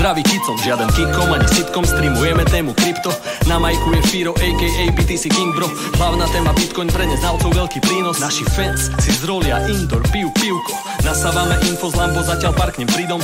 Zdravý 0.00 0.24
kicom 0.24 0.56
Žiaden 0.56 0.88
kikom 0.96 1.28
ani 1.28 1.44
sitkom, 1.44 1.84
streamujeme 1.84 2.40
tému 2.48 2.72
krypto 2.72 3.12
Na 3.50 3.58
majku 3.58 3.90
je 3.98 4.02
Firo, 4.06 4.30
aka 4.38 4.94
BTC 4.94 5.26
King 5.26 5.50
bro. 5.50 5.66
Hlavná 5.98 6.22
téma 6.30 6.54
Bitcoin 6.54 6.86
pre 6.86 7.02
neznalcov 7.02 7.50
veľký 7.50 7.82
prínos. 7.82 8.22
Naši 8.22 8.46
fans 8.46 8.94
si 9.02 9.10
zrolia 9.10 9.58
indoor, 9.66 10.06
pijú 10.14 10.30
pivko. 10.38 10.70
Nasávame 11.02 11.58
info 11.66 11.90
z 11.90 11.98
Lambo, 11.98 12.22
zatiaľ 12.22 12.54
parknem 12.54 12.86
pridom. 12.86 13.18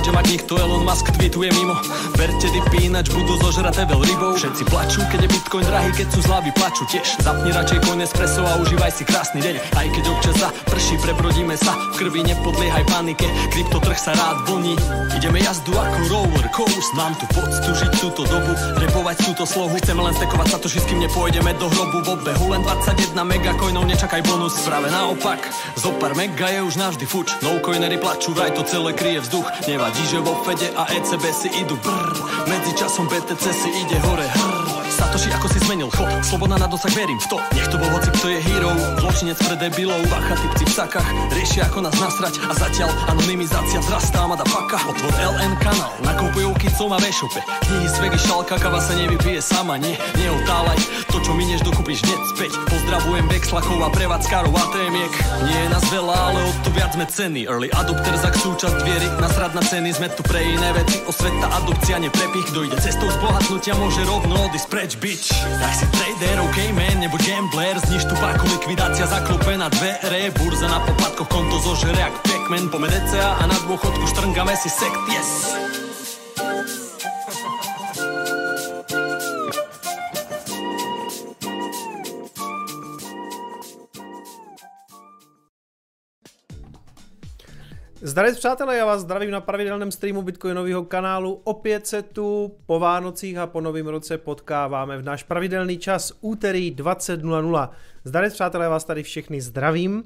Že 0.00 0.16
mať 0.16 0.26
nikto 0.32 0.56
Elon 0.56 0.80
Musk 0.80 1.12
tweetuje 1.12 1.52
mimo. 1.52 1.76
Verte 2.16 2.48
dipy, 2.48 2.88
ináč 2.88 3.12
budú 3.12 3.36
zožraté 3.36 3.84
veľ 3.84 4.00
rybou. 4.00 4.32
Všetci 4.32 4.64
plačú, 4.72 5.04
keď 5.12 5.28
je 5.28 5.32
Bitcoin 5.36 5.64
drahý, 5.68 5.92
keď 5.92 6.08
sú 6.08 6.24
zlavy 6.24 6.48
plačú 6.56 6.88
tiež. 6.88 7.20
Zapni 7.20 7.52
radšej 7.52 7.84
coin 7.84 8.00
espresso 8.00 8.40
a 8.48 8.56
užívaj 8.64 8.92
si 8.96 9.04
krásny 9.04 9.44
deň. 9.44 9.60
Aj 9.76 9.86
keď 9.92 10.04
občas 10.08 10.40
za 10.40 10.48
prší, 10.72 10.96
prebrodíme 11.04 11.52
sa 11.60 11.76
V 11.92 12.00
krvi 12.00 12.24
nepodliehaj 12.24 12.88
panike, 12.88 13.28
kryptotrh 13.52 14.00
sa 14.00 14.16
rád 14.16 14.48
vlní 14.48 14.74
Ideme 15.20 15.44
jazdu 15.44 15.76
ako 15.76 15.98
roller 16.08 16.48
coast 16.56 16.90
Mám 16.96 17.12
tu 17.20 17.28
poctu 17.36 17.68
žiť 17.76 17.92
túto 18.00 18.24
dobu, 18.24 18.56
repovať 18.80 19.16
túto 19.28 19.44
slohu 19.50 19.74
Chceme 19.80 20.06
len 20.06 20.14
stekovať 20.14 20.48
sa 20.54 20.58
to, 20.62 20.68
kým 20.70 21.02
nepôjdeme 21.02 21.50
do 21.58 21.66
hrobu. 21.66 21.98
V 22.06 22.08
obehu 22.14 22.54
len 22.54 22.62
21 22.62 23.16
megacoinov, 23.26 23.88
nečakaj 23.88 24.22
bonus. 24.22 24.54
Práve 24.62 24.86
naopak, 24.92 25.40
zo 25.74 25.90
pár 25.98 26.14
mega 26.14 26.52
je 26.52 26.60
už 26.62 26.78
navždy 26.78 27.08
fuč. 27.08 27.34
No 27.42 27.58
coinery 27.58 27.98
plačú, 27.98 28.30
vraj 28.36 28.54
to 28.54 28.62
celé 28.62 28.94
kryje 28.94 29.26
vzduch. 29.26 29.48
Nevadí, 29.66 30.02
že 30.06 30.22
vo 30.22 30.38
Fede 30.46 30.70
a 30.78 30.86
ECB 30.94 31.24
si 31.34 31.48
idú 31.58 31.74
brr 31.82 32.12
Medzi 32.46 32.72
časom 32.78 33.10
BTC 33.10 33.44
si 33.50 33.70
ide 33.82 33.98
hore. 34.04 34.28
Hrr 34.28 34.59
Satoshi 35.00 35.32
ako 35.32 35.48
si 35.48 35.58
zmenil 35.64 35.88
chod? 35.96 36.12
Sloboda 36.20 36.60
na 36.60 36.68
dosah, 36.68 36.92
verím 36.92 37.16
v 37.16 37.26
to. 37.32 37.40
Nech 37.56 37.72
to 37.72 37.80
bol 37.80 37.88
hoci 37.88 38.12
kto 38.20 38.36
je 38.36 38.38
hero. 38.44 38.68
Zločinec 39.00 39.40
pre 39.40 39.56
debilov. 39.56 40.04
Bacha 40.12 40.36
typci 40.36 40.68
v 40.68 40.72
sakách 40.76 41.08
Riešia 41.32 41.72
ako 41.72 41.88
nás 41.88 41.96
nasrať. 41.96 42.36
A 42.44 42.52
zatiaľ 42.52 42.92
anonymizácia 43.08 43.80
zrastá 43.80 44.28
Mada 44.28 44.44
paka. 44.44 44.76
Otvor 44.84 45.08
LN 45.16 45.56
kanál 45.64 45.96
Nakupujú 46.04 46.52
kicom 46.60 46.92
a 46.92 47.00
vešope 47.00 47.40
Knihy 47.40 47.88
z 47.88 47.96
vegy 47.96 48.20
šalka 48.20 48.60
Kava 48.60 48.76
sa 48.76 48.92
nevypije 48.92 49.40
sama 49.40 49.80
Nie, 49.80 49.96
neotálaj 50.20 50.76
To 51.08 51.16
čo 51.24 51.32
minieš 51.32 51.64
dokupíš 51.64 52.04
hneď 52.04 52.20
späť. 52.36 52.52
Pozdravujem 52.68 53.24
Vexlakov 53.32 53.80
a 53.80 53.88
prevádzkarov 53.88 54.52
a 54.52 54.64
témiek 54.68 55.12
Nie 55.48 55.58
je 55.64 55.68
nás 55.72 55.84
veľa, 55.88 56.16
ale 56.28 56.40
o 56.44 56.52
to 56.60 56.68
viac 56.76 56.92
sme 56.92 57.08
ceny. 57.08 57.48
Early 57.48 57.72
adopter 57.72 58.12
za 58.20 58.28
súčasť 58.36 58.78
viery. 58.84 59.08
Nasrad 59.20 59.56
na 59.56 59.64
ceny 59.64 59.96
Sme 59.96 60.12
tu 60.12 60.20
pre 60.26 60.44
iné 60.44 60.76
veci. 60.76 61.00
Osveta 61.08 61.48
adopcia 61.56 61.96
neprepich. 61.96 62.52
Kto 62.52 62.68
ide 62.68 62.76
cestou 62.80 63.08
zbohatnutia 63.08 63.72
Môže 63.76 64.02
rovno 64.04 64.50
odísť 64.50 64.68
preč, 64.72 64.89
bitch 64.96 65.30
Tak 65.60 65.74
si 65.74 65.86
trader, 65.90 66.40
ok 66.40 66.58
man, 66.74 66.96
nebo 67.00 67.16
gambler. 67.16 67.78
Zniž 67.78 68.04
tu 68.04 68.14
páku, 68.16 68.46
likvidácia 68.46 69.06
zaklope 69.06 69.56
na 69.56 69.68
dvere. 69.68 70.30
Burza 70.30 70.68
na 70.68 70.80
poplatkoch, 70.80 71.28
konto 71.28 71.58
zožere 71.58 72.00
jak 72.00 72.14
Pac-Man 72.22 72.68
Pome 72.68 72.88
DCA 72.88 73.38
a 73.40 73.46
na 73.46 73.56
dôchodku 73.66 74.06
štrngame 74.10 74.56
si 74.56 74.68
sekt, 74.68 75.00
yes 75.12 75.79
Zdravím 88.02 88.34
přátelé, 88.34 88.76
já 88.76 88.86
vás 88.86 89.00
zdravím 89.00 89.30
na 89.30 89.40
pravidelném 89.40 89.90
streamu 89.90 90.22
Bitcoinového 90.22 90.84
kanálu. 90.84 91.40
Opět 91.44 91.86
se 91.86 92.02
tu 92.02 92.56
po 92.66 92.78
Vánocích 92.78 93.38
a 93.38 93.46
po 93.46 93.60
Novém 93.60 93.86
roce 93.86 94.18
potkáváme 94.18 94.98
v 94.98 95.04
náš 95.04 95.22
pravidelný 95.22 95.78
čas 95.78 96.12
úterý 96.20 96.74
20.00. 96.74 97.68
Zdravím 98.04 98.30
přátelé, 98.30 98.64
já 98.64 98.70
vás 98.70 98.84
tady 98.84 99.02
všechny 99.02 99.40
zdravím. 99.40 100.04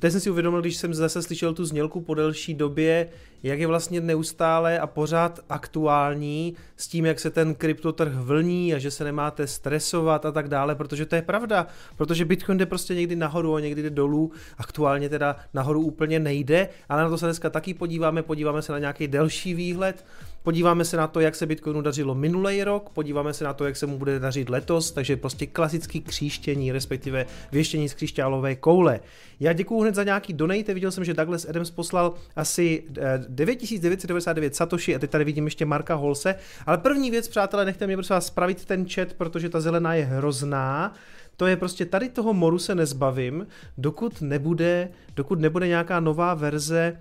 Teď 0.00 0.12
jsem 0.12 0.20
si 0.20 0.30
uvědomil, 0.30 0.60
když 0.60 0.76
jsem 0.76 0.94
zase 0.94 1.22
slyšel 1.22 1.54
tu 1.54 1.64
znělku 1.64 2.00
po 2.00 2.14
delší 2.14 2.54
době, 2.54 3.08
jak 3.42 3.60
je 3.60 3.66
vlastně 3.66 4.00
neustále 4.00 4.78
a 4.78 4.86
pořád 4.86 5.40
aktuální 5.48 6.54
s 6.76 6.88
tím, 6.88 7.06
jak 7.06 7.20
se 7.20 7.30
ten 7.30 7.54
kryptotrh 7.54 8.12
vlní 8.12 8.74
a 8.74 8.78
že 8.78 8.90
se 8.90 9.04
nemáte 9.04 9.46
stresovat 9.46 10.26
a 10.26 10.32
tak 10.32 10.48
dále, 10.48 10.74
protože 10.74 11.06
to 11.06 11.14
je 11.14 11.22
pravda, 11.22 11.66
protože 11.96 12.24
Bitcoin 12.24 12.58
jde 12.58 12.66
prostě 12.66 12.94
někdy 12.94 13.16
nahoru 13.16 13.54
a 13.54 13.60
někdy 13.60 13.82
jde 13.82 13.90
dolů, 13.90 14.32
aktuálně 14.58 15.08
teda 15.08 15.36
nahoru 15.54 15.80
úplně 15.80 16.18
nejde, 16.18 16.68
ale 16.88 17.02
na 17.02 17.08
to 17.08 17.18
se 17.18 17.26
dneska 17.26 17.50
taky 17.50 17.74
podíváme, 17.74 18.22
podíváme 18.22 18.62
se 18.62 18.72
na 18.72 18.78
nějaký 18.78 19.08
delší 19.08 19.54
výhled, 19.54 20.04
Podíváme 20.42 20.84
se 20.84 20.96
na 20.96 21.06
to, 21.06 21.20
jak 21.20 21.34
se 21.34 21.46
Bitcoinu 21.46 21.80
dařilo 21.80 22.14
minulý 22.14 22.64
rok, 22.64 22.90
podíváme 22.90 23.34
se 23.34 23.44
na 23.44 23.54
to, 23.54 23.64
jak 23.64 23.76
se 23.76 23.86
mu 23.86 23.98
bude 23.98 24.18
dařit 24.18 24.48
letos, 24.48 24.92
takže 24.92 25.16
prostě 25.16 25.46
klasický 25.46 26.00
kříštění, 26.00 26.72
respektive 26.72 27.26
věštění 27.52 27.88
z 27.88 27.94
křišťálové 27.94 28.56
koule. 28.56 29.00
Já 29.40 29.52
děkuji 29.52 29.80
hned 29.80 29.94
za 29.94 30.04
nějaký 30.04 30.32
donate, 30.32 30.74
viděl 30.74 30.90
jsem, 30.90 31.04
že 31.04 31.14
Douglas 31.14 31.48
Adams 31.48 31.70
poslal 31.70 32.14
asi 32.36 32.84
9999 33.28 34.52
eh, 34.52 34.56
Satoshi 34.56 34.94
a 34.94 34.98
teď 34.98 35.10
tady 35.10 35.24
vidím 35.24 35.44
ještě 35.44 35.64
Marka 35.64 35.94
Holse, 35.94 36.34
ale 36.66 36.78
první 36.78 37.10
věc, 37.10 37.28
přátelé, 37.28 37.64
nechte 37.64 37.86
mě 37.86 37.96
prosím 37.96 38.14
vás 38.14 38.26
spravit 38.26 38.64
ten 38.64 38.88
chat, 38.88 39.12
protože 39.12 39.48
ta 39.48 39.60
zelená 39.60 39.94
je 39.94 40.04
hrozná. 40.04 40.94
To 41.36 41.46
je 41.46 41.56
prostě 41.56 41.86
tady 41.86 42.08
toho 42.08 42.34
moru 42.34 42.58
se 42.58 42.74
nezbavím, 42.74 43.46
dokud 43.78 44.20
nebude, 44.20 44.88
dokud 45.16 45.40
nebude 45.40 45.68
nějaká 45.68 46.00
nová 46.00 46.34
verze 46.34 46.98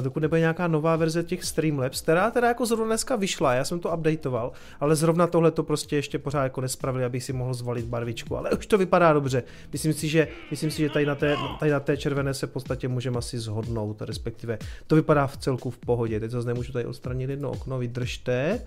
dokud 0.00 0.20
nebude 0.20 0.40
nějaká 0.40 0.68
nová 0.68 0.96
verze 0.96 1.24
těch 1.24 1.44
Streamlabs, 1.44 2.00
která 2.00 2.30
teda 2.30 2.48
jako 2.48 2.66
zrovna 2.66 2.86
dneska 2.86 3.16
vyšla, 3.16 3.54
já 3.54 3.64
jsem 3.64 3.80
to 3.80 3.94
updateoval, 3.96 4.52
ale 4.80 4.96
zrovna 4.96 5.26
tohle 5.26 5.50
to 5.50 5.62
prostě 5.62 5.96
ještě 5.96 6.18
pořád 6.18 6.42
jako 6.42 6.60
nespravili, 6.60 7.04
abych 7.04 7.24
si 7.24 7.32
mohl 7.32 7.54
zvolit 7.54 7.84
barvičku, 7.84 8.36
ale 8.36 8.50
už 8.50 8.66
to 8.66 8.78
vypadá 8.78 9.12
dobře. 9.12 9.42
Myslím 9.72 9.92
si, 9.92 10.08
že, 10.08 10.28
myslím 10.50 10.70
si, 10.70 10.82
že 10.82 10.90
tady, 10.90 11.06
na 11.06 11.14
té, 11.14 11.36
tady 11.58 11.70
na 11.70 11.80
té 11.80 11.96
červené 11.96 12.34
se 12.34 12.46
v 12.46 12.50
podstatě 12.50 12.88
můžeme 12.88 13.18
asi 13.18 13.38
zhodnout, 13.38 14.02
respektive 14.02 14.58
to 14.86 14.96
vypadá 14.96 15.26
v 15.26 15.36
celku 15.36 15.70
v 15.70 15.78
pohodě. 15.78 16.20
Teď 16.20 16.30
zase 16.30 16.48
nemůžu 16.48 16.72
tady 16.72 16.84
odstranit 16.84 17.30
jedno 17.30 17.50
okno, 17.50 17.78
vydržte, 17.78 18.62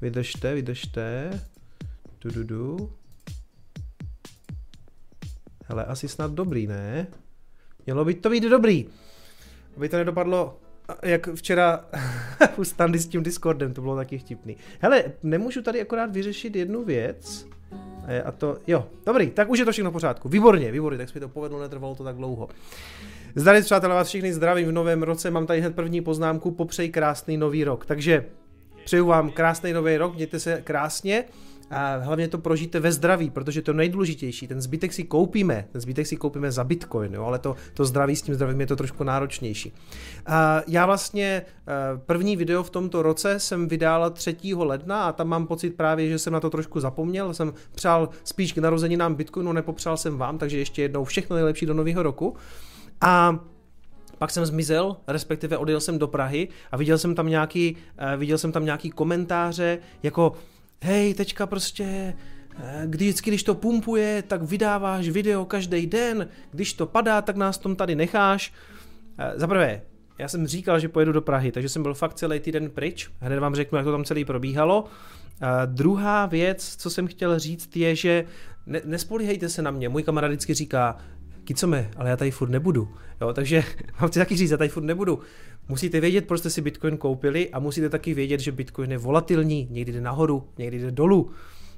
vydržte, 0.00 0.54
vydržte, 0.54 1.30
du, 2.20 2.30
du, 2.30 2.44
du. 2.44 2.90
Hele, 5.64 5.84
asi 5.84 6.08
snad 6.08 6.32
dobrý, 6.32 6.66
ne? 6.66 7.06
Mělo 7.86 8.04
by 8.04 8.14
to 8.14 8.30
být 8.30 8.44
dobrý. 8.44 8.86
Aby 9.76 9.88
to 9.88 9.96
nedopadlo 9.96 10.58
jak 11.02 11.28
včera 11.34 11.84
u 12.56 12.64
standy 12.64 12.98
s 12.98 13.06
tím 13.06 13.22
Discordem, 13.22 13.74
to 13.74 13.80
bylo 13.80 13.96
taky 13.96 14.18
vtipný. 14.18 14.56
Hele, 14.80 15.04
nemůžu 15.22 15.62
tady 15.62 15.80
akorát 15.80 16.12
vyřešit 16.12 16.56
jednu 16.56 16.84
věc. 16.84 17.46
A 18.24 18.32
to, 18.32 18.58
jo, 18.66 18.86
dobrý, 19.06 19.30
tak 19.30 19.50
už 19.50 19.58
je 19.58 19.64
to 19.64 19.72
všechno 19.72 19.90
v 19.90 19.92
pořádku. 19.92 20.28
Výborně, 20.28 20.72
výborně, 20.72 20.98
tak 20.98 21.08
se 21.08 21.14
mi 21.14 21.20
to 21.20 21.28
povedlo, 21.28 21.60
netrvalo 21.60 21.94
to 21.94 22.04
tak 22.04 22.16
dlouho. 22.16 22.48
Zdraví 23.34 23.62
přátelé, 23.62 23.94
vás 23.94 24.08
všichni 24.08 24.32
zdravím 24.32 24.68
v 24.68 24.72
novém 24.72 25.02
roce, 25.02 25.30
mám 25.30 25.46
tady 25.46 25.60
hned 25.60 25.74
první 25.74 26.00
poznámku, 26.00 26.50
popřej 26.50 26.90
krásný 26.90 27.36
nový 27.36 27.64
rok. 27.64 27.86
Takže 27.86 28.24
přeju 28.84 29.06
vám 29.06 29.30
krásný 29.30 29.72
nový 29.72 29.96
rok, 29.96 30.14
mějte 30.14 30.40
se 30.40 30.62
krásně 30.64 31.24
a 31.70 31.96
hlavně 31.96 32.28
to 32.28 32.38
prožijte 32.38 32.80
ve 32.80 32.92
zdraví, 32.92 33.30
protože 33.30 33.62
to 33.62 33.72
nejdůležitější, 33.72 34.48
ten 34.48 34.60
zbytek 34.60 34.92
si 34.92 35.04
koupíme, 35.04 35.68
ten 35.72 35.80
zbytek 35.80 36.06
si 36.06 36.16
koupíme 36.16 36.52
za 36.52 36.64
bitcoin, 36.64 37.14
jo, 37.14 37.24
ale 37.24 37.38
to, 37.38 37.56
to 37.74 37.84
zdraví 37.84 38.16
s 38.16 38.22
tím 38.22 38.34
zdravím 38.34 38.60
je 38.60 38.66
to 38.66 38.76
trošku 38.76 39.04
náročnější. 39.04 39.72
A 40.26 40.62
já 40.66 40.86
vlastně 40.86 41.42
eh, 41.42 41.72
první 42.06 42.36
video 42.36 42.62
v 42.62 42.70
tomto 42.70 43.02
roce 43.02 43.40
jsem 43.40 43.68
vydal 43.68 44.10
3. 44.10 44.36
ledna 44.56 45.04
a 45.04 45.12
tam 45.12 45.28
mám 45.28 45.46
pocit 45.46 45.76
právě, 45.76 46.08
že 46.08 46.18
jsem 46.18 46.32
na 46.32 46.40
to 46.40 46.50
trošku 46.50 46.80
zapomněl, 46.80 47.34
jsem 47.34 47.52
přál 47.74 48.08
spíš 48.24 48.52
k 48.52 48.58
narozeninám 48.58 49.14
bitcoinu, 49.14 49.52
nepopřál 49.52 49.96
jsem 49.96 50.18
vám, 50.18 50.38
takže 50.38 50.58
ještě 50.58 50.82
jednou 50.82 51.04
všechno 51.04 51.36
nejlepší 51.36 51.66
do 51.66 51.74
nového 51.74 52.02
roku. 52.02 52.36
A 53.00 53.38
pak 54.18 54.30
jsem 54.30 54.46
zmizel, 54.46 54.96
respektive 55.06 55.58
odjel 55.58 55.80
jsem 55.80 55.98
do 55.98 56.08
Prahy 56.08 56.48
a 56.72 56.76
viděl 56.76 56.98
jsem 56.98 57.14
tam 57.14 57.26
nějaký, 57.26 57.76
uh, 57.76 58.20
viděl 58.20 58.38
jsem 58.38 58.52
tam 58.52 58.64
nějaký 58.64 58.90
komentáře, 58.90 59.78
jako 60.02 60.32
hej, 60.84 61.14
teďka 61.14 61.46
prostě, 61.46 62.14
eh, 62.56 62.82
když, 62.86 63.08
vždycky, 63.08 63.30
když 63.30 63.42
to 63.42 63.54
pumpuje, 63.54 64.22
tak 64.22 64.42
vydáváš 64.42 65.08
video 65.08 65.44
každý 65.44 65.86
den, 65.86 66.28
když 66.50 66.74
to 66.74 66.86
padá, 66.86 67.22
tak 67.22 67.36
nás 67.36 67.58
tom 67.58 67.76
tady 67.76 67.94
necháš. 67.94 68.52
Eh, 69.18 69.32
za 69.36 69.46
prvé, 69.46 69.82
já 70.18 70.28
jsem 70.28 70.46
říkal, 70.46 70.80
že 70.80 70.88
pojedu 70.88 71.12
do 71.12 71.20
Prahy, 71.20 71.52
takže 71.52 71.68
jsem 71.68 71.82
byl 71.82 71.94
fakt 71.94 72.14
celý 72.14 72.40
týden 72.40 72.70
pryč. 72.70 73.10
Hned 73.20 73.38
vám 73.38 73.54
řeknu, 73.54 73.76
jak 73.76 73.84
to 73.84 73.92
tam 73.92 74.04
celý 74.04 74.24
probíhalo. 74.24 74.84
A 75.40 75.64
druhá 75.64 76.26
věc, 76.26 76.76
co 76.76 76.90
jsem 76.90 77.06
chtěl 77.06 77.38
říct, 77.38 77.76
je, 77.76 77.96
že 77.96 78.24
ne, 78.66 78.80
nespolíhejte 78.84 79.48
se 79.48 79.62
na 79.62 79.70
mě. 79.70 79.88
Můj 79.88 80.02
kamarád 80.02 80.30
vždycky 80.30 80.54
říká, 80.54 80.96
Kicome, 81.44 81.90
ale 81.96 82.10
já 82.10 82.16
tady 82.16 82.30
furt 82.30 82.48
nebudu. 82.50 82.88
Jo, 83.20 83.32
takže 83.32 83.64
mám 84.00 84.10
ti 84.10 84.18
taky 84.18 84.36
říct, 84.36 84.50
já 84.50 84.56
tady 84.56 84.68
furt 84.68 84.82
nebudu. 84.82 85.18
Musíte 85.68 86.00
vědět, 86.00 86.26
proč 86.26 86.40
jste 86.40 86.50
si 86.50 86.60
Bitcoin 86.60 86.96
koupili 86.96 87.50
a 87.50 87.58
musíte 87.58 87.88
taky 87.88 88.14
vědět, 88.14 88.40
že 88.40 88.52
Bitcoin 88.52 88.92
je 88.92 88.98
volatilní, 88.98 89.68
někdy 89.70 89.92
jde 89.92 90.00
nahoru, 90.00 90.48
někdy 90.58 90.78
jde 90.78 90.90
dolů. 90.90 91.30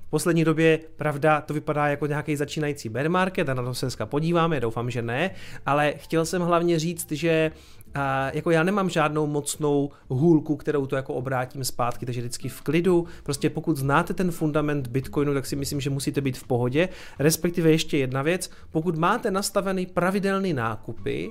V 0.06 0.10
poslední 0.10 0.44
době, 0.44 0.80
pravda, 0.96 1.40
to 1.40 1.54
vypadá 1.54 1.88
jako 1.88 2.06
nějaký 2.06 2.36
začínající 2.36 2.88
bear 2.88 3.08
market 3.10 3.48
a 3.48 3.54
na 3.54 3.62
to 3.62 3.74
se 3.74 3.86
dneska 3.86 4.06
podíváme, 4.06 4.60
doufám, 4.60 4.90
že 4.90 5.02
ne, 5.02 5.30
ale 5.66 5.94
chtěl 5.96 6.24
jsem 6.24 6.42
hlavně 6.42 6.78
říct, 6.78 7.12
že 7.12 7.50
a 7.96 8.31
jako 8.34 8.50
já 8.50 8.62
nemám 8.62 8.90
žádnou 8.90 9.26
mocnou 9.26 9.90
hůlku, 10.08 10.56
kterou 10.56 10.87
to 10.87 10.96
jako 10.96 11.14
obrátím 11.14 11.64
zpátky, 11.64 12.06
takže 12.06 12.20
vždycky 12.20 12.48
v 12.48 12.60
klidu. 12.60 13.06
Prostě 13.22 13.50
pokud 13.50 13.76
znáte 13.76 14.14
ten 14.14 14.31
fundament 14.31 14.87
Bitcoinu, 14.87 15.34
tak 15.34 15.46
si 15.46 15.56
myslím, 15.56 15.81
že 15.81 15.90
musíte 15.90 16.20
být 16.20 16.38
v 16.38 16.44
pohodě. 16.44 16.88
Respektive 17.19 17.70
ještě 17.70 17.98
jedna 17.98 18.22
věc, 18.22 18.50
pokud 18.70 18.96
máte 18.96 19.31
nastavený 19.31 19.87
pravidelný 19.87 20.52
nákupy, 20.52 21.31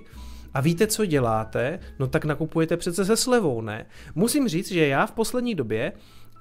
a 0.54 0.62
víte, 0.62 0.88
co 0.88 1.06
děláte, 1.06 1.80
no 2.00 2.08
tak 2.08 2.26
nakupujete 2.26 2.78
přece 2.78 3.06
se 3.06 3.18
slevou, 3.18 3.62
ne? 3.62 3.86
Musím 4.16 4.48
říct, 4.48 4.72
že 4.72 4.88
já 4.88 5.06
v 5.06 5.12
poslední 5.12 5.56
době 5.56 5.92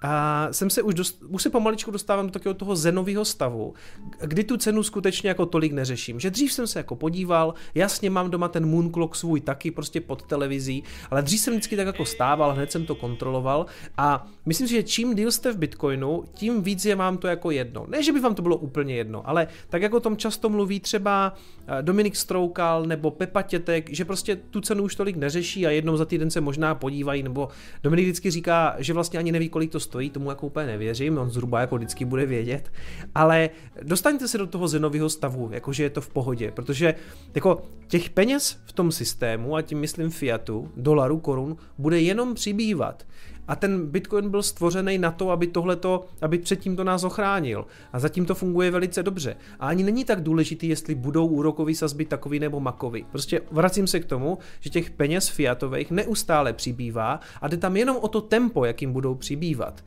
a 0.04 0.48
jsem 0.50 0.70
se 0.70 0.82
už, 0.82 0.94
dost, 0.94 1.22
už 1.28 1.42
se 1.42 1.50
pomaličku 1.50 1.90
dostávám 1.90 2.26
do 2.26 2.32
takového 2.32 2.54
toho 2.54 2.76
zenového 2.76 3.24
stavu, 3.24 3.74
kdy 4.20 4.44
tu 4.44 4.56
cenu 4.56 4.82
skutečně 4.82 5.28
jako 5.28 5.46
tolik 5.46 5.72
neřeším. 5.72 6.20
Že 6.20 6.30
dřív 6.30 6.52
jsem 6.52 6.66
se 6.66 6.78
jako 6.78 6.96
podíval, 6.96 7.54
jasně 7.74 8.10
mám 8.10 8.30
doma 8.30 8.48
ten 8.48 8.66
Moon 8.66 8.92
Clock 8.92 9.14
svůj 9.14 9.40
taky 9.40 9.70
prostě 9.70 10.00
pod 10.00 10.22
televizí, 10.22 10.84
ale 11.10 11.22
dřív 11.22 11.40
jsem 11.40 11.54
vždycky 11.54 11.76
tak 11.76 11.86
jako 11.86 12.04
stával, 12.04 12.52
hned 12.52 12.72
jsem 12.72 12.86
to 12.86 12.94
kontroloval 12.94 13.66
a 13.96 14.26
myslím 14.46 14.68
si, 14.68 14.74
že 14.74 14.82
čím 14.82 15.14
díl 15.14 15.32
jste 15.32 15.52
v 15.52 15.58
Bitcoinu, 15.58 16.24
tím 16.34 16.62
víc 16.62 16.84
je 16.84 16.96
vám 16.96 17.16
to 17.16 17.26
jako 17.26 17.50
jedno. 17.50 17.86
Ne, 17.88 18.02
že 18.02 18.12
by 18.12 18.20
vám 18.20 18.34
to 18.34 18.42
bylo 18.42 18.56
úplně 18.56 18.94
jedno, 18.94 19.28
ale 19.28 19.46
tak 19.68 19.82
jako 19.82 19.96
o 19.96 20.00
tom 20.00 20.16
často 20.16 20.48
mluví 20.48 20.80
třeba 20.80 21.34
eh, 21.66 21.82
Dominik 21.82 22.16
Stroukal 22.16 22.84
nebo 22.86 23.10
Pepa 23.10 23.42
Tětek, 23.42 23.90
že 23.92 24.04
prostě 24.04 24.36
tu 24.36 24.60
cenu 24.60 24.84
už 24.84 24.94
tolik 24.94 25.16
neřeší 25.16 25.66
a 25.66 25.70
jednou 25.70 25.96
za 25.96 26.04
týden 26.04 26.30
se 26.30 26.40
možná 26.40 26.74
podívají, 26.74 27.22
nebo 27.22 27.48
Dominik 27.82 28.04
vždycky 28.04 28.30
říká, 28.30 28.76
že 28.78 28.92
vlastně 28.92 29.18
ani 29.18 29.32
neví, 29.32 29.48
kolik 29.48 29.72
to 29.72 29.80
stojí 29.80 29.93
stojí, 29.94 30.10
tomu 30.10 30.30
jako 30.30 30.46
úplně 30.46 30.66
nevěřím, 30.66 31.18
on 31.18 31.30
zhruba 31.30 31.60
jako 31.60 31.76
vždycky 31.76 32.04
bude 32.04 32.26
vědět, 32.26 32.72
ale 33.14 33.50
dostaňte 33.82 34.28
se 34.28 34.38
do 34.38 34.46
toho 34.46 34.68
zenového 34.68 35.10
stavu, 35.10 35.48
jakože 35.52 35.82
je 35.82 35.90
to 35.90 36.00
v 36.00 36.08
pohodě, 36.08 36.50
protože 36.50 36.94
jako 37.34 37.62
těch 37.86 38.10
peněz 38.10 38.58
v 38.66 38.72
tom 38.72 38.92
systému, 38.92 39.56
a 39.56 39.62
tím 39.62 39.78
myslím 39.78 40.10
fiatu, 40.10 40.70
dolaru, 40.76 41.18
korun, 41.18 41.56
bude 41.78 42.00
jenom 42.00 42.34
přibývat. 42.34 43.06
A 43.48 43.56
ten 43.56 43.86
Bitcoin 43.86 44.30
byl 44.30 44.42
stvořený 44.42 44.98
na 44.98 45.10
to, 45.10 45.30
aby 45.30 45.46
tohleto, 45.46 46.04
aby 46.22 46.38
předtím 46.38 46.76
to 46.76 46.84
nás 46.84 47.04
ochránil. 47.04 47.66
A 47.92 47.98
zatím 47.98 48.26
to 48.26 48.34
funguje 48.34 48.70
velice 48.70 49.02
dobře. 49.02 49.36
A 49.60 49.68
ani 49.68 49.82
není 49.82 50.04
tak 50.04 50.22
důležitý, 50.22 50.68
jestli 50.68 50.94
budou 50.94 51.26
úrokový 51.26 51.74
sazby 51.74 52.04
takový 52.04 52.40
nebo 52.40 52.60
makový. 52.60 53.06
Prostě 53.10 53.40
vracím 53.50 53.86
se 53.86 54.00
k 54.00 54.04
tomu, 54.04 54.38
že 54.60 54.70
těch 54.70 54.90
peněz 54.90 55.28
fiatových 55.28 55.90
neustále 55.90 56.52
přibývá 56.52 57.20
a 57.40 57.48
jde 57.48 57.56
tam 57.56 57.76
jenom 57.76 57.96
o 57.96 58.08
to 58.08 58.20
tempo, 58.20 58.64
jakým 58.64 58.92
budou 58.92 59.14
přibývat. 59.14 59.84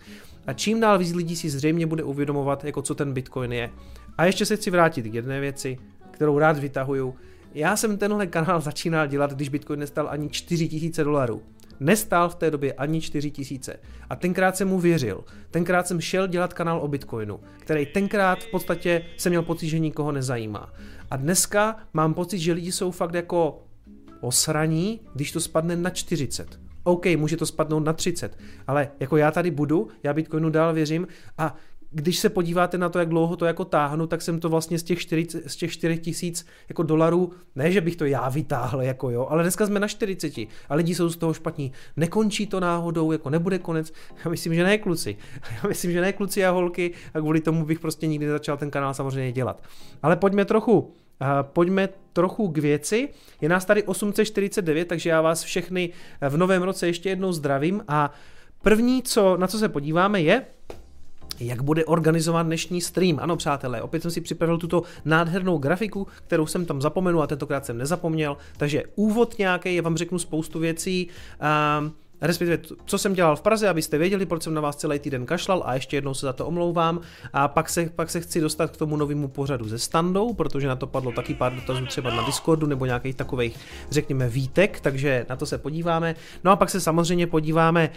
A 0.48 0.54
čím 0.54 0.80
dál 0.80 1.00
víc 1.00 1.14
lidí 1.14 1.36
si 1.36 1.50
zřejmě 1.50 1.88
bude 1.88 2.04
uvědomovat, 2.04 2.64
jako 2.64 2.82
co 2.82 2.96
ten 2.96 3.14
Bitcoin 3.14 3.54
je. 3.54 3.70
A 4.18 4.26
ještě 4.26 4.46
se 4.46 4.56
chci 4.56 4.72
vrátit 4.72 5.02
k 5.02 5.14
jedné 5.14 5.40
věci, 5.40 5.78
kterou 6.12 6.40
rád 6.40 6.58
vytahuju. 6.58 7.16
Já 7.54 7.76
jsem 7.76 7.98
tenhle 7.98 8.28
kanál 8.28 8.62
začínal 8.62 9.08
dělat, 9.08 9.34
když 9.34 9.50
Bitcoin 9.50 9.80
nestal 9.80 10.08
ani 10.10 10.30
4000 10.30 11.04
dolarů. 11.04 11.42
Nestál 11.80 12.30
v 12.30 12.36
té 12.36 12.52
době 12.52 12.74
ani 12.74 13.02
4 13.02 13.32
tisíce. 13.32 13.80
A 14.10 14.16
tenkrát 14.16 14.58
jsem 14.58 14.68
mu 14.68 14.80
věřil. 14.80 15.24
Tenkrát 15.52 15.88
jsem 15.88 16.02
šel 16.02 16.28
dělat 16.28 16.54
kanál 16.54 16.80
o 16.80 16.88
Bitcoinu, 16.88 17.40
který 17.60 17.86
tenkrát 17.86 18.44
v 18.44 18.52
podstatě 18.52 19.06
jsem 19.18 19.30
měl 19.30 19.44
pocit, 19.44 19.70
že 19.70 19.80
nikoho 19.80 20.12
nezajímá. 20.12 20.74
A 21.12 21.18
dneska 21.18 21.76
mám 21.94 22.14
pocit, 22.14 22.40
že 22.40 22.54
lidi 22.54 22.72
jsou 22.72 22.92
fakt 22.92 23.14
jako 23.14 23.64
osraní, 24.22 25.02
když 25.14 25.32
to 25.32 25.40
spadne 25.40 25.76
na 25.76 25.90
40. 25.90 26.60
OK, 26.84 27.06
může 27.06 27.38
to 27.38 27.46
spadnout 27.46 27.86
na 27.86 27.94
30, 27.94 28.38
ale 28.68 28.92
jako 29.00 29.18
já 29.18 29.32
tady 29.32 29.52
budu, 29.52 29.88
já 30.04 30.14
Bitcoinu 30.14 30.50
dál 30.50 30.74
věřím 30.74 31.08
a 31.38 31.56
když 31.92 32.20
se 32.20 32.30
podíváte 32.30 32.78
na 32.78 32.90
to, 32.90 33.00
jak 33.00 33.10
dlouho 33.10 33.36
to 33.36 33.46
jako 33.46 33.66
táhnu, 33.66 34.08
tak 34.08 34.22
jsem 34.22 34.40
to 34.40 34.50
vlastně 34.50 34.80
z 34.80 34.84
těch 34.84 35.00
4, 35.00 35.28
z 35.48 35.56
těch 35.56 35.72
4 35.72 35.98
tisíc 35.98 36.46
jako 36.70 36.84
dolarů, 36.84 37.32
ne, 37.56 37.72
že 37.72 37.82
bych 37.82 37.96
to 37.96 38.06
já 38.06 38.30
vytáhl, 38.30 38.82
jako 38.82 39.10
jo, 39.10 39.28
ale 39.30 39.44
dneska 39.44 39.66
jsme 39.66 39.80
na 39.80 39.88
40 39.88 40.38
a 40.70 40.76
lidi 40.76 40.96
jsou 40.96 41.10
z 41.10 41.18
toho 41.18 41.34
špatní. 41.34 41.72
Nekončí 41.98 42.48
to 42.48 42.60
náhodou, 42.60 43.12
jako 43.12 43.30
nebude 43.30 43.60
konec. 43.60 43.94
Já 44.26 44.32
myslím, 44.32 44.56
že 44.56 44.64
ne 44.64 44.78
kluci. 44.78 45.18
Já 45.64 45.70
myslím, 45.70 45.92
že 45.92 46.02
ne 46.02 46.14
kluci 46.14 46.46
a 46.46 46.52
holky 46.52 46.92
a 47.14 47.20
kvůli 47.20 47.42
tomu 47.42 47.66
bych 47.66 47.80
prostě 47.80 48.08
nikdy 48.08 48.30
začal 48.30 48.58
ten 48.58 48.72
kanál 48.72 48.94
samozřejmě 48.94 49.32
dělat. 49.32 49.64
Ale 50.04 50.16
pojďme 50.16 50.46
trochu 50.46 50.80
uh, 50.80 50.88
pojďme 51.42 51.90
trochu 52.14 52.48
k 52.48 52.58
věci. 52.58 53.10
Je 53.42 53.50
nás 53.50 53.66
tady 53.66 53.84
849, 53.84 54.88
takže 54.88 55.10
já 55.10 55.22
vás 55.22 55.44
všechny 55.44 55.90
v 56.30 56.38
novém 56.38 56.64
roce 56.64 56.88
ještě 56.88 57.10
jednou 57.10 57.32
zdravím 57.32 57.84
a 57.88 58.14
první, 58.62 59.04
co, 59.04 59.38
na 59.38 59.48
co 59.48 59.60
se 59.60 59.70
podíváme, 59.70 60.22
je 60.22 60.46
jak 61.40 61.62
bude 61.62 61.86
organizován 61.86 62.46
dnešní 62.46 62.82
stream. 62.82 63.20
Ano, 63.22 63.38
přátelé, 63.38 63.82
opět 63.82 64.02
jsem 64.02 64.12
si 64.12 64.22
připravil 64.22 64.58
tuto 64.58 64.84
nádhernou 65.06 65.58
grafiku, 65.58 66.08
kterou 66.28 66.46
jsem 66.46 66.66
tam 66.66 66.82
zapomenul 66.82 67.24
a 67.24 67.28
tentokrát 67.28 67.66
jsem 67.66 67.78
nezapomněl. 67.78 68.38
Takže 68.58 68.84
úvod 68.96 69.40
nějaký, 69.40 69.76
já 69.76 69.82
vám 69.82 69.98
řeknu 69.98 70.20
spoustu 70.20 70.60
věcí. 70.60 71.08
Um, 71.80 71.94
respektive 72.22 72.78
co 72.86 72.98
jsem 72.98 73.14
dělal 73.14 73.36
v 73.36 73.42
Praze, 73.42 73.70
abyste 73.70 73.98
věděli, 73.98 74.26
proč 74.26 74.44
jsem 74.44 74.54
na 74.54 74.62
vás 74.62 74.76
celý 74.76 75.00
týden 75.00 75.26
kašlal 75.26 75.64
a 75.66 75.74
ještě 75.74 75.98
jednou 75.98 76.14
se 76.14 76.26
za 76.26 76.34
to 76.34 76.46
omlouvám. 76.46 77.02
A 77.34 77.48
pak 77.48 77.70
se, 77.70 77.90
pak 77.96 78.10
se 78.10 78.22
chci 78.22 78.42
dostat 78.42 78.72
k 78.72 78.78
tomu 78.78 78.98
novému 78.98 79.28
pořadu 79.28 79.68
ze 79.68 79.80
standou, 79.80 80.34
protože 80.34 80.68
na 80.68 80.76
to 80.76 80.88
padlo 80.88 81.12
taky 81.12 81.34
pár 81.34 81.56
dotazů 81.56 81.86
třeba 81.86 82.16
na 82.16 82.26
Discordu 82.26 82.68
nebo 82.68 82.86
nějakých 82.86 83.16
takových, 83.16 83.58
řekněme, 83.92 84.30
výtek, 84.30 84.80
takže 84.80 85.26
na 85.30 85.36
to 85.36 85.46
se 85.46 85.58
podíváme. 85.58 86.16
No 86.44 86.52
a 86.52 86.56
pak 86.56 86.70
se 86.70 86.82
samozřejmě 86.82 87.28
podíváme 87.28 87.90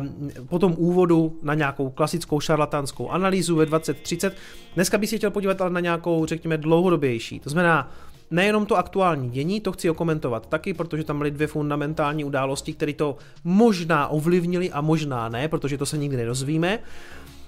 um, 0.00 0.30
po 0.46 0.58
tom 0.58 0.74
úvodu 0.78 1.38
na 1.42 1.54
nějakou 1.54 1.90
klasickou 1.90 2.40
šarlatánskou 2.40 3.10
analýzu 3.10 3.56
ve 3.56 3.66
2030. 3.66 4.36
Dneska 4.74 4.98
bych 4.98 5.10
si 5.10 5.18
chtěl 5.18 5.30
podívat 5.30 5.60
ale 5.60 5.70
na 5.70 5.80
nějakou, 5.80 6.26
řekněme, 6.26 6.58
dlouhodobější. 6.58 7.40
To 7.40 7.50
znamená, 7.50 7.90
nejenom 8.32 8.66
to 8.66 8.76
aktuální 8.76 9.30
dění, 9.30 9.60
to 9.60 9.72
chci 9.72 9.90
okomentovat 9.90 10.46
taky, 10.46 10.74
protože 10.74 11.04
tam 11.04 11.18
byly 11.18 11.30
dvě 11.30 11.46
fundamentální 11.46 12.24
události, 12.24 12.72
které 12.72 12.92
to 12.92 13.16
možná 13.44 14.08
ovlivnili 14.08 14.70
a 14.70 14.80
možná 14.80 15.28
ne, 15.28 15.48
protože 15.48 15.78
to 15.78 15.86
se 15.86 15.98
nikdy 15.98 16.16
nedozvíme. 16.16 16.78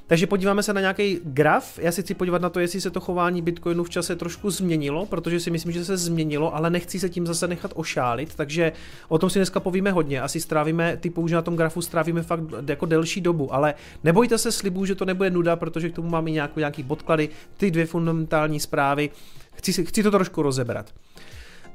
Takže 0.07 0.27
podíváme 0.27 0.63
se 0.63 0.73
na 0.73 0.81
nějaký 0.81 1.21
graf. 1.25 1.79
Já 1.79 1.93
si 1.93 2.03
chci 2.03 2.15
podívat 2.15 2.43
na 2.43 2.51
to, 2.51 2.61
jestli 2.61 2.81
se 2.81 2.91
to 2.91 3.01
chování 3.01 3.43
Bitcoinu 3.43 3.85
v 3.85 3.91
čase 3.91 4.17
trošku 4.17 4.51
změnilo, 4.51 5.07
protože 5.07 5.41
si 5.41 5.51
myslím, 5.51 5.73
že 5.73 5.85
se 5.85 5.97
změnilo, 5.97 6.57
ale 6.57 6.71
nechci 6.71 7.01
se 7.01 7.09
tím 7.09 7.27
zase 7.27 7.49
nechat 7.49 7.73
ošálit, 7.75 8.35
takže 8.35 8.73
o 9.09 9.19
tom 9.19 9.31
si 9.31 9.39
dneska 9.39 9.61
povíme 9.61 9.93
hodně. 9.93 10.21
Asi 10.21 10.41
strávíme, 10.41 10.97
typu, 10.97 11.29
že 11.29 11.35
na 11.35 11.43
tom 11.43 11.57
grafu 11.57 11.83
strávíme 11.83 12.23
fakt 12.23 12.41
jako 12.69 12.87
delší 12.87 13.21
dobu, 13.21 13.55
ale 13.55 13.75
nebojte 14.05 14.39
se 14.39 14.53
slibů, 14.53 14.85
že 14.85 14.95
to 14.95 15.05
nebude 15.05 15.31
nuda, 15.31 15.57
protože 15.57 15.89
k 15.89 15.95
tomu 15.95 16.09
máme 16.09 16.31
nějaký 16.31 16.83
podklady, 16.83 17.29
ty 17.57 17.71
dvě 17.71 17.87
fundamentální 17.87 18.61
zprávy 18.61 19.11
Chci, 19.55 19.85
chci 19.85 20.03
to 20.03 20.11
trošku 20.11 20.43
rozebrat. 20.43 20.95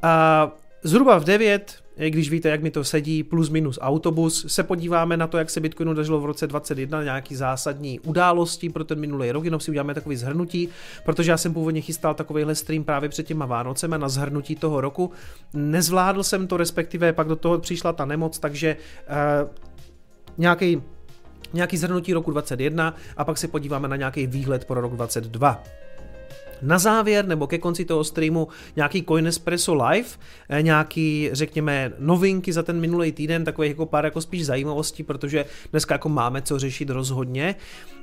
A 0.01 0.51
zhruba 0.83 1.17
v 1.17 1.24
9, 1.24 1.75
když 2.07 2.29
víte, 2.29 2.50
jak 2.50 2.62
mi 2.62 2.71
to 2.71 2.83
sedí, 2.83 3.24
plus 3.24 3.50
minus 3.50 3.79
autobus, 3.81 4.45
se 4.48 4.63
podíváme 4.63 5.17
na 5.17 5.27
to, 5.27 5.38
jak 5.38 5.50
se 5.50 5.59
Bitcoinu 5.59 5.93
dařilo 5.93 6.19
v 6.19 6.25
roce 6.25 6.48
2021, 6.48 7.03
nějaký 7.03 7.36
zásadní 7.36 8.00
události 8.00 8.69
pro 8.69 8.83
ten 8.83 9.00
minulý 9.00 9.31
rok, 9.31 9.45
jenom 9.45 9.59
si 9.59 9.71
uděláme 9.71 9.93
takový 9.93 10.15
zhrnutí, 10.15 10.69
protože 11.05 11.31
já 11.31 11.38
jsem 11.38 11.53
původně 11.53 11.81
chystal 11.81 12.13
takovýhle 12.13 12.55
stream 12.55 12.83
právě 12.83 13.09
před 13.09 13.27
těma 13.27 13.45
Vánocema 13.45 13.98
na 13.98 14.09
zhrnutí 14.09 14.55
toho 14.55 14.81
roku. 14.81 15.12
Nezvládl 15.53 16.24
jsem 16.24 16.48
to, 16.48 16.57
respektive 16.57 17.13
pak 17.13 17.27
do 17.27 17.36
toho 17.36 17.59
přišla 17.59 17.93
ta 17.93 18.05
nemoc, 18.05 18.39
takže 18.39 18.77
uh, 19.43 19.50
nějaký 20.38 20.81
nějaký 21.53 21.77
zhrnutí 21.77 22.13
roku 22.13 22.31
21 22.31 22.95
a 23.17 23.25
pak 23.25 23.38
se 23.38 23.48
podíváme 23.48 23.88
na 23.88 23.95
nějaký 23.95 24.27
výhled 24.27 24.65
pro 24.65 24.81
rok 24.81 24.93
22 24.93 25.63
na 26.62 26.80
závěr 26.80 27.28
nebo 27.28 27.48
ke 27.48 27.58
konci 27.58 27.86
toho 27.86 28.04
streamu 28.04 28.48
nějaký 28.75 29.04
Coinespresso 29.04 29.74
Live, 29.74 30.10
eh, 30.50 30.62
nějaký, 30.62 31.30
řekněme, 31.32 31.92
novinky 32.00 32.54
za 32.54 32.63
ten 32.63 32.80
minulý 32.80 33.12
týden, 33.12 33.46
takových 33.46 33.70
jako 33.70 33.86
pár 33.86 34.06
jako 34.06 34.22
spíš 34.22 34.46
zajímavostí, 34.46 35.04
protože 35.04 35.46
dneska 35.72 35.96
jako 35.96 36.10
máme 36.10 36.42
co 36.42 36.60
řešit 36.60 36.89
rozhodně. 36.89 37.56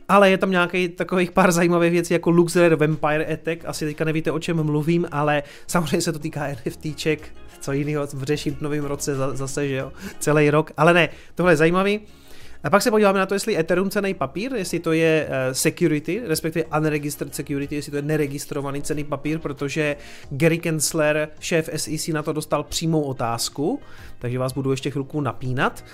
Ale 0.08 0.30
je 0.30 0.38
tam 0.38 0.50
nějaký 0.50 0.88
takových 0.88 1.30
pár 1.30 1.52
zajímavých 1.52 1.92
věcí 1.92 2.14
jako 2.14 2.30
Luxer 2.30 2.74
Vampire 2.74 3.26
Attack, 3.26 3.64
asi 3.64 3.84
teďka 3.84 4.04
nevíte 4.04 4.32
o 4.32 4.38
čem 4.38 4.62
mluvím, 4.62 5.06
ale 5.12 5.42
samozřejmě 5.66 6.00
se 6.00 6.12
to 6.12 6.18
týká 6.18 6.46
NFTček, 6.66 7.28
co 7.60 7.72
jiného 7.72 8.08
řešit 8.22 8.58
v 8.58 8.60
novém 8.60 8.84
roce 8.84 9.14
zase, 9.14 9.68
že 9.68 9.74
jo, 9.74 9.92
celý 10.18 10.50
rok, 10.50 10.72
ale 10.76 10.94
ne, 10.94 11.08
tohle 11.34 11.52
je 11.52 11.56
zajímavý. 11.56 12.00
A 12.66 12.70
pak 12.70 12.82
se 12.82 12.90
podíváme 12.90 13.18
na 13.18 13.26
to, 13.26 13.34
jestli 13.34 13.58
Ethereum 13.58 13.90
cený 13.90 14.14
papír, 14.14 14.54
jestli 14.54 14.78
to 14.78 14.92
je 14.92 15.28
uh, 15.28 15.52
security, 15.52 16.22
respektive 16.26 16.64
unregistered 16.78 17.34
security, 17.34 17.74
jestli 17.74 17.90
to 17.90 17.96
je 17.96 18.02
neregistrovaný 18.02 18.82
cený 18.82 19.04
papír, 19.04 19.38
protože 19.38 19.96
Gary 20.30 20.58
Kensler, 20.58 21.28
šéf 21.40 21.70
SEC, 21.76 22.08
na 22.08 22.22
to 22.22 22.32
dostal 22.32 22.62
přímou 22.62 23.02
otázku, 23.02 23.80
takže 24.18 24.38
vás 24.38 24.52
budu 24.52 24.70
ještě 24.70 24.90
chvilku 24.90 25.20
napínat. 25.20 25.84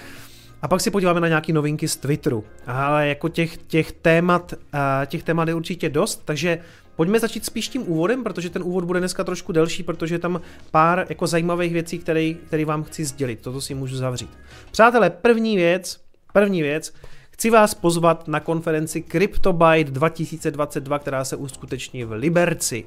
A 0.63 0.69
pak 0.69 0.81
si 0.81 0.91
podíváme 0.91 1.21
na 1.21 1.29
nějaké 1.29 1.53
novinky 1.53 1.89
z 1.89 1.97
Twitteru. 1.97 2.45
Ale 2.67 3.09
jako 3.09 3.29
těch, 3.29 3.57
těch, 3.57 3.93
témat, 3.93 4.53
uh, 4.53 4.81
těch 5.07 5.23
témat 5.23 5.49
je 5.49 5.55
určitě 5.55 5.91
dost, 5.91 6.23
takže 6.25 6.59
Pojďme 6.97 7.21
začít 7.21 7.45
spíš 7.45 7.69
tím 7.69 7.83
úvodem, 7.89 8.25
protože 8.25 8.51
ten 8.51 8.63
úvod 8.63 8.85
bude 8.85 8.99
dneska 8.99 9.25
trošku 9.25 9.53
delší, 9.53 9.83
protože 9.83 10.15
je 10.15 10.19
tam 10.19 10.41
pár 10.71 11.07
jako 11.09 11.27
zajímavých 11.27 11.73
věcí, 11.73 11.99
které, 11.99 12.35
které 12.35 12.65
vám 12.65 12.85
chci 12.85 13.05
sdělit. 13.05 13.41
Toto 13.41 13.61
si 13.61 13.75
můžu 13.75 13.97
zavřít. 13.97 14.31
Přátelé, 14.71 15.11
první 15.11 15.57
věc, 15.57 16.01
První 16.33 16.63
věc, 16.63 16.95
chci 17.31 17.51
vás 17.51 17.75
pozvat 17.75 18.29
na 18.29 18.41
konferenci 18.41 19.05
CryptoByte 19.13 19.91
2022, 19.91 20.99
která 20.99 21.25
se 21.25 21.37
uskuteční 21.37 22.05
v 22.05 22.13
Liberci. 22.13 22.85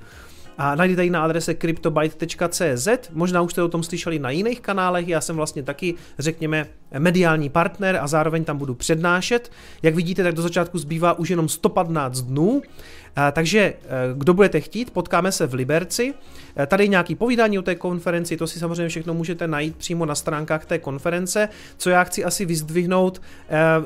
a 0.58 0.76
najdete 0.76 1.04
ji 1.04 1.10
na 1.10 1.24
adrese 1.24 1.56
cryptobyte.cz. 1.56 2.88
Možná 3.14 3.42
už 3.42 3.52
jste 3.52 3.64
o 3.64 3.68
tom 3.68 3.84
slyšeli 3.84 4.20
na 4.20 4.30
jiných 4.30 4.62
kanálech, 4.62 5.08
já 5.08 5.22
jsem 5.22 5.36
vlastně 5.36 5.64
taky, 5.64 5.96
řekněme, 6.20 6.68
mediální 7.00 7.50
partner 7.50 8.00
a 8.02 8.08
zároveň 8.08 8.44
tam 8.44 8.58
budu 8.58 8.76
přednášet. 8.76 9.52
Jak 9.84 9.96
vidíte, 9.96 10.24
tak 10.24 10.34
do 10.34 10.42
začátku 10.42 10.78
zbývá 10.78 11.14
už 11.14 11.30
jenom 11.30 11.50
115 11.50 12.22
dnů, 12.22 12.62
takže 13.32 13.74
kdo 14.14 14.34
budete 14.34 14.62
chtít, 14.62 14.92
potkáme 14.92 15.32
se 15.32 15.48
v 15.48 15.54
Liberci. 15.54 16.14
Tady 16.68 16.90
nějaký 16.90 17.16
povídání 17.16 17.60
o 17.60 17.62
té 17.62 17.76
konferenci, 17.76 18.38
to 18.38 18.48
si 18.48 18.60
samozřejmě 18.60 18.90
všechno 18.90 19.14
můžete 19.14 19.48
najít 19.48 19.76
přímo 19.76 20.06
na 20.06 20.16
stránkách 20.16 20.66
té 20.66 20.80
konference. 20.80 21.50
Co 21.78 21.90
já 21.90 22.04
chci 22.04 22.24
asi 22.24 22.46
vyzdvihnout, 22.46 23.22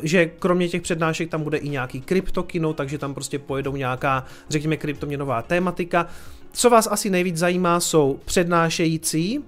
že 0.03 0.25
kromě 0.25 0.67
těch 0.67 0.81
přednášek 0.81 1.29
tam 1.29 1.43
bude 1.43 1.57
i 1.57 1.69
nějaký 1.69 2.01
kryptokino, 2.01 2.73
takže 2.73 2.97
tam 2.97 3.13
prostě 3.13 3.39
pojedou 3.39 3.75
nějaká, 3.75 4.25
řekněme, 4.49 4.77
kryptoměnová 4.77 5.41
tématika. 5.41 6.07
Co 6.51 6.69
vás 6.69 6.87
asi 6.91 7.09
nejvíc 7.09 7.37
zajímá, 7.37 7.79
jsou 7.79 8.19
přednášející. 8.25 9.43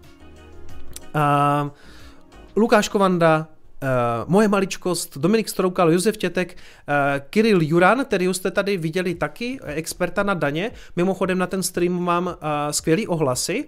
Lukáš 2.56 2.90
Kovanda, 2.90 3.48
moje 4.28 4.48
maličkost, 4.48 5.18
Dominik 5.18 5.50
Stroukal, 5.50 5.92
Josef 5.92 6.18
Tětek, 6.18 6.58
uh, 6.58 6.94
Kiril 7.30 7.62
Juran, 7.62 8.06
který 8.06 8.34
jste 8.34 8.52
tady 8.52 8.78
viděli 8.78 9.16
taky, 9.16 9.60
experta 9.64 10.24
na 10.24 10.34
daně. 10.34 10.72
Mimochodem 10.96 11.38
na 11.38 11.48
ten 11.48 11.64
stream 11.64 12.04
mám 12.04 12.36
skvělý 12.72 13.08
ohlasy. 13.08 13.68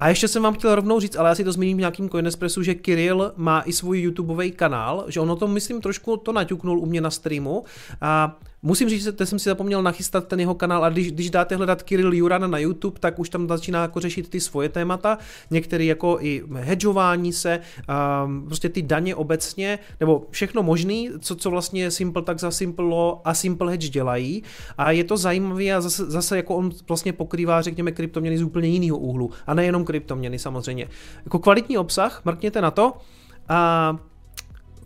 A 0.00 0.08
ještě 0.08 0.28
jsem 0.28 0.42
vám 0.42 0.54
chtěl 0.54 0.74
rovnou 0.74 1.00
říct, 1.00 1.16
ale 1.16 1.28
já 1.28 1.34
si 1.34 1.44
to 1.44 1.52
zmíním 1.52 1.76
v 1.76 1.80
nějakým 1.80 2.10
Coinespressu, 2.10 2.62
že 2.62 2.74
Kiril 2.74 3.32
má 3.36 3.62
i 3.66 3.72
svůj 3.72 4.00
YouTubeový 4.00 4.50
kanál, 4.52 5.04
že 5.08 5.20
on 5.20 5.30
o 5.30 5.36
tom, 5.36 5.52
myslím, 5.52 5.80
trošku 5.80 6.16
to 6.16 6.32
naťuknul 6.32 6.78
u 6.78 6.86
mě 6.86 7.00
na 7.00 7.10
streamu. 7.10 7.64
A 8.00 8.38
Musím 8.64 8.88
říct, 8.88 9.04
že 9.18 9.26
jsem 9.26 9.38
si 9.38 9.48
zapomněl 9.48 9.82
nachystat 9.82 10.28
ten 10.28 10.40
jeho 10.40 10.54
kanál 10.54 10.84
a 10.84 10.88
když, 10.88 11.12
když 11.12 11.30
dáte 11.30 11.56
hledat 11.56 11.82
Kirill 11.82 12.14
Juran 12.14 12.50
na 12.50 12.58
YouTube, 12.58 13.00
tak 13.00 13.18
už 13.18 13.28
tam 13.28 13.48
začíná 13.48 13.82
jako 13.82 14.00
řešit 14.00 14.28
ty 14.28 14.40
svoje 14.40 14.68
témata, 14.68 15.18
některé 15.50 15.84
jako 15.84 16.18
i 16.20 16.42
hedžování 16.54 17.32
se, 17.32 17.60
um, 18.24 18.46
prostě 18.46 18.68
ty 18.68 18.82
daně 18.82 19.14
obecně, 19.14 19.78
nebo 20.00 20.26
všechno 20.30 20.62
možný, 20.62 21.10
co, 21.20 21.36
co 21.36 21.50
vlastně 21.50 21.90
Simple 21.90 22.22
tak 22.22 22.40
za 22.40 22.50
Simple 22.50 22.96
a 23.24 23.34
Simple 23.34 23.70
Hedge 23.70 23.88
dělají 23.88 24.42
a 24.78 24.90
je 24.90 25.04
to 25.04 25.16
zajímavé 25.16 25.70
a 25.70 25.80
zase, 25.80 26.10
zase 26.10 26.36
jako 26.36 26.56
on 26.56 26.70
vlastně 26.88 27.12
pokrývá, 27.12 27.62
řekněme, 27.62 27.92
kryptoměny 27.92 28.38
z 28.38 28.42
úplně 28.42 28.68
jiného 28.68 28.98
úhlu 28.98 29.30
a 29.46 29.54
nejenom 29.54 29.84
kryptoměny 29.84 30.38
samozřejmě. 30.38 30.88
Jako 31.24 31.38
kvalitní 31.38 31.78
obsah, 31.78 32.22
mrkněte 32.24 32.60
na 32.60 32.70
to. 32.70 32.92
A 33.48 33.98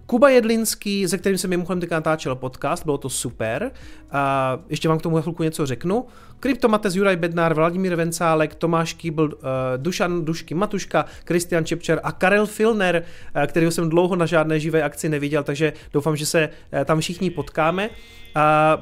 Kuba 0.06 0.28
Jedlinský, 0.28 1.08
se 1.08 1.18
kterým 1.18 1.38
jsem 1.38 1.50
mimochodem 1.50 1.80
teď 1.80 1.90
natáčel 1.90 2.34
podcast, 2.34 2.84
bylo 2.84 2.98
to 2.98 3.08
super. 3.08 3.72
A 4.10 4.58
ještě 4.68 4.88
vám 4.88 4.98
k 4.98 5.02
tomu 5.02 5.20
chvilku 5.20 5.42
něco 5.42 5.66
řeknu. 5.66 6.06
Kryptomates, 6.40 6.94
Juraj 6.94 7.16
Bednár, 7.16 7.54
Vladimír 7.54 7.94
Vencálek, 7.94 8.54
Tomáš 8.54 8.92
Kýbl, 8.92 9.24
uh, 9.24 9.30
Dušan 9.76 10.24
Dušky 10.24 10.54
Matuška, 10.54 11.04
Kristian 11.24 11.64
Čepčer 11.64 12.00
a 12.02 12.12
Karel 12.12 12.46
Filner, 12.46 13.02
uh, 13.36 13.42
kterého 13.42 13.72
jsem 13.72 13.88
dlouho 13.88 14.16
na 14.16 14.26
žádné 14.26 14.60
živé 14.60 14.82
akci 14.82 15.08
neviděl, 15.08 15.42
takže 15.42 15.72
doufám, 15.92 16.16
že 16.16 16.26
se 16.26 16.48
uh, 16.48 16.84
tam 16.84 17.00
všichni 17.00 17.30
potkáme. 17.30 17.88
Uh, 17.88 17.92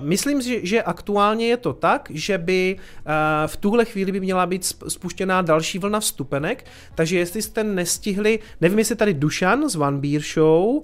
myslím 0.00 0.42
si, 0.42 0.66
že 0.66 0.82
aktuálně 0.82 1.46
je 1.46 1.56
to 1.56 1.72
tak, 1.72 2.08
že 2.14 2.38
by 2.38 2.76
uh, 2.76 3.12
v 3.46 3.56
tuhle 3.56 3.84
chvíli 3.84 4.12
by 4.12 4.20
měla 4.20 4.46
být 4.46 4.64
spuštěná 4.88 5.42
další 5.42 5.78
vlna 5.78 6.00
vstupenek, 6.00 6.64
takže 6.94 7.18
jestli 7.18 7.42
jste 7.42 7.64
nestihli, 7.64 8.38
nevím, 8.60 8.78
jestli 8.78 8.96
tady 8.96 9.14
Dušan 9.14 9.68
z 9.68 9.76
One 9.76 9.98
Beer 9.98 10.22
Show, 10.22 10.82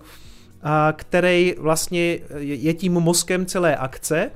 který 0.93 1.55
vlastně 1.59 2.19
je 2.38 2.75
tím 2.75 2.93
mozkem 2.93 3.47
celé 3.47 3.76
akce. 3.76 4.31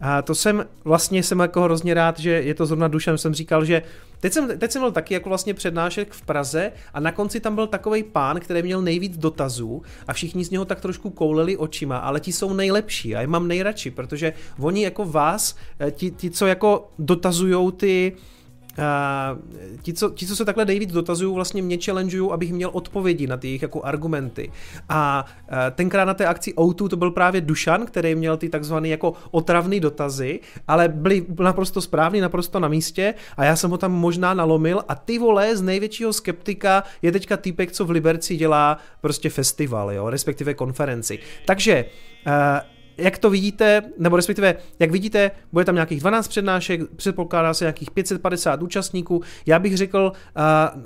A 0.00 0.22
to 0.22 0.34
jsem 0.34 0.66
vlastně 0.84 1.22
jsem 1.22 1.40
jako 1.40 1.62
hrozně 1.62 1.94
rád, 1.94 2.18
že 2.18 2.30
je 2.30 2.54
to 2.54 2.66
zrovna 2.66 2.88
Dušan, 2.88 3.18
jsem 3.18 3.34
říkal, 3.34 3.64
že 3.64 3.82
teď 4.20 4.32
jsem, 4.32 4.58
teď 4.58 4.72
jsem 4.72 4.82
byl 4.82 4.92
taky 4.92 5.14
jako 5.14 5.28
vlastně 5.28 5.54
přednášek 5.54 6.12
v 6.12 6.22
Praze 6.22 6.72
a 6.94 7.00
na 7.00 7.12
konci 7.12 7.40
tam 7.40 7.54
byl 7.54 7.66
takový 7.66 8.02
pán, 8.02 8.40
který 8.40 8.62
měl 8.62 8.82
nejvíc 8.82 9.16
dotazů 9.16 9.82
a 10.08 10.12
všichni 10.12 10.44
z 10.44 10.50
něho 10.50 10.64
tak 10.64 10.80
trošku 10.80 11.10
kouleli 11.10 11.56
očima, 11.56 11.96
ale 11.96 12.20
ti 12.20 12.32
jsou 12.32 12.52
nejlepší 12.52 13.16
a 13.16 13.20
je 13.20 13.26
mám 13.26 13.48
nejradši, 13.48 13.90
protože 13.90 14.32
oni 14.58 14.84
jako 14.84 15.04
vás, 15.04 15.56
eh, 15.80 15.90
ti, 15.90 16.10
ti 16.10 16.30
co 16.30 16.46
jako 16.46 16.90
dotazujou 16.98 17.70
ty, 17.70 18.12
Uh, 18.12 18.31
ti, 19.82 19.92
co, 19.92 20.10
ti, 20.10 20.26
co 20.26 20.36
se 20.36 20.44
takhle 20.44 20.64
nejvíc 20.64 20.92
dotazují, 20.92 21.34
vlastně 21.34 21.62
mě 21.62 21.78
challengeují, 21.84 22.30
abych 22.32 22.52
měl 22.52 22.70
odpovědi 22.72 23.26
na 23.26 23.36
ty 23.36 23.48
jejich 23.48 23.62
jako 23.62 23.84
argumenty. 23.84 24.52
A 24.88 25.24
uh, 25.50 25.56
tenkrát 25.74 26.04
na 26.04 26.14
té 26.14 26.26
akci 26.26 26.54
O2 26.54 26.88
to 26.88 26.96
byl 26.96 27.10
právě 27.10 27.40
Dušan, 27.40 27.86
který 27.86 28.14
měl 28.14 28.36
ty 28.36 28.48
takzvané 28.48 28.88
jako 28.88 29.12
otravné 29.30 29.80
dotazy, 29.80 30.40
ale 30.68 30.88
byly 30.88 31.26
naprosto 31.40 31.80
správný, 31.80 32.20
naprosto 32.20 32.60
na 32.60 32.68
místě 32.68 33.14
a 33.36 33.44
já 33.44 33.56
jsem 33.56 33.70
ho 33.70 33.78
tam 33.78 33.92
možná 33.92 34.34
nalomil 34.34 34.82
a 34.88 34.94
ty 34.94 35.18
vole 35.18 35.56
z 35.56 35.62
největšího 35.62 36.12
skeptika 36.12 36.84
je 37.02 37.12
teďka 37.12 37.36
týpek, 37.36 37.72
co 37.72 37.84
v 37.84 37.90
Liberci 37.90 38.36
dělá 38.36 38.78
prostě 39.00 39.30
festival, 39.30 39.92
jo, 39.92 40.10
respektive 40.10 40.54
konferenci. 40.54 41.18
Takže 41.46 41.84
uh, 42.26 42.32
jak 43.02 43.18
to 43.18 43.30
vidíte, 43.30 43.82
nebo 43.98 44.16
respektive, 44.16 44.54
jak 44.78 44.90
vidíte, 44.90 45.30
bude 45.52 45.64
tam 45.64 45.74
nějakých 45.74 46.00
12 46.00 46.28
přednášek, 46.28 46.80
předpokládá 46.96 47.54
se 47.54 47.64
nějakých 47.64 47.90
550 47.90 48.62
účastníků. 48.62 49.22
Já 49.46 49.58
bych 49.58 49.76
řekl, 49.76 50.12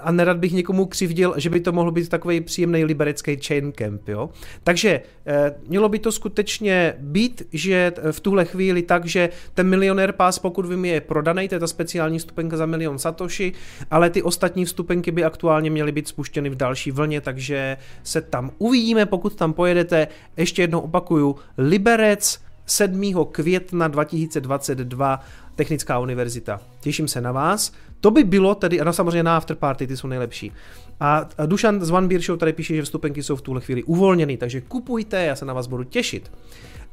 a 0.01 0.13
nerad 0.13 0.37
bych 0.37 0.53
někomu 0.53 0.87
křivdil, 0.87 1.35
že 1.37 1.51
by 1.51 1.61
to 1.61 1.73
mohl 1.73 1.91
být 1.91 2.09
takový 2.09 2.41
příjemný 2.41 2.85
liberecký 2.85 3.37
chain 3.47 3.73
camp, 3.73 4.09
jo. 4.09 4.31
Takže 4.65 5.01
e, 5.27 5.55
mělo 5.69 5.89
by 5.89 5.99
to 5.99 6.13
skutečně 6.13 6.95
být, 6.99 7.43
že 7.53 7.93
v 8.11 8.21
tuhle 8.21 8.45
chvíli 8.45 8.83
tak, 8.83 9.07
že 9.07 9.29
ten 9.55 9.69
milionér 9.69 10.13
pás, 10.13 10.39
pokud 10.39 10.67
vím, 10.67 10.85
je 10.85 11.01
prodaný, 11.01 11.49
to 11.49 11.55
je 11.55 11.59
ta 11.59 11.67
speciální 11.67 12.19
vstupenka 12.19 12.57
za 12.57 12.67
milion 12.67 12.99
satoshi, 12.99 13.53
ale 13.91 14.11
ty 14.11 14.23
ostatní 14.23 14.65
vstupenky 14.65 15.11
by 15.11 15.25
aktuálně 15.25 15.71
měly 15.71 15.93
být 15.93 16.09
spuštěny 16.09 16.51
v 16.51 16.55
další 16.55 16.91
vlně, 16.91 17.21
takže 17.21 17.77
se 18.03 18.21
tam 18.21 18.51
uvidíme, 18.59 19.07
pokud 19.07 19.35
tam 19.35 19.53
pojedete. 19.53 20.09
Ještě 20.37 20.63
jednou 20.63 20.81
opakuju, 20.81 21.37
Liber 21.59 22.06
Liberec 22.07 22.41
7. 22.67 23.25
května 23.33 23.89
2022 23.89 25.21
Technická 25.55 25.99
univerzita. 25.99 26.61
Těším 26.81 27.09
se 27.09 27.21
na 27.21 27.33
vás. 27.33 27.73
To 28.01 28.11
by 28.11 28.25
bylo 28.25 28.55
tedy, 28.55 28.81
ano 28.81 28.93
samozřejmě 28.93 29.23
na 29.23 29.37
afterparty, 29.37 29.87
ty 29.87 29.97
jsou 29.97 30.09
nejlepší. 30.09 30.53
A 31.01 31.29
Dušan 31.47 31.85
z 31.85 31.91
One 31.91 32.09
Beer 32.09 32.21
Show 32.21 32.39
tady 32.39 32.53
píše, 32.53 32.77
že 32.77 32.83
vstupenky 32.83 33.23
jsou 33.23 33.37
v 33.37 33.43
tuhle 33.43 33.61
chvíli 33.61 33.85
uvolněny, 33.85 34.37
takže 34.37 34.61
kupujte, 34.61 35.25
já 35.25 35.37
se 35.37 35.45
na 35.45 35.53
vás 35.53 35.67
budu 35.67 35.85
těšit. 35.85 36.33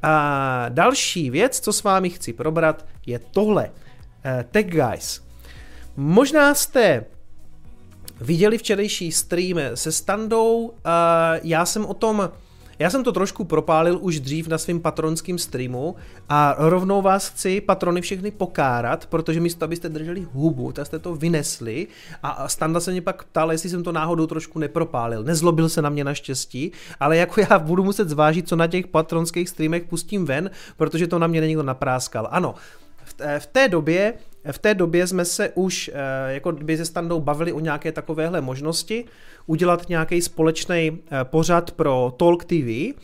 A 0.04 0.66
další 0.70 1.30
věc, 1.30 1.60
co 1.60 1.74
s 1.74 1.84
vámi 1.84 2.10
chci 2.10 2.34
probrat, 2.34 2.86
je 3.06 3.20
tohle. 3.20 3.64
Uh, 3.66 4.44
Tech 4.52 4.70
Guys. 4.70 5.24
Možná 5.96 6.56
jste 6.56 7.06
viděli 8.22 8.58
včerejší 8.58 9.12
stream 9.12 9.58
se 9.74 9.92
Standou, 9.92 10.74
já 11.44 11.66
jsem 11.66 11.86
o 11.86 11.94
tom 11.94 12.30
já 12.80 12.90
jsem 12.90 13.04
to 13.04 13.12
trošku 13.12 13.44
propálil 13.44 13.98
už 14.02 14.20
dřív 14.20 14.48
na 14.48 14.58
svém 14.58 14.80
patronském 14.80 15.38
streamu 15.38 15.96
a 16.30 16.56
rovnou 16.58 17.02
vás 17.02 17.30
chci 17.30 17.62
patrony 17.62 18.02
všechny 18.02 18.32
pokárat, 18.32 19.06
protože 19.06 19.40
místo, 19.40 19.66
abyste 19.66 19.90
drželi 19.90 20.28
hubu, 20.34 20.72
tak 20.72 20.88
jste 20.88 21.00
to 21.00 21.16
vynesli 21.16 21.88
a 22.24 22.48
Standa 22.48 22.80
se 22.80 22.92
mě 22.92 23.02
pak 23.02 23.24
ptal, 23.24 23.52
jestli 23.52 23.70
jsem 23.70 23.84
to 23.84 23.92
náhodou 23.92 24.28
trošku 24.28 24.60
nepropálil. 24.60 25.24
Nezlobil 25.24 25.70
se 25.70 25.82
na 25.82 25.90
mě 25.90 26.04
naštěstí, 26.04 26.72
ale 27.00 27.18
jako 27.18 27.42
já 27.50 27.60
budu 27.60 27.84
muset 27.84 28.10
zvážit, 28.10 28.48
co 28.48 28.56
na 28.56 28.68
těch 28.68 28.88
patronských 28.88 29.50
streamech 29.50 29.84
pustím 29.84 30.26
ven, 30.26 30.50
protože 30.78 31.08
to 31.08 31.20
na 31.20 31.28
mě 31.28 31.42
někdo 31.42 31.64
napráskal. 31.64 32.28
Ano, 32.32 32.56
v 33.40 33.46
té 33.46 33.70
době 33.70 34.14
v 34.52 34.60
té 34.60 34.74
době 34.74 35.08
jsme 35.08 35.26
se 35.26 35.50
už 35.56 35.92
eh, 35.94 36.34
jako 36.34 36.52
by 36.52 36.78
se 36.78 36.86
standou 36.86 37.20
bavili 37.20 37.54
o 37.54 37.60
nějaké 37.60 37.92
takovéhle 37.92 38.42
možnosti, 38.42 39.06
udělat 39.46 39.90
nějaký 39.90 40.22
společný 40.22 40.76
eh, 40.92 41.24
pořad 41.24 41.72
pro 41.72 42.14
Talk 42.18 42.46
TV 42.46 43.00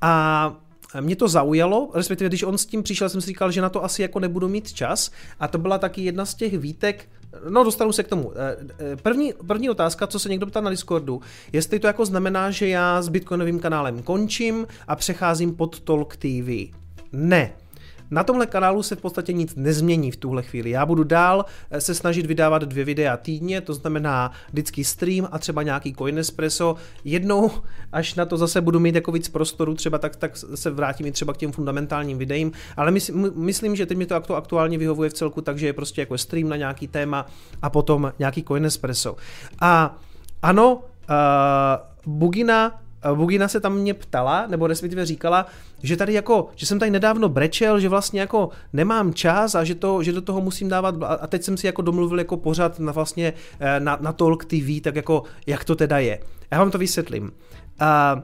a 0.00 0.54
mě 1.00 1.16
to 1.16 1.28
zaujalo, 1.28 1.90
respektive 1.94 2.28
když 2.28 2.42
on 2.42 2.58
s 2.58 2.66
tím 2.66 2.82
přišel, 2.82 3.08
jsem 3.08 3.20
si 3.20 3.26
říkal, 3.26 3.50
že 3.50 3.60
na 3.60 3.68
to 3.68 3.84
asi 3.84 4.02
jako 4.02 4.20
nebudu 4.20 4.48
mít 4.48 4.72
čas 4.72 5.10
a 5.40 5.48
to 5.48 5.58
byla 5.58 5.78
taky 5.78 6.02
jedna 6.02 6.24
z 6.24 6.34
těch 6.34 6.58
výtek, 6.58 7.08
no 7.48 7.64
dostanu 7.64 7.92
se 7.92 8.02
k 8.02 8.08
tomu. 8.08 8.32
Eh, 8.36 8.96
první, 8.96 9.32
první 9.46 9.70
otázka, 9.70 10.06
co 10.06 10.18
se 10.18 10.28
někdo 10.28 10.46
ptá 10.46 10.60
na 10.60 10.70
Discordu, 10.70 11.20
jestli 11.52 11.78
to 11.78 11.86
jako 11.86 12.06
znamená, 12.06 12.50
že 12.50 12.68
já 12.68 13.02
s 13.02 13.08
Bitcoinovým 13.08 13.60
kanálem 13.60 14.02
končím 14.02 14.66
a 14.88 14.96
přecházím 14.96 15.54
pod 15.54 15.80
Talk 15.80 16.16
TV. 16.16 16.72
Ne, 17.12 17.52
na 18.12 18.24
tomhle 18.24 18.46
kanálu 18.46 18.82
se 18.82 18.96
v 18.96 19.00
podstatě 19.00 19.32
nic 19.32 19.54
nezmění 19.56 20.10
v 20.10 20.16
tuhle 20.16 20.42
chvíli. 20.42 20.70
Já 20.70 20.86
budu 20.86 21.04
dál 21.04 21.44
eh, 21.70 21.80
se 21.80 21.94
snažit 21.94 22.26
vydávat 22.26 22.62
dvě 22.62 22.84
videa 22.84 23.16
týdně, 23.16 23.60
to 23.60 23.74
znamená 23.74 24.32
vždycky 24.52 24.84
stream 24.84 25.28
a 25.32 25.38
třeba 25.38 25.62
nějaký 25.62 25.94
Coin 25.94 26.18
Espresso. 26.18 26.76
Jednou, 27.04 27.50
až 27.92 28.14
na 28.14 28.24
to 28.24 28.36
zase 28.36 28.60
budu 28.60 28.80
mít 28.80 28.94
jako 28.94 29.12
víc 29.12 29.28
prostoru, 29.28 29.74
třeba 29.74 29.98
tak, 29.98 30.16
tak 30.16 30.36
se 30.36 30.70
vrátím 30.70 31.06
i 31.06 31.12
třeba 31.12 31.32
k 31.32 31.36
těm 31.36 31.52
fundamentálním 31.52 32.18
videím, 32.18 32.52
ale 32.76 32.90
mysl, 32.90 33.12
myslím, 33.34 33.76
že 33.76 33.86
teď 33.86 33.98
mi 33.98 34.06
to 34.06 34.36
aktuálně 34.36 34.78
vyhovuje 34.78 35.10
v 35.10 35.12
celku, 35.12 35.40
takže 35.40 35.66
je 35.66 35.72
prostě 35.72 36.02
jako 36.02 36.18
stream 36.18 36.48
na 36.48 36.56
nějaký 36.56 36.88
téma 36.88 37.26
a 37.62 37.70
potom 37.70 38.12
nějaký 38.18 38.42
Coin 38.42 38.64
Espresso. 38.64 39.16
A 39.60 39.98
ano, 40.42 40.74
uh, 40.74 40.82
Bugina 42.06 42.81
Bugina 43.14 43.48
se 43.48 43.60
tam 43.60 43.74
mě 43.74 43.94
ptala, 43.94 44.46
nebo 44.46 44.66
respektive 44.66 45.06
říkala, 45.06 45.46
že 45.82 45.96
tady 45.96 46.12
jako, 46.12 46.48
že 46.54 46.66
jsem 46.66 46.78
tady 46.78 46.90
nedávno 46.90 47.28
brečel, 47.28 47.80
že 47.80 47.88
vlastně 47.88 48.20
jako 48.20 48.48
nemám 48.72 49.14
čas 49.14 49.54
a 49.54 49.64
že, 49.64 49.74
to, 49.74 50.02
že 50.02 50.12
do 50.12 50.20
toho 50.20 50.40
musím 50.40 50.68
dávat, 50.68 50.94
a 51.02 51.26
teď 51.26 51.42
jsem 51.42 51.56
si 51.56 51.66
jako 51.66 51.82
domluvil 51.82 52.18
jako 52.18 52.36
pořád 52.36 52.78
na 52.78 52.92
vlastně 52.92 53.32
eh, 53.60 53.80
na, 53.80 53.98
na 54.00 54.12
Talk 54.12 54.44
TV, 54.44 54.80
tak 54.82 54.96
jako 54.96 55.22
jak 55.46 55.64
to 55.64 55.76
teda 55.76 55.98
je. 55.98 56.20
Já 56.50 56.58
vám 56.58 56.70
to 56.70 56.78
vysvětlím. 56.78 57.32
A 57.80 58.22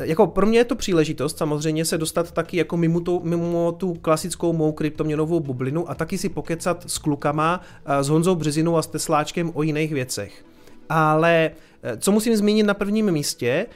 jako 0.00 0.26
pro 0.26 0.46
mě 0.46 0.58
je 0.58 0.64
to 0.64 0.76
příležitost 0.76 1.38
samozřejmě 1.38 1.84
se 1.84 1.98
dostat 1.98 2.32
taky 2.32 2.56
jako 2.56 2.76
mimo 2.76 3.00
tu, 3.00 3.20
mimo 3.24 3.72
tu 3.72 3.94
klasickou 3.94 4.52
mou 4.52 4.72
kryptoměnovou 4.72 5.40
bublinu 5.40 5.90
a 5.90 5.94
taky 5.94 6.18
si 6.18 6.28
pokecat 6.28 6.90
s 6.90 6.98
klukama, 6.98 7.60
s 8.00 8.08
Honzou 8.08 8.34
Březinou 8.34 8.76
a 8.76 8.82
s 8.82 8.86
Tesláčkem 8.86 9.50
o 9.54 9.62
jiných 9.62 9.92
věcech. 9.92 10.44
Ale 10.88 11.50
eh, 11.82 11.96
co 11.96 12.12
musím 12.12 12.36
zmínit 12.36 12.62
na 12.62 12.74
prvním 12.74 13.10
místě, 13.10 13.66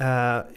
eh, 0.00 0.06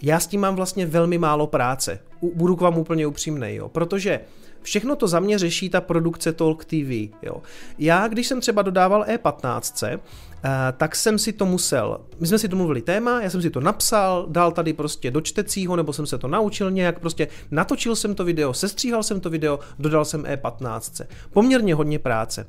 já 0.01 0.20
s 0.20 0.27
tím 0.27 0.41
mám 0.41 0.55
vlastně 0.55 0.86
velmi 0.86 1.17
málo 1.17 1.48
práce. 1.48 2.00
Budu 2.34 2.55
k 2.55 2.62
vám 2.62 2.77
úplně 2.77 3.08
upřímný, 3.08 3.55
jo, 3.55 3.70
protože 3.70 4.20
Všechno 4.63 4.96
to 4.96 5.08
za 5.08 5.20
mě 5.20 5.39
řeší 5.39 5.70
ta 5.70 5.81
produkce 5.81 6.34
Talk 6.34 6.65
TV. 6.65 7.10
Jo. 7.22 7.41
Já, 7.79 8.08
když 8.08 8.27
jsem 8.27 8.41
třeba 8.41 8.62
dodával 8.62 9.03
E15, 9.03 10.00
Uh, 10.46 10.50
tak 10.77 10.96
jsem 10.96 11.20
si 11.20 11.34
to 11.34 11.46
musel, 11.46 12.01
my 12.20 12.27
jsme 12.27 12.39
si 12.39 12.48
domluvili 12.48 12.81
téma, 12.81 13.22
já 13.22 13.29
jsem 13.29 13.41
si 13.41 13.50
to 13.50 13.62
napsal, 13.62 14.25
dal 14.29 14.51
tady 14.51 14.74
prostě 14.74 15.12
do 15.12 15.22
čtecího, 15.22 15.75
nebo 15.75 15.93
jsem 15.93 16.05
se 16.05 16.17
to 16.17 16.27
naučil 16.27 16.72
nějak, 16.72 17.00
prostě 17.00 17.27
natočil 17.51 17.96
jsem 17.96 18.15
to 18.15 18.24
video, 18.24 18.53
sestříhal 18.53 19.03
jsem 19.03 19.20
to 19.20 19.29
video, 19.29 19.60
dodal 19.79 20.05
jsem 20.05 20.24
E15. 20.24 21.05
Poměrně 21.34 21.75
hodně 21.75 22.00
práce. 22.00 22.48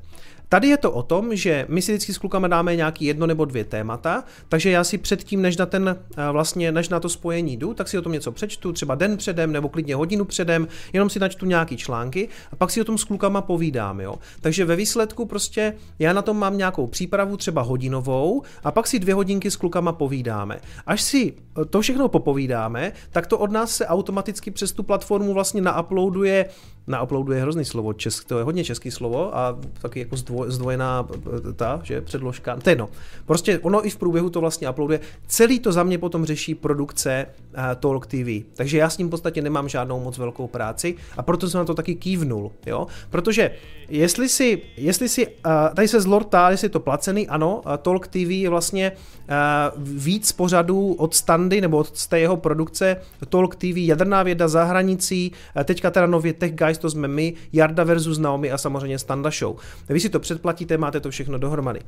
Tady 0.53 0.69
je 0.69 0.77
to 0.77 0.93
o 0.93 1.03
tom, 1.03 1.37
že 1.37 1.67
my 1.69 1.83
si 1.83 1.93
vždycky 1.93 2.15
s 2.15 2.19
klukama 2.19 2.49
dáme 2.49 2.77
nějaký 2.77 3.05
jedno 3.05 3.27
nebo 3.27 3.45
dvě 3.45 3.65
témata, 3.65 4.25
takže 4.49 4.71
já 4.71 4.85
si 4.85 4.99
předtím, 4.99 5.43
než 5.43 5.57
na, 5.57 5.67
ten, 5.67 5.97
eh, 6.17 6.33
vlastně, 6.33 6.73
než 6.73 6.89
na 6.89 7.01
to 7.01 7.09
spojení 7.09 7.57
jdu, 7.57 7.75
tak 7.75 7.89
si 7.89 7.99
o 7.99 8.03
tom 8.03 8.13
něco 8.13 8.33
přečtu, 8.33 8.73
třeba 8.73 8.95
den 8.95 9.17
předem 9.17 9.53
nebo 9.53 9.69
klidně 9.69 9.95
hodinu 9.95 10.25
předem, 10.25 10.69
jenom 10.93 11.11
si 11.11 11.19
načtu 11.19 11.47
nějaký 11.47 11.77
články 11.77 12.29
a 12.53 12.57
pak 12.57 12.71
si 12.71 12.81
o 12.81 12.85
tom 12.85 12.99
s 12.99 13.05
klukama 13.05 13.41
povídám. 13.41 14.01
Jo. 14.01 14.15
Takže 14.41 14.65
ve 14.65 14.77
výsledku 14.77 15.27
prostě 15.27 15.75
já 15.99 16.13
na 16.13 16.23
tom 16.23 16.39
mám 16.39 16.59
nějakou 16.59 16.87
přípravu, 16.87 17.37
třeba 17.37 17.63
hodinovou, 17.63 18.43
a 18.65 18.71
pak 18.71 18.87
si 18.87 18.99
dvě 18.99 19.15
hodinky 19.15 19.51
s 19.51 19.57
klukama 19.57 19.93
povídáme. 19.93 20.61
Až 20.87 21.03
si 21.03 21.33
eh, 21.33 21.65
to 21.65 21.81
všechno 21.81 22.09
popovídáme, 22.09 22.93
tak 23.11 23.27
to 23.27 23.39
od 23.39 23.51
nás 23.51 23.77
se 23.77 23.87
automaticky 23.87 24.51
přes 24.51 24.73
tu 24.73 24.83
platformu 24.83 25.35
vlastně 25.35 25.61
nauploaduje 25.61 26.49
na 26.87 27.03
uploadu 27.03 27.33
je 27.33 27.43
hrozný 27.43 27.65
slovo, 27.65 27.93
česk, 27.93 28.25
to 28.25 28.39
je 28.39 28.45
hodně 28.45 28.65
český 28.65 28.91
slovo 28.91 29.37
a 29.37 29.59
taky 29.83 30.01
jako 30.01 30.17
zdvoj, 30.17 30.51
zdvojená 30.51 31.09
ta, 31.57 31.81
že 31.83 32.01
předložka, 32.01 32.57
to 32.57 32.71
je 32.71 32.77
no. 32.77 32.89
Prostě 33.27 33.59
ono 33.59 33.87
i 33.87 33.91
v 33.91 33.97
průběhu 33.97 34.31
to 34.31 34.41
vlastně 34.41 34.71
uploaduje. 34.71 35.01
Celý 35.27 35.61
to 35.61 35.73
za 35.73 35.83
mě 35.83 35.99
potom 35.99 36.25
řeší 36.25 36.55
produkce 36.55 37.27
uh, 37.27 37.63
Talk 37.81 38.07
TV, 38.07 38.45
takže 38.55 38.79
já 38.79 38.91
s 38.91 38.99
ním 38.99 39.09
v 39.09 39.11
podstatě 39.11 39.43
nemám 39.43 39.69
žádnou 39.69 40.01
moc 40.01 40.19
velkou 40.19 40.47
práci 40.47 40.95
a 41.17 41.23
proto 41.23 41.49
jsem 41.49 41.59
na 41.59 41.65
to 41.65 41.75
taky 41.75 41.95
kývnul, 41.95 42.53
jo. 42.67 42.87
Protože 43.11 43.51
jestli 43.89 44.29
si, 44.29 44.63
jestli 44.77 45.09
si 45.09 45.27
uh, 45.27 45.33
tady 45.75 45.89
se 45.89 46.01
zlortá, 46.01 46.51
jestli 46.51 46.65
je 46.65 46.71
to 46.71 46.81
placený, 46.81 47.29
ano, 47.29 47.63
uh, 47.67 47.77
Talk 47.77 48.07
TV 48.07 48.17
je 48.17 48.51
vlastně 48.51 48.93
uh, 48.93 49.83
víc 49.83 50.33
pořadů 50.33 50.93
od 50.93 51.15
standy 51.15 51.61
nebo 51.61 51.79
od 51.79 52.07
té 52.07 52.21
jeho 52.21 52.37
produkce 52.37 52.97
Talk 53.29 53.57
TV, 53.57 53.77
jaderná 53.77 54.23
věda 54.23 54.49
za 54.49 54.65
hranicí, 54.65 55.33
uh, 55.57 55.63
teďka 55.63 55.91
teda 55.91 56.07
nově 56.07 56.33
Tech 56.33 56.55
Guys, 56.73 56.79
to 56.79 56.91
jsme 56.91 57.09
my, 57.09 57.35
Jarda 57.53 57.85
versus 57.85 58.19
Naomi 58.19 58.51
a 58.51 58.59
samozřejmě 58.59 58.99
Standa 58.99 59.31
Show. 59.31 59.57
Vy 59.89 60.01
si 60.01 60.09
to 60.11 60.21
předplatíte, 60.21 60.79
máte 60.79 61.01
to 61.01 61.11
všechno 61.11 61.39
dohromady. 61.39 61.81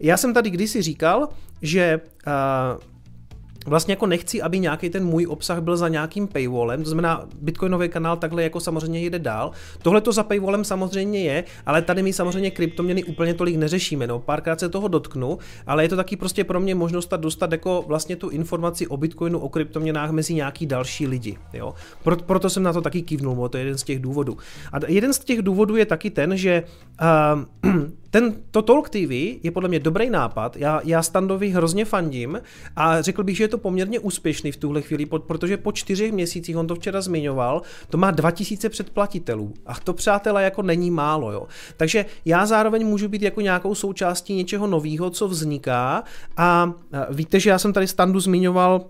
Já 0.00 0.16
jsem 0.16 0.34
tady 0.34 0.50
kdysi 0.50 0.82
říkal, 0.82 1.28
že 1.62 2.00
uh, 2.26 2.32
vlastně 3.66 3.92
jako 3.92 4.06
nechci, 4.06 4.42
aby 4.42 4.58
nějaký 4.58 4.90
ten 4.90 5.04
můj 5.04 5.26
obsah 5.26 5.60
byl 5.60 5.76
za 5.76 5.88
nějakým 5.88 6.28
paywallem, 6.28 6.82
to 6.82 6.90
znamená 6.90 7.28
Bitcoinový 7.40 7.88
kanál 7.88 8.16
takhle 8.16 8.42
jako 8.42 8.60
samozřejmě 8.60 9.00
jde 9.00 9.18
dál. 9.18 9.50
Tohle 9.82 10.00
to 10.00 10.12
za 10.12 10.22
paywallem 10.22 10.64
samozřejmě 10.64 11.22
je, 11.22 11.44
ale 11.66 11.82
tady 11.82 12.02
my 12.02 12.12
samozřejmě 12.12 12.50
kryptoměny 12.50 13.04
úplně 13.04 13.34
tolik 13.34 13.56
neřešíme, 13.56 14.06
no 14.06 14.18
párkrát 14.18 14.60
se 14.60 14.68
toho 14.68 14.88
dotknu, 14.88 15.38
ale 15.66 15.84
je 15.84 15.88
to 15.88 15.96
taky 15.96 16.16
prostě 16.16 16.44
pro 16.44 16.60
mě 16.60 16.74
možnost 16.74 17.12
dostat 17.16 17.52
jako 17.52 17.84
vlastně 17.86 18.16
tu 18.16 18.28
informaci 18.28 18.86
o 18.86 18.96
Bitcoinu, 18.96 19.38
o 19.38 19.48
kryptoměnách 19.48 20.10
mezi 20.10 20.34
nějaký 20.34 20.66
další 20.66 21.06
lidi, 21.06 21.38
jo. 21.52 21.74
Proto, 22.02 22.24
proto 22.24 22.50
jsem 22.50 22.62
na 22.62 22.72
to 22.72 22.80
taky 22.80 23.02
kývnul, 23.02 23.48
to 23.48 23.56
je 23.56 23.64
jeden 23.64 23.78
z 23.78 23.82
těch 23.82 23.98
důvodů. 23.98 24.36
A 24.72 24.76
jeden 24.88 25.12
z 25.12 25.18
těch 25.18 25.42
důvodů 25.42 25.76
je 25.76 25.86
taky 25.86 26.10
ten, 26.10 26.36
že 26.36 26.62
uh, 27.02 27.80
ten, 28.10 28.34
to 28.50 28.62
Talk 28.62 28.90
TV 28.90 29.10
je 29.42 29.50
podle 29.50 29.68
mě 29.68 29.80
dobrý 29.80 30.10
nápad, 30.10 30.56
já, 30.56 30.80
já 30.84 31.02
Standovi 31.02 31.48
hrozně 31.48 31.84
fandím 31.84 32.40
a 32.76 33.02
řekl 33.02 33.24
bych, 33.24 33.36
že 33.36 33.44
je 33.44 33.48
to 33.48 33.58
poměrně 33.58 33.98
úspěšný 33.98 34.52
v 34.52 34.56
tuhle 34.56 34.82
chvíli, 34.82 35.06
protože 35.06 35.56
po 35.56 35.72
čtyřech 35.72 36.12
měsících, 36.12 36.56
on 36.56 36.66
to 36.66 36.74
včera 36.74 37.00
zmiňoval, 37.00 37.62
to 37.88 37.98
má 37.98 38.10
2000 38.10 38.68
předplatitelů. 38.68 39.54
A 39.66 39.74
to 39.74 39.92
přátelé 39.92 40.44
jako 40.44 40.62
není 40.62 40.90
málo, 40.90 41.32
jo. 41.32 41.46
Takže 41.76 42.06
já 42.24 42.46
zároveň 42.46 42.86
můžu 42.86 43.08
být 43.08 43.22
jako 43.22 43.40
nějakou 43.40 43.74
součástí 43.74 44.34
něčeho 44.34 44.66
nového, 44.66 45.10
co 45.10 45.28
vzniká. 45.28 46.04
A 46.36 46.72
víte, 47.10 47.40
že 47.40 47.50
já 47.50 47.58
jsem 47.58 47.72
tady 47.72 47.86
Standu 47.86 48.20
zmiňoval 48.20 48.84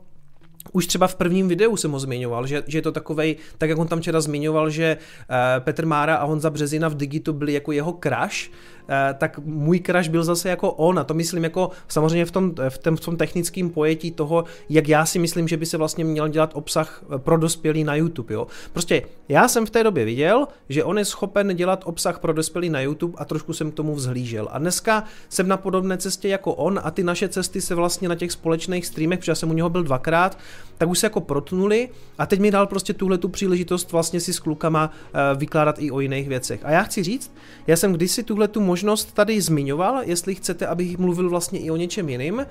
už 0.72 0.87
třeba 0.87 1.06
v 1.06 1.14
prvním 1.14 1.48
videu 1.48 1.76
jsem 1.76 1.90
ho 1.90 2.00
zmiňoval, 2.00 2.46
že, 2.46 2.62
že 2.66 2.78
je 2.78 2.83
to 2.83 2.92
takovej, 2.92 3.37
tak 3.59 3.70
jak 3.70 3.78
on 3.78 3.88
tam 3.88 4.00
včera 4.00 4.20
zmiňoval, 4.20 4.70
že 4.70 4.96
uh, 4.96 5.37
Petr 5.59 5.87
Mára 5.87 6.16
a 6.16 6.24
Honza 6.24 6.50
Březina 6.50 6.88
v 6.88 6.94
Digitu 6.94 7.33
byli 7.33 7.52
jako 7.52 7.72
jeho 7.72 7.98
crush, 8.02 8.50
Eh, 8.79 8.79
tak 9.18 9.38
můj 9.38 9.81
crash 9.81 10.09
byl 10.09 10.24
zase 10.24 10.48
jako 10.48 10.72
on 10.72 10.98
a 10.98 11.05
to 11.05 11.14
myslím 11.14 11.44
jako 11.44 11.70
samozřejmě 11.88 12.24
v 12.24 12.31
tom, 12.31 12.55
v 12.68 12.79
tom, 12.79 12.96
v 12.96 13.00
tom 13.00 13.16
technickém 13.16 13.70
pojetí 13.70 14.11
toho, 14.11 14.44
jak 14.68 14.88
já 14.88 15.07
si 15.07 15.18
myslím, 15.18 15.48
že 15.48 15.57
by 15.57 15.66
se 15.66 15.76
vlastně 15.76 16.05
měl 16.05 16.29
dělat 16.29 16.50
obsah 16.55 17.05
eh, 17.14 17.18
pro 17.18 17.38
dospělý 17.38 17.85
na 17.85 17.94
YouTube, 17.94 18.35
jo. 18.35 18.46
Prostě 18.72 19.03
já 19.29 19.48
jsem 19.48 19.66
v 19.66 19.70
té 19.70 19.85
době 19.85 20.05
viděl, 20.05 20.48
že 20.68 20.85
on 20.85 20.98
je 20.98 21.05
schopen 21.05 21.57
dělat 21.57 21.83
obsah 21.85 22.18
pro 22.18 22.33
dospělý 22.33 22.70
na 22.70 22.81
YouTube 22.81 23.14
a 23.18 23.24
trošku 23.24 23.53
jsem 23.53 23.70
k 23.70 23.74
tomu 23.74 23.94
vzhlížel. 23.94 24.48
A 24.50 24.59
dneska 24.59 25.05
jsem 25.29 25.48
na 25.48 25.57
podobné 25.57 25.98
cestě 25.98 26.29
jako 26.29 26.55
on 26.55 26.81
a 26.83 26.90
ty 26.90 27.03
naše 27.03 27.29
cesty 27.29 27.61
se 27.61 27.74
vlastně 27.74 28.09
na 28.09 28.14
těch 28.14 28.33
společných 28.33 28.87
streamech, 28.87 29.18
protože 29.18 29.31
já 29.31 29.37
jsem 29.37 29.50
u 29.50 29.55
něho 29.55 29.70
byl 29.70 29.83
dvakrát, 29.83 30.38
tak 30.79 30.88
už 30.88 30.98
se 30.98 31.07
jako 31.07 31.20
protnuli 31.20 31.88
a 32.18 32.26
teď 32.26 32.40
mi 32.40 32.50
dal 32.50 32.66
prostě 32.66 32.92
tuhle 32.92 33.18
tu 33.18 33.29
příležitost 33.29 33.92
vlastně 33.92 34.20
si 34.20 34.33
s 34.33 34.38
klukama 34.38 34.90
eh, 34.90 35.37
vykládat 35.37 35.76
i 35.79 35.90
o 35.90 36.00
jiných 36.00 36.29
věcech. 36.29 36.61
A 36.64 36.70
já 36.70 36.83
chci 36.83 37.03
říct, 37.03 37.33
já 37.66 37.76
jsem 37.76 37.92
kdysi 37.92 38.22
tuhle 38.22 38.48
tu 38.48 38.61
možnost 38.61 38.79
tady 39.14 39.40
zmiňoval, 39.40 40.02
jestli 40.04 40.34
chcete, 40.34 40.66
abych 40.66 40.98
mluvil 40.98 41.30
vlastně 41.30 41.58
i 41.58 41.70
o 41.70 41.76
něčem 41.76 42.08
jiným. 42.08 42.46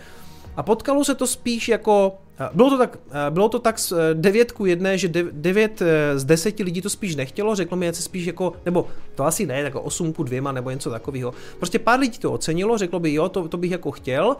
A 0.55 0.63
potkalo 0.63 1.05
se 1.05 1.15
to 1.15 1.27
spíš 1.27 1.69
jako, 1.69 2.17
eh, 2.39 2.49
bylo 2.53 2.69
to 2.69 2.77
tak, 2.77 2.97
eh, 3.11 3.31
bylo 3.31 3.49
to 3.49 3.59
tak 3.59 3.79
z 3.79 3.93
9 4.13 4.51
ku 4.51 4.65
1, 4.65 4.97
že 4.97 5.07
9 5.31 5.81
z 6.15 6.23
10 6.23 6.63
lidí 6.63 6.81
to 6.81 6.89
spíš 6.89 7.15
nechtělo, 7.15 7.55
řeklo 7.55 7.77
mi 7.77 7.93
se 7.93 8.01
spíš 8.01 8.25
jako, 8.25 8.53
nebo 8.65 8.87
to 9.15 9.25
asi 9.25 9.45
ne, 9.45 9.59
jako 9.59 9.81
8 9.81 10.13
ku 10.13 10.23
2 10.23 10.51
nebo 10.51 10.69
něco 10.69 10.89
takového. 10.89 11.33
Prostě 11.57 11.79
pár 11.79 11.99
lidí 11.99 12.19
to 12.19 12.31
ocenilo, 12.31 12.77
řeklo 12.77 12.99
by 12.99 13.13
jo, 13.13 13.29
to, 13.29 13.47
to 13.47 13.57
bych 13.57 13.71
jako 13.71 13.91
chtěl, 13.91 14.35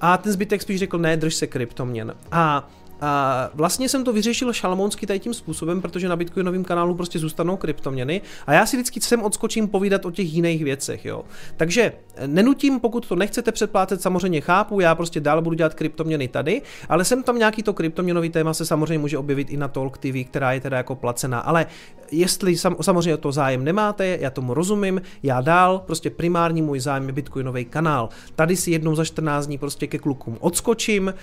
a 0.00 0.16
ten 0.16 0.32
zbytek 0.32 0.62
spíš 0.62 0.78
řekl 0.78 0.98
ne, 0.98 1.16
drž 1.16 1.34
se 1.34 1.46
kryptoměn. 1.46 2.14
A 2.32 2.68
a 3.00 3.50
vlastně 3.54 3.88
jsem 3.88 4.04
to 4.04 4.12
vyřešil 4.12 4.52
šalmonsky 4.52 5.06
tady 5.06 5.18
tím 5.20 5.34
způsobem, 5.34 5.82
protože 5.82 6.08
na 6.08 6.16
Bitcoinovém 6.16 6.64
kanálu 6.64 6.94
prostě 6.94 7.18
zůstanou 7.18 7.56
kryptoměny 7.56 8.20
a 8.46 8.52
já 8.52 8.66
si 8.66 8.76
vždycky 8.76 9.00
sem 9.00 9.22
odskočím 9.22 9.68
povídat 9.68 10.04
o 10.04 10.10
těch 10.10 10.34
jiných 10.34 10.64
věcech, 10.64 11.04
jo. 11.04 11.24
Takže 11.56 11.92
nenutím, 12.26 12.80
pokud 12.80 13.08
to 13.08 13.16
nechcete 13.16 13.52
předplácet, 13.52 14.02
samozřejmě 14.02 14.40
chápu, 14.40 14.80
já 14.80 14.94
prostě 14.94 15.20
dál 15.20 15.42
budu 15.42 15.56
dělat 15.56 15.74
kryptoměny 15.74 16.28
tady, 16.28 16.62
ale 16.88 17.04
sem 17.04 17.22
tam 17.22 17.38
nějaký 17.38 17.62
to 17.62 17.72
kryptoměnový 17.72 18.30
téma 18.30 18.54
se 18.54 18.66
samozřejmě 18.66 18.98
může 18.98 19.18
objevit 19.18 19.50
i 19.50 19.56
na 19.56 19.68
Talk 19.68 19.98
TV, 19.98 20.24
která 20.26 20.52
je 20.52 20.60
teda 20.60 20.76
jako 20.76 20.94
placená, 20.94 21.40
ale 21.40 21.66
jestli 22.12 22.56
sam, 22.56 22.76
samozřejmě 22.80 23.16
to 23.16 23.32
zájem 23.32 23.64
nemáte, 23.64 24.18
já 24.20 24.30
tomu 24.30 24.54
rozumím, 24.54 25.02
já 25.22 25.40
dál, 25.40 25.78
prostě 25.86 26.10
primární 26.10 26.62
můj 26.62 26.80
zájem 26.80 27.06
je 27.06 27.12
Bitcoinový 27.12 27.64
kanál. 27.64 28.08
Tady 28.34 28.56
si 28.56 28.70
jednou 28.70 28.94
za 28.94 29.04
14 29.04 29.46
dní 29.46 29.58
prostě 29.58 29.86
ke 29.86 29.98
klukům 29.98 30.36
odskočím, 30.40 31.14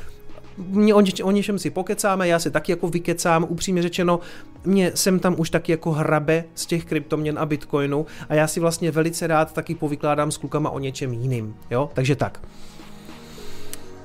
mě 0.58 0.96
o, 0.96 1.04
o 1.24 1.32
něčem 1.32 1.60
si 1.60 1.70
pokecáme, 1.70 2.28
já 2.28 2.40
si 2.40 2.52
taky 2.52 2.72
jako 2.72 2.88
vykecám, 2.88 3.46
upřímně 3.50 3.82
řečeno, 3.82 4.20
mě 4.66 4.92
jsem 4.96 5.20
tam 5.20 5.36
už 5.38 5.50
taky 5.50 5.72
jako 5.72 5.92
hrabe 5.92 6.44
z 6.56 6.66
těch 6.66 6.86
kryptoměn 6.86 7.40
a 7.40 7.46
bitcoinu 7.46 8.06
a 8.30 8.36
já 8.36 8.48
si 8.48 8.60
vlastně 8.60 8.92
velice 8.92 9.28
rád 9.28 9.54
taky 9.54 9.76
povykládám 9.76 10.32
s 10.32 10.38
klukama 10.38 10.70
o 10.70 10.80
něčem 10.80 11.14
jiným, 11.14 11.56
jo, 11.72 11.90
takže 11.94 12.16
tak. 12.16 12.42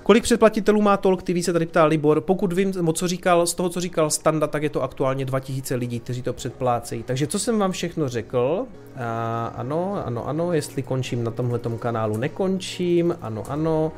Kolik 0.06 0.22
předplatitelů 0.22 0.82
má 0.82 0.96
Talk 0.96 1.22
TV, 1.22 1.44
se 1.44 1.52
tady 1.52 1.66
ptá 1.66 1.84
Libor. 1.84 2.20
Pokud 2.20 2.52
vím, 2.52 2.72
co 2.92 3.08
říkal, 3.08 3.46
z 3.46 3.54
toho, 3.54 3.68
co 3.68 3.80
říkal 3.80 4.10
Standa, 4.10 4.46
tak 4.46 4.62
je 4.62 4.70
to 4.70 4.82
aktuálně 4.82 5.24
2000 5.24 5.74
lidí, 5.74 6.00
kteří 6.00 6.22
to 6.22 6.32
předplácejí. 6.32 7.02
Takže 7.02 7.26
co 7.26 7.38
jsem 7.38 7.58
vám 7.58 7.72
všechno 7.72 8.08
řekl? 8.08 8.66
A, 8.96 9.46
ano, 9.56 10.02
ano, 10.04 10.28
ano, 10.28 10.52
jestli 10.52 10.82
končím 10.82 11.24
na 11.24 11.30
tomhle 11.30 11.60
kanálu, 11.78 12.16
nekončím, 12.16 13.16
ano, 13.22 13.42
ano 13.48 13.92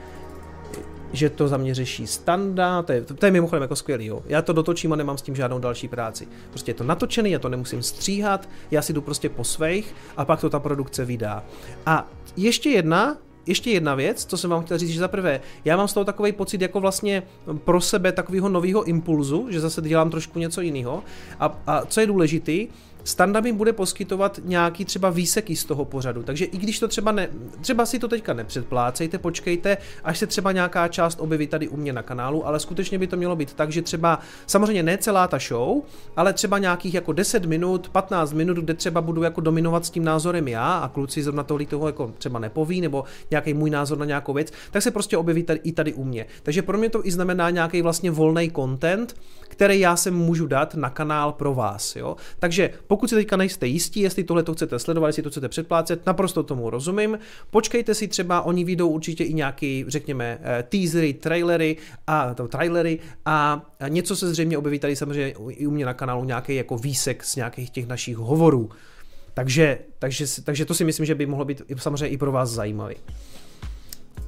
že 1.13 1.31
to 1.31 1.49
za 1.49 1.57
mě 1.57 1.75
řeší 1.75 2.07
standa, 2.07 2.83
to 2.83 2.93
je, 2.93 3.03
to 3.03 3.27
je 3.27 3.33
mimochodem 3.33 3.63
jako 3.63 3.77
skvělý, 3.77 4.07
jo. 4.07 4.23
Já 4.27 4.43
to 4.43 4.53
dotočím 4.53 4.93
a 4.93 4.97
nemám 4.97 5.19
s 5.19 5.23
tím 5.23 5.37
žádnou 5.37 5.59
další 5.59 5.89
práci. 5.89 6.29
Prostě 6.51 6.71
je 6.71 6.75
to 6.75 6.85
natočený, 6.85 7.31
já 7.31 7.39
to 7.39 7.49
nemusím 7.49 7.83
stříhat, 7.83 8.49
já 8.71 8.83
si 8.83 8.93
jdu 8.93 9.01
prostě 9.01 9.29
po 9.29 9.45
svých 9.45 9.95
a 10.17 10.25
pak 10.25 10.41
to 10.41 10.51
ta 10.51 10.61
produkce 10.61 11.05
vydá. 11.05 11.45
A 11.87 12.09
ještě 12.37 12.71
jedna 12.71 13.17
ještě 13.47 13.71
jedna 13.71 13.95
věc, 13.95 14.25
co 14.25 14.37
jsem 14.37 14.51
vám 14.51 14.63
chtěl 14.65 14.79
říct, 14.79 14.91
že 14.91 15.01
za 15.01 15.09
prvé, 15.09 15.41
já 15.65 15.77
mám 15.77 15.89
z 15.89 15.95
toho 15.95 16.05
takový 16.05 16.33
pocit 16.33 16.61
jako 16.61 16.81
vlastně 16.81 17.23
pro 17.65 17.81
sebe 17.81 18.13
takového 18.13 18.49
nového 18.49 18.85
impulzu, 18.85 19.47
že 19.51 19.61
zase 19.61 19.83
dělám 19.83 20.11
trošku 20.11 20.39
něco 20.39 20.61
jiného. 20.61 21.03
A, 21.41 21.59
a 21.67 21.87
co 21.87 22.01
je 22.01 22.07
důležitý, 22.07 22.69
Standa 23.09 23.41
mi 23.41 23.53
bude 23.53 23.73
poskytovat 23.73 24.41
nějaký 24.45 24.85
třeba 24.85 25.11
výseky 25.11 25.57
z 25.57 25.65
toho 25.65 25.85
pořadu, 25.85 26.23
takže 26.23 26.45
i 26.45 26.59
když 26.59 26.79
to 26.79 26.89
třeba 26.89 27.13
ne, 27.13 27.29
třeba 27.61 27.87
si 27.87 27.99
to 27.99 28.09
teďka 28.09 28.33
nepředplácejte, 28.35 29.19
počkejte, 29.19 29.77
až 30.05 30.19
se 30.19 30.27
třeba 30.27 30.53
nějaká 30.53 30.89
část 30.89 31.21
objeví 31.21 31.47
tady 31.47 31.69
u 31.69 31.77
mě 31.77 31.93
na 31.93 32.03
kanálu, 32.03 32.47
ale 32.47 32.61
skutečně 32.61 32.99
by 32.99 33.07
to 33.07 33.17
mělo 33.17 33.37
být 33.37 33.55
tak, 33.55 33.73
že 33.73 33.83
třeba 33.83 34.19
samozřejmě 34.47 34.83
ne 34.83 34.99
celá 34.99 35.29
ta 35.29 35.39
show, 35.39 35.83
ale 36.17 36.33
třeba 36.33 36.59
nějakých 36.59 36.95
jako 36.95 37.13
10 37.13 37.45
minut, 37.45 37.89
15 37.89 38.33
minut, 38.33 38.57
kde 38.57 38.75
třeba 38.75 39.01
budu 39.01 39.23
jako 39.23 39.41
dominovat 39.41 39.87
s 39.87 39.91
tím 39.91 40.05
názorem 40.05 40.49
já 40.49 40.79
a 40.79 40.89
kluci 40.89 41.23
zrovna 41.23 41.43
tolik 41.43 41.71
toho 41.71 41.87
jako 41.87 42.13
třeba 42.19 42.39
nepoví, 42.39 42.81
nebo 42.81 43.05
nějaký 43.31 43.55
můj 43.55 43.71
názor 43.71 43.99
na 43.99 44.05
nějakou 44.05 44.33
věc, 44.33 44.53
tak 44.71 44.83
se 44.83 44.91
prostě 44.91 45.17
objeví 45.17 45.43
tady, 45.43 45.61
i 45.63 45.73
tady 45.73 45.93
u 45.93 46.05
mě. 46.05 46.27
Takže 46.43 46.63
pro 46.63 46.79
mě 46.79 46.91
to 46.91 47.07
i 47.07 47.11
znamená 47.11 47.51
nějaký 47.51 47.83
vlastně 47.83 48.11
volný 48.11 48.51
content, 48.51 49.15
který 49.49 49.81
já 49.81 49.97
sem 49.97 50.15
můžu 50.15 50.47
dát 50.47 50.75
na 50.75 50.91
kanál 50.91 51.33
pro 51.33 51.55
vás. 51.55 51.97
Jo? 51.97 52.17
Takže 52.39 52.71
pokud 52.87 53.09
si 53.09 53.15
teďka 53.15 53.37
nejste 53.37 53.67
jistí, 53.67 54.01
jestli 54.01 54.25
tohle 54.25 54.43
to 54.43 54.55
chcete 54.55 54.79
sledovat, 54.79 55.07
jestli 55.07 55.23
to 55.23 55.31
chcete 55.31 55.49
předplácet, 55.49 56.07
naprosto 56.07 56.43
tomu 56.43 56.71
rozumím. 56.71 57.19
Počkejte 57.51 57.95
si 57.95 58.09
třeba, 58.09 58.43
oni 58.43 58.65
vyjdou 58.65 58.89
určitě 58.89 59.25
i 59.25 59.35
nějaký, 59.35 59.85
řekněme, 59.89 60.39
eh, 60.43 60.63
teasery, 60.69 61.15
trailery 61.15 61.77
a 62.07 62.35
to 62.35 62.49
trailery 62.49 62.99
a 63.25 63.67
něco 63.89 64.17
se 64.17 64.31
zřejmě 64.31 64.59
objeví 64.59 64.79
tady 64.79 64.97
samozřejmě 64.97 65.35
i 65.49 65.67
u 65.67 65.71
mě 65.71 65.87
na 65.87 65.95
kanálu 65.95 66.25
nějaký 66.25 66.55
jako 66.55 66.79
výsek 66.79 67.25
z 67.25 67.37
nějakých 67.37 67.71
těch 67.71 67.87
našich 67.87 68.17
hovorů. 68.17 68.71
Takže, 69.35 69.79
takže, 69.99 70.25
takže 70.45 70.65
to 70.65 70.75
si 70.75 70.85
myslím, 70.85 71.07
že 71.07 71.15
by 71.15 71.27
mohlo 71.27 71.45
být 71.45 71.63
samozřejmě 71.77 72.09
i 72.09 72.19
pro 72.19 72.33
vás 72.33 72.51
zajímavý. 72.51 72.95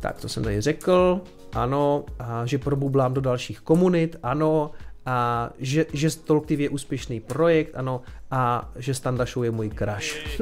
Tak, 0.01 0.21
to 0.21 0.29
jsem 0.29 0.43
tady 0.43 0.61
řekl, 0.61 1.21
ano, 1.53 2.05
a 2.19 2.47
že 2.47 2.59
probublám 2.59 3.15
do 3.15 3.21
dalších 3.21 3.61
komunit, 3.61 4.17
ano, 4.23 4.71
a 5.11 5.51
že, 5.59 5.87
že 5.93 6.11
Talk 6.17 6.47
TV 6.47 6.61
je 6.61 6.69
úspěšný 6.69 7.21
projekt, 7.21 7.75
ano, 7.75 8.03
a 8.31 8.73
že 8.77 8.95
Standa 8.95 9.25
Show 9.25 9.45
je 9.45 9.51
můj 9.51 9.71
crush. 9.71 10.41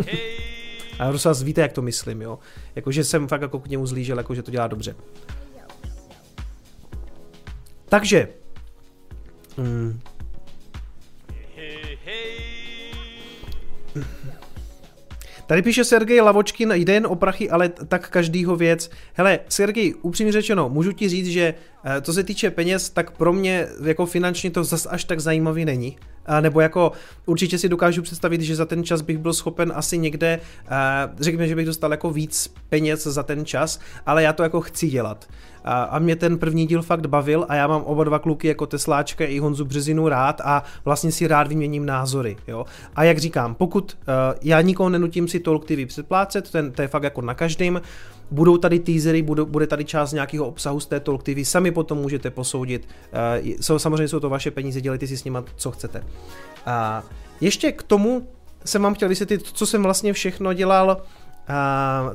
a 0.99 1.09
prosím 1.09 1.29
vás, 1.29 1.43
víte, 1.43 1.61
jak 1.61 1.73
to 1.73 1.83
myslím, 1.83 2.23
jo? 2.23 2.39
Jako, 2.75 2.93
že 2.93 3.05
jsem 3.05 3.29
fakt 3.29 3.43
jako 3.43 3.59
k 3.59 3.69
němu 3.69 3.87
zlížel, 3.87 4.19
jako, 4.19 4.35
že 4.35 4.43
to 4.43 4.51
dělá 4.51 4.67
dobře. 4.67 4.95
Takže, 7.89 8.29
mm, 9.57 10.01
Tady 15.49 15.63
píše 15.63 15.85
Sergej 15.85 16.21
Lavočkin, 16.21 16.73
jde 16.73 16.93
jen 16.93 17.07
o 17.07 17.17
prachy, 17.17 17.51
ale 17.51 17.69
tak 17.69 18.11
každýho 18.11 18.57
věc. 18.57 18.91
Hele, 19.13 19.41
Sergej, 19.49 19.95
upřímně 20.03 20.33
řečeno, 20.33 20.69
můžu 20.69 20.93
ti 20.93 21.09
říct, 21.09 21.27
že 21.27 21.55
co 22.01 22.13
se 22.13 22.25
týče 22.25 22.51
peněz, 22.51 22.91
tak 22.91 23.11
pro 23.11 23.33
mě 23.33 23.67
jako 23.85 24.07
finančně 24.07 24.51
to 24.51 24.65
zas 24.65 24.87
až 24.91 25.05
tak 25.05 25.21
zajímavý 25.21 25.65
není. 25.65 25.97
Nebo 26.41 26.61
jako 26.61 26.93
určitě 27.27 27.59
si 27.59 27.69
dokážu 27.69 28.03
představit, 28.03 28.41
že 28.41 28.57
za 28.57 28.65
ten 28.65 28.85
čas 28.85 29.01
bych 29.01 29.19
byl 29.19 29.33
schopen 29.33 29.73
asi 29.75 29.99
někde, 29.99 30.41
eh, 30.65 30.71
řekněme, 31.21 31.49
že 31.49 31.57
bych 31.57 31.67
dostal 31.67 31.91
jako 31.91 32.11
víc 32.11 32.55
peněz 32.69 33.05
za 33.05 33.23
ten 33.23 33.45
čas, 33.45 33.81
ale 34.07 34.23
já 34.23 34.33
to 34.33 34.43
jako 34.43 34.61
chci 34.61 34.89
dělat. 34.89 35.27
A, 35.65 35.99
mě 35.99 36.17
ten 36.17 36.39
první 36.39 36.67
díl 36.67 36.83
fakt 36.83 37.07
bavil 37.07 37.47
a 37.49 37.55
já 37.55 37.67
mám 37.67 37.83
oba 37.83 38.05
dva 38.05 38.19
kluky 38.19 38.49
jako 38.49 38.67
Tesláčka 38.67 39.25
i 39.25 39.39
Honzu 39.39 39.65
Březinu 39.65 40.09
rád 40.09 40.41
a 40.45 40.63
vlastně 40.85 41.13
si 41.13 41.27
rád 41.27 41.47
vyměním 41.47 41.87
názory. 41.87 42.37
Jo? 42.49 42.65
A 42.97 43.05
jak 43.05 43.19
říkám, 43.19 43.55
pokud 43.55 43.99
uh, 44.01 44.15
já 44.43 44.61
nikoho 44.61 44.89
nenutím 44.89 45.29
si 45.29 45.41
Talk 45.41 45.65
TV 45.65 45.87
předplácet, 45.87 46.51
ten, 46.51 46.73
to 46.73 46.83
je 46.83 46.89
fakt 46.89 47.03
jako 47.03 47.23
na 47.23 47.35
každém, 47.35 47.81
budou 48.31 48.57
tady 48.57 48.79
teasery, 48.79 49.23
budou, 49.23 49.47
bude 49.47 49.67
tady 49.67 49.85
část 49.85 50.13
nějakého 50.13 50.47
obsahu 50.47 50.81
z 50.81 50.87
té 50.87 51.01
Talk 51.01 51.23
TV, 51.23 51.39
sami 51.43 51.71
potom 51.71 51.99
můžete 51.99 52.31
posoudit. 52.31 52.89
Jsou, 53.61 53.79
samozřejmě 53.79 54.09
jsou 54.09 54.21
to 54.21 54.31
vaše 54.31 54.51
peníze, 54.51 54.81
dělejte 54.81 55.07
si 55.07 55.17
s 55.17 55.25
nimi, 55.25 55.39
co 55.57 55.71
chcete. 55.71 56.05
A 56.67 57.03
ještě 57.41 57.73
k 57.73 57.83
tomu 57.83 58.29
jsem 58.65 58.83
vám 58.83 58.95
chtěl 58.95 59.09
vysvětlit, 59.09 59.43
co 59.47 59.67
jsem 59.67 59.83
vlastně 59.83 60.13
všechno 60.13 60.53
dělal 60.53 61.03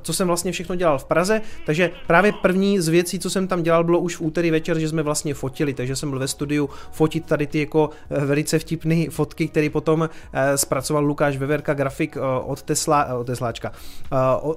co 0.02 0.13
jsem 0.13 0.28
vlastně 0.28 0.52
všechno 0.52 0.76
dělal 0.76 0.99
v 0.99 1.06
Praze, 1.06 1.41
takže 1.65 1.91
právě 2.08 2.32
první 2.41 2.80
z 2.80 2.88
věcí, 2.88 3.19
co 3.19 3.30
jsem 3.30 3.47
tam 3.47 3.63
dělal, 3.63 3.84
bylo 3.84 3.99
už 3.99 4.15
v 4.15 4.21
úterý 4.21 4.52
večer, 4.52 4.80
že 4.80 4.89
jsme 4.89 5.04
vlastně 5.04 5.34
fotili, 5.34 5.73
takže 5.73 5.95
jsem 5.95 6.10
byl 6.10 6.19
ve 6.19 6.28
studiu 6.28 6.69
fotit 6.91 7.26
tady 7.26 7.47
ty 7.47 7.60
jako 7.60 7.89
eh, 8.10 8.26
velice 8.26 8.60
vtipné 8.60 9.10
fotky, 9.10 9.47
které 9.47 9.69
potom 9.69 10.10
eh, 10.34 10.58
zpracoval 10.58 11.06
Lukáš 11.06 11.38
Veverka, 11.38 11.73
grafik 11.73 12.17
eh, 12.17 12.19
od, 12.43 12.63
Tesla, 12.63 13.15
od 13.15 13.28
Tesláčka, 13.28 13.71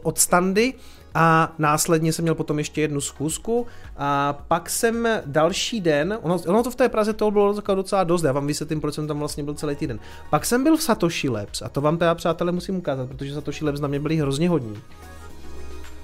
od 0.03 0.19
Standy 0.19 0.75
a 1.19 1.55
následně 1.59 2.13
jsem 2.13 2.23
měl 2.23 2.35
potom 2.35 2.59
ještě 2.59 2.81
jednu 2.81 3.01
schůzku 3.01 3.67
a 3.97 4.33
pak 4.49 4.71
jsem 4.71 5.09
další 5.27 5.81
den, 5.81 6.19
ono, 6.23 6.39
ono 6.47 6.63
to 6.63 6.71
v 6.71 6.75
té 6.77 6.89
Praze 6.89 7.13
to 7.13 7.31
bylo 7.31 7.55
docela 7.75 8.05
dost, 8.05 8.23
já 8.23 8.33
vám 8.33 8.47
vysvětlím, 8.47 8.81
proč 8.81 8.95
jsem 8.95 9.07
tam 9.07 9.19
vlastně 9.19 9.45
byl 9.45 9.55
celý 9.55 9.77
týden. 9.77 9.99
Pak 10.31 10.47
jsem 10.47 10.65
byl 10.65 10.77
v 10.77 10.83
Satoshi 10.83 11.29
Labs 11.29 11.63
a 11.63 11.69
to 11.69 11.81
vám 11.81 11.99
teda 11.99 12.15
přátelé 12.15 12.53
musím 12.53 12.77
ukázat, 12.77 13.09
protože 13.09 13.35
Satoshi 13.35 13.65
Labs 13.65 13.81
na 13.81 13.89
mě 13.89 14.01
byli 14.01 14.17
hrozně 14.17 14.49
hodní. 14.49 14.77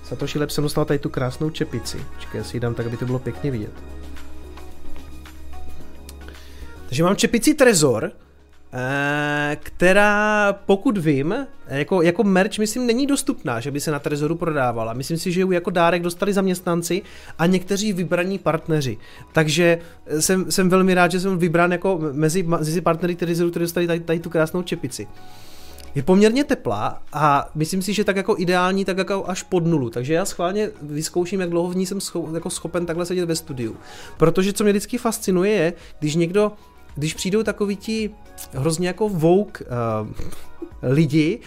Satoshi 0.05 0.39
Labs 0.39 0.55
jsem 0.55 0.65
dostal 0.65 0.85
tady 0.85 0.99
tu 0.99 1.09
krásnou 1.09 1.51
čepici. 1.51 2.05
Počkej, 2.15 2.39
já 2.39 2.45
si 2.45 2.57
ji 2.57 2.61
dám 2.61 2.75
tak, 2.75 2.87
aby 2.87 2.97
to 2.97 3.07
bylo 3.07 3.19
pěkně 3.19 3.51
vidět. 3.51 3.73
Takže 6.87 7.05
mám 7.05 7.17
čepici 7.17 7.55
Trezor, 7.55 8.13
která, 9.55 10.53
pokud 10.67 10.99
vím, 10.99 11.35
jako, 11.67 12.03
jako 12.03 12.25
merch, 12.25 12.59
myslím, 12.59 12.87
není 12.87 13.07
dostupná, 13.07 13.61
že 13.61 13.71
by 13.71 13.81
se 13.81 13.91
na 13.91 13.99
Trezoru 13.99 14.35
prodávala. 14.35 14.93
Myslím 14.93 15.19
si, 15.19 15.33
že 15.33 15.41
ji 15.41 15.47
jako 15.51 15.71
dárek 15.71 16.03
dostali 16.03 16.33
zaměstnanci 16.33 17.03
a 17.39 17.47
někteří 17.47 17.93
vybraní 17.93 18.39
partneři. 18.39 18.99
Takže 19.33 19.79
jsem, 20.21 20.51
jsem 20.51 20.69
velmi 20.69 20.95
rád, 20.95 21.11
že 21.11 21.21
jsem 21.21 21.39
vybrán 21.39 21.73
jako 21.73 22.01
mezi, 22.13 22.43
mezi 22.43 22.81
partnery 22.81 23.15
Trezoru, 23.15 23.51
kteří 23.51 23.63
dostali 23.63 23.87
tady, 23.87 24.01
tady 24.01 24.19
tu 24.19 24.31
krásnou 24.31 24.63
čepici. 24.63 25.07
Je 25.95 26.03
poměrně 26.03 26.45
teplá 26.45 27.03
a 27.13 27.51
myslím 27.55 27.83
si, 27.83 27.93
že 27.93 28.05
tak 28.05 28.17
jako 28.17 28.35
ideální, 28.39 28.85
tak 28.85 28.99
jako 28.99 29.25
až 29.27 29.43
pod 29.43 29.67
nulu. 29.67 29.91
Takže 29.91 30.15
já 30.15 30.25
schválně 30.25 30.71
vyzkouším, 30.83 31.41
jak 31.41 31.51
dlouho 31.51 31.71
v 31.71 31.77
ní 31.77 31.87
jsem 31.87 31.99
scho- 31.99 32.35
jako 32.35 32.51
schopen 32.51 32.87
takhle 32.87 33.07
sedět 33.07 33.25
ve 33.25 33.37
studiu. 33.37 33.77
Protože 34.17 34.53
co 34.53 34.65
mě 34.65 34.73
vždycky 34.73 34.99
fascinuje 34.99 35.51
je, 35.51 35.73
když 35.99 36.15
někdo 36.15 36.53
když 36.95 37.15
přijdou 37.15 37.43
takoví 37.43 37.77
ti 37.77 38.11
hrozně 38.53 38.89
jako 38.89 39.09
vouk 39.09 39.63
uh, 39.63 40.09
lidi, 40.83 41.41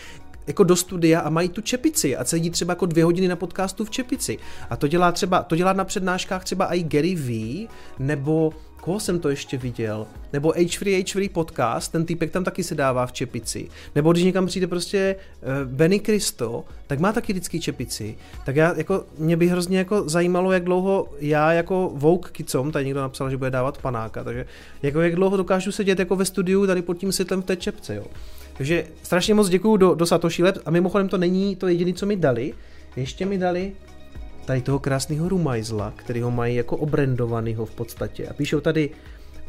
jako 0.47 0.63
do 0.63 0.75
studia 0.75 1.19
a 1.19 1.29
mají 1.29 1.49
tu 1.49 1.61
čepici 1.61 2.17
a 2.17 2.25
sedí 2.25 2.49
třeba 2.49 2.71
jako 2.71 2.85
dvě 2.85 3.03
hodiny 3.03 3.27
na 3.27 3.35
podcastu 3.35 3.85
v 3.85 3.89
čepici. 3.89 4.37
A 4.69 4.75
to 4.75 4.87
dělá 4.87 5.11
třeba, 5.11 5.43
to 5.43 5.55
dělá 5.55 5.73
na 5.73 5.85
přednáškách 5.85 6.43
třeba 6.43 6.73
i 6.73 6.83
Gary 6.83 7.15
V, 7.15 7.67
nebo 7.99 8.53
koho 8.85 8.99
jsem 8.99 9.19
to 9.19 9.29
ještě 9.29 9.57
viděl, 9.57 10.07
nebo 10.33 10.49
H3 10.49 11.03
H3 11.03 11.29
podcast, 11.29 11.91
ten 11.91 12.05
týpek 12.05 12.31
tam 12.31 12.43
taky 12.43 12.63
se 12.63 12.75
dává 12.75 13.05
v 13.05 13.11
čepici, 13.11 13.69
nebo 13.95 14.11
když 14.11 14.23
někam 14.23 14.45
přijde 14.45 14.67
prostě 14.67 15.15
uh, 15.41 15.71
Benny 15.71 15.99
Kristo, 15.99 16.63
tak 16.87 16.99
má 16.99 17.11
taky 17.11 17.33
vždycky 17.33 17.59
čepici, 17.59 18.17
tak 18.45 18.55
já 18.55 18.73
jako, 18.77 19.05
mě 19.17 19.37
by 19.37 19.47
hrozně 19.47 19.77
jako 19.77 20.09
zajímalo, 20.09 20.51
jak 20.51 20.63
dlouho 20.63 21.07
já 21.19 21.53
jako 21.53 21.91
Vogue 21.93 22.31
Kicom, 22.31 22.71
tady 22.71 22.85
někdo 22.85 23.01
napsal, 23.01 23.29
že 23.29 23.37
bude 23.37 23.51
dávat 23.51 23.77
panáka, 23.77 24.23
takže 24.23 24.45
jako 24.83 25.01
jak 25.01 25.15
dlouho 25.15 25.37
dokážu 25.37 25.71
sedět 25.71 25.99
jako 25.99 26.15
ve 26.15 26.25
studiu 26.25 26.67
tady 26.67 26.81
pod 26.81 26.97
tím 26.97 27.11
světlem 27.11 27.41
v 27.41 27.45
té 27.45 27.55
čepce, 27.55 27.95
jo. 27.95 28.05
Takže 28.57 28.85
strašně 29.03 29.33
moc 29.33 29.49
děkuju 29.49 29.77
do, 29.77 29.95
do 29.95 30.05
Satoshi 30.05 30.43
Labs 30.43 30.59
a 30.65 30.71
mimochodem 30.71 31.09
to 31.09 31.17
není 31.17 31.55
to 31.55 31.67
jediné, 31.67 31.93
co 31.93 32.05
mi 32.05 32.15
dali, 32.15 32.53
ještě 32.95 33.25
mi 33.25 33.37
dali 33.37 33.73
tady 34.45 34.61
toho 34.61 34.79
krásného 34.79 35.29
rumajzla, 35.29 35.93
který 35.95 36.21
ho 36.21 36.31
mají 36.31 36.55
jako 36.55 36.77
obrandovanýho 36.77 37.65
v 37.65 37.75
podstatě. 37.75 38.27
A 38.27 38.33
píšou 38.33 38.59
tady 38.59 38.89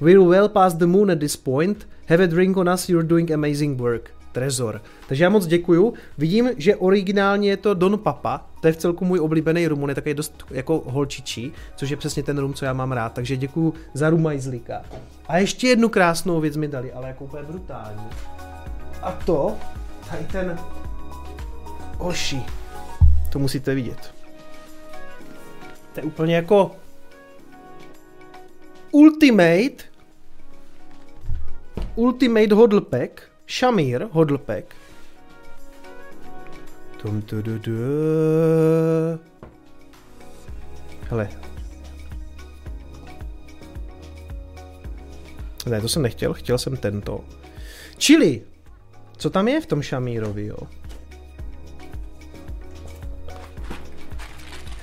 We're 0.01 0.29
well 0.29 0.49
past 0.49 0.77
the 0.77 0.87
moon 0.87 1.11
at 1.11 1.19
this 1.19 1.37
point. 1.37 1.89
Have 2.09 2.25
a 2.25 2.27
drink 2.27 2.57
on 2.57 2.69
us, 2.69 2.89
you're 2.89 3.09
doing 3.09 3.31
amazing 3.31 3.81
work. 3.81 4.11
Trezor. 4.33 4.83
Takže 5.09 5.25
já 5.25 5.31
moc 5.31 5.47
děkuju. 5.47 5.95
Vidím, 6.19 6.51
že 6.57 6.77
originálně 6.77 7.51
je 7.51 7.57
to 7.57 7.75
Don 7.75 7.99
Papa, 7.99 8.47
to 8.61 8.67
je 8.67 8.73
v 8.73 8.77
celku 8.77 9.05
můj 9.05 9.21
oblíbený 9.21 9.67
rum, 9.69 9.83
on 9.83 9.89
je 9.89 9.95
takový 9.95 10.15
dost 10.15 10.45
jako 10.51 10.83
holčičí, 10.87 11.53
což 11.77 11.91
je 11.91 11.97
přesně 11.97 12.23
ten 12.23 12.39
rum, 12.39 12.55
co 12.55 12.65
já 12.65 12.73
mám 12.73 12.93
rád, 12.93 13.13
takže 13.13 13.37
děkuju 13.37 13.75
za 13.95 14.11
rumajzlíka. 14.11 14.83
A 15.29 15.39
ještě 15.39 15.69
jednu 15.69 15.89
krásnou 15.89 16.41
věc 16.41 16.57
mi 16.57 16.69
dali, 16.69 16.93
ale 16.93 17.09
jako 17.09 17.25
úplně 17.25 17.43
brutální. 17.43 18.09
A 19.03 19.13
to, 19.13 19.57
tady 20.11 20.25
ten 20.25 20.59
Oši. 21.99 22.43
To 23.33 23.39
musíte 23.39 23.75
vidět. 23.75 24.15
To 25.93 26.01
je 26.01 26.05
úplně 26.05 26.37
jako 26.37 26.77
Ultimate 28.91 29.85
Ultimate 31.95 32.55
Hodl 32.55 32.81
Pack 32.81 33.23
Shamir 33.49 34.09
Hodl 34.11 34.39
Pack 34.39 34.75
Tum, 37.03 37.23
tu, 37.23 37.43
du, 37.43 37.59
du. 37.59 37.73
Hele. 41.11 41.29
Ne, 45.67 45.81
to 45.81 45.89
jsem 45.89 46.03
nechtěl, 46.03 46.33
chtěl 46.33 46.59
jsem 46.59 46.77
tento. 46.77 47.25
Čili, 47.99 48.43
co 49.17 49.31
tam 49.31 49.49
je 49.49 49.61
v 49.61 49.67
tom 49.67 49.83
Shamírovi, 49.83 50.47
jo? 50.47 50.59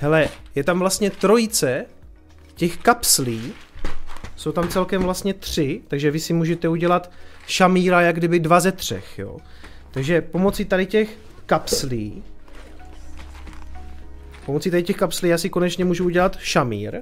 Hele, 0.00 0.28
je 0.54 0.64
tam 0.64 0.78
vlastně 0.78 1.10
trojice 1.10 1.86
těch 2.54 2.76
kapslí, 2.76 3.52
jsou 4.36 4.52
tam 4.52 4.68
celkem 4.68 5.02
vlastně 5.02 5.34
tři, 5.34 5.80
takže 5.88 6.10
vy 6.10 6.20
si 6.20 6.32
můžete 6.32 6.68
udělat 6.68 7.10
šamíra 7.46 8.00
jak 8.00 8.16
kdyby 8.16 8.40
dva 8.40 8.60
ze 8.60 8.72
třech, 8.72 9.18
jo. 9.18 9.38
Takže 9.90 10.20
pomocí 10.20 10.64
tady 10.64 10.86
těch 10.86 11.18
kapslí, 11.46 12.24
pomocí 14.46 14.70
tady 14.70 14.82
těch 14.82 14.96
kapslí 14.96 15.28
já 15.28 15.38
si 15.38 15.50
konečně 15.50 15.84
můžu 15.84 16.04
udělat 16.04 16.36
šamír, 16.38 17.00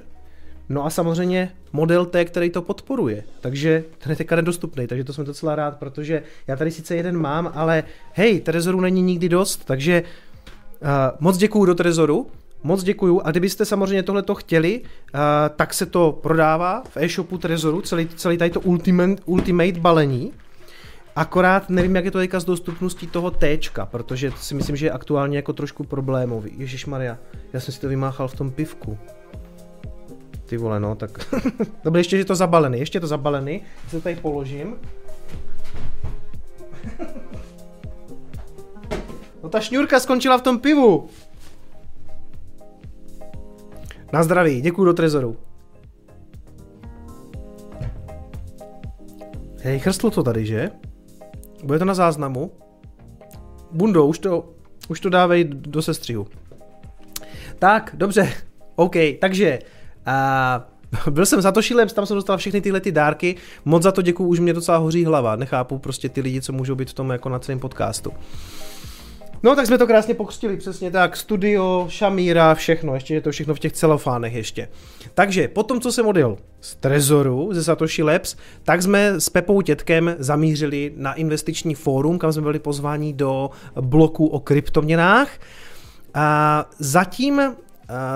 No 0.69 0.85
a 0.85 0.89
samozřejmě 0.89 1.51
model 1.73 2.05
T, 2.05 2.25
který 2.25 2.49
to 2.49 2.61
podporuje. 2.61 3.23
Takže 3.41 3.83
ten 3.97 4.09
je 4.09 4.15
teďka 4.15 4.35
nedostupný, 4.35 4.87
takže 4.87 5.03
to 5.03 5.13
jsem 5.13 5.25
docela 5.25 5.55
rád, 5.55 5.79
protože 5.79 6.23
já 6.47 6.55
tady 6.55 6.71
sice 6.71 6.95
jeden 6.95 7.17
mám, 7.17 7.51
ale 7.55 7.83
hej, 8.13 8.41
Trezoru 8.41 8.81
není 8.81 9.01
nikdy 9.01 9.29
dost, 9.29 9.65
takže 9.65 10.03
uh, 10.03 10.87
moc 11.19 11.37
děkuju 11.37 11.65
do 11.65 11.75
Trezoru, 11.75 12.27
moc 12.63 12.83
děkuju 12.83 13.21
a 13.23 13.31
kdybyste 13.31 13.65
samozřejmě 13.65 14.03
tohleto 14.03 14.35
chtěli, 14.35 14.81
uh, 14.81 15.19
tak 15.55 15.73
se 15.73 15.85
to 15.85 16.19
prodává 16.23 16.83
v 16.89 16.97
e-shopu 16.97 17.37
Trezoru, 17.37 17.81
celý, 17.81 18.07
celý 18.07 18.37
tady 18.37 18.51
to 18.51 18.61
ultimate, 18.61 19.21
ultimate 19.25 19.79
balení, 19.79 20.33
Akorát 21.15 21.69
nevím, 21.69 21.95
jak 21.95 22.05
je 22.05 22.11
to 22.11 22.17
teďka 22.17 22.39
s 22.39 22.45
dostupností 22.45 23.07
toho 23.07 23.31
T, 23.31 23.59
protože 23.85 24.31
si 24.37 24.55
myslím, 24.55 24.75
že 24.75 24.85
je 24.85 24.91
aktuálně 24.91 25.37
jako 25.37 25.53
trošku 25.53 25.83
problémový. 25.83 26.51
Ježíš 26.57 26.85
Maria, 26.85 27.17
já 27.53 27.59
jsem 27.59 27.73
si 27.73 27.81
to 27.81 27.87
vymáchal 27.87 28.27
v 28.27 28.35
tom 28.35 28.51
pivku. 28.51 28.97
Ty 30.53 30.57
vole, 30.57 30.79
no, 30.79 30.95
tak... 30.95 31.35
Dobře, 31.83 31.99
ještě 31.99 32.17
je 32.17 32.25
to 32.25 32.35
zabalený, 32.35 32.79
ještě 32.79 32.95
je 32.95 33.01
to 33.01 33.07
zabalený. 33.07 33.61
Se 33.87 34.01
tady 34.01 34.15
položím. 34.15 34.75
No 39.43 39.49
ta 39.49 39.59
šňůrka 39.59 39.99
skončila 39.99 40.37
v 40.37 40.41
tom 40.41 40.59
pivu. 40.59 41.09
Na 44.13 44.23
zdraví, 44.23 44.61
děkuji 44.61 44.85
do 44.85 44.93
trezoru. 44.93 45.37
Hej, 49.59 49.79
chrstlo 49.79 50.11
to 50.11 50.23
tady, 50.23 50.45
že? 50.45 50.69
Bude 51.63 51.79
to 51.79 51.85
na 51.85 51.93
záznamu? 51.93 52.51
Bundo, 53.71 54.05
už 54.05 54.19
to, 54.19 54.53
už 54.89 54.99
to 54.99 55.09
dávej 55.09 55.43
do 55.43 55.81
sestřihu. 55.81 56.27
Tak, 57.59 57.91
dobře, 57.97 58.33
OK, 58.75 58.95
takže 59.21 59.59
a 60.05 60.67
byl 61.09 61.25
jsem 61.25 61.41
za 61.41 61.51
to 61.51 61.61
šílem, 61.61 61.87
tam 61.87 62.05
jsem 62.05 62.15
dostal 62.15 62.37
všechny 62.37 62.61
tyhle 62.61 62.79
ty 62.79 62.91
dárky, 62.91 63.35
moc 63.65 63.83
za 63.83 63.91
to 63.91 64.01
děkuju, 64.01 64.29
už 64.29 64.39
mě 64.39 64.53
docela 64.53 64.77
hoří 64.77 65.05
hlava, 65.05 65.35
nechápu 65.35 65.77
prostě 65.77 66.09
ty 66.09 66.21
lidi, 66.21 66.41
co 66.41 66.53
můžou 66.53 66.75
být 66.75 66.89
v 66.89 66.93
tom 66.93 67.09
jako 67.09 67.29
na 67.29 67.39
celém 67.39 67.59
podcastu. 67.59 68.13
No 69.45 69.55
tak 69.55 69.67
jsme 69.67 69.77
to 69.77 69.87
krásně 69.87 70.13
pokřtili, 70.13 70.57
přesně 70.57 70.91
tak, 70.91 71.17
studio, 71.17 71.85
šamíra, 71.89 72.55
všechno, 72.55 72.93
ještě 72.93 73.13
je 73.13 73.21
to 73.21 73.31
všechno 73.31 73.55
v 73.55 73.59
těch 73.59 73.71
celofánech 73.71 74.33
ještě. 74.33 74.69
Takže 75.13 75.47
potom, 75.47 75.81
co 75.81 75.91
jsem 75.91 76.07
odjel 76.07 76.37
z 76.61 76.75
Trezoru, 76.75 77.49
ze 77.51 77.63
Satoshi 77.63 78.03
Labs, 78.03 78.35
tak 78.63 78.81
jsme 78.81 79.19
s 79.19 79.29
Pepou 79.29 79.61
Tětkem 79.61 80.15
zamířili 80.19 80.93
na 80.95 81.13
investiční 81.13 81.75
fórum, 81.75 82.19
kam 82.19 82.33
jsme 82.33 82.41
byli 82.41 82.59
pozváni 82.59 83.13
do 83.13 83.49
bloku 83.81 84.27
o 84.27 84.39
kryptoměnách. 84.39 85.29
A 86.13 86.69
zatím 86.79 87.41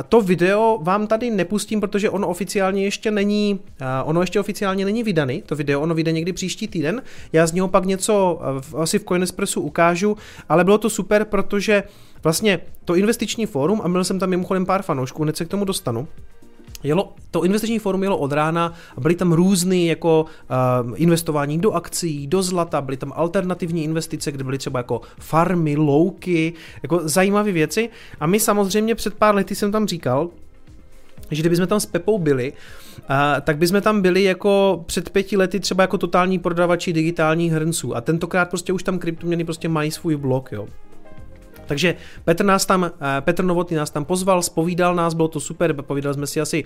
to 0.10 0.22
video 0.22 0.80
vám 0.82 1.08
tady 1.08 1.30
nepustím, 1.30 1.82
protože 1.82 2.10
ono 2.10 2.28
oficiálně 2.28 2.84
ještě 2.84 3.12
není, 3.12 3.60
ono 4.04 4.22
ještě 4.22 4.40
oficiálně 4.40 4.86
není 4.86 5.04
vydaný, 5.04 5.42
to 5.46 5.56
video, 5.56 5.82
ono 5.82 5.96
vyjde 5.96 6.12
někdy 6.12 6.34
příští 6.34 6.68
týden, 6.68 7.02
já 7.34 7.48
z 7.48 7.54
něho 7.54 7.68
pak 7.68 7.86
něco 7.86 8.40
asi 8.78 9.00
v 9.00 9.04
Coinespressu 9.04 9.62
ukážu, 9.62 10.18
ale 10.50 10.64
bylo 10.64 10.78
to 10.78 10.90
super, 10.90 11.26
protože 11.26 11.84
vlastně 12.24 12.60
to 12.86 12.96
investiční 12.96 13.46
fórum, 13.46 13.82
a 13.84 13.88
měl 13.88 14.04
jsem 14.04 14.20
tam 14.20 14.30
mimochodem 14.30 14.66
pár 14.66 14.82
fanoušků, 14.82 15.24
hned 15.24 15.38
se 15.38 15.46
k 15.46 15.48
tomu 15.48 15.66
dostanu, 15.66 16.08
Jelo, 16.84 17.14
to 17.32 17.44
investiční 17.44 17.80
fórum 17.80 18.04
jelo 18.04 18.18
od 18.18 18.32
rána 18.32 18.74
a 18.98 19.02
byly 19.02 19.16
tam 19.16 19.34
různé 19.34 19.78
jako 19.78 20.26
uh, 20.86 20.94
investování 20.96 21.60
do 21.60 21.72
akcí, 21.72 22.28
do 22.28 22.44
zlata, 22.44 22.82
byly 22.82 22.98
tam 22.98 23.14
alternativní 23.16 23.84
investice, 23.84 24.32
kde 24.32 24.44
byly 24.44 24.58
třeba 24.58 24.80
jako 24.80 25.02
farmy, 25.20 25.76
louky, 25.76 26.54
jako 26.84 27.02
zajímavé 27.04 27.52
věci. 27.52 27.90
A 28.20 28.28
my 28.28 28.40
samozřejmě 28.40 28.96
před 28.96 29.14
pár 29.14 29.36
lety 29.36 29.56
jsem 29.56 29.72
tam 29.72 29.88
říkal, 29.88 30.30
že 31.32 31.42
kdybychom 31.42 31.68
tam 31.68 31.80
s 31.80 31.86
Pepou 31.86 32.20
byli, 32.20 32.54
uh, 32.54 33.16
tak 33.42 33.58
bychom 33.58 33.82
tam 33.82 34.02
byli 34.02 34.24
jako 34.24 34.84
před 34.86 35.10
pěti 35.10 35.38
lety 35.38 35.60
třeba 35.60 35.84
jako 35.84 35.98
totální 35.98 36.40
prodavači 36.40 36.94
digitálních 36.94 37.52
hrnců 37.52 37.96
a 37.96 38.02
tentokrát 38.02 38.50
prostě 38.50 38.74
už 38.74 38.84
tam 38.84 39.00
kryptoměny 39.00 39.44
prostě 39.44 39.70
mají 39.70 39.92
svůj 39.92 40.16
blok, 40.16 40.52
jo. 40.52 40.68
Takže 41.68 41.96
Petr 42.26 42.46
nás 42.46 42.66
tam, 42.66 42.84
eh, 42.84 43.22
Petr 43.22 43.44
Novotný 43.44 43.78
nás 43.78 43.90
tam 43.90 44.06
pozval, 44.06 44.42
spovídal 44.42 44.96
nás, 44.96 45.14
bylo 45.14 45.28
to 45.28 45.40
super, 45.40 45.74
povídali 45.74 46.14
jsme 46.14 46.28
si 46.28 46.42
asi 46.42 46.64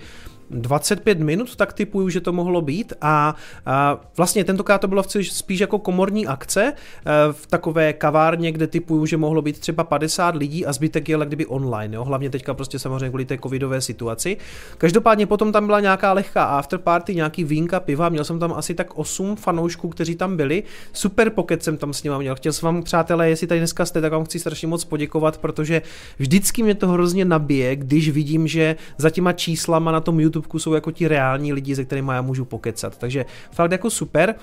25 0.50 1.18
minut, 1.18 1.56
tak 1.56 1.72
typuju, 1.72 2.08
že 2.08 2.20
to 2.20 2.32
mohlo 2.32 2.60
být 2.60 2.92
a, 3.00 3.34
a 3.66 4.00
vlastně 4.16 4.44
tentokrát 4.44 4.78
to 4.78 4.88
bylo 4.88 5.02
spíš 5.30 5.60
jako 5.60 5.78
komorní 5.78 6.26
akce 6.26 6.72
eh, 6.72 7.10
v 7.32 7.46
takové 7.46 7.92
kavárně, 7.92 8.52
kde 8.52 8.66
typuju, 8.66 9.06
že 9.06 9.16
mohlo 9.16 9.42
být 9.42 9.58
třeba 9.58 9.84
50 9.84 10.36
lidí 10.36 10.66
a 10.66 10.72
zbytek 10.72 11.08
je 11.08 11.18
kdyby 11.24 11.46
online, 11.46 11.96
jo? 11.96 12.04
hlavně 12.04 12.30
teďka 12.30 12.54
prostě 12.54 12.78
samozřejmě 12.78 13.08
kvůli 13.08 13.24
té 13.24 13.38
covidové 13.38 13.80
situaci. 13.80 14.36
Každopádně 14.78 15.26
potom 15.26 15.52
tam 15.52 15.66
byla 15.66 15.80
nějaká 15.80 16.12
lehká 16.12 16.44
afterparty, 16.44 17.14
nějaký 17.14 17.44
vínka, 17.44 17.80
piva, 17.80 18.08
měl 18.08 18.24
jsem 18.24 18.38
tam 18.38 18.52
asi 18.52 18.74
tak 18.74 18.98
8 18.98 19.36
fanoušků, 19.36 19.88
kteří 19.88 20.16
tam 20.16 20.36
byli, 20.36 20.62
super 20.92 21.30
pocket 21.30 21.62
jsem 21.62 21.76
tam 21.76 21.92
s 21.92 22.02
nimi 22.02 22.16
měl, 22.18 22.34
chtěl 22.34 22.52
jsem 22.52 22.66
vám 22.66 22.82
přátelé, 22.82 23.28
jestli 23.28 23.46
tady 23.46 23.60
dneska 23.60 23.86
jste, 23.86 24.00
tak 24.00 24.12
vám 24.12 24.24
chci 24.24 24.38
strašně 24.38 24.68
moc 24.68 24.84
poděkovat, 24.92 25.40
protože 25.40 25.82
vždycky 26.18 26.62
mě 26.62 26.74
to 26.74 26.88
hrozně 26.88 27.24
nabije, 27.24 27.76
když 27.76 28.12
vidím, 28.12 28.44
že 28.44 28.76
za 29.00 29.10
těma 29.10 29.32
číslama 29.32 29.88
na 29.88 30.00
tom 30.04 30.20
YouTubeku 30.20 30.58
jsou 30.58 30.76
jako 30.76 30.92
ti 30.92 31.08
reální 31.08 31.52
lidi, 31.52 31.72
se 31.76 31.84
kterými 31.84 32.12
já 32.12 32.22
můžu 32.22 32.44
pokecat. 32.44 32.98
Takže 33.00 33.24
fakt 33.52 33.72
jako 33.72 33.88
super. 33.90 34.34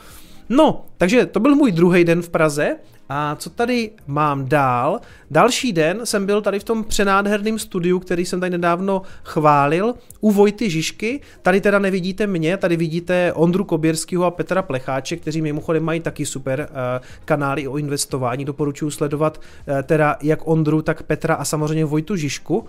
No, 0.49 0.89
takže 0.97 1.25
to 1.25 1.39
byl 1.39 1.55
můj 1.55 1.71
druhý 1.71 2.01
den 2.03 2.21
v 2.21 2.29
Praze 2.29 2.81
a 3.09 3.35
co 3.35 3.49
tady 3.49 3.91
mám 4.07 4.45
dál? 4.45 4.99
Další 5.31 5.73
den 5.73 6.01
jsem 6.03 6.25
byl 6.25 6.41
tady 6.41 6.59
v 6.59 6.63
tom 6.63 6.83
přenádherném 6.83 7.59
studiu, 7.59 7.99
který 7.99 8.25
jsem 8.25 8.39
tady 8.39 8.49
nedávno 8.49 9.01
chválil, 9.23 9.93
u 10.21 10.31
Vojty 10.31 10.69
Žižky. 10.69 11.21
Tady 11.41 11.61
teda 11.61 11.79
nevidíte 11.79 12.27
mě, 12.27 12.57
tady 12.57 12.77
vidíte 12.77 13.33
Ondru 13.33 13.63
Koběrského 13.63 14.25
a 14.25 14.31
Petra 14.31 14.61
Plecháče, 14.61 15.15
kteří 15.15 15.41
mimochodem 15.41 15.83
mají 15.83 15.99
taky 15.99 16.25
super 16.25 16.69
uh, 16.69 17.05
kanály 17.25 17.67
o 17.67 17.77
investování. 17.77 18.45
Doporučuji 18.45 18.91
sledovat 18.91 19.37
uh, 19.37 19.81
teda 19.83 20.15
jak 20.21 20.47
Ondru, 20.47 20.81
tak 20.81 21.03
Petra 21.03 21.35
a 21.35 21.45
samozřejmě 21.45 21.85
Vojtu 21.85 22.15
Žižku. 22.15 22.65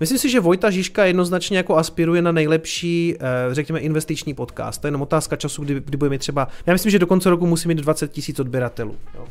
Myslím 0.00 0.18
si, 0.18 0.30
že 0.30 0.40
Vojta 0.40 0.70
Žižka 0.70 1.04
jednoznačně 1.04 1.56
jako 1.56 1.76
aspiruje 1.76 2.22
na 2.22 2.32
nejlepší, 2.32 3.14
eh, 3.20 3.54
řekněme, 3.54 3.80
investiční 3.80 4.34
podcast. 4.34 4.80
To 4.80 4.86
je 4.86 4.88
jenom 4.88 5.02
otázka 5.02 5.36
času, 5.36 5.64
kdy, 5.64 5.80
kdy 5.80 5.96
bude 5.96 6.10
mít 6.10 6.18
třeba, 6.18 6.48
já 6.66 6.72
myslím, 6.72 6.90
že 6.90 6.98
do 6.98 7.06
konce 7.06 7.30
roku 7.30 7.46
musí 7.46 7.68
mít 7.68 7.78
20 7.78 8.12
tisíc 8.12 8.40
odběratelů. 8.40 8.96
Jo. 9.14 9.26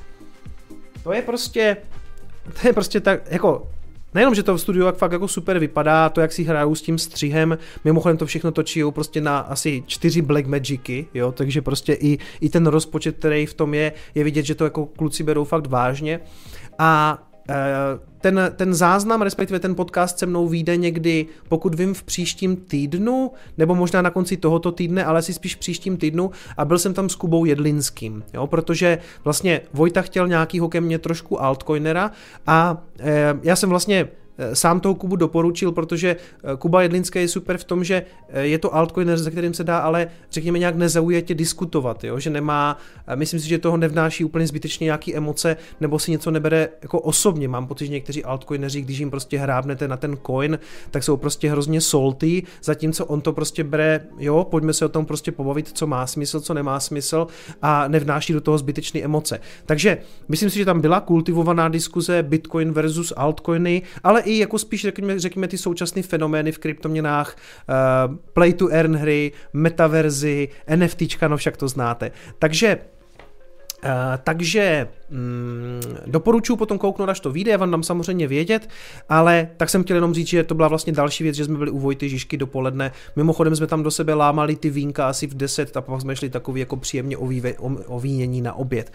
To 1.06 1.13
je 1.13 1.22
prostě, 1.22 1.78
to 2.62 2.68
je 2.68 2.74
prostě 2.74 3.00
tak, 3.00 3.32
jako 3.32 3.68
Nejenom, 4.13 4.36
že 4.36 4.44
to 4.44 4.56
v 4.56 4.62
studiu 4.62 4.91
fakt 4.91 5.12
jako 5.12 5.28
super 5.28 5.60
vypadá, 5.60 6.10
to, 6.10 6.22
jak 6.22 6.32
si 6.32 6.44
hrajou 6.44 6.76
s 6.76 6.82
tím 6.82 6.98
střihem, 6.98 7.58
mimochodem 7.84 8.18
to 8.18 8.26
všechno 8.26 8.52
točí 8.52 8.84
prostě 8.91 9.22
na 9.22 9.39
asi 9.39 9.84
čtyři 9.88 10.22
Black 10.22 10.46
Magicy, 10.46 11.08
jo, 11.13 11.32
takže 11.32 11.62
prostě 11.62 11.94
i, 11.94 12.18
i 12.41 12.50
ten 12.50 12.68
rozpočet, 12.68 13.18
který 13.18 13.46
v 13.46 13.54
tom 13.54 13.74
je, 13.74 13.94
je 14.15 14.24
vidět, 14.24 14.46
že 14.46 14.56
to 14.56 14.63
jako 14.63 14.86
kluci 14.86 15.24
berou 15.24 15.44
fakt 15.44 15.68
vážně. 15.68 16.20
A 16.80 17.24
ten, 18.21 18.53
ten 18.55 18.73
záznam, 18.73 19.21
respektive 19.21 19.60
ten 19.60 19.75
podcast 19.75 20.19
se 20.19 20.25
mnou 20.25 20.47
vyjde 20.47 20.77
někdy, 20.77 21.25
pokud 21.49 21.75
vím, 21.75 21.93
v 21.93 22.03
příštím 22.03 22.55
týdnu, 22.55 23.31
nebo 23.58 23.75
možná 23.75 24.01
na 24.01 24.10
konci 24.10 24.38
tohoto 24.38 24.71
týdne, 24.71 25.05
ale 25.05 25.19
asi 25.19 25.34
spíš 25.34 25.55
v 25.55 25.60
příštím 25.60 25.97
týdnu. 25.97 26.31
A 26.58 26.65
byl 26.65 26.79
jsem 26.79 26.93
tam 26.93 27.10
s 27.10 27.15
Kubou 27.15 27.45
Jedlinským, 27.45 28.23
jo, 28.34 28.47
protože 28.47 28.97
vlastně 29.23 29.62
Vojta 29.73 30.01
chtěl 30.01 30.27
nějakýho 30.27 30.69
ke 30.69 30.81
mně 30.81 30.99
trošku 30.99 31.41
altcoinera 31.41 32.12
a 32.47 32.84
e, 32.99 33.34
já 33.43 33.55
jsem 33.55 33.69
vlastně 33.69 34.08
Eh, 34.08 34.24
sám 34.54 34.80
toho 34.80 34.95
Kubu 34.95 35.15
doporučil, 35.15 35.71
protože 35.71 36.15
eh, 36.15 36.58
Kuba 36.58 36.82
Jedlinský 36.82 37.19
je 37.19 37.28
super 37.28 37.58
v 37.58 37.63
tom, 37.63 37.84
že 37.84 38.04
eh, 38.30 38.41
je 38.41 38.58
to 38.58 38.76
altcoin, 38.76 39.17
se 39.17 39.32
kterým 39.32 39.54
se 39.54 39.63
dá 39.63 39.78
ale 39.78 40.08
řekněme 40.32 40.60
nějak 40.60 40.76
nezaujatě 40.76 41.36
diskutovat, 41.36 42.04
jo? 42.04 42.19
že 42.19 42.30
nemá, 42.30 42.78
myslím 43.15 43.39
si, 43.39 43.48
že 43.48 43.58
toho 43.58 43.78
nevnáší 43.78 44.24
úplně 44.26 44.48
zbytečně 44.48 44.86
nějaký 44.86 45.15
emoce, 45.15 45.58
nebo 45.82 46.00
si 46.00 46.12
něco 46.12 46.32
nebere 46.32 46.69
jako 46.82 47.00
osobně. 47.00 47.48
Mám 47.48 47.67
pocit, 47.67 47.86
že 47.86 47.91
někteří 47.91 48.24
altcoineři, 48.24 48.82
když 48.82 49.00
jim 49.00 49.12
prostě 49.12 49.38
hrábnete 49.38 49.88
na 49.88 49.98
ten 49.98 50.17
coin, 50.26 50.60
tak 50.91 51.04
jsou 51.04 51.17
prostě 51.17 51.52
hrozně 51.52 51.82
salty, 51.82 52.43
zatímco 52.63 53.06
on 53.06 53.21
to 53.21 53.34
prostě 53.34 53.63
bere, 53.63 54.02
jo, 54.19 54.43
pojďme 54.43 54.74
se 54.74 54.86
o 54.86 54.89
tom 54.89 55.06
prostě 55.06 55.32
pobavit, 55.32 55.69
co 55.74 55.88
má 55.88 56.08
smysl, 56.08 56.39
co 56.39 56.54
nemá 56.54 56.80
smysl 56.80 57.28
a 57.62 57.88
nevnáší 57.88 58.34
do 58.34 58.41
toho 58.41 58.58
zbytečné 58.58 59.02
emoce. 59.02 59.39
Takže 59.65 59.98
myslím 60.28 60.50
si, 60.50 60.58
že 60.58 60.65
tam 60.65 60.82
byla 60.82 61.00
kultivovaná 61.00 61.69
diskuze 61.69 62.24
Bitcoin 62.24 62.71
versus 62.71 63.13
altcoiny, 63.17 63.82
ale 64.04 64.21
i 64.25 64.38
jako 64.38 64.59
spíš 64.59 64.81
řekněme, 64.81 65.19
řekněme 65.19 65.47
ty 65.47 65.57
současné 65.57 66.01
fenomény 66.01 66.51
v 66.51 66.57
kryptoměnách, 66.59 67.35
uh, 68.07 68.15
play 68.33 68.53
to 68.53 68.67
earn 68.67 68.95
hry, 68.95 69.31
metaverzy, 69.53 70.49
NFTčka, 70.75 71.27
no 71.27 71.38
však 71.38 71.57
to 71.57 71.67
znáte. 71.67 72.11
Takže 72.39 72.77
Uh, 73.85 73.91
takže 74.23 74.88
mm, 75.09 75.81
doporučuji 76.05 76.55
potom 76.55 76.77
kouknout, 76.77 77.09
až 77.09 77.19
to 77.19 77.31
vyjde, 77.31 77.51
já 77.51 77.57
vám 77.57 77.71
dám 77.71 77.83
samozřejmě 77.83 78.27
vědět, 78.27 78.69
ale 79.09 79.49
tak 79.57 79.69
jsem 79.69 79.83
chtěl 79.83 79.97
jenom 79.97 80.13
říct, 80.13 80.27
že 80.27 80.43
to 80.43 80.55
byla 80.55 80.67
vlastně 80.67 80.93
další 80.93 81.23
věc, 81.23 81.35
že 81.35 81.45
jsme 81.45 81.57
byli 81.57 81.71
u 81.71 81.79
Vojty 81.79 82.09
Žižky 82.09 82.38
dopoledne. 82.38 82.91
Mimochodem 83.15 83.55
jsme 83.55 83.67
tam 83.67 83.83
do 83.83 83.91
sebe 83.91 84.13
lámali 84.13 84.55
ty 84.55 84.69
vínka 84.69 85.09
asi 85.09 85.27
v 85.27 85.33
10 85.33 85.77
a 85.77 85.81
pak 85.81 86.01
jsme 86.01 86.15
šli 86.15 86.29
takový 86.29 86.59
jako 86.59 86.77
příjemně 86.77 87.17
ovíve, 87.17 87.53
ovínění 87.88 88.41
na 88.41 88.53
oběd. 88.53 88.91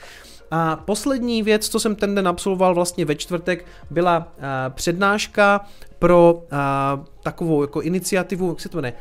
A 0.50 0.76
poslední 0.76 1.42
věc, 1.42 1.68
co 1.68 1.80
jsem 1.80 1.96
ten 1.96 2.14
den 2.14 2.28
absolvoval 2.28 2.74
vlastně 2.74 3.04
ve 3.04 3.14
čtvrtek, 3.14 3.66
byla 3.90 4.18
uh, 4.18 4.44
přednáška 4.68 5.60
pro 5.98 6.32
uh, 6.34 7.04
takovou 7.22 7.62
jako 7.62 7.82
iniciativu, 7.82 8.48
jak 8.48 8.60
se 8.60 8.68
to 8.68 8.78
jmenuje, 8.78 8.94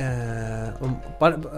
Eh, 0.00 0.74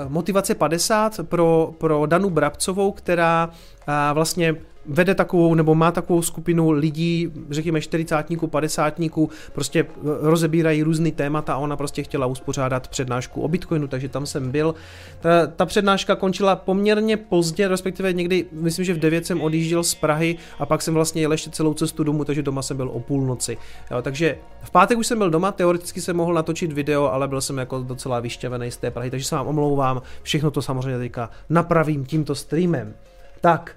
motivace 0.09 0.55
50 0.55 1.21
pro, 1.23 1.75
pro 1.79 2.07
Danu 2.07 2.31
Brabcovou, 2.31 2.93
která 2.93 3.51
eh, 3.89 3.93
vlastně 4.13 4.57
vede 4.87 5.15
takovou, 5.15 5.55
nebo 5.55 5.75
má 5.75 5.93
takovou 5.93 6.23
skupinu 6.23 6.71
lidí, 6.71 7.33
řekněme 7.51 7.81
40 7.81 8.27
50 8.51 8.95
prostě 9.53 9.87
rozebírají 10.21 10.83
různý 10.83 11.13
témata 11.13 11.55
a 11.55 11.57
ona 11.57 11.77
prostě 11.77 12.03
chtěla 12.03 12.27
uspořádat 12.27 12.89
přednášku 12.89 13.43
o 13.43 13.49
Bitcoinu, 13.49 13.89
takže 13.89 14.09
tam 14.09 14.27
jsem 14.27 14.51
byl. 14.51 14.75
Ta, 15.21 15.47
ta 15.47 15.67
přednáška 15.67 16.17
končila 16.17 16.57
poměrně 16.57 17.17
pozdě, 17.17 17.69
respektive 17.69 18.13
někdy, 18.13 18.47
myslím, 18.53 18.85
že 18.85 18.95
v 18.95 18.99
9 18.99 19.27
jsem 19.27 19.41
odjížděl 19.41 19.85
z 19.85 19.95
Prahy 19.95 20.37
a 20.59 20.67
pak 20.67 20.83
jsem 20.83 20.95
vlastně 20.95 21.23
jel 21.23 21.33
ještě 21.33 21.51
celou 21.51 21.75
cestu 21.75 22.05
domů, 22.05 22.25
takže 22.25 22.43
doma 22.43 22.63
jsem 22.63 22.77
byl 22.77 22.89
o 22.89 23.01
půlnoci. 23.01 23.57
Jo, 23.91 24.03
takže 24.03 24.39
v 24.63 24.71
pátek 24.71 24.99
už 24.99 25.07
jsem 25.07 25.19
byl 25.19 25.31
doma, 25.31 25.53
teoreticky 25.53 26.01
jsem 26.01 26.17
mohl 26.17 26.35
natočit 26.35 26.73
video, 26.73 27.13
ale 27.13 27.29
byl 27.29 27.41
jsem 27.41 27.59
jako 27.59 27.79
docela 27.79 28.21
vyšťavený 28.21 28.71
z 28.71 28.77
té 28.77 28.91
Prahy, 28.91 29.11
takže 29.11 29.25
se 29.25 29.35
vám 29.35 29.47
omlouvám, 29.47 30.03
všechno 30.23 30.51
to 30.51 30.63
samozřejmě 30.63 30.99
teďka 30.99 31.31
napravím 31.49 32.05
tímto 32.05 32.35
streamem. 32.35 32.95
Tak, 33.41 33.77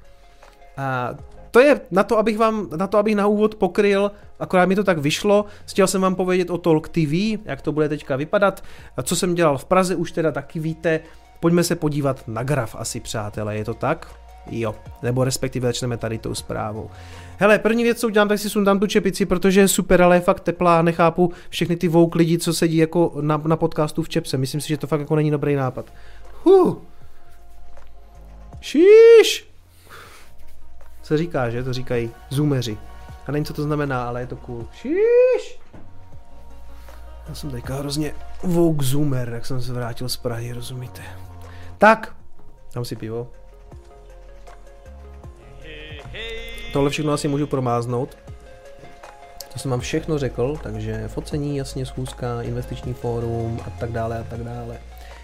a 0.78 1.16
to 1.52 1.60
je 1.60 1.82
na 1.92 2.04
to, 2.04 2.18
abych 2.18 2.38
vám, 2.38 2.68
na 2.76 2.88
to, 2.88 2.98
abych 2.98 3.16
na 3.16 3.28
úvod 3.28 3.56
pokryl, 3.56 4.12
akorát 4.40 4.66
mi 4.66 4.76
to 4.76 4.84
tak 4.84 4.98
vyšlo, 4.98 5.46
chtěl 5.70 5.88
jsem 5.88 6.02
vám 6.02 6.16
povědět 6.16 6.50
o 6.50 6.58
Talk 6.58 6.90
TV, 6.90 7.14
jak 7.46 7.62
to 7.62 7.72
bude 7.72 7.90
teďka 7.90 8.16
vypadat, 8.16 8.64
co 9.04 9.16
jsem 9.16 9.36
dělal 9.36 9.58
v 9.58 9.66
Praze, 9.66 9.96
už 9.96 10.12
teda 10.12 10.32
taky 10.32 10.60
víte, 10.60 11.00
pojďme 11.40 11.64
se 11.64 11.76
podívat 11.76 12.28
na 12.28 12.44
graf 12.44 12.76
asi, 12.80 13.00
přátelé, 13.00 13.58
je 13.58 13.66
to 13.66 13.74
tak? 13.74 14.08
Jo, 14.52 14.76
nebo 15.04 15.24
respektive 15.24 15.68
začneme 15.68 15.98
tady 15.98 16.18
tou 16.18 16.36
zprávou. 16.36 16.90
Hele, 17.38 17.60
první 17.60 17.84
věc, 17.84 18.00
co 18.00 18.08
udělám, 18.08 18.28
tak 18.28 18.40
si 18.40 18.50
sundám 18.50 18.80
tu 18.80 18.88
čepici, 18.88 19.26
protože 19.26 19.60
je 19.60 19.68
super, 19.68 20.02
ale 20.02 20.16
je 20.16 20.22
fakt 20.22 20.40
teplá, 20.40 20.82
nechápu 20.82 21.32
všechny 21.50 21.76
ty 21.76 21.88
vouk 21.88 22.16
lidi, 22.16 22.38
co 22.38 22.54
sedí 22.54 22.78
jako 22.78 23.12
na, 23.22 23.42
na 23.46 23.56
podcastu 23.56 24.04
v 24.04 24.10
čepse, 24.10 24.38
myslím 24.38 24.62
si, 24.62 24.68
že 24.68 24.78
to 24.78 24.88
fakt 24.88 25.00
jako 25.00 25.16
není 25.16 25.32
dobrý 25.32 25.56
nápad. 25.56 25.86
Huh. 26.44 26.78
Šíš! 28.62 29.53
Se 31.04 31.18
říká, 31.18 31.50
že? 31.50 31.64
To 31.64 31.74
říkají 31.74 32.12
zoomeři. 32.30 32.78
A 33.28 33.32
nevím, 33.32 33.46
co 33.46 33.54
to 33.54 33.64
znamená, 33.64 34.08
ale 34.08 34.22
je 34.22 34.28
to 34.28 34.36
cool. 34.36 34.66
Šíš! 34.74 35.60
Já 37.30 37.36
jsem 37.36 37.52
teďka 37.52 37.76
hrozně 37.76 38.14
vouk 38.44 38.82
zoomer, 38.82 39.30
jak 39.34 39.46
jsem 39.46 39.62
se 39.62 39.74
vrátil 39.74 40.10
z 40.10 40.18
Prahy, 40.18 40.54
rozumíte? 40.54 41.02
Tak, 41.78 42.16
dám 42.76 42.86
si 42.86 42.96
pivo. 42.96 43.28
Tohle 46.74 46.90
všechno 46.90 47.14
asi 47.14 47.28
můžu 47.28 47.48
promáznout. 47.48 48.18
To 49.54 49.60
jsem 49.60 49.72
vám 49.72 49.80
všechno 49.80 50.18
řekl, 50.18 50.58
takže 50.64 51.08
focení, 51.08 51.58
jasně 51.58 51.86
schůzka, 51.86 52.42
investiční 52.42 52.94
fórum 52.94 53.60
a 53.68 53.70
tak 53.70 53.92
dále 53.92 54.20
a 54.20 54.24
tak 54.24 54.44
dále. 54.44 54.78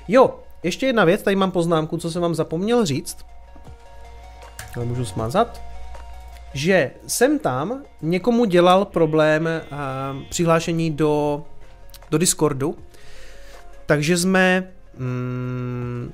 Jo, 0.08 0.40
ještě 0.64 0.86
jedna 0.86 1.06
věc, 1.06 1.24
tady 1.24 1.36
mám 1.36 1.52
poznámku, 1.52 1.98
co 1.98 2.12
jsem 2.12 2.22
vám 2.22 2.36
zapomněl 2.36 2.86
říct. 2.86 3.26
Ale 4.76 4.86
můžu 4.86 5.06
smazat 5.06 5.69
že 6.54 6.92
jsem 7.08 7.40
tam 7.40 7.84
někomu 8.02 8.46
dělal 8.46 8.86
problém 8.86 9.48
uh, 9.72 10.24
přihlášení 10.30 10.92
do, 10.92 11.46
do 12.12 12.18
Discordu, 12.18 12.78
takže 13.86 14.18
jsme 14.18 14.72
mm, 14.98 16.14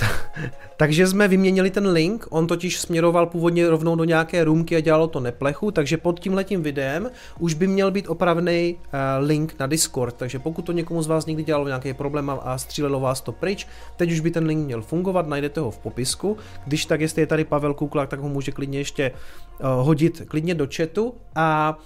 takže 0.76 1.06
jsme 1.06 1.28
vyměnili 1.28 1.70
ten 1.70 1.88
link, 1.88 2.26
on 2.30 2.46
totiž 2.46 2.80
směroval 2.80 3.26
původně 3.26 3.70
rovnou 3.70 3.96
do 3.96 4.04
nějaké 4.04 4.44
roomky 4.44 4.76
a 4.76 4.80
dělalo 4.80 5.06
to 5.06 5.20
neplechu, 5.20 5.70
takže 5.70 5.96
pod 5.96 6.20
tím 6.20 6.34
letím 6.34 6.62
videem 6.62 7.10
už 7.38 7.54
by 7.54 7.66
měl 7.66 7.90
být 7.90 8.08
opravný 8.08 8.76
uh, 8.76 9.26
link 9.26 9.54
na 9.58 9.66
Discord, 9.66 10.14
takže 10.16 10.38
pokud 10.38 10.62
to 10.62 10.72
někomu 10.72 11.02
z 11.02 11.06
vás 11.06 11.26
někdy 11.26 11.42
dělalo 11.42 11.66
nějaký 11.66 11.94
problém 11.94 12.30
a 12.42 12.58
střílelo 12.58 13.00
vás 13.00 13.20
to 13.20 13.32
pryč, 13.32 13.66
teď 13.96 14.12
už 14.12 14.20
by 14.20 14.30
ten 14.30 14.46
link 14.46 14.64
měl 14.66 14.82
fungovat, 14.82 15.26
najdete 15.26 15.60
ho 15.60 15.70
v 15.70 15.78
popisku, 15.78 16.36
když 16.66 16.86
tak, 16.86 17.00
jestli 17.00 17.22
je 17.22 17.26
tady 17.26 17.44
Pavel 17.44 17.74
Kuklák, 17.74 18.08
tak 18.08 18.20
ho 18.20 18.28
může 18.28 18.52
klidně 18.52 18.78
ještě 18.78 19.10
uh, 19.10 19.66
hodit 19.66 20.22
klidně 20.28 20.54
do 20.54 20.68
chatu. 20.76 21.14
A 21.34 21.78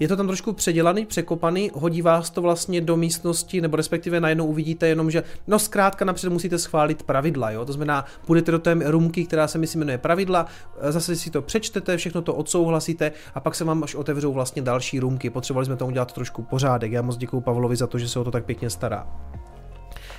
je 0.00 0.08
to 0.08 0.16
tam 0.16 0.26
trošku 0.26 0.52
předělaný, 0.52 1.06
překopaný, 1.06 1.70
hodí 1.74 2.02
vás 2.02 2.30
to 2.30 2.42
vlastně 2.42 2.80
do 2.80 2.96
místnosti, 2.96 3.60
nebo 3.60 3.76
respektive 3.76 4.20
najednou 4.20 4.46
uvidíte 4.46 4.88
jenom, 4.88 5.10
že 5.10 5.22
no 5.46 5.58
zkrátka 5.58 6.04
napřed 6.04 6.30
musíte 6.30 6.58
schválit 6.58 7.02
pravidla, 7.02 7.50
jo, 7.50 7.64
to 7.64 7.72
znamená, 7.72 8.04
půjdete 8.26 8.52
do 8.52 8.58
té 8.58 8.74
rumky, 8.84 9.24
která 9.24 9.48
se 9.48 9.58
myslím 9.58 9.80
jmenuje 9.80 9.98
pravidla, 9.98 10.46
zase 10.80 11.16
si 11.16 11.30
to 11.30 11.42
přečtete, 11.42 11.96
všechno 11.96 12.22
to 12.22 12.34
odsouhlasíte 12.34 13.12
a 13.34 13.40
pak 13.40 13.54
se 13.54 13.64
vám 13.64 13.84
až 13.84 13.94
otevřou 13.94 14.32
vlastně 14.32 14.62
další 14.62 15.00
rumky. 15.00 15.30
Potřebovali 15.30 15.66
jsme 15.66 15.76
tomu 15.76 15.90
udělat 15.90 16.12
trošku 16.12 16.42
pořádek. 16.42 16.92
Já 16.92 17.02
moc 17.02 17.16
děkuji 17.16 17.40
Pavlovi 17.40 17.76
za 17.76 17.86
to, 17.86 17.98
že 17.98 18.08
se 18.08 18.18
o 18.18 18.24
to 18.24 18.30
tak 18.30 18.44
pěkně 18.44 18.70
stará. 18.70 19.06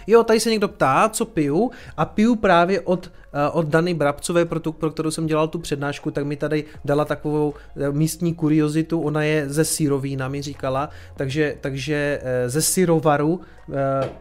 Jo, 0.07 0.23
tady 0.23 0.39
se 0.39 0.49
někdo 0.49 0.67
ptá, 0.67 1.09
co 1.09 1.25
piju 1.25 1.71
a 1.97 2.05
piju 2.05 2.35
právě 2.35 2.81
od, 2.81 3.07
uh, 3.07 3.59
od 3.59 3.67
Dany 3.67 3.93
Brabcové, 3.93 4.45
pro, 4.45 4.59
tu, 4.59 4.71
pro 4.71 4.91
kterou 4.91 5.11
jsem 5.11 5.27
dělal 5.27 5.47
tu 5.47 5.59
přednášku, 5.59 6.11
tak 6.11 6.25
mi 6.25 6.35
tady 6.35 6.63
dala 6.85 7.05
takovou 7.05 7.49
uh, 7.49 7.95
místní 7.95 8.33
kuriozitu, 8.33 9.01
ona 9.01 9.23
je 9.23 9.49
ze 9.49 9.65
Sírovína, 9.65 10.27
mi 10.27 10.41
říkala, 10.41 10.89
takže, 11.15 11.57
takže 11.61 12.21
uh, 12.21 12.49
ze 12.49 12.61
Syrovaru, 12.61 13.41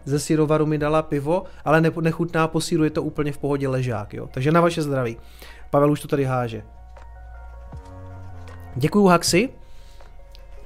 ze 0.05 0.18
Syrovaru 0.18 0.66
mi 0.66 0.79
dala 0.79 1.03
pivo, 1.03 1.44
ale 1.64 1.81
ne, 1.81 1.90
nechutná 2.01 2.49
po 2.49 2.61
síru, 2.61 2.85
je 2.85 2.90
to 2.90 3.03
úplně 3.03 3.33
v 3.33 3.38
pohodě 3.38 3.68
ležák, 3.68 4.14
jo. 4.14 4.29
Takže 4.33 4.53
na 4.53 4.61
vaše 4.61 4.83
zdraví. 4.83 5.16
Pavel 5.70 5.90
už 5.90 6.01
to 6.01 6.09
tady 6.09 6.25
háže. 6.25 6.62
Děkuju 8.77 9.07
Haxi. 9.07 9.49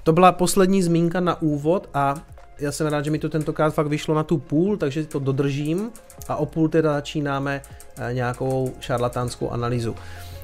To 0.02 0.12
byla 0.12 0.32
poslední 0.32 0.82
zmínka 0.82 1.20
na 1.20 1.42
úvod 1.42 1.88
a 1.94 2.14
já 2.60 2.72
jsem 2.72 2.86
rád, 2.86 3.04
že 3.04 3.10
mi 3.10 3.18
to 3.18 3.28
tentokrát 3.28 3.74
fakt 3.74 3.86
vyšlo 3.86 4.14
na 4.14 4.22
tu 4.22 4.38
půl, 4.38 4.76
takže 4.76 5.04
to 5.04 5.18
dodržím 5.18 5.90
a 6.28 6.36
o 6.36 6.46
půl 6.46 6.68
teda 6.68 6.92
začínáme 6.92 7.62
eh, 7.98 8.14
nějakou 8.14 8.74
šarlatánskou 8.80 9.50
analýzu. 9.50 9.94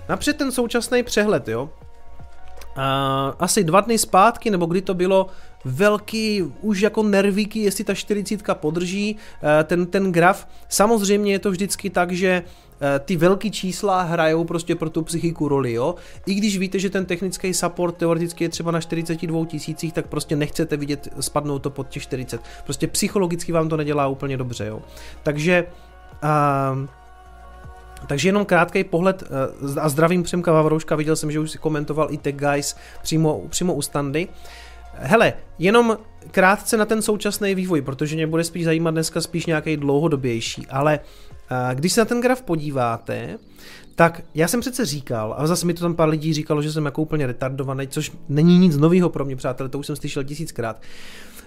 Napřed 0.09 0.37
ten 0.37 0.53
současný 0.53 1.03
přehled, 1.03 1.49
jo. 1.49 1.71
Asi 3.39 3.65
dva 3.65 3.81
dny 3.81 3.99
zpátky, 3.99 4.51
nebo 4.51 4.67
kdy 4.67 4.83
to 4.83 4.95
bylo, 4.95 5.27
velký, 5.65 6.43
už 6.61 6.81
jako 6.81 7.03
nervíky, 7.03 7.59
jestli 7.59 7.85
ta 7.85 7.95
40 7.95 8.43
podrží 8.55 9.17
eh, 9.43 9.65
ten, 9.65 9.87
ten 9.87 10.13
graf. 10.13 10.49
Samozřejmě 10.69 11.33
je 11.33 11.39
to 11.39 11.51
vždycky 11.51 11.91
tak, 11.91 12.13
že 12.13 12.43
ty 13.01 13.17
velký 13.17 13.51
čísla 13.51 14.03
hrajou 14.03 14.45
prostě 14.45 14.75
pro 14.75 14.91
tu 14.91 15.03
psychiku 15.03 15.49
roli, 15.49 15.73
jo. 15.73 15.95
I 16.27 16.35
když 16.35 16.59
víte, 16.59 16.79
že 16.79 16.91
ten 16.91 17.07
technický 17.07 17.55
support 17.55 17.97
teoreticky 17.97 18.45
je 18.45 18.49
třeba 18.49 18.71
na 18.71 18.81
42 18.81 19.47
tisících, 19.47 19.93
tak 19.93 20.07
prostě 20.07 20.37
nechcete 20.37 20.77
vidět 20.77 21.09
spadnout 21.21 21.63
to 21.63 21.71
pod 21.71 21.89
těch 21.89 22.03
40. 22.03 22.41
Prostě 22.65 22.87
psychologicky 22.87 23.53
vám 23.53 23.69
to 23.69 23.77
nedělá 23.77 24.07
úplně 24.07 24.37
dobře, 24.37 24.67
jo. 24.67 24.83
Takže 25.23 25.67
uh, 26.23 26.87
takže 28.07 28.29
jenom 28.29 28.45
krátký 28.45 28.85
pohled 28.85 29.23
uh, 29.23 29.79
a 29.79 29.89
zdravím 29.89 30.23
Přemka 30.23 30.53
Vavrouška, 30.53 30.97
viděl 30.97 31.17
jsem, 31.17 31.31
že 31.31 31.41
už 31.41 31.51
si 31.51 31.59
komentoval 31.59 32.09
i 32.11 32.19
Tech 32.19 32.37
Guys 32.37 32.77
přímo, 33.03 33.43
přímo 33.49 33.75
u 33.75 33.83
standy. 33.83 34.29
Hele, 34.99 35.33
jenom 35.59 35.99
krátce 36.31 36.77
na 36.77 36.85
ten 36.85 37.03
současný 37.03 37.55
vývoj, 37.55 37.83
protože 37.83 38.17
mě 38.17 38.27
bude 38.27 38.45
spíš 38.45 38.65
zajímat 38.65 38.91
dneska 38.91 39.21
spíš 39.21 39.47
nějaký 39.47 39.77
dlouhodobější, 39.77 40.67
ale 40.67 41.01
když 41.75 41.93
se 41.93 42.01
na 42.01 42.05
ten 42.05 42.21
graf 42.21 42.43
podíváte, 42.43 43.39
tak 43.95 44.23
já 44.35 44.49
jsem 44.49 44.61
přece 44.61 44.85
říkal, 44.85 45.35
a 45.39 45.47
zase 45.47 45.67
mi 45.67 45.75
to 45.75 45.81
tam 45.81 45.95
pár 45.95 46.09
lidí 46.09 46.33
říkalo, 46.33 46.63
že 46.63 46.73
jsem 46.73 46.85
jako 46.85 47.03
úplně 47.03 47.27
retardovaný, 47.27 47.89
což 47.89 48.13
není 48.29 48.59
nic 48.59 48.77
nového 48.77 49.09
pro 49.09 49.25
mě, 49.25 49.37
přátelé, 49.37 49.69
to 49.69 49.79
už 49.79 49.87
jsem 49.87 49.97
slyšel 49.97 50.25
tisíckrát. 50.25 50.83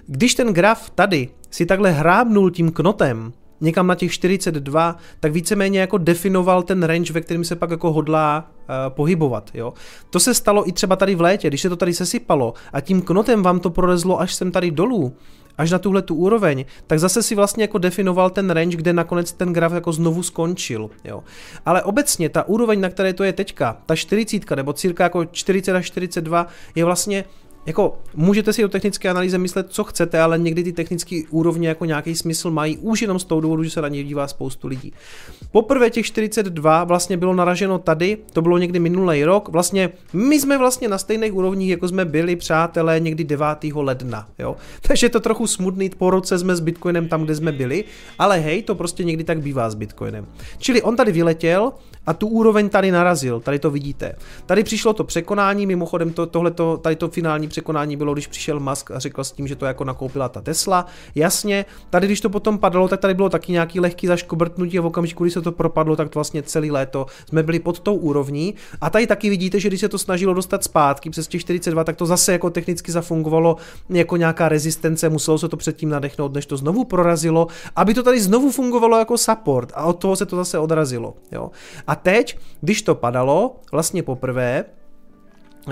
Když 0.08 0.36
ten 0.36 0.54
graf 0.54 0.90
tady 0.90 1.30
si 1.52 1.66
takhle 1.66 1.92
hrábnul 1.92 2.52
tím 2.52 2.72
knotem, 2.72 3.34
někam 3.62 3.88
na 3.88 3.96
těch 3.96 4.12
42, 4.12 4.98
tak 5.20 5.32
víceméně 5.32 5.80
jako 5.80 5.98
definoval 5.98 6.64
ten 6.64 6.84
range, 6.84 7.14
ve 7.14 7.22
kterém 7.22 7.44
se 7.44 7.56
pak 7.56 7.70
jako 7.70 7.94
hodlá 7.94 8.48
uh, 8.50 8.94
pohybovat. 8.94 9.50
Jo? 9.54 9.74
To 10.10 10.20
se 10.20 10.34
stalo 10.34 10.70
i 10.70 10.72
třeba 10.72 10.96
tady 10.96 11.16
v 11.16 11.22
létě, 11.22 11.48
když 11.48 11.62
se 11.62 11.70
to 11.70 11.76
tady 11.76 11.94
sesypalo 11.94 12.54
a 12.74 12.82
tím 12.82 13.02
knotem 13.02 13.44
vám 13.44 13.60
to 13.60 13.70
prolezlo 13.70 14.22
až 14.22 14.34
sem 14.34 14.52
tady 14.52 14.72
dolů, 14.72 15.14
až 15.60 15.72
na 15.72 15.80
tuhle 15.80 16.02
tu 16.02 16.16
úroveň, 16.16 16.66
tak 16.88 17.00
zase 17.00 17.24
si 17.24 17.36
vlastně 17.36 17.64
jako 17.64 17.78
definoval 17.78 18.30
ten 18.30 18.50
range, 18.50 18.78
kde 18.78 18.94
nakonec 18.94 19.32
ten 19.34 19.54
graf 19.54 19.74
jako 19.74 19.92
znovu 19.94 20.24
skončil. 20.24 20.90
Jo. 21.04 21.24
Ale 21.66 21.84
obecně 21.84 22.30
ta 22.30 22.48
úroveň, 22.48 22.82
na 22.82 22.90
které 22.90 23.14
to 23.14 23.24
je 23.24 23.34
teďka, 23.34 23.78
ta 23.86 23.96
40 23.96 24.52
nebo 24.56 24.74
cirka 24.74 25.04
jako 25.04 25.26
40 25.26 25.76
až 25.76 25.86
42, 25.86 26.48
je 26.76 26.86
vlastně 26.86 27.26
jako 27.66 27.98
můžete 28.16 28.54
si 28.54 28.66
o 28.66 28.68
technické 28.68 29.10
analýze 29.10 29.38
myslet, 29.38 29.68
co 29.70 29.84
chcete, 29.84 30.22
ale 30.22 30.38
někdy 30.38 30.64
ty 30.64 30.74
technické 30.74 31.22
úrovně 31.30 31.68
jako 31.68 31.86
nějaký 31.86 32.16
smysl 32.16 32.52
mají 32.52 32.78
už 32.78 33.02
jenom 33.02 33.20
z 33.20 33.24
toho 33.24 33.42
důvodu, 33.42 33.64
že 33.64 33.70
se 33.70 33.82
na 33.82 33.88
ně 33.88 34.04
dívá 34.04 34.28
spoustu 34.28 34.68
lidí. 34.68 34.94
Poprvé 35.52 35.90
těch 35.90 36.06
42 36.06 36.84
vlastně 36.84 37.18
bylo 37.18 37.34
naraženo 37.34 37.80
tady, 37.80 38.18
to 38.34 38.42
bylo 38.42 38.58
někdy 38.58 38.80
minulý 38.80 39.24
rok, 39.24 39.50
vlastně 39.50 39.90
my 40.14 40.40
jsme 40.40 40.58
vlastně 40.58 40.88
na 40.88 40.98
stejných 40.98 41.34
úrovních, 41.34 41.70
jako 41.70 41.88
jsme 41.88 42.06
byli 42.06 42.36
přátelé 42.36 43.00
někdy 43.00 43.24
9. 43.24 43.46
ledna, 43.76 44.28
jo. 44.40 44.56
Takže 44.82 45.06
je 45.06 45.10
to 45.10 45.20
trochu 45.20 45.48
smutný, 45.48 45.90
po 45.90 46.10
roce 46.10 46.40
jsme 46.40 46.56
s 46.56 46.60
Bitcoinem 46.60 47.08
tam, 47.08 47.24
kde 47.24 47.36
jsme 47.36 47.52
byli, 47.52 47.84
ale 48.20 48.40
hej, 48.40 48.64
to 48.64 48.76
prostě 48.76 49.04
někdy 49.04 49.24
tak 49.24 49.42
bývá 49.42 49.70
s 49.70 49.76
Bitcoinem. 49.76 50.26
Čili 50.58 50.82
on 50.82 50.96
tady 50.96 51.12
vyletěl, 51.12 51.72
a 52.10 52.14
tu 52.14 52.28
úroveň 52.28 52.70
tady 52.70 52.92
narazil, 52.92 53.40
tady 53.40 53.60
to 53.60 53.72
vidíte. 53.72 54.16
Tady 54.46 54.64
přišlo 54.64 54.94
to 54.94 55.04
překonání, 55.04 55.66
mimochodem 55.66 56.14
to, 56.14 56.26
tohleto, 56.26 56.78
tady 56.78 56.96
to 56.96 57.10
finální 57.10 57.48
překonání 57.48 57.98
bylo, 57.98 58.14
když 58.14 58.28
přišel 58.28 58.60
Musk 58.60 58.92
a 58.92 59.00
řekl 59.00 59.24
s 59.24 59.32
tím, 59.32 59.48
že 59.48 59.56
to 59.56 59.66
jako 59.66 59.84
nakoupila 59.84 60.30
ta 60.30 60.42
Tesla. 60.42 60.86
Jasně, 61.16 61.66
tady 61.90 62.08
když 62.08 62.22
to 62.22 62.30
potom 62.30 62.58
padalo, 62.58 62.88
tak 62.88 63.00
tady 63.00 63.14
bylo 63.14 63.30
taky 63.30 63.52
nějaký 63.52 63.80
lehký 63.80 64.08
zaškobrtnutí 64.08 64.80
a 64.80 64.82
v 64.82 64.86
okamžiku, 64.86 65.24
kdy 65.24 65.32
se 65.32 65.42
to 65.42 65.52
propadlo, 65.52 65.96
tak 65.96 66.10
to 66.10 66.20
vlastně 66.20 66.44
celý 66.44 66.72
léto 66.72 67.06
jsme 67.28 67.44
byli 67.44 67.60
pod 67.60 67.80
tou 67.80 67.96
úrovní. 67.96 68.56
A 68.82 68.90
tady 68.90 69.08
taky 69.08 69.30
vidíte, 69.30 69.60
že 69.60 69.68
když 69.68 69.80
se 69.80 69.90
to 69.90 69.98
snažilo 69.98 70.34
dostat 70.34 70.64
zpátky 70.64 71.10
přes 71.10 71.28
těch 71.28 71.42
42, 71.42 71.84
tak 71.84 71.96
to 71.96 72.06
zase 72.06 72.32
jako 72.32 72.50
technicky 72.50 72.92
zafungovalo 72.92 73.56
jako 73.90 74.18
nějaká 74.18 74.50
rezistence, 74.50 75.10
muselo 75.10 75.38
se 75.38 75.48
to 75.48 75.58
předtím 75.58 75.90
nadechnout, 75.90 76.34
než 76.34 76.46
to 76.46 76.58
znovu 76.58 76.84
prorazilo, 76.84 77.48
aby 77.76 77.94
to 77.94 78.04
tady 78.04 78.22
znovu 78.22 78.52
fungovalo 78.52 78.98
jako 78.98 79.18
support 79.18 79.72
a 79.76 79.84
od 79.84 79.94
toho 79.94 80.16
se 80.16 80.26
to 80.26 80.36
zase 80.36 80.60
odrazilo. 80.60 81.14
Jo. 81.32 81.52
A 81.88 81.99
teď, 82.02 82.40
když 82.62 82.82
to 82.82 82.96
padalo, 82.96 83.60
vlastně 83.72 84.04
poprvé, 84.04 84.66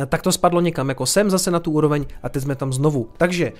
tak 0.07 0.21
to 0.21 0.31
spadlo 0.31 0.61
někam 0.61 0.89
jako 0.89 1.05
sem 1.05 1.29
zase 1.29 1.51
na 1.51 1.59
tu 1.59 1.71
úroveň 1.71 2.05
a 2.23 2.29
teď 2.29 2.43
jsme 2.43 2.55
tam 2.55 2.73
znovu. 2.73 3.09
Takže 3.17 3.51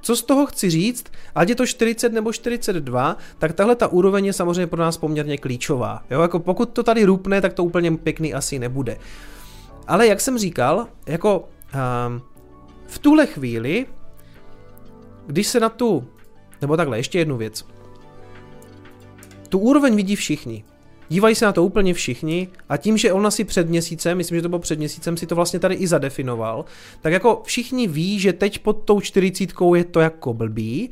co 0.00 0.16
z 0.16 0.22
toho 0.22 0.46
chci 0.46 0.70
říct, 0.70 1.04
ať 1.34 1.48
je 1.48 1.54
to 1.54 1.66
40 1.66 2.12
nebo 2.12 2.32
42, 2.32 3.16
tak 3.38 3.52
tahle 3.52 3.76
ta 3.76 3.88
úroveň 3.88 4.26
je 4.26 4.32
samozřejmě 4.32 4.66
pro 4.66 4.82
nás 4.82 4.96
poměrně 4.96 5.38
klíčová. 5.38 6.02
Jo, 6.10 6.22
jako 6.22 6.38
pokud 6.38 6.68
to 6.68 6.82
tady 6.82 7.04
rupne, 7.04 7.40
tak 7.40 7.52
to 7.52 7.64
úplně 7.64 7.96
pěkný 7.96 8.34
asi 8.34 8.58
nebude. 8.58 8.98
Ale 9.86 10.06
jak 10.06 10.20
jsem 10.20 10.38
říkal, 10.38 10.86
jako 11.06 11.38
um, 11.38 12.22
v 12.86 12.98
tuhle 12.98 13.26
chvíli, 13.26 13.86
když 15.26 15.46
se 15.46 15.60
na 15.60 15.68
tu, 15.68 16.08
nebo 16.60 16.76
takhle, 16.76 16.98
ještě 16.98 17.18
jednu 17.18 17.36
věc. 17.36 17.66
Tu 19.48 19.58
úroveň 19.58 19.96
vidí 19.96 20.16
všichni. 20.16 20.64
Dívají 21.08 21.34
se 21.34 21.44
na 21.44 21.52
to 21.52 21.64
úplně 21.64 21.94
všichni 21.94 22.48
a 22.68 22.76
tím, 22.76 22.96
že 22.96 23.12
on 23.12 23.26
asi 23.26 23.44
před 23.44 23.68
měsícem, 23.68 24.18
myslím, 24.18 24.38
že 24.38 24.42
to 24.42 24.48
bylo 24.48 24.58
před 24.58 24.78
měsícem, 24.78 25.16
si 25.16 25.26
to 25.26 25.34
vlastně 25.34 25.58
tady 25.58 25.74
i 25.74 25.86
zadefinoval, 25.86 26.64
tak 27.00 27.12
jako 27.12 27.42
všichni 27.44 27.86
ví, 27.86 28.18
že 28.18 28.32
teď 28.32 28.58
pod 28.58 28.72
tou 28.72 29.00
čtyřicítkou 29.00 29.74
je 29.74 29.84
to 29.84 30.00
jako 30.00 30.34
blbý, 30.34 30.90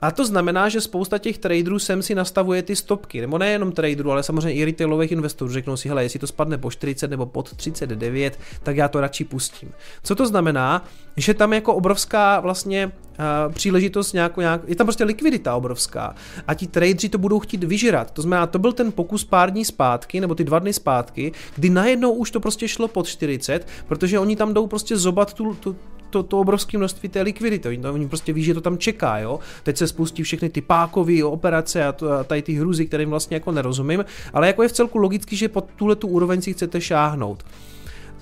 a 0.00 0.10
to 0.10 0.26
znamená, 0.26 0.68
že 0.68 0.80
spousta 0.80 1.18
těch 1.18 1.38
traderů 1.38 1.78
sem 1.78 2.02
si 2.02 2.14
nastavuje 2.14 2.62
ty 2.62 2.76
stopky, 2.76 3.20
nebo 3.20 3.38
nejenom 3.38 3.72
traderů, 3.72 4.10
ale 4.10 4.22
samozřejmě 4.22 4.52
i 4.52 4.64
retailových 4.64 5.12
investorů. 5.12 5.50
Řeknou 5.50 5.76
si, 5.76 5.88
hele, 5.88 6.02
jestli 6.02 6.18
to 6.18 6.26
spadne 6.26 6.58
po 6.58 6.70
40 6.70 7.10
nebo 7.10 7.26
pod 7.26 7.56
39, 7.56 8.38
tak 8.62 8.76
já 8.76 8.88
to 8.88 9.00
radši 9.00 9.24
pustím. 9.24 9.72
Co 10.02 10.14
to 10.14 10.26
znamená? 10.26 10.84
Že 11.16 11.34
tam 11.34 11.52
jako 11.52 11.74
obrovská 11.74 12.40
vlastně 12.40 12.86
uh, 12.86 13.52
příležitost 13.52 14.12
nějakou, 14.12 14.40
nějak, 14.40 14.60
je 14.66 14.76
tam 14.76 14.86
prostě 14.86 15.04
likvidita 15.04 15.54
obrovská 15.54 16.14
a 16.46 16.54
ti 16.54 16.66
tradeři 16.66 17.08
to 17.08 17.18
budou 17.18 17.40
chtít 17.40 17.64
vyžrat. 17.64 18.10
To 18.10 18.22
znamená, 18.22 18.46
to 18.46 18.58
byl 18.58 18.72
ten 18.72 18.92
pokus 18.92 19.24
pár 19.24 19.50
dní 19.50 19.64
zpátky, 19.64 20.20
nebo 20.20 20.34
ty 20.34 20.44
dva 20.44 20.58
dny 20.58 20.72
zpátky, 20.72 21.32
kdy 21.54 21.70
najednou 21.70 22.12
už 22.12 22.30
to 22.30 22.40
prostě 22.40 22.68
šlo 22.68 22.88
pod 22.88 23.08
40, 23.08 23.66
protože 23.88 24.18
oni 24.18 24.36
tam 24.36 24.54
jdou 24.54 24.66
prostě 24.66 24.96
zobat 24.96 25.34
tu, 25.34 25.54
tu, 25.54 25.76
to, 26.16 26.22
to 26.22 26.40
obrovské 26.40 26.78
množství 26.78 27.08
té 27.08 27.22
likvidity. 27.22 27.68
Oni, 27.68 27.88
oni 27.88 28.08
prostě 28.08 28.32
ví, 28.32 28.42
že 28.42 28.54
to 28.54 28.60
tam 28.60 28.78
čeká, 28.78 29.18
jo. 29.18 29.40
Teď 29.62 29.76
se 29.76 29.88
spustí 29.88 30.22
všechny 30.22 30.48
ty 30.48 30.60
pákové 30.60 31.24
operace 31.24 31.84
a, 31.84 31.92
to, 31.92 32.12
a 32.12 32.24
tady 32.24 32.42
ty 32.42 32.52
hruzy, 32.52 32.86
kterým 32.86 33.10
vlastně 33.10 33.36
jako 33.36 33.52
nerozumím, 33.52 34.04
ale 34.32 34.46
jako 34.46 34.62
je 34.62 34.68
v 34.68 34.72
celku 34.72 34.98
logicky, 34.98 35.36
že 35.36 35.48
pod 35.48 35.64
tuhle 35.76 35.96
tu 35.96 36.08
úroveň 36.08 36.42
si 36.42 36.52
chcete 36.52 36.80
šáhnout. 36.80 37.44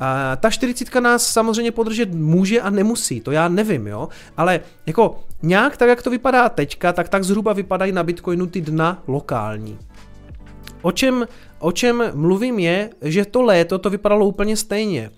A 0.00 0.36
ta 0.36 0.50
40 0.50 0.94
nás 0.94 1.32
samozřejmě 1.32 1.72
podržet 1.72 2.14
může 2.14 2.60
a 2.60 2.70
nemusí, 2.70 3.20
to 3.20 3.30
já 3.30 3.48
nevím, 3.48 3.86
jo, 3.86 4.08
ale 4.36 4.60
jako 4.86 5.24
nějak 5.42 5.76
tak, 5.76 5.88
jak 5.88 6.02
to 6.02 6.10
vypadá 6.10 6.48
teďka, 6.48 6.92
tak 6.92 7.08
tak 7.08 7.24
zhruba 7.24 7.52
vypadají 7.52 7.92
na 7.92 8.02
Bitcoinu 8.02 8.46
ty 8.46 8.60
dna 8.60 9.02
lokální. 9.06 9.78
O 10.82 10.92
čem, 10.92 11.26
o 11.58 11.72
čem 11.72 12.02
mluvím 12.14 12.58
je, 12.58 12.90
že 13.02 13.24
to 13.24 13.42
léto 13.42 13.78
to 13.78 13.90
vypadalo 13.90 14.26
úplně 14.26 14.56
stejně. 14.56 15.10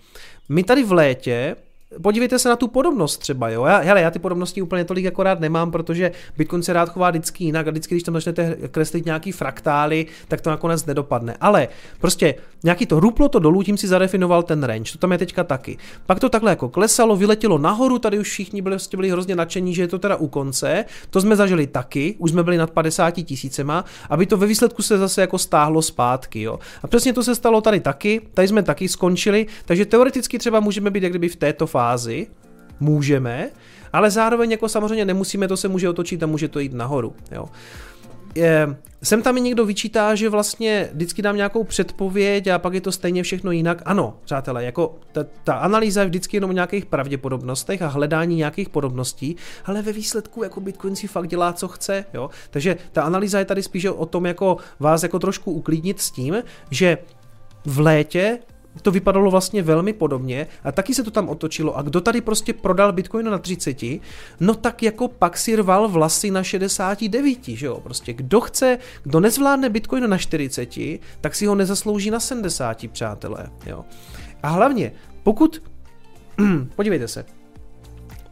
My 0.49 0.63
tady 0.63 0.85
v 0.85 0.93
létě 0.93 1.57
podívejte 2.03 2.39
se 2.39 2.49
na 2.49 2.57
tu 2.57 2.69
podobnost 2.69 3.19
třeba, 3.19 3.51
jo. 3.51 3.65
Já, 3.65 3.79
hele, 3.79 4.01
já 4.01 4.11
ty 4.11 4.19
podobnosti 4.19 4.63
úplně 4.63 4.85
tolik 4.85 5.05
jako 5.05 5.23
rád 5.23 5.41
nemám, 5.41 5.71
protože 5.71 6.13
Bitcoin 6.37 6.63
se 6.63 6.73
rád 6.73 6.89
chová 6.89 7.11
vždycky 7.11 7.45
jinak 7.45 7.67
a 7.67 7.71
vždycky, 7.71 7.95
když 7.95 8.03
tam 8.03 8.15
začnete 8.15 8.57
kreslit 8.71 9.05
nějaký 9.05 9.33
fraktály, 9.33 10.07
tak 10.29 10.41
to 10.41 10.51
nakonec 10.51 10.87
nedopadne. 10.87 11.37
Ale 11.41 11.69
prostě 12.01 12.35
nějaký 12.65 12.87
to 12.87 13.01
ruplo 13.01 13.29
to 13.29 13.39
dolů, 13.39 13.63
tím 13.63 13.77
si 13.77 13.89
zadefinoval 13.89 14.43
ten 14.43 14.65
range, 14.65 14.93
to 14.93 14.99
tam 14.99 15.13
je 15.13 15.19
teďka 15.19 15.45
taky. 15.45 15.79
Pak 16.07 16.21
to 16.21 16.29
takhle 16.29 16.53
jako 16.53 16.69
klesalo, 16.69 17.17
vyletělo 17.17 17.59
nahoru, 17.59 17.99
tady 17.99 18.19
už 18.19 18.31
všichni 18.31 18.63
byli, 18.63 18.75
prostě 18.77 18.97
byli 18.97 19.11
hrozně 19.11 19.37
nadšení, 19.37 19.75
že 19.75 19.83
je 19.83 19.89
to 19.89 19.99
teda 19.99 20.17
u 20.17 20.29
konce. 20.29 20.85
To 21.11 21.21
jsme 21.21 21.37
zažili 21.37 21.67
taky, 21.67 22.15
už 22.19 22.31
jsme 22.31 22.43
byli 22.43 22.57
nad 22.57 22.71
50 22.71 23.11
tisícema, 23.11 23.85
aby 24.11 24.27
to 24.27 24.37
ve 24.37 24.47
výsledku 24.47 24.83
se 24.83 24.99
zase 24.99 25.21
jako 25.21 25.39
stáhlo 25.39 25.83
zpátky, 25.83 26.43
jo. 26.43 26.59
A 26.83 26.87
přesně 26.87 27.13
to 27.13 27.23
se 27.23 27.35
stalo 27.35 27.61
tady 27.61 27.81
taky, 27.81 28.21
tady 28.35 28.49
jsme 28.49 28.63
taky 28.63 28.89
skončili, 28.89 29.47
takže 29.65 29.87
teoreticky 29.87 30.39
třeba 30.39 30.61
můžeme 30.61 30.91
být 30.91 31.03
jak 31.03 31.13
kdyby 31.13 31.29
v 31.29 31.37
této 31.37 31.67
fázi, 31.77 32.27
můžeme, 32.81 33.51
ale 33.93 34.11
zároveň 34.11 34.51
jako 34.51 34.69
samozřejmě 34.69 35.05
nemusíme, 35.05 35.49
to 35.49 35.57
se 35.57 35.69
může 35.69 35.89
otočit 35.89 36.23
a 36.23 36.27
může 36.27 36.49
to 36.49 36.59
jít 36.59 36.73
nahoru. 36.73 37.13
Jo. 37.33 37.49
Je, 38.35 38.77
sem 39.03 39.23
tam 39.23 39.35
mi 39.35 39.41
někdo 39.41 39.67
vyčítá, 39.67 40.15
že 40.15 40.29
vlastně 40.29 40.89
vždycky 40.93 41.23
dám 41.23 41.37
nějakou 41.37 41.65
předpověď 41.65 42.47
a 42.47 42.59
pak 42.59 42.75
je 42.75 42.81
to 42.81 42.93
stejně 42.93 43.23
všechno 43.23 43.51
jinak. 43.53 43.83
Ano, 43.85 44.17
přátelé, 44.25 44.65
jako 44.65 44.99
ta, 45.13 45.25
ta 45.45 45.55
analýza 45.55 46.01
je 46.01 46.07
vždycky 46.07 46.37
jenom 46.37 46.51
o 46.51 46.53
nějakých 46.53 46.87
pravděpodobnostech 46.87 47.83
a 47.83 47.89
hledání 47.89 48.37
nějakých 48.37 48.69
podobností, 48.69 49.37
ale 49.65 49.83
ve 49.83 49.93
výsledku 49.93 50.43
jako 50.43 50.61
Bitcoin 50.61 50.97
si 50.97 51.07
fakt 51.07 51.29
dělá, 51.29 51.53
co 51.53 51.69
chce, 51.69 52.05
jo. 52.15 52.31
Takže 52.51 52.77
ta 52.93 53.03
analýza 53.03 53.39
je 53.39 53.45
tady 53.45 53.63
spíše 53.63 53.91
o 53.91 54.07
tom, 54.07 54.27
jako 54.27 54.57
vás 54.81 55.03
jako 55.03 55.19
trošku 55.19 55.53
uklidnit 55.53 56.01
s 56.01 56.11
tím, 56.11 56.43
že 56.71 56.99
v 57.65 57.81
létě 57.81 58.39
to 58.83 58.91
vypadalo 58.91 59.31
vlastně 59.31 59.63
velmi 59.63 59.93
podobně 59.93 60.47
a 60.65 60.73
taky 60.73 60.95
se 60.95 61.03
to 61.03 61.11
tam 61.11 61.29
otočilo 61.29 61.77
a 61.77 61.83
kdo 61.83 62.01
tady 62.01 62.21
prostě 62.21 62.53
prodal 62.53 62.93
Bitcoin 62.93 63.31
na 63.31 63.39
30, 63.39 63.77
no 64.41 64.55
tak 64.55 64.83
jako 64.83 65.09
pak 65.09 65.39
si 65.39 65.57
rval 65.57 65.89
vlasy 65.89 66.31
na 66.31 66.43
69, 66.43 67.45
že 67.45 67.67
jo, 67.67 67.81
prostě 67.81 68.13
kdo 68.13 68.41
chce, 68.41 68.79
kdo 69.03 69.21
nezvládne 69.21 69.69
Bitcoin 69.69 70.11
na 70.11 70.19
40, 70.19 70.79
tak 71.21 71.35
si 71.35 71.47
ho 71.47 71.55
nezaslouží 71.55 72.11
na 72.11 72.21
70, 72.21 72.91
přátelé, 72.91 73.51
jo. 73.67 73.85
A 74.43 74.49
hlavně, 74.49 74.93
pokud, 75.23 75.63
podívejte 76.77 77.09
se, 77.09 77.25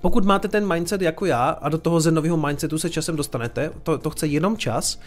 pokud 0.00 0.24
máte 0.24 0.48
ten 0.48 0.72
mindset 0.72 1.02
jako 1.02 1.26
já 1.26 1.48
a 1.48 1.68
do 1.68 1.78
toho 1.78 2.00
zenového 2.00 2.36
mindsetu 2.36 2.78
se 2.78 2.90
časem 2.90 3.16
dostanete, 3.16 3.70
to, 3.82 3.98
to 3.98 4.10
chce 4.10 4.26
jenom 4.26 4.56
čas, 4.56 5.00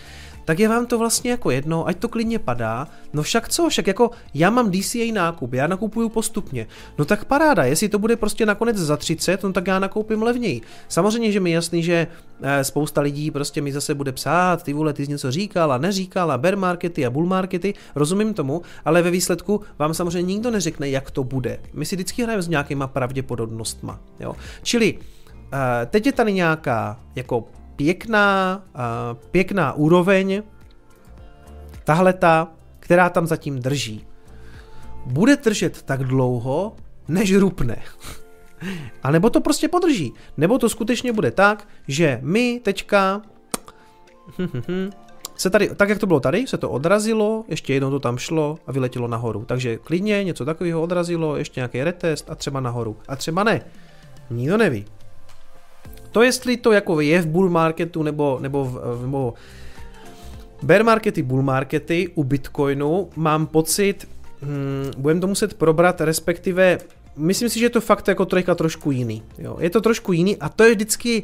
tak 0.48 0.60
je 0.60 0.68
vám 0.68 0.86
to 0.86 0.98
vlastně 0.98 1.32
jako 1.32 1.52
jedno, 1.52 1.88
ať 1.88 1.98
to 1.98 2.08
klidně 2.08 2.40
padá. 2.40 2.88
No 3.14 3.24
však 3.24 3.50
co, 3.50 3.70
však 3.70 3.88
jako 3.88 4.12
já 4.34 4.50
mám 4.50 4.72
DCA 4.72 5.14
nákup, 5.14 5.54
já 5.54 5.68
nakupuju 5.68 6.10
postupně. 6.10 6.68
No 6.98 7.06
tak 7.06 7.26
paráda, 7.26 7.64
jestli 7.64 7.90
to 7.90 8.00
bude 8.00 8.16
prostě 8.16 8.46
nakonec 8.46 8.78
za 8.78 8.98
30, 8.98 9.44
no 9.44 9.54
tak 9.54 9.68
já 9.68 9.80
nakoupím 9.80 10.24
levněji. 10.24 10.62
Samozřejmě, 10.88 11.32
že 11.32 11.40
mi 11.40 11.52
jasný, 11.52 11.84
že 11.84 12.08
eh, 12.42 12.64
spousta 12.64 13.02
lidí 13.02 13.32
prostě 13.32 13.62
mi 13.62 13.74
zase 13.74 13.94
bude 13.94 14.12
psát, 14.12 14.64
ty 14.64 14.74
vole, 14.74 14.94
ty 14.94 15.06
jsi 15.06 15.12
něco 15.12 15.32
říkal 15.32 15.72
a 15.72 15.78
neříkal 15.78 16.32
a 16.32 16.38
bear 16.38 16.58
markety 16.58 17.06
a 17.06 17.10
bull 17.10 17.26
markety, 17.26 17.74
rozumím 17.96 18.34
tomu, 18.34 18.62
ale 18.86 19.02
ve 19.02 19.12
výsledku 19.12 19.62
vám 19.80 19.94
samozřejmě 19.94 20.34
nikdo 20.34 20.52
neřekne, 20.52 20.90
jak 20.90 21.12
to 21.12 21.24
bude. 21.24 21.60
My 21.74 21.86
si 21.86 21.96
vždycky 21.96 22.24
hrajeme 22.24 22.44
s 22.44 22.48
nějakýma 22.48 22.88
pravděpodobnostma. 22.88 24.00
Jo? 24.20 24.36
Čili 24.64 25.00
eh, 25.54 25.86
teď 25.86 26.06
je 26.06 26.12
tady 26.12 26.34
nějaká 26.34 27.00
jako 27.16 27.48
pěkná, 27.78 28.62
uh, 28.76 29.18
pěkná 29.32 29.74
úroveň, 29.74 30.44
tahle 31.84 32.14
ta, 32.14 32.48
která 32.80 33.10
tam 33.10 33.28
zatím 33.28 33.60
drží. 33.60 34.06
Bude 35.06 35.36
držet 35.36 35.82
tak 35.82 36.04
dlouho, 36.04 36.76
než 37.08 37.36
rupne. 37.36 37.82
A 39.04 39.12
nebo 39.12 39.30
to 39.30 39.42
prostě 39.42 39.68
podrží. 39.68 40.14
Nebo 40.38 40.58
to 40.58 40.70
skutečně 40.70 41.14
bude 41.14 41.32
tak, 41.32 41.68
že 41.88 42.20
my 42.22 42.62
teďka 42.64 43.22
se 45.36 45.50
tady, 45.50 45.76
tak 45.76 45.90
jak 45.90 46.00
to 46.00 46.08
bylo 46.08 46.20
tady, 46.20 46.48
se 46.48 46.58
to 46.58 46.70
odrazilo, 46.70 47.46
ještě 47.48 47.74
jednou 47.74 47.90
to 47.90 48.00
tam 48.00 48.18
šlo 48.18 48.60
a 48.68 48.72
vyletělo 48.72 49.08
nahoru. 49.08 49.46
Takže 49.46 49.78
klidně 49.78 50.24
něco 50.24 50.46
takového 50.46 50.82
odrazilo, 50.82 51.38
ještě 51.38 51.60
nějaký 51.60 51.84
retest 51.84 52.30
a 52.30 52.36
třeba 52.36 52.60
nahoru. 52.60 52.98
A 53.08 53.16
třeba 53.16 53.44
ne. 53.44 53.62
Nikdo 54.30 54.58
neví. 54.58 54.86
To 56.18 56.24
jestli 56.24 56.58
to 56.58 56.72
jako 56.72 57.02
je 57.02 57.22
v 57.22 57.28
bull 57.28 57.50
marketu 57.50 58.04
nebo, 58.04 58.40
nebo, 58.42 58.66
v, 58.66 59.02
nebo 59.02 59.34
bear 60.64 60.84
markety, 60.84 61.22
bull 61.22 61.42
markety 61.42 62.10
u 62.16 62.24
Bitcoinu 62.24 63.10
mám 63.16 63.48
pocit, 63.48 64.08
hmm, 64.42 64.92
budeme 64.98 65.22
to 65.22 65.28
muset 65.28 65.54
probrat, 65.54 66.02
respektive 66.02 66.78
myslím 67.16 67.50
si, 67.50 67.60
že 67.60 67.66
je 67.66 67.70
to 67.70 67.82
fakt 67.82 68.08
jako 68.08 68.26
trojka 68.26 68.56
trošku 68.56 68.92
jiný. 68.92 69.24
Jo. 69.38 69.58
Je 69.60 69.70
to 69.70 69.82
trošku 69.82 70.14
jiný 70.14 70.38
a 70.38 70.50
to 70.50 70.64
je 70.64 70.76
vždycky, 70.76 71.24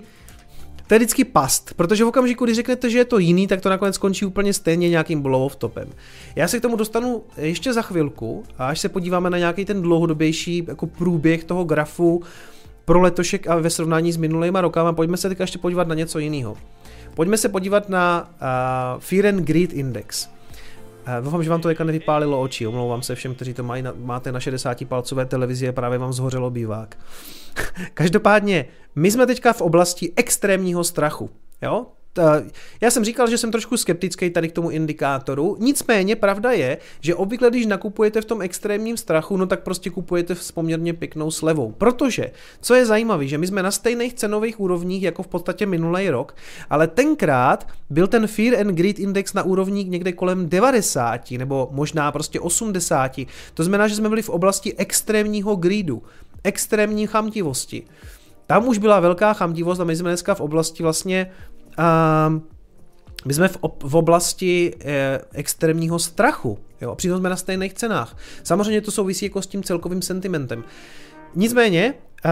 to 0.88 0.94
je 0.94 1.00
vždycky 1.00 1.24
past, 1.24 1.74
protože 1.74 2.04
v 2.04 2.08
okamžiku, 2.08 2.46
kdy 2.46 2.54
řeknete, 2.54 2.89
že 2.89 2.98
je 2.98 3.06
to 3.06 3.20
jiný, 3.20 3.48
tak 3.48 3.62
to 3.62 3.70
nakonec 3.70 3.96
skončí 3.96 4.26
úplně 4.26 4.54
stejně 4.54 4.89
nějakým 4.89 5.22
blow 5.22 5.56
topem. 5.56 5.89
Já 6.36 6.48
se 6.48 6.60
k 6.60 6.62
tomu 6.62 6.76
dostanu 6.76 7.24
ještě 7.38 7.74
za 7.74 7.82
chvilku 7.82 8.44
a 8.58 8.68
až 8.68 8.80
se 8.80 8.89
podíváme 8.89 9.30
na 9.30 9.38
nějaký 9.38 9.66
ten 9.66 9.82
dlouhodobější 9.82 10.64
jako 10.68 10.88
průběh 10.88 11.44
toho 11.44 11.64
grafu 11.64 12.24
pro 12.86 13.02
letošek 13.02 13.48
a 13.48 13.56
ve 13.56 13.70
srovnání 13.70 14.12
s 14.12 14.18
minulýma 14.18 14.62
rokama, 14.62 14.94
pojďme 14.94 15.18
se 15.18 15.30
teď 15.30 15.40
ještě 15.40 15.60
podívat 15.60 15.88
na 15.88 15.96
něco 15.96 16.20
jiného. 16.20 16.58
Pojďme 17.16 17.38
se 17.38 17.50
podívat 17.50 17.90
na 17.90 18.30
uh, 18.96 19.00
Fear 19.00 19.26
and 19.26 19.44
Greed 19.46 19.74
Index. 19.74 20.28
Uh, 20.28 21.24
doufám, 21.24 21.44
že 21.44 21.50
vám 21.50 21.62
to 21.62 21.68
teďka 21.68 21.84
nevypálilo 21.84 22.42
oči, 22.42 22.68
omlouvám 22.68 23.02
se 23.02 23.16
všem, 23.16 23.36
kteří 23.36 23.54
to 23.54 23.64
mají 23.64 23.84
na, 23.84 23.94
máte 23.98 24.32
na 24.32 24.40
60 24.40 24.86
palcové 24.86 25.26
televizi 25.26 25.70
a 25.70 25.72
právě 25.72 25.98
vám 25.98 26.14
zhořelo 26.14 26.50
bývák. 26.50 26.98
Každopádně, 27.94 28.66
my 28.96 29.12
jsme 29.12 29.26
teďka 29.26 29.54
v 29.54 29.62
oblasti 29.62 30.14
extrémního 30.16 30.84
strachu. 30.84 31.30
Jo? 31.62 31.86
Já 32.82 32.91
jsem 32.91 33.03
říkal, 33.05 33.30
že 33.30 33.38
jsem 33.38 33.51
trošku 33.51 33.78
skeptický 33.78 34.30
tady 34.30 34.49
k 34.49 34.51
tomu 34.51 34.70
indikátoru, 34.70 35.57
nicméně 35.59 36.16
pravda 36.16 36.51
je, 36.51 36.78
že 37.01 37.16
obvykle, 37.16 37.49
když 37.49 37.66
nakupujete 37.66 38.22
v 38.22 38.26
tom 38.26 38.41
extrémním 38.41 38.97
strachu, 38.97 39.38
no 39.38 39.45
tak 39.45 39.64
prostě 39.64 39.89
kupujete 39.89 40.36
s 40.36 40.51
poměrně 40.51 40.93
pěknou 40.93 41.32
slevou. 41.32 41.72
Protože, 41.72 42.32
co 42.61 42.76
je 42.76 42.86
zajímavé, 42.86 43.28
že 43.28 43.38
my 43.38 43.47
jsme 43.47 43.64
na 43.64 43.72
stejných 43.72 44.14
cenových 44.14 44.59
úrovních 44.59 45.03
jako 45.03 45.24
v 45.24 45.28
podstatě 45.28 45.66
minulý 45.66 46.09
rok, 46.09 46.36
ale 46.70 46.88
tenkrát 46.88 47.68
byl 47.89 48.07
ten 48.07 48.28
Fear 48.28 48.59
and 48.59 48.76
Greed 48.76 48.99
Index 48.99 49.34
na 49.34 49.43
úrovních 49.43 49.89
někde 49.89 50.11
kolem 50.11 50.49
90 50.49 51.32
nebo 51.32 51.70
možná 51.72 52.11
prostě 52.11 52.39
80. 52.39 53.20
To 53.53 53.64
znamená, 53.64 53.88
že 53.88 53.95
jsme 53.95 54.09
byli 54.09 54.22
v 54.22 54.30
oblasti 54.30 54.76
extrémního 54.78 55.55
greedu, 55.55 56.03
extrémní 56.43 57.07
chamtivosti. 57.07 57.84
Tam 58.47 58.68
už 58.68 58.78
byla 58.78 58.99
velká 58.99 59.34
chamtivost 59.34 59.82
a 59.82 59.84
my 59.84 59.95
jsme 59.95 60.09
dneska 60.09 60.36
v 60.36 60.41
oblasti 60.41 60.84
vlastně 60.84 61.32
uh, 61.78 62.41
my 63.26 63.34
jsme 63.34 63.47
v, 63.47 63.57
ob, 63.61 63.84
v 63.84 63.95
oblasti 63.95 64.76
eh, 64.80 65.21
extrémního 65.34 65.99
strachu, 65.99 66.59
jo, 66.82 66.95
přitom 66.95 67.17
jsme 67.17 67.30
na 67.30 67.36
stejných 67.36 67.74
cenách. 67.74 68.17
Samozřejmě 68.43 68.82
to 68.82 68.91
souvisí 68.91 69.26
jako 69.26 69.41
s 69.41 69.47
tím 69.47 69.63
celkovým 69.63 70.01
sentimentem. 70.01 70.63
Nicméně, 71.36 71.93
uh, 72.26 72.32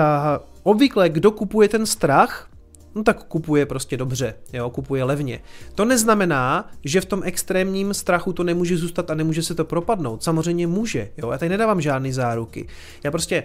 obvykle, 0.64 1.10
kdo 1.10 1.32
kupuje 1.32 1.70
ten 1.70 1.86
strach, 1.86 2.50
no 2.96 3.04
tak 3.04 3.24
kupuje 3.24 3.66
prostě 3.66 3.98
dobře, 3.98 4.34
jo, 4.54 4.70
kupuje 4.70 5.04
levně. 5.04 5.40
To 5.76 5.86
neznamená, 5.86 6.70
že 6.86 7.02
v 7.02 7.06
tom 7.06 7.22
extrémním 7.26 7.94
strachu 7.94 8.34
to 8.34 8.44
nemůže 8.44 8.78
zůstat 8.78 9.12
a 9.12 9.16
nemůže 9.16 9.44
se 9.44 9.56
to 9.56 9.66
propadnout. 9.66 10.24
Samozřejmě 10.24 10.68
může, 10.68 11.10
jo, 11.18 11.32
já 11.32 11.38
tady 11.38 11.50
nedávám 11.50 11.82
žádný 11.82 12.14
záruky. 12.14 12.68
Já 13.04 13.12
prostě, 13.12 13.44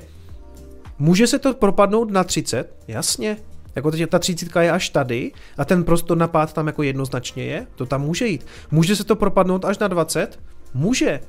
může 0.98 1.26
se 1.26 1.38
to 1.38 1.54
propadnout 1.54 2.10
na 2.10 2.24
30, 2.24 2.74
jasně, 2.88 3.36
jako 3.76 3.90
teď 3.90 4.10
ta 4.10 4.18
třicítka 4.18 4.62
je 4.62 4.70
až 4.70 4.88
tady 4.88 5.32
a 5.58 5.64
ten 5.64 5.84
prostor 5.84 6.18
na 6.18 6.28
pád 6.28 6.52
tam 6.52 6.66
jako 6.66 6.82
jednoznačně 6.82 7.44
je, 7.44 7.66
to 7.74 7.86
tam 7.86 8.02
může 8.02 8.26
jít. 8.26 8.46
Může 8.70 8.96
se 8.96 9.04
to 9.04 9.16
propadnout 9.16 9.64
až 9.64 9.78
na 9.78 9.88
20? 9.88 10.40
Může. 10.74 11.20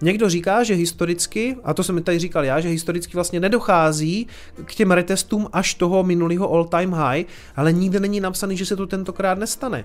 Někdo 0.00 0.28
říká, 0.28 0.62
že 0.62 0.74
historicky, 0.74 1.56
a 1.64 1.74
to 1.74 1.82
jsem 1.82 2.02
tady 2.02 2.18
říkal 2.18 2.44
já, 2.44 2.60
že 2.60 2.68
historicky 2.68 3.14
vlastně 3.14 3.40
nedochází 3.40 4.26
k 4.64 4.74
těm 4.74 4.90
retestům 4.90 5.48
až 5.52 5.74
toho 5.74 6.02
minulého 6.02 6.52
all 6.52 6.64
time 6.64 6.92
high, 6.92 7.24
ale 7.56 7.72
nikde 7.72 8.00
není 8.00 8.20
napsaný, 8.20 8.56
že 8.56 8.66
se 8.66 8.76
to 8.76 8.86
tentokrát 8.86 9.38
nestane. 9.38 9.84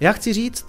Já 0.00 0.12
chci 0.12 0.32
říct, 0.32 0.66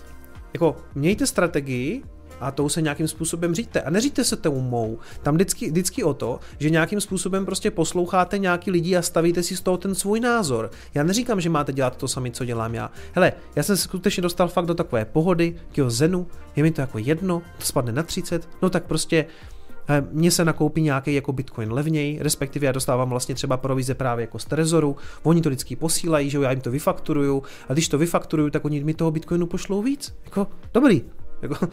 jako 0.53 0.75
mějte 0.95 1.27
strategii, 1.27 2.03
a 2.43 2.51
tou 2.51 2.69
se 2.69 2.81
nějakým 2.81 3.07
způsobem 3.07 3.55
říte. 3.55 3.81
A 3.81 3.89
neříte 3.89 4.23
se 4.23 4.35
tomu 4.35 4.61
mou. 4.61 4.99
Tam 5.23 5.35
vždycky, 5.35 5.67
vždycky 5.67 6.03
o 6.03 6.13
to, 6.13 6.39
že 6.59 6.69
nějakým 6.69 7.01
způsobem 7.01 7.45
prostě 7.45 7.71
posloucháte 7.71 8.37
nějaký 8.37 8.71
lidi 8.71 8.95
a 8.95 9.01
stavíte 9.01 9.43
si 9.43 9.57
z 9.57 9.61
toho 9.61 9.77
ten 9.77 9.95
svůj 9.95 10.19
názor. 10.19 10.71
Já 10.93 11.03
neříkám, 11.03 11.41
že 11.41 11.49
máte 11.49 11.73
dělat 11.73 11.97
to 11.97 12.07
sami, 12.07 12.31
co 12.31 12.45
dělám 12.45 12.75
já. 12.75 12.91
Hele, 13.13 13.33
já 13.55 13.63
jsem 13.63 13.77
se 13.77 13.83
skutečně 13.83 14.21
dostal 14.21 14.47
fakt 14.47 14.65
do 14.65 14.73
takové 14.73 15.05
pohody, 15.05 15.55
k 15.71 15.89
zenu, 15.89 16.27
je 16.55 16.63
mi 16.63 16.71
to 16.71 16.81
jako 16.81 16.97
jedno, 16.97 17.41
to 17.57 17.65
spadne 17.65 17.91
na 17.91 18.03
30, 18.03 18.49
no 18.61 18.69
tak 18.69 18.83
prostě 18.83 19.25
eh, 19.89 20.03
mně 20.11 20.31
se 20.31 20.45
nakoupí 20.45 20.81
nějaký 20.81 21.13
jako 21.13 21.33
bitcoin 21.33 21.73
levněji, 21.73 22.19
respektive 22.21 22.65
já 22.65 22.71
dostávám 22.71 23.09
vlastně 23.09 23.35
třeba 23.35 23.57
provize 23.57 23.93
právě 23.93 24.23
jako 24.23 24.39
z 24.39 24.45
Trezoru, 24.45 24.95
oni 25.23 25.41
to 25.41 25.49
vždycky 25.49 25.75
posílají, 25.75 26.29
že 26.29 26.37
já 26.37 26.51
jim 26.51 26.61
to 26.61 26.71
vyfakturuju 26.71 27.43
a 27.69 27.73
když 27.73 27.87
to 27.87 27.97
vyfakturuju, 27.97 28.49
tak 28.49 28.65
oni 28.65 28.83
mi 28.83 28.93
toho 28.93 29.11
bitcoinu 29.11 29.45
pošlou 29.45 29.81
víc. 29.81 30.15
Jako, 30.25 30.47
dobrý. 30.73 31.01
Jako, 31.41 31.67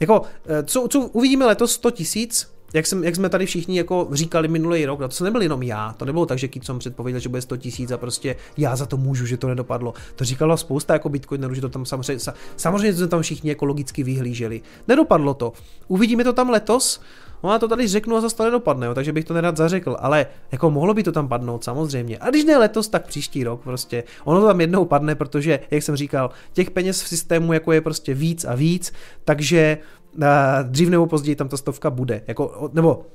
jako, 0.00 0.22
eh, 0.46 0.62
co, 0.62 0.88
co 0.88 1.00
uvidíme 1.00 1.46
letos 1.46 1.72
100 1.72 1.90
tisíc, 1.90 2.50
jak, 2.74 2.86
jsem, 2.86 3.04
jak 3.04 3.16
jsme 3.16 3.28
tady 3.28 3.46
všichni 3.46 3.78
jako 3.78 4.08
říkali 4.12 4.48
minulý 4.48 4.86
rok, 4.86 5.00
no 5.00 5.08
to 5.08 5.24
nebyl 5.24 5.42
jenom 5.42 5.62
já, 5.62 5.92
to 5.92 6.04
nebylo 6.04 6.26
tak, 6.26 6.38
že 6.38 6.48
Kitson 6.48 6.78
předpověděl, 6.78 7.20
že 7.20 7.28
bude 7.28 7.42
100 7.42 7.56
tisíc 7.56 7.90
a 7.90 7.98
prostě 7.98 8.36
já 8.56 8.76
za 8.76 8.86
to 8.86 8.96
můžu, 8.96 9.26
že 9.26 9.36
to 9.36 9.48
nedopadlo. 9.48 9.94
To 10.16 10.24
říkalo 10.24 10.56
spousta 10.56 10.92
jako 10.92 11.08
Bitcoinerů, 11.08 11.54
že 11.54 11.60
to 11.60 11.68
tam 11.68 11.86
samozřejmě, 11.86 12.32
samozřejmě 12.56 12.92
jsme 12.92 13.06
tam 13.06 13.22
všichni 13.22 13.50
jako 13.50 13.64
logicky 13.64 14.02
vyhlíželi. 14.02 14.62
Nedopadlo 14.88 15.34
to. 15.34 15.52
Uvidíme 15.88 16.24
to 16.24 16.32
tam 16.32 16.50
letos, 16.50 17.00
No 17.42 17.50
a 17.50 17.58
to 17.58 17.68
tady 17.68 17.88
řeknu 17.88 18.16
a 18.16 18.20
zase 18.20 18.36
to 18.36 18.44
nedopadne, 18.44 18.86
jo, 18.86 18.94
takže 18.94 19.12
bych 19.12 19.24
to 19.24 19.34
nerad 19.34 19.56
zařekl, 19.56 19.96
ale 20.00 20.26
jako 20.52 20.70
mohlo 20.70 20.94
by 20.94 21.02
to 21.02 21.12
tam 21.12 21.28
padnout 21.28 21.64
samozřejmě. 21.64 22.18
A 22.18 22.30
když 22.30 22.44
ne 22.44 22.58
letos, 22.58 22.88
tak 22.88 23.06
příští 23.06 23.44
rok 23.44 23.60
prostě. 23.62 24.04
Ono 24.24 24.40
to 24.40 24.46
tam 24.46 24.60
jednou 24.60 24.84
padne, 24.84 25.14
protože, 25.14 25.60
jak 25.70 25.82
jsem 25.82 25.96
říkal, 25.96 26.30
těch 26.52 26.70
peněz 26.70 27.02
v 27.02 27.08
systému 27.08 27.52
jako 27.52 27.72
je 27.72 27.80
prostě 27.80 28.14
víc 28.14 28.44
a 28.44 28.54
víc, 28.54 28.92
takže 29.24 29.78
uh, 30.16 30.24
dřív 30.62 30.88
nebo 30.88 31.06
později 31.06 31.36
tam 31.36 31.48
ta 31.48 31.56
stovka 31.56 31.90
bude. 31.90 32.22
Jako, 32.26 32.70
nebo 32.72 33.06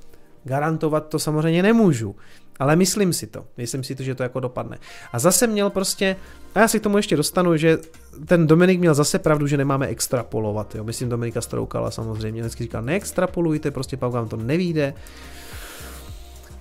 garantovat 0.43 1.07
to 1.07 1.19
samozřejmě 1.19 1.63
nemůžu, 1.63 2.15
ale 2.59 2.75
myslím 2.75 3.13
si 3.13 3.27
to. 3.27 3.45
Myslím 3.57 3.83
si 3.83 3.95
to, 3.95 4.03
že 4.03 4.15
to 4.15 4.23
jako 4.23 4.39
dopadne. 4.39 4.77
A 5.13 5.19
zase 5.19 5.47
měl 5.47 5.69
prostě, 5.69 6.15
a 6.55 6.59
já 6.59 6.67
si 6.67 6.79
k 6.79 6.83
tomu 6.83 6.97
ještě 6.97 7.17
dostanu, 7.17 7.57
že 7.57 7.77
ten 8.25 8.47
Dominik 8.47 8.79
měl 8.79 8.93
zase 8.93 9.19
pravdu, 9.19 9.47
že 9.47 9.57
nemáme 9.57 9.87
extrapolovat. 9.87 10.75
Jo. 10.75 10.83
Myslím 10.83 11.09
Dominika 11.09 11.41
Stroukala 11.41 11.91
samozřejmě. 11.91 12.41
Vždycky 12.41 12.63
říkal, 12.63 12.81
neextrapolujte, 12.81 13.71
prostě 13.71 13.97
pak 13.97 14.11
vám 14.11 14.27
to 14.27 14.37
nevíde. 14.37 14.93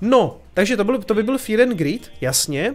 No, 0.00 0.38
takže 0.54 0.76
to, 0.76 0.84
byl, 0.84 1.02
to 1.02 1.14
by 1.14 1.22
byl 1.22 1.38
Fear 1.38 1.60
and 1.60 1.76
Greed, 1.76 2.10
jasně. 2.20 2.74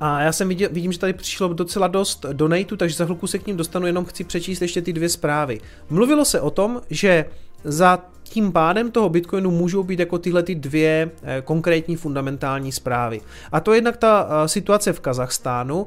A 0.00 0.20
já 0.20 0.32
jsem 0.32 0.48
viděl, 0.48 0.68
vidím, 0.72 0.92
že 0.92 0.98
tady 0.98 1.12
přišlo 1.12 1.48
docela 1.48 1.88
dost 1.88 2.26
donatů, 2.32 2.76
takže 2.76 2.96
za 2.96 3.04
chvilku 3.04 3.26
se 3.26 3.38
k 3.38 3.46
ním 3.46 3.56
dostanu, 3.56 3.86
jenom 3.86 4.04
chci 4.04 4.24
přečíst 4.24 4.62
ještě 4.62 4.82
ty 4.82 4.92
dvě 4.92 5.08
zprávy. 5.08 5.60
Mluvilo 5.90 6.24
se 6.24 6.40
o 6.40 6.50
tom, 6.50 6.80
že 6.90 7.24
za 7.64 7.98
tím 8.22 8.52
pádem 8.52 8.90
toho 8.90 9.08
Bitcoinu 9.08 9.50
můžou 9.50 9.82
být 9.82 9.98
jako 9.98 10.18
tyhle 10.18 10.42
ty 10.42 10.54
dvě 10.54 11.10
eh, 11.22 11.42
konkrétní 11.44 11.96
fundamentální 11.96 12.72
zprávy. 12.72 13.20
A 13.52 13.60
to 13.60 13.72
je 13.72 13.76
jednak 13.78 13.96
ta 13.96 14.28
eh, 14.30 14.48
situace 14.48 14.92
v 14.92 15.00
Kazachstánu, 15.00 15.86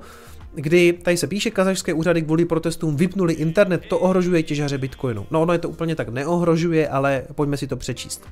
kdy 0.55 0.93
tady 0.93 1.17
se 1.17 1.28
píše, 1.28 1.51
kazašské 1.51 1.93
úřady 1.93 2.21
kvůli 2.21 2.45
protestům 2.45 2.95
vypnuli 2.95 3.34
internet, 3.34 3.82
to 3.89 3.99
ohrožuje 3.99 4.43
těžaře 4.43 4.78
Bitcoinu. 4.78 5.26
No 5.32 5.41
ono 5.41 5.53
je 5.53 5.59
to 5.59 5.69
úplně 5.69 5.95
tak 5.95 6.09
neohrožuje, 6.09 6.89
ale 6.89 7.24
pojďme 7.36 7.57
si 7.57 7.67
to 7.67 7.78
přečíst. 7.78 8.26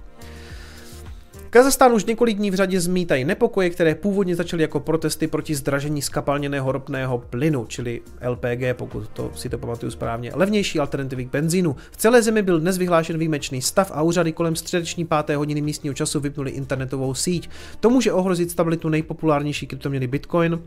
Kazachstán 1.53 1.93
už 1.93 2.05
několik 2.05 2.37
dní 2.37 2.51
v 2.51 2.55
řadě 2.55 2.81
zmítají 2.81 3.25
nepokoje, 3.25 3.69
které 3.69 3.95
původně 3.95 4.35
začaly 4.35 4.61
jako 4.61 4.79
protesty 4.79 5.27
proti 5.27 5.55
zdražení 5.55 6.01
skapalněného 6.01 6.71
ropného 6.71 7.17
plynu, 7.17 7.65
čili 7.65 8.01
LPG, 8.27 8.63
pokud 8.73 9.09
to 9.09 9.31
si 9.35 9.49
to 9.49 9.57
pamatuju 9.57 9.91
správně, 9.91 10.31
levnější 10.35 10.79
alternativy 10.79 11.25
k 11.25 11.31
benzínu. 11.31 11.75
V 11.91 11.97
celé 11.97 12.21
zemi 12.21 12.41
byl 12.41 12.59
dnes 12.59 12.77
vyhlášen 12.77 13.17
výjimečný 13.17 13.61
stav 13.61 13.91
a 13.93 14.01
úřady 14.01 14.31
kolem 14.31 14.55
středeční 14.55 15.05
páté 15.05 15.35
hodiny 15.35 15.61
místního 15.61 15.93
času 15.93 16.19
vypnuli 16.19 16.51
internetovou 16.51 17.13
síť. 17.13 17.49
To 17.79 17.89
může 17.89 18.13
ohrozit 18.13 18.51
stabilitu 18.51 18.89
nejpopulárnější 18.89 19.67
kryptoměny 19.67 20.07
Bitcoin, 20.07 20.59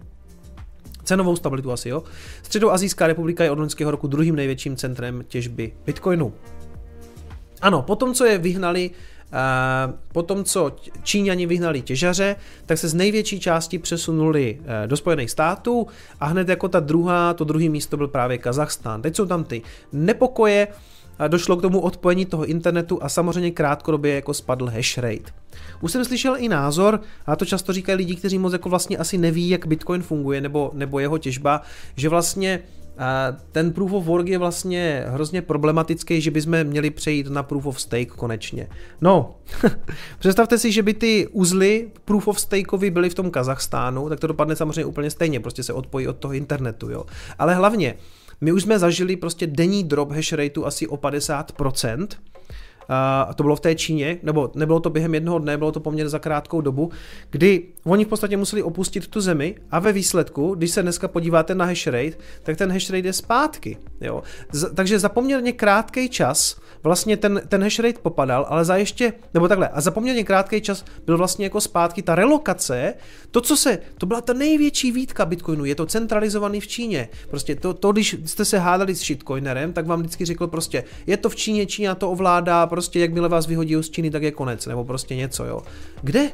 Cenovou 1.04 1.36
stabilitu 1.36 1.72
asi 1.72 1.88
jo. 1.88 2.02
Středoazijská 2.42 3.06
republika 3.06 3.44
je 3.44 3.50
od 3.50 3.58
loňského 3.58 3.90
roku 3.90 4.06
druhým 4.06 4.36
největším 4.36 4.76
centrem 4.76 5.24
těžby 5.28 5.72
Bitcoinu. 5.86 6.32
Ano, 7.62 7.82
potom 7.82 8.14
co 8.14 8.24
je 8.24 8.38
vyhnali 8.38 8.90
Potom, 10.12 10.44
co 10.44 10.76
Číňani 11.02 11.46
vyhnali 11.46 11.82
těžaře, 11.82 12.36
tak 12.66 12.78
se 12.78 12.88
z 12.88 12.94
největší 12.94 13.40
části 13.40 13.78
přesunuli 13.78 14.58
eh, 14.64 14.86
do 14.86 14.96
Spojených 14.96 15.30
států 15.30 15.86
a 16.20 16.26
hned 16.26 16.48
jako 16.48 16.68
ta 16.68 16.80
druhá, 16.80 17.34
to 17.34 17.44
druhé 17.44 17.68
místo 17.68 17.96
byl 17.96 18.08
právě 18.08 18.38
Kazachstán. 18.38 19.02
Teď 19.02 19.16
jsou 19.16 19.26
tam 19.26 19.44
ty 19.44 19.62
nepokoje, 19.92 20.68
došlo 21.28 21.56
k 21.56 21.62
tomu 21.62 21.80
odpojení 21.80 22.26
toho 22.26 22.44
internetu 22.44 23.02
a 23.02 23.08
samozřejmě 23.08 23.50
krátkodobě 23.50 24.14
jako 24.14 24.34
spadl 24.34 24.66
hash 24.66 24.98
rate. 24.98 25.32
Už 25.80 25.92
jsem 25.92 26.04
slyšel 26.04 26.36
i 26.38 26.48
názor, 26.48 27.00
a 27.26 27.36
to 27.36 27.44
často 27.44 27.72
říkají 27.72 27.96
lidi, 27.96 28.16
kteří 28.16 28.38
moc 28.38 28.52
jako 28.52 28.68
vlastně 28.68 28.98
asi 28.98 29.18
neví, 29.18 29.48
jak 29.48 29.66
Bitcoin 29.66 30.02
funguje 30.02 30.40
nebo, 30.40 30.70
nebo 30.74 30.98
jeho 30.98 31.18
těžba, 31.18 31.62
že 31.96 32.08
vlastně 32.08 32.60
ten 33.52 33.72
proof 33.72 33.92
of 33.92 34.04
work 34.04 34.28
je 34.28 34.38
vlastně 34.38 35.04
hrozně 35.08 35.42
problematický, 35.42 36.20
že 36.20 36.30
bychom 36.30 36.64
měli 36.64 36.90
přejít 36.90 37.26
na 37.26 37.42
proof 37.42 37.66
of 37.66 37.80
stake 37.80 38.06
konečně. 38.06 38.68
No, 39.00 39.34
představte 40.18 40.58
si, 40.58 40.72
že 40.72 40.82
by 40.82 40.94
ty 40.94 41.28
uzly 41.32 41.90
proof 42.04 42.28
of 42.28 42.40
stakeovi 42.40 42.90
byly 42.90 43.10
v 43.10 43.14
tom 43.14 43.30
Kazachstánu, 43.30 44.08
tak 44.08 44.20
to 44.20 44.26
dopadne 44.26 44.56
samozřejmě 44.56 44.84
úplně 44.84 45.10
stejně, 45.10 45.40
prostě 45.40 45.62
se 45.62 45.72
odpojí 45.72 46.08
od 46.08 46.16
toho 46.16 46.34
internetu, 46.34 46.90
jo. 46.90 47.04
Ale 47.38 47.54
hlavně, 47.54 47.94
my 48.40 48.52
už 48.52 48.62
jsme 48.62 48.78
zažili 48.78 49.16
prostě 49.16 49.46
denní 49.46 49.84
drop 49.84 50.12
hash 50.12 50.32
rateu 50.32 50.64
asi 50.64 50.86
o 50.86 50.96
50%, 50.96 52.06
a 52.88 53.34
to 53.34 53.42
bylo 53.42 53.56
v 53.56 53.60
té 53.60 53.74
Číně, 53.74 54.18
nebo 54.22 54.50
nebylo 54.54 54.80
to 54.80 54.90
během 54.90 55.14
jednoho 55.14 55.38
dne, 55.38 55.56
bylo 55.56 55.72
to 55.72 55.80
poměrně 55.80 56.08
za 56.08 56.18
krátkou 56.18 56.60
dobu, 56.60 56.90
kdy 57.30 57.62
oni 57.84 58.04
v 58.04 58.08
podstatě 58.08 58.36
museli 58.36 58.62
opustit 58.62 59.06
tu 59.06 59.20
zemi 59.20 59.54
a 59.70 59.78
ve 59.78 59.92
výsledku, 59.92 60.54
když 60.54 60.70
se 60.70 60.82
dneska 60.82 61.08
podíváte 61.08 61.54
na 61.54 61.64
hash 61.64 61.86
rate, 61.86 62.16
tak 62.42 62.56
ten 62.56 62.72
hash 62.72 62.90
rate 62.90 63.08
je 63.08 63.12
zpátky. 63.12 63.76
Jo. 64.00 64.22
Z, 64.52 64.74
takže 64.74 64.98
za 64.98 65.08
poměrně 65.08 65.52
krátký 65.52 66.08
čas 66.08 66.60
vlastně 66.82 67.16
ten, 67.16 67.42
ten 67.48 67.62
hash 67.62 67.78
rate 67.78 67.98
popadal, 68.02 68.46
ale 68.48 68.64
za 68.64 68.76
ještě, 68.76 69.12
nebo 69.34 69.48
takhle, 69.48 69.68
a 69.68 69.80
za 69.80 69.90
poměrně 69.90 70.24
krátký 70.24 70.60
čas 70.60 70.84
byl 71.06 71.18
vlastně 71.18 71.46
jako 71.46 71.60
zpátky 71.60 72.02
ta 72.02 72.14
relokace, 72.14 72.94
to, 73.30 73.40
co 73.40 73.56
se, 73.56 73.78
to 73.98 74.06
byla 74.06 74.20
ta 74.20 74.32
největší 74.32 74.92
výtka 74.92 75.24
Bitcoinu, 75.24 75.64
je 75.64 75.74
to 75.74 75.86
centralizovaný 75.86 76.60
v 76.60 76.66
Číně. 76.66 77.08
Prostě 77.30 77.54
to, 77.54 77.74
to 77.74 77.92
když 77.92 78.16
jste 78.24 78.44
se 78.44 78.58
hádali 78.58 78.94
s 78.94 79.00
shitcoinerem, 79.00 79.72
tak 79.72 79.86
vám 79.86 80.00
vždycky 80.00 80.24
řekl 80.24 80.46
prostě, 80.46 80.84
je 81.06 81.16
to 81.16 81.28
v 81.28 81.36
Číně, 81.36 81.66
Čína 81.66 81.94
to 81.94 82.10
ovládá, 82.10 82.66
prostě 82.74 83.00
jakmile 83.00 83.28
vás 83.28 83.46
vyhodí 83.46 83.74
z 83.80 83.90
Číny, 83.90 84.10
tak 84.10 84.22
je 84.22 84.30
konec, 84.30 84.66
nebo 84.66 84.84
prostě 84.84 85.16
něco, 85.16 85.44
jo. 85.44 85.62
Kde? 86.02 86.30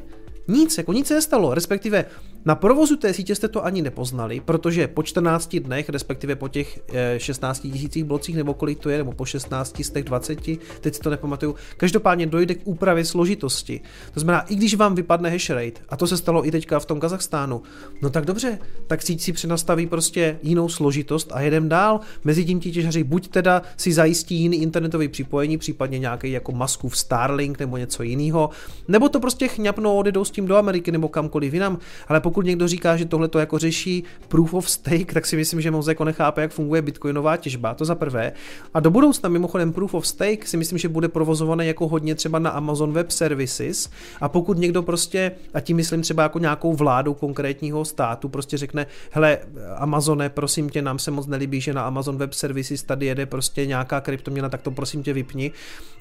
Nic, 0.47 0.77
jako 0.77 0.93
nic 0.93 1.07
se 1.07 1.13
nestalo, 1.13 1.53
respektive 1.53 2.05
na 2.45 2.55
provozu 2.55 2.95
té 2.95 3.13
sítě 3.13 3.35
jste 3.35 3.47
to 3.47 3.65
ani 3.65 3.81
nepoznali, 3.81 4.39
protože 4.39 4.87
po 4.87 5.03
14 5.03 5.55
dnech, 5.55 5.89
respektive 5.89 6.35
po 6.35 6.47
těch 6.47 6.79
16 7.17 7.65
eh, 7.65 7.69
tisících 7.69 8.03
blocích, 8.03 8.35
nebo 8.35 8.53
kolik 8.53 8.79
to 8.79 8.89
je, 8.89 8.97
nebo 8.97 9.11
po 9.11 9.25
16 9.25 9.83
z 9.83 9.89
těch 9.89 10.03
20, 10.03 10.39
teď 10.81 10.95
si 10.95 10.99
to 11.01 11.09
nepamatuju, 11.09 11.55
každopádně 11.77 12.25
dojde 12.25 12.55
k 12.55 12.61
úpravě 12.63 13.05
složitosti. 13.05 13.81
To 14.13 14.19
znamená, 14.19 14.41
i 14.41 14.55
když 14.55 14.75
vám 14.75 14.95
vypadne 14.95 15.29
hash 15.29 15.49
rate, 15.49 15.81
a 15.89 15.97
to 15.97 16.07
se 16.07 16.17
stalo 16.17 16.47
i 16.47 16.51
teďka 16.51 16.79
v 16.79 16.85
tom 16.85 16.99
Kazachstánu, 16.99 17.61
no 18.01 18.09
tak 18.09 18.25
dobře, 18.25 18.59
tak 18.87 19.01
síť 19.01 19.21
si 19.21 19.33
přenastaví 19.33 19.87
prostě 19.87 20.39
jinou 20.43 20.69
složitost 20.69 21.31
a 21.33 21.41
jedem 21.41 21.69
dál. 21.69 21.99
Mezi 22.23 22.45
tím 22.45 22.59
ti 22.59 22.71
těžaři 22.71 23.03
buď 23.03 23.27
teda 23.27 23.61
si 23.77 23.93
zajistí 23.93 24.35
jiný 24.35 24.61
internetový 24.61 25.07
připojení, 25.07 25.57
případně 25.57 25.99
nějaký 25.99 26.31
jako 26.31 26.51
masku 26.51 26.89
v 26.89 26.97
Starlink 26.97 27.59
nebo 27.59 27.77
něco 27.77 28.03
jiného, 28.03 28.49
nebo 28.87 29.09
to 29.09 29.19
prostě 29.19 29.47
chňapnou, 29.47 29.97
odjedou 29.97 30.25
s 30.25 30.31
tím 30.31 30.45
do 30.45 30.55
Ameriky 30.55 30.91
nebo 30.91 31.07
kamkoliv 31.07 31.53
jinam, 31.53 31.77
ale 32.07 32.19
někdo 32.41 32.67
říká, 32.67 32.97
že 32.97 33.05
tohle 33.05 33.27
to 33.27 33.39
jako 33.39 33.59
řeší 33.59 34.03
proof 34.27 34.53
of 34.53 34.69
stake, 34.69 35.13
tak 35.13 35.25
si 35.25 35.35
myslím, 35.35 35.61
že 35.61 35.71
moc 35.71 35.87
jako 35.87 36.05
nechápe, 36.05 36.41
jak 36.41 36.51
funguje 36.51 36.81
bitcoinová 36.81 37.37
těžba, 37.37 37.73
to 37.73 37.85
za 37.85 37.95
prvé. 37.95 38.31
A 38.73 38.79
do 38.79 38.91
budoucna 38.91 39.29
mimochodem 39.29 39.73
proof 39.73 39.93
of 39.93 40.07
stake 40.07 40.47
si 40.47 40.57
myslím, 40.57 40.77
že 40.77 40.89
bude 40.89 41.07
provozovaný 41.07 41.67
jako 41.67 41.87
hodně 41.87 42.15
třeba 42.15 42.39
na 42.39 42.49
Amazon 42.49 42.93
Web 42.93 43.11
Services 43.11 43.89
a 44.21 44.29
pokud 44.29 44.57
někdo 44.57 44.83
prostě, 44.83 45.31
a 45.53 45.59
tím 45.59 45.77
myslím 45.77 46.01
třeba 46.01 46.23
jako 46.23 46.39
nějakou 46.39 46.73
vládu 46.73 47.13
konkrétního 47.13 47.85
státu, 47.85 48.29
prostě 48.29 48.57
řekne, 48.57 48.87
hele 49.11 49.37
Amazone, 49.75 50.29
prosím 50.29 50.69
tě, 50.69 50.81
nám 50.81 50.99
se 50.99 51.11
moc 51.11 51.27
nelíbí, 51.27 51.61
že 51.61 51.73
na 51.73 51.83
Amazon 51.83 52.17
Web 52.17 52.33
Services 52.33 52.83
tady 52.83 53.05
jede 53.05 53.25
prostě 53.25 53.65
nějaká 53.65 54.01
kryptoměna, 54.01 54.49
tak 54.49 54.61
to 54.61 54.71
prosím 54.71 55.03
tě 55.03 55.13
vypni. 55.13 55.51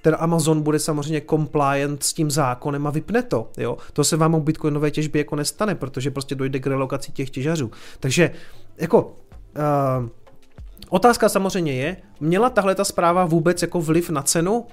Ten 0.03 0.16
Amazon 0.18 0.62
bude 0.62 0.78
samozřejmě 0.78 1.22
compliant 1.31 2.03
s 2.03 2.12
tím 2.12 2.31
zákonem 2.31 2.87
a 2.87 2.91
vypne 2.91 3.22
to. 3.22 3.49
Jo? 3.59 3.76
To 3.93 4.05
se 4.05 4.16
vám 4.16 4.35
u 4.35 4.41
bitcoinové 4.41 4.91
těžby 4.91 5.18
jako 5.18 5.37
nestane, 5.37 5.74
protože 5.74 6.11
prostě 6.20 6.34
dojde 6.34 6.58
k 6.58 6.66
relokaci 6.66 7.12
těch 7.12 7.30
těžařů. 7.30 7.70
Takže 8.00 8.30
jako 8.76 9.02
uh, 9.02 10.08
otázka 10.88 11.28
samozřejmě 11.28 11.72
je, 11.72 11.96
měla 12.20 12.50
tahle 12.50 12.74
ta 12.74 12.84
zpráva 12.84 13.24
vůbec 13.24 13.62
jako 13.62 13.80
vliv 13.80 14.10
na 14.10 14.22
cenu? 14.22 14.66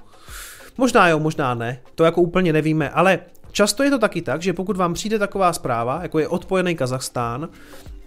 Možná 0.76 1.08
jo, 1.08 1.18
možná 1.18 1.54
ne, 1.54 1.80
to 1.94 2.04
jako 2.04 2.20
úplně 2.20 2.52
nevíme, 2.52 2.90
ale 2.90 3.18
často 3.52 3.82
je 3.82 3.90
to 3.90 3.98
taky 3.98 4.22
tak, 4.22 4.42
že 4.42 4.52
pokud 4.52 4.76
vám 4.76 4.94
přijde 4.94 5.18
taková 5.18 5.52
zpráva, 5.52 6.02
jako 6.02 6.18
je 6.18 6.28
odpojený 6.28 6.76
Kazachstán 6.76 7.48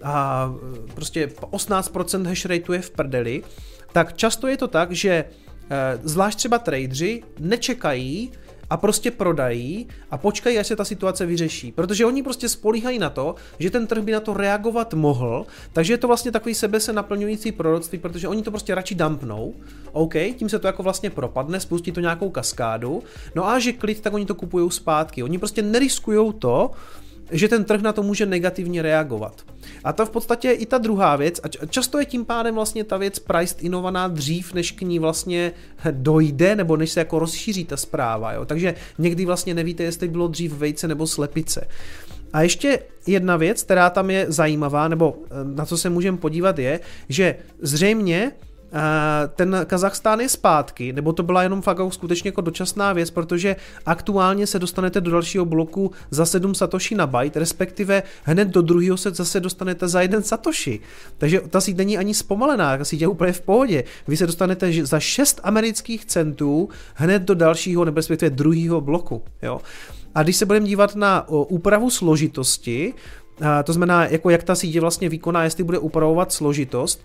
a 0.03 0.53
prostě 0.95 1.27
18% 1.27 2.27
hash 2.27 2.45
rateu 2.45 2.73
je 2.73 2.81
v 2.81 2.91
prdeli, 2.91 3.43
tak 3.91 4.13
často 4.13 4.47
je 4.47 4.57
to 4.57 4.67
tak, 4.67 4.91
že 4.91 5.11
eh, 5.11 5.99
zvlášť 6.03 6.37
třeba 6.37 6.59
tradeři 6.59 7.23
nečekají, 7.39 8.31
a 8.71 8.77
prostě 8.77 9.11
prodají 9.11 9.87
a 10.11 10.17
počkají, 10.17 10.59
až 10.59 10.67
se 10.67 10.75
ta 10.75 10.85
situace 10.85 11.25
vyřeší. 11.25 11.71
Protože 11.71 12.05
oni 12.05 12.23
prostě 12.23 12.49
spolíhají 12.49 12.99
na 12.99 13.09
to, 13.09 13.35
že 13.59 13.69
ten 13.69 13.87
trh 13.87 14.03
by 14.03 14.11
na 14.11 14.19
to 14.19 14.33
reagovat 14.33 14.93
mohl, 14.93 15.45
takže 15.73 15.93
je 15.93 15.97
to 15.97 16.07
vlastně 16.07 16.31
takový 16.31 16.55
sebe 16.55 16.79
se 16.79 16.93
naplňující 16.93 17.51
proroctví, 17.51 17.99
protože 17.99 18.27
oni 18.27 18.43
to 18.43 18.51
prostě 18.51 18.75
radši 18.75 18.95
dumpnou, 18.95 19.53
OK, 19.91 20.13
tím 20.35 20.49
se 20.49 20.59
to 20.59 20.67
jako 20.67 20.83
vlastně 20.83 21.09
propadne, 21.09 21.59
spustí 21.59 21.91
to 21.91 21.99
nějakou 21.99 22.29
kaskádu, 22.29 23.03
no 23.35 23.47
a 23.47 23.59
že 23.59 23.73
klid, 23.73 24.01
tak 24.01 24.13
oni 24.13 24.25
to 24.25 24.35
kupují 24.35 24.71
zpátky. 24.71 25.23
Oni 25.23 25.37
prostě 25.37 25.61
neriskují 25.61 26.33
to, 26.39 26.71
že 27.31 27.47
ten 27.47 27.63
trh 27.63 27.81
na 27.81 27.93
to 27.93 28.03
může 28.03 28.25
negativně 28.25 28.81
reagovat. 28.81 29.41
A 29.83 29.93
to 29.93 30.05
v 30.05 30.09
podstatě 30.09 30.47
je 30.47 30.53
i 30.53 30.65
ta 30.65 30.77
druhá 30.77 31.15
věc, 31.15 31.41
a 31.43 31.65
často 31.65 31.99
je 31.99 32.05
tím 32.05 32.25
pádem 32.25 32.55
vlastně 32.55 32.83
ta 32.83 32.97
věc 32.97 33.19
priced 33.19 33.63
inovaná 33.63 34.07
dřív, 34.07 34.53
než 34.53 34.71
k 34.71 34.81
ní 34.81 34.99
vlastně 34.99 35.51
dojde, 35.91 36.55
nebo 36.55 36.77
než 36.77 36.91
se 36.91 36.99
jako 36.99 37.19
rozšíří 37.19 37.65
ta 37.65 37.77
zpráva, 37.77 38.33
jo. 38.33 38.45
Takže 38.45 38.75
někdy 38.97 39.25
vlastně 39.25 39.53
nevíte, 39.53 39.83
jestli 39.83 40.07
bylo 40.07 40.27
dřív 40.27 40.53
vejce 40.53 40.87
nebo 40.87 41.07
slepice. 41.07 41.67
A 42.33 42.41
ještě 42.41 42.79
jedna 43.07 43.37
věc, 43.37 43.63
která 43.63 43.89
tam 43.89 44.09
je 44.09 44.25
zajímavá, 44.29 44.87
nebo 44.87 45.17
eh, 45.25 45.27
na 45.55 45.65
co 45.65 45.77
se 45.77 45.89
můžeme 45.89 46.17
podívat, 46.17 46.59
je, 46.59 46.79
že 47.09 47.35
zřejmě 47.61 48.31
ten 49.35 49.57
Kazachstán 49.65 50.19
je 50.19 50.29
zpátky, 50.29 50.93
nebo 50.93 51.13
to 51.13 51.23
byla 51.23 51.43
jenom 51.43 51.61
fakt 51.61 51.79
skutečně 51.89 52.27
jako 52.27 52.41
dočasná 52.41 52.93
věc, 52.93 53.11
protože 53.11 53.55
aktuálně 53.85 54.47
se 54.47 54.59
dostanete 54.59 55.01
do 55.01 55.11
dalšího 55.11 55.45
bloku 55.45 55.91
za 56.11 56.25
7 56.25 56.55
satoshi 56.55 56.95
na 56.95 57.07
byte, 57.07 57.39
respektive 57.39 58.03
hned 58.23 58.47
do 58.47 58.61
druhého 58.61 58.97
se 58.97 59.11
zase 59.11 59.39
dostanete 59.39 59.87
za 59.87 60.01
jeden 60.01 60.23
satoshi. 60.23 60.79
Takže 61.17 61.41
ta 61.49 61.61
síť 61.61 61.77
není 61.77 61.97
ani 61.97 62.13
zpomalená, 62.13 62.77
ta 62.77 62.85
síť 62.85 63.01
je 63.01 63.07
úplně 63.07 63.33
v 63.33 63.41
pohodě. 63.41 63.83
Vy 64.07 64.17
se 64.17 64.27
dostanete 64.27 64.85
za 64.85 64.99
6 64.99 65.39
amerických 65.43 66.05
centů 66.05 66.69
hned 66.95 67.21
do 67.21 67.35
dalšího, 67.35 67.85
nebo 67.85 67.95
respektive 67.95 68.29
druhého 68.29 68.81
bloku. 68.81 69.23
Jo. 69.41 69.61
A 70.15 70.23
když 70.23 70.35
se 70.35 70.45
budeme 70.45 70.67
dívat 70.67 70.95
na 70.95 71.29
úpravu 71.29 71.89
složitosti, 71.89 72.93
to 73.63 73.73
znamená, 73.73 74.05
jako 74.05 74.29
jak 74.29 74.43
ta 74.43 74.55
sítě 74.55 74.81
vlastně 74.81 75.09
vykoná, 75.09 75.43
jestli 75.43 75.63
bude 75.63 75.79
upravovat 75.79 76.31
složitost, 76.31 77.03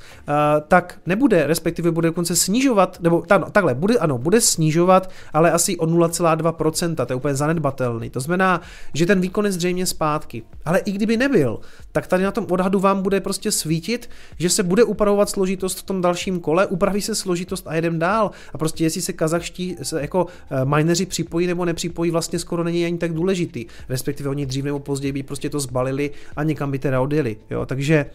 tak 0.69 0.99
nebude, 1.07 1.47
respektive 1.47 1.91
bude 1.91 2.09
dokonce 2.09 2.37
snižovat, 2.37 2.99
nebo 3.01 3.23
ta, 3.23 3.39
no, 3.39 3.51
takhle, 3.51 3.75
bude, 3.75 3.99
ano, 3.99 4.19
bude 4.19 4.41
snižovat, 4.41 5.11
ale 5.33 5.53
asi 5.53 5.77
o 5.77 5.87
0,2%, 5.87 7.07
to 7.07 7.13
je 7.13 7.17
úplně 7.17 7.35
zanedbatelný. 7.35 8.11
To 8.11 8.21
znamená, 8.21 8.61
že 8.95 9.07
ten 9.07 9.21
výkon 9.21 9.47
je 9.47 9.53
zřejmě 9.53 9.87
zpátky. 9.87 10.43
Ale 10.65 10.79
i 10.79 10.93
kdyby 10.93 11.17
nebyl, 11.17 11.59
tak 11.93 12.07
tady 12.07 12.25
na 12.25 12.31
tom 12.31 12.47
odhadu 12.51 12.81
vám 12.81 13.03
bude 13.03 13.21
prostě 13.21 13.53
svítit, 13.53 14.11
že 14.39 14.51
se 14.51 14.63
bude 14.63 14.85
upravovat 14.85 15.31
složitost 15.31 15.79
v 15.79 15.83
tom 15.83 16.01
dalším 16.01 16.41
kole, 16.41 16.67
upraví 16.67 17.03
se 17.03 17.15
složitost 17.15 17.67
a 17.67 17.75
jedem 17.75 17.99
dál. 17.99 18.31
A 18.53 18.59
prostě 18.59 18.85
jestli 18.85 19.03
se 19.03 19.13
kazachští 19.13 19.77
se 19.83 20.01
jako 20.01 20.27
eh, 20.51 20.65
mineři 20.65 21.07
připojí 21.07 21.47
nebo 21.47 21.65
nepřipojí, 21.65 22.11
vlastně 22.11 22.39
skoro 22.39 22.65
není 22.65 22.87
ani 22.87 22.99
tak 22.99 23.13
důležitý. 23.13 23.67
Respektive 23.89 24.31
oni 24.31 24.47
dřív 24.47 24.65
nebo 24.65 24.79
později 24.79 25.13
by 25.13 25.23
prostě 25.23 25.51
to 25.51 25.61
zbalili 25.61 26.11
a 26.37 26.43
někam 26.43 26.71
by 26.71 26.79
teda 26.79 27.01
odjeli. 27.01 27.37
Jo? 27.51 27.67
Takže 27.67 28.07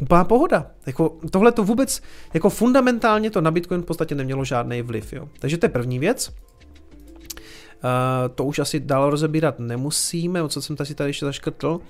úplná 0.00 0.24
pohoda. 0.24 0.70
Jako, 0.86 1.18
tohle 1.30 1.52
to 1.52 1.64
vůbec, 1.64 2.02
jako 2.34 2.50
fundamentálně 2.50 3.30
to 3.30 3.40
na 3.40 3.50
Bitcoin 3.50 3.82
v 3.82 3.84
podstatě 3.84 4.14
nemělo 4.14 4.44
žádný 4.44 4.82
vliv. 4.82 5.12
Jo? 5.12 5.28
Takže 5.38 5.58
to 5.58 5.66
je 5.66 5.70
první 5.70 5.98
věc. 5.98 6.28
Uh, 7.84 8.34
to 8.34 8.44
už 8.44 8.58
asi 8.58 8.80
dál 8.80 9.10
rozebírat 9.10 9.58
nemusíme, 9.58 10.42
o 10.42 10.48
co 10.48 10.62
jsem 10.62 10.76
tady, 10.76 10.94
tady 10.94 11.10
ještě 11.10 11.26
zaškrtl. 11.26 11.80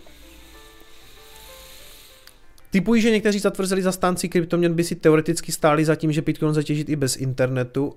Typují, 2.70 3.02
že 3.02 3.10
někteří 3.10 3.38
zatvrzeli 3.38 3.82
zastánci 3.82 4.28
kryptoměn 4.28 4.74
by 4.74 4.84
si 4.84 4.94
teoreticky 4.94 5.52
stáli 5.52 5.84
za 5.84 5.96
tím, 5.96 6.12
že 6.12 6.22
Bitcoin 6.22 6.54
zatěžit 6.54 6.88
i 6.88 6.96
bez 6.96 7.16
internetu, 7.16 7.94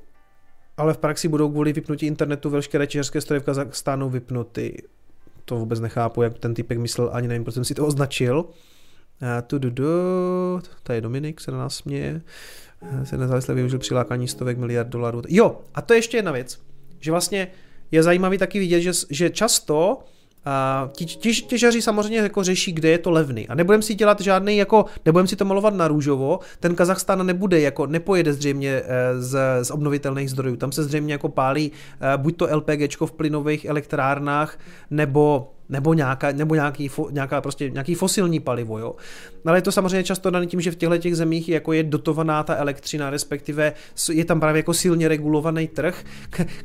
ale 0.77 0.93
v 0.93 0.97
praxi 0.97 1.27
budou 1.27 1.49
kvůli 1.49 1.73
vypnutí 1.73 2.05
internetu 2.05 2.49
veškeré 2.49 2.87
české 2.87 3.21
stroje 3.21 3.39
v 3.39 3.43
Kazachstánu 3.43 4.09
vypnuty 4.09 4.83
to 5.51 5.57
vůbec 5.57 5.79
nechápu, 5.79 6.21
jak 6.21 6.39
ten 6.39 6.53
typek 6.53 6.77
myslel, 6.77 7.09
ani 7.13 7.27
nevím, 7.27 7.43
proč 7.43 7.55
jsem 7.55 7.65
si 7.65 7.75
to 7.75 7.87
označil. 7.87 8.45
Tu, 9.47 9.59
du, 9.59 9.83
tady 10.83 11.01
Dominik 11.01 11.41
se 11.41 11.51
na 11.51 11.57
nás 11.57 11.75
směje. 11.75 12.21
Se 13.03 13.17
nezávisle 13.17 13.55
využil 13.55 13.79
přilákání 13.79 14.27
stovek 14.27 14.57
miliard 14.57 14.87
dolarů. 14.87 15.21
Jo, 15.27 15.59
a 15.73 15.81
to 15.81 15.93
je 15.93 15.97
ještě 15.97 16.17
jedna 16.17 16.31
věc, 16.31 16.59
že 16.99 17.11
vlastně 17.11 17.47
je 17.91 18.03
zajímavý 18.03 18.37
taky 18.37 18.59
vidět, 18.59 18.81
že, 18.81 18.91
že 19.09 19.29
často 19.29 19.99
a 20.45 20.89
těžaři 21.47 21.81
samozřejmě 21.81 22.17
jako 22.17 22.43
řeší, 22.43 22.71
kde 22.71 22.89
je 22.89 22.97
to 22.97 23.11
levný. 23.11 23.47
A 23.47 23.55
nebudeme 23.55 23.83
si 23.83 23.95
dělat 23.95 24.21
žádný, 24.21 24.57
jako, 24.57 24.85
nebudeme 25.05 25.27
si 25.27 25.35
to 25.35 25.45
malovat 25.45 25.73
na 25.73 25.87
růžovo, 25.87 26.39
ten 26.59 26.75
Kazachstán 26.75 27.25
nebude, 27.25 27.61
jako 27.61 27.87
nepojede 27.87 28.33
zřejmě 28.33 28.81
eh, 28.85 29.21
z, 29.21 29.39
z 29.63 29.71
obnovitelných 29.71 30.31
zdrojů. 30.31 30.55
Tam 30.55 30.71
se 30.71 30.83
zřejmě 30.83 31.13
jako 31.13 31.29
pálí 31.29 31.71
eh, 32.01 32.17
buď 32.17 32.37
to 32.37 32.47
LPGčko 32.55 33.07
v 33.07 33.11
plynových 33.11 33.65
elektrárnách, 33.65 34.59
nebo 34.89 35.51
nebo, 35.71 35.93
nějaká, 35.93 36.31
nebo 36.31 36.55
nějaký, 36.55 36.91
nějaká 37.11 37.41
prostě, 37.41 37.69
nějaký 37.69 37.95
fosilní 37.95 38.39
palivo. 38.39 38.79
Jo. 38.79 38.95
Ale 39.45 39.57
je 39.57 39.61
to 39.61 39.71
samozřejmě 39.71 40.03
často 40.03 40.29
dané 40.29 40.45
tím, 40.45 40.61
že 40.61 40.71
v 40.71 40.75
těchto 40.75 40.97
těch 40.97 41.15
zemích 41.15 41.49
jako 41.49 41.73
je 41.73 41.83
dotovaná 41.83 42.43
ta 42.43 42.55
elektřina, 42.55 43.09
respektive 43.09 43.73
je 44.11 44.25
tam 44.25 44.39
právě 44.39 44.59
jako 44.59 44.73
silně 44.73 45.07
regulovaný 45.07 45.67
trh, 45.67 46.03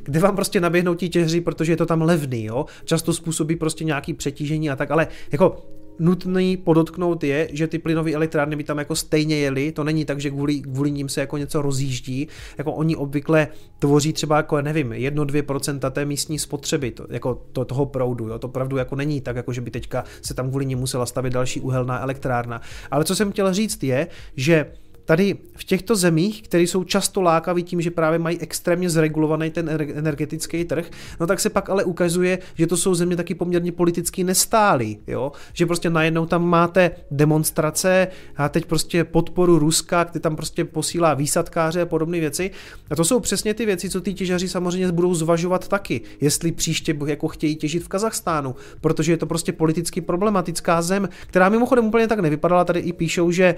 kde 0.02 0.20
vám 0.20 0.36
prostě 0.36 0.60
naběhnou 0.60 0.94
ti 0.94 1.08
těžři, 1.08 1.40
protože 1.40 1.72
je 1.72 1.76
to 1.76 1.86
tam 1.86 2.02
levný. 2.02 2.44
Jo. 2.44 2.66
Často 2.84 3.12
způsobí 3.12 3.56
prostě 3.56 3.84
nějaký 3.84 4.14
přetížení 4.14 4.70
a 4.70 4.76
tak, 4.76 4.90
ale 4.90 5.08
jako 5.32 5.75
nutný 5.98 6.56
podotknout 6.56 7.24
je, 7.24 7.48
že 7.52 7.66
ty 7.66 7.78
plynové 7.78 8.12
elektrárny 8.12 8.56
by 8.56 8.64
tam 8.64 8.78
jako 8.78 8.96
stejně 8.96 9.36
jeli, 9.36 9.72
to 9.72 9.84
není 9.84 10.04
tak, 10.04 10.20
že 10.20 10.30
kvůli, 10.30 10.60
kvůli 10.60 10.90
ním 10.90 11.08
se 11.08 11.20
jako 11.20 11.38
něco 11.38 11.62
rozjíždí, 11.62 12.28
jako 12.58 12.72
oni 12.72 12.96
obvykle 12.96 13.48
tvoří 13.78 14.12
třeba 14.12 14.36
jako, 14.36 14.62
nevím, 14.62 14.90
1-2% 14.90 15.90
té 15.90 16.04
místní 16.04 16.38
spotřeby, 16.38 16.90
to, 16.90 17.06
jako 17.10 17.42
to, 17.52 17.64
toho 17.64 17.86
proudu, 17.86 18.28
jo, 18.28 18.38
to 18.38 18.48
pravdu 18.48 18.76
jako 18.76 18.96
není 18.96 19.20
tak, 19.20 19.36
jako 19.36 19.52
že 19.52 19.60
by 19.60 19.70
teďka 19.70 20.04
se 20.22 20.34
tam 20.34 20.48
kvůli 20.48 20.66
ním 20.66 20.78
musela 20.78 21.06
stavit 21.06 21.32
další 21.32 21.60
uhelná 21.60 22.00
elektrárna. 22.00 22.60
Ale 22.90 23.04
co 23.04 23.16
jsem 23.16 23.32
chtěl 23.32 23.54
říct 23.54 23.82
je, 23.82 24.06
že 24.36 24.66
tady 25.06 25.36
v 25.56 25.64
těchto 25.64 25.96
zemích, 25.96 26.42
které 26.42 26.62
jsou 26.62 26.84
často 26.84 27.22
lákaví 27.22 27.62
tím, 27.62 27.80
že 27.80 27.90
právě 27.90 28.18
mají 28.18 28.38
extrémně 28.40 28.90
zregulovaný 28.90 29.50
ten 29.50 29.68
energetický 29.94 30.64
trh, 30.64 30.90
no 31.20 31.26
tak 31.26 31.40
se 31.40 31.50
pak 31.50 31.70
ale 31.70 31.84
ukazuje, 31.84 32.38
že 32.54 32.66
to 32.66 32.76
jsou 32.76 32.94
země 32.94 33.16
taky 33.16 33.34
poměrně 33.34 33.72
politicky 33.72 34.24
nestálí, 34.24 34.98
jo? 35.06 35.32
že 35.52 35.66
prostě 35.66 35.90
najednou 35.90 36.26
tam 36.26 36.48
máte 36.48 36.90
demonstrace 37.10 38.08
a 38.36 38.48
teď 38.48 38.66
prostě 38.66 39.04
podporu 39.04 39.58
Ruska, 39.58 40.04
který 40.04 40.22
tam 40.22 40.36
prostě 40.36 40.64
posílá 40.64 41.14
výsadkáře 41.14 41.80
a 41.80 41.86
podobné 41.86 42.20
věci. 42.20 42.50
A 42.90 42.96
to 42.96 43.04
jsou 43.04 43.20
přesně 43.20 43.54
ty 43.54 43.66
věci, 43.66 43.90
co 43.90 44.00
ty 44.00 44.14
těžaři 44.14 44.48
samozřejmě 44.48 44.92
budou 44.92 45.14
zvažovat 45.14 45.68
taky, 45.68 46.00
jestli 46.20 46.52
příště 46.52 46.96
jako 47.06 47.28
chtějí 47.28 47.56
těžit 47.56 47.82
v 47.82 47.88
Kazachstánu, 47.88 48.54
protože 48.80 49.12
je 49.12 49.16
to 49.16 49.26
prostě 49.26 49.52
politicky 49.52 50.00
problematická 50.00 50.82
zem, 50.82 51.08
která 51.26 51.48
mimochodem 51.48 51.84
úplně 51.84 52.08
tak 52.08 52.20
nevypadala. 52.20 52.64
Tady 52.64 52.80
i 52.80 52.92
píšou, 52.92 53.30
že 53.30 53.54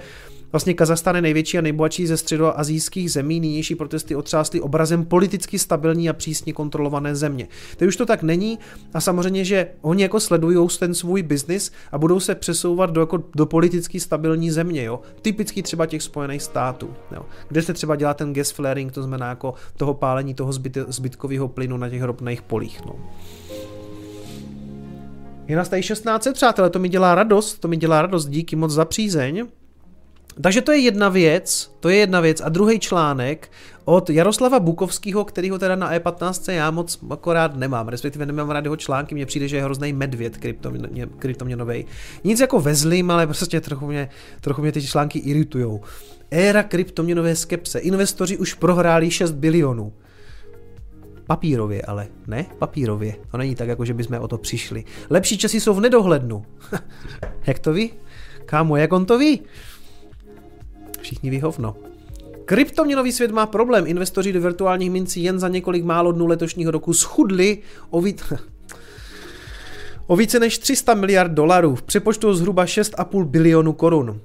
Vlastně 0.51 0.73
Kazachstán 0.73 1.15
je 1.15 1.21
největší 1.21 1.57
a 1.57 1.61
nejbohatší 1.61 2.07
ze 2.07 2.17
středoazijských 2.17 3.11
zemí. 3.11 3.39
Nynější 3.39 3.75
protesty 3.75 4.15
otřásly 4.15 4.61
obrazem 4.61 5.05
politicky 5.05 5.59
stabilní 5.59 6.09
a 6.09 6.13
přísně 6.13 6.53
kontrolované 6.53 7.15
země. 7.15 7.47
Teď 7.77 7.87
už 7.87 7.95
to 7.95 8.05
tak 8.05 8.23
není 8.23 8.59
a 8.93 9.01
samozřejmě, 9.01 9.45
že 9.45 9.67
oni 9.81 10.03
jako 10.03 10.19
sledují 10.19 10.67
ten 10.79 10.93
svůj 10.93 11.23
biznis 11.23 11.71
a 11.91 11.97
budou 11.97 12.19
se 12.19 12.35
přesouvat 12.35 12.89
do, 12.89 13.01
jako, 13.01 13.23
do 13.35 13.45
politicky 13.45 13.99
stabilní 13.99 14.51
země. 14.51 14.83
Jo? 14.83 14.99
Typicky 15.21 15.63
třeba 15.63 15.85
těch 15.85 16.03
Spojených 16.03 16.41
států, 16.41 16.89
jo? 17.11 17.25
kde 17.47 17.61
se 17.61 17.73
třeba 17.73 17.95
dělá 17.95 18.13
ten 18.13 18.33
gas 18.33 18.51
flaring, 18.51 18.91
to 18.91 19.01
znamená 19.01 19.29
jako 19.29 19.53
toho 19.77 19.93
pálení 19.93 20.33
toho 20.33 20.53
zbyt, 20.53 20.77
zbytkového 20.87 21.47
plynu 21.47 21.77
na 21.77 21.89
těch 21.89 22.01
ropných 22.01 22.41
polích. 22.41 22.81
No. 22.85 22.95
Je 25.47 25.55
nás 25.55 25.69
tady 25.69 25.83
16, 25.83 26.27
přátelé, 26.33 26.69
to 26.69 26.79
mi 26.79 26.89
dělá 26.89 27.15
radost, 27.15 27.59
to 27.59 27.67
mi 27.67 27.77
dělá 27.77 28.01
radost, 28.01 28.25
díky 28.25 28.55
moc 28.55 28.71
za 28.71 28.85
přízeň. 28.85 29.47
Takže 30.41 30.61
to 30.61 30.71
je 30.71 30.79
jedna 30.79 31.09
věc, 31.09 31.71
to 31.79 31.89
je 31.89 31.97
jedna 31.97 32.19
věc. 32.21 32.41
A 32.41 32.49
druhý 32.49 32.79
článek 32.79 33.51
od 33.85 34.09
Jaroslava 34.09 34.59
Bukovského, 34.59 35.25
kterýho 35.25 35.59
teda 35.59 35.75
na 35.75 35.93
E15 35.93 36.51
já 36.51 36.71
moc 36.71 36.99
akorát 37.09 37.55
nemám, 37.55 37.87
respektive 37.87 38.25
nemám 38.25 38.49
rád 38.49 38.63
jeho 38.63 38.75
články, 38.75 39.15
mně 39.15 39.25
přijde, 39.25 39.47
že 39.47 39.57
je 39.57 39.63
hrozný 39.63 39.93
medvěd 39.93 40.37
kryptomě, 40.37 41.07
kryptoměnový. 41.19 41.85
Nic 42.23 42.39
jako 42.39 42.59
vezlým, 42.59 43.11
ale 43.11 43.27
prostě 43.27 43.61
trochu 43.61 43.87
mě, 43.87 44.09
trochu 44.41 44.61
mě 44.61 44.71
ty 44.71 44.81
články 44.81 45.19
iritujou. 45.19 45.81
Éra 46.31 46.63
kryptoměnové 46.63 47.35
skepse. 47.35 47.79
Investoři 47.79 48.37
už 48.37 48.53
prohráli 48.53 49.11
6 49.11 49.31
bilionů. 49.31 49.93
Papírově 51.27 51.81
ale, 51.81 52.07
ne 52.27 52.45
papírově. 52.59 53.15
To 53.31 53.37
není 53.37 53.55
tak, 53.55 53.67
jako 53.67 53.85
že 53.85 53.93
bychom 53.93 54.19
o 54.19 54.27
to 54.27 54.37
přišli. 54.37 54.83
Lepší 55.09 55.37
časy 55.37 55.59
jsou 55.59 55.73
v 55.73 55.81
nedohlednu. 55.81 56.45
jak 57.47 57.59
to 57.59 57.73
ví? 57.73 57.91
Kámo, 58.45 58.77
jak 58.77 58.93
on 58.93 59.05
to 59.05 59.17
ví? 59.17 59.41
Všichni 61.01 61.29
ví 61.29 61.41
hovno. 61.41 61.75
Kryptoměnový 62.45 63.11
svět 63.11 63.31
má 63.31 63.45
problém. 63.45 63.87
Investoři 63.87 64.33
do 64.33 64.41
virtuálních 64.41 64.91
mincí 64.91 65.23
jen 65.23 65.39
za 65.39 65.47
několik 65.47 65.83
málo 65.83 66.11
dnů 66.11 66.27
letošního 66.27 66.71
roku 66.71 66.93
schudli 66.93 67.57
o 67.89 68.01
víc... 68.01 68.23
o 70.07 70.15
více 70.15 70.39
než 70.39 70.57
300 70.57 70.93
miliard 70.93 71.31
dolarů, 71.31 71.75
v 71.75 71.81
přepočtu 71.81 72.33
zhruba 72.33 72.65
6,5 72.65 73.25
bilionu 73.25 73.73
korun. 73.73 74.21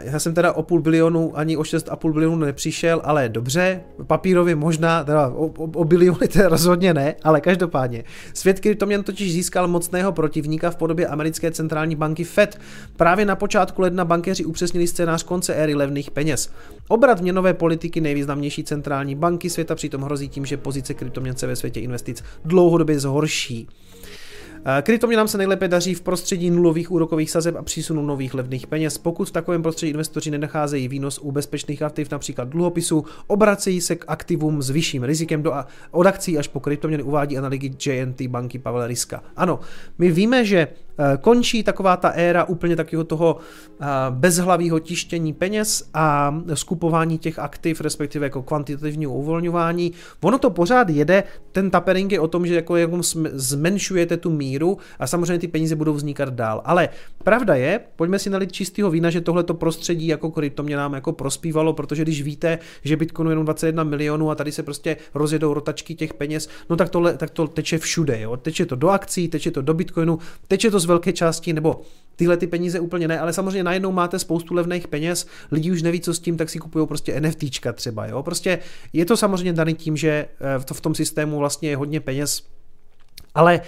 Já 0.00 0.18
jsem 0.18 0.34
teda 0.34 0.52
o 0.52 0.62
půl 0.62 0.80
bilionu 0.80 1.38
ani 1.38 1.56
o 1.56 1.62
6,5 1.62 2.12
bilionu 2.12 2.36
nepřišel, 2.36 3.00
ale 3.04 3.28
dobře, 3.28 3.80
papírově 4.06 4.54
možná, 4.54 5.04
teda 5.04 5.28
o, 5.28 5.46
o, 5.46 5.64
o 5.64 5.84
biliony 5.84 6.28
to 6.28 6.48
rozhodně 6.48 6.94
ne, 6.94 7.14
ale 7.22 7.40
každopádně. 7.40 8.04
Svět 8.34 8.60
kryptoměn 8.60 9.02
totiž 9.02 9.32
získal 9.32 9.68
mocného 9.68 10.12
protivníka 10.12 10.70
v 10.70 10.76
podobě 10.76 11.06
americké 11.06 11.50
centrální 11.50 11.96
banky 11.96 12.24
Fed. 12.24 12.58
Právě 12.96 13.24
na 13.24 13.36
počátku 13.36 13.82
ledna 13.82 14.04
bankéři 14.04 14.44
upřesnili 14.44 14.86
scénář 14.86 15.22
konce 15.22 15.54
éry 15.54 15.74
levných 15.74 16.10
peněz. 16.10 16.52
Obrat 16.88 17.20
měnové 17.20 17.54
politiky 17.54 18.00
nejvýznamnější 18.00 18.64
centrální 18.64 19.14
banky 19.14 19.50
světa 19.50 19.74
přitom 19.74 20.02
hrozí 20.02 20.28
tím, 20.28 20.46
že 20.46 20.56
pozice 20.56 20.94
kryptoměn 20.94 21.36
se 21.36 21.46
ve 21.46 21.56
světě 21.56 21.80
investic 21.80 22.24
dlouhodobě 22.44 23.00
zhorší. 23.00 23.68
Eh, 24.64 24.82
kryptoměnám 24.82 25.28
se 25.28 25.38
nejlépe 25.38 25.68
daří 25.68 25.94
v 25.94 26.00
prostředí 26.00 26.50
nulových 26.50 26.90
úrokových 26.90 27.30
sazeb 27.30 27.56
a 27.56 27.62
přísunu 27.62 28.02
nových 28.02 28.34
levných 28.34 28.66
peněz. 28.66 28.98
Pokud 28.98 29.28
v 29.28 29.32
takovém 29.32 29.62
prostředí 29.62 29.90
investoři 29.90 30.30
nenacházejí 30.30 30.88
výnos 30.88 31.18
u 31.22 31.32
bezpečných 31.32 31.82
aktiv, 31.82 32.10
například 32.10 32.48
dluhopisů, 32.48 33.04
obracejí 33.26 33.80
se 33.80 33.96
k 33.96 34.04
aktivům 34.08 34.62
s 34.62 34.70
vyšším 34.70 35.04
rizikem 35.04 35.42
do, 35.42 35.54
od 35.90 36.06
akcí 36.06 36.38
až 36.38 36.48
po 36.48 36.60
kryptoměny 36.60 37.02
uvádí 37.02 37.38
analytik 37.38 37.86
JNT 37.86 38.22
banky 38.22 38.58
Pavel 38.58 38.86
Riska. 38.86 39.22
Ano, 39.36 39.60
my 39.98 40.10
víme, 40.10 40.44
že 40.44 40.68
Eh, 41.00 41.16
končí 41.16 41.62
taková 41.62 41.96
ta 41.96 42.08
éra 42.08 42.44
úplně 42.44 42.76
takového 42.76 43.04
toho 43.04 43.36
eh, 43.80 43.86
bezhlavého 44.10 44.78
tištění 44.78 45.32
peněz 45.32 45.88
a 45.94 46.34
skupování 46.54 47.18
těch 47.18 47.38
aktiv, 47.38 47.80
respektive 47.80 48.26
jako 48.26 48.42
kvantitativního 48.42 49.12
uvolňování. 49.12 49.92
Ono 50.20 50.38
to 50.38 50.50
pořád 50.50 50.88
jede, 50.88 51.24
ten 51.52 51.70
tapering 51.70 52.12
je 52.12 52.20
o 52.20 52.28
tom, 52.28 52.46
že 52.46 52.54
jako, 52.54 52.76
jako 52.76 53.00
zmenšujete 53.32 54.16
tu 54.16 54.30
míru 54.30 54.47
a 54.98 55.06
samozřejmě 55.06 55.38
ty 55.38 55.48
peníze 55.48 55.76
budou 55.76 55.94
vznikat 55.94 56.28
dál. 56.28 56.62
Ale 56.64 56.88
pravda 57.24 57.54
je, 57.54 57.80
pojďme 57.96 58.18
si 58.18 58.30
nalit 58.30 58.52
čistého 58.52 58.90
vína, 58.90 59.10
že 59.10 59.20
tohleto 59.20 59.54
prostředí 59.54 60.06
jako 60.06 60.30
kryptoměnám 60.30 60.94
jako 60.94 61.12
prospívalo, 61.12 61.72
protože 61.72 62.02
když 62.02 62.22
víte, 62.22 62.58
že 62.84 62.96
Bitcoinu 62.96 63.30
je 63.30 63.32
jenom 63.32 63.44
21 63.44 63.84
milionů 63.84 64.30
a 64.30 64.34
tady 64.34 64.52
se 64.52 64.62
prostě 64.62 64.96
rozjedou 65.14 65.54
rotačky 65.54 65.94
těch 65.94 66.14
peněz, 66.14 66.48
no 66.70 66.76
tak, 66.76 66.90
tohle, 66.90 67.16
tak 67.16 67.30
to 67.30 67.46
teče 67.46 67.78
všude. 67.78 68.20
Jo? 68.20 68.36
Teče 68.36 68.66
to 68.66 68.76
do 68.76 68.88
akcí, 68.88 69.28
teče 69.28 69.50
to 69.50 69.62
do 69.62 69.74
Bitcoinu, 69.74 70.18
teče 70.48 70.70
to 70.70 70.80
z 70.80 70.84
velké 70.84 71.12
části, 71.12 71.52
nebo 71.52 71.80
tyhle 72.18 72.36
ty 72.36 72.46
peníze 72.46 72.80
úplně 72.80 73.08
ne, 73.08 73.20
ale 73.20 73.32
samozřejmě 73.32 73.64
najednou 73.64 73.92
máte 73.92 74.18
spoustu 74.18 74.54
levných 74.54 74.88
peněz, 74.88 75.26
lidi 75.50 75.72
už 75.72 75.82
neví, 75.82 76.00
co 76.00 76.14
s 76.14 76.18
tím, 76.18 76.36
tak 76.36 76.50
si 76.50 76.58
kupují 76.58 76.86
prostě 76.86 77.20
NFTčka 77.20 77.72
třeba, 77.72 78.06
jo. 78.06 78.22
Prostě 78.22 78.58
je 78.92 79.04
to 79.04 79.16
samozřejmě 79.16 79.52
daný 79.52 79.74
tím, 79.74 79.96
že 79.96 80.10
eh, 80.10 80.74
v 80.74 80.80
tom 80.80 80.94
systému 80.94 81.38
vlastně 81.38 81.70
je 81.70 81.76
hodně 81.76 82.00
peněz, 82.00 82.42
ale 83.34 83.60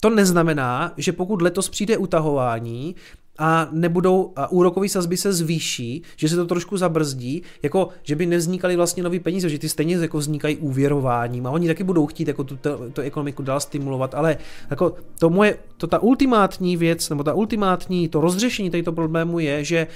to 0.00 0.10
neznamená, 0.10 0.92
že 0.96 1.12
pokud 1.12 1.42
letos 1.42 1.68
přijde 1.68 1.98
utahování, 1.98 2.94
a 3.42 3.68
nebudou, 3.72 4.32
a 4.36 4.52
úrokové 4.52 4.88
sazby 4.88 5.16
se 5.16 5.32
zvýší, 5.32 6.02
že 6.16 6.28
se 6.28 6.36
to 6.36 6.46
trošku 6.46 6.76
zabrzdí, 6.76 7.42
jako 7.62 7.88
že 8.02 8.16
by 8.16 8.26
nevznikaly 8.26 8.76
vlastně 8.76 9.02
nové 9.02 9.20
peníze, 9.20 9.48
že 9.48 9.58
ty 9.58 9.68
stejně 9.68 9.96
jako 9.96 10.18
vznikají 10.18 10.56
úvěrováním 10.56 11.46
a 11.46 11.50
oni 11.50 11.66
taky 11.66 11.84
budou 11.84 12.06
chtít 12.06 12.28
jako 12.28 12.44
tu, 12.44 12.56
tu, 12.56 12.70
tu 12.92 13.00
ekonomiku 13.00 13.42
dál 13.42 13.60
stimulovat, 13.60 14.14
ale 14.14 14.36
jako 14.70 14.94
to 15.18 15.30
moje, 15.30 15.58
to 15.76 15.86
ta 15.86 15.98
ultimátní 15.98 16.76
věc, 16.76 17.08
nebo 17.08 17.24
ta 17.24 17.34
ultimátní, 17.34 18.08
to 18.08 18.20
rozřešení 18.20 18.70
této 18.70 18.92
problému 18.92 19.38
je, 19.38 19.64
že 19.64 19.86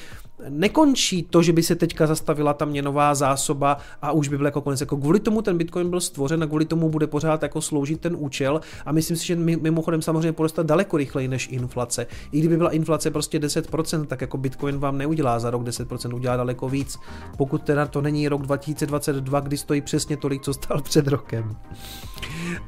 nekončí 0.49 1.23
to, 1.23 1.43
že 1.43 1.53
by 1.53 1.63
se 1.63 1.75
teďka 1.75 2.07
zastavila 2.07 2.55
ta 2.55 2.65
měnová 2.65 3.15
zásoba 3.15 3.79
a 4.03 4.13
už 4.13 4.29
by 4.29 4.37
byl 4.37 4.47
jako 4.47 4.61
konec. 4.61 4.81
Jako 4.81 4.97
kvůli 4.97 5.21
tomu 5.21 5.43
ten 5.43 5.59
Bitcoin 5.59 5.91
byl 5.91 6.01
stvořen 6.01 6.43
a 6.43 6.47
kvůli 6.47 6.65
tomu 6.65 6.89
bude 6.89 7.07
pořád 7.07 7.43
jako 7.43 7.61
sloužit 7.61 8.01
ten 8.01 8.17
účel 8.19 8.61
a 8.87 8.93
myslím 8.93 9.17
si, 9.17 9.27
že 9.27 9.37
mimochodem 9.37 10.03
samozřejmě 10.03 10.33
poroste 10.33 10.65
daleko 10.65 10.97
rychleji 10.97 11.29
než 11.29 11.49
inflace. 11.51 12.07
I 12.33 12.39
kdyby 12.39 12.57
byla 12.57 12.71
inflace 12.71 13.11
prostě 13.11 13.39
10%, 13.39 14.07
tak 14.07 14.21
jako 14.21 14.39
Bitcoin 14.39 14.79
vám 14.79 14.99
neudělá 14.99 15.39
za 15.39 15.51
rok 15.51 15.63
10%, 15.63 16.15
udělá 16.15 16.37
daleko 16.37 16.69
víc. 16.69 16.99
Pokud 17.37 17.63
teda 17.63 17.87
to 17.87 18.01
není 18.01 18.29
rok 18.29 18.43
2022, 18.43 19.41
kdy 19.41 19.57
stojí 19.57 19.81
přesně 19.81 20.17
tolik, 20.17 20.43
co 20.43 20.55
stál 20.55 20.81
před 20.83 21.07
rokem. 21.07 21.57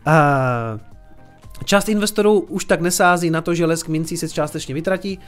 A 0.06 0.78
Část 1.64 1.88
investorů 1.88 2.40
už 2.40 2.64
tak 2.64 2.80
nesází 2.80 3.30
na 3.30 3.40
to, 3.40 3.54
že 3.54 3.66
lesk 3.66 3.88
mincí 3.88 4.16
se 4.16 4.28
částečně 4.28 4.74
vytratí, 4.74 5.18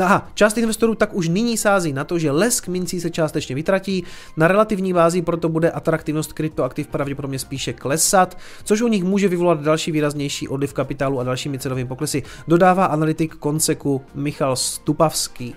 aha, 0.00 0.28
část 0.34 0.58
investorů 0.58 0.94
tak 0.94 1.14
už 1.14 1.28
nyní 1.28 1.56
sází 1.56 1.92
na 1.92 2.04
to, 2.04 2.18
že 2.18 2.30
lesk 2.30 2.68
mincí 2.68 3.00
se 3.00 3.10
částečně 3.10 3.54
vytratí, 3.54 4.04
na 4.36 4.48
relativní 4.48 4.92
bázi 4.92 5.22
proto 5.22 5.48
bude 5.48 5.70
atraktivnost 5.70 6.32
kryptoaktiv 6.32 6.86
pravděpodobně 6.86 7.38
spíše 7.38 7.72
klesat, 7.72 8.38
což 8.64 8.82
u 8.82 8.88
nich 8.88 9.04
může 9.04 9.28
vyvolat 9.28 9.60
další 9.60 9.92
výraznější 9.92 10.48
odliv 10.48 10.72
kapitálu 10.72 11.20
a 11.20 11.24
dalšími 11.24 11.58
cenovými 11.58 11.88
poklesy, 11.88 12.22
dodává 12.48 12.86
analytik 12.86 13.34
Konseku 13.34 14.02
Michal 14.14 14.56
Stupavský. 14.56 15.54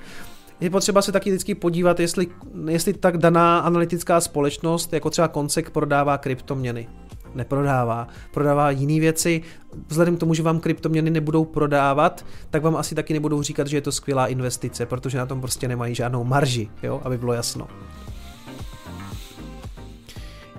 Je 0.60 0.70
potřeba 0.70 1.02
se 1.02 1.12
taky 1.12 1.30
vždycky 1.30 1.56
podívat, 1.56 2.00
jestli, 2.00 2.28
jestli 2.70 2.94
tak 2.94 3.18
daná 3.18 3.60
analytická 3.60 4.22
společnost, 4.22 4.94
jako 4.94 5.10
třeba 5.10 5.28
Konsek, 5.28 5.70
prodává 5.70 6.18
kryptoměny 6.18 6.88
neprodává. 7.36 8.08
Prodává 8.32 8.72
jiné 8.72 9.00
věci. 9.00 9.42
Vzhledem 9.88 10.18
k 10.18 10.20
tomu, 10.20 10.34
že 10.34 10.44
vám 10.44 10.60
kryptoměny 10.60 11.10
nebudou 11.10 11.46
prodávat, 11.46 12.26
tak 12.50 12.64
vám 12.64 12.76
asi 12.76 12.96
taky 12.96 13.14
nebudou 13.14 13.42
říkat, 13.42 13.68
že 13.68 13.78
je 13.78 13.82
to 13.82 13.92
skvělá 13.92 14.28
investice, 14.28 14.86
protože 14.86 15.18
na 15.18 15.26
tom 15.26 15.42
prostě 15.42 15.68
nemají 15.68 15.96
žádnou 15.96 16.24
marži, 16.24 16.70
jo, 16.84 17.02
aby 17.04 17.18
bylo 17.18 17.34
jasno. 17.34 17.68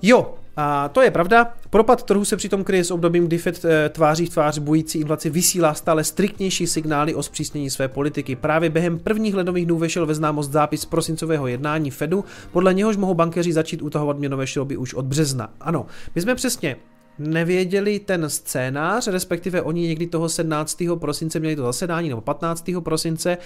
Jo, 0.03 0.35
A 0.57 0.89
to 0.89 1.03
je 1.03 1.11
pravda. 1.11 1.55
Propad 1.71 2.03
trhu 2.03 2.25
se 2.25 2.37
přitom 2.37 2.65
kryje 2.65 2.85
s 2.85 2.91
obdobím, 2.91 3.27
kdy 3.27 3.39
Fed 3.39 3.65
eh, 3.65 3.89
tváří 3.89 4.27
v 4.27 4.31
tvář 4.31 4.59
bojící 4.59 4.99
inflaci 4.99 5.31
vysílá 5.31 5.75
stále 5.75 6.05
striktnější 6.05 6.67
signály 6.67 7.15
o 7.15 7.23
zpřísnění 7.23 7.71
své 7.71 7.89
politiky. 7.89 8.37
Právě 8.37 8.71
během 8.71 8.99
prvních 8.99 9.35
ledových 9.35 9.67
dnů 9.67 9.79
vešel 9.79 10.07
ve 10.07 10.15
známost 10.15 10.51
zápis 10.51 10.85
prosincového 10.85 11.47
jednání 11.47 11.91
Fedu, 11.91 12.25
podle 12.53 12.75
něhož 12.75 12.97
mohou 12.97 13.15
bankéři 13.15 13.53
začít 13.53 13.83
utahovat 13.83 14.19
měnové 14.19 14.47
šrouby 14.47 14.77
už 14.77 14.95
od 14.95 15.05
března. 15.05 15.51
Ano, 15.61 15.87
my 16.15 16.21
jsme 16.21 16.35
přesně 16.35 16.77
nevěděli 17.19 17.99
ten 17.99 18.31
scénář, 18.31 19.07
respektive 19.07 19.63
oni 19.63 19.89
někdy 19.89 20.07
toho 20.07 20.29
17. 20.29 20.83
prosince 21.01 21.41
měli 21.41 21.57
to 21.57 21.63
zasedání, 21.63 22.09
nebo 22.09 22.21
15. 22.21 22.71
prosince, 22.81 23.39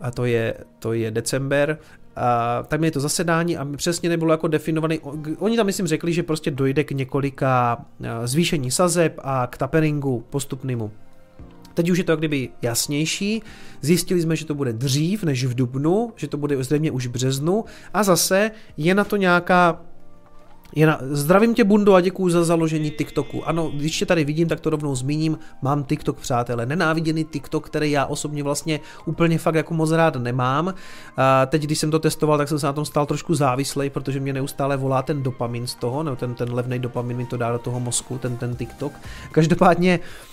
a 0.00 0.10
to 0.10 0.24
je, 0.24 0.54
to 0.78 0.92
je 0.92 1.10
december, 1.10 1.78
a 2.16 2.62
tam 2.62 2.84
je 2.84 2.90
to 2.90 3.00
zasedání 3.00 3.56
a 3.56 3.66
přesně 3.76 4.08
nebylo 4.08 4.32
jako 4.32 4.48
definovaný. 4.48 5.00
Oni 5.38 5.56
tam 5.56 5.66
myslím 5.66 5.86
řekli, 5.86 6.12
že 6.12 6.22
prostě 6.22 6.50
dojde 6.50 6.84
k 6.84 6.90
několika 6.90 7.84
zvýšení 8.24 8.70
sazeb 8.70 9.20
a 9.22 9.46
k 9.46 9.58
taperingu 9.58 10.24
postupnému. 10.30 10.90
Teď 11.74 11.90
už 11.90 11.98
je 11.98 12.04
to 12.04 12.16
kdyby 12.16 12.48
jasnější. 12.62 13.42
Zjistili 13.80 14.22
jsme, 14.22 14.36
že 14.36 14.44
to 14.44 14.54
bude 14.54 14.72
dřív 14.72 15.24
než 15.24 15.44
v 15.44 15.54
dubnu, 15.54 16.12
že 16.16 16.28
to 16.28 16.36
bude 16.36 16.64
zřejmě 16.64 16.90
už 16.90 17.06
v 17.06 17.10
březnu 17.10 17.64
a 17.94 18.02
zase 18.02 18.50
je 18.76 18.94
na 18.94 19.04
to 19.04 19.16
nějaká 19.16 19.80
je 20.74 20.86
na... 20.86 20.98
Zdravím 21.02 21.54
tě, 21.54 21.64
Bundo, 21.64 21.94
a 21.94 22.00
děkuji 22.00 22.28
za 22.28 22.44
založení 22.44 22.90
TikToku. 22.90 23.48
Ano, 23.48 23.70
když 23.74 23.98
tě 23.98 24.06
tady 24.06 24.24
vidím, 24.24 24.48
tak 24.48 24.60
to 24.60 24.70
rovnou 24.70 24.94
zmíním. 24.94 25.38
Mám 25.62 25.84
TikTok, 25.84 26.18
přátelé. 26.18 26.66
Nenáviděný 26.66 27.24
TikTok, 27.24 27.66
který 27.66 27.90
já 27.90 28.06
osobně 28.06 28.42
vlastně 28.42 28.80
úplně 29.04 29.38
fakt 29.38 29.54
jako 29.54 29.74
moc 29.74 29.90
rád 29.90 30.16
nemám. 30.16 30.74
A 31.16 31.46
teď, 31.46 31.62
když 31.62 31.78
jsem 31.78 31.90
to 31.90 31.98
testoval, 31.98 32.38
tak 32.38 32.48
jsem 32.48 32.58
se 32.58 32.66
na 32.66 32.72
tom 32.72 32.84
stal 32.84 33.06
trošku 33.06 33.34
závislej, 33.34 33.90
protože 33.90 34.20
mě 34.20 34.32
neustále 34.32 34.76
volá 34.76 35.02
ten 35.02 35.22
dopamin 35.22 35.66
z 35.66 35.74
toho, 35.74 36.02
nebo 36.02 36.16
ten, 36.16 36.34
ten 36.34 36.54
levný 36.54 36.78
dopamin 36.78 37.16
mi 37.16 37.26
to 37.26 37.36
dá 37.36 37.52
do 37.52 37.58
toho 37.58 37.80
mozku, 37.80 38.18
ten, 38.18 38.36
ten 38.36 38.56
TikTok. 38.56 38.92
Každopádně 39.32 40.00
Uh, 40.00 40.31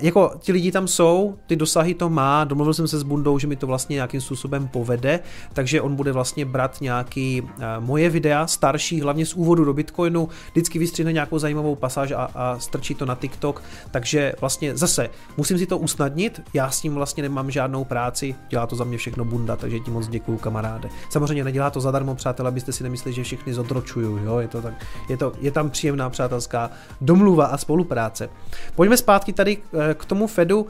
jako 0.00 0.32
ti 0.38 0.52
lidi 0.52 0.72
tam 0.72 0.88
jsou, 0.88 1.34
ty 1.46 1.56
dosahy 1.56 1.94
to 1.94 2.10
má, 2.10 2.44
domluvil 2.44 2.74
jsem 2.74 2.88
se 2.88 2.98
s 2.98 3.02
Bundou, 3.02 3.38
že 3.38 3.46
mi 3.46 3.56
to 3.56 3.66
vlastně 3.66 3.94
nějakým 3.94 4.20
způsobem 4.20 4.68
povede, 4.68 5.20
takže 5.52 5.80
on 5.80 5.96
bude 5.96 6.12
vlastně 6.12 6.44
brát 6.44 6.80
nějaký 6.80 7.42
uh, 7.42 7.48
moje 7.78 8.10
videa, 8.10 8.46
starší, 8.46 9.00
hlavně 9.00 9.26
z 9.26 9.34
úvodu 9.34 9.64
do 9.64 9.74
Bitcoinu, 9.74 10.28
vždycky 10.50 10.78
vystřihne 10.78 11.12
nějakou 11.12 11.38
zajímavou 11.38 11.74
pasáž 11.74 12.12
a, 12.12 12.30
a 12.34 12.58
strčí 12.58 12.94
to 12.94 13.06
na 13.06 13.14
TikTok, 13.14 13.62
takže 13.90 14.34
vlastně 14.40 14.76
zase 14.76 15.10
musím 15.36 15.58
si 15.58 15.66
to 15.66 15.78
usnadnit, 15.78 16.42
já 16.54 16.70
s 16.70 16.80
tím 16.80 16.94
vlastně 16.94 17.22
nemám 17.22 17.50
žádnou 17.50 17.84
práci, 17.84 18.34
dělá 18.48 18.66
to 18.66 18.76
za 18.76 18.84
mě 18.84 18.98
všechno 18.98 19.24
Bunda, 19.24 19.56
takže 19.56 19.80
ti 19.80 19.90
moc 19.90 20.08
děkuju 20.08 20.38
kamaráde. 20.38 20.88
Samozřejmě 21.10 21.44
nedělá 21.44 21.70
to 21.70 21.80
zadarmo, 21.80 22.14
přátelé, 22.14 22.48
abyste 22.48 22.72
si 22.72 22.82
nemysleli, 22.82 23.14
že 23.14 23.22
všechny 23.22 23.54
zotročuju, 23.54 24.18
jo, 24.24 24.38
je 24.38 24.48
to 24.48 24.62
tak, 24.62 24.74
je, 25.08 25.16
to, 25.16 25.32
je 25.40 25.50
tam 25.50 25.70
příjemná 25.70 26.10
přátelská 26.10 26.70
domluva 27.00 27.46
a 27.46 27.56
spolupráce. 27.56 28.28
Pojďme 28.74 28.96
zpátky 28.96 29.15
zpátky 29.16 29.32
tady 29.32 29.58
eh, 29.58 29.94
k 29.94 30.04
tomu 30.04 30.26
Fedu. 30.26 30.66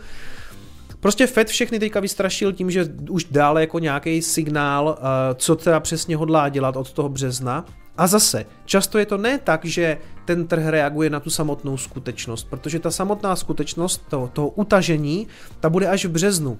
Prostě 1.00 1.26
Fed 1.26 1.48
všechny 1.48 1.78
teďka 1.78 2.00
vystrašil 2.00 2.52
tím, 2.52 2.70
že 2.70 2.88
už 3.10 3.24
dále 3.24 3.60
jako 3.60 3.78
nějaký 3.78 4.22
signál, 4.22 4.98
eh, 4.98 5.34
co 5.34 5.56
teda 5.56 5.80
přesně 5.80 6.16
hodlá 6.16 6.48
dělat 6.48 6.76
od 6.76 6.92
toho 6.92 7.08
března. 7.08 7.64
A 7.98 8.06
zase, 8.06 8.46
často 8.64 8.98
je 8.98 9.06
to 9.06 9.18
ne 9.18 9.38
tak, 9.38 9.64
že 9.64 9.98
ten 10.24 10.46
trh 10.46 10.66
reaguje 10.66 11.10
na 11.10 11.20
tu 11.20 11.30
samotnou 11.30 11.76
skutečnost, 11.76 12.44
protože 12.44 12.78
ta 12.78 12.90
samotná 12.90 13.36
skutečnost 13.36 14.04
toho, 14.08 14.28
toho 14.28 14.48
utažení, 14.48 15.26
ta 15.60 15.70
bude 15.70 15.88
až 15.88 16.04
v 16.04 16.10
březnu. 16.10 16.58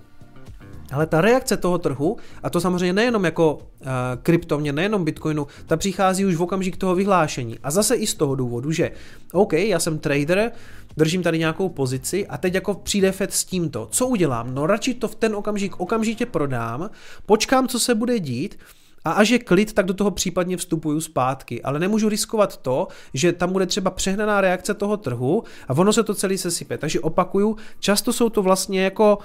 Ale 0.93 1.07
ta 1.07 1.21
reakce 1.21 1.57
toho 1.57 1.79
trhu, 1.79 2.17
a 2.43 2.51
to 2.51 2.61
samozřejmě 2.61 2.93
nejenom 2.93 3.25
jako 3.25 3.55
uh, 3.55 3.89
kryptomě, 4.23 4.73
nejenom 4.73 5.05
Bitcoinu, 5.05 5.47
ta 5.67 5.77
přichází 5.77 6.25
už 6.25 6.35
v 6.35 6.43
okamžik 6.43 6.77
toho 6.77 6.95
vyhlášení. 6.95 7.59
A 7.63 7.71
zase 7.71 7.95
i 7.95 8.07
z 8.07 8.15
toho 8.15 8.35
důvodu, 8.35 8.73
že 8.73 8.91
OK, 9.33 9.53
já 9.53 9.79
jsem 9.79 9.99
trader, 9.99 10.53
držím 10.97 11.23
tady 11.23 11.39
nějakou 11.39 11.69
pozici 11.69 12.27
a 12.27 12.39
teď 12.39 12.55
jako 12.55 12.75
přijde 12.75 13.13
Fed 13.13 13.33
s 13.33 13.45
tímto. 13.45 13.89
Co 13.91 14.07
udělám? 14.07 14.55
No 14.55 14.67
radši 14.67 14.95
to 14.95 15.09
v 15.09 15.15
ten 15.15 15.37
okamžik 15.37 15.81
okamžitě 15.81 16.27
prodám, 16.27 16.91
počkám, 17.27 17.69
co 17.69 17.81
se 17.81 17.95
bude 17.95 18.19
dít, 18.19 18.59
a 19.05 19.13
až 19.13 19.29
je 19.29 19.39
klid, 19.39 19.73
tak 19.73 19.87
do 19.87 19.95
toho 19.95 20.11
případně 20.11 20.57
vstupuju 20.57 21.01
zpátky. 21.01 21.63
Ale 21.63 21.79
nemůžu 21.79 22.09
riskovat 22.09 22.57
to, 22.57 22.89
že 23.15 23.33
tam 23.33 23.53
bude 23.53 23.67
třeba 23.67 23.91
přehnaná 23.91 24.41
reakce 24.41 24.75
toho 24.75 24.97
trhu 24.97 25.45
a 25.69 25.73
ono 25.73 25.93
se 25.93 26.03
to 26.03 26.15
celý 26.15 26.39
sesype. 26.39 26.79
Takže 26.79 27.01
opakuju, 27.01 27.57
často 27.79 28.13
jsou 28.13 28.29
to 28.29 28.43
vlastně 28.43 28.85
jako 28.85 29.19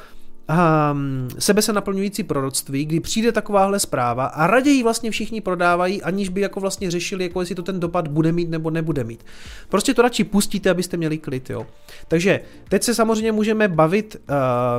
um, 0.49 1.27
sebe 1.39 1.61
se 1.61 1.73
naplňující 1.73 2.23
proroctví, 2.23 2.85
kdy 2.85 2.99
přijde 2.99 3.31
takováhle 3.31 3.79
zpráva 3.79 4.25
a 4.25 4.47
raději 4.47 4.83
vlastně 4.83 5.11
všichni 5.11 5.41
prodávají, 5.41 6.01
aniž 6.01 6.29
by 6.29 6.41
jako 6.41 6.59
vlastně 6.59 6.91
řešili, 6.91 7.23
jako 7.23 7.39
jestli 7.39 7.55
to 7.55 7.63
ten 7.63 7.79
dopad 7.79 8.07
bude 8.07 8.31
mít 8.31 8.49
nebo 8.49 8.69
nebude 8.69 9.03
mít. 9.03 9.25
Prostě 9.69 9.93
to 9.93 10.01
radši 10.01 10.23
pustíte, 10.23 10.69
abyste 10.69 10.97
měli 10.97 11.17
klid, 11.17 11.49
jo. 11.49 11.67
Takže 12.07 12.39
teď 12.69 12.83
se 12.83 12.95
samozřejmě 12.95 13.31
můžeme 13.31 13.67
bavit 13.67 14.15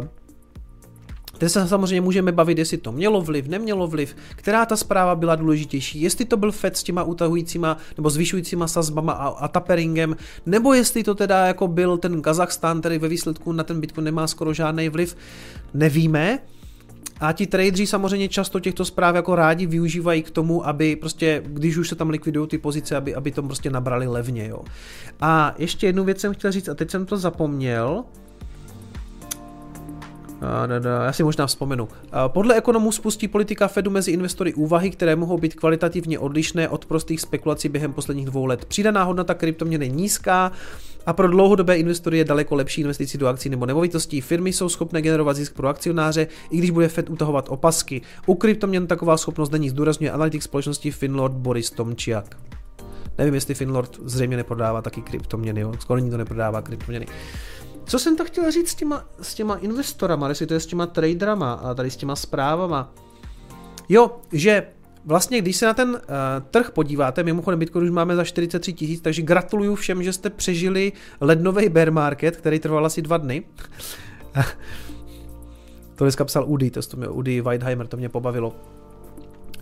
uh, 0.00 0.08
Teď 1.38 1.52
se 1.52 1.68
samozřejmě 1.68 2.00
můžeme 2.00 2.32
bavit, 2.32 2.58
jestli 2.58 2.78
to 2.78 2.92
mělo 2.92 3.20
vliv, 3.20 3.48
nemělo 3.48 3.86
vliv, 3.86 4.16
která 4.36 4.66
ta 4.66 4.76
zpráva 4.76 5.14
byla 5.14 5.36
důležitější, 5.36 6.00
jestli 6.00 6.24
to 6.24 6.36
byl 6.36 6.52
Fed 6.52 6.76
s 6.76 6.82
těma 6.82 7.02
utahujícíma 7.02 7.76
nebo 7.96 8.10
zvyšujícíma 8.10 8.68
sazbama 8.68 9.12
a, 9.12 9.28
a 9.28 9.48
taperingem, 9.48 10.16
nebo 10.46 10.74
jestli 10.74 11.02
to 11.02 11.14
teda 11.14 11.46
jako 11.46 11.68
byl 11.68 11.98
ten 11.98 12.22
Kazachstán, 12.22 12.80
který 12.80 12.98
ve 12.98 13.08
výsledku 13.08 13.52
na 13.52 13.64
ten 13.64 13.80
Bitcoin 13.80 14.04
nemá 14.04 14.26
skoro 14.26 14.54
žádný 14.54 14.88
vliv, 14.88 15.16
nevíme. 15.74 16.38
A 17.20 17.32
ti 17.32 17.46
tradeři 17.46 17.86
samozřejmě 17.86 18.28
často 18.28 18.60
těchto 18.60 18.84
zpráv 18.84 19.14
jako 19.14 19.34
rádi 19.34 19.66
využívají 19.66 20.22
k 20.22 20.30
tomu, 20.30 20.66
aby 20.66 20.96
prostě, 20.96 21.42
když 21.46 21.76
už 21.76 21.88
se 21.88 21.94
tam 21.94 22.10
likvidují 22.10 22.48
ty 22.48 22.58
pozice, 22.58 22.96
aby, 22.96 23.14
aby 23.14 23.30
to 23.30 23.42
prostě 23.42 23.70
nabrali 23.70 24.06
levně, 24.06 24.48
jo. 24.48 24.64
A 25.20 25.54
ještě 25.58 25.86
jednu 25.86 26.04
věc 26.04 26.20
jsem 26.20 26.34
chtěl 26.34 26.52
říct, 26.52 26.68
a 26.68 26.74
teď 26.74 26.90
jsem 26.90 27.06
to 27.06 27.16
zapomněl, 27.16 28.04
já 31.06 31.12
si 31.12 31.22
možná 31.22 31.46
vzpomenu. 31.46 31.88
Podle 32.28 32.54
ekonomů 32.54 32.92
spustí 32.92 33.28
politika 33.28 33.68
Fedu 33.68 33.90
mezi 33.90 34.10
investory 34.10 34.54
úvahy, 34.54 34.90
které 34.90 35.16
mohou 35.16 35.38
být 35.38 35.54
kvalitativně 35.54 36.18
odlišné 36.18 36.68
od 36.68 36.86
prostých 36.86 37.20
spekulací 37.20 37.68
během 37.68 37.92
posledních 37.92 38.26
dvou 38.26 38.46
let. 38.46 38.64
Přidaná 38.64 39.04
hodnota 39.04 39.34
kryptoměny 39.34 39.88
nízká 39.88 40.52
a 41.06 41.12
pro 41.12 41.28
dlouhodobé 41.28 41.76
investory 41.76 42.18
je 42.18 42.24
daleko 42.24 42.54
lepší 42.54 42.80
investicí 42.80 43.18
do 43.18 43.26
akcí 43.26 43.48
nebo 43.48 43.66
nemovitostí. 43.66 44.20
Firmy 44.20 44.52
jsou 44.52 44.68
schopné 44.68 45.02
generovat 45.02 45.36
zisk 45.36 45.54
pro 45.54 45.68
akcionáře, 45.68 46.26
i 46.50 46.58
když 46.58 46.70
bude 46.70 46.88
Fed 46.88 47.10
utahovat 47.10 47.46
opasky. 47.48 48.02
U 48.26 48.34
kryptoměn 48.34 48.86
taková 48.86 49.16
schopnost 49.16 49.52
není, 49.52 49.70
zdůrazňuje 49.70 50.12
analytik 50.12 50.42
společnosti 50.42 50.90
Finlord 50.90 51.34
Boris 51.34 51.70
Tomčiak. 51.70 52.36
Nevím, 53.18 53.34
jestli 53.34 53.54
Finlord 53.54 53.98
zřejmě 54.04 54.36
neprodává 54.36 54.82
taky 54.82 55.02
kryptoměny, 55.02 55.60
jo? 55.60 55.72
skoro 55.80 55.98
nikdo 56.00 56.16
neprodává 56.16 56.62
kryptoměny. 56.62 57.06
Co 57.92 57.98
jsem 57.98 58.16
to 58.16 58.24
chtěl 58.24 58.50
říct 58.50 58.68
s 58.68 58.74
těma, 58.74 59.04
s 59.22 59.34
těma 59.34 59.56
investorama, 59.56 60.28
jestli 60.28 60.46
to 60.46 60.54
je 60.54 60.60
s 60.60 60.66
těma 60.66 60.86
traderama 60.86 61.52
a 61.52 61.74
tady 61.74 61.90
s 61.90 61.96
těma 61.96 62.16
zprávama. 62.16 62.94
Jo, 63.88 64.20
že 64.32 64.66
vlastně 65.04 65.40
když 65.40 65.56
se 65.56 65.66
na 65.66 65.74
ten 65.74 65.88
uh, 65.90 65.98
trh 66.50 66.70
podíváte, 66.70 67.22
mimochodem 67.22 67.58
Bitcoin 67.58 67.84
už 67.84 67.90
máme 67.90 68.16
za 68.16 68.24
43 68.24 68.72
tisíc, 68.72 69.00
takže 69.00 69.22
gratuluju 69.22 69.74
všem, 69.74 70.02
že 70.02 70.12
jste 70.12 70.30
přežili 70.30 70.92
lednový 71.20 71.68
bear 71.68 71.90
market, 71.90 72.36
který 72.36 72.58
trval 72.58 72.86
asi 72.86 73.02
dva 73.02 73.16
dny. 73.16 73.44
to 75.94 76.04
dneska 76.04 76.24
psal 76.24 76.44
Udy, 76.46 76.70
to, 76.70 76.82
to 76.82 76.96
mě 76.96 77.08
Udy 77.08 77.40
Weidheimer, 77.40 77.86
to 77.86 77.96
mě 77.96 78.08
pobavilo. 78.08 78.56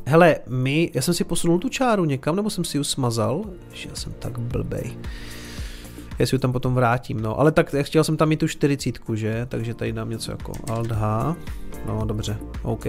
Hele, 0.07 0.37
my, 0.49 0.91
já 0.95 1.03
jsem 1.03 1.14
si 1.14 1.24
posunul 1.24 1.59
tu 1.59 1.68
čáru 1.68 2.05
někam, 2.05 2.37
nebo 2.37 2.51
jsem 2.51 2.64
si 2.64 2.78
ji 2.78 2.85
smazal? 2.85 3.45
Já 3.89 3.95
jsem 3.95 4.12
tak 4.12 4.39
blbej 4.39 4.97
si 6.26 6.36
ho 6.36 6.40
tam 6.40 6.52
potom 6.52 6.74
vrátím, 6.74 7.20
no. 7.20 7.40
Ale 7.40 7.52
tak 7.52 7.74
chtěl 7.82 8.04
jsem 8.04 8.16
tam 8.16 8.28
mít 8.28 8.40
tu 8.40 8.48
40, 8.48 8.98
že? 9.14 9.46
Takže 9.48 9.74
tady 9.74 9.92
dám 9.92 10.10
něco 10.10 10.30
jako 10.30 10.52
Alt 10.70 10.90
H. 10.90 11.36
No, 11.86 12.04
dobře, 12.04 12.36
OK. 12.62 12.86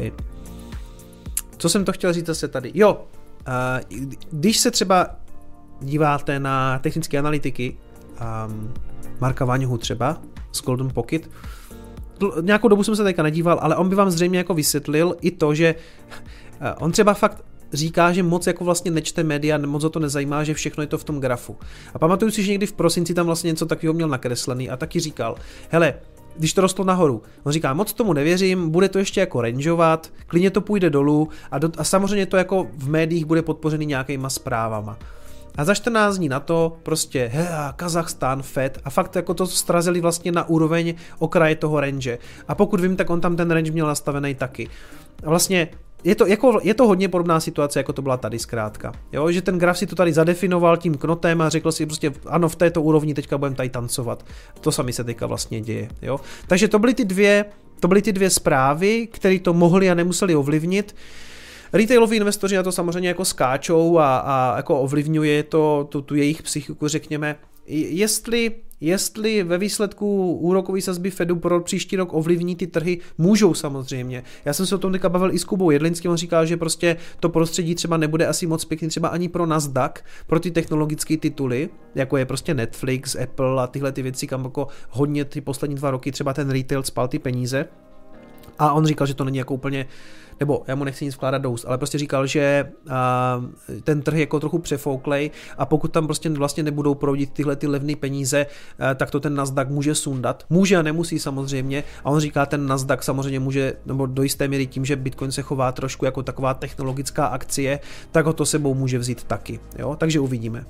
Co 1.57 1.69
jsem 1.69 1.86
to 1.86 1.93
chtěl 1.93 2.13
říct 2.13 2.25
zase 2.25 2.47
tady? 2.47 2.71
Jo, 2.73 2.93
uh, 2.93 3.99
když 4.32 4.57
se 4.57 4.71
třeba 4.71 5.07
díváte 5.82 6.39
na 6.39 6.79
technické 6.79 7.19
analytiky, 7.19 7.77
um, 8.47 8.73
Marka 9.19 9.45
Vaňuhu 9.45 9.77
třeba, 9.77 10.21
z 10.51 10.61
Golden 10.61 10.89
Pocket, 10.89 11.29
nějakou 12.41 12.67
dobu 12.67 12.84
jsem 12.84 12.95
se 12.95 13.03
teďka 13.03 13.23
nedíval, 13.23 13.59
ale 13.61 13.75
on 13.75 13.89
by 13.89 13.95
vám 13.95 14.11
zřejmě 14.11 14.38
jako 14.38 14.53
vysvětlil 14.53 15.15
i 15.21 15.32
to, 15.32 15.55
že 15.55 15.75
on 16.79 16.91
třeba 16.91 17.13
fakt 17.13 17.43
říká, 17.74 18.11
že 18.11 18.24
moc 18.24 18.47
jako 18.47 18.63
vlastně 18.63 18.91
nečte 18.91 19.24
média, 19.24 19.57
moc 19.57 19.84
o 19.84 19.89
to 19.89 19.99
nezajímá, 19.99 20.43
že 20.43 20.53
všechno 20.53 20.84
je 20.84 20.88
to 20.88 20.97
v 20.97 21.03
tom 21.03 21.19
grafu. 21.19 21.57
A 21.93 21.99
pamatuju 21.99 22.32
si, 22.32 22.43
že 22.43 22.51
někdy 22.51 22.65
v 22.65 22.74
prosinci 22.74 23.13
tam 23.13 23.26
vlastně 23.26 23.47
něco 23.47 23.65
takového 23.65 23.93
měl 23.93 24.07
nakreslený 24.07 24.69
a 24.69 24.78
taky 24.78 24.99
říkal, 24.99 25.36
hele, 25.69 25.93
když 26.38 26.53
to 26.53 26.61
rostlo 26.61 26.86
nahoru. 26.86 27.22
On 27.43 27.51
říká, 27.51 27.74
moc 27.74 27.93
tomu 27.93 28.13
nevěřím, 28.13 28.69
bude 28.69 28.89
to 28.89 28.99
ještě 28.99 29.19
jako 29.19 29.41
rangeovat, 29.41 30.13
klidně 30.28 30.51
to 30.51 30.61
půjde 30.61 30.89
dolů 30.89 31.30
a, 31.51 31.59
do, 31.59 31.69
a 31.78 31.84
samozřejmě 31.84 32.26
to 32.26 32.38
jako 32.38 32.67
v 32.78 32.89
médiích 32.89 33.26
bude 33.26 33.41
podpořený 33.41 33.86
nějakýma 33.86 34.30
zprávama. 34.30 34.97
A 35.55 35.65
za 35.65 35.74
14 35.74 36.17
dní 36.17 36.30
na 36.30 36.39
to 36.39 36.78
prostě 36.84 37.32
he, 37.34 37.47
Kazachstán, 37.76 38.41
Fed 38.41 38.80
a 38.84 38.89
fakt 38.89 39.15
jako 39.15 39.34
to 39.34 39.47
strazili 39.47 40.01
vlastně 40.01 40.32
na 40.32 40.49
úroveň 40.49 40.95
okraje 41.19 41.55
toho 41.55 41.80
range. 41.80 42.17
A 42.47 42.55
pokud 42.55 42.80
vím, 42.80 42.95
tak 42.95 43.09
on 43.09 43.22
tam 43.22 43.36
ten 43.36 43.51
range 43.51 43.72
měl 43.72 43.88
nastavený 43.88 44.36
taky. 44.36 44.69
A 45.24 45.30
vlastně 45.30 45.67
je 46.04 46.16
to, 46.16 46.26
jako, 46.26 46.60
je 46.64 46.74
to 46.74 46.88
hodně 46.88 47.10
podobná 47.10 47.39
situace, 47.39 47.80
jako 47.80 47.93
to 47.93 48.02
byla 48.02 48.18
tady 48.18 48.39
zkrátka. 48.39 48.93
Jo, 49.12 49.32
že 49.32 49.41
ten 49.41 49.58
graf 49.58 49.78
si 49.78 49.88
to 49.88 49.95
tady 49.95 50.14
zadefinoval 50.14 50.78
tím 50.78 50.97
knotem 50.97 51.41
a 51.41 51.49
řekl 51.49 51.72
si 51.72 51.86
prostě, 51.86 52.14
ano, 52.26 52.49
v 52.49 52.56
této 52.56 52.82
úrovni 52.82 53.14
teďka 53.14 53.38
budeme 53.38 53.56
tady 53.56 53.70
tancovat. 53.70 54.26
To 54.62 54.72
sami 54.72 54.93
se 54.93 55.04
teďka 55.04 55.26
vlastně 55.26 55.62
děje. 55.62 55.89
Jo. 56.02 56.20
Takže 56.47 56.68
to 56.68 56.80
byly 56.80 56.93
ty 56.93 57.06
dvě, 57.06 57.45
to 57.80 57.88
byly 57.88 58.02
ty 58.02 58.14
dvě 58.14 58.30
zprávy, 58.30 59.08
které 59.12 59.39
to 59.39 59.54
mohli 59.54 59.89
a 59.89 59.93
nemuseli 59.93 60.36
ovlivnit. 60.36 60.95
Retailoví 61.74 62.18
investoři 62.18 62.56
na 62.56 62.64
to 62.64 62.72
samozřejmě 62.72 63.10
jako 63.10 63.26
skáčou 63.26 63.97
a, 63.97 64.18
a 64.18 64.58
jako 64.58 64.80
ovlivňuje 64.80 65.43
to 65.43 65.88
tu, 65.89 66.02
tu 66.02 66.16
jejich 66.16 66.43
psychiku, 66.43 66.88
řekněme. 66.88 67.36
Jestli 67.68 68.52
Jestli 68.82 69.43
ve 69.43 69.57
výsledku 69.57 70.34
úrokové 70.34 70.82
sazby 70.82 71.11
Fedu 71.11 71.36
pro 71.36 71.61
příští 71.61 71.95
rok 71.95 72.13
ovlivní 72.13 72.55
ty 72.55 72.67
trhy, 72.67 72.99
můžou 73.17 73.53
samozřejmě. 73.53 74.23
Já 74.45 74.53
jsem 74.53 74.65
se 74.65 74.75
o 74.75 74.77
tom 74.77 74.91
teďka 74.91 75.09
bavil 75.09 75.34
i 75.34 75.39
s 75.39 75.43
Kubou 75.43 75.71
Jedlinským, 75.71 76.11
on 76.11 76.17
říkal, 76.17 76.45
že 76.45 76.57
prostě 76.57 76.97
to 77.19 77.29
prostředí 77.29 77.75
třeba 77.75 77.97
nebude 77.97 78.27
asi 78.27 78.47
moc 78.47 78.65
pěkný 78.65 78.88
třeba 78.88 79.07
ani 79.07 79.29
pro 79.29 79.45
Nasdaq, 79.45 79.93
pro 80.27 80.39
ty 80.39 80.51
technologické 80.51 81.17
tituly, 81.17 81.69
jako 81.95 82.17
je 82.17 82.25
prostě 82.25 82.53
Netflix, 82.53 83.15
Apple 83.15 83.63
a 83.63 83.67
tyhle 83.67 83.91
ty 83.91 84.01
věci, 84.01 84.27
kam 84.27 84.43
jako 84.43 84.67
hodně 84.89 85.25
ty 85.25 85.41
poslední 85.41 85.75
dva 85.75 85.91
roky 85.91 86.11
třeba 86.11 86.34
ten 86.34 86.49
retail 86.49 86.84
spal 86.84 87.07
ty 87.07 87.19
peníze. 87.19 87.65
A 88.59 88.73
on 88.73 88.86
říkal, 88.86 89.07
že 89.07 89.13
to 89.13 89.23
není 89.23 89.38
jako 89.38 89.53
úplně 89.53 89.86
nebo 90.42 90.64
já 90.68 90.76
mu 90.76 90.84
nechci 90.84 91.06
nic 91.06 91.16
vkládat 91.16 91.42
do 91.42 91.52
úst, 91.52 91.66
ale 91.68 91.78
prostě 91.78 91.98
říkal, 91.98 92.28
že 92.28 92.72
a, 92.89 93.44
ten 93.84 94.02
trh 94.02 94.14
je 94.14 94.20
jako 94.20 94.39
trochu 94.39 94.60
přefouklej 94.60 95.32
a 95.58 95.66
pokud 95.66 95.92
tam 95.92 96.06
prostě 96.06 96.30
vlastně 96.30 96.64
nebudou 96.64 96.96
proudit 96.96 97.34
tyhle 97.34 97.56
ty 97.56 97.68
levné 97.68 97.96
peníze, 97.96 98.46
a, 98.80 98.94
tak 98.94 99.12
to 99.12 99.20
ten 99.20 99.36
Nasdaq 99.36 99.70
může 99.70 99.96
sundat. 99.96 100.46
Může 100.50 100.78
a 100.78 100.82
nemusí 100.82 101.20
samozřejmě. 101.20 101.84
A 102.04 102.10
on 102.10 102.20
říká, 102.20 102.46
ten 102.46 102.68
Nasdaq 102.68 103.04
samozřejmě 103.04 103.39
může, 103.39 103.74
nebo 103.86 104.06
do 104.06 104.24
jisté 104.24 104.48
míry 104.48 104.68
tím, 104.68 104.86
že 104.86 104.96
Bitcoin 104.96 105.32
se 105.32 105.42
chová 105.42 105.72
trošku 105.72 106.06
jako 106.06 106.24
taková 106.24 106.54
technologická 106.54 107.26
akcie, 107.26 107.80
tak 108.12 108.26
ho 108.26 108.34
to 108.34 108.46
sebou 108.46 108.74
může 108.74 109.00
vzít 109.00 109.24
taky. 109.24 109.60
Jo? 109.80 109.96
Takže 109.96 110.20
uvidíme. 110.20 110.66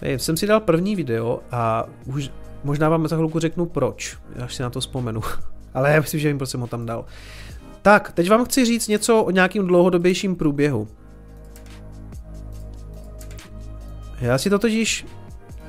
Tady 0.00 0.18
jsem 0.18 0.36
si 0.36 0.46
dal 0.46 0.60
první 0.60 0.96
video 0.96 1.40
a 1.50 1.84
už 2.06 2.30
možná 2.64 2.88
vám 2.88 3.08
za 3.08 3.16
chvilku 3.16 3.38
řeknu 3.38 3.66
proč, 3.66 4.16
až 4.44 4.54
si 4.54 4.62
na 4.62 4.70
to 4.70 4.80
vzpomenu. 4.80 5.20
Ale 5.74 5.92
já 5.92 6.00
myslím, 6.00 6.20
že 6.20 6.28
vím, 6.28 6.38
proč 6.38 6.50
jsem 6.50 6.60
ho 6.60 6.66
tam 6.66 6.86
dal. 6.86 7.04
Tak, 7.82 8.12
teď 8.12 8.30
vám 8.30 8.44
chci 8.44 8.64
říct 8.64 8.88
něco 8.88 9.22
o 9.22 9.30
nějakým 9.30 9.66
dlouhodobějším 9.66 10.36
průběhu. 10.36 10.88
Já 14.20 14.38
si 14.38 14.50
to 14.50 14.58
totiž 14.58 15.06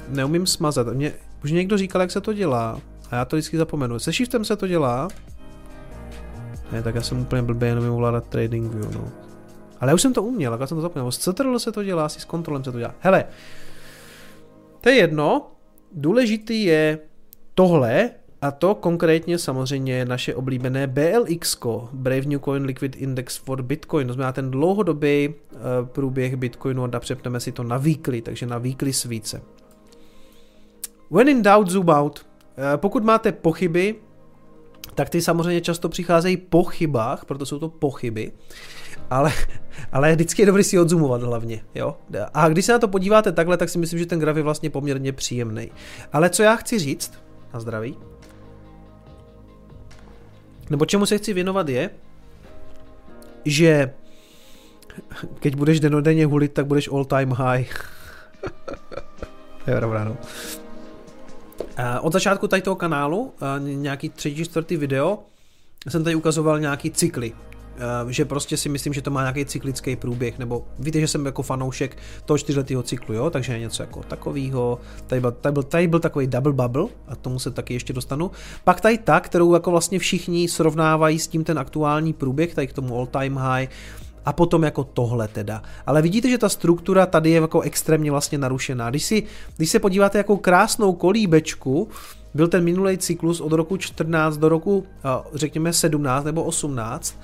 neumím 0.10 0.48
smazat. 0.48 0.88
Mě 0.88 1.14
už 1.44 1.52
někdo 1.52 1.78
říkal, 1.78 2.02
jak 2.02 2.12
se 2.12 2.22
to 2.22 2.34
dělá. 2.34 2.82
A 3.12 3.16
já 3.16 3.26
to 3.26 3.36
vždycky 3.36 3.58
zapomenu. 3.58 4.00
Se 4.00 4.12
shiftem 4.12 4.46
se 4.46 4.56
to 4.56 4.68
dělá. 4.68 5.08
Ne, 6.72 6.84
tak 6.84 6.96
já 6.96 7.02
jsem 7.02 7.20
úplně 7.20 7.42
blbý, 7.42 7.68
jenom 7.68 7.90
ovládat 7.90 8.28
trading 8.28 8.74
view, 8.74 8.96
no. 8.96 9.12
Ale 9.80 9.92
já 9.92 9.96
už 9.96 10.02
jsem 10.02 10.14
to 10.14 10.24
uměl, 10.24 10.58
já 10.60 10.68
jsem 10.68 10.78
to 10.78 10.82
zapomněl. 10.82 11.12
S 11.12 11.18
CTRL 11.18 11.60
se 11.60 11.72
to 11.72 11.84
dělá, 11.84 12.06
asi 12.06 12.20
s 12.20 12.26
kontrolem 12.26 12.64
se 12.64 12.72
to 12.72 12.80
dělá. 12.80 12.96
Hele, 13.00 13.26
to 14.82 14.90
je 14.90 14.96
jedno. 14.96 15.52
Důležitý 15.92 16.64
je 16.64 17.00
tohle, 17.56 18.10
a 18.44 18.52
to 18.52 18.76
konkrétně 18.76 19.38
samozřejmě 19.38 20.06
naše 20.06 20.36
oblíbené 20.36 20.88
BLX, 20.88 21.58
Brave 21.94 22.26
New 22.26 22.40
Coin 22.40 22.66
Liquid 22.66 22.96
Index 22.96 23.38
for 23.38 23.62
Bitcoin, 23.62 24.08
to 24.08 24.14
znamená 24.14 24.32
ten 24.32 24.52
dlouhodobý 24.52 25.30
uh, 25.30 25.60
průběh 25.86 26.36
Bitcoinu 26.36 26.84
a 26.84 27.00
přepneme 27.00 27.40
si 27.40 27.52
to 27.52 27.64
na 27.64 27.78
weekly, 27.78 28.22
takže 28.22 28.46
na 28.46 28.58
weekly 28.58 28.94
svíce. 28.94 29.42
When 31.12 31.30
in 31.30 31.42
doubt, 31.42 31.70
zoom 31.70 31.90
out. 31.90 32.26
Uh, 32.58 32.64
pokud 32.76 33.04
máte 33.04 33.32
pochyby, 33.32 33.96
tak 34.96 35.10
ty 35.10 35.22
samozřejmě 35.22 35.62
často 35.62 35.90
přicházejí 35.90 36.38
po 36.38 36.64
chybách, 36.64 37.26
proto 37.26 37.46
jsou 37.46 37.60
to 37.60 37.70
pochyby, 37.70 38.32
ale, 39.10 39.32
ale 39.92 40.12
vždycky 40.12 40.42
je 40.42 40.46
dobré 40.46 40.64
si 40.64 40.80
odzumovat 40.80 41.22
hlavně, 41.22 41.64
jo. 41.76 41.98
A 42.34 42.50
když 42.50 42.66
se 42.66 42.72
na 42.72 42.80
to 42.80 42.88
podíváte 42.88 43.32
takhle, 43.32 43.58
tak 43.58 43.70
si 43.70 43.78
myslím, 43.78 44.00
že 44.00 44.06
ten 44.06 44.20
graf 44.20 44.38
je 44.38 44.44
vlastně 44.44 44.70
poměrně 44.70 45.12
příjemný. 45.12 45.72
Ale 46.14 46.30
co 46.30 46.44
já 46.44 46.56
chci 46.56 46.80
říct, 46.80 47.14
na 47.54 47.60
zdraví, 47.60 47.98
nebo 50.70 50.86
čemu 50.86 51.06
se 51.06 51.18
chci 51.18 51.34
věnovat 51.34 51.70
je, 51.70 51.90
že 53.46 53.94
keď 55.40 55.56
budeš 55.56 55.80
denodenně 55.80 56.26
hulit, 56.26 56.54
tak 56.54 56.66
budeš 56.66 56.90
all 56.92 57.06
time 57.06 57.32
high. 57.32 57.68
jo, 59.68 59.80
dobrá, 59.80 60.04
no. 60.04 60.18
Od 62.02 62.14
začátku 62.14 62.48
tady 62.48 62.62
toho 62.62 62.76
kanálu, 62.76 63.34
nějaký 63.60 64.10
třetí, 64.10 64.46
čtvrtý 64.46 64.78
video, 64.78 65.20
jsem 65.90 66.04
tady 66.04 66.16
ukazoval 66.16 66.60
nějaký 66.60 66.92
cykly. 66.92 67.34
Eh, 67.78 68.14
že 68.14 68.26
prostě 68.26 68.58
si 68.58 68.70
myslím, 68.70 68.94
že 68.94 69.02
to 69.02 69.12
má 69.12 69.22
nějaký 69.22 69.46
cyklický 69.46 69.96
průběh, 69.96 70.40
nebo 70.40 70.66
víte, 70.80 71.00
že 71.00 71.08
jsem 71.08 71.26
jako 71.26 71.42
fanoušek 71.44 71.98
toho 72.26 72.38
čtyřletého 72.38 72.84
cyklu, 72.84 73.14
jo, 73.16 73.30
takže 73.30 73.60
něco 73.60 73.84
jako 73.84 74.04
takového. 74.04 74.80
Tady 75.08 75.22
byl, 75.22 75.32
tady, 75.32 75.54
byl, 75.54 75.64
tady 75.64 75.88
byl 75.88 76.00
takový 76.00 76.28
double 76.28 76.54
bubble, 76.54 76.86
a 77.08 77.16
tomu 77.16 77.40
se 77.40 77.52
taky 77.52 77.74
ještě 77.74 77.94
dostanu. 77.94 78.32
Pak 78.64 78.82
tady 78.82 78.98
ta, 78.98 79.20
kterou 79.20 79.54
jako 79.54 79.72
vlastně 79.72 80.00
všichni 80.00 80.48
srovnávají 80.48 81.20
s 81.20 81.28
tím 81.28 81.44
ten 81.44 81.60
aktuální 81.60 82.14
průběh, 82.14 82.56
tady 82.56 82.68
k 82.68 82.74
tomu 82.74 82.98
all 82.98 83.08
time 83.08 83.36
high, 83.36 83.68
a 84.26 84.34
potom 84.34 84.64
jako 84.64 84.84
tohle 84.84 85.28
teda. 85.28 85.64
Ale 85.86 86.02
vidíte, 86.02 86.30
že 86.30 86.38
ta 86.38 86.50
struktura 86.50 87.06
tady 87.06 87.30
je 87.30 87.42
jako 87.42 87.62
extrémně 87.62 88.12
vlastně 88.12 88.38
narušená. 88.38 88.90
Když, 88.90 89.04
si, 89.04 89.24
když 89.58 89.70
se 89.70 89.80
podíváte 89.80 90.18
jako 90.18 90.38
krásnou 90.38 90.94
kolíbečku, 90.94 91.90
byl 92.34 92.48
ten 92.48 92.64
minulý 92.64 92.98
cyklus 92.98 93.42
od 93.42 93.52
roku 93.52 93.78
14 93.78 94.38
do 94.38 94.50
roku, 94.50 94.86
řekněme, 95.34 95.74
17 95.74 96.24
nebo 96.24 96.44
18, 96.44 97.16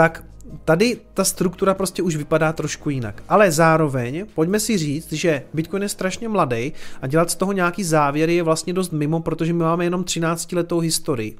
tak 0.00 0.24
tady 0.64 0.96
ta 1.14 1.24
struktura 1.24 1.74
prostě 1.74 2.02
už 2.02 2.16
vypadá 2.16 2.52
trošku 2.52 2.90
jinak. 2.90 3.22
Ale 3.28 3.52
zároveň, 3.52 4.26
pojďme 4.34 4.60
si 4.60 4.78
říct, 4.78 5.12
že 5.12 5.42
Bitcoin 5.54 5.82
je 5.82 5.88
strašně 5.88 6.28
mladý 6.28 6.72
a 7.02 7.06
dělat 7.06 7.30
z 7.30 7.34
toho 7.34 7.52
nějaký 7.52 7.84
závěry 7.84 8.34
je 8.34 8.42
vlastně 8.42 8.72
dost 8.72 8.92
mimo, 8.92 9.20
protože 9.20 9.52
my 9.52 9.58
máme 9.58 9.84
jenom 9.84 10.04
13 10.04 10.52
letou 10.52 10.78
historii. 10.78 11.36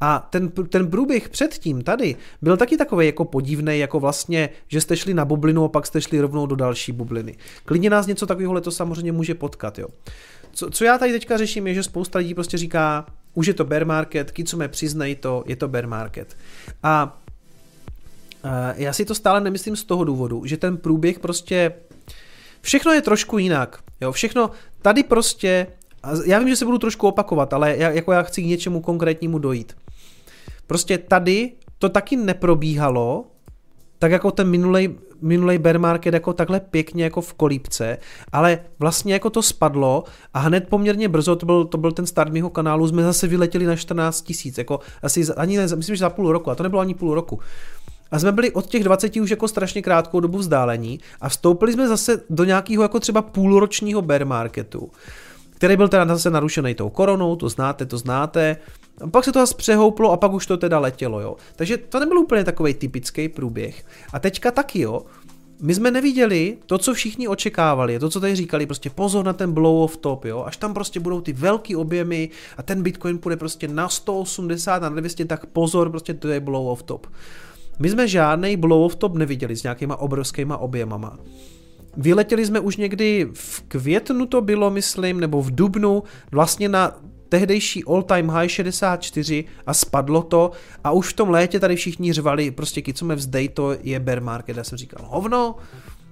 A 0.00 0.28
ten, 0.30 0.48
ten 0.48 0.90
průběh 0.90 1.28
předtím 1.28 1.82
tady 1.82 2.16
byl 2.42 2.56
taky 2.56 2.76
takový 2.76 3.06
jako 3.06 3.24
podivný, 3.24 3.78
jako 3.78 4.00
vlastně, 4.00 4.48
že 4.68 4.80
jste 4.80 4.96
šli 4.96 5.14
na 5.14 5.24
bublinu 5.24 5.64
a 5.64 5.68
pak 5.68 5.86
jste 5.86 6.00
šli 6.00 6.20
rovnou 6.20 6.46
do 6.46 6.56
další 6.56 6.92
bubliny. 6.92 7.36
Klidně 7.64 7.90
nás 7.90 8.06
něco 8.06 8.26
takového 8.26 8.52
letos 8.52 8.76
samozřejmě 8.76 9.12
může 9.12 9.34
potkat, 9.34 9.78
jo. 9.78 9.88
Co, 10.52 10.70
co 10.70 10.84
já 10.84 10.98
tady 10.98 11.12
teďka 11.12 11.36
řeším, 11.36 11.66
je, 11.66 11.74
že 11.74 11.82
spousta 11.82 12.18
lidí 12.18 12.34
prostě 12.34 12.58
říká, 12.58 13.06
už 13.34 13.46
je 13.46 13.54
to 13.54 13.64
bear 13.64 13.86
market, 13.86 14.30
Kicome 14.30 14.68
přiznej 14.68 15.16
to, 15.16 15.44
je 15.46 15.56
to 15.56 15.68
bear 15.68 15.86
market. 15.86 16.36
A 16.82 17.19
já 18.74 18.92
si 18.92 19.04
to 19.04 19.14
stále 19.14 19.40
nemyslím 19.40 19.76
z 19.76 19.84
toho 19.84 20.04
důvodu, 20.04 20.42
že 20.44 20.56
ten 20.56 20.76
průběh 20.76 21.18
prostě 21.18 21.72
všechno 22.60 22.92
je 22.92 23.02
trošku 23.02 23.38
jinak. 23.38 23.78
Jo, 24.00 24.12
všechno 24.12 24.50
tady 24.82 25.02
prostě, 25.02 25.66
já 26.26 26.38
vím, 26.38 26.48
že 26.48 26.56
se 26.56 26.64
budu 26.64 26.78
trošku 26.78 27.08
opakovat, 27.08 27.52
ale 27.52 27.76
já, 27.76 27.90
jako 27.90 28.12
já 28.12 28.22
chci 28.22 28.42
k 28.42 28.46
něčemu 28.46 28.80
konkrétnímu 28.80 29.38
dojít. 29.38 29.76
Prostě 30.66 30.98
tady 30.98 31.52
to 31.78 31.88
taky 31.88 32.16
neprobíhalo, 32.16 33.24
tak 33.98 34.12
jako 34.12 34.30
ten 34.30 34.48
minulej, 34.50 34.94
minulej 35.20 35.58
bear 35.58 35.78
market 35.78 36.14
jako 36.14 36.32
takhle 36.32 36.60
pěkně 36.60 37.04
jako 37.04 37.20
v 37.20 37.34
kolípce, 37.34 37.98
ale 38.32 38.58
vlastně 38.78 39.12
jako 39.12 39.30
to 39.30 39.42
spadlo 39.42 40.04
a 40.34 40.38
hned 40.38 40.68
poměrně 40.68 41.08
brzo, 41.08 41.36
to 41.36 41.46
byl, 41.46 41.64
to 41.64 41.78
byl 41.78 41.92
ten 41.92 42.06
start 42.06 42.32
mého 42.32 42.50
kanálu, 42.50 42.88
jsme 42.88 43.02
zase 43.02 43.26
vyletěli 43.26 43.66
na 43.66 43.76
14 43.76 44.22
tisíc, 44.22 44.58
jako 44.58 44.80
asi 45.02 45.24
ani 45.36 45.56
ne, 45.56 45.62
myslím, 45.76 45.96
že 45.96 46.00
za 46.00 46.10
půl 46.10 46.32
roku, 46.32 46.50
a 46.50 46.54
to 46.54 46.62
nebylo 46.62 46.80
ani 46.80 46.94
půl 46.94 47.14
roku. 47.14 47.40
A 48.10 48.18
jsme 48.18 48.32
byli 48.32 48.50
od 48.50 48.66
těch 48.66 48.84
20 48.84 49.16
už 49.16 49.30
jako 49.30 49.48
strašně 49.48 49.82
krátkou 49.82 50.20
dobu 50.20 50.38
vzdálení 50.38 51.00
a 51.20 51.28
vstoupili 51.28 51.72
jsme 51.72 51.88
zase 51.88 52.22
do 52.30 52.44
nějakého 52.44 52.82
jako 52.82 53.00
třeba 53.00 53.22
půlročního 53.22 54.02
bear 54.02 54.24
marketu, 54.24 54.90
který 55.50 55.76
byl 55.76 55.88
teda 55.88 56.06
zase 56.06 56.30
narušený 56.30 56.74
tou 56.74 56.90
koronou, 56.90 57.36
to 57.36 57.48
znáte, 57.48 57.86
to 57.86 57.98
znáte. 57.98 58.56
A 59.04 59.06
pak 59.06 59.24
se 59.24 59.32
to 59.32 59.38
zase 59.38 59.54
přehouplo 59.54 60.12
a 60.12 60.16
pak 60.16 60.32
už 60.32 60.46
to 60.46 60.56
teda 60.56 60.78
letělo, 60.78 61.20
jo. 61.20 61.36
Takže 61.56 61.76
to 61.76 62.00
nebyl 62.00 62.18
úplně 62.18 62.44
takový 62.44 62.74
typický 62.74 63.28
průběh. 63.28 63.84
A 64.12 64.18
teďka 64.18 64.50
taky, 64.50 64.80
jo. 64.80 65.02
My 65.62 65.74
jsme 65.74 65.90
neviděli 65.90 66.56
to, 66.66 66.78
co 66.78 66.94
všichni 66.94 67.28
očekávali, 67.28 67.98
to, 67.98 68.10
co 68.10 68.20
tady 68.20 68.36
říkali, 68.36 68.66
prostě 68.66 68.90
pozor 68.90 69.24
na 69.24 69.32
ten 69.32 69.52
blow 69.52 69.82
off 69.82 69.96
top, 69.96 70.24
jo, 70.24 70.44
až 70.46 70.56
tam 70.56 70.74
prostě 70.74 71.00
budou 71.00 71.20
ty 71.20 71.32
velký 71.32 71.76
objemy 71.76 72.30
a 72.56 72.62
ten 72.62 72.82
Bitcoin 72.82 73.18
půjde 73.18 73.36
prostě 73.36 73.68
na 73.68 73.88
180, 73.88 74.82
na 74.82 74.88
200, 74.88 75.24
tak 75.24 75.46
pozor, 75.46 75.90
prostě 75.90 76.14
to 76.14 76.28
je 76.28 76.40
blow 76.40 76.66
off 76.66 76.82
top. 76.82 77.06
My 77.78 77.90
jsme 77.90 78.08
žádný 78.08 78.56
blow 78.56 78.82
of 78.82 78.96
top 78.96 79.14
neviděli 79.14 79.56
s 79.56 79.62
nějakýma 79.62 79.96
obrovskýma 79.96 80.56
objemama. 80.56 81.18
Vyletěli 81.96 82.46
jsme 82.46 82.60
už 82.60 82.76
někdy 82.76 83.28
v 83.34 83.62
květnu 83.68 84.26
to 84.26 84.40
bylo, 84.40 84.70
myslím, 84.70 85.20
nebo 85.20 85.42
v 85.42 85.50
dubnu, 85.50 86.02
vlastně 86.32 86.68
na 86.68 87.00
tehdejší 87.28 87.84
all 87.84 88.02
time 88.02 88.28
high 88.28 88.48
64 88.48 89.44
a 89.66 89.74
spadlo 89.74 90.22
to 90.22 90.50
a 90.84 90.90
už 90.90 91.08
v 91.08 91.16
tom 91.16 91.30
létě 91.30 91.60
tady 91.60 91.76
všichni 91.76 92.12
řvali, 92.12 92.50
prostě 92.50 92.82
kicome 92.82 93.14
vzdej, 93.14 93.48
to 93.48 93.76
je 93.82 94.00
bear 94.00 94.20
market. 94.20 94.56
Já 94.56 94.64
jsem 94.64 94.78
říkal, 94.78 95.06
hovno, 95.08 95.56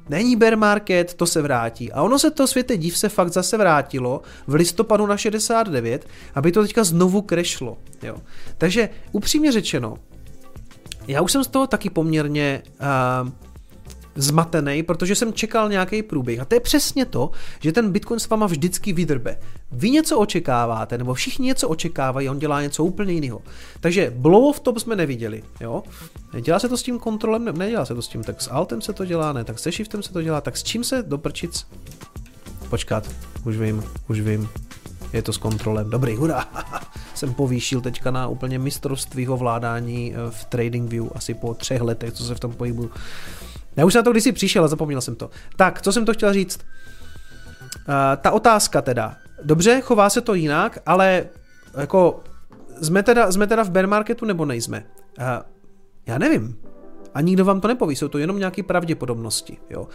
není 0.08 0.36
bear 0.36 0.56
market, 0.56 1.14
to 1.14 1.26
se 1.26 1.42
vrátí. 1.42 1.92
A 1.92 2.02
ono 2.02 2.18
se 2.18 2.30
to 2.30 2.46
světe 2.46 2.76
div 2.76 2.98
se 2.98 3.08
fakt 3.08 3.32
zase 3.32 3.56
vrátilo 3.56 4.22
v 4.46 4.54
listopadu 4.54 5.06
na 5.06 5.16
69, 5.16 6.06
aby 6.34 6.52
to 6.52 6.62
teďka 6.62 6.84
znovu 6.84 7.22
krešlo. 7.22 7.78
Jo. 8.02 8.16
Takže 8.58 8.88
upřímně 9.12 9.52
řečeno, 9.52 9.96
já 11.08 11.22
už 11.22 11.32
jsem 11.32 11.44
z 11.44 11.48
toho 11.48 11.66
taky 11.66 11.90
poměrně 11.90 12.62
uh, 13.22 13.30
zmatený, 14.14 14.82
protože 14.82 15.14
jsem 15.14 15.32
čekal 15.32 15.68
nějaký 15.68 16.02
průběh. 16.02 16.40
A 16.40 16.44
to 16.44 16.54
je 16.54 16.60
přesně 16.60 17.04
to, 17.04 17.30
že 17.60 17.72
ten 17.72 17.92
Bitcoin 17.92 18.20
s 18.20 18.28
váma 18.28 18.46
vždycky 18.46 18.92
vydrbe. 18.92 19.38
Vy 19.72 19.90
něco 19.90 20.18
očekáváte, 20.18 20.98
nebo 20.98 21.14
všichni 21.14 21.46
něco 21.46 21.68
očekávají, 21.68 22.28
on 22.28 22.38
dělá 22.38 22.62
něco 22.62 22.84
úplně 22.84 23.12
jiného. 23.12 23.42
Takže 23.80 24.12
blow 24.16 24.44
of 24.44 24.60
top 24.60 24.78
jsme 24.78 24.96
neviděli, 24.96 25.42
jo. 25.60 25.82
Dělá 26.40 26.58
se 26.58 26.68
to 26.68 26.76
s 26.76 26.82
tím 26.82 26.98
kontrolem, 26.98 27.44
ne, 27.44 27.52
nedělá 27.52 27.84
se 27.84 27.94
to 27.94 28.02
s 28.02 28.08
tím, 28.08 28.24
tak 28.24 28.42
s 28.42 28.50
altem 28.50 28.80
se 28.80 28.92
to 28.92 29.04
dělá, 29.04 29.32
ne, 29.32 29.44
tak 29.44 29.58
se 29.58 29.70
shiftem 29.70 30.02
se 30.02 30.12
to 30.12 30.22
dělá, 30.22 30.40
tak 30.40 30.56
s 30.56 30.62
čím 30.62 30.84
se 30.84 31.02
do 31.02 31.18
prčic? 31.18 31.66
Počkat, 32.70 33.10
už 33.44 33.56
vím, 33.56 33.84
už 34.08 34.20
vím. 34.20 34.48
Je 35.12 35.22
to 35.22 35.32
s 35.32 35.38
kontrolem. 35.38 35.90
Dobrý, 35.90 36.16
hurá. 36.16 36.44
Jsem 37.14 37.34
povýšil 37.34 37.80
teďka 37.80 38.10
na 38.10 38.28
úplně 38.28 38.58
mistrovství 38.58 39.28
ovládání 39.28 40.14
eh, 40.14 40.30
v 40.30 40.44
TradingView 40.44 41.08
asi 41.14 41.34
po 41.34 41.54
třech 41.54 41.80
letech, 41.80 42.12
co 42.12 42.24
se 42.24 42.34
v 42.34 42.40
tom 42.40 42.52
pohybu. 42.52 42.90
Já 43.76 43.84
už 43.84 43.94
na 43.94 44.02
to 44.02 44.10
kdysi 44.10 44.32
přišel 44.32 44.64
a 44.64 44.68
zapomněl 44.68 45.00
jsem 45.00 45.16
to. 45.16 45.30
Tak, 45.56 45.82
co 45.82 45.92
jsem 45.92 46.04
to 46.04 46.12
chtěl 46.12 46.32
říct? 46.32 46.60
Uh, 47.88 47.94
ta 48.16 48.30
otázka 48.30 48.82
teda. 48.82 49.16
Dobře, 49.42 49.80
chová 49.80 50.10
se 50.10 50.20
to 50.20 50.34
jinak, 50.34 50.78
ale 50.86 51.26
jako 51.78 52.22
jsme 52.82 53.02
teda, 53.02 53.32
jsme 53.32 53.46
teda 53.46 53.62
v 53.62 53.70
bear 53.70 53.86
marketu 53.86 54.24
nebo 54.24 54.44
nejsme? 54.44 54.84
Uh, 55.18 55.24
já 56.06 56.18
nevím. 56.18 56.56
A 57.14 57.20
nikdo 57.20 57.44
vám 57.44 57.60
to 57.60 57.68
nepoví, 57.68 57.96
jsou 57.96 58.08
to 58.08 58.18
jenom 58.18 58.38
nějaké 58.38 58.62
pravděpodobnosti. 58.62 59.56
Jo. 59.70 59.86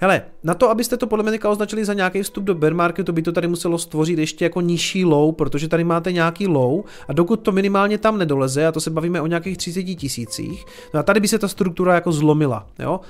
Hele, 0.00 0.22
na 0.42 0.54
to, 0.54 0.70
abyste 0.70 0.96
to 0.96 1.06
podle 1.06 1.30
mě 1.30 1.38
označili 1.40 1.84
za 1.84 1.94
nějaký 1.94 2.22
vstup 2.22 2.44
do 2.44 2.54
bear 2.54 2.74
marketu, 2.74 3.12
by 3.12 3.22
to 3.22 3.32
tady 3.32 3.48
muselo 3.48 3.78
stvořit 3.78 4.18
ještě 4.18 4.44
jako 4.44 4.60
nižší 4.60 5.04
low, 5.04 5.34
protože 5.34 5.68
tady 5.68 5.84
máte 5.84 6.12
nějaký 6.12 6.46
low 6.46 6.82
a 7.08 7.12
dokud 7.12 7.36
to 7.36 7.52
minimálně 7.52 7.98
tam 7.98 8.18
nedoleze, 8.18 8.66
a 8.66 8.72
to 8.72 8.80
se 8.80 8.90
bavíme 8.90 9.20
o 9.20 9.26
nějakých 9.26 9.56
30 9.56 9.82
tisících, 9.82 10.64
no 10.94 11.00
a 11.00 11.02
tady 11.02 11.20
by 11.20 11.28
se 11.28 11.38
ta 11.38 11.48
struktura 11.48 11.94
jako 11.94 12.12
zlomila. 12.12 12.66
Jo. 12.78 13.00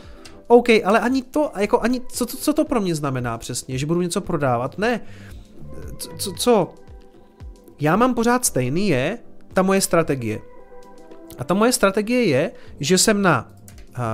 OK, 0.46 0.68
ale 0.84 1.00
ani 1.00 1.22
to, 1.22 1.50
jako 1.58 1.80
ani, 1.80 2.00
co, 2.00 2.26
co, 2.26 2.36
co 2.36 2.52
to 2.52 2.64
pro 2.64 2.80
mě 2.80 2.94
znamená 2.94 3.38
přesně, 3.38 3.78
že 3.78 3.86
budu 3.86 4.02
něco 4.02 4.20
prodávat? 4.20 4.78
Ne, 4.78 5.00
co, 6.18 6.32
co? 6.32 6.74
Já 7.80 7.96
mám 7.96 8.14
pořád 8.14 8.44
stejný, 8.44 8.88
je 8.88 9.18
ta 9.52 9.62
moje 9.62 9.80
strategie. 9.80 10.40
A 11.38 11.44
ta 11.44 11.54
moje 11.54 11.72
strategie 11.72 12.24
je, 12.24 12.50
že 12.80 12.98
jsem 12.98 13.22
na 13.22 13.48
uh, 13.98 14.04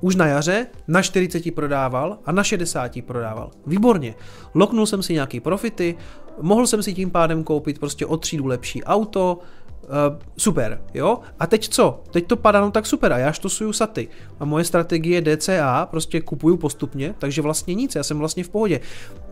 už 0.00 0.16
na 0.16 0.26
jaře 0.26 0.66
na 0.88 1.02
40 1.02 1.54
prodával 1.54 2.18
a 2.24 2.32
na 2.32 2.44
60 2.44 2.92
prodával. 3.06 3.50
Výborně. 3.66 4.14
Loknul 4.54 4.86
jsem 4.86 5.02
si 5.02 5.12
nějaký 5.12 5.40
profity, 5.40 5.96
mohl 6.40 6.66
jsem 6.66 6.82
si 6.82 6.94
tím 6.94 7.10
pádem 7.10 7.44
koupit 7.44 7.78
prostě 7.78 8.06
o 8.06 8.16
třídu 8.16 8.46
lepší 8.46 8.84
auto, 8.84 9.38
Uh, 9.82 10.18
super, 10.36 10.82
jo? 10.94 11.18
A 11.38 11.46
teď 11.46 11.68
co? 11.68 12.02
Teď 12.10 12.26
to 12.26 12.36
padá, 12.36 12.60
no 12.60 12.70
tak 12.70 12.86
super, 12.86 13.12
a 13.12 13.18
já 13.18 13.32
štosuju 13.32 13.72
saty. 13.72 14.08
A 14.40 14.44
moje 14.44 14.64
strategie 14.64 15.22
DCA, 15.22 15.86
prostě 15.90 16.20
kupuju 16.20 16.56
postupně, 16.56 17.14
takže 17.18 17.42
vlastně 17.42 17.74
nic, 17.74 17.94
já 17.94 18.02
jsem 18.02 18.18
vlastně 18.18 18.44
v 18.44 18.48
pohodě. 18.48 18.80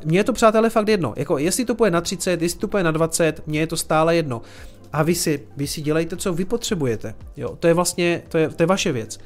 Mně 0.05 0.19
je 0.19 0.25
to, 0.25 0.33
přátelé, 0.33 0.71
fakt 0.71 0.89
jedno. 0.89 1.15
Jako, 1.17 1.39
jestli 1.39 1.65
to 1.65 1.75
půjde 1.75 1.91
na 1.91 2.01
30, 2.01 2.43
jestli 2.43 2.59
to 2.59 2.69
půjde 2.69 2.85
na 2.85 2.91
20, 2.91 3.43
mně 3.47 3.61
je 3.61 3.67
to 3.67 3.77
stále 3.77 4.17
jedno. 4.17 4.43
A 4.93 5.03
vy 5.03 5.15
si, 5.15 5.47
vy 5.57 5.67
si 5.67 5.81
dělejte, 5.81 6.17
co 6.17 6.33
vy 6.33 6.45
potřebujete. 6.45 7.15
Jo? 7.37 7.57
To 7.57 7.67
je 7.67 7.75
vlastně, 7.75 8.23
to 8.29 8.39
je, 8.39 8.49
to 8.49 8.63
je 8.63 8.67
vaše 8.67 8.93
věc. 8.93 9.19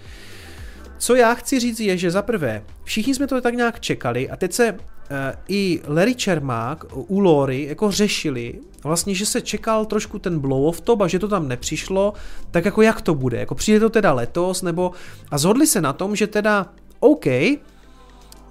Co 0.99 1.15
já 1.15 1.35
chci 1.35 1.61
říct 1.61 1.81
je, 1.81 1.99
že 1.99 2.11
za 2.11 2.23
prvé, 2.23 2.65
všichni 2.85 3.15
jsme 3.15 3.27
to 3.27 3.41
tak 3.41 3.55
nějak 3.55 3.81
čekali 3.81 4.31
a 4.31 4.37
teď 4.37 4.53
se 4.53 4.79
Eh, 5.11 5.37
i 5.49 5.81
Larry 5.87 6.15
Čermák 6.15 6.85
u 6.93 7.21
Lory 7.21 7.67
jako 7.69 7.91
řešili, 7.91 8.55
vlastně, 8.85 9.15
že 9.15 9.27
se 9.27 9.41
čekal 9.41 9.85
trošku 9.85 10.19
ten 10.19 10.39
blow 10.39 10.65
of 10.65 10.81
top 10.81 11.01
a 11.01 11.09
že 11.09 11.19
to 11.19 11.29
tam 11.29 11.49
nepřišlo, 11.49 12.13
tak 12.51 12.65
jako 12.65 12.83
jak 12.83 13.01
to 13.01 13.15
bude, 13.15 13.39
jako 13.39 13.55
přijde 13.55 13.81
to 13.81 13.91
teda 13.91 14.13
letos, 14.13 14.63
nebo 14.63 14.93
a 15.31 15.39
zhodli 15.39 15.67
se 15.67 15.81
na 15.81 15.93
tom, 15.93 16.17
že 16.17 16.27
teda 16.27 16.67
OK, 17.01 17.27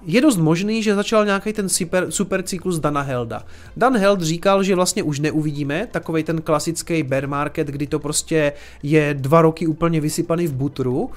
je 0.06 0.20
dost 0.20 0.36
možný, 0.36 0.82
že 0.82 0.94
začal 0.94 1.24
nějaký 1.24 1.52
ten 1.52 1.68
super, 1.68 2.10
super 2.10 2.42
cyklus 2.42 2.78
Dana 2.78 3.00
Helda. 3.00 3.44
Dan 3.76 3.96
Held 3.96 4.22
říkal, 4.22 4.62
že 4.62 4.74
vlastně 4.74 5.02
už 5.02 5.20
neuvidíme 5.20 5.88
takový 5.90 6.22
ten 6.22 6.42
klasický 6.42 7.02
bear 7.02 7.28
market, 7.28 7.68
kdy 7.68 7.86
to 7.86 7.98
prostě 7.98 8.52
je 8.82 9.14
dva 9.18 9.42
roky 9.42 9.66
úplně 9.66 10.00
vysypaný 10.00 10.46
v 10.46 10.54
butru, 10.54 11.10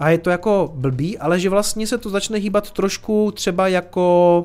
a 0.00 0.10
je 0.10 0.18
to 0.18 0.30
jako 0.30 0.72
blbý, 0.74 1.18
ale 1.18 1.40
že 1.40 1.50
vlastně 1.50 1.86
se 1.86 1.98
to 1.98 2.10
začne 2.10 2.38
hýbat 2.38 2.70
trošku 2.70 3.32
třeba 3.34 3.68
jako 3.68 4.44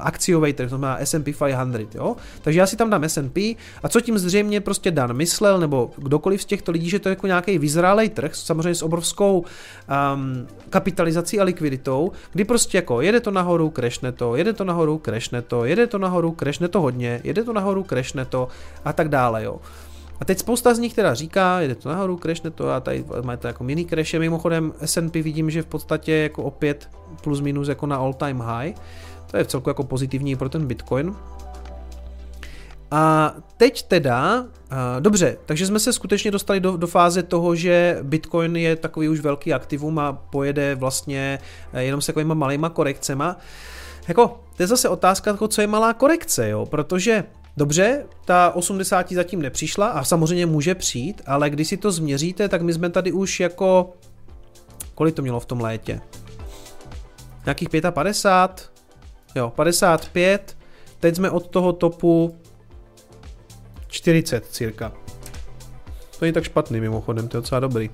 akciový 0.00 0.52
trh, 0.52 0.70
to 0.70 0.76
znamená 0.76 0.98
S&P 1.00 1.32
500, 1.32 1.94
jo? 1.94 2.16
Takže 2.42 2.60
já 2.60 2.66
si 2.66 2.76
tam 2.76 2.90
dám 2.90 3.04
S&P 3.04 3.56
a 3.82 3.88
co 3.88 4.00
tím 4.00 4.18
zřejmě 4.18 4.60
prostě 4.60 4.90
Dan 4.90 5.16
myslel, 5.16 5.60
nebo 5.60 5.90
kdokoliv 5.96 6.42
z 6.42 6.44
těchto 6.44 6.72
lidí, 6.72 6.90
že 6.90 6.98
to 6.98 7.08
je 7.08 7.10
jako 7.10 7.26
nějaký 7.26 7.58
vyzrálej 7.58 8.08
trh, 8.08 8.34
samozřejmě 8.34 8.74
s 8.74 8.82
obrovskou 8.82 9.38
um, 9.38 10.46
kapitalizací 10.70 11.40
a 11.40 11.44
likviditou, 11.44 12.12
kdy 12.32 12.44
prostě 12.44 12.78
jako 12.78 13.00
jede 13.00 13.20
to 13.20 13.30
nahoru, 13.30 13.70
crashne 13.70 14.12
to, 14.12 14.36
jede 14.36 14.52
to 14.52 14.64
nahoru, 14.64 14.98
crashne 15.04 15.42
to, 15.42 15.64
jede 15.64 15.86
to 15.86 15.98
nahoru, 15.98 16.36
crashne 16.38 16.68
to 16.68 16.80
hodně, 16.80 17.20
jede 17.24 17.44
to 17.44 17.52
nahoru, 17.52 17.84
crashne 17.84 18.24
to 18.24 18.48
a 18.84 18.92
tak 18.92 19.08
dále, 19.08 19.44
jo. 19.44 19.60
A 20.20 20.24
teď 20.24 20.38
spousta 20.38 20.74
z 20.74 20.78
nich 20.78 20.94
teda 20.94 21.14
říká, 21.14 21.60
jde 21.60 21.74
to 21.74 21.88
nahoru, 21.88 22.16
crashne 22.16 22.50
to 22.50 22.70
a 22.70 22.80
tady 22.80 23.04
máte 23.22 23.48
jako 23.48 23.64
mini 23.64 23.84
crashe. 23.84 24.18
Mimochodem 24.18 24.72
S&P 24.80 25.22
vidím, 25.22 25.50
že 25.50 25.62
v 25.62 25.66
podstatě 25.66 26.12
jako 26.12 26.42
opět 26.42 26.88
plus 27.22 27.40
minus 27.40 27.68
jako 27.68 27.86
na 27.86 27.96
all 27.96 28.14
time 28.14 28.40
high. 28.40 28.74
To 29.30 29.36
je 29.36 29.44
v 29.44 29.46
celku 29.46 29.70
jako 29.70 29.84
pozitivní 29.84 30.36
pro 30.36 30.48
ten 30.48 30.66
Bitcoin. 30.66 31.14
A 32.90 33.34
teď 33.56 33.82
teda, 33.82 34.46
dobře, 35.00 35.36
takže 35.46 35.66
jsme 35.66 35.78
se 35.78 35.92
skutečně 35.92 36.30
dostali 36.30 36.60
do, 36.60 36.76
do 36.76 36.86
fáze 36.86 37.22
toho, 37.22 37.54
že 37.54 37.98
Bitcoin 38.02 38.56
je 38.56 38.76
takový 38.76 39.08
už 39.08 39.20
velký 39.20 39.54
aktivum 39.54 39.98
a 39.98 40.12
pojede 40.12 40.74
vlastně 40.74 41.38
e, 41.72 41.82
jenom 41.82 42.00
s 42.00 42.06
takovýma 42.06 42.34
malýma 42.34 42.68
korekcema. 42.68 43.36
Jako, 44.08 44.40
to 44.56 44.62
je 44.62 44.66
zase 44.66 44.88
otázka, 44.88 45.30
jako 45.30 45.48
co 45.48 45.60
je 45.60 45.66
malá 45.66 45.94
korekce, 45.94 46.48
jo, 46.48 46.66
protože 46.66 47.24
Dobře, 47.56 48.06
ta 48.24 48.50
80 48.50 49.12
zatím 49.12 49.42
nepřišla 49.42 49.88
a 49.88 50.04
samozřejmě 50.04 50.46
může 50.46 50.74
přijít, 50.74 51.22
ale 51.26 51.50
když 51.50 51.68
si 51.68 51.76
to 51.76 51.92
změříte, 51.92 52.48
tak 52.48 52.62
my 52.62 52.72
jsme 52.72 52.90
tady 52.90 53.12
už 53.12 53.40
jako... 53.40 53.92
Kolik 54.94 55.14
to 55.14 55.22
mělo 55.22 55.40
v 55.40 55.46
tom 55.46 55.60
létě? 55.60 56.00
Nějakých 57.44 57.68
55? 57.90 58.69
Jo, 59.34 59.52
55. 59.56 60.56
Teď 61.00 61.16
jsme 61.16 61.30
od 61.30 61.46
toho 61.46 61.72
topu 61.72 62.36
40 63.88 64.46
cirka. 64.46 64.92
To 66.18 66.24
není 66.24 66.32
tak 66.32 66.44
špatný 66.44 66.80
mimochodem, 66.80 67.28
to 67.28 67.36
je 67.36 67.40
docela 67.40 67.60
dobrý. 67.60 67.90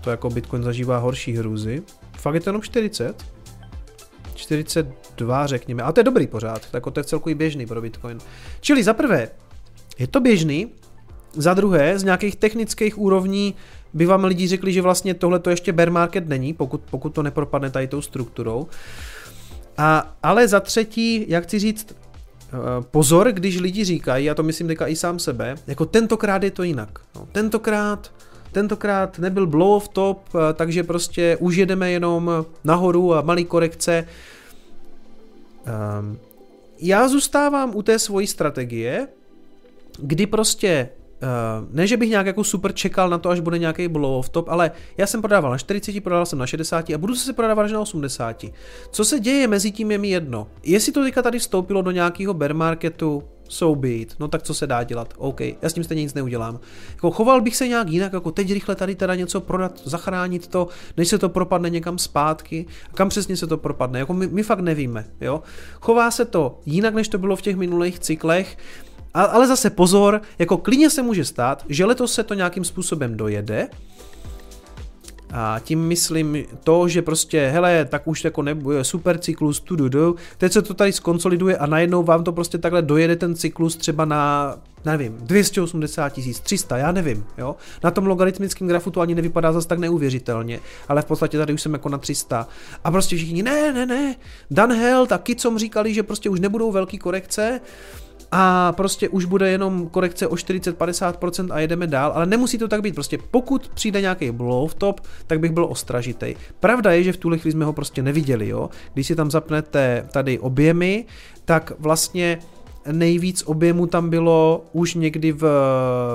To 0.00 0.10
jako 0.10 0.30
Bitcoin 0.30 0.62
zažívá 0.62 0.98
horší 0.98 1.32
hrůzy. 1.32 1.82
Fakt 2.16 2.34
je 2.34 2.40
to 2.40 2.48
jenom 2.48 2.62
40? 2.62 3.24
42 4.34 5.46
řekněme, 5.46 5.82
ale 5.82 5.92
to 5.92 6.00
je 6.00 6.04
dobrý 6.04 6.26
pořád, 6.26 6.68
jako 6.72 6.90
to 6.90 7.00
je 7.00 7.04
celkový 7.04 7.34
běžný 7.34 7.66
pro 7.66 7.80
Bitcoin. 7.80 8.18
Čili 8.60 8.82
za 8.82 8.94
prvé, 8.94 9.28
je 9.98 10.06
to 10.06 10.20
běžný, 10.20 10.68
za 11.32 11.54
druhé, 11.54 11.98
z 11.98 12.04
nějakých 12.04 12.36
technických 12.36 12.98
úrovní 12.98 13.54
by 13.94 14.06
vám 14.06 14.24
lidi 14.24 14.48
řekli, 14.48 14.72
že 14.72 14.82
vlastně 14.82 15.14
tohle 15.14 15.38
to 15.38 15.50
ještě 15.50 15.72
bear 15.72 15.90
market 15.90 16.28
není, 16.28 16.52
pokud, 16.52 16.80
pokud 16.90 17.14
to 17.14 17.22
nepropadne 17.22 17.70
tady 17.70 17.88
tou 17.88 18.02
strukturou. 18.02 18.66
A, 19.76 20.16
ale 20.22 20.48
za 20.48 20.60
třetí, 20.60 21.24
jak 21.28 21.44
chci 21.44 21.58
říct, 21.58 21.86
eh, 21.92 22.56
pozor, 22.90 23.32
když 23.32 23.60
lidi 23.60 23.84
říkají, 23.84 24.24
já 24.24 24.34
to 24.34 24.42
myslím 24.42 24.66
teďka 24.66 24.86
i 24.86 24.96
sám 24.96 25.18
sebe, 25.18 25.54
jako 25.66 25.86
tentokrát 25.86 26.42
je 26.42 26.50
to 26.50 26.62
jinak. 26.62 26.98
No, 27.14 27.28
tentokrát 27.32 28.12
tentokrát 28.52 29.18
nebyl 29.18 29.46
blow 29.46 29.70
of 29.70 29.88
top, 29.88 30.28
eh, 30.34 30.52
takže 30.52 30.82
prostě 30.82 31.36
už 31.40 31.56
jedeme 31.56 31.90
jenom 31.90 32.46
nahoru 32.64 33.14
a 33.14 33.20
malý 33.22 33.44
korekce. 33.44 34.08
Um, 36.00 36.18
já 36.78 37.08
zůstávám 37.08 37.76
u 37.76 37.82
té 37.82 37.98
svojí 37.98 38.26
strategie, 38.26 39.08
kdy 39.98 40.26
prostě 40.26 40.88
Uh, 41.24 41.68
ne, 41.70 41.86
že 41.86 41.96
bych 41.96 42.10
nějak 42.10 42.26
jako 42.26 42.44
super 42.44 42.72
čekal 42.72 43.08
na 43.08 43.18
to, 43.18 43.30
až 43.30 43.40
bude 43.40 43.58
nějaký 43.58 43.88
blow 43.88 44.18
of 44.18 44.28
top, 44.28 44.48
ale 44.48 44.70
já 44.96 45.06
jsem 45.06 45.22
prodával 45.22 45.50
na 45.50 45.58
40, 45.58 46.00
prodával 46.00 46.26
jsem 46.26 46.38
na 46.38 46.46
60 46.46 46.90
a 46.90 46.98
budu 46.98 47.14
se 47.14 47.32
prodávat 47.32 47.62
až 47.62 47.72
na 47.72 47.80
80. 47.80 48.44
Co 48.90 49.04
se 49.04 49.20
děje 49.20 49.48
mezi 49.48 49.70
tím 49.70 49.90
je 49.90 49.98
mi 49.98 50.08
jedno. 50.08 50.46
Jestli 50.62 50.92
to 50.92 51.02
teďka 51.02 51.22
tady 51.22 51.38
vstoupilo 51.38 51.82
do 51.82 51.90
nějakého 51.90 52.34
bear 52.34 52.54
marketu, 52.54 53.22
so 53.48 53.80
be 53.80 53.90
it. 53.90 54.14
No 54.20 54.28
tak 54.28 54.42
co 54.42 54.54
se 54.54 54.66
dá 54.66 54.82
dělat? 54.82 55.14
OK, 55.16 55.40
já 55.40 55.54
s 55.62 55.72
tím 55.72 55.84
stejně 55.84 56.02
nic 56.02 56.14
neudělám. 56.14 56.60
Jako 56.92 57.10
choval 57.10 57.40
bych 57.40 57.56
se 57.56 57.68
nějak 57.68 57.88
jinak, 57.88 58.12
jako 58.12 58.30
teď 58.30 58.52
rychle 58.52 58.74
tady 58.74 58.94
teda 58.94 59.14
něco 59.14 59.40
prodat, 59.40 59.80
zachránit 59.84 60.46
to, 60.46 60.68
než 60.96 61.08
se 61.08 61.18
to 61.18 61.28
propadne 61.28 61.70
někam 61.70 61.98
zpátky. 61.98 62.66
A 62.90 62.94
kam 62.94 63.08
přesně 63.08 63.36
se 63.36 63.46
to 63.46 63.58
propadne? 63.58 63.98
Jako 63.98 64.14
my, 64.14 64.26
my 64.26 64.42
fakt 64.42 64.60
nevíme, 64.60 65.04
jo. 65.20 65.42
Chová 65.80 66.10
se 66.10 66.24
to 66.24 66.60
jinak, 66.66 66.94
než 66.94 67.08
to 67.08 67.18
bylo 67.18 67.36
v 67.36 67.42
těch 67.42 67.56
minulých 67.56 67.98
cyklech. 67.98 68.56
Ale 69.14 69.46
zase 69.46 69.70
pozor, 69.70 70.20
jako 70.38 70.56
klidně 70.56 70.90
se 70.90 71.02
může 71.02 71.24
stát, 71.24 71.64
že 71.68 71.84
letos 71.84 72.14
se 72.14 72.22
to 72.22 72.34
nějakým 72.34 72.64
způsobem 72.64 73.16
dojede, 73.16 73.68
A 75.36 75.58
tím 75.64 75.80
myslím 75.80 76.44
to, 76.64 76.88
že 76.88 77.02
prostě, 77.02 77.48
hele, 77.48 77.84
tak 77.84 78.06
už 78.06 78.24
jako 78.24 78.42
nebude 78.42 78.84
super 78.84 79.18
cyklus, 79.18 79.60
tu, 79.60 79.76
tu, 79.76 79.90
tu. 79.90 80.16
teď 80.38 80.52
se 80.52 80.62
to 80.62 80.74
tady 80.74 80.92
skonsoliduje 80.92 81.58
a 81.58 81.66
najednou 81.66 82.02
vám 82.02 82.24
to 82.24 82.32
prostě 82.32 82.58
takhle 82.58 82.82
dojede 82.82 83.16
ten 83.16 83.34
cyklus 83.34 83.76
třeba 83.76 84.04
na 84.04 84.54
nevím, 84.84 85.16
280 85.20 86.08
tisíc, 86.08 86.40
300, 86.40 86.76
já 86.76 86.92
nevím, 86.92 87.24
jo. 87.38 87.56
Na 87.84 87.90
tom 87.90 88.06
logaritmickém 88.06 88.68
grafu 88.68 88.90
to 88.90 89.00
ani 89.00 89.14
nevypadá 89.14 89.52
zase 89.52 89.68
tak 89.68 89.78
neuvěřitelně, 89.78 90.60
ale 90.88 91.02
v 91.02 91.04
podstatě 91.04 91.38
tady 91.38 91.52
už 91.52 91.62
jsem 91.62 91.72
jako 91.72 91.88
na 91.88 91.98
300. 91.98 92.48
A 92.84 92.90
prostě 92.90 93.16
všichni, 93.16 93.42
ne, 93.42 93.72
ne, 93.72 93.86
ne, 93.86 94.16
Dan 94.50 94.72
Hell, 94.72 95.06
taky 95.06 95.36
co 95.36 95.58
říkali, 95.58 95.94
že 95.94 96.02
prostě 96.02 96.30
už 96.30 96.40
nebudou 96.40 96.72
velký 96.72 96.98
korekce, 96.98 97.60
a 98.36 98.72
prostě 98.72 99.08
už 99.08 99.24
bude 99.24 99.50
jenom 99.50 99.88
korekce 99.88 100.26
o 100.26 100.34
40-50% 100.34 101.48
a 101.52 101.60
jedeme 101.60 101.86
dál, 101.86 102.12
ale 102.14 102.26
nemusí 102.26 102.58
to 102.58 102.68
tak 102.68 102.82
být, 102.82 102.94
prostě 102.94 103.18
pokud 103.30 103.68
přijde 103.74 104.00
nějaký 104.00 104.30
blow 104.30 104.74
top, 104.74 105.00
tak 105.26 105.40
bych 105.40 105.52
byl 105.52 105.64
ostražitej. 105.64 106.36
Pravda 106.60 106.92
je, 106.92 107.02
že 107.02 107.12
v 107.12 107.16
tuhle 107.16 107.38
chvíli 107.38 107.52
jsme 107.52 107.64
ho 107.64 107.72
prostě 107.72 108.02
neviděli, 108.02 108.48
jo. 108.48 108.70
Když 108.94 109.06
si 109.06 109.16
tam 109.16 109.30
zapnete 109.30 110.08
tady 110.12 110.38
objemy, 110.38 111.04
tak 111.44 111.72
vlastně 111.78 112.38
nejvíc 112.92 113.42
objemu 113.46 113.86
tam 113.86 114.10
bylo 114.10 114.64
už 114.72 114.94
někdy 114.94 115.32
v, 115.32 115.42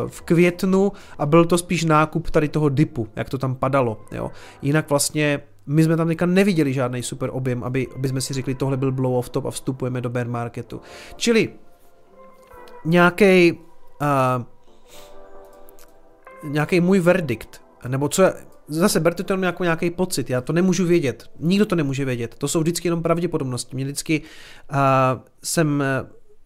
v 0.08 0.22
květnu 0.22 0.92
a 1.18 1.26
byl 1.26 1.46
to 1.46 1.58
spíš 1.58 1.86
nákup 1.86 2.30
tady 2.30 2.48
toho 2.48 2.70
dipu, 2.70 3.08
jak 3.16 3.30
to 3.30 3.38
tam 3.38 3.56
padalo. 3.56 4.02
Jo. 4.12 4.32
Jinak 4.62 4.90
vlastně 4.90 5.42
my 5.66 5.84
jsme 5.84 5.98
tam 5.98 6.08
teďka 6.08 6.26
neviděli 6.26 6.74
žádný 6.74 7.04
super 7.04 7.30
objem, 7.34 7.64
aby, 7.64 7.88
aby 7.96 8.08
jsme 8.08 8.22
si 8.22 8.34
řekli, 8.34 8.56
tohle 8.56 8.78
byl 8.78 8.92
blow 8.92 9.14
off 9.14 9.30
top 9.30 9.46
a 9.46 9.52
vstupujeme 9.52 10.02
do 10.02 10.10
bear 10.10 10.28
marketu. 10.28 10.82
Čili 11.16 11.50
nějaký 12.86 13.60
uh, 14.02 14.44
nějaký 16.44 16.82
můj 16.82 17.00
verdikt, 17.00 17.62
nebo 17.88 18.10
co, 18.10 18.24
zase 18.68 19.00
berte 19.00 19.24
to 19.24 19.34
jako 19.34 19.64
nějaký 19.64 19.90
pocit, 19.90 20.30
já 20.30 20.42
to 20.42 20.54
nemůžu 20.54 20.86
vědět, 20.86 21.30
nikdo 21.40 21.66
to 21.66 21.76
nemůže 21.76 22.06
vědět, 22.06 22.36
to 22.38 22.48
jsou 22.48 22.60
vždycky 22.60 22.88
jenom 22.88 23.04
pravděpodobnosti, 23.04 23.76
mě 23.76 23.86
vždycky 23.86 24.22
uh, 24.72 24.78
jsem 25.44 25.84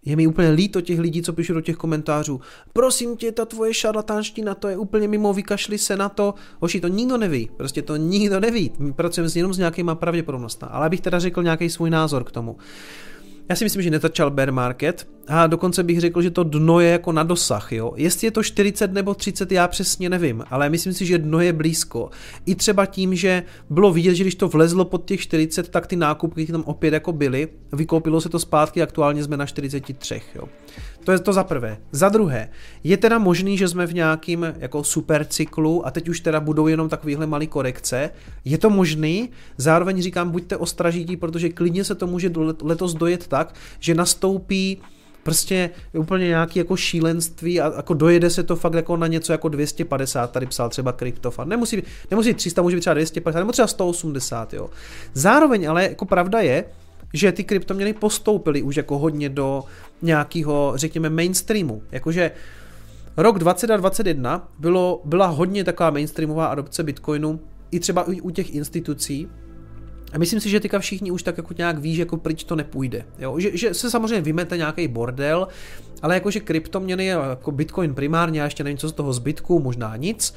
je 0.05 0.15
mi 0.15 0.27
úplně 0.27 0.49
líto 0.49 0.81
těch 0.81 0.99
lidí, 0.99 1.21
co 1.21 1.33
píšou 1.33 1.53
do 1.53 1.61
těch 1.61 1.75
komentářů. 1.75 2.41
Prosím 2.73 3.17
tě, 3.17 3.31
ta 3.31 3.45
tvoje 3.45 3.73
šarlatánština, 3.73 4.55
to 4.55 4.67
je 4.67 4.77
úplně 4.77 5.07
mimo, 5.07 5.33
vykašli 5.33 5.77
se 5.77 5.97
na 5.97 6.09
to. 6.09 6.33
Hoši, 6.59 6.79
to 6.81 6.87
nikdo 6.87 7.17
neví, 7.17 7.49
prostě 7.57 7.81
to 7.81 7.95
nikdo 7.95 8.39
neví. 8.39 8.71
My 8.79 8.93
pracujeme 8.93 9.29
jenom 9.35 9.53
s 9.53 9.57
nějakýma 9.57 9.95
pravděpodobnostmi. 9.95 10.67
Ale 10.71 10.85
abych 10.85 11.01
teda 11.01 11.19
řekl 11.19 11.43
nějaký 11.43 11.69
svůj 11.69 11.89
názor 11.89 12.23
k 12.23 12.31
tomu. 12.31 12.57
Já 13.49 13.55
si 13.55 13.63
myslím, 13.63 13.81
že 13.81 13.89
netačal 13.89 14.31
bear 14.31 14.51
market 14.51 15.07
a 15.27 15.47
dokonce 15.47 15.83
bych 15.83 15.99
řekl, 15.99 16.21
že 16.21 16.31
to 16.31 16.43
dno 16.43 16.79
je 16.79 16.89
jako 16.89 17.11
na 17.11 17.23
dosah, 17.23 17.71
jo. 17.71 17.93
Jestli 17.95 18.27
je 18.27 18.31
to 18.31 18.43
40 18.43 18.93
nebo 18.93 19.13
30, 19.13 19.51
já 19.51 19.67
přesně 19.67 20.09
nevím, 20.09 20.43
ale 20.49 20.69
myslím 20.69 20.93
si, 20.93 21.05
že 21.05 21.17
dno 21.17 21.39
je 21.39 21.53
blízko. 21.53 22.09
I 22.45 22.55
třeba 22.55 22.85
tím, 22.85 23.15
že 23.15 23.43
bylo 23.69 23.93
vidět, 23.93 24.15
že 24.15 24.23
když 24.23 24.35
to 24.35 24.47
vlezlo 24.47 24.85
pod 24.85 25.05
těch 25.05 25.21
40, 25.21 25.69
tak 25.69 25.87
ty 25.87 25.95
nákupky 25.95 26.45
tam 26.45 26.63
opět 26.65 26.93
jako 26.93 27.13
byly, 27.13 27.47
vykoupilo 27.73 28.21
se 28.21 28.29
to 28.29 28.39
zpátky, 28.39 28.81
aktuálně 28.81 29.23
jsme 29.23 29.37
na 29.37 29.45
43, 29.45 30.21
jo. 30.35 30.43
To 31.03 31.11
je 31.11 31.19
to 31.19 31.33
za 31.33 31.43
prvé. 31.43 31.77
Za 31.91 32.09
druhé, 32.09 32.49
je 32.83 32.97
teda 32.97 33.17
možný, 33.17 33.57
že 33.57 33.67
jsme 33.67 33.87
v 33.87 33.93
nějakým 33.93 34.53
jako 34.59 34.83
super 34.83 35.25
cyklu 35.25 35.87
a 35.87 35.91
teď 35.91 36.09
už 36.09 36.19
teda 36.19 36.39
budou 36.39 36.67
jenom 36.67 36.89
takovýhle 36.89 37.27
malý 37.27 37.47
korekce. 37.47 38.09
Je 38.45 38.57
to 38.57 38.69
možný, 38.69 39.29
zároveň 39.57 40.01
říkám, 40.01 40.31
buďte 40.31 40.57
ostražití, 40.57 41.17
protože 41.17 41.49
klidně 41.49 41.83
se 41.83 41.95
to 41.95 42.07
může 42.07 42.31
letos 42.61 42.93
dojet 42.93 43.27
tak, 43.27 43.55
že 43.79 43.95
nastoupí 43.95 44.81
prostě 45.23 45.69
úplně 45.93 46.27
nějaký 46.27 46.59
jako 46.59 46.75
šílenství 46.75 47.61
a 47.61 47.75
jako 47.75 47.93
dojede 47.93 48.29
se 48.29 48.43
to 48.43 48.55
fakt 48.55 48.73
jako 48.73 48.97
na 48.97 49.07
něco 49.07 49.31
jako 49.31 49.49
250, 49.49 50.31
tady 50.31 50.45
psal 50.45 50.69
třeba 50.69 50.91
Kryptofan. 50.91 51.49
Nemusí, 51.49 51.83
nemusí 52.11 52.33
300, 52.33 52.61
může 52.61 52.75
být 52.75 52.79
třeba 52.79 52.93
250, 52.93 53.39
nebo 53.39 53.51
třeba 53.51 53.67
180, 53.67 54.53
jo. 54.53 54.69
Zároveň 55.13 55.69
ale 55.69 55.83
jako 55.83 56.05
pravda 56.05 56.39
je, 56.39 56.65
že 57.13 57.31
ty 57.31 57.43
kryptoměny 57.43 57.93
postoupily 57.93 58.61
už 58.61 58.75
jako 58.75 58.97
hodně 58.97 59.29
do 59.29 59.63
nějakého, 60.01 60.73
řekněme, 60.75 61.09
mainstreamu. 61.09 61.83
Jakože 61.91 62.31
rok 63.17 63.39
2021 63.39 64.47
bylo, 64.59 65.01
byla 65.05 65.27
hodně 65.27 65.63
taková 65.63 65.89
mainstreamová 65.89 66.45
adopce 66.45 66.83
Bitcoinu, 66.83 67.39
i 67.71 67.79
třeba 67.79 68.05
u 68.21 68.29
těch 68.29 68.55
institucí, 68.55 69.29
a 70.13 70.17
myslím 70.17 70.39
si, 70.39 70.49
že 70.49 70.59
teďka 70.59 70.79
všichni 70.79 71.11
už 71.11 71.23
tak 71.23 71.37
jako 71.37 71.53
nějak 71.57 71.77
ví, 71.77 71.95
že 71.95 72.01
jako 72.01 72.17
pryč 72.17 72.43
to 72.43 72.55
nepůjde. 72.55 73.05
Jo? 73.19 73.39
Že, 73.39 73.57
že, 73.57 73.73
se 73.73 73.91
samozřejmě 73.91 74.21
vymete 74.21 74.57
nějaký 74.57 74.87
bordel, 74.87 75.47
ale 76.01 76.13
jakože 76.13 76.39
kryptoměny, 76.39 77.05
jako 77.05 77.51
Bitcoin 77.51 77.93
primárně, 77.93 78.39
já 78.39 78.45
ještě 78.45 78.63
nevím, 78.63 78.77
co 78.77 78.89
z 78.89 78.91
toho 78.93 79.13
zbytku, 79.13 79.59
možná 79.59 79.95
nic, 79.95 80.35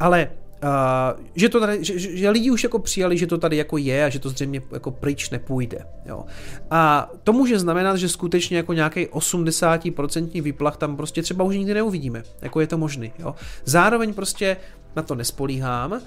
ale 0.00 0.28
Uh, 0.62 1.24
že, 1.34 1.48
to 1.48 1.60
tady, 1.60 1.84
že, 1.84 1.98
že 1.98 2.30
lidi 2.30 2.50
už 2.50 2.64
jako 2.64 2.78
přijali, 2.78 3.18
že 3.18 3.26
to 3.26 3.38
tady 3.38 3.56
jako 3.56 3.76
je 3.76 4.04
a 4.04 4.08
že 4.08 4.18
to 4.18 4.28
zřejmě 4.28 4.62
jako 4.72 4.90
pryč 4.90 5.30
nepůjde. 5.30 5.86
Jo. 6.06 6.24
A 6.70 7.10
to 7.24 7.32
může 7.32 7.58
znamenat, 7.58 7.96
že 7.96 8.08
skutečně 8.08 8.56
jako 8.56 8.72
nějaký 8.72 9.06
80% 9.06 10.42
výplach 10.42 10.76
tam 10.76 10.96
prostě 10.96 11.22
třeba 11.22 11.44
už 11.44 11.56
nikdy 11.56 11.74
neuvidíme. 11.74 12.22
Jako 12.42 12.60
je 12.60 12.66
to 12.66 12.78
možný. 12.78 13.12
Jo. 13.18 13.34
Zároveň 13.64 14.14
prostě 14.14 14.56
na 14.96 15.02
to 15.02 15.14
nespolíhám 15.14 16.00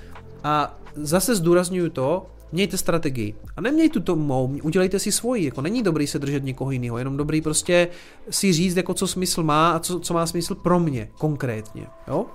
a 0.43 0.79
zase 0.95 1.35
zdůraznuju 1.35 1.89
to, 1.89 2.25
mějte 2.51 2.77
strategii. 2.77 3.35
A 3.57 3.61
nemějte 3.61 3.99
to 3.99 4.15
mou, 4.15 4.55
udělejte 4.63 4.99
si 4.99 5.11
svoji. 5.11 5.45
Jako 5.45 5.61
není 5.61 5.83
dobrý 5.83 6.07
se 6.07 6.19
držet 6.19 6.43
někoho 6.43 6.71
jiného, 6.71 6.97
jenom 6.97 7.17
dobrý 7.17 7.41
prostě 7.41 7.87
si 8.29 8.53
říct, 8.53 8.75
jako 8.75 8.93
co 8.93 9.07
smysl 9.07 9.43
má 9.43 9.71
a 9.71 9.79
co, 9.79 9.99
co 9.99 10.13
má 10.13 10.25
smysl 10.25 10.55
pro 10.55 10.79
mě 10.79 11.09
konkrétně. 11.17 11.87
Jo? 12.07 12.25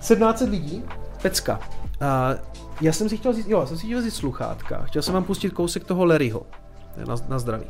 17 0.00 0.40
lidí, 0.40 0.84
pecka. 1.22 1.60
A 2.00 2.34
já 2.80 2.92
jsem 2.92 3.08
si 3.08 3.16
chtěl 3.16 3.32
říct, 3.32 3.46
jo, 3.48 3.66
jsem 3.66 3.78
si 3.78 3.86
chtěl 3.86 4.02
říct 4.02 4.14
sluchátka. 4.14 4.82
Chtěl 4.82 5.02
jsem 5.02 5.14
vám 5.14 5.24
pustit 5.24 5.50
kousek 5.50 5.84
toho 5.84 6.04
Larryho. 6.04 6.46
Na, 7.06 7.14
na 7.28 7.38
zdraví. 7.38 7.66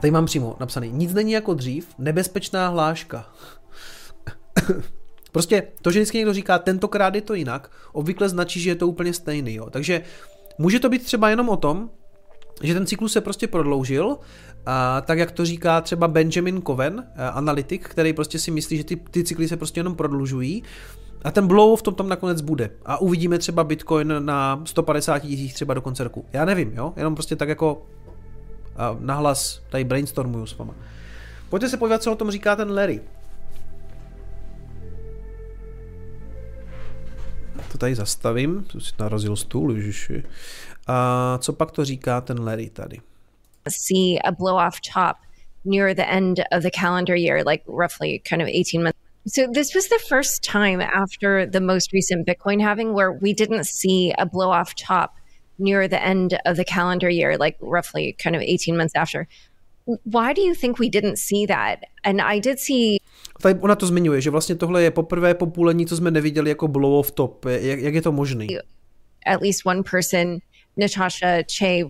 Tady 0.00 0.10
mám 0.10 0.26
přímo 0.26 0.56
napsaný. 0.60 0.90
Nic 0.92 1.14
není 1.14 1.32
jako 1.32 1.54
dřív, 1.54 1.88
nebezpečná 1.98 2.68
hláška. 2.68 3.26
prostě 5.32 5.62
to, 5.82 5.90
že 5.90 5.98
vždycky 5.98 6.18
někdo 6.18 6.32
říká, 6.32 6.58
tentokrát 6.58 7.14
je 7.14 7.20
to 7.20 7.34
jinak, 7.34 7.70
obvykle 7.92 8.28
značí, 8.28 8.60
že 8.60 8.70
je 8.70 8.74
to 8.74 8.88
úplně 8.88 9.12
stejný. 9.12 9.54
Jo. 9.54 9.70
Takže 9.70 10.02
může 10.58 10.80
to 10.80 10.88
být 10.88 11.04
třeba 11.04 11.30
jenom 11.30 11.48
o 11.48 11.56
tom, 11.56 11.90
že 12.62 12.74
ten 12.74 12.86
cyklus 12.86 13.12
se 13.12 13.20
prostě 13.20 13.46
prodloužil, 13.46 14.18
a 14.66 15.00
tak 15.00 15.18
jak 15.18 15.30
to 15.30 15.44
říká 15.44 15.80
třeba 15.80 16.08
Benjamin 16.08 16.62
Coven, 16.62 17.04
eh, 17.14 17.24
analytik, 17.24 17.88
který 17.88 18.12
prostě 18.12 18.38
si 18.38 18.50
myslí, 18.50 18.76
že 18.76 18.84
ty, 18.84 18.96
ty 18.96 19.24
cykly 19.24 19.48
se 19.48 19.56
prostě 19.56 19.80
jenom 19.80 19.94
prodlužují, 19.94 20.62
a 21.22 21.30
ten 21.30 21.46
blow 21.46 21.78
v 21.78 21.82
tom 21.82 21.94
tam 21.94 22.08
nakonec 22.08 22.40
bude. 22.40 22.70
A 22.84 23.00
uvidíme 23.00 23.38
třeba 23.38 23.64
Bitcoin 23.64 24.14
na 24.18 24.62
150 24.64 25.18
tisíc 25.18 25.54
třeba 25.54 25.74
do 25.74 25.82
konce 25.82 26.04
roku. 26.04 26.24
Já 26.32 26.44
nevím, 26.44 26.72
jo? 26.72 26.92
Jenom 26.96 27.14
prostě 27.14 27.36
tak 27.36 27.48
jako 27.48 27.86
nahlas 29.00 29.62
tady 29.68 29.84
brainstormuju 29.84 30.46
s 30.46 30.58
váma. 30.58 30.74
Pojďte 31.48 31.68
se 31.68 31.76
podívat, 31.76 32.02
co 32.02 32.12
o 32.12 32.16
tom 32.16 32.30
říká 32.30 32.56
ten 32.56 32.74
Larry. 32.74 33.00
To 37.72 37.78
tady 37.78 37.94
zastavím, 37.94 38.64
to 38.64 38.80
si 38.80 38.92
narazil 38.98 39.36
stůl, 39.36 39.72
ježiši. 39.72 40.22
A 40.86 41.38
co 41.38 41.52
pak 41.52 41.70
to 41.70 41.84
říká 41.84 42.20
ten 42.20 42.44
Larry 42.44 42.70
tady? 42.70 43.00
See 43.68 44.18
a 44.24 44.32
blow 44.32 44.56
off 44.56 44.80
top 44.80 45.18
near 45.64 45.94
the 45.94 46.08
end 46.08 46.44
of 46.52 46.62
the 46.62 46.70
calendar 46.70 47.16
year, 47.16 47.42
like 47.44 47.62
roughly 47.66 48.22
kind 48.24 48.42
of 48.42 48.48
18 48.48 48.82
months. 48.82 48.98
So 49.26 49.48
this 49.52 49.74
was 49.74 49.88
the 49.88 50.00
first 50.08 50.44
time 50.44 50.80
after 50.80 51.46
the 51.46 51.60
most 51.60 51.92
recent 51.92 52.26
Bitcoin 52.26 52.60
halving 52.60 52.94
where 52.94 53.12
we 53.12 53.32
didn't 53.32 53.64
see 53.64 54.14
a 54.18 54.24
blow 54.24 54.50
off 54.50 54.74
top 54.76 55.16
near 55.58 55.88
the 55.88 56.00
end 56.02 56.38
of 56.44 56.56
the 56.56 56.64
calendar 56.64 57.08
year, 57.08 57.36
like 57.36 57.56
roughly 57.60 58.14
kind 58.18 58.36
of 58.36 58.42
18 58.42 58.76
months 58.76 58.94
after. 58.94 59.26
Why 60.04 60.32
do 60.32 60.42
you 60.42 60.54
think 60.54 60.78
we 60.78 60.88
didn't 60.88 61.16
see 61.16 61.46
that? 61.46 61.84
And 62.04 62.20
I 62.20 62.38
did 62.38 62.58
see 62.60 63.00
Tady 63.42 63.60
ona 63.60 63.74
to 63.74 63.86
zmiňuje, 63.86 64.20
že 64.20 64.30
vlastně 64.30 64.54
tohle 64.54 64.82
je 64.82 64.90
poprvé 64.90 65.34
po 65.34 65.46
půlení, 65.46 65.86
co 65.86 65.96
jsme 65.96 66.10
neviděli 66.10 66.50
jako 66.50 66.68
blow 66.68 66.98
off 66.98 67.10
top. 67.10 67.44
Jak, 67.44 67.78
jak 67.78 67.94
je 67.94 68.02
to 68.02 68.12
možné? 68.12 68.46
At 69.26 69.42
least 69.42 69.66
one 69.66 69.82
person 69.90 70.38
Natasha 70.76 71.42
Che 71.58 71.84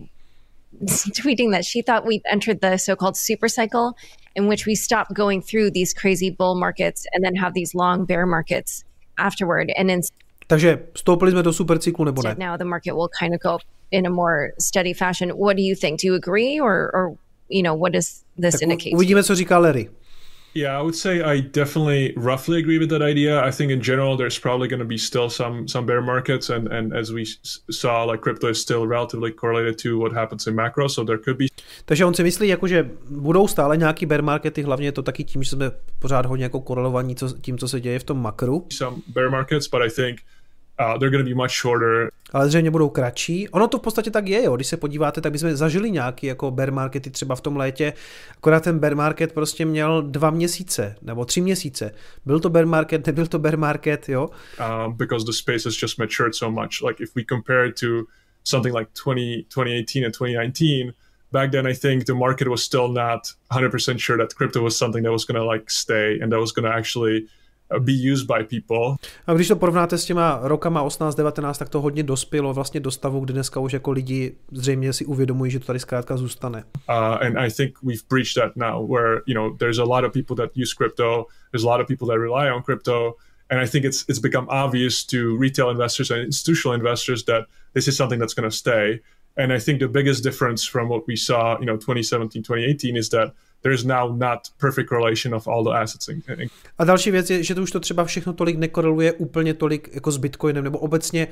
tweeting 1.15 1.51
that 1.51 1.65
she 1.65 1.81
thought 1.81 2.05
we'd 2.05 2.21
entered 2.31 2.61
the 2.61 2.77
so-called 2.77 3.17
super 3.17 3.49
cycle 3.49 3.95
in 4.35 4.47
which 4.47 4.65
we 4.65 4.75
stop 4.75 5.13
going 5.13 5.41
through 5.41 5.71
these 5.71 5.93
crazy 5.93 6.29
bull 6.29 6.55
markets 6.55 7.07
and 7.13 7.23
then 7.23 7.35
have 7.35 7.53
these 7.53 7.73
long 7.73 8.05
bear 8.05 8.25
markets 8.25 8.83
afterward 9.17 9.71
and 9.77 9.89
in 9.89 10.01
Takže 10.47 10.79
vstoupili 10.93 11.31
jsme 11.31 11.43
do 11.43 11.53
supercyklu 11.53 12.05
nebo 12.05 12.21
ne? 12.23 12.35
Now 12.39 12.57
the 12.57 12.65
market 12.65 12.93
will 12.93 13.09
kind 13.19 13.33
of 13.33 13.41
go 13.41 13.57
in 13.91 14.07
a 14.07 14.09
more 14.09 14.51
steady 14.59 14.93
fashion. 14.93 15.29
What 15.29 15.57
do 15.57 15.63
you 15.63 15.75
think? 15.75 16.01
Do 16.01 16.07
you 16.07 16.15
agree 16.15 16.61
or, 16.61 16.91
or 16.93 17.17
you 17.49 17.63
know, 17.63 17.79
what 17.79 17.93
does 17.93 18.23
this 18.37 18.53
tak 18.53 18.61
indicate? 18.61 18.93
Uvidíme, 18.93 19.23
co 19.23 19.35
říká 19.35 19.59
Larry. 19.59 19.89
Yeah, 20.57 20.79
I 20.79 20.81
would 20.81 20.95
say 20.95 21.21
I 21.21 21.41
definitely 21.41 22.13
roughly 22.17 22.57
agree 22.57 22.79
with 22.79 22.89
that 22.89 23.03
idea. 23.03 23.43
I 23.49 23.51
think 23.51 23.71
in 23.71 23.79
general 23.79 24.17
there's 24.17 24.39
probably 24.39 24.67
going 24.67 24.79
to 24.79 24.87
be 24.87 24.97
still 24.97 25.29
some 25.29 25.67
some 25.67 25.85
bear 25.85 26.01
markets, 26.01 26.49
and 26.49 26.67
and 26.73 26.93
as 26.93 27.11
we 27.11 27.25
saw, 27.69 28.03
like 28.11 28.21
crypto 28.21 28.49
is 28.49 28.61
still 28.61 28.87
relatively 28.87 29.31
correlated 29.31 29.77
to 29.83 29.99
what 29.99 30.13
happens 30.13 30.47
in 30.47 30.55
macro, 30.55 30.89
so 30.89 31.03
there 31.03 31.19
could 31.19 31.37
be. 31.37 31.45
Takže 31.85 32.05
on 32.05 32.13
si 32.13 32.23
myslí, 32.23 32.47
jako, 32.47 32.67
že 32.67 32.89
budou 33.09 33.47
stále 33.47 33.77
nějaký 33.77 34.05
bear 34.05 34.23
markety, 34.23 34.61
hlavně 34.61 34.87
je 34.87 34.91
to 34.91 35.03
taky 35.03 35.23
tím, 35.23 35.43
že 35.43 35.49
jsme 35.49 35.71
pořád 35.99 36.25
hodně 36.25 36.45
jako 36.45 36.61
korelovaní 36.61 37.15
co, 37.15 37.29
tím, 37.41 37.57
co 37.57 37.67
se 37.67 37.81
děje 37.81 37.99
v 37.99 38.03
tom 38.03 38.21
makru. 38.21 38.65
Some 38.73 38.97
bear 39.07 39.29
markets, 39.29 39.67
but 39.67 39.81
I 39.81 39.89
think 39.89 40.21
uh, 40.79 40.97
they're 40.97 41.09
going 41.09 41.25
to 41.25 41.29
be 41.29 41.35
much 41.35 41.51
shorter. 41.51 42.09
Ale 42.33 42.49
zřejmě 42.49 42.71
budou 42.71 42.89
kratší. 42.89 43.49
Ono 43.49 43.67
to 43.67 43.77
v 43.77 43.81
podstatě 43.81 44.11
tak 44.11 44.27
je, 44.27 44.43
jo. 44.43 44.55
Když 44.55 44.67
se 44.67 44.77
podíváte, 44.77 45.21
tak 45.21 45.31
bychom 45.31 45.55
zažili 45.55 45.91
nějaký 45.91 46.27
jako 46.27 46.51
bear 46.51 46.71
markety 46.71 47.09
třeba 47.09 47.35
v 47.35 47.41
tom 47.41 47.57
létě. 47.57 47.93
Akorát 48.37 48.63
ten 48.63 48.79
bear 48.79 48.95
market 48.95 49.33
prostě 49.33 49.65
měl 49.65 50.01
dva 50.01 50.29
měsíce 50.29 50.95
nebo 51.01 51.25
tři 51.25 51.41
měsíce. 51.41 51.91
Byl 52.25 52.39
to 52.39 52.49
bear 52.49 52.65
market, 52.65 53.07
nebyl 53.07 53.27
to 53.27 53.39
bear 53.39 53.57
market, 53.57 54.09
jo. 54.09 54.29
Um, 54.59 54.93
because 54.93 55.25
the 55.25 55.31
space 55.31 55.69
has 55.69 55.81
just 55.81 55.99
matured 55.99 56.35
so 56.35 56.61
much. 56.61 56.81
Like 56.87 57.03
if 57.03 57.15
we 57.15 57.23
compare 57.29 57.67
it 57.67 57.79
to 57.79 57.87
something 58.43 58.75
like 58.75 58.91
20, 59.03 59.45
2018 59.49 60.05
and 60.05 60.13
2019, 60.13 60.93
back 61.31 61.51
then 61.51 61.67
I 61.67 61.73
think 61.73 62.05
the 62.05 62.13
market 62.13 62.47
was 62.47 62.63
still 62.63 62.87
not 62.87 63.33
100% 63.51 63.99
sure 63.99 64.17
that 64.17 64.35
crypto 64.35 64.61
was 64.61 64.77
something 64.77 65.03
that 65.03 65.11
was 65.11 65.25
going 65.25 65.39
to 65.41 65.45
like 65.45 65.69
stay 65.69 66.19
and 66.21 66.31
that 66.31 66.39
was 66.39 66.51
going 66.51 66.71
to 66.71 66.77
actually 66.77 67.27
be 67.79 67.91
used 67.91 68.27
by 68.27 68.43
people. 68.43 68.95
A 69.27 69.33
když 69.33 69.47
to 69.47 69.55
porovnáte 69.55 69.97
s 69.97 70.05
těma 70.05 70.39
rokama 70.43 70.81
18, 70.81 71.15
19, 71.15 71.57
tak 71.57 71.69
to 71.69 71.81
hodně 71.81 72.03
dospělo 72.03 72.53
vlastně 72.53 72.79
do 72.79 72.91
stavu, 72.91 73.19
kdy 73.19 73.33
dneska 73.33 73.59
už 73.59 73.73
jako 73.73 73.91
lidi 73.91 74.35
zřejmě 74.51 74.93
si 74.93 75.05
uvědomují, 75.05 75.51
že 75.51 75.59
to 75.59 75.65
tady 75.65 75.79
zkrátka 75.79 76.17
zůstane. 76.17 76.63
Uh, 76.89 76.95
and 76.95 77.37
I 77.37 77.51
think 77.51 77.75
we've 77.83 78.03
breached 78.09 78.33
that 78.35 78.55
now, 78.55 78.91
where 78.91 79.21
you 79.25 79.33
know 79.33 79.57
there's 79.57 79.79
a 79.79 79.83
lot 79.83 80.03
of 80.03 80.13
people 80.13 80.35
that 80.35 80.51
use 80.57 80.73
crypto, 80.77 81.25
there's 81.51 81.65
a 81.65 81.67
lot 81.67 81.81
of 81.81 81.87
people 81.87 82.07
that 82.07 82.17
rely 82.17 82.51
on 82.51 82.61
crypto, 82.63 83.15
and 83.49 83.61
I 83.61 83.67
think 83.67 83.85
it's 83.85 84.05
it's 84.07 84.21
become 84.21 84.47
obvious 84.49 85.05
to 85.05 85.37
retail 85.39 85.69
investors 85.69 86.11
and 86.11 86.21
institutional 86.21 86.75
investors 86.77 87.23
that 87.23 87.45
this 87.73 87.87
is 87.87 87.97
something 87.97 88.19
that's 88.19 88.33
going 88.33 88.49
to 88.49 88.57
stay. 88.57 88.99
And 89.37 89.53
I 89.53 89.59
think 89.59 89.79
the 89.79 89.87
biggest 89.87 90.23
difference 90.23 90.65
from 90.65 90.89
what 90.89 91.07
we 91.07 91.15
saw, 91.15 91.59
you 91.59 91.65
know, 91.65 91.77
2017, 91.77 92.41
2018 92.41 92.97
is 92.97 93.09
that 93.09 93.33
there's 93.61 93.83
now 93.83 94.17
not 94.17 94.39
perfect 94.59 94.89
correlation 94.89 95.35
of 95.35 95.47
all 95.47 95.63
the 95.63 95.69
assets. 95.69 96.09
A 96.77 96.83
další 96.83 97.11
věc 97.11 97.29
je, 97.29 97.43
že 97.43 97.55
to 97.55 97.61
už 97.61 97.71
to 97.71 97.79
třeba 97.79 98.05
všechno 98.05 98.33
tolik 98.33 98.57
nekoreluje 98.57 99.13
úplně 99.13 99.53
tolik 99.53 99.89
jako 99.93 100.11
s 100.11 100.17
Bitcoinem, 100.17 100.63
nebo 100.63 100.79
obecně 100.79 101.27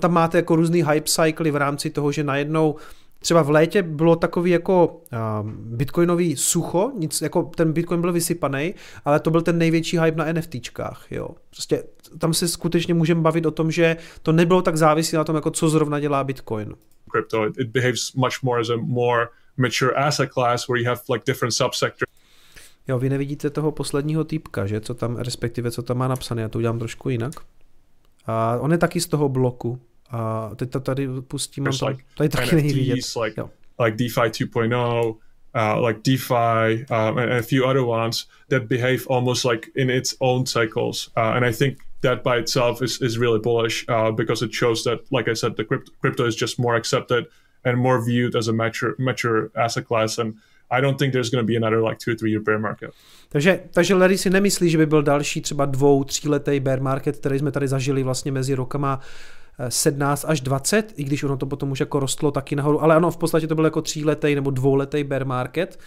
tam 0.00 0.12
máte 0.12 0.38
jako 0.38 0.56
různý 0.56 0.82
hype 0.82 1.08
cycly 1.08 1.50
v 1.50 1.56
rámci 1.56 1.90
toho, 1.90 2.12
že 2.12 2.24
najednou 2.24 2.76
Třeba 3.22 3.42
v 3.42 3.50
létě 3.50 3.82
bylo 3.82 4.16
takový 4.16 4.50
jako 4.50 4.86
uh, 4.86 5.50
bitcoinový 5.50 6.36
sucho, 6.36 6.92
nic, 6.94 7.20
jako 7.20 7.42
ten 7.42 7.72
bitcoin 7.72 8.00
byl 8.00 8.12
vysypaný, 8.12 8.74
ale 9.04 9.20
to 9.20 9.30
byl 9.30 9.42
ten 9.42 9.58
největší 9.58 9.98
hype 9.98 10.18
na 10.18 10.32
NFTčkách, 10.32 11.06
jo. 11.10 11.28
Prostě 11.50 11.84
tam 12.18 12.34
se 12.34 12.48
skutečně 12.48 12.94
můžeme 12.94 13.20
bavit 13.20 13.46
o 13.46 13.50
tom, 13.50 13.70
že 13.70 13.96
to 14.22 14.32
nebylo 14.32 14.62
tak 14.62 14.76
závislé 14.76 15.16
na 15.16 15.24
tom, 15.24 15.36
jako 15.36 15.50
co 15.50 15.68
zrovna 15.68 16.00
dělá 16.00 16.24
bitcoin. 16.24 16.74
Crypto, 17.10 17.46
it 17.46 17.68
behaves 17.68 18.12
much 18.12 18.42
more 18.42 18.60
as 18.60 18.70
a 18.70 18.76
more 18.76 19.26
mature 19.60 19.98
asset 19.98 20.30
class 20.30 20.68
where 20.68 20.82
you 20.82 20.88
have 20.88 21.00
like 21.08 21.24
different 21.26 21.54
subsectors. 21.54 22.10
Jo, 22.88 22.98
vy 22.98 23.08
nevidíte 23.08 23.50
toho 23.50 23.72
posledního 23.72 24.24
týpka, 24.24 24.66
že? 24.66 24.80
Co 24.80 24.94
tam, 24.94 25.16
respektive 25.16 25.70
co 25.70 25.82
tam 25.82 25.98
má 25.98 26.08
napsané, 26.08 26.42
já 26.42 26.48
to 26.48 26.58
udělám 26.58 26.78
trošku 26.78 27.10
jinak. 27.10 27.32
A 28.26 28.56
on 28.60 28.72
je 28.72 28.78
taky 28.78 29.00
z 29.00 29.06
toho 29.06 29.28
bloku. 29.28 29.80
A 30.10 30.50
teď 30.56 30.70
to 30.70 30.80
tady 30.80 31.08
pustím, 31.20 31.64
mám 31.64 31.96
tady 32.16 32.28
taky 32.28 32.54
není 32.54 32.72
vidět. 32.72 32.96
Like, 33.24 33.42
like 33.84 33.96
DeFi 33.96 34.20
2.0, 34.20 35.16
uh, 35.54 35.86
like 35.86 36.00
DeFi 36.02 36.86
um, 36.90 37.18
and, 37.18 37.30
and 37.30 37.32
a 37.32 37.42
few 37.42 37.64
other 37.64 37.82
ones 37.82 38.26
that 38.48 38.62
behave 38.62 39.06
almost 39.08 39.44
like 39.44 39.70
in 39.76 39.90
its 39.90 40.14
own 40.20 40.46
cycles. 40.46 41.10
Uh, 41.16 41.36
and 41.36 41.44
I 41.44 41.52
think 41.52 41.78
that 42.00 42.22
by 42.22 42.38
itself 42.38 42.82
is, 42.82 43.00
is 43.02 43.18
really 43.18 43.38
bullish 43.38 43.84
uh, 43.88 44.10
because 44.10 44.42
it 44.42 44.54
shows 44.54 44.82
that, 44.84 45.00
like 45.10 45.30
I 45.30 45.34
said, 45.34 45.56
the 45.56 45.64
crypto, 45.64 45.92
crypto 46.00 46.26
is 46.26 46.36
just 46.36 46.58
more 46.58 46.76
accepted 46.76 47.26
and 47.64 47.76
more 47.76 48.04
viewed 48.04 48.36
as 48.36 48.48
a 48.48 48.52
mature 48.52 48.94
mature 48.98 49.48
asset 49.54 49.86
class 49.86 50.18
and 50.18 50.34
I 50.70 50.80
don't 50.80 50.98
think 50.98 51.12
there's 51.12 51.30
going 51.30 51.46
to 51.46 51.52
be 51.52 51.56
another 51.56 51.82
like 51.82 51.98
two 52.04 52.12
or 52.12 52.16
three 52.16 52.30
year 52.30 52.42
bear 52.42 52.58
market. 52.58 52.90
Takže, 53.28 53.60
takže 53.70 53.94
Larry 53.94 54.18
si 54.18 54.30
nemyslí, 54.30 54.70
že 54.70 54.78
by 54.78 54.86
byl 54.86 55.02
další 55.02 55.40
třeba 55.40 55.64
dvou, 55.64 56.04
tříletý 56.04 56.60
bear 56.60 56.80
market, 56.80 57.16
který 57.16 57.38
jsme 57.38 57.52
tady 57.52 57.68
zažili 57.68 58.02
vlastně 58.02 58.32
mezi 58.32 58.54
rokama 58.54 59.00
17 59.68 60.24
až 60.28 60.40
20, 60.40 60.92
i 60.96 61.04
když 61.04 61.22
ono 61.22 61.36
to 61.36 61.46
potom 61.46 61.70
už 61.70 61.80
jako 61.80 62.00
rostlo 62.00 62.30
taky 62.30 62.56
nahoru, 62.56 62.82
ale 62.82 62.96
ano, 62.96 63.10
v 63.10 63.16
podstatě 63.16 63.46
to 63.46 63.54
byl 63.54 63.64
jako 63.64 63.82
tříletý 63.82 64.34
nebo 64.34 64.50
dvouletý 64.50 65.04
bear 65.04 65.26
market 65.26 65.78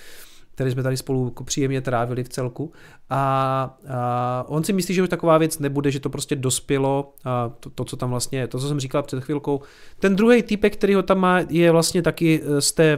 který 0.56 0.72
jsme 0.72 0.84
tady 0.84 0.98
spolu 0.98 1.26
jako 1.26 1.44
příjemně 1.44 1.82
trávili 1.82 2.24
v 2.24 2.30
celku. 2.30 2.72
A, 3.10 3.78
a 3.90 4.46
on 4.48 4.64
si 4.64 4.74
myslí, 4.74 4.96
že 4.96 5.04
už 5.04 5.10
taková 5.10 5.38
věc 5.38 5.60
nebude, 5.60 5.92
že 5.92 6.00
to 6.00 6.10
prostě 6.10 6.36
dospělo, 6.36 7.14
a 7.24 7.50
to, 7.60 7.70
to, 7.70 7.86
co 7.86 7.98
tam 7.98 8.10
vlastně, 8.10 8.48
to, 8.48 8.60
co 8.60 8.68
jsem 8.68 8.80
říkal 8.80 9.04
před 9.04 9.24
chvilkou. 9.24 9.62
Ten 10.00 10.16
druhý 10.16 10.44
typek, 10.44 10.74
který 10.74 10.94
ho 10.94 11.04
tam 11.04 11.20
má, 11.20 11.40
je 11.50 11.72
vlastně 11.72 12.02
taky 12.02 12.42
eh, 12.44 12.62
z, 12.62 12.72
té, 12.72 12.94
eh, 12.94 12.98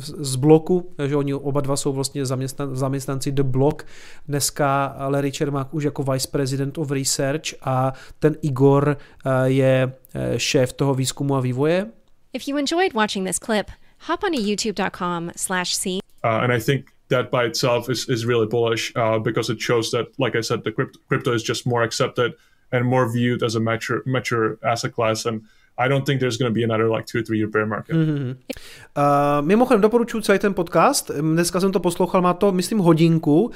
z 0.00 0.36
bloku, 0.36 0.92
že 1.06 1.16
oni 1.16 1.34
oba 1.34 1.60
dva 1.60 1.76
jsou 1.76 1.92
vlastně 1.92 2.26
zaměstnan, 2.26 2.76
zaměstnanci 2.76 3.32
The 3.32 3.42
Block. 3.42 3.82
Dneska 4.28 4.96
Larry 5.08 5.32
Čermák 5.32 5.74
už 5.74 5.84
jako 5.84 6.02
Vice 6.02 6.28
President 6.28 6.78
of 6.78 6.90
Research 6.90 7.54
a 7.62 7.92
ten 8.18 8.36
Igor 8.42 8.96
eh, 8.96 9.30
je 9.44 9.92
šéf 10.36 10.72
toho 10.72 10.94
výzkumu 10.94 11.36
a 11.36 11.40
vývoje. 11.40 11.86
If 12.32 12.48
you 12.48 12.58
enjoyed 12.58 12.94
watching 12.94 13.26
this 13.26 13.38
clip, 13.38 13.66
hop 14.08 14.22
on 14.24 14.32
to 14.32 14.40
youtube.com 14.40 15.30
slash 15.36 15.74
c. 15.74 15.98
Uh, 16.24 16.42
and 16.42 16.52
I 16.52 16.60
think 16.60 16.95
that 17.08 17.30
by 17.30 17.44
itself 17.44 17.88
is, 17.88 18.08
is 18.08 18.26
really 18.26 18.46
bullish 18.46 18.92
uh, 18.96 19.18
because 19.18 19.50
it 19.50 19.60
shows 19.60 19.90
that, 19.92 20.08
like 20.18 20.34
I 20.34 20.40
said, 20.40 20.64
the 20.64 20.72
crypto, 20.72 20.98
crypto 21.08 21.32
is 21.32 21.42
just 21.42 21.66
more 21.66 21.82
accepted 21.82 22.34
and 22.72 22.84
more 22.84 23.10
viewed 23.10 23.42
as 23.42 23.54
a 23.54 23.60
mature 23.60 24.02
mature 24.06 24.58
asset 24.64 24.92
class. 24.92 25.24
And 25.24 25.44
I 25.78 25.88
don't 25.88 26.04
think 26.04 26.20
there's 26.20 26.38
going 26.38 26.54
to 26.54 26.54
be 26.54 26.64
another 26.64 26.96
like 26.96 27.06
two 27.12 27.18
or 27.18 27.22
three 27.22 27.38
year 27.38 27.50
bear 27.50 27.66
market. 27.66 27.96
Mm-hmm. 27.96 28.36
Uh, 28.96 29.46
mimochodem 29.46 29.80
doporučuji 29.80 30.20
celý 30.20 30.38
ten 30.38 30.54
podcast. 30.54 31.10
Dneska 31.20 31.60
jsem 31.60 31.72
to 31.72 31.80
poslouchal, 31.80 32.22
má 32.22 32.34
to, 32.34 32.52
myslím, 32.52 32.78
hodinku. 32.78 33.44
Uh, 33.44 33.50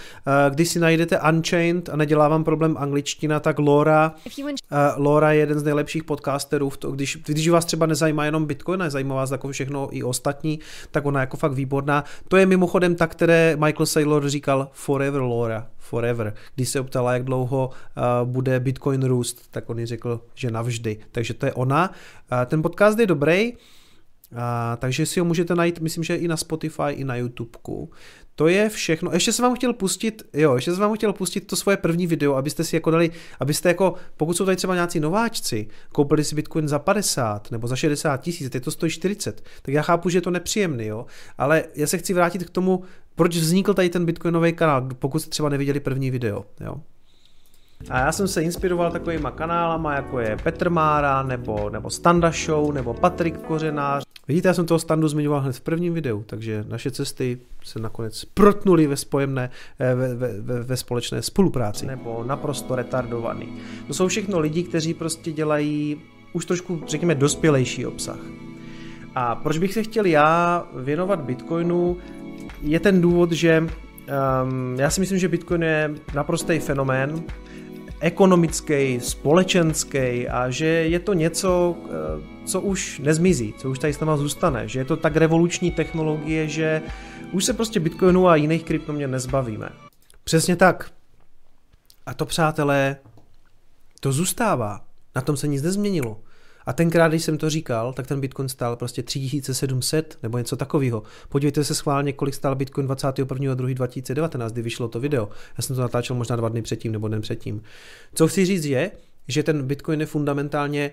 když 0.50 0.68
si 0.68 0.80
najdete 0.80 1.20
Unchained 1.32 1.88
a 1.88 1.96
nedělá 1.96 2.28
vám 2.28 2.44
problém 2.44 2.76
angličtina, 2.78 3.40
tak 3.40 3.58
Laura, 3.58 4.14
uh, 4.38 4.48
Laura 4.96 5.32
je 5.32 5.40
jeden 5.40 5.58
z 5.58 5.62
nejlepších 5.62 6.04
podcasterů. 6.04 6.70
V 6.70 6.76
to, 6.76 6.90
když, 6.90 7.18
když 7.26 7.48
vás 7.48 7.64
třeba 7.64 7.86
nezajímá 7.86 8.24
jenom 8.24 8.46
Bitcoin, 8.46 8.82
a 8.82 8.90
zajímá 8.90 9.14
vás 9.14 9.30
jako 9.30 9.48
všechno 9.48 9.88
i 9.90 10.02
ostatní, 10.02 10.60
tak 10.90 11.06
ona 11.06 11.20
je 11.20 11.22
jako 11.22 11.36
fakt 11.36 11.52
výborná. 11.52 12.04
To 12.28 12.36
je 12.36 12.46
mimochodem 12.46 12.94
ta, 12.94 13.06
které 13.06 13.56
Michael 13.56 13.86
Saylor 13.86 14.28
říkal 14.28 14.68
Forever 14.72 15.20
Laura 15.20 15.66
forever. 15.80 16.34
Když 16.54 16.68
se 16.68 16.80
optala, 16.80 17.12
jak 17.12 17.24
dlouho 17.24 17.70
uh, 17.70 18.28
bude 18.28 18.60
Bitcoin 18.60 19.02
růst, 19.02 19.48
tak 19.50 19.70
on 19.70 19.78
ji 19.78 19.86
řekl, 19.86 20.20
že 20.34 20.50
navždy. 20.50 20.98
Takže 21.12 21.34
to 21.34 21.46
je 21.46 21.52
ona. 21.52 21.88
Uh, 21.90 22.38
ten 22.46 22.62
podcast 22.62 22.98
je 22.98 23.06
dobrý, 23.06 23.52
uh, 24.32 24.38
takže 24.76 25.06
si 25.06 25.20
ho 25.20 25.26
můžete 25.26 25.54
najít, 25.54 25.80
myslím, 25.80 26.04
že 26.04 26.16
i 26.16 26.28
na 26.28 26.36
Spotify, 26.36 26.90
i 26.90 27.04
na 27.04 27.16
YouTubeku. 27.16 27.90
To 28.34 28.48
je 28.48 28.68
všechno. 28.68 29.10
Ještě 29.12 29.32
jsem 29.32 29.42
vám 29.42 29.54
chtěl 29.54 29.72
pustit, 29.72 30.22
jo, 30.32 30.54
ještě 30.54 30.72
jsem 30.72 30.80
vám 30.80 30.94
chtěl 30.94 31.12
pustit 31.12 31.40
to 31.40 31.56
svoje 31.56 31.76
první 31.76 32.06
video, 32.06 32.34
abyste 32.34 32.64
si 32.64 32.76
jako 32.76 32.90
dali, 32.90 33.10
abyste 33.40 33.68
jako, 33.68 33.94
pokud 34.16 34.36
jsou 34.36 34.44
tady 34.44 34.56
třeba 34.56 34.74
nějací 34.74 35.00
nováčci, 35.00 35.68
koupili 35.92 36.24
si 36.24 36.34
Bitcoin 36.34 36.68
za 36.68 36.78
50 36.78 37.50
nebo 37.50 37.66
za 37.66 37.76
60 37.76 38.16
tisíc, 38.16 38.50
teď 38.50 38.64
to 38.64 38.70
stojí 38.70 38.92
40, 38.92 39.44
tak 39.62 39.74
já 39.74 39.82
chápu, 39.82 40.08
že 40.08 40.18
je 40.18 40.22
to 40.22 40.30
nepříjemný, 40.30 40.86
jo, 40.86 41.06
ale 41.38 41.64
já 41.74 41.86
se 41.86 41.98
chci 41.98 42.14
vrátit 42.14 42.44
k 42.44 42.50
tomu, 42.50 42.82
proč 43.14 43.36
vznikl 43.36 43.74
tady 43.74 43.88
ten 43.88 44.06
Bitcoinový 44.06 44.52
kanál, 44.52 44.88
pokud 44.98 45.18
jste 45.18 45.30
třeba 45.30 45.48
neviděli 45.48 45.80
první 45.80 46.10
video, 46.10 46.44
jo. 46.60 46.80
A 47.88 47.98
já 47.98 48.12
jsem 48.12 48.28
se 48.28 48.42
inspiroval 48.42 48.92
takovýma 48.92 49.30
kanálama, 49.30 49.94
jako 49.94 50.20
je 50.20 50.36
Petr 50.42 50.70
Mára, 50.70 51.22
nebo, 51.22 51.70
nebo 51.70 51.90
Standa 51.90 52.30
Show, 52.30 52.72
nebo 52.72 52.94
Patrik 52.94 53.38
Kořenář. 53.38 54.04
Vidíte, 54.28 54.48
já 54.48 54.54
jsem 54.54 54.66
toho 54.66 54.78
Standu 54.78 55.08
zmiňoval 55.08 55.40
hned 55.40 55.56
v 55.56 55.60
prvním 55.60 55.94
videu, 55.94 56.24
takže 56.26 56.64
naše 56.68 56.90
cesty 56.90 57.38
se 57.64 57.78
nakonec 57.78 58.24
protnuly 58.24 58.86
ve, 58.86 58.96
spojemné, 58.96 59.50
eh, 59.78 59.94
ve, 59.94 60.14
ve, 60.14 60.62
ve, 60.62 60.76
společné 60.76 61.22
spolupráci. 61.22 61.86
Nebo 61.86 62.24
naprosto 62.26 62.76
retardovaný. 62.76 63.48
To 63.86 63.94
jsou 63.94 64.08
všechno 64.08 64.38
lidi, 64.38 64.62
kteří 64.62 64.94
prostě 64.94 65.32
dělají 65.32 66.00
už 66.32 66.44
trošku, 66.44 66.82
řekněme, 66.86 67.14
dospělejší 67.14 67.86
obsah. 67.86 68.18
A 69.14 69.34
proč 69.34 69.58
bych 69.58 69.74
se 69.74 69.82
chtěl 69.82 70.06
já 70.06 70.64
věnovat 70.76 71.20
Bitcoinu, 71.20 71.96
je 72.62 72.80
ten 72.80 73.00
důvod, 73.00 73.32
že 73.32 73.60
um, 73.60 74.76
já 74.78 74.90
si 74.90 75.00
myslím, 75.00 75.18
že 75.18 75.28
Bitcoin 75.28 75.62
je 75.62 75.90
naprostý 76.14 76.58
fenomén, 76.58 77.22
ekonomický, 78.00 79.00
společenský 79.00 80.28
a 80.28 80.50
že 80.50 80.66
je 80.66 81.00
to 81.00 81.12
něco, 81.14 81.76
eh, 81.84 81.90
co 82.44 82.60
už 82.60 82.98
nezmizí, 82.98 83.54
co 83.58 83.70
už 83.70 83.78
tady 83.78 83.92
s 83.92 84.00
náma 84.00 84.16
zůstane, 84.16 84.68
že 84.68 84.78
je 84.78 84.84
to 84.84 84.96
tak 84.96 85.16
revoluční 85.16 85.70
technologie, 85.70 86.48
že 86.48 86.82
už 87.32 87.44
se 87.44 87.52
prostě 87.52 87.80
Bitcoinu 87.80 88.28
a 88.28 88.36
jiných 88.36 88.64
kryptoměn 88.64 89.10
nezbavíme. 89.10 89.68
Přesně 90.24 90.56
tak. 90.56 90.90
A 92.06 92.14
to, 92.14 92.26
přátelé, 92.26 92.96
to 94.00 94.12
zůstává. 94.12 94.80
Na 95.14 95.22
tom 95.22 95.36
se 95.36 95.48
nic 95.48 95.62
nezměnilo. 95.62 96.20
A 96.66 96.72
tenkrát, 96.72 97.08
když 97.08 97.24
jsem 97.24 97.38
to 97.38 97.50
říkal, 97.50 97.92
tak 97.92 98.06
ten 98.06 98.20
Bitcoin 98.20 98.48
stál 98.48 98.76
prostě 98.76 99.02
3700 99.02 100.18
nebo 100.22 100.38
něco 100.38 100.56
takového. 100.56 101.02
Podívejte 101.28 101.64
se 101.64 101.74
schválně, 101.74 102.12
kolik 102.12 102.34
stál 102.34 102.54
Bitcoin 102.54 102.86
21.2.2019, 102.86 104.50
kdy 104.50 104.62
vyšlo 104.62 104.88
to 104.88 105.00
video. 105.00 105.28
Já 105.58 105.62
jsem 105.62 105.76
to 105.76 105.82
natáčel 105.82 106.16
možná 106.16 106.36
dva 106.36 106.48
dny 106.48 106.62
předtím 106.62 106.92
nebo 106.92 107.08
den 107.08 107.20
předtím. 107.20 107.62
Co 108.14 108.28
chci 108.28 108.44
říct 108.46 108.64
je, 108.64 108.90
že 109.28 109.42
ten 109.42 109.66
Bitcoin 109.66 110.00
je 110.00 110.06
fundamentálně 110.06 110.92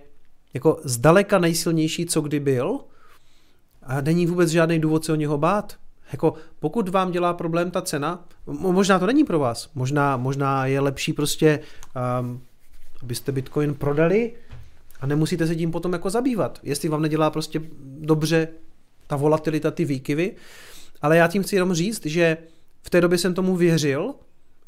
jako 0.53 0.79
zdaleka 0.83 1.39
nejsilnější, 1.39 2.05
co 2.05 2.21
kdy 2.21 2.39
byl 2.39 2.79
a 3.83 4.01
není 4.01 4.25
vůbec 4.25 4.49
žádný 4.49 4.79
důvod 4.79 5.05
se 5.05 5.11
o 5.11 5.15
něho 5.15 5.37
bát. 5.37 5.75
Jako 6.11 6.33
pokud 6.59 6.89
vám 6.89 7.11
dělá 7.11 7.33
problém 7.33 7.71
ta 7.71 7.81
cena, 7.81 8.25
možná 8.45 8.99
to 8.99 9.05
není 9.05 9.23
pro 9.23 9.39
vás, 9.39 9.69
možná, 9.75 10.17
možná 10.17 10.65
je 10.65 10.79
lepší 10.79 11.13
prostě, 11.13 11.59
um, 12.21 12.41
abyste 13.01 13.31
Bitcoin 13.31 13.73
prodali 13.73 14.33
a 15.01 15.07
nemusíte 15.07 15.47
se 15.47 15.55
tím 15.55 15.71
potom 15.71 15.93
jako 15.93 16.09
zabývat. 16.09 16.59
Jestli 16.63 16.89
vám 16.89 17.01
nedělá 17.01 17.29
prostě 17.29 17.61
dobře 17.99 18.47
ta 19.07 19.15
volatilita, 19.15 19.71
ty 19.71 19.85
výkyvy, 19.85 20.35
ale 21.01 21.17
já 21.17 21.27
tím 21.27 21.43
chci 21.43 21.55
jenom 21.55 21.73
říct, 21.73 22.05
že 22.05 22.37
v 22.83 22.89
té 22.89 23.01
době 23.01 23.17
jsem 23.17 23.33
tomu 23.33 23.55
věřil 23.55 24.13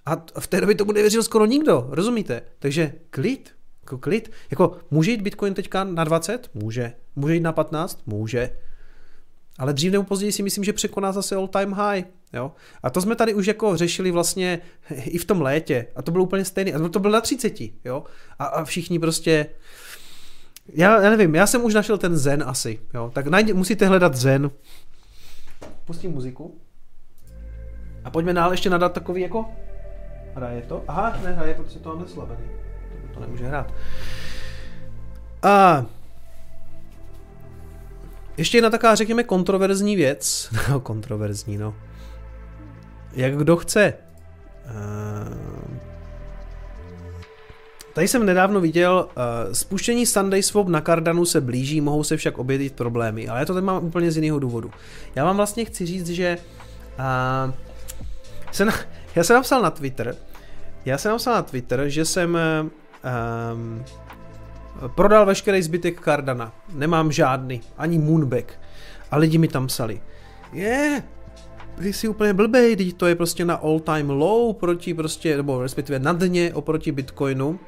a 0.06 0.26
v 0.40 0.48
té 0.48 0.62
době 0.62 0.76
tomu 0.76 0.92
nevěřil 0.92 1.24
skoro 1.24 1.46
nikdo, 1.46 1.88
rozumíte? 1.90 2.42
Takže 2.60 2.94
klid, 3.10 3.52
jako 3.82 3.98
klid. 3.98 4.32
Jako 4.52 4.78
může 4.92 5.12
jít 5.12 5.22
Bitcoin 5.22 5.54
teďka 5.54 5.84
na 5.84 6.04
20? 6.04 6.50
Může. 6.54 6.94
Může 7.16 7.34
jít 7.34 7.40
na 7.40 7.52
15? 7.52 8.00
Může. 8.06 8.50
Ale 9.60 9.74
dřív 9.74 9.92
nebo 9.92 10.04
později 10.04 10.32
si 10.32 10.44
myslím, 10.44 10.64
že 10.64 10.74
překoná 10.74 11.12
zase 11.12 11.36
all 11.36 11.48
time 11.48 11.72
high. 11.72 12.04
Jo? 12.34 12.52
A 12.84 12.90
to 12.90 13.02
jsme 13.02 13.16
tady 13.16 13.34
už 13.34 13.48
jako 13.48 13.78
řešili 13.78 14.12
vlastně 14.12 14.60
i 15.06 15.18
v 15.18 15.26
tom 15.26 15.42
létě. 15.42 15.88
A 15.96 16.02
to 16.02 16.12
bylo 16.12 16.24
úplně 16.24 16.46
stejné. 16.46 16.72
A 16.72 16.90
to 16.90 17.00
bylo 17.00 17.14
na 17.14 17.22
30. 17.22 17.62
Jo? 17.86 18.04
A, 18.40 18.46
a 18.46 18.64
všichni 18.64 19.00
prostě... 19.00 19.46
Já, 20.74 21.02
já 21.02 21.10
nevím, 21.10 21.36
já 21.36 21.48
jsem 21.48 21.64
už 21.64 21.74
našel 21.74 21.98
ten 21.98 22.18
zen 22.18 22.44
asi. 22.48 22.80
Jo? 22.94 23.12
Tak 23.14 23.28
najde, 23.28 23.54
musíte 23.54 23.88
hledat 23.88 24.16
zen. 24.16 24.52
Pustím 25.86 26.12
muziku. 26.12 26.58
A 28.04 28.10
pojďme 28.10 28.34
dál 28.34 28.52
ještě 28.52 28.70
nadat 28.70 28.94
takový 28.94 29.22
jako... 29.22 29.46
Hraje 30.36 30.62
to? 30.62 30.84
Aha, 30.88 31.18
ne, 31.24 31.34
hraje, 31.34 31.54
protože 31.54 31.80
to 31.80 31.90
mám 31.90 32.02
neslabený. 32.02 32.44
To, 32.92 33.14
to 33.14 33.20
nemůže 33.20 33.48
hrát. 33.48 33.74
A 35.44 35.86
ještě 38.38 38.58
jedna 38.58 38.70
taková, 38.70 38.96
řekněme, 38.96 39.24
kontroverzní 39.24 39.96
věc. 39.96 40.50
No, 40.70 40.80
kontroverzní, 40.80 41.58
no. 41.58 41.76
Jak 43.14 43.38
kdo 43.38 43.58
chce. 43.58 43.94
Uh... 44.66 45.89
Tady 48.00 48.08
jsem 48.08 48.26
nedávno 48.26 48.62
viděl, 48.62 49.08
uh, 49.08 49.54
spuštění 49.54 50.06
Sunday 50.06 50.44
Swap 50.44 50.68
na 50.68 50.82
Cardanu 50.82 51.26
se 51.26 51.42
blíží, 51.42 51.82
mohou 51.82 52.04
se 52.04 52.18
však 52.18 52.38
objevit 52.38 52.74
problémy, 52.74 53.28
ale 53.28 53.40
já 53.40 53.46
to 53.46 53.54
tady 53.54 53.66
mám 53.66 53.86
úplně 53.86 54.12
z 54.12 54.16
jiného 54.16 54.40
důvodu. 54.40 54.72
Já 55.16 55.26
vám 55.26 55.38
vlastně 55.38 55.66
chci 55.66 55.86
říct, 55.86 56.10
že 56.10 56.38
uh, 57.00 57.54
jsem, 58.52 58.70
já 59.16 59.24
jsem 59.24 59.36
napsal 59.36 59.62
na 59.62 59.70
Twitter, 59.70 60.16
já 60.86 60.98
jsem 60.98 61.12
napsal 61.12 61.34
na 61.34 61.42
Twitter, 61.42 61.84
že 61.88 62.06
jsem 62.06 62.38
um, 63.54 63.86
Prodal 64.96 65.26
veškerý 65.26 65.62
zbytek 65.62 66.02
Cardana. 66.04 66.54
Nemám 66.74 67.12
žádný, 67.12 67.62
ani 67.78 67.98
Moonback. 67.98 68.54
A 69.12 69.18
lidi 69.18 69.38
mi 69.38 69.48
tam 69.48 69.68
psali. 69.68 70.02
Je, 70.54 70.68
yeah, 70.68 71.04
ty 71.78 71.94
jsi 71.94 72.08
úplně 72.08 72.34
blbej, 72.34 72.76
teď 72.76 72.94
to 72.94 73.08
je 73.08 73.16
prostě 73.16 73.46
na 73.46 73.56
all 73.56 73.80
time 73.80 74.10
low 74.10 74.54
proti 74.54 74.94
prostě, 74.94 75.38
nebo 75.38 75.62
respektive 75.62 76.00
na 76.00 76.14
dně 76.14 76.54
oproti 76.54 76.92
Bitcoinu. 76.92 77.60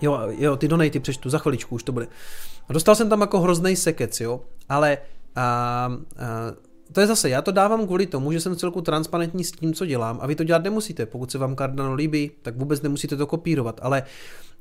Jo, 0.00 0.20
jo, 0.28 0.56
ty 0.56 0.68
donaty 0.68 1.00
přečtu, 1.00 1.30
za 1.30 1.38
chviličku 1.38 1.74
už 1.74 1.82
to 1.82 1.92
bude. 1.92 2.06
A 2.68 2.72
dostal 2.72 2.94
jsem 2.94 3.08
tam 3.08 3.20
jako 3.20 3.40
hrozný 3.40 3.76
sekec, 3.76 4.20
jo, 4.20 4.40
ale 4.68 4.98
a, 5.36 5.42
a, 5.42 5.92
to 6.92 7.00
je 7.00 7.06
zase, 7.06 7.28
já 7.28 7.42
to 7.42 7.52
dávám 7.52 7.86
kvůli 7.86 8.06
tomu, 8.06 8.32
že 8.32 8.40
jsem 8.40 8.56
celku 8.56 8.80
transparentní 8.80 9.44
s 9.44 9.52
tím, 9.52 9.74
co 9.74 9.86
dělám 9.86 10.18
a 10.22 10.26
vy 10.26 10.34
to 10.34 10.44
dělat 10.44 10.62
nemusíte. 10.62 11.06
Pokud 11.06 11.30
se 11.30 11.38
vám 11.38 11.56
Cardano 11.56 11.94
líbí, 11.94 12.30
tak 12.42 12.56
vůbec 12.56 12.82
nemusíte 12.82 13.16
to 13.16 13.26
kopírovat, 13.26 13.80
ale 13.82 14.02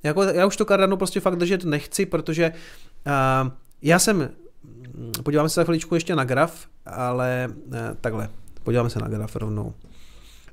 jako, 0.04 0.24
já 0.24 0.46
už 0.46 0.58
to 0.58 0.66
Cardano 0.66 0.98
prostě 0.98 1.20
fakt 1.20 1.36
držet 1.36 1.64
nechci, 1.64 2.06
protože 2.06 2.54
uh, 3.08 3.52
já 3.82 4.00
jsem, 4.00 4.30
podíváme 5.24 5.50
se 5.50 5.56
za 5.56 5.64
chviličku 5.64 5.96
ještě 5.96 6.16
na 6.16 6.24
graf, 6.24 6.68
ale 6.86 7.48
uh, 7.66 7.74
takhle, 8.02 8.30
podíváme 8.64 8.90
se 8.90 9.00
na 9.00 9.08
graf 9.08 9.36
rovnou. 9.36 9.74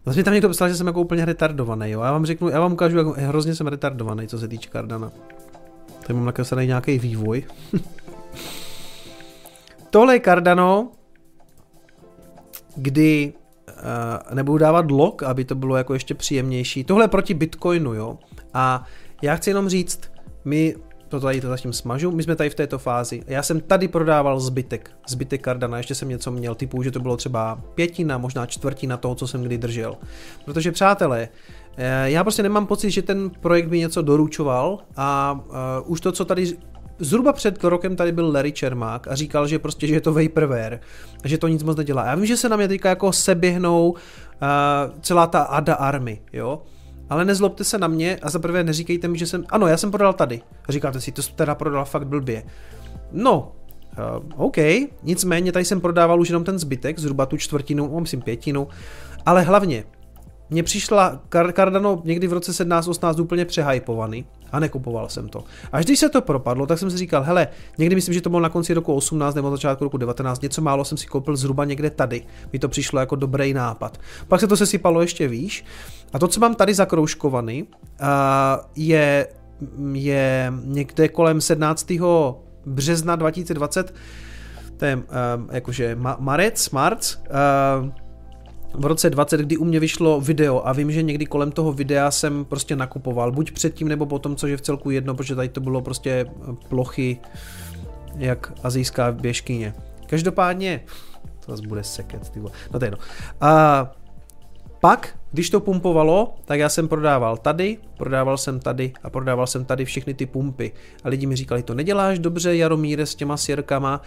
Vlastně 0.05 0.25
tam 0.25 0.35
někdo 0.35 0.49
psal, 0.49 0.69
že 0.69 0.75
jsem 0.75 0.87
jako 0.87 1.01
úplně 1.01 1.25
retardovaný, 1.25 1.91
jo. 1.91 2.01
Já 2.01 2.13
vám 2.13 2.27
řeknu, 2.27 2.49
já 2.49 2.61
vám 2.61 2.73
ukážu, 2.73 2.97
jak 2.99 3.07
hrozně 3.07 3.55
jsem 3.55 3.67
retardovaný, 3.67 4.29
co 4.29 4.39
se 4.39 4.49
týče 4.49 4.71
Cardana. 4.73 5.13
Tady 6.01 6.15
mám 6.15 6.25
nakreslený 6.25 6.67
nějaký 6.67 6.99
vývoj. 6.99 7.45
Tohle 9.91 10.15
je 10.15 10.21
Cardano, 10.21 10.89
kdy 12.77 13.33
uh, 13.69 14.35
nebudu 14.35 14.59
dávat 14.59 14.91
log, 14.91 15.23
aby 15.23 15.45
to 15.45 15.55
bylo 15.55 15.77
jako 15.77 15.95
ještě 15.95 16.15
příjemnější. 16.15 16.85
Tohle 16.85 17.05
je 17.05 17.09
proti 17.09 17.35
Bitcoinu, 17.35 17.95
jo. 17.95 18.19
A 18.55 18.85
já 19.23 19.37
chci 19.37 19.51
jenom 19.51 19.69
říct, 19.69 20.01
my 20.45 20.77
to 21.11 21.21
tady 21.21 21.41
to 21.41 21.49
zatím 21.49 21.73
smažu, 21.73 22.11
my 22.11 22.23
jsme 22.23 22.37
tady 22.37 22.51
v 22.51 22.55
této 22.55 22.79
fázi. 22.79 23.23
Já 23.27 23.43
jsem 23.43 23.61
tady 23.61 23.89
prodával 23.89 24.41
zbytek, 24.41 24.91
zbytek 25.09 25.45
Cardana, 25.45 25.77
ještě 25.77 25.95
jsem 25.95 26.09
něco 26.09 26.31
měl, 26.31 26.55
typu, 26.55 26.83
že 26.83 26.91
to 26.91 27.01
bylo 27.01 27.17
třeba 27.17 27.61
pětina, 27.75 28.19
možná 28.19 28.47
čtvrtina 28.47 28.97
toho, 28.97 29.15
co 29.15 29.27
jsem 29.27 29.43
kdy 29.43 29.59
držel. 29.59 29.97
Protože 30.45 30.73
přátelé, 30.73 31.29
eh, 31.77 32.11
já 32.11 32.25
prostě 32.25 32.43
nemám 32.43 32.67
pocit, 32.67 32.91
že 32.91 33.03
ten 33.03 33.31
projekt 33.31 33.69
by 33.69 33.79
něco 33.79 34.03
doručoval 34.03 34.79
a 34.97 35.41
uh, 35.47 35.93
už 35.93 36.01
to, 36.01 36.13
co 36.13 36.25
tady 36.25 36.57
Zhruba 37.03 37.33
před 37.33 37.65
rokem 37.65 37.97
tady 37.97 38.13
byl 38.13 38.33
Larry 38.33 38.53
Čermák 38.53 39.09
a 39.09 39.15
říkal, 39.15 39.47
že 39.47 39.59
prostě, 39.59 39.87
že 39.87 39.95
je 39.95 40.01
to 40.01 40.15
vaporware, 40.15 40.81
že 41.25 41.39
to 41.39 41.49
nic 41.49 41.63
moc 41.63 41.77
nedělá. 41.77 42.07
Já 42.07 42.15
vím, 42.15 42.27
že 42.27 42.37
se 42.37 42.49
na 42.49 42.57
mě 42.57 42.69
teďka 42.69 42.89
jako 42.89 43.13
seběhnou 43.13 43.91
uh, 43.91 43.97
celá 45.01 45.27
ta 45.27 45.43
ADA 45.43 45.75
army, 45.75 46.21
jo, 46.33 46.63
ale 47.11 47.25
nezlobte 47.25 47.65
se 47.65 47.79
na 47.79 47.89
mě 47.89 48.17
a 48.23 48.31
zaprvé 48.31 48.65
neříkejte 48.65 49.09
mi, 49.09 49.19
že 49.19 49.27
jsem, 49.27 49.45
ano, 49.49 49.67
já 49.67 49.77
jsem 49.77 49.91
prodal 49.91 50.13
tady. 50.13 50.41
A 50.69 50.73
říkáte 50.73 51.01
si, 51.01 51.13
to 51.13 51.23
jsi 51.23 51.33
teda 51.33 51.55
prodal 51.55 51.85
fakt 51.85 52.07
blbě. 52.07 52.43
No, 53.13 53.53
uh, 54.37 54.47
OK, 54.47 54.57
nicméně 55.03 55.53
tady 55.53 55.65
jsem 55.65 55.81
prodával 55.81 56.21
už 56.21 56.29
jenom 56.29 56.45
ten 56.45 56.59
zbytek, 56.59 56.99
zhruba 56.99 57.27
tu 57.27 57.37
čtvrtinu, 57.37 57.91
no, 57.93 58.01
myslím 58.01 58.23
pětinu, 58.23 58.69
ale 59.27 59.43
hlavně, 59.43 59.85
mně 60.51 60.63
přišla 60.63 61.23
Cardano 61.55 62.03
někdy 62.05 62.27
v 62.27 62.33
roce 62.33 62.53
17-18 62.53 63.23
úplně 63.23 63.45
přehypovaný 63.45 64.27
a 64.53 64.61
nekupoval 64.61 65.09
jsem 65.09 65.29
to. 65.29 65.45
Až 65.73 65.85
když 65.85 65.99
se 65.99 66.09
to 66.09 66.23
propadlo, 66.23 66.67
tak 66.67 66.79
jsem 66.79 66.91
si 66.91 66.97
říkal, 66.97 67.23
hele, 67.23 67.49
někdy 67.79 67.95
myslím, 67.95 68.15
že 68.15 68.21
to 68.21 68.31
bylo 68.31 68.41
na 68.41 68.49
konci 68.49 68.75
roku 68.75 68.95
18 68.95 69.35
nebo 69.35 69.51
začátku 69.51 69.85
roku 69.85 69.97
19, 69.97 70.43
něco 70.43 70.63
málo 70.63 70.85
jsem 70.85 70.99
si 70.99 71.07
koupil 71.07 71.37
zhruba 71.37 71.65
někde 71.65 71.91
tady. 71.91 72.23
Mi 72.53 72.59
to 72.59 72.69
přišlo 72.69 73.01
jako 73.01 73.17
dobrý 73.17 73.55
nápad. 73.55 73.99
Pak 74.29 74.41
se 74.41 74.47
to 74.47 74.57
sesypalo 74.57 75.01
ještě 75.01 75.29
výš. 75.29 75.65
A 76.13 76.19
to, 76.19 76.29
co 76.29 76.41
mám 76.41 76.55
tady 76.55 76.75
zakroužkovaný, 76.75 77.67
je, 78.77 79.27
je 79.93 80.53
někde 80.65 81.09
kolem 81.09 81.41
17. 81.41 81.93
března 82.67 83.17
2020, 83.17 83.95
to 84.77 84.85
je 84.85 85.03
jakože 85.53 85.97
marec, 86.19 86.71
marc, 86.71 87.17
v 88.75 88.85
roce 88.85 89.11
20, 89.11 89.41
kdy 89.41 89.57
u 89.57 89.65
mě 89.65 89.81
vyšlo 89.81 90.21
video 90.21 90.67
a 90.67 90.73
vím, 90.73 90.93
že 90.93 91.03
někdy 91.03 91.27
kolem 91.27 91.53
toho 91.53 91.73
videa 91.73 92.11
jsem 92.11 92.45
prostě 92.45 92.77
nakupoval, 92.77 93.33
buď 93.33 93.51
předtím 93.51 93.89
nebo 93.89 94.07
potom, 94.07 94.37
což 94.37 94.51
je 94.51 94.57
v 94.57 94.61
celku 94.61 94.91
jedno, 94.91 95.15
protože 95.15 95.35
tady 95.35 95.49
to 95.49 95.61
bylo 95.61 95.83
prostě 95.83 96.27
plochy 96.69 97.19
jak 98.17 98.53
azijská 98.63 99.13
běžkyně. 99.13 99.75
Každopádně, 100.07 100.85
to 101.47 101.53
zase 101.53 101.69
bude 101.69 101.85
seket, 101.85 102.31
ty 102.31 102.41
no 102.41 102.79
to 102.79 102.85
je 102.85 102.87
jedno. 102.87 102.99
A 103.41 103.93
pak, 104.81 105.19
když 105.33 105.51
to 105.51 105.61
pumpovalo, 105.61 106.35
tak 106.45 106.59
já 106.59 106.69
jsem 106.69 106.89
prodával 106.89 107.37
tady, 107.37 107.79
prodával 107.97 108.39
jsem 108.39 108.61
tady 108.61 108.93
a 109.03 109.11
prodával 109.11 109.47
jsem 109.47 109.65
tady 109.65 109.85
všechny 109.85 110.15
ty 110.15 110.27
pumpy. 110.27 110.73
A 111.05 111.09
lidi 111.09 111.27
mi 111.27 111.37
říkali, 111.37 111.63
to 111.63 111.75
neděláš 111.75 112.19
dobře, 112.19 112.57
Jaromíre, 112.57 113.07
s 113.07 113.15
těma 113.15 113.37
sirkama. 113.37 114.01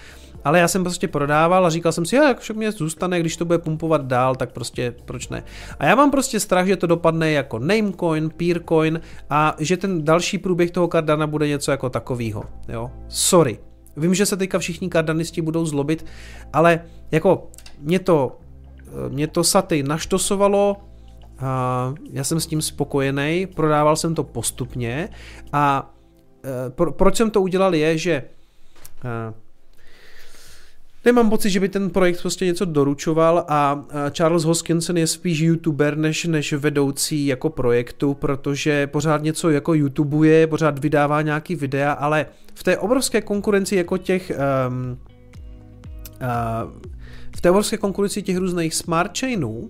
Ale 0.44 0.60
já 0.60 0.68
jsem 0.68 0.84
prostě 0.84 1.08
prodával 1.08 1.66
a 1.66 1.70
říkal 1.70 1.92
jsem 1.92 2.06
si, 2.06 2.16
jak 2.16 2.40
však 2.40 2.58
mě 2.58 2.72
zůstane, 2.72 3.20
když 3.20 3.38
to 3.38 3.46
bude 3.46 3.60
pumpovat 3.60 4.06
dál, 4.06 4.36
tak 4.36 4.52
prostě 4.52 4.96
proč 5.06 5.30
ne. 5.30 5.44
A 5.80 5.86
já 5.86 5.96
mám 5.96 6.12
prostě 6.12 6.40
strach, 6.40 6.68
že 6.68 6.76
to 6.76 6.88
dopadne 6.88 7.32
jako 7.32 7.60
Namecoin, 7.60 8.30
Peercoin 8.30 9.02
a 9.30 9.56
že 9.60 9.78
ten 9.78 10.06
další 10.06 10.38
průběh 10.38 10.72
toho 10.72 10.88
Cardana 10.88 11.28
bude 11.28 11.48
něco 11.48 11.72
jako 11.72 11.90
takovýho. 11.90 12.44
Jo? 12.70 12.92
Sorry. 13.08 13.60
Vím, 13.98 14.14
že 14.14 14.26
se 14.26 14.38
teďka 14.38 14.60
všichni 14.60 14.90
kardanisti 14.90 15.42
budou 15.42 15.66
zlobit, 15.66 16.06
ale 16.54 16.86
jako 17.12 17.48
mě 17.80 18.00
to 18.00 18.38
mě 19.10 19.28
to 19.28 19.44
satej 19.44 19.84
naštosovalo, 19.84 20.78
já 22.12 22.24
jsem 22.24 22.40
s 22.40 22.48
tím 22.48 22.62
spokojený, 22.62 23.48
prodával 23.56 23.96
jsem 23.96 24.16
to 24.16 24.24
postupně 24.24 25.10
a 25.54 25.94
e, 26.44 26.70
pro, 26.70 26.92
proč 26.92 27.16
jsem 27.16 27.32
to 27.32 27.42
udělal 27.42 27.76
je, 27.76 27.98
že 27.98 28.14
e, 28.14 29.34
Nemám 31.06 31.30
pocit, 31.30 31.50
že 31.50 31.60
by 31.60 31.70
ten 31.70 31.90
projekt 31.90 32.22
prostě 32.22 32.46
něco 32.46 32.66
doručoval 32.66 33.46
a 33.48 33.86
Charles 34.12 34.44
Hoskinson 34.44 34.98
je 34.98 35.08
spíš 35.08 35.40
youtuber 35.40 35.98
než, 35.98 36.26
než 36.26 36.54
vedoucí 36.54 37.26
jako 37.26 37.50
projektu, 37.50 38.14
protože 38.14 38.88
pořád 38.88 39.24
něco 39.24 39.50
jako 39.50 39.74
youtubuje, 39.74 40.48
pořád 40.48 40.80
vydává 40.80 41.22
nějaký 41.22 41.56
videa, 41.56 41.92
ale 41.92 42.26
v 42.54 42.64
té 42.64 42.78
obrovské 42.78 43.22
konkurenci 43.22 43.76
jako 43.76 43.98
těch 43.98 44.32
um, 44.68 44.98
uh, 46.22 46.72
v 47.36 47.42
té 47.42 47.50
obrovské 47.50 47.78
konkurenci 47.78 48.22
těch 48.22 48.38
různých 48.38 48.74
smart 48.76 49.20
chainů, 49.20 49.70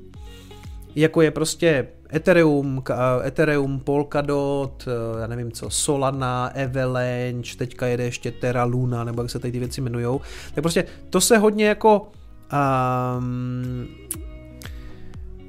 jako 0.95 1.21
je 1.21 1.31
prostě 1.31 1.87
Ethereum, 2.13 2.83
Ethereum, 3.25 3.79
Polkadot, 3.79 4.87
eh, 4.87 5.21
já 5.21 5.27
nevím 5.27 5.51
co, 5.51 5.69
Solana, 5.69 6.45
Avalanche, 6.45 7.57
teďka 7.57 7.87
jede 7.87 8.03
ještě 8.03 8.31
Terra 8.31 8.63
Luna, 8.63 9.03
nebo 9.03 9.21
jak 9.21 9.31
se 9.31 9.39
tady 9.39 9.51
ty 9.51 9.59
věci 9.59 9.81
jmenujou, 9.81 10.21
tak 10.55 10.61
prostě 10.61 10.85
to 11.09 11.21
se 11.21 11.37
hodně 11.37 11.65
jako 11.65 12.07
um, 13.17 13.87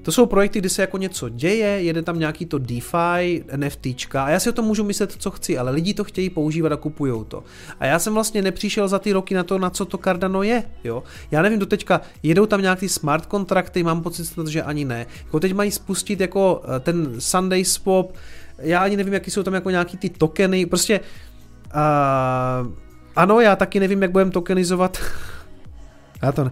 to 0.05 0.13
jsou 0.13 0.27
projekty, 0.27 0.59
kdy 0.59 0.69
se 0.69 0.83
jako 0.83 0.99
něco 0.99 1.29
děje, 1.29 1.69
jede 1.69 2.03
tam 2.03 2.19
nějaký 2.19 2.47
to 2.47 2.59
DeFi, 2.59 3.45
NFTčka 3.57 4.25
a 4.25 4.31
já 4.31 4.41
si 4.41 4.49
o 4.49 4.53
tom 4.53 4.65
můžu 4.65 4.85
myslet, 4.85 5.13
co 5.19 5.31
chci, 5.31 5.59
ale 5.59 5.71
lidi 5.71 5.95
to 5.95 6.05
chtějí 6.05 6.31
používat 6.31 6.73
a 6.73 6.77
kupují 6.77 7.25
to. 7.29 7.45
A 7.81 7.87
já 7.87 7.99
jsem 7.99 8.15
vlastně 8.15 8.43
nepřišel 8.43 8.89
za 8.89 8.99
ty 8.99 9.13
roky 9.13 9.35
na 9.35 9.45
to, 9.45 9.59
na 9.59 9.71
co 9.71 9.85
to 9.85 9.99
Cardano 9.99 10.43
je, 10.43 10.63
jo. 10.85 11.03
Já 11.31 11.43
nevím, 11.43 11.59
do 11.59 11.67
teďka 11.67 12.01
jedou 12.23 12.47
tam 12.47 12.63
nějaký 12.63 12.89
smart 12.89 13.27
kontrakty, 13.27 13.83
mám 13.83 14.03
pocit, 14.03 14.49
že 14.49 14.63
ani 14.63 14.85
ne. 14.85 15.07
Jako 15.25 15.41
teď 15.41 15.55
mají 15.55 15.71
spustit 15.71 16.21
jako 16.21 16.63
eh, 16.65 16.81
ten 16.81 17.21
Sunday 17.21 17.65
Swap, 17.65 18.13
já 18.59 18.81
ani 18.81 18.97
nevím, 18.97 19.13
jaký 19.13 19.31
jsou 19.31 19.43
tam 19.43 19.55
jako 19.55 19.71
nějaký 19.71 19.97
ty 19.97 20.09
tokeny, 20.09 20.67
prostě 20.67 21.01
uh, 21.01 22.73
ano, 23.17 23.41
já 23.41 23.57
taky 23.57 23.81
nevím, 23.81 24.03
jak 24.03 24.11
budeme 24.11 24.31
tokenizovat. 24.31 24.99
já 26.23 26.33
to 26.33 26.45
ne. 26.45 26.51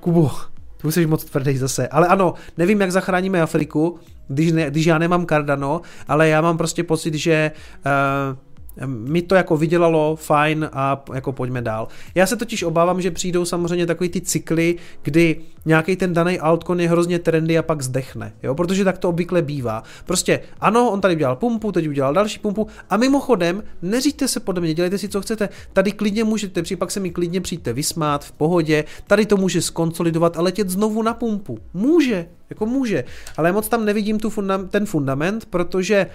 Kubo, 0.00 0.30
tu 0.76 0.90
jsi 0.90 1.06
moc 1.06 1.24
tvrdý 1.24 1.58
zase. 1.58 1.88
Ale 1.88 2.06
ano, 2.06 2.34
nevím, 2.58 2.80
jak 2.80 2.92
zachráníme 2.92 3.42
Afriku, 3.42 3.98
když, 4.28 4.52
ne, 4.52 4.70
když 4.70 4.86
já 4.86 4.98
nemám 4.98 5.26
Cardano, 5.26 5.80
ale 6.08 6.28
já 6.28 6.40
mám 6.40 6.58
prostě 6.58 6.84
pocit, 6.84 7.14
že 7.14 7.52
uh, 7.86 8.38
mi 8.86 9.22
to 9.22 9.34
jako 9.34 9.56
vydělalo, 9.56 10.16
fajn 10.16 10.68
a 10.72 11.04
jako 11.14 11.32
pojďme 11.32 11.62
dál. 11.62 11.88
Já 12.14 12.26
se 12.26 12.36
totiž 12.36 12.62
obávám, 12.62 13.00
že 13.00 13.10
přijdou 13.10 13.44
samozřejmě 13.44 13.86
takový 13.86 14.08
ty 14.08 14.20
cykly, 14.20 14.76
kdy 15.02 15.40
nějaký 15.64 15.96
ten 15.96 16.12
daný 16.12 16.40
altcoin 16.40 16.80
je 16.80 16.88
hrozně 16.88 17.18
trendy 17.18 17.58
a 17.58 17.62
pak 17.62 17.82
zdechne, 17.82 18.32
jo, 18.42 18.54
protože 18.54 18.84
tak 18.84 18.98
to 18.98 19.08
obvykle 19.08 19.42
bývá. 19.42 19.82
Prostě 20.04 20.40
ano, 20.60 20.90
on 20.90 21.00
tady 21.00 21.14
udělal 21.14 21.36
pumpu, 21.36 21.72
teď 21.72 21.88
udělal 21.88 22.14
další 22.14 22.38
pumpu 22.38 22.66
a 22.90 22.96
mimochodem, 22.96 23.62
neříďte 23.82 24.28
se 24.28 24.40
podle 24.40 24.60
mě, 24.60 24.74
dělejte 24.74 24.98
si 24.98 25.08
co 25.08 25.20
chcete, 25.20 25.48
tady 25.72 25.92
klidně 25.92 26.24
můžete, 26.24 26.62
pak 26.78 26.90
se 26.90 27.00
mi 27.00 27.10
klidně 27.10 27.40
přijďte 27.40 27.72
vysmát 27.72 28.24
v 28.24 28.32
pohodě, 28.32 28.84
tady 29.06 29.26
to 29.26 29.36
může 29.36 29.62
skonsolidovat 29.62 30.36
a 30.36 30.42
letět 30.42 30.70
znovu 30.70 31.02
na 31.02 31.14
pumpu. 31.14 31.58
Může, 31.74 32.28
jako 32.50 32.66
může, 32.66 33.04
ale 33.36 33.52
moc 33.52 33.68
tam 33.68 33.84
nevidím 33.84 34.18
tu 34.18 34.28
funda- 34.28 34.68
ten 34.68 34.86
fundament, 34.86 35.44
protože 35.44 36.06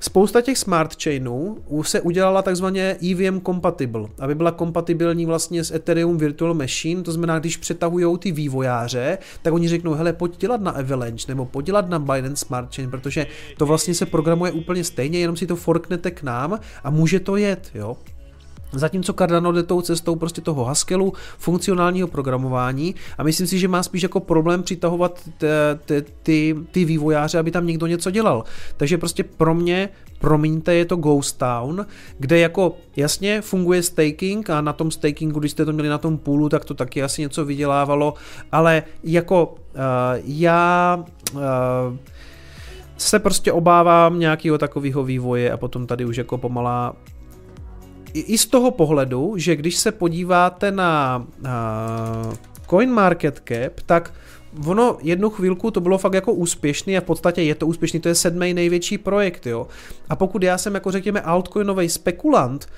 Spousta 0.00 0.40
těch 0.40 0.58
smart 0.58 1.02
chainů 1.02 1.58
se 1.82 2.00
udělala 2.00 2.42
takzvaně 2.42 2.96
EVM 3.10 3.40
compatible, 3.40 4.08
aby 4.18 4.34
byla 4.34 4.50
kompatibilní 4.50 5.26
vlastně 5.26 5.64
s 5.64 5.74
Ethereum 5.74 6.18
Virtual 6.18 6.54
Machine, 6.54 7.02
to 7.02 7.12
znamená, 7.12 7.38
když 7.38 7.56
přetahují 7.56 8.18
ty 8.18 8.32
vývojáře, 8.32 9.18
tak 9.42 9.54
oni 9.54 9.68
řeknou, 9.68 9.94
hele, 9.94 10.12
pojď 10.12 10.36
dělat 10.38 10.60
na 10.60 10.70
Avalanche 10.70 11.24
nebo 11.28 11.46
pojď 11.46 11.66
dělat 11.66 11.88
na 11.88 11.98
Binance 11.98 12.46
Smart 12.46 12.74
Chain, 12.74 12.90
protože 12.90 13.26
to 13.58 13.66
vlastně 13.66 13.94
se 13.94 14.06
programuje 14.06 14.52
úplně 14.52 14.84
stejně, 14.84 15.18
jenom 15.18 15.36
si 15.36 15.46
to 15.46 15.56
forknete 15.56 16.10
k 16.10 16.22
nám 16.22 16.60
a 16.84 16.90
může 16.90 17.20
to 17.20 17.36
jet, 17.36 17.70
jo. 17.74 17.96
Zatímco 18.72 19.12
Cardano 19.12 19.52
jde 19.52 19.62
tou 19.62 19.80
cestou 19.80 20.16
prostě 20.16 20.40
toho 20.40 20.64
Haskellu, 20.64 21.12
funkcionálního 21.38 22.08
programování 22.08 22.94
a 23.18 23.22
myslím 23.22 23.46
si, 23.46 23.58
že 23.58 23.68
má 23.68 23.82
spíš 23.82 24.02
jako 24.02 24.20
problém 24.20 24.62
přitahovat 24.62 25.28
ty, 25.84 26.04
ty, 26.22 26.56
ty 26.70 26.84
vývojáře, 26.84 27.38
aby 27.38 27.50
tam 27.50 27.66
někdo 27.66 27.86
něco 27.86 28.10
dělal. 28.10 28.44
Takže 28.76 28.98
prostě 28.98 29.24
pro 29.24 29.54
mě, 29.54 29.88
promiňte, 30.18 30.74
je 30.74 30.84
to 30.84 30.96
Ghost 30.96 31.38
Town, 31.38 31.86
kde 32.18 32.38
jako 32.38 32.76
jasně 32.96 33.40
funguje 33.40 33.82
staking 33.82 34.50
a 34.50 34.60
na 34.60 34.72
tom 34.72 34.90
stakingu, 34.90 35.40
když 35.40 35.52
jste 35.52 35.64
to 35.64 35.72
měli 35.72 35.88
na 35.88 35.98
tom 35.98 36.18
půlu, 36.18 36.48
tak 36.48 36.64
to 36.64 36.74
taky 36.74 37.02
asi 37.02 37.22
něco 37.22 37.44
vydělávalo, 37.44 38.14
ale 38.52 38.82
jako 39.04 39.46
uh, 39.46 39.80
já 40.24 41.04
uh, 41.34 41.40
se 42.96 43.18
prostě 43.18 43.52
obávám 43.52 44.18
nějakého 44.18 44.58
takového 44.58 45.04
vývoje 45.04 45.52
a 45.52 45.56
potom 45.56 45.86
tady 45.86 46.04
už 46.04 46.16
jako 46.16 46.38
pomalá 46.38 46.96
i 48.20 48.38
z 48.38 48.46
toho 48.46 48.70
pohledu, 48.70 49.34
že 49.36 49.56
když 49.56 49.76
se 49.76 49.92
podíváte 49.92 50.72
na, 50.72 51.26
na 51.40 52.32
CoinMarketCap, 52.70 53.80
tak 53.86 54.12
ono 54.66 54.98
jednu 55.02 55.30
chvilku 55.30 55.70
to 55.70 55.80
bylo 55.80 55.98
fakt 55.98 56.14
jako 56.14 56.32
úspěšný 56.32 56.96
a 56.96 57.00
v 57.00 57.04
podstatě 57.04 57.42
je 57.42 57.54
to 57.54 57.66
úspěšný, 57.66 58.00
to 58.00 58.08
je 58.08 58.14
sedmý 58.14 58.54
největší 58.54 58.98
projekt, 58.98 59.46
jo. 59.46 59.66
A 60.08 60.16
pokud 60.16 60.42
já 60.42 60.58
jsem 60.58 60.74
jako 60.74 60.90
řekněme 60.90 61.20
altcoinový 61.20 61.88
spekulant, 61.88 62.68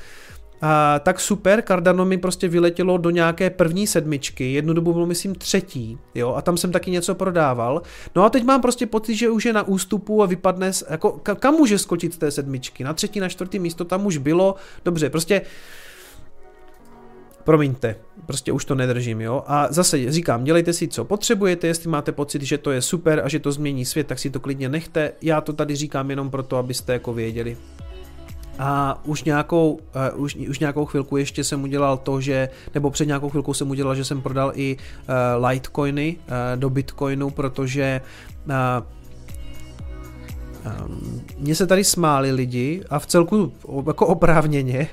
a, 0.63 0.99
tak 0.99 1.21
super, 1.21 1.63
Cardano 1.69 2.05
mi 2.05 2.19
prostě 2.19 2.49
vyletělo 2.49 2.99
do 2.99 3.11
nějaké 3.11 3.51
první 3.51 3.87
sedmičky, 3.87 4.53
jednu 4.53 4.73
dobu 4.73 4.93
bylo 4.93 5.07
myslím 5.07 5.35
třetí, 5.35 5.99
jo, 6.15 6.35
a 6.35 6.43
tam 6.43 6.57
jsem 6.57 6.73
taky 6.73 6.91
něco 6.91 7.15
prodával. 7.15 7.83
No 8.17 8.25
a 8.25 8.31
teď 8.31 8.45
mám 8.45 8.61
prostě 8.61 8.87
pocit, 8.87 9.15
že 9.15 9.31
už 9.31 9.45
je 9.45 9.53
na 9.53 9.63
ústupu 9.63 10.23
a 10.23 10.27
vypadne, 10.27 10.71
jako 10.91 11.21
kam 11.41 11.55
může 11.55 11.79
skočit 11.79 12.15
z 12.15 12.19
té 12.19 12.31
sedmičky, 12.31 12.85
na 12.85 12.93
třetí, 12.95 13.21
na 13.21 13.29
čtvrtý 13.29 13.59
místo 13.59 13.85
tam 13.85 14.07
už 14.07 14.17
bylo, 14.17 14.55
dobře, 14.85 15.11
prostě 15.11 15.43
promiňte, 17.45 17.97
prostě 18.27 18.53
už 18.53 18.65
to 18.65 18.75
nedržím, 18.75 19.21
jo. 19.21 19.43
A 19.47 19.67
zase 19.71 20.13
říkám, 20.13 20.45
dělejte 20.45 20.73
si, 20.73 20.89
co 20.89 21.05
potřebujete, 21.05 21.67
jestli 21.67 21.91
máte 21.91 22.13
pocit, 22.13 22.43
že 22.43 22.59
to 22.59 22.71
je 22.71 22.83
super 22.83 23.21
a 23.25 23.29
že 23.29 23.39
to 23.39 23.53
změní 23.53 23.85
svět, 23.85 24.07
tak 24.07 24.19
si 24.19 24.31
to 24.31 24.41
klidně 24.41 24.69
nechte. 24.69 25.13
Já 25.23 25.41
to 25.41 25.53
tady 25.53 25.77
říkám 25.77 26.11
jenom 26.11 26.31
proto, 26.31 26.57
abyste 26.57 26.93
jako 26.93 27.13
věděli. 27.13 27.57
A 28.59 29.01
už 29.05 29.25
nějakou, 29.25 29.81
uh, 30.15 30.23
už, 30.23 30.37
už 30.37 30.59
nějakou 30.59 30.85
chvilku 30.85 31.17
ještě 31.17 31.45
jsem 31.45 31.63
udělal 31.63 31.97
to, 31.97 32.21
že, 32.21 32.49
nebo 32.75 32.91
před 32.91 33.07
nějakou 33.07 33.31
chvilkou 33.31 33.55
jsem 33.55 33.71
udělal, 33.71 33.95
že 33.95 34.05
jsem 34.05 34.23
prodal 34.23 34.53
i 34.55 34.77
uh, 34.77 35.47
Litecoiny 35.47 36.17
uh, 36.17 36.35
do 36.61 36.71
Bitcoinu, 36.71 37.31
protože 37.31 38.01
uh, 38.47 38.53
um, 40.87 41.23
mně 41.39 41.55
se 41.55 41.67
tady 41.67 41.85
smáli 41.85 42.33
lidi 42.33 42.83
a 42.91 42.99
v 42.99 43.07
celku 43.07 43.53
jako 43.87 44.07
oprávněně, 44.07 44.89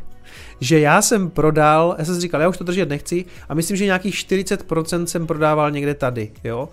že 0.60 0.80
já 0.80 1.02
jsem 1.02 1.30
prodal, 1.30 1.96
já 1.98 2.06
jsem 2.06 2.16
si 2.16 2.22
říkal, 2.22 2.42
já 2.42 2.50
už 2.50 2.58
to 2.58 2.64
držet 2.64 2.90
nechci 2.90 3.26
a 3.50 3.54
myslím, 3.54 3.78
že 3.78 3.86
nějakých 3.86 4.16
40% 4.16 5.04
jsem 5.04 5.28
prodával 5.28 5.72
někde 5.72 5.94
tady, 5.94 6.32
jo 6.44 6.70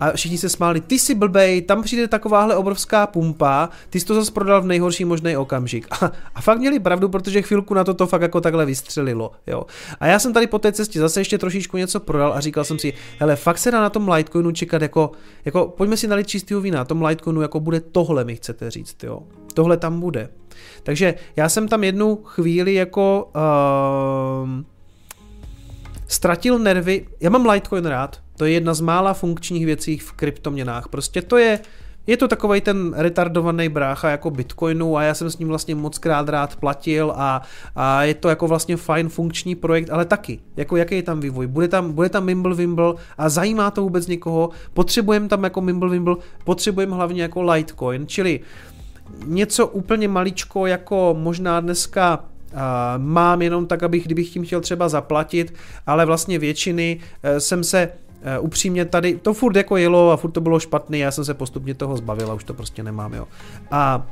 a 0.00 0.12
všichni 0.12 0.38
se 0.38 0.48
smáli, 0.48 0.80
ty 0.80 0.98
jsi 0.98 1.14
blbej, 1.14 1.62
tam 1.62 1.82
přijde 1.82 2.08
takováhle 2.08 2.56
obrovská 2.56 3.06
pumpa, 3.06 3.68
ty 3.90 4.00
jsi 4.00 4.06
to 4.06 4.14
zase 4.14 4.32
prodal 4.32 4.62
v 4.62 4.66
nejhorší 4.66 5.04
možný 5.04 5.36
okamžik. 5.36 5.86
A, 5.90 6.12
a 6.34 6.40
fakt 6.40 6.58
měli 6.58 6.78
pravdu, 6.78 7.08
protože 7.08 7.42
chvilku 7.42 7.74
na 7.74 7.84
to 7.84 7.94
to 7.94 8.06
fakt 8.06 8.22
jako 8.22 8.40
takhle 8.40 8.66
vystřelilo, 8.66 9.30
jo. 9.46 9.66
A 10.00 10.06
já 10.06 10.18
jsem 10.18 10.32
tady 10.32 10.46
po 10.46 10.58
té 10.58 10.72
cestě 10.72 11.00
zase 11.00 11.20
ještě 11.20 11.38
trošičku 11.38 11.76
něco 11.76 12.00
prodal 12.00 12.32
a 12.32 12.40
říkal 12.40 12.64
jsem 12.64 12.78
si, 12.78 12.92
hele, 13.18 13.36
fakt 13.36 13.58
se 13.58 13.70
dá 13.70 13.80
na 13.80 13.90
tom 13.90 14.08
Litecoinu 14.08 14.52
čekat 14.52 14.82
jako, 14.82 15.10
jako 15.44 15.74
pojďme 15.76 15.96
si 15.96 16.08
nalít 16.08 16.26
čistého 16.26 16.60
vína, 16.60 16.78
na 16.78 16.84
tom 16.84 17.02
Litecoinu 17.02 17.42
jako 17.42 17.60
bude 17.60 17.80
tohle, 17.80 18.24
mi 18.24 18.36
chcete 18.36 18.70
říct, 18.70 19.04
jo. 19.04 19.22
Tohle 19.54 19.76
tam 19.76 20.00
bude. 20.00 20.28
Takže 20.82 21.14
já 21.36 21.48
jsem 21.48 21.68
tam 21.68 21.84
jednu 21.84 22.16
chvíli 22.24 22.74
jako 22.74 23.30
uh, 23.34 24.75
ztratil 26.08 26.58
nervy, 26.58 27.06
já 27.20 27.30
mám 27.30 27.46
Litecoin 27.46 27.86
rád, 27.86 28.20
to 28.36 28.44
je 28.44 28.52
jedna 28.52 28.74
z 28.74 28.80
mála 28.80 29.14
funkčních 29.14 29.66
věcí 29.66 29.98
v 29.98 30.12
kryptoměnách. 30.12 30.88
Prostě 30.88 31.22
to 31.22 31.36
je, 31.36 31.60
je 32.06 32.16
to 32.16 32.28
takový 32.28 32.60
ten 32.60 32.94
retardovaný 32.96 33.68
brácha 33.68 34.10
jako 34.10 34.30
Bitcoinu 34.30 34.96
a 34.96 35.02
já 35.02 35.14
jsem 35.14 35.30
s 35.30 35.38
ním 35.38 35.48
vlastně 35.48 35.74
moc 35.74 35.98
krát 35.98 36.28
rád 36.28 36.56
platil 36.56 37.12
a, 37.16 37.42
a 37.76 38.02
je 38.02 38.14
to 38.14 38.28
jako 38.28 38.48
vlastně 38.48 38.76
fajn 38.76 39.08
funkční 39.08 39.54
projekt, 39.54 39.90
ale 39.90 40.04
taky, 40.04 40.40
jako 40.56 40.76
jaký 40.76 40.94
je 40.94 41.02
tam 41.02 41.20
vývoj. 41.20 41.46
Bude 41.46 41.68
tam, 41.68 41.92
bude 41.92 42.08
tam 42.08 42.24
Mimble 42.24 42.54
Wimble 42.54 42.94
a 43.18 43.28
zajímá 43.28 43.70
to 43.70 43.82
vůbec 43.82 44.06
někoho, 44.06 44.50
potřebujeme 44.74 45.28
tam 45.28 45.44
jako 45.44 45.60
Mimble 45.60 45.90
Wimble, 45.90 46.16
potřebujeme 46.44 46.96
hlavně 46.96 47.22
jako 47.22 47.42
Litecoin, 47.42 48.06
čili 48.06 48.40
něco 49.24 49.66
úplně 49.66 50.08
maličko 50.08 50.66
jako 50.66 51.16
možná 51.18 51.60
dneska 51.60 52.24
mám 52.96 53.42
jenom 53.42 53.66
tak, 53.66 53.82
abych, 53.82 54.04
kdybych 54.04 54.30
tím 54.30 54.44
chtěl 54.44 54.60
třeba 54.60 54.88
zaplatit, 54.88 55.54
ale 55.86 56.06
vlastně 56.06 56.38
většiny 56.38 57.00
uh, 57.00 57.38
jsem 57.38 57.64
se 57.64 57.92
Uh, 58.38 58.44
upřímně 58.44 58.84
tady, 58.84 59.14
to 59.14 59.34
furt 59.34 59.56
jako 59.56 59.76
jelo 59.76 60.10
a 60.10 60.16
furt 60.16 60.30
to 60.30 60.40
bylo 60.40 60.60
špatný, 60.60 60.98
já 60.98 61.10
jsem 61.10 61.24
se 61.24 61.34
postupně 61.34 61.74
toho 61.74 61.96
zbavil 61.96 62.30
a 62.30 62.34
už 62.34 62.44
to 62.44 62.54
prostě 62.54 62.82
nemám, 62.82 63.14
jo. 63.14 63.28
A 63.70 64.06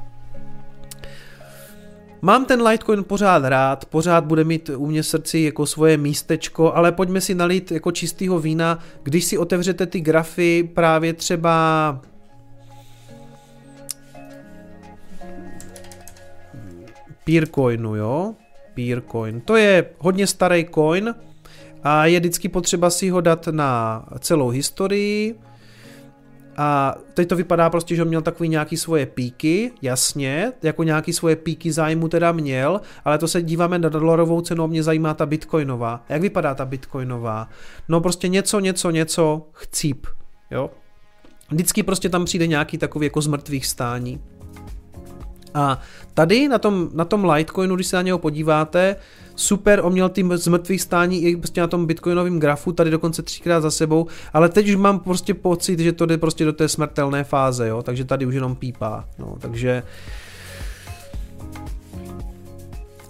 Mám 2.24 2.44
ten 2.44 2.62
Litecoin 2.62 3.04
pořád 3.04 3.44
rád, 3.44 3.84
pořád 3.84 4.24
bude 4.24 4.44
mít 4.44 4.70
u 4.76 4.86
mě 4.86 5.02
srdci 5.02 5.38
jako 5.38 5.66
svoje 5.66 5.96
místečko, 5.96 6.74
ale 6.74 6.92
pojďme 6.92 7.20
si 7.20 7.34
nalít 7.34 7.72
jako 7.72 7.92
čistého 7.92 8.38
vína, 8.38 8.78
když 9.02 9.24
si 9.24 9.38
otevřete 9.38 9.86
ty 9.86 10.00
grafy 10.00 10.70
právě 10.74 11.12
třeba 11.12 12.00
Peercoinu, 17.24 17.96
jo? 17.96 18.34
Peercoin. 18.74 19.40
To 19.40 19.56
je 19.56 19.86
hodně 19.98 20.26
starý 20.26 20.66
coin, 20.74 21.14
a 21.82 22.06
je 22.06 22.20
vždycky 22.20 22.48
potřeba 22.48 22.90
si 22.90 23.10
ho 23.10 23.20
dát 23.20 23.46
na 23.46 24.05
celou 24.18 24.48
historii, 24.48 25.34
a 26.56 26.94
teď 27.14 27.28
to 27.28 27.36
vypadá 27.36 27.70
prostě, 27.70 27.96
že 27.96 28.02
on 28.02 28.09
měl 28.09 28.22
takový 28.22 28.48
nějaký 28.48 28.76
svoje 28.76 29.06
píky, 29.06 29.72
jasně, 29.82 30.52
jako 30.62 30.82
nějaký 30.82 31.12
svoje 31.12 31.36
píky 31.36 31.72
zájmu 31.72 32.09
teda 32.09 32.32
měl, 32.32 32.80
ale 33.05 33.18
to 33.18 33.28
se 33.28 33.42
díváme 33.42 33.78
na 33.78 33.88
dolarovou 33.88 34.40
cenu 34.40 34.66
mě 34.66 34.82
zajímá 34.82 35.14
ta 35.14 35.26
bitcoinová. 35.26 36.05
Jak 36.09 36.22
vypadá 36.22 36.55
ta 36.55 36.64
bitcoinová? 36.64 37.48
No 37.88 38.01
prostě 38.01 38.28
něco, 38.28 38.60
něco, 38.60 38.90
něco, 38.90 39.46
chcíp, 39.52 40.06
jo. 40.51 40.70
Vždycky 41.51 41.82
prostě 41.82 42.09
tam 42.09 42.24
přijde 42.24 42.46
nějaký 42.46 42.78
takový 42.78 43.06
jako 43.06 43.20
z 43.20 43.26
mrtvých 43.26 43.66
stání. 43.66 44.20
A 45.55 45.81
tady 46.14 46.48
na 46.48 46.59
tom, 46.59 46.89
na 46.94 47.05
tom 47.05 47.31
Litecoinu, 47.31 47.74
když 47.74 47.86
se 47.86 47.97
na 47.97 48.02
něho 48.02 48.18
podíváte, 48.18 48.97
super, 49.36 49.81
on 49.85 49.93
měl 49.93 50.09
tým 50.09 50.36
z 50.36 50.48
mrtvých 50.48 50.82
stání 50.82 51.22
i 51.22 51.36
prostě 51.36 51.60
na 51.60 51.66
tom 51.66 51.86
bitcoinovém 51.86 52.40
grafu, 52.40 52.72
tady 52.72 52.90
dokonce 52.90 53.22
třikrát 53.22 53.60
za 53.60 53.70
sebou, 53.70 54.06
ale 54.32 54.48
teď 54.48 54.68
už 54.68 54.76
mám 54.76 54.98
prostě 54.98 55.35
pocit, 55.35 55.78
že 55.78 55.93
to 55.93 56.06
jde 56.06 56.18
prostě 56.18 56.44
do 56.44 56.52
té 56.52 56.68
smrtelné 56.68 57.24
fáze, 57.24 57.68
jo, 57.68 57.82
takže 57.82 58.05
tady 58.05 58.26
už 58.26 58.35
jenom 58.35 58.56
pípá, 58.56 59.05
no, 59.18 59.36
takže 59.40 59.82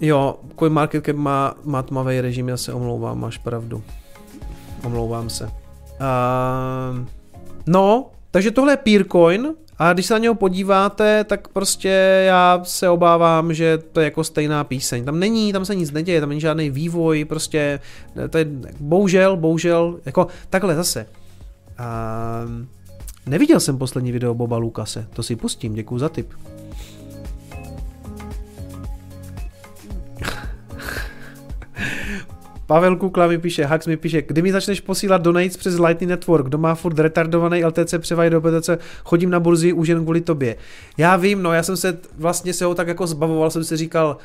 Jo, 0.01 0.35
CoinMarketCap 0.59 1.15
má, 1.15 1.55
má 1.63 1.83
tmavý 1.83 2.21
režim, 2.21 2.49
já 2.49 2.57
se 2.57 2.73
omlouvám, 2.73 3.19
máš 3.19 3.37
pravdu. 3.37 3.83
Omlouvám 4.83 5.29
se. 5.29 5.45
Uh, 5.45 7.05
no, 7.67 8.05
takže 8.35 8.51
tohle 8.51 8.73
je 8.73 8.77
Peercoin, 8.77 9.53
a 9.77 9.93
když 9.93 10.05
se 10.05 10.13
na 10.13 10.17
něho 10.17 10.35
podíváte, 10.35 11.23
tak 11.23 11.47
prostě 11.47 12.23
já 12.25 12.61
se 12.63 12.89
obávám, 12.89 13.53
že 13.53 13.77
to 13.77 13.99
je 13.99 14.03
jako 14.03 14.23
stejná 14.23 14.63
píseň. 14.63 15.05
Tam 15.05 15.19
není, 15.19 15.53
tam 15.53 15.65
se 15.65 15.75
nic 15.75 15.91
neděje, 15.91 16.19
tam 16.19 16.29
není 16.29 16.41
žádný 16.41 16.69
vývoj, 16.69 17.25
prostě 17.25 17.79
to 18.29 18.37
je 18.37 18.45
bohužel, 18.79 19.37
bohužel, 19.37 19.99
jako 20.05 20.27
takhle 20.49 20.75
zase. 20.75 21.07
A 21.77 22.41
neviděl 23.25 23.59
jsem 23.59 23.77
poslední 23.77 24.11
video 24.11 24.33
Boba 24.33 24.57
Lukase, 24.57 25.07
to 25.13 25.23
si 25.23 25.35
pustím, 25.35 25.73
děkuji 25.73 25.99
za 25.99 26.09
tip. 26.09 26.33
Pavel 32.67 32.95
Kukla 32.95 33.27
mi 33.27 33.37
píše, 33.37 33.65
Hax 33.65 33.87
mi 33.87 33.97
píše, 33.97 34.21
kdy 34.21 34.41
mi 34.41 34.51
začneš 34.51 34.81
posílat 34.81 35.21
donates 35.21 35.57
přes 35.57 35.79
Lightning 35.79 36.09
Network, 36.09 36.45
kdo 36.45 36.57
má 36.57 36.75
furt 36.75 36.99
retardovaný 36.99 37.65
LTC 37.65 37.93
převaj 37.99 38.29
do 38.29 38.41
BTC, 38.41 38.69
chodím 39.03 39.29
na 39.29 39.39
burzy 39.39 39.73
už 39.73 39.87
jen 39.87 40.03
kvůli 40.03 40.21
tobě. 40.21 40.55
Já 40.97 41.15
vím, 41.15 41.43
no 41.43 41.53
já 41.53 41.63
jsem 41.63 41.77
se 41.77 41.97
vlastně 42.17 42.53
se 42.53 42.65
ho 42.65 42.75
tak 42.75 42.87
jako 42.87 43.07
zbavoval, 43.07 43.51
jsem 43.51 43.63
si 43.63 43.77
říkal, 43.77 44.17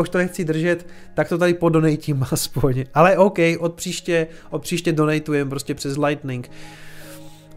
už 0.00 0.08
to 0.08 0.18
nechci 0.18 0.44
držet, 0.44 0.86
tak 1.14 1.28
to 1.28 1.38
tady 1.38 1.54
podonejtím 1.54 2.26
aspoň. 2.30 2.84
Ale 2.94 3.18
OK, 3.18 3.38
od 3.58 3.74
příště, 3.74 4.26
od 4.50 4.62
příště 4.62 4.92
donatujem 4.92 5.48
prostě 5.48 5.74
přes 5.74 5.96
Lightning. 5.96 6.50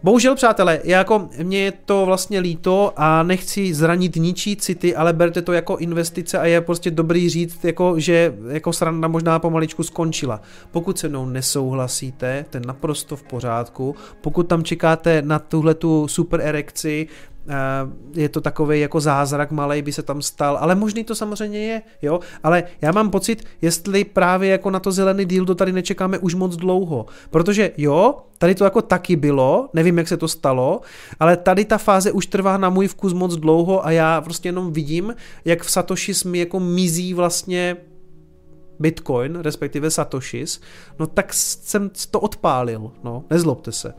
Bohužel, 0.06 0.34
přátelé, 0.34 0.80
jako 0.84 1.28
mě 1.42 1.58
je 1.58 1.72
to 1.72 2.06
vlastně 2.06 2.40
líto 2.40 2.92
a 2.96 3.22
nechci 3.22 3.74
zranit 3.74 4.16
ničí 4.16 4.56
city, 4.56 4.96
ale 4.96 5.12
berte 5.12 5.42
to 5.42 5.52
jako 5.52 5.76
investice 5.76 6.38
a 6.38 6.46
je 6.46 6.60
prostě 6.60 6.90
dobrý 6.90 7.28
říct, 7.28 7.64
jako, 7.64 7.94
že 8.00 8.34
jako 8.48 8.72
sranda 8.72 9.08
možná 9.08 9.38
pomaličku 9.38 9.82
skončila. 9.82 10.40
Pokud 10.70 10.98
se 10.98 11.08
mnou 11.08 11.26
nesouhlasíte, 11.26 12.44
to 12.50 12.56
je 12.56 12.62
naprosto 12.66 13.16
v 13.16 13.22
pořádku. 13.22 13.96
Pokud 14.20 14.42
tam 14.42 14.64
čekáte 14.64 15.22
na 15.22 15.38
tuhle 15.38 15.74
tu 15.74 16.08
super 16.08 16.40
erekci, 16.40 17.08
je 18.14 18.28
to 18.28 18.40
takový 18.40 18.80
jako 18.80 19.00
zázrak 19.00 19.50
malý 19.50 19.82
by 19.82 19.92
se 19.92 20.02
tam 20.02 20.22
stal, 20.22 20.58
ale 20.60 20.74
možný 20.74 21.04
to 21.04 21.14
samozřejmě 21.14 21.58
je, 21.58 21.82
jo, 22.02 22.20
ale 22.42 22.64
já 22.80 22.92
mám 22.92 23.10
pocit, 23.10 23.44
jestli 23.62 24.04
právě 24.04 24.50
jako 24.50 24.70
na 24.70 24.80
to 24.80 24.92
zelený 24.92 25.24
díl 25.24 25.44
do 25.44 25.54
tady 25.54 25.72
nečekáme 25.72 26.18
už 26.18 26.34
moc 26.34 26.56
dlouho, 26.56 27.06
protože 27.30 27.70
jo, 27.76 28.14
tady 28.38 28.54
to 28.54 28.64
jako 28.64 28.82
taky 28.82 29.16
bylo, 29.16 29.68
nevím, 29.74 29.98
jak 29.98 30.08
se 30.08 30.16
to 30.16 30.28
stalo, 30.28 30.80
ale 31.20 31.36
tady 31.36 31.64
ta 31.64 31.78
fáze 31.78 32.12
už 32.12 32.26
trvá 32.26 32.56
na 32.56 32.70
můj 32.70 32.88
vkus 32.88 33.12
moc 33.12 33.36
dlouho 33.36 33.86
a 33.86 33.90
já 33.90 34.20
prostě 34.20 34.48
jenom 34.48 34.72
vidím, 34.72 35.14
jak 35.44 35.62
v 35.62 35.70
Satoshis 35.70 36.24
mi 36.24 36.38
jako 36.38 36.60
mizí 36.60 37.14
vlastně 37.14 37.76
Bitcoin, 38.78 39.38
respektive 39.40 39.90
Satoshis, 39.90 40.60
no 40.98 41.06
tak 41.06 41.34
jsem 41.34 41.90
to 42.10 42.20
odpálil, 42.20 42.92
no, 43.04 43.24
nezlobte 43.30 43.72
se. 43.72 43.94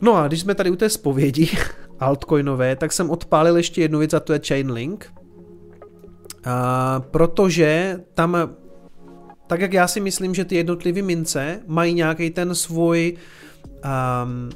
No 0.00 0.14
a 0.14 0.28
když 0.28 0.40
jsme 0.40 0.54
tady 0.54 0.70
u 0.70 0.76
té 0.76 0.88
zpovědi 0.88 1.48
altcoinové, 2.00 2.76
tak 2.76 2.92
jsem 2.92 3.10
odpálil 3.10 3.56
ještě 3.56 3.80
jednu 3.80 3.98
věc 3.98 4.14
a 4.14 4.20
to 4.20 4.32
je 4.32 4.40
Chainlink. 4.46 5.12
A 6.44 7.00
protože 7.10 8.00
tam, 8.14 8.36
tak 9.46 9.60
jak 9.60 9.72
já 9.72 9.88
si 9.88 10.00
myslím, 10.00 10.34
že 10.34 10.44
ty 10.44 10.54
jednotlivé 10.54 11.02
mince 11.02 11.60
mají 11.66 11.94
nějaký 11.94 12.30
ten 12.30 12.54
svůj 12.54 13.16
um, 13.64 14.50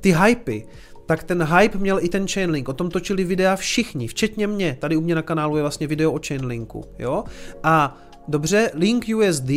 ty 0.00 0.14
hypy, 0.24 0.66
tak 1.06 1.22
ten 1.22 1.44
hype 1.44 1.78
měl 1.78 1.98
i 2.02 2.08
ten 2.08 2.28
Chainlink. 2.28 2.68
O 2.68 2.72
tom 2.72 2.90
točili 2.90 3.24
videa 3.24 3.56
všichni, 3.56 4.08
včetně 4.08 4.46
mě. 4.46 4.76
Tady 4.80 4.96
u 4.96 5.00
mě 5.00 5.14
na 5.14 5.22
kanálu 5.22 5.56
je 5.56 5.62
vlastně 5.62 5.86
video 5.86 6.12
o 6.12 6.20
Chainlinku. 6.26 6.84
Jo? 6.98 7.24
A 7.62 7.98
dobře, 8.28 8.70
Link 8.74 9.06
USD 9.16 9.50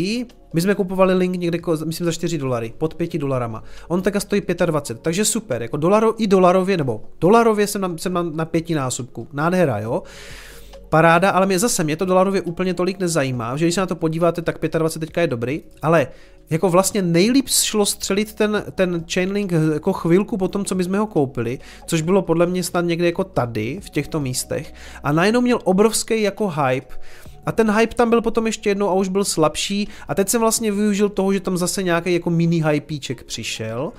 my 0.55 0.61
jsme 0.61 0.75
kupovali 0.75 1.13
link 1.13 1.35
někde, 1.35 1.59
myslím, 1.85 2.05
za 2.05 2.11
4 2.11 2.37
dolary, 2.37 2.73
pod 2.77 2.93
5 2.93 3.17
dolarama. 3.17 3.63
On 3.87 4.01
tak 4.01 4.21
stojí 4.21 4.41
25, 4.65 5.01
takže 5.01 5.25
super, 5.25 5.61
jako 5.61 5.77
dolaro, 5.77 6.23
i 6.23 6.27
dolarově, 6.27 6.77
nebo 6.77 7.01
dolarově 7.21 7.67
jsem 7.67 7.81
na, 7.81 7.97
jsem 7.97 8.13
na, 8.13 8.23
na 8.23 8.45
pětinásobku, 8.45 9.27
nádhera, 9.33 9.79
jo. 9.79 10.03
Paráda, 10.89 11.29
ale 11.29 11.45
mě 11.45 11.59
zase, 11.59 11.83
mě 11.83 11.95
to 11.95 12.05
dolarově 12.05 12.41
úplně 12.41 12.73
tolik 12.73 12.99
nezajímá, 12.99 13.57
že 13.57 13.65
když 13.65 13.75
se 13.75 13.81
na 13.81 13.87
to 13.87 13.95
podíváte, 13.95 14.41
tak 14.41 14.59
25 14.61 15.07
teďka 15.07 15.21
je 15.21 15.27
dobrý, 15.27 15.61
ale 15.81 16.07
jako 16.49 16.69
vlastně 16.69 17.01
nejlíp 17.01 17.49
šlo 17.49 17.85
střelit 17.85 18.33
ten, 18.33 18.63
ten 18.75 19.05
Chainlink 19.13 19.51
jako 19.73 19.93
chvilku 19.93 20.37
po 20.37 20.47
tom, 20.47 20.65
co 20.65 20.75
my 20.75 20.83
jsme 20.83 20.99
ho 20.99 21.07
koupili, 21.07 21.59
což 21.85 22.01
bylo 22.01 22.21
podle 22.21 22.45
mě 22.45 22.63
snad 22.63 22.85
někde 22.85 23.05
jako 23.05 23.23
tady, 23.23 23.79
v 23.83 23.89
těchto 23.89 24.19
místech, 24.19 24.73
a 25.03 25.11
najednou 25.11 25.41
měl 25.41 25.59
obrovský 25.63 26.21
jako 26.21 26.49
hype, 26.49 26.95
a 27.45 27.51
ten 27.51 27.71
hype 27.71 27.95
tam 27.95 28.09
byl 28.09 28.21
potom 28.21 28.45
ještě 28.45 28.69
jednou 28.69 28.89
a 28.89 28.93
už 28.93 29.07
byl 29.07 29.23
slabší 29.23 29.87
a 30.07 30.15
teď 30.15 30.29
jsem 30.29 30.41
vlastně 30.41 30.71
využil 30.71 31.09
toho, 31.09 31.33
že 31.33 31.39
tam 31.39 31.57
zase 31.57 31.83
nějaký 31.83 32.13
jako 32.13 32.29
mini 32.29 32.63
hypíček 32.67 33.23
přišel. 33.23 33.91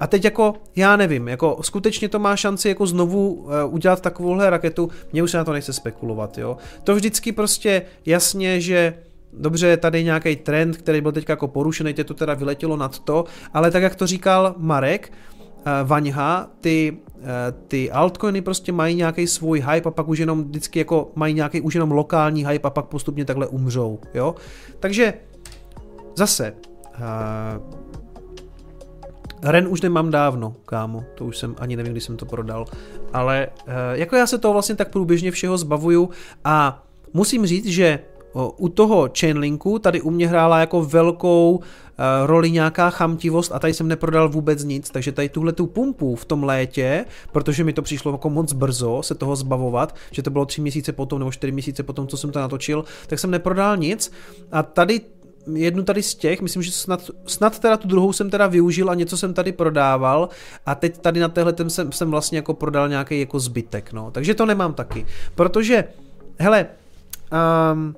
A 0.00 0.06
teď 0.06 0.24
jako, 0.24 0.54
já 0.76 0.96
nevím, 0.96 1.28
jako 1.28 1.58
skutečně 1.60 2.08
to 2.08 2.18
má 2.18 2.36
šanci 2.36 2.68
jako 2.68 2.86
znovu 2.86 3.32
uh, 3.32 3.50
udělat 3.68 4.00
takovouhle 4.00 4.50
raketu, 4.50 4.90
mě 5.12 5.22
už 5.22 5.30
se 5.30 5.36
na 5.36 5.44
to 5.44 5.52
nechce 5.52 5.72
spekulovat, 5.72 6.38
jo. 6.38 6.56
To 6.84 6.94
vždycky 6.94 7.32
prostě 7.32 7.82
jasně, 8.06 8.60
že 8.60 8.94
dobře, 9.32 9.76
tady 9.76 10.04
nějaký 10.04 10.36
trend, 10.36 10.76
který 10.76 11.00
byl 11.00 11.12
teď 11.12 11.28
jako 11.28 11.48
porušený, 11.48 11.94
teď 11.94 12.06
to 12.06 12.14
teda 12.14 12.34
vyletělo 12.34 12.76
nad 12.76 12.98
to, 12.98 13.24
ale 13.54 13.70
tak 13.70 13.82
jak 13.82 13.96
to 13.96 14.06
říkal 14.06 14.54
Marek, 14.58 15.12
uh, 15.66 15.88
Vaňha, 15.88 16.50
ty 16.60 16.96
Eh, 17.24 17.52
ty 17.68 17.90
altcoiny 17.90 18.42
prostě 18.42 18.72
mají 18.72 18.94
nějaký 18.96 19.26
svůj 19.26 19.60
hype 19.60 19.88
a 19.88 19.92
pak 19.92 20.08
už 20.08 20.18
jenom 20.18 20.44
vždycky 20.44 20.78
jako 20.78 21.10
mají 21.14 21.34
nějaký 21.34 21.60
už 21.60 21.74
jenom 21.74 21.90
lokální 21.90 22.46
hype 22.46 22.68
a 22.68 22.70
pak 22.70 22.84
postupně 22.84 23.24
takhle 23.24 23.46
umřou, 23.46 23.98
jo. 24.14 24.34
Takže 24.80 25.14
zase, 26.16 26.54
uh, 26.98 27.78
Ren 29.42 29.68
už 29.68 29.80
nemám 29.80 30.10
dávno, 30.10 30.54
kámo, 30.64 31.04
to 31.14 31.24
už 31.24 31.38
jsem 31.38 31.54
ani 31.58 31.76
nevím, 31.76 31.92
kdy 31.92 32.00
jsem 32.00 32.16
to 32.16 32.26
prodal, 32.26 32.64
ale 33.12 33.48
uh, 33.66 33.72
jako 33.92 34.16
já 34.16 34.26
se 34.26 34.38
toho 34.38 34.52
vlastně 34.52 34.74
tak 34.74 34.90
průběžně 34.90 35.30
všeho 35.30 35.58
zbavuju 35.58 36.10
a 36.44 36.86
musím 37.12 37.46
říct, 37.46 37.66
že 37.66 37.98
u 38.34 38.68
toho 38.68 39.10
Chainlinku 39.20 39.78
tady 39.78 40.00
u 40.00 40.10
mě 40.10 40.28
hrála 40.28 40.58
jako 40.58 40.82
velkou 40.82 41.52
uh, 41.52 41.62
roli 42.26 42.50
nějaká 42.50 42.90
chamtivost 42.90 43.52
a 43.52 43.58
tady 43.58 43.74
jsem 43.74 43.88
neprodal 43.88 44.28
vůbec 44.28 44.64
nic, 44.64 44.90
takže 44.90 45.12
tady 45.12 45.28
tuhle 45.28 45.52
tu 45.52 45.66
pumpu 45.66 46.16
v 46.16 46.24
tom 46.24 46.44
létě, 46.44 47.04
protože 47.32 47.64
mi 47.64 47.72
to 47.72 47.82
přišlo 47.82 48.12
jako 48.12 48.30
moc 48.30 48.52
brzo 48.52 49.02
se 49.02 49.14
toho 49.14 49.36
zbavovat, 49.36 49.96
že 50.10 50.22
to 50.22 50.30
bylo 50.30 50.46
tři 50.46 50.60
měsíce 50.60 50.92
potom 50.92 51.18
nebo 51.18 51.32
čtyři 51.32 51.52
měsíce 51.52 51.82
potom, 51.82 52.06
co 52.06 52.16
jsem 52.16 52.32
to 52.32 52.38
natočil, 52.38 52.84
tak 53.06 53.18
jsem 53.18 53.30
neprodal 53.30 53.76
nic. 53.76 54.12
A 54.52 54.62
tady 54.62 55.00
jednu 55.54 55.82
tady 55.82 56.02
z 56.02 56.14
těch, 56.14 56.40
myslím, 56.40 56.62
že 56.62 56.72
snad, 56.72 57.10
snad 57.26 57.58
teda 57.58 57.76
tu 57.76 57.88
druhou 57.88 58.12
jsem 58.12 58.30
teda 58.30 58.46
využil 58.46 58.90
a 58.90 58.94
něco 58.94 59.16
jsem 59.16 59.34
tady 59.34 59.52
prodával. 59.52 60.28
A 60.66 60.74
teď 60.74 60.98
tady 60.98 61.20
na 61.20 61.28
téhle 61.28 61.54
jsem, 61.68 61.92
jsem 61.92 62.10
vlastně 62.10 62.38
jako 62.38 62.54
prodal 62.54 62.88
nějaký 62.88 63.20
jako 63.20 63.40
zbytek, 63.40 63.92
no. 63.92 64.10
Takže 64.10 64.34
to 64.34 64.46
nemám 64.46 64.74
taky, 64.74 65.06
protože, 65.34 65.84
hele, 66.38 66.66
um, 67.72 67.94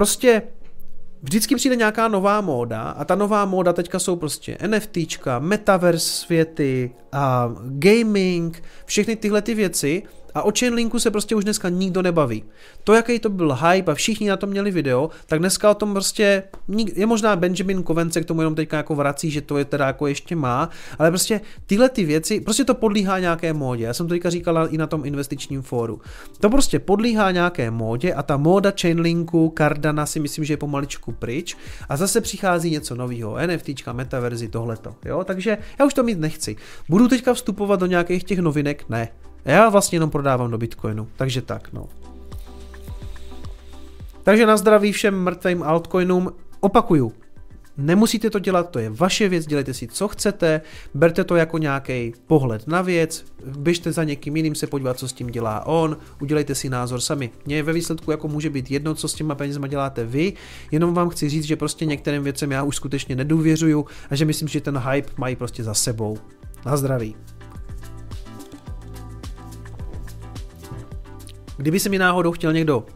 prostě 0.00 0.42
vždycky 1.22 1.56
přijde 1.56 1.76
nějaká 1.76 2.08
nová 2.08 2.40
móda 2.40 2.80
a 2.80 3.04
ta 3.04 3.14
nová 3.14 3.44
móda 3.44 3.72
teďka 3.72 3.98
jsou 3.98 4.16
prostě 4.16 4.58
NFTčka, 4.66 5.38
metaverse 5.38 6.10
světy 6.10 6.90
a 7.12 7.54
gaming, 7.64 8.62
všechny 8.84 9.16
tyhle 9.16 9.42
ty 9.42 9.54
věci 9.54 10.02
A 10.34 10.42
o 10.42 10.52
Chainlinku 10.58 10.98
se 10.98 11.10
prostě 11.10 11.34
už 11.34 11.44
dneska 11.44 11.68
nikdo 11.68 12.02
nebaví. 12.02 12.44
To, 12.84 12.94
jaký 12.94 13.18
to 13.18 13.30
byl 13.30 13.54
hype 13.54 13.92
a 13.92 13.94
všichni 13.94 14.28
na 14.28 14.36
to 14.36 14.46
měli 14.46 14.70
video, 14.70 15.10
tak 15.26 15.38
dneska 15.38 15.70
o 15.70 15.74
tom 15.74 15.92
prostě, 15.92 16.42
je 16.94 17.06
možná 17.06 17.36
Benjamin 17.36 17.82
Kovence 17.82 18.20
k 18.20 18.24
tomu 18.24 18.40
jenom 18.40 18.54
teďka 18.54 18.76
jako 18.76 18.94
vrací, 18.94 19.30
že 19.30 19.40
to 19.40 19.58
je 19.58 19.64
teda 19.64 19.86
jako 19.86 20.06
ještě 20.06 20.36
má, 20.36 20.70
ale 20.98 21.10
prostě 21.10 21.40
tyhle 21.66 21.88
ty 21.88 22.04
věci, 22.04 22.40
prostě 22.40 22.64
to 22.64 22.74
podlíhá 22.74 23.18
nějaké 23.18 23.52
módě. 23.52 23.84
Já 23.84 23.94
jsem 23.94 24.06
to 24.06 24.14
teďka 24.14 24.30
říkal 24.30 24.68
i 24.70 24.78
na 24.78 24.86
tom 24.86 25.04
investičním 25.04 25.62
fóru. 25.62 26.00
To 26.40 26.50
prostě 26.50 26.78
podlíhá 26.78 27.30
nějaké 27.30 27.70
módě 27.70 28.14
a 28.14 28.22
ta 28.22 28.36
móda 28.36 28.72
Chainlinku, 28.80 29.52
Cardana 29.58 30.06
si 30.06 30.20
myslím, 30.20 30.44
že 30.44 30.52
je 30.52 30.56
pomaličku 30.56 31.12
pryč 31.12 31.56
a 31.88 31.96
zase 31.96 32.20
přichází 32.20 32.70
něco 32.70 32.94
nového, 32.94 33.36
NFTčka, 33.46 33.92
metaverzi, 33.92 34.48
tohleto, 34.48 34.94
jo, 35.04 35.24
takže 35.24 35.58
já 35.78 35.84
už 35.86 35.94
to 35.94 36.02
mít 36.02 36.18
nechci. 36.18 36.56
Budu 36.88 37.08
teďka 37.08 37.34
vstupovat 37.34 37.80
do 37.80 37.86
nějakých 37.86 38.24
těch 38.24 38.38
novinek? 38.38 38.84
Ne. 38.88 39.08
Já 39.44 39.68
vlastně 39.68 39.96
jenom 39.96 40.10
prodávám 40.10 40.50
do 40.50 40.58
Bitcoinu, 40.58 41.08
takže 41.16 41.42
tak, 41.42 41.72
no. 41.72 41.88
Takže 44.22 44.46
na 44.46 44.56
zdraví 44.56 44.92
všem 44.92 45.22
mrtvým 45.22 45.62
altcoinům. 45.62 46.32
Opakuju, 46.60 47.12
Nemusíte 47.82 48.30
to 48.30 48.38
dělat, 48.38 48.70
to 48.70 48.78
je 48.78 48.90
vaše 48.90 49.28
věc, 49.28 49.46
dělejte 49.46 49.74
si, 49.74 49.86
co 49.86 50.08
chcete, 50.08 50.60
berte 50.94 51.24
to 51.24 51.36
jako 51.36 51.58
nějaký 51.58 52.12
pohled 52.26 52.66
na 52.66 52.82
věc, 52.82 53.24
běžte 53.58 53.92
za 53.92 54.04
někým 54.04 54.36
jiným 54.36 54.54
se 54.54 54.66
podívat, 54.66 54.98
co 54.98 55.08
s 55.08 55.12
tím 55.12 55.26
dělá 55.26 55.66
on, 55.66 55.96
udělejte 56.20 56.54
si 56.54 56.68
názor 56.68 57.00
sami. 57.00 57.30
Mně 57.46 57.62
ve 57.62 57.72
výsledku 57.72 58.10
jako 58.10 58.28
může 58.28 58.50
být 58.50 58.70
jedno, 58.70 58.94
co 58.94 59.08
s 59.08 59.14
těma 59.14 59.34
penězma 59.34 59.66
děláte 59.66 60.04
vy, 60.04 60.32
jenom 60.70 60.94
vám 60.94 61.08
chci 61.08 61.28
říct, 61.28 61.44
že 61.44 61.56
prostě 61.56 61.86
některým 61.86 62.22
věcem 62.22 62.52
já 62.52 62.62
už 62.62 62.76
skutečně 62.76 63.16
nedůvěřuju 63.16 63.86
a 64.10 64.16
že 64.16 64.24
myslím, 64.24 64.48
že 64.48 64.60
ten 64.60 64.78
hype 64.78 65.10
mají 65.16 65.36
prostě 65.36 65.64
za 65.64 65.74
sebou. 65.74 66.18
Na 66.66 66.76
zdraví. 66.76 67.16
Kdyby 71.60 71.80
se 71.80 71.88
mi 71.88 71.98
náhodou 71.98 72.32
chtěl 72.32 72.52
někdo 72.52 72.86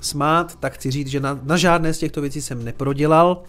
smát, 0.00 0.56
tak 0.60 0.72
chci 0.72 0.90
říct, 0.90 1.08
že 1.08 1.20
na, 1.20 1.38
na 1.42 1.56
žádné 1.56 1.94
z 1.94 1.98
těchto 1.98 2.20
věcí 2.20 2.42
jsem 2.42 2.64
neprodělal. 2.64 3.42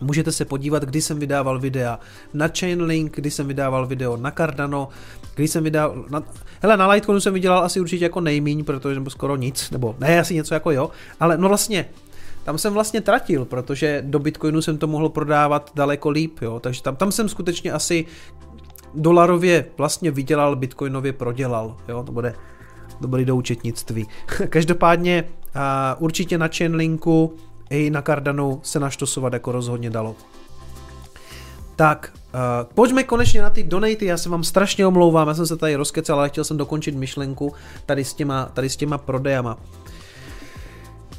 Můžete 0.00 0.32
se 0.32 0.44
podívat, 0.44 0.84
kdy 0.84 1.02
jsem 1.02 1.18
vydával 1.18 1.58
videa 1.58 1.98
na 2.34 2.48
Chainlink, 2.58 3.16
kdy 3.16 3.30
jsem 3.30 3.48
vydával 3.48 3.86
video 3.86 4.16
na 4.16 4.30
Cardano, 4.30 4.88
kdy 5.34 5.48
jsem 5.48 5.64
vydával... 5.64 6.04
Na, 6.10 6.22
hele, 6.62 6.76
na 6.76 6.88
Litecoinu 6.88 7.20
jsem 7.20 7.34
vydělal 7.34 7.64
asi 7.64 7.80
určitě 7.80 8.04
jako 8.04 8.20
nejmíň, 8.20 8.64
protože 8.64 8.94
nebo 8.94 9.10
skoro 9.10 9.36
nic, 9.36 9.70
nebo 9.70 9.96
ne, 9.98 10.20
asi 10.20 10.34
něco 10.34 10.54
jako 10.54 10.70
jo, 10.70 10.90
ale 11.20 11.38
no 11.38 11.48
vlastně, 11.48 11.86
tam 12.44 12.58
jsem 12.58 12.72
vlastně 12.72 13.00
tratil, 13.00 13.44
protože 13.44 14.02
do 14.06 14.18
Bitcoinu 14.18 14.62
jsem 14.62 14.78
to 14.78 14.86
mohl 14.86 15.08
prodávat 15.08 15.70
daleko 15.74 16.10
líp, 16.10 16.38
jo, 16.42 16.60
takže 16.60 16.82
tam, 16.82 16.96
tam 16.96 17.12
jsem 17.12 17.28
skutečně 17.28 17.72
asi 17.72 18.06
dolarově 18.94 19.66
vlastně 19.78 20.10
vydělal, 20.10 20.56
bitcoinově 20.56 21.12
prodělal, 21.12 21.76
jo, 21.88 22.02
to 22.02 22.12
bude 22.12 22.34
dobrý 23.00 23.24
do 23.24 23.36
účetnictví. 23.36 24.06
Každopádně 24.48 25.24
uh, 25.24 25.60
určitě 25.98 26.38
na 26.38 26.48
Chainlinku 26.48 27.36
i 27.70 27.90
na 27.90 28.02
Cardanu 28.02 28.60
se 28.62 28.80
naštosovat 28.80 29.32
jako 29.32 29.52
rozhodně 29.52 29.90
dalo. 29.90 30.16
Tak, 31.76 32.12
uh, 32.14 32.40
pojďme 32.74 33.04
konečně 33.04 33.42
na 33.42 33.50
ty 33.50 33.62
donaty, 33.62 34.06
já 34.06 34.16
se 34.16 34.28
vám 34.28 34.44
strašně 34.44 34.86
omlouvám, 34.86 35.28
já 35.28 35.34
jsem 35.34 35.46
se 35.46 35.56
tady 35.56 35.74
rozkecal, 35.74 36.18
ale 36.18 36.28
chtěl 36.28 36.44
jsem 36.44 36.56
dokončit 36.56 36.94
myšlenku 36.94 37.52
tady 37.86 38.04
s 38.04 38.14
těma, 38.14 38.44
tady 38.44 38.68
s 38.68 38.76
těma 38.76 38.98
prodejama. 38.98 39.58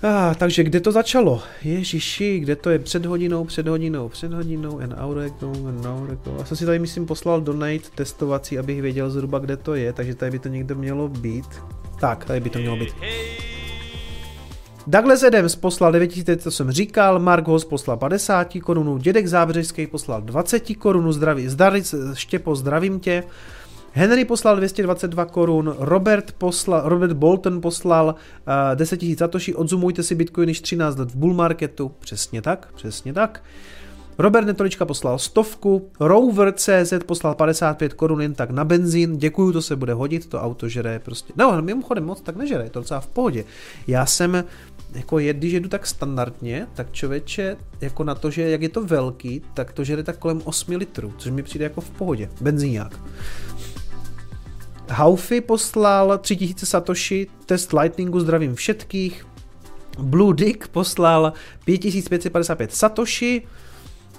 Ah, 0.03 0.35
takže 0.35 0.63
kde 0.63 0.79
to 0.79 0.91
začalo? 0.91 1.41
Ježiši, 1.63 2.39
kde 2.39 2.55
to 2.55 2.69
je? 2.69 2.79
Před 2.79 3.05
hodinou, 3.05 3.45
před 3.45 3.67
hodinou, 3.67 4.09
před 4.09 4.33
hodinou, 4.33 4.79
an 4.79 4.95
hour 4.99 5.19
ago, 5.19 5.67
an 5.67 5.87
hour 5.87 6.11
ago. 6.11 6.35
Já 6.39 6.45
jsem 6.45 6.57
si 6.57 6.65
tady 6.65 6.79
myslím 6.79 7.05
poslal 7.05 7.41
donate 7.41 7.89
testovací, 7.95 8.59
abych 8.59 8.81
věděl 8.81 9.09
zhruba 9.09 9.39
kde 9.39 9.57
to 9.57 9.75
je, 9.75 9.93
takže 9.93 10.15
tady 10.15 10.31
by 10.31 10.39
to 10.39 10.49
někde 10.49 10.75
mělo 10.75 11.07
být. 11.07 11.45
Tak, 11.99 12.25
tady 12.25 12.39
by 12.39 12.49
to 12.49 12.59
mělo 12.59 12.75
být. 12.75 12.95
Douglas 14.87 15.23
Adams 15.23 15.55
poslal 15.55 15.91
9000, 15.91 16.43
to 16.43 16.51
jsem 16.51 16.71
říkal, 16.71 17.19
Mark 17.19 17.47
Hoss 17.47 17.65
poslal 17.65 17.97
50 17.97 18.47
korunů, 18.63 18.97
Dědek 18.97 19.27
Zábřežský 19.27 19.87
poslal 19.87 20.21
20 20.21 20.75
korunů, 20.77 21.11
zdraví, 21.11 21.47
zdraví, 21.47 21.81
Štěpo, 22.13 22.55
zdravím 22.55 22.99
tě. 22.99 23.23
Henry 23.97 24.25
poslal 24.25 24.55
222 24.55 25.25
korun, 25.25 25.75
Robert, 25.79 26.31
poslal, 26.31 26.89
Robert 26.89 27.13
Bolton 27.13 27.61
poslal 27.61 28.15
uh, 28.47 28.75
10 28.75 29.01
000 29.01 29.15
satoshi, 29.17 29.55
odzumujte 29.55 30.03
si 30.03 30.15
Bitcoin 30.15 30.49
již 30.49 30.61
13 30.61 30.97
let 30.97 31.11
v 31.11 31.15
bull 31.15 31.33
marketu, 31.33 31.91
přesně 31.99 32.41
tak, 32.41 32.73
přesně 32.75 33.13
tak. 33.13 33.43
Robert 34.17 34.45
Netolička 34.45 34.85
poslal 34.85 35.19
stovku, 35.19 35.89
Rover 35.99 36.51
CZ 36.51 36.93
poslal 37.05 37.35
55 37.35 37.93
korun 37.93 38.21
jen 38.21 38.33
tak 38.33 38.49
na 38.49 38.65
benzín, 38.65 39.17
děkuju, 39.17 39.51
to 39.51 39.61
se 39.61 39.75
bude 39.75 39.93
hodit, 39.93 40.29
to 40.29 40.41
auto 40.41 40.69
žere 40.69 40.99
prostě, 40.99 41.33
no 41.37 41.61
mimochodem 41.61 42.05
moc 42.05 42.21
tak 42.21 42.35
nežere, 42.35 42.63
je 42.63 42.69
to 42.69 42.79
docela 42.79 42.99
v 42.99 43.07
pohodě. 43.07 43.43
Já 43.87 44.05
jsem 44.05 44.43
jako 44.93 45.19
je, 45.19 45.33
když 45.33 45.53
jedu 45.53 45.69
tak 45.69 45.87
standardně, 45.87 46.67
tak 46.73 46.91
člověče, 46.91 47.57
jako 47.81 48.03
na 48.03 48.15
to, 48.15 48.31
že 48.31 48.49
jak 48.49 48.61
je 48.61 48.69
to 48.69 48.83
velký, 48.83 49.41
tak 49.53 49.71
to 49.71 49.83
žere 49.83 50.03
tak 50.03 50.17
kolem 50.17 50.41
8 50.43 50.75
litrů, 50.75 51.13
což 51.17 51.31
mi 51.31 51.43
přijde 51.43 51.63
jako 51.63 51.81
v 51.81 51.89
pohodě, 51.89 52.29
benzíňák. 52.41 52.99
Haufi 54.89 55.41
poslal 55.41 56.17
3000 56.17 56.65
satoshi, 56.65 57.27
test 57.45 57.73
Lightningu, 57.73 58.19
zdravím 58.19 58.55
všetkých. 58.55 59.25
Blue 59.99 60.33
Dick 60.33 60.67
poslal 60.67 61.33
5555 61.65 62.73
satoshi, 62.73 63.41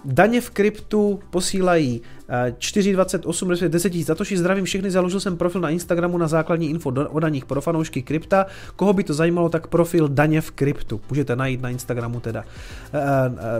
Daně 0.06 0.40
v 0.40 0.50
kryptu 0.50 1.20
posílají 1.30 2.02
4,28, 2.28 3.50
respektive 3.50 3.68
10 3.68 3.94
000 3.94 4.04
satoshi. 4.04 4.38
Zdravím 4.38 4.64
všechny, 4.64 4.90
založil 4.90 5.20
jsem 5.20 5.36
profil 5.36 5.60
na 5.60 5.70
Instagramu 5.70 6.18
na 6.18 6.28
základní 6.28 6.70
info 6.70 6.92
o 7.10 7.20
daních 7.20 7.44
pro 7.44 7.60
fanoušky 7.60 8.02
krypta. 8.02 8.46
Koho 8.76 8.92
by 8.92 9.04
to 9.04 9.14
zajímalo, 9.14 9.48
tak 9.48 9.66
profil 9.66 10.08
Daně 10.08 10.40
v 10.40 10.50
kryptu. 10.50 11.00
Můžete 11.08 11.36
najít 11.36 11.62
na 11.62 11.70
Instagramu 11.70 12.20
teda 12.20 12.40
uh, 12.42 13.00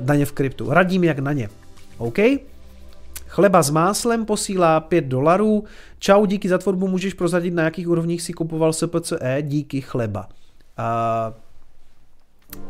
Daně 0.00 0.26
v 0.26 0.32
kryptu. 0.32 0.70
Radím 0.70 1.04
jak 1.04 1.18
na 1.18 1.32
ně. 1.32 1.48
OK? 1.98 2.18
Chleba 3.36 3.62
s 3.62 3.70
máslem 3.70 4.24
posílá 4.24 4.80
5 4.80 5.04
dolarů. 5.04 5.64
Čau, 5.98 6.26
díky 6.26 6.48
za 6.48 6.58
tvorbu 6.58 6.88
můžeš 6.88 7.14
prozradit, 7.14 7.54
na 7.54 7.62
jakých 7.62 7.88
úrovních 7.88 8.22
si 8.22 8.32
kupoval 8.32 8.72
SPCE 8.72 9.38
díky 9.42 9.80
chleba. 9.80 10.28
Uh, 10.78 11.34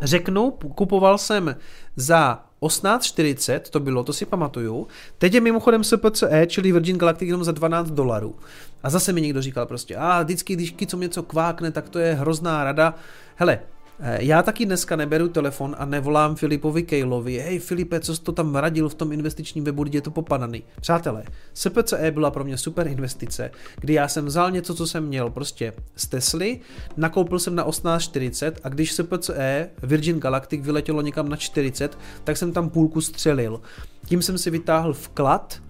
řeknu, 0.03 0.51
kupoval 0.51 1.19
jsem 1.19 1.57
za 1.97 2.43
1840 2.67 3.71
to 3.71 3.81
bylo, 3.81 4.05
to 4.05 4.13
si 4.13 4.27
pamatuju. 4.27 4.87
Teď 5.19 5.35
je 5.35 5.41
mimochodem 5.41 5.85
SPCE, 5.85 6.47
čili 6.47 6.73
Virgin 6.73 6.99
Galactic 6.99 7.27
jenom 7.27 7.45
za 7.45 7.53
12 7.53 7.91
dolarů. 7.91 8.35
A 8.83 8.91
zase 8.91 9.13
mi 9.13 9.21
někdo 9.21 9.43
říkal 9.43 9.67
prostě, 9.67 9.97
a 9.97 10.23
vždycky, 10.23 10.55
když 10.55 10.75
co 10.87 10.97
něco 10.97 11.23
kvákne, 11.23 11.71
tak 11.71 11.89
to 11.89 11.99
je 11.99 12.15
hrozná 12.15 12.65
rada. 12.65 12.95
Hele, 13.37 13.61
já 14.01 14.43
taky 14.43 14.67
dneska 14.67 14.97
neberu 14.97 15.29
telefon 15.29 15.77
a 15.79 15.85
nevolám 15.85 16.37
Filipovi 16.37 16.83
Kejlovi, 16.83 17.39
hej 17.39 17.59
Filipe, 17.59 18.01
co 18.01 18.17
jsi 18.17 18.23
to 18.23 18.33
tam 18.33 18.55
radil 18.55 18.89
v 18.89 18.95
tom 18.95 19.13
investičním 19.13 19.65
webu, 19.65 19.85
je 19.91 20.01
to 20.01 20.11
popadaný. 20.11 20.63
Přátelé, 20.81 21.25
SPCE 21.55 22.11
byla 22.11 22.31
pro 22.31 22.45
mě 22.45 22.59
super 22.59 22.89
investice, 22.89 23.51
kdy 23.81 23.93
já 23.93 24.09
jsem 24.09 24.27
vzal 24.27 24.51
něco, 24.51 24.75
co 24.75 24.87
jsem 24.87 25.05
měl 25.05 25.31
prostě 25.31 25.73
z 25.97 26.07
Tesly, 26.07 26.61
nakoupil 26.97 27.39
jsem 27.39 27.55
na 27.55 27.63
1840 27.63 28.61
a 28.65 28.69
když 28.69 28.93
SPCE 28.93 29.71
Virgin 29.83 30.21
Galactic 30.21 30.65
vyletělo 30.65 31.03
někam 31.03 31.29
na 31.29 31.37
40, 31.37 31.99
tak 32.25 32.37
jsem 32.37 32.53
tam 32.53 32.71
půlku 32.71 33.01
střelil. 33.01 33.61
Tím 34.07 34.23
jsem 34.23 34.39
si 34.39 34.51
vytáhl 34.51 34.93
vklad, 34.93 35.61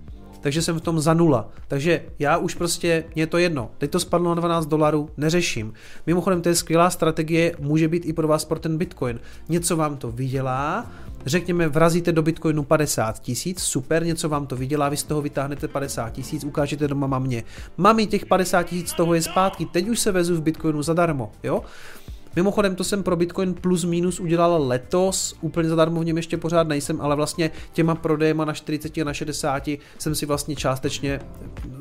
takže 0.47 0.63
jsem 0.63 0.79
v 0.79 0.81
tom 0.81 1.01
za 1.01 1.15
nula. 1.15 1.49
Takže 1.69 2.03
já 2.19 2.37
už 2.37 2.55
prostě, 2.55 3.05
mě 3.15 3.23
je 3.23 3.27
to 3.27 3.39
jedno. 3.39 3.71
Teď 3.79 3.91
to 3.91 4.01
spadlo 4.01 4.29
na 4.29 4.35
12 4.35 4.67
dolarů, 4.67 5.11
neřeším. 5.17 5.73
Mimochodem, 6.07 6.43
to 6.43 6.49
je 6.49 6.55
skvělá 6.55 6.91
strategie, 6.91 7.55
může 7.59 7.89
být 7.89 8.07
i 8.07 8.13
pro 8.13 8.29
vás 8.29 8.45
pro 8.45 8.59
ten 8.59 8.79
Bitcoin. 8.79 9.21
Něco 9.49 9.77
vám 9.77 9.97
to 9.97 10.11
vydělá, 10.11 10.87
řekněme, 11.27 11.69
vrazíte 11.69 12.13
do 12.13 12.23
Bitcoinu 12.23 12.63
50 12.63 13.19
tisíc, 13.19 13.61
super, 13.61 14.07
něco 14.07 14.29
vám 14.29 14.47
to 14.47 14.57
vydělá, 14.57 14.89
vy 14.89 14.97
z 14.97 15.03
toho 15.03 15.23
vytáhnete 15.23 15.69
50 15.69 16.11
tisíc, 16.11 16.45
ukážete 16.45 16.89
doma 16.89 17.07
mamě. 17.07 17.45
Mami, 17.77 18.07
těch 18.07 18.27
50 18.27 18.63
tisíc 18.63 18.93
toho 18.93 19.15
je 19.15 19.23
zpátky, 19.23 19.67
teď 19.67 19.89
už 19.89 20.01
se 20.01 20.13
vezu 20.13 20.37
v 20.37 20.43
Bitcoinu 20.43 20.83
zadarmo, 20.83 21.33
jo? 21.43 21.63
Mimochodem 22.37 22.75
to 22.75 22.85
jsem 22.85 23.03
pro 23.03 23.17
Bitcoin 23.17 23.55
plus 23.55 23.85
minus 23.85 24.21
udělal 24.21 24.67
letos, 24.67 25.37
úplně 25.41 25.69
zadarmo 25.69 26.01
v 26.01 26.05
něm 26.05 26.17
ještě 26.17 26.37
pořád 26.37 26.69
nejsem, 26.69 27.01
ale 27.01 27.17
vlastně 27.17 27.51
těma 27.73 27.95
prodejema 27.95 28.45
na 28.45 28.53
40 28.53 28.99
a 28.99 29.05
na 29.05 29.15
60 29.15 29.69
jsem 29.99 30.15
si 30.15 30.27
vlastně 30.27 30.57
částečně, 30.57 31.21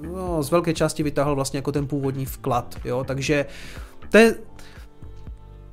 no, 0.01 0.43
z 0.43 0.51
velké 0.51 0.73
části 0.73 1.03
vytáhl 1.03 1.35
vlastně 1.35 1.57
jako 1.57 1.71
ten 1.71 1.87
původní 1.87 2.25
vklad, 2.25 2.75
jo, 2.85 3.03
takže 3.03 3.45
to 4.09 4.17
je, 4.17 4.35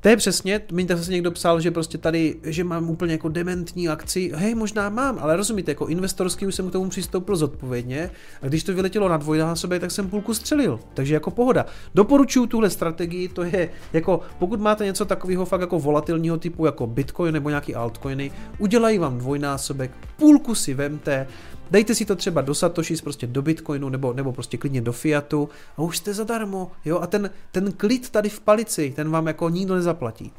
to 0.02 0.08
je 0.08 0.16
přesně, 0.16 0.60
mi 0.72 0.86
zase 0.88 1.12
někdo 1.12 1.30
psal, 1.30 1.60
že 1.60 1.70
prostě 1.70 1.98
tady, 1.98 2.36
že 2.42 2.64
mám 2.64 2.90
úplně 2.90 3.12
jako 3.12 3.28
dementní 3.28 3.88
akci, 3.88 4.32
hej, 4.34 4.54
možná 4.54 4.88
mám, 4.88 5.18
ale 5.20 5.36
rozumíte, 5.36 5.70
jako 5.70 5.86
investorský 5.86 6.46
už 6.46 6.54
jsem 6.54 6.68
k 6.68 6.72
tomu 6.72 6.88
přistoupil 6.88 7.36
zodpovědně 7.36 8.10
a 8.42 8.46
když 8.46 8.64
to 8.64 8.74
vyletělo 8.74 9.08
na 9.08 9.16
dvojnásobek, 9.16 9.80
tak 9.80 9.90
jsem 9.90 10.10
půlku 10.10 10.34
střelil, 10.34 10.80
takže 10.94 11.14
jako 11.14 11.30
pohoda. 11.30 11.66
Doporučuju 11.94 12.46
tuhle 12.46 12.70
strategii, 12.70 13.28
to 13.28 13.42
je 13.42 13.70
jako, 13.92 14.20
pokud 14.38 14.60
máte 14.60 14.84
něco 14.84 15.04
takového 15.04 15.44
fakt 15.44 15.60
jako 15.60 15.78
volatilního 15.78 16.38
typu, 16.38 16.66
jako 16.66 16.86
Bitcoin 16.86 17.34
nebo 17.34 17.48
nějaký 17.48 17.74
altcoiny, 17.74 18.32
udělají 18.58 18.98
vám 18.98 19.18
dvojnásobek, 19.18 19.90
půlku 20.16 20.54
si 20.54 20.74
vemte, 20.74 21.26
Dejte 21.72 21.94
si 21.94 22.04
to 22.04 22.16
třeba 22.16 22.40
do 22.40 22.54
Satoshi, 22.54 22.96
prostě 22.96 23.26
do 23.26 23.42
Bitcoinu, 23.42 23.88
nebo, 23.88 24.12
nebo 24.12 24.32
prostě 24.32 24.56
klidně 24.56 24.80
do 24.80 24.92
Fiatu 24.92 25.48
a 25.76 25.82
už 25.82 25.98
jste 25.98 26.14
zadarmo, 26.14 26.70
jo, 26.84 26.98
a 26.98 27.06
ten, 27.06 27.30
ten 27.52 27.72
klid 27.72 28.10
tady 28.10 28.28
v 28.28 28.40
palici, 28.40 28.92
ten 28.96 29.10
vám 29.10 29.26
jako 29.26 29.48
nikdo 29.48 29.74
nezaplatí. 29.74 30.32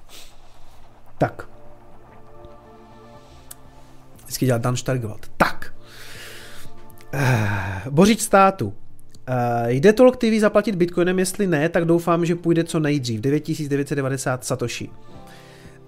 Tak. 1.18 1.48
Vždycky 4.24 4.46
dělá 4.46 4.58
Dan 4.58 4.76
Stargewald. 4.76 5.32
Tak. 5.38 5.74
Uh, 7.14 7.94
Bořič 7.94 8.22
státu. 8.22 8.68
Uh, 8.68 8.74
jde 9.68 9.94
Talk 9.94 10.18
TV 10.18 10.40
zaplatit 10.40 10.76
bitcoinem, 10.76 11.20
jestli 11.20 11.48
ne, 11.48 11.70
tak 11.70 11.86
doufám, 11.86 12.26
že 12.26 12.36
půjde 12.36 12.64
co 12.64 12.80
nejdřív. 12.80 13.22
9990 13.22 14.46
Satoshi 14.46 14.90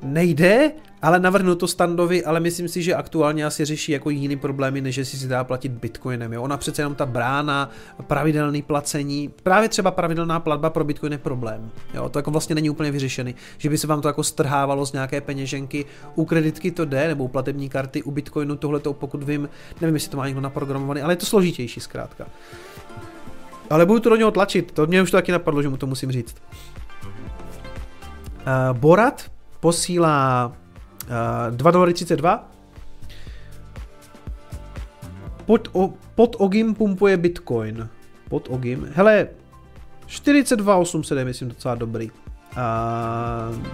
nejde, 0.06 0.72
ale 1.02 1.19
navrhnu 1.19 1.56
to 1.56 1.68
standovi, 1.68 2.26
ale 2.26 2.40
myslím 2.40 2.68
si, 2.68 2.84
že 2.84 2.95
aktuálně 2.95 3.45
asi 3.45 3.65
řeší 3.65 3.91
jako 3.91 4.10
jiný 4.10 4.36
problémy, 4.36 4.82
než 4.82 4.95
že 4.95 5.06
si 5.06 5.18
si 5.18 5.27
dá 5.27 5.44
platit 5.44 5.72
bitcoinem. 5.72 6.34
Jo? 6.34 6.41
Ona 6.41 6.57
přece 6.57 6.82
jenom 6.82 6.95
ta 6.95 7.06
brána, 7.06 7.69
pravidelný 8.07 8.61
placení, 8.61 9.34
právě 9.44 9.69
třeba 9.69 9.91
pravidelná 9.91 10.40
platba 10.40 10.69
pro 10.69 10.84
bitcoin 10.84 11.11
je 11.11 11.18
problém. 11.18 11.69
Jo? 11.94 12.10
To 12.10 12.19
jako 12.19 12.32
vlastně 12.32 12.56
není 12.56 12.69
úplně 12.69 12.91
vyřešený, 12.91 13.36
že 13.57 13.69
by 13.69 13.77
se 13.77 13.88
vám 13.88 14.02
to 14.02 14.07
jako 14.07 14.23
strhávalo 14.23 14.86
z 14.86 14.94
nějaké 14.94 15.22
peněženky. 15.22 15.86
U 16.15 16.26
kreditky 16.26 16.72
to 16.72 16.86
jde, 16.86 17.07
nebo 17.07 17.23
u 17.23 17.27
platební 17.27 17.69
karty, 17.69 18.03
u 18.03 18.11
bitcoinu 18.11 18.56
tohle 18.56 18.80
to 18.80 18.94
pokud 18.94 19.23
vím, 19.23 19.49
nevím, 19.82 19.95
jestli 19.95 20.11
to 20.11 20.18
má 20.18 20.26
někdo 20.26 20.41
naprogramovaný, 20.41 21.02
ale 21.02 21.14
je 21.14 21.18
to 21.18 21.26
složitější 21.26 21.80
zkrátka. 21.80 22.26
Ale 23.69 23.86
budu 23.86 23.99
to 23.99 24.10
do 24.10 24.15
něho 24.15 24.32
tlačit, 24.32 24.72
to 24.72 24.88
mě 24.88 25.02
už 25.02 25.11
to 25.11 25.18
taky 25.18 25.32
napadlo, 25.32 25.61
že 25.61 25.69
mu 25.69 25.77
to 25.77 25.88
musím 25.88 26.11
říct. 26.11 26.36
Uh, 28.45 28.77
Borat, 28.77 29.35
posílá 29.66 30.54
uh, 31.50 31.56
2 31.56 31.72
dolary 31.72 31.94
32. 31.94 32.52
Pod, 35.46 35.70
pod 36.16 36.36
Ogim 36.40 36.76
pumpuje 36.76 37.18
Bitcoin. 37.18 37.90
Pod 38.30 38.48
Ogim. 38.50 38.88
Hele, 38.94 39.28
42,800 40.06 41.18
je 41.18 41.26
myslím 41.26 41.50
docela 41.50 41.76
dobrý. 41.76 42.12
Uh, 42.12 43.66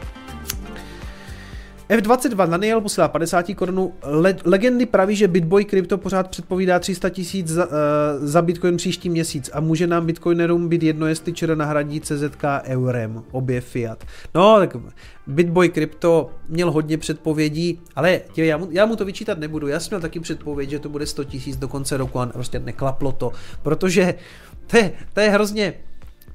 F22 1.91 2.49
Daniel 2.49 2.81
posílá 2.81 3.07
50 3.07 3.45
korunů. 3.55 3.93
Le- 4.03 4.35
legendy 4.45 4.85
praví, 4.85 5.15
že 5.15 5.27
Bitboy 5.27 5.65
Crypto 5.65 5.97
pořád 5.97 6.29
předpovídá 6.29 6.79
300 6.79 7.09
tisíc 7.09 7.47
za, 7.47 7.65
uh, 7.65 7.71
za 8.21 8.41
Bitcoin 8.41 8.77
příští 8.77 9.09
měsíc 9.09 9.49
a 9.53 9.59
může 9.59 9.87
nám 9.87 10.05
Bitcoinerům 10.05 10.69
být 10.69 10.83
jedno, 10.83 11.07
jestli 11.07 11.33
ČR 11.33 11.55
nahradí 11.55 12.01
CZK 12.01 12.43
eurem, 12.63 13.23
obě 13.31 13.61
fiat. 13.61 14.03
No, 14.35 14.59
tak 14.59 14.77
Bitboy 15.27 15.69
Crypto 15.69 16.29
měl 16.49 16.71
hodně 16.71 16.97
předpovědí, 16.97 17.81
ale 17.95 18.21
tě, 18.33 18.45
já, 18.45 18.57
mu, 18.57 18.67
já 18.71 18.85
mu 18.85 18.95
to 18.95 19.05
vyčítat 19.05 19.39
nebudu. 19.39 19.67
Já 19.67 19.79
jsem 19.79 19.89
měl 19.91 20.01
taky 20.01 20.19
předpověď, 20.19 20.69
že 20.69 20.79
to 20.79 20.89
bude 20.89 21.05
100 21.05 21.23
tisíc 21.23 21.57
do 21.57 21.67
konce 21.67 21.97
roku 21.97 22.19
a 22.19 22.25
prostě 22.25 22.59
neklaplo 22.59 23.11
to, 23.11 23.31
protože 23.63 24.13
to 24.67 24.77
je, 24.77 24.91
to 25.13 25.19
je 25.19 25.29
hrozně 25.29 25.73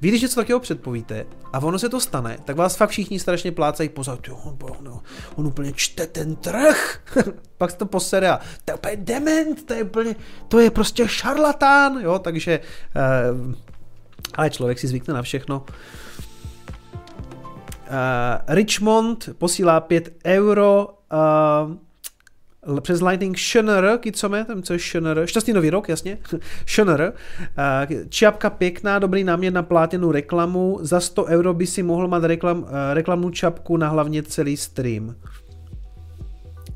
vy, 0.01 0.07
když 0.07 0.21
něco 0.21 0.35
takového 0.35 0.59
předpovíte 0.59 1.25
a 1.53 1.59
ono 1.59 1.79
se 1.79 1.89
to 1.89 1.99
stane, 1.99 2.37
tak 2.45 2.55
vás 2.55 2.75
fakt 2.75 2.89
všichni 2.89 3.19
strašně 3.19 3.51
plácají 3.51 3.89
pozad, 3.89 4.27
jo, 4.27 4.35
on, 4.43 4.57
on, 4.61 5.01
on 5.35 5.47
úplně 5.47 5.73
čte 5.75 6.07
ten 6.07 6.35
trh. 6.35 6.99
Pak 7.57 7.71
se 7.71 7.77
to 7.77 7.85
posere 7.85 8.29
a 8.29 8.39
to 8.65 8.89
je 8.89 8.95
dement, 8.95 9.65
to 9.65 9.73
je 9.73 9.83
úplně, 9.83 10.15
to 10.47 10.59
je 10.59 10.71
prostě 10.71 11.07
šarlatán, 11.07 11.97
jo, 12.01 12.19
takže, 12.19 12.59
uh, 13.39 13.53
ale 14.35 14.49
člověk 14.49 14.79
si 14.79 14.87
zvykne 14.87 15.13
na 15.13 15.21
všechno. 15.21 15.65
Uh, 17.87 17.95
Richmond 18.47 19.29
posílá 19.37 19.79
5 19.79 20.09
euro, 20.25 20.87
uh, 21.67 21.86
přes 22.81 23.01
Lightning 23.01 23.37
Schöner, 23.37 23.97
kicome, 23.97 24.45
tam 24.45 24.63
co 24.63 24.73
je 24.73 24.79
Schöner, 24.79 25.25
šťastný 25.25 25.53
nový 25.53 25.69
rok, 25.69 25.89
jasně, 25.89 26.17
Schöner, 26.65 27.13
čiapka 28.09 28.49
pěkná, 28.49 28.99
dobrý 28.99 29.23
námět 29.23 29.53
na 29.53 29.63
plátěnou 29.63 30.11
reklamu, 30.11 30.79
za 30.81 30.99
100 30.99 31.25
euro 31.25 31.53
by 31.53 31.67
si 31.67 31.83
mohl 31.83 32.07
mít 32.07 32.23
reklam, 32.23 32.65
reklamnou 32.93 33.29
čapku 33.29 33.77
na 33.77 33.89
hlavně 33.89 34.23
celý 34.23 34.57
stream. 34.57 35.15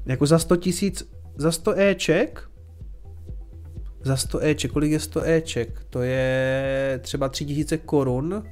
Jako 0.05 0.25
za 0.25 0.39
100 0.39 0.55
tisíc, 0.55 1.11
za 1.37 1.51
100 1.51 1.79
Eček, 1.79 2.49
za 4.03 4.17
100 4.17 4.39
Eček, 4.43 4.71
kolik 4.71 4.91
je 4.91 4.99
100 4.99 5.23
Eček? 5.23 5.85
To 5.89 6.01
je 6.01 6.99
třeba 7.03 7.29
3000 7.29 7.77
korun, 7.77 8.43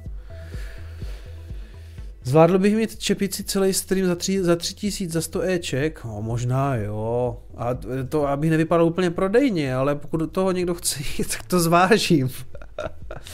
Zvládl 2.30 2.58
bych 2.58 2.76
mít 2.76 2.96
čepici 2.96 3.44
celý 3.44 3.72
stream 3.72 4.06
za, 4.06 4.14
tři, 4.14 4.42
za 4.42 4.56
tři 4.56 4.74
tisíc, 4.74 5.12
za 5.12 5.20
100 5.20 5.42
Eček? 5.42 6.04
No, 6.04 6.22
možná 6.22 6.76
jo. 6.76 7.36
A 7.56 7.68
to, 8.08 8.26
aby 8.28 8.50
nevypadalo 8.50 8.88
úplně 8.88 9.10
prodejně, 9.10 9.74
ale 9.74 9.94
pokud 9.94 10.16
do 10.16 10.26
toho 10.26 10.52
někdo 10.52 10.74
chce 10.74 11.00
jít, 11.00 11.28
tak 11.36 11.46
to 11.46 11.60
zvážím. 11.60 12.30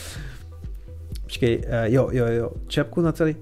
Počkej, 1.22 1.58
uh, 1.58 1.62
jo, 1.84 2.08
jo, 2.12 2.26
jo. 2.26 2.50
Čepku 2.66 3.00
na 3.00 3.12
celý... 3.12 3.36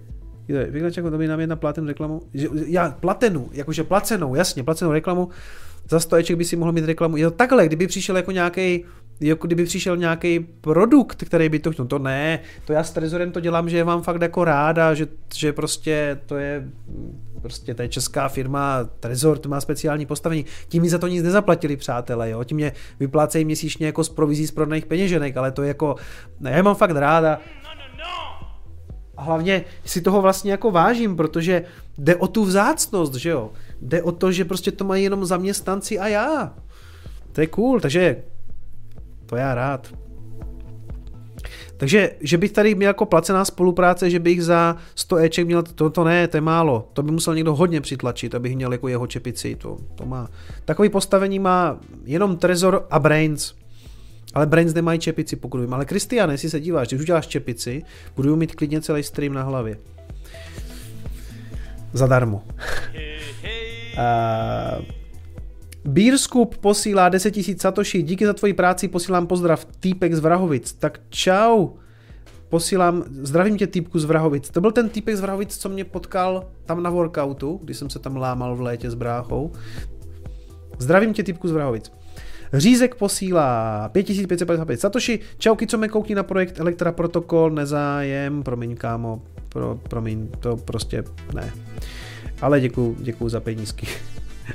Pěkná 0.47 0.91
čepku, 0.91 1.11
to 1.11 1.19
by 1.19 1.29
nám 1.29 1.41
jedna 1.41 1.57
platenou 1.57 1.87
reklamu. 1.87 2.23
Já, 2.67 2.91
platenu, 2.91 3.49
jakože 3.53 3.85
placenou, 3.85 4.35
jasně, 4.35 4.63
placenou 4.63 4.93
reklamu. 4.93 5.29
Za 5.91 6.01
100 6.01 6.17
Eček 6.17 6.37
by 6.37 6.45
si 6.45 6.57
mohl 6.57 6.73
mít 6.73 6.85
reklamu. 6.85 7.17
Je 7.17 7.25
to 7.25 7.31
takhle, 7.31 7.67
kdyby 7.67 7.87
přišel 7.87 8.17
jako 8.17 8.31
nějaký 8.31 8.85
jako 9.21 9.47
kdyby 9.47 9.65
přišel 9.65 9.97
nějaký 9.97 10.41
produkt, 10.41 11.25
který 11.25 11.49
by 11.49 11.59
to 11.59 11.73
chtěl. 11.73 11.85
No 11.85 11.89
to 11.89 11.99
ne, 11.99 12.41
to 12.65 12.73
já 12.73 12.85
s 12.85 12.91
Trezorem 12.91 13.33
to 13.33 13.41
dělám, 13.41 13.69
že 13.69 13.77
je 13.77 13.85
vám 13.85 14.03
fakt 14.03 14.23
jako 14.23 14.45
ráda, 14.45 14.95
že, 14.95 15.07
že 15.35 15.53
prostě 15.53 16.21
to 16.27 16.37
je 16.37 16.69
prostě 17.45 17.75
to 17.75 17.83
je 17.83 17.89
česká 17.89 18.29
firma, 18.29 18.85
Trezor, 19.01 19.39
to 19.39 19.49
má 19.49 19.61
speciální 19.61 20.07
postavení. 20.07 20.45
Tím 20.69 20.83
mi 20.83 20.89
za 20.89 20.99
to 20.99 21.07
nic 21.07 21.23
nezaplatili, 21.23 21.77
přátelé, 21.77 22.31
jo. 22.31 22.45
Tím 22.45 22.57
mě 22.57 22.73
vyplácejí 23.01 23.45
měsíčně 23.45 23.87
jako 23.87 24.05
z 24.05 24.09
provizí 24.09 24.47
z 24.47 24.51
prodaných 24.51 24.87
peněženek, 24.87 25.37
ale 25.37 25.53
to 25.53 25.63
je 25.63 25.69
jako, 25.69 25.97
ne, 26.41 26.51
já 26.51 26.63
mám 26.63 26.75
fakt 26.75 26.91
ráda. 26.91 27.41
A 29.17 29.23
hlavně 29.23 29.65
si 29.85 30.01
toho 30.01 30.23
vlastně 30.23 30.51
jako 30.51 30.71
vážím, 30.71 31.17
protože 31.17 31.65
jde 31.99 32.17
o 32.17 32.29
tu 32.29 32.45
vzácnost, 32.45 33.15
že 33.15 33.31
jo. 33.31 33.51
Jde 33.81 34.03
o 34.03 34.13
to, 34.13 34.33
že 34.33 34.45
prostě 34.45 34.73
to 34.73 34.85
mají 34.85 35.05
jenom 35.05 35.25
zaměstnanci 35.25 35.99
a 35.99 36.09
já. 36.09 36.55
To 37.33 37.41
je 37.41 37.47
cool, 37.47 37.81
takže 37.81 38.17
to 39.35 39.39
já 39.39 39.55
rád. 39.55 39.95
Takže, 41.77 42.11
že 42.21 42.39
bych 42.39 42.53
tady 42.53 42.75
měl 42.75 42.89
jako 42.89 43.07
placená 43.07 43.45
spolupráce, 43.45 44.11
že 44.11 44.19
bych 44.19 44.45
za 44.45 44.77
100 44.95 45.17
Eček 45.17 45.47
měl, 45.47 45.63
to, 45.63 45.91
to 45.91 46.05
ne, 46.05 46.29
to 46.29 46.37
je 46.37 46.41
málo. 46.41 46.89
To 46.93 47.03
by 47.03 47.13
musel 47.13 47.35
někdo 47.35 47.55
hodně 47.55 47.81
přitlačit, 47.81 48.35
abych 48.35 48.57
měl 48.57 48.73
jako 48.73 48.89
jeho 48.89 49.07
čepici. 49.07 49.55
To, 49.55 49.77
to 49.95 50.07
má. 50.07 50.29
Takový 50.65 50.89
postavení 50.89 51.39
má 51.39 51.79
jenom 52.05 52.37
Trezor 52.37 52.87
a 52.91 52.99
Brains. 52.99 53.55
Ale 54.35 54.47
Brains 54.47 54.75
nemají 54.75 54.99
čepici, 54.99 55.37
pokud 55.37 55.61
vím. 55.61 55.75
Ale 55.75 55.85
Kristiane, 55.85 56.35
jestli 56.35 56.51
se 56.51 56.61
díváš, 56.61 56.89
když 56.89 57.01
uděláš 57.01 57.27
čepici, 57.27 57.83
budu 58.17 58.37
mít 58.37 58.55
klidně 58.55 58.81
celý 58.81 59.03
stream 59.03 59.33
na 59.33 59.43
hlavě. 59.43 59.79
Zadarmo. 61.93 62.43
uh, 63.99 65.04
Beerscoop 65.85 66.57
posílá 66.57 67.09
10 67.09 67.37
000 67.37 67.59
satoshi, 67.59 68.03
díky 68.03 68.27
za 68.27 68.33
tvoji 68.33 68.53
práci 68.53 68.89
posílám 68.89 69.27
pozdrav, 69.27 69.65
týpek 69.81 70.15
z 70.15 70.19
Vrahovic. 70.19 70.73
Tak 70.73 71.01
čau, 71.09 71.69
posílám, 72.49 73.05
zdravím 73.09 73.57
tě 73.57 73.67
týpku 73.67 73.99
z 73.99 74.05
Vrahovic. 74.05 74.51
To 74.51 74.61
byl 74.61 74.73
ten 74.73 74.89
týpek 74.89 75.17
z 75.17 75.21
Vrahovic, 75.21 75.57
co 75.57 75.69
mě 75.69 75.85
potkal 75.85 76.47
tam 76.67 76.83
na 76.83 76.91
workoutu, 76.91 77.61
když 77.63 77.77
jsem 77.77 77.91
se 77.91 77.99
tam 77.99 78.17
lámal 78.17 78.57
v 78.57 78.61
létě 78.61 78.91
s 78.91 78.95
bráchou. 78.95 79.53
Zdravím 80.79 81.13
tě 81.13 81.23
týpku 81.23 81.49
z 81.49 81.53
Vrahovic. 81.53 81.93
Řízek 82.53 82.95
posílá 82.95 83.89
5555 83.89 84.81
Satoshi. 84.81 85.21
Čauky, 85.39 85.67
co 85.67 85.79
mě 85.79 85.89
koukni 85.89 86.15
na 86.15 86.23
projekt 86.23 86.61
Elektra 86.61 86.93
Protokol, 86.93 87.51
nezájem, 87.51 88.43
promiň 88.43 88.77
kámo, 88.77 89.23
pro, 89.49 89.81
promiň, 89.89 90.29
to 90.41 90.57
prostě 90.57 91.05
ne. 91.35 91.53
Ale 92.41 92.61
děkuju, 92.61 92.97
děkuju 93.01 93.31
za 93.31 93.41
penízky. 93.41 93.87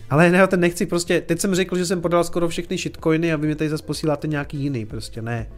Ale 0.10 0.30
ne, 0.30 0.48
ten 0.48 0.60
nechci 0.60 0.86
prostě, 0.86 1.22
teď 1.22 1.40
jsem 1.40 1.56
řekl, 1.56 1.78
že 1.78 1.86
jsem 1.86 2.02
podal 2.02 2.24
skoro 2.24 2.48
všechny 2.48 2.78
shitcoiny 2.78 3.34
a 3.34 3.38
vy 3.38 3.48
mi 3.48 3.56
tady 3.56 3.70
zase 3.70 3.84
posíláte 3.84 4.28
nějaký 4.28 4.58
jiný, 4.58 4.86
prostě 4.86 5.22
ne. 5.22 5.50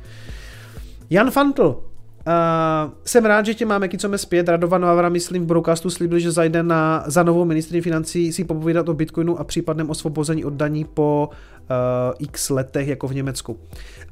Jan 1.10 1.32
Fantl, 1.32 1.84
Uh, 2.28 2.92
jsem 3.06 3.26
rád, 3.26 3.46
že 3.46 3.54
tě 3.54 3.66
máme 3.66 3.88
Kicome 3.88 4.18
zpět. 4.18 4.50
Radovan 4.50 4.82
Vavra, 4.82 5.10
myslím, 5.10 5.44
v 5.44 5.46
broadcastu 5.46 5.90
slíbil, 5.90 6.20
že 6.20 6.32
zajde 6.32 6.64
na, 6.64 7.04
za 7.08 7.24
novou 7.24 7.46
ministrní 7.46 7.82
financí 7.82 8.34
si 8.34 8.44
popovídat 8.44 8.90
o 8.90 8.94
Bitcoinu 8.94 9.40
a 9.40 9.44
případném 9.44 9.90
osvobození 9.90 10.46
od 10.46 10.54
daní 10.54 10.86
po 10.86 11.30
uh, 11.30 12.16
x 12.20 12.50
letech, 12.50 12.88
jako 12.88 13.08
v 13.08 13.16
Německu. 13.16 13.60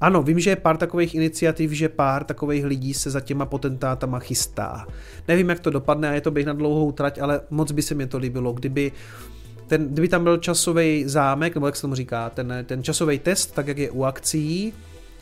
Ano, 0.02 0.24
vím, 0.24 0.40
že 0.40 0.50
je 0.50 0.56
pár 0.56 0.78
takových 0.78 1.16
iniciativ, 1.16 1.72
že 1.72 1.90
pár 1.90 2.24
takových 2.24 2.66
lidí 2.66 2.94
se 2.94 3.10
za 3.10 3.22
těma 3.22 3.46
potentátama 3.46 4.20
chystá. 4.20 4.86
Nevím, 5.28 5.50
jak 5.50 5.60
to 5.60 5.70
dopadne 5.70 6.10
a 6.10 6.14
je 6.14 6.22
to 6.22 6.32
běh 6.32 6.46
na 6.46 6.54
dlouhou 6.54 6.92
trať, 6.92 7.20
ale 7.20 7.42
moc 7.50 7.72
by 7.72 7.82
se 7.82 7.96
mi 7.96 8.08
to 8.08 8.18
líbilo, 8.18 8.54
kdyby 8.54 8.92
uh, 8.92 9.39
ten, 9.70 9.88
kdyby 9.88 10.08
tam 10.08 10.24
byl 10.24 10.38
časový 10.38 11.04
zámek, 11.08 11.56
nebo 11.56 11.66
jak 11.66 11.76
se 11.76 11.82
tomu 11.82 11.96
říká, 11.96 12.30
ten, 12.30 12.54
ten 12.66 12.84
časový 12.84 13.20
test, 13.20 13.56
tak 13.56 13.68
jak 13.68 13.78
je 13.78 13.92
u 13.92 14.04
akcí, 14.04 14.74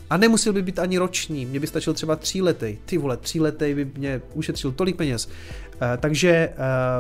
a 0.10 0.18
nemusel 0.18 0.54
by 0.54 0.62
být 0.62 0.80
ani 0.80 0.98
roční, 0.98 1.46
mě 1.46 1.60
by 1.60 1.68
stačil 1.68 1.94
třeba 1.94 2.16
tří 2.16 2.42
lety. 2.42 2.78
Ty 2.86 2.98
vole, 2.98 3.18
tří 3.18 3.40
lety 3.40 3.76
by 3.76 3.92
mě 3.98 4.22
ušetřil 4.34 4.72
tolik 4.72 4.96
peněz. 4.96 5.28
Uh, 5.28 5.82
takže 5.98 6.50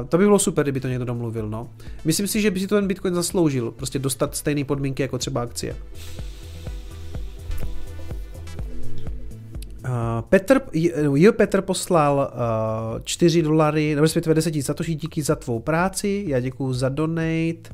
uh, 0.01 0.07
to 0.07 0.17
by 0.17 0.23
bylo 0.23 0.39
super, 0.39 0.65
kdyby 0.65 0.79
to 0.79 0.87
někdo 0.87 1.05
domluvil, 1.05 1.49
no. 1.49 1.69
Myslím 2.05 2.27
si, 2.27 2.41
že 2.41 2.51
by 2.51 2.59
si 2.59 2.67
to 2.67 2.75
ten 2.75 2.87
Bitcoin 2.87 3.15
zasloužil, 3.15 3.71
prostě 3.71 3.99
dostat 3.99 4.35
stejné 4.35 4.63
podmínky 4.63 5.01
jako 5.01 5.17
třeba 5.17 5.41
akcie. 5.41 5.75
Petr, 10.29 10.61
jo, 11.13 11.33
Petr 11.33 11.61
poslal 11.61 12.31
uh, 12.95 13.01
4 13.03 13.41
dolary, 13.41 13.89
nebo 13.89 14.01
respektive 14.01 14.35
10 14.35 14.55
za 14.55 14.73
to, 14.73 14.83
díky 14.83 15.21
za 15.21 15.35
tvou 15.35 15.59
práci, 15.59 16.23
já 16.27 16.39
děkuju 16.39 16.73
za 16.73 16.89
donate. 16.89 17.69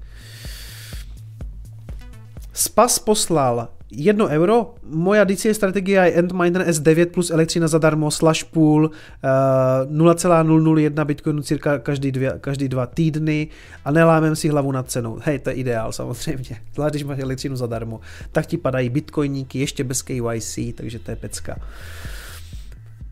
Spas 2.54 3.00
poslal 3.00 3.68
1 3.98 4.28
euro, 4.28 4.76
moja 4.84 5.24
DC 5.24 5.46
strategie 5.54 6.06
je 6.06 6.14
Endminer 6.14 6.62
S9 6.68 7.06
plus 7.06 7.32
elektřina 7.32 7.68
zadarmo 7.68 8.12
slash 8.12 8.44
pool 8.44 8.86
uh, 8.86 9.98
0,001 9.98 11.06
bitcoinu 11.06 11.42
cirka 11.42 11.80
každý, 11.80 12.12
dvě, 12.12 12.34
každý 12.42 12.70
dva 12.70 12.86
týdny 12.86 13.48
a 13.86 13.92
nelámem 13.92 14.36
si 14.36 14.50
hlavu 14.50 14.72
nad 14.72 14.92
cenou. 14.92 15.20
Hej, 15.24 15.40
to 15.40 15.50
je 15.50 15.56
ideál 15.56 15.92
samozřejmě. 15.92 16.58
Zvlášť, 16.74 16.94
když 16.94 17.04
máš 17.04 17.20
elektřinu 17.20 17.56
zadarmo, 17.56 18.00
tak 18.32 18.46
ti 18.46 18.58
padají 18.58 18.90
bitcoiníky 18.90 19.60
ještě 19.60 19.84
bez 19.84 20.02
KYC, 20.02 20.60
takže 20.76 21.00
to 21.00 21.12
je 21.12 21.16
pecka. 21.16 21.56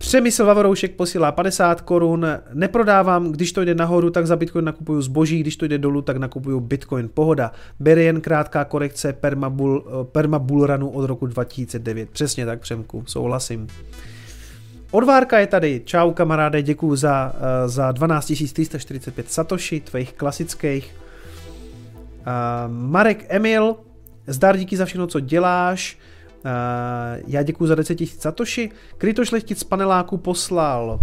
Přemysl 0.01 0.45
Vavoroušek 0.45 0.95
posílá 0.95 1.31
50 1.31 1.81
korun. 1.81 2.27
Neprodávám, 2.53 3.31
když 3.31 3.51
to 3.51 3.65
jde 3.65 3.75
nahoru, 3.75 4.09
tak 4.09 4.27
za 4.27 4.35
Bitcoin 4.35 4.65
nakupuju 4.65 5.01
zboží, 5.01 5.39
když 5.39 5.55
to 5.55 5.65
jde 5.65 5.77
dolů, 5.77 6.01
tak 6.01 6.17
nakupuju 6.17 6.59
Bitcoin. 6.59 7.09
Pohoda. 7.13 7.51
Bere 7.79 8.03
jen 8.03 8.21
krátká 8.21 8.65
korekce 8.65 9.13
permabull 10.11 10.65
runu 10.67 10.89
od 10.89 11.05
roku 11.05 11.25
2009. 11.25 12.09
Přesně 12.09 12.45
tak, 12.45 12.59
Přemku, 12.59 13.03
souhlasím. 13.07 13.67
Odvárka 14.91 15.39
je 15.39 15.47
tady. 15.47 15.81
Čau 15.85 16.11
kamaráde, 16.11 16.61
děkuji 16.61 16.95
za, 16.95 17.33
eh, 17.35 17.69
za 17.69 17.91
12 17.91 18.25
345 18.53 19.31
satoshi, 19.31 19.79
tvých 19.79 20.13
klasických. 20.13 20.95
Uh, 22.21 22.73
Marek 22.73 23.25
Emil, 23.29 23.75
zdar 24.27 24.57
díky 24.57 24.77
za 24.77 24.85
všechno, 24.85 25.07
co 25.07 25.19
děláš. 25.19 25.97
Uh, 26.45 27.22
já 27.27 27.43
děkuji 27.43 27.68
za 27.68 27.76
10 27.76 27.99
000 27.99 28.11
satoshi. 28.19 28.69
Kryto 28.97 29.26
šlechtic 29.26 29.59
z 29.59 29.63
paneláku 29.63 30.18
poslal 30.18 30.99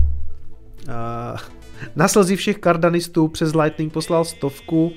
uh, 0.89 1.39
na 1.97 2.09
slzy 2.09 2.37
všech 2.37 2.59
kardanistů 2.59 3.29
přes 3.29 3.55
Lightning 3.55 3.93
poslal 3.93 4.25
stovku. 4.25 4.93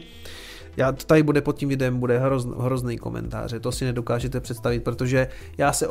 Já, 0.78 0.92
to 0.92 1.06
tady 1.06 1.24
bude 1.24 1.42
pod 1.42 1.58
tím 1.58 1.70
videem, 1.70 2.00
bude 2.00 2.20
hroz, 2.20 2.48
hrozný 2.60 2.98
komentáře, 2.98 3.60
to 3.60 3.72
si 3.72 3.86
nedokážete 3.86 4.40
představit, 4.40 4.84
protože 4.84 5.28
já 5.58 5.74
se, 5.74 5.88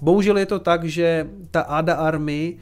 bohužel 0.00 0.38
je 0.38 0.46
to 0.46 0.58
tak, 0.58 0.84
že 0.84 1.28
ta 1.50 1.60
ADA 1.60 1.94
Army 1.94 2.56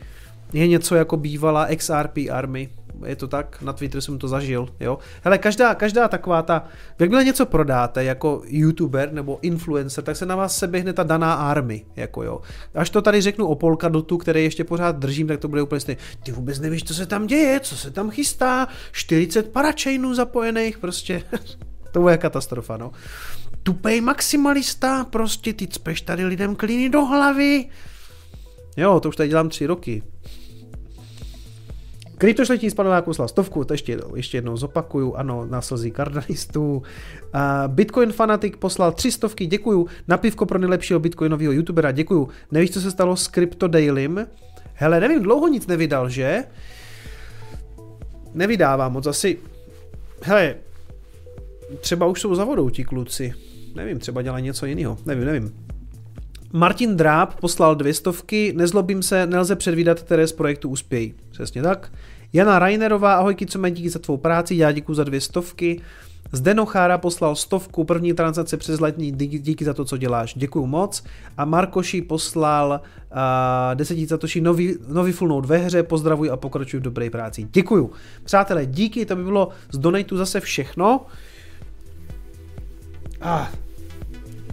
je 0.52 0.68
něco 0.68 0.94
jako 0.94 1.16
bývalá 1.16 1.68
XRP 1.76 2.18
Army, 2.32 2.68
je 3.06 3.16
to 3.16 3.28
tak, 3.28 3.62
na 3.62 3.72
Twitteru 3.72 4.00
jsem 4.00 4.18
to 4.18 4.28
zažil, 4.28 4.68
jo. 4.80 4.98
Hele, 5.24 5.38
každá, 5.38 5.74
každá 5.74 6.08
taková 6.08 6.42
ta, 6.42 6.64
jakmile 6.98 7.24
něco 7.24 7.46
prodáte 7.46 8.04
jako 8.04 8.42
youtuber 8.46 9.12
nebo 9.12 9.38
influencer, 9.42 10.04
tak 10.04 10.16
se 10.16 10.26
na 10.26 10.36
vás 10.36 10.58
seběhne 10.58 10.92
ta 10.92 11.02
daná 11.02 11.34
army, 11.34 11.84
jako 11.96 12.22
jo. 12.22 12.40
Až 12.74 12.90
to 12.90 13.02
tady 13.02 13.20
řeknu 13.20 13.46
o 13.46 13.54
Polkadotu, 13.54 14.18
který 14.18 14.44
ještě 14.44 14.64
pořád 14.64 14.96
držím, 14.96 15.26
tak 15.26 15.40
to 15.40 15.48
bude 15.48 15.62
úplně 15.62 15.80
stejné. 15.80 16.02
Ty 16.22 16.32
vůbec 16.32 16.60
nevíš, 16.60 16.84
co 16.84 16.94
se 16.94 17.06
tam 17.06 17.26
děje, 17.26 17.60
co 17.60 17.76
se 17.76 17.90
tam 17.90 18.10
chystá, 18.10 18.68
40 18.92 19.52
parachainů 19.52 20.14
zapojených, 20.14 20.78
prostě. 20.78 21.22
to 21.92 22.00
bude 22.00 22.18
katastrofa, 22.18 22.76
no. 22.76 22.92
Tupej 23.62 24.00
maximalista, 24.00 25.04
prostě 25.04 25.52
ty 25.52 25.66
cpeš 25.66 26.00
tady 26.00 26.24
lidem 26.24 26.56
klíny 26.56 26.88
do 26.88 27.04
hlavy. 27.04 27.64
Jo, 28.76 29.00
to 29.00 29.08
už 29.08 29.16
tady 29.16 29.28
dělám 29.28 29.48
tři 29.48 29.66
roky. 29.66 30.02
Kryptoš 32.22 32.48
letí 32.48 32.70
z 32.70 32.74
paneláku 32.74 33.04
poslal 33.04 33.28
stovku, 33.28 33.64
to 33.64 33.74
ještě, 33.74 33.98
ještě 34.14 34.36
jednou 34.36 34.56
zopakuju, 34.56 35.14
ano, 35.14 35.46
na 35.46 35.60
slzí 35.60 35.90
kardanistů. 35.90 36.82
Bitcoin 37.66 38.12
Fanatic 38.12 38.54
poslal 38.58 38.92
tři 38.92 39.12
stovky, 39.12 39.46
děkuju. 39.46 39.86
Na 40.08 40.16
pivko 40.16 40.46
pro 40.46 40.58
nejlepšího 40.58 41.00
bitcoinového 41.00 41.52
youtubera, 41.52 41.92
děkuju. 41.92 42.28
Nevíš, 42.50 42.70
co 42.70 42.80
se 42.80 42.90
stalo 42.90 43.16
s 43.16 43.28
Crypto 43.28 43.68
Dailym? 43.68 44.26
Hele, 44.74 45.00
nevím, 45.00 45.22
dlouho 45.22 45.48
nic 45.48 45.66
nevydal, 45.66 46.08
že? 46.08 46.44
Nevydává 48.34 48.88
moc, 48.88 49.06
asi... 49.06 49.38
Hele, 50.22 50.54
třeba 51.80 52.06
už 52.06 52.20
jsou 52.20 52.34
za 52.34 52.44
vodou 52.44 52.70
ti 52.70 52.84
kluci. 52.84 53.32
Nevím, 53.74 53.98
třeba 53.98 54.22
dělají 54.22 54.44
něco 54.44 54.66
jiného. 54.66 54.98
Nevím, 55.06 55.24
nevím. 55.24 55.61
Martin 56.52 56.96
Dráb 56.96 57.40
poslal 57.40 57.74
dvě 57.74 57.94
stovky, 57.94 58.52
nezlobím 58.56 59.02
se, 59.02 59.26
nelze 59.26 59.56
předvídat, 59.56 60.00
které 60.00 60.26
z 60.26 60.32
projektu 60.32 60.68
uspějí. 60.68 61.14
Přesně 61.30 61.62
tak. 61.62 61.92
Jana 62.32 62.58
Rainerová, 62.58 63.14
ahoj 63.14 63.34
Kicome, 63.34 63.70
díky 63.70 63.90
za 63.90 63.98
tvou 63.98 64.16
práci, 64.16 64.54
já 64.54 64.72
děkuji 64.72 64.94
za 64.94 65.04
dvě 65.04 65.20
stovky. 65.20 65.80
Zdeno 66.32 66.66
Chára 66.66 66.98
poslal 66.98 67.36
stovku, 67.36 67.84
první 67.84 68.12
transakce 68.12 68.56
přes 68.56 68.80
letní, 68.80 69.12
díky 69.12 69.64
za 69.64 69.74
to, 69.74 69.84
co 69.84 69.96
děláš, 69.96 70.34
děkuji 70.34 70.66
moc. 70.66 71.04
A 71.36 71.44
Markoši 71.44 72.02
poslal 72.02 72.80
uh, 73.10 73.74
10 73.74 74.08
satoshi 74.08 74.40
nový, 74.40 74.76
nový 74.88 75.12
full 75.12 75.28
note 75.28 75.48
ve 75.48 75.56
hře, 75.58 75.82
pozdravuj 75.82 76.30
a 76.30 76.36
pokračuj 76.36 76.80
v 76.80 76.82
dobré 76.82 77.10
práci. 77.10 77.48
Děkuju. 77.52 77.90
Přátelé, 78.24 78.66
díky, 78.66 79.06
to 79.06 79.16
by 79.16 79.24
bylo 79.24 79.48
z 79.72 79.78
donatu 79.78 80.16
zase 80.16 80.40
všechno. 80.40 81.06
Ah, 83.20 83.46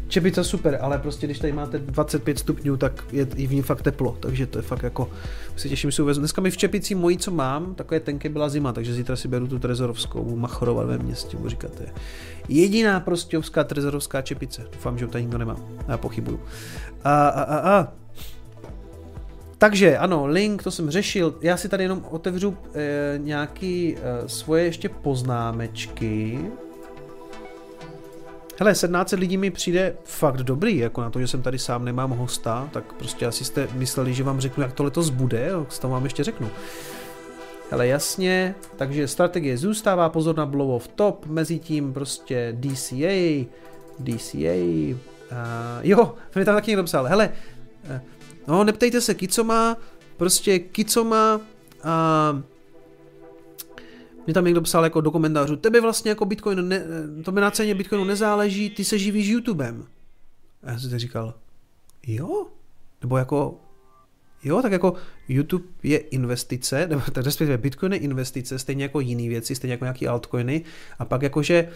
Čepice 0.10 0.44
super, 0.44 0.78
ale 0.82 0.98
prostě 0.98 1.28
když 1.28 1.40
tady 1.40 1.54
máte 1.54 1.80
25 1.80 2.40
stupňů, 2.40 2.78
tak 2.78 3.04
je 3.12 3.28
i 3.36 3.48
v 3.48 3.54
ní 3.54 3.62
fakt 3.62 3.82
teplo, 3.82 4.18
takže 4.20 4.48
to 4.48 4.58
je 4.58 4.62
fakt 4.62 4.84
jako, 4.84 5.10
si 5.56 5.70
těším, 5.70 5.92
si 5.92 6.02
uvezu. 6.02 6.22
Dneska 6.22 6.42
mi 6.42 6.52
v 6.52 6.58
čepici 6.58 6.96
mojí, 6.96 7.18
co 7.18 7.32
mám, 7.32 7.76
takové 7.76 8.00
tenké 8.00 8.30
byla 8.30 8.50
zima, 8.50 8.74
takže 8.74 8.94
zítra 8.94 9.16
si 9.16 9.28
beru 9.28 9.48
tu 9.48 9.60
trezorovskou, 9.60 10.36
machorovat 10.36 10.88
ve 10.88 10.98
městě, 10.98 11.38
to 11.38 11.84
je 11.84 11.94
jediná 12.50 13.00
prostějovská 13.00 13.64
trezorovská 13.64 14.22
čepice. 14.22 14.68
Doufám, 14.74 14.98
že 14.98 15.08
tady 15.08 15.24
nikdo 15.24 15.38
nemá, 15.38 15.56
já 15.88 15.98
pochybuju. 15.98 16.40
A, 17.04 17.28
a, 17.28 17.44
a, 17.44 17.80
a. 17.80 17.94
Takže 19.58 19.98
ano, 19.98 20.28
link, 20.28 20.64
to 20.64 20.72
jsem 20.72 20.90
řešil. 20.90 21.36
Já 21.42 21.58
si 21.58 21.70
tady 21.70 21.84
jenom 21.84 22.06
otevřu 22.10 22.58
e, 22.74 23.18
nějaký 23.18 23.96
e, 23.96 24.30
svoje 24.30 24.64
ještě 24.64 24.90
poznámečky. 24.90 26.40
Hele, 28.60 28.76
17 28.76 29.12
lidí 29.12 29.38
mi 29.38 29.52
přijde 29.52 29.96
fakt 30.04 30.38
dobrý, 30.38 30.78
jako 30.78 31.02
na 31.02 31.10
to, 31.10 31.20
že 31.20 31.28
jsem 31.28 31.42
tady 31.42 31.60
sám 31.60 31.86
nemám 31.86 32.12
hosta, 32.12 32.70
tak 32.74 32.94
prostě 32.94 33.26
asi 33.26 33.46
jste 33.46 33.68
mysleli, 33.74 34.14
že 34.14 34.24
vám 34.24 34.40
řeknu, 34.40 34.64
jak 34.64 34.74
to 34.74 34.84
letos 34.84 35.10
bude, 35.10 35.52
tak 35.52 35.80
to 35.80 35.90
vám 35.90 36.04
ještě 36.04 36.24
řeknu. 36.24 36.50
Hele, 37.72 37.88
jasně, 37.88 38.56
takže 38.76 39.08
strategie 39.08 39.58
zůstává, 39.58 40.10
pozor 40.10 40.38
na 40.38 40.46
blow 40.46 40.70
of 40.70 40.88
top, 40.88 41.26
mezi 41.26 41.60
tím 41.60 41.94
prostě 41.94 42.58
DCA, 42.60 43.46
DCA, 44.00 44.56
uh, 44.92 44.98
jo, 45.82 46.16
mi 46.36 46.46
tam 46.46 46.56
taky 46.56 46.72
někdo 46.72 46.84
psal, 46.84 47.06
hele, 47.06 47.30
uh, 47.90 48.00
no 48.48 48.64
neptejte 48.64 49.02
se, 49.02 49.14
Kicoma, 49.14 49.78
prostě 50.18 50.60
Kicoma, 50.60 51.36
uh, 51.36 52.42
mě 54.30 54.34
tam 54.34 54.46
někdo 54.46 54.62
psal 54.62 54.84
jako 54.84 55.02
do 55.02 55.12
komentářů, 55.12 55.56
tebe 55.56 55.82
vlastně 55.82 56.10
jako 56.10 56.26
Bitcoin, 56.26 56.68
ne, 56.68 56.84
to 57.24 57.32
by 57.32 57.42
na 57.42 57.52
ceně 57.52 57.76
Bitcoinu 57.76 58.06
nezáleží, 58.06 58.70
ty 58.70 58.84
se 58.84 58.98
živíš 58.98 59.28
YouTubem. 59.28 59.86
A 60.64 60.72
já 60.72 60.80
jsem 60.80 60.90
si 60.90 61.00
říkal, 61.00 61.34
jo? 62.08 62.48
Nebo 63.02 63.18
jako, 63.18 63.60
jo, 64.44 64.62
tak 64.62 64.72
jako 64.72 64.94
YouTube 65.28 65.66
je 65.84 65.98
investice, 65.98 66.88
nebo 66.90 67.02
respektive 67.16 67.58
Bitcoin 67.58 67.94
je 67.94 68.00
investice, 68.00 68.60
stejně 68.60 68.84
jako 68.84 69.00
jiné 69.00 69.30
věci, 69.30 69.56
stejně 69.56 69.74
jako 69.74 69.86
nějaký 69.86 70.08
altcoiny, 70.08 70.64
a 71.00 71.06
pak 71.06 71.22
jakože 71.22 71.70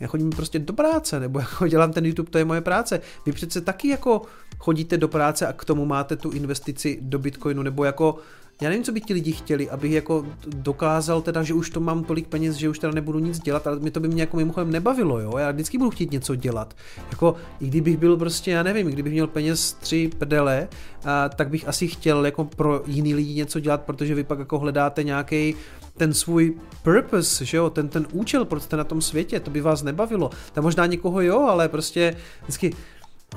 já 0.00 0.06
chodím 0.06 0.30
prostě 0.30 0.58
do 0.58 0.72
práce, 0.72 1.20
nebo 1.20 1.38
jako 1.40 1.68
dělám 1.68 1.92
ten 1.92 2.06
YouTube, 2.06 2.30
to 2.30 2.38
je 2.38 2.44
moje 2.44 2.60
práce. 2.60 3.00
Vy 3.26 3.32
přece 3.32 3.60
taky 3.60 3.88
jako 3.88 4.22
chodíte 4.58 4.96
do 4.96 5.08
práce 5.08 5.46
a 5.46 5.52
k 5.52 5.64
tomu 5.64 5.86
máte 5.86 6.16
tu 6.16 6.30
investici 6.30 6.98
do 7.00 7.18
Bitcoinu, 7.18 7.62
nebo 7.62 7.84
jako 7.84 8.18
já 8.60 8.68
nevím, 8.68 8.84
co 8.84 8.92
by 8.92 9.00
ti 9.00 9.14
lidi 9.14 9.32
chtěli, 9.32 9.70
abych 9.70 9.92
jako 9.92 10.26
dokázal 10.46 11.22
teda, 11.22 11.42
že 11.42 11.54
už 11.54 11.70
to 11.70 11.80
mám 11.80 12.04
tolik 12.04 12.28
peněz, 12.28 12.56
že 12.56 12.68
už 12.68 12.78
teda 12.78 12.92
nebudu 12.92 13.18
nic 13.18 13.38
dělat, 13.38 13.66
ale 13.66 13.78
mi 13.78 13.90
to 13.90 14.00
by 14.00 14.08
mě 14.08 14.22
jako 14.22 14.36
mimochodem 14.36 14.70
nebavilo, 14.70 15.20
jo, 15.20 15.38
já 15.38 15.50
vždycky 15.50 15.78
budu 15.78 15.90
chtít 15.90 16.12
něco 16.12 16.34
dělat. 16.34 16.74
Jako, 17.10 17.36
i 17.60 17.66
kdybych 17.66 17.96
byl 17.96 18.16
prostě, 18.16 18.50
já 18.50 18.62
nevím, 18.62 18.86
kdybych 18.86 19.12
měl 19.12 19.26
peněz 19.26 19.72
tři 19.72 20.10
prdele, 20.18 20.68
a, 21.04 21.28
tak 21.28 21.48
bych 21.48 21.68
asi 21.68 21.88
chtěl 21.88 22.26
jako 22.26 22.44
pro 22.44 22.82
jiný 22.86 23.14
lidi 23.14 23.34
něco 23.34 23.60
dělat, 23.60 23.82
protože 23.82 24.14
vy 24.14 24.24
pak 24.24 24.38
jako 24.38 24.58
hledáte 24.58 25.04
nějaký 25.04 25.54
ten 25.96 26.14
svůj 26.14 26.54
purpose, 26.82 27.44
že 27.44 27.56
jo, 27.56 27.70
ten, 27.70 27.88
ten 27.88 28.06
účel, 28.12 28.44
proč 28.44 28.62
jste 28.62 28.76
na 28.76 28.84
tom 28.84 29.00
světě, 29.00 29.40
to 29.40 29.50
by 29.50 29.60
vás 29.60 29.82
nebavilo. 29.82 30.30
Tam 30.52 30.64
možná 30.64 30.86
někoho 30.86 31.20
jo, 31.20 31.40
ale 31.40 31.68
prostě 31.68 32.16
vždycky, 32.42 32.72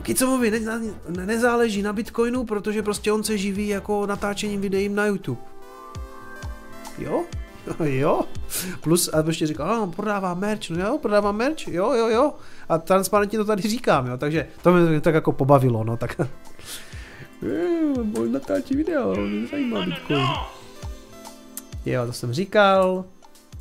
Kicomovi 0.01 0.51
ne, 0.51 0.59
ne, 1.09 1.25
nezáleží 1.25 1.81
na 1.81 1.93
Bitcoinu, 1.93 2.45
protože 2.45 2.83
prostě 2.83 3.11
on 3.11 3.23
se 3.23 3.37
živí 3.37 3.67
jako 3.67 4.05
natáčením 4.05 4.61
videí 4.61 4.89
na 4.89 5.05
YouTube. 5.05 5.41
Jo? 6.97 7.23
jo. 7.83 8.21
Plus, 8.81 9.09
a 9.13 9.23
ještě 9.27 9.47
říkal, 9.47 9.67
no, 9.67 9.87
prodává 9.87 10.33
merch, 10.33 10.69
no 10.69 10.79
jo, 10.79 10.97
prodává 11.01 11.31
merch, 11.31 11.67
jo, 11.67 11.93
jo, 11.93 12.07
jo. 12.07 12.33
A 12.69 12.77
transparentně 12.77 13.39
to 13.39 13.45
tady 13.45 13.61
říkám, 13.61 14.07
jo, 14.07 14.17
takže 14.17 14.47
to 14.61 14.71
mě 14.71 15.01
tak 15.01 15.15
jako 15.15 15.31
pobavilo, 15.31 15.83
no, 15.83 15.97
tak. 15.97 16.21
Můj 18.03 18.29
natáčí 18.29 18.75
video, 18.75 19.15
mě 19.15 19.47
zajímá 19.47 19.85
Bitcoin. 19.85 20.25
Jo, 21.85 22.05
to 22.05 22.13
jsem 22.13 22.33
říkal, 22.33 23.05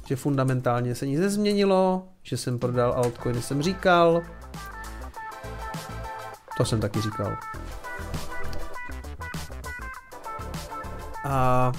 že 0.06 0.16
fundamentálně 0.16 0.94
se 0.94 1.06
nic 1.06 1.20
nezměnilo, 1.20 2.09
že 2.22 2.36
jsem 2.36 2.59
prodal 2.59 2.92
altcoiny, 2.92 3.42
jsem 3.42 3.62
říkal, 3.62 4.22
to 6.59 6.64
jsem 6.64 6.80
taky 6.80 7.01
říkal. 7.01 7.36
A 11.24 11.72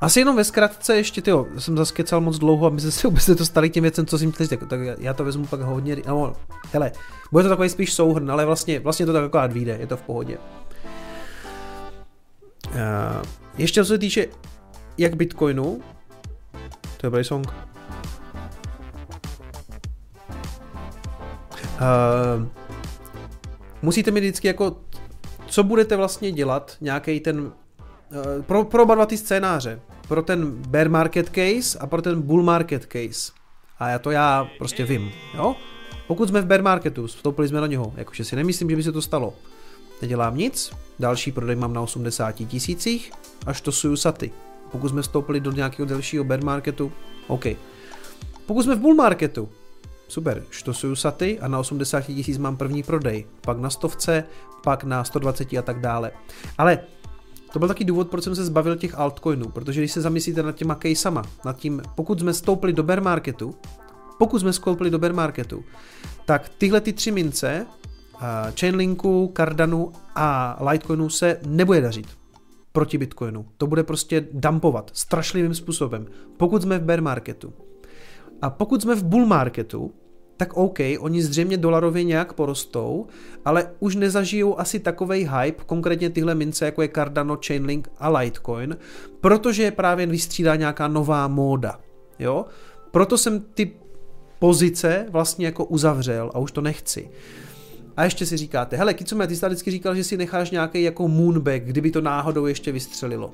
asi 0.00 0.20
jenom 0.20 0.36
ve 0.36 0.44
zkratce 0.44 0.96
ještě, 0.96 1.22
tyjo, 1.22 1.46
jsem 1.58 1.76
zase 1.76 1.94
kecal 1.94 2.20
moc 2.20 2.38
dlouho, 2.38 2.66
aby 2.66 2.80
se 2.80 3.08
vůbec 3.08 3.30
dostali 3.30 3.70
těm 3.70 3.82
věcem, 3.82 4.06
co 4.06 4.18
jsem 4.18 4.32
chtěl 4.32 4.46
tak, 4.46 4.68
tak 4.68 4.80
já 4.98 5.14
to 5.14 5.24
vezmu 5.24 5.46
pak 5.46 5.60
hodně, 5.60 5.96
no, 6.06 6.32
hele, 6.72 6.92
bude 7.32 7.44
to 7.44 7.50
takový 7.50 7.68
spíš 7.68 7.92
souhrn, 7.92 8.30
ale 8.30 8.44
vlastně, 8.44 8.80
vlastně 8.80 9.06
to 9.06 9.12
tak 9.12 9.24
akorát 9.24 9.52
vyjde, 9.52 9.76
je 9.80 9.86
to 9.86 9.96
v 9.96 10.02
pohodě. 10.02 10.38
Uh, 12.66 12.74
ještě 13.58 13.84
co 13.84 13.88
se 13.88 13.98
týče 13.98 14.26
jak 14.98 15.16
Bitcoinu, 15.16 15.80
to 16.82 17.06
je 17.06 17.10
dobrý 17.10 17.24
song. 17.24 17.46
Uh, 21.80 22.67
musíte 23.82 24.10
mi 24.10 24.20
vždycky 24.20 24.46
jako, 24.46 24.76
co 25.46 25.62
budete 25.62 25.96
vlastně 25.96 26.32
dělat, 26.32 26.76
nějaký 26.80 27.20
ten, 27.20 27.40
uh, 27.40 27.52
pro, 28.42 28.64
pro 28.64 28.82
oba 28.82 28.94
dva 28.94 29.06
ty 29.06 29.16
scénáře, 29.16 29.80
pro 30.08 30.22
ten 30.22 30.50
bear 30.50 30.88
market 30.88 31.28
case 31.28 31.78
a 31.78 31.86
pro 31.86 32.02
ten 32.02 32.22
bull 32.22 32.42
market 32.42 32.86
case. 32.86 33.32
A 33.78 33.88
já 33.88 33.98
to 33.98 34.10
já 34.10 34.48
prostě 34.58 34.84
vím, 34.84 35.10
jo? 35.34 35.56
Pokud 36.06 36.28
jsme 36.28 36.40
v 36.40 36.46
bear 36.46 36.62
marketu, 36.62 37.06
vstoupili 37.06 37.48
jsme 37.48 37.60
do 37.60 37.66
něho, 37.66 37.92
jakože 37.96 38.24
si 38.24 38.36
nemyslím, 38.36 38.70
že 38.70 38.76
by 38.76 38.82
se 38.82 38.92
to 38.92 39.02
stalo. 39.02 39.34
Nedělám 40.02 40.36
nic, 40.36 40.72
další 40.98 41.32
prodej 41.32 41.56
mám 41.56 41.72
na 41.72 41.80
80 41.80 42.32
tisících, 42.32 43.12
až 43.46 43.60
to 43.60 43.72
suju 43.72 43.96
saty. 43.96 44.30
Pokud 44.72 44.88
jsme 44.88 45.02
vstoupili 45.02 45.40
do 45.40 45.52
nějakého 45.52 45.86
delšího 45.86 46.24
bear 46.24 46.44
marketu, 46.44 46.92
OK. 47.26 47.44
Pokud 48.46 48.62
jsme 48.62 48.74
v 48.74 48.80
bull 48.80 48.94
marketu, 48.94 49.48
super, 50.08 50.42
štosuju 50.50 50.96
saty 50.96 51.40
a 51.40 51.48
na 51.48 51.58
80 51.58 52.00
tisíc 52.00 52.38
mám 52.38 52.56
první 52.56 52.82
prodej, 52.82 53.26
pak 53.40 53.58
na 53.58 53.70
stovce, 53.70 54.24
pak 54.64 54.84
na 54.84 55.04
120 55.04 55.52
a 55.52 55.62
tak 55.62 55.80
dále. 55.80 56.10
Ale 56.58 56.78
to 57.52 57.58
byl 57.58 57.68
taky 57.68 57.84
důvod, 57.84 58.10
proč 58.10 58.24
jsem 58.24 58.34
se 58.34 58.44
zbavil 58.44 58.76
těch 58.76 58.98
altcoinů, 58.98 59.48
protože 59.48 59.80
když 59.80 59.92
se 59.92 60.00
zamyslíte 60.00 60.42
nad 60.42 60.56
těma 60.56 60.74
caseama, 60.74 61.22
nad 61.44 61.56
tím, 61.56 61.82
pokud 61.94 62.20
jsme 62.20 62.34
stoupili 62.34 62.72
do 62.72 62.82
bear 62.82 63.02
marketu, 63.02 63.54
pokud 64.18 64.38
jsme 64.38 64.52
skoupili 64.52 64.90
do 64.90 64.98
bear 64.98 65.12
marketu, 65.12 65.64
tak 66.24 66.48
tyhle 66.48 66.80
ty 66.80 66.92
tři 66.92 67.10
mince, 67.10 67.66
Chainlinku, 68.60 69.32
Cardanu 69.36 69.92
a 70.14 70.58
Litecoinu 70.70 71.10
se 71.10 71.40
nebude 71.46 71.80
dařit 71.80 72.06
proti 72.72 72.98
Bitcoinu. 72.98 73.46
To 73.56 73.66
bude 73.66 73.82
prostě 73.82 74.26
dumpovat 74.32 74.90
strašlivým 74.94 75.54
způsobem, 75.54 76.06
pokud 76.36 76.62
jsme 76.62 76.78
v 76.78 76.82
bear 76.82 77.02
marketu. 77.02 77.52
A 78.42 78.50
pokud 78.50 78.82
jsme 78.82 78.94
v 78.94 79.04
bull 79.04 79.26
marketu, 79.26 79.92
tak 80.36 80.56
OK, 80.56 80.78
oni 80.98 81.22
zřejmě 81.22 81.56
dolarově 81.56 82.04
nějak 82.04 82.32
porostou, 82.32 83.06
ale 83.44 83.70
už 83.80 83.96
nezažijou 83.96 84.60
asi 84.60 84.80
takovej 84.80 85.30
hype, 85.32 85.64
konkrétně 85.66 86.10
tyhle 86.10 86.34
mince, 86.34 86.64
jako 86.64 86.82
je 86.82 86.88
Cardano, 86.94 87.38
Chainlink 87.46 87.88
a 87.98 88.08
Litecoin, 88.18 88.76
protože 89.20 89.62
je 89.62 89.70
právě 89.70 90.06
vystřídá 90.06 90.56
nějaká 90.56 90.88
nová 90.88 91.28
móda. 91.28 91.80
Jo? 92.18 92.44
Proto 92.90 93.18
jsem 93.18 93.40
ty 93.40 93.72
pozice 94.38 95.06
vlastně 95.10 95.46
jako 95.46 95.64
uzavřel 95.64 96.30
a 96.34 96.38
už 96.38 96.52
to 96.52 96.60
nechci. 96.60 97.10
A 97.96 98.04
ještě 98.04 98.26
si 98.26 98.36
říkáte, 98.36 98.76
hele, 98.76 98.94
Kicume, 98.94 99.26
ty 99.26 99.36
jsi 99.36 99.46
vždycky 99.46 99.70
říkal, 99.70 99.94
že 99.94 100.04
si 100.04 100.16
necháš 100.16 100.50
nějaký 100.50 100.82
jako 100.82 101.08
moonback, 101.08 101.62
kdyby 101.64 101.90
to 101.90 102.00
náhodou 102.00 102.46
ještě 102.46 102.72
vystřelilo. 102.72 103.32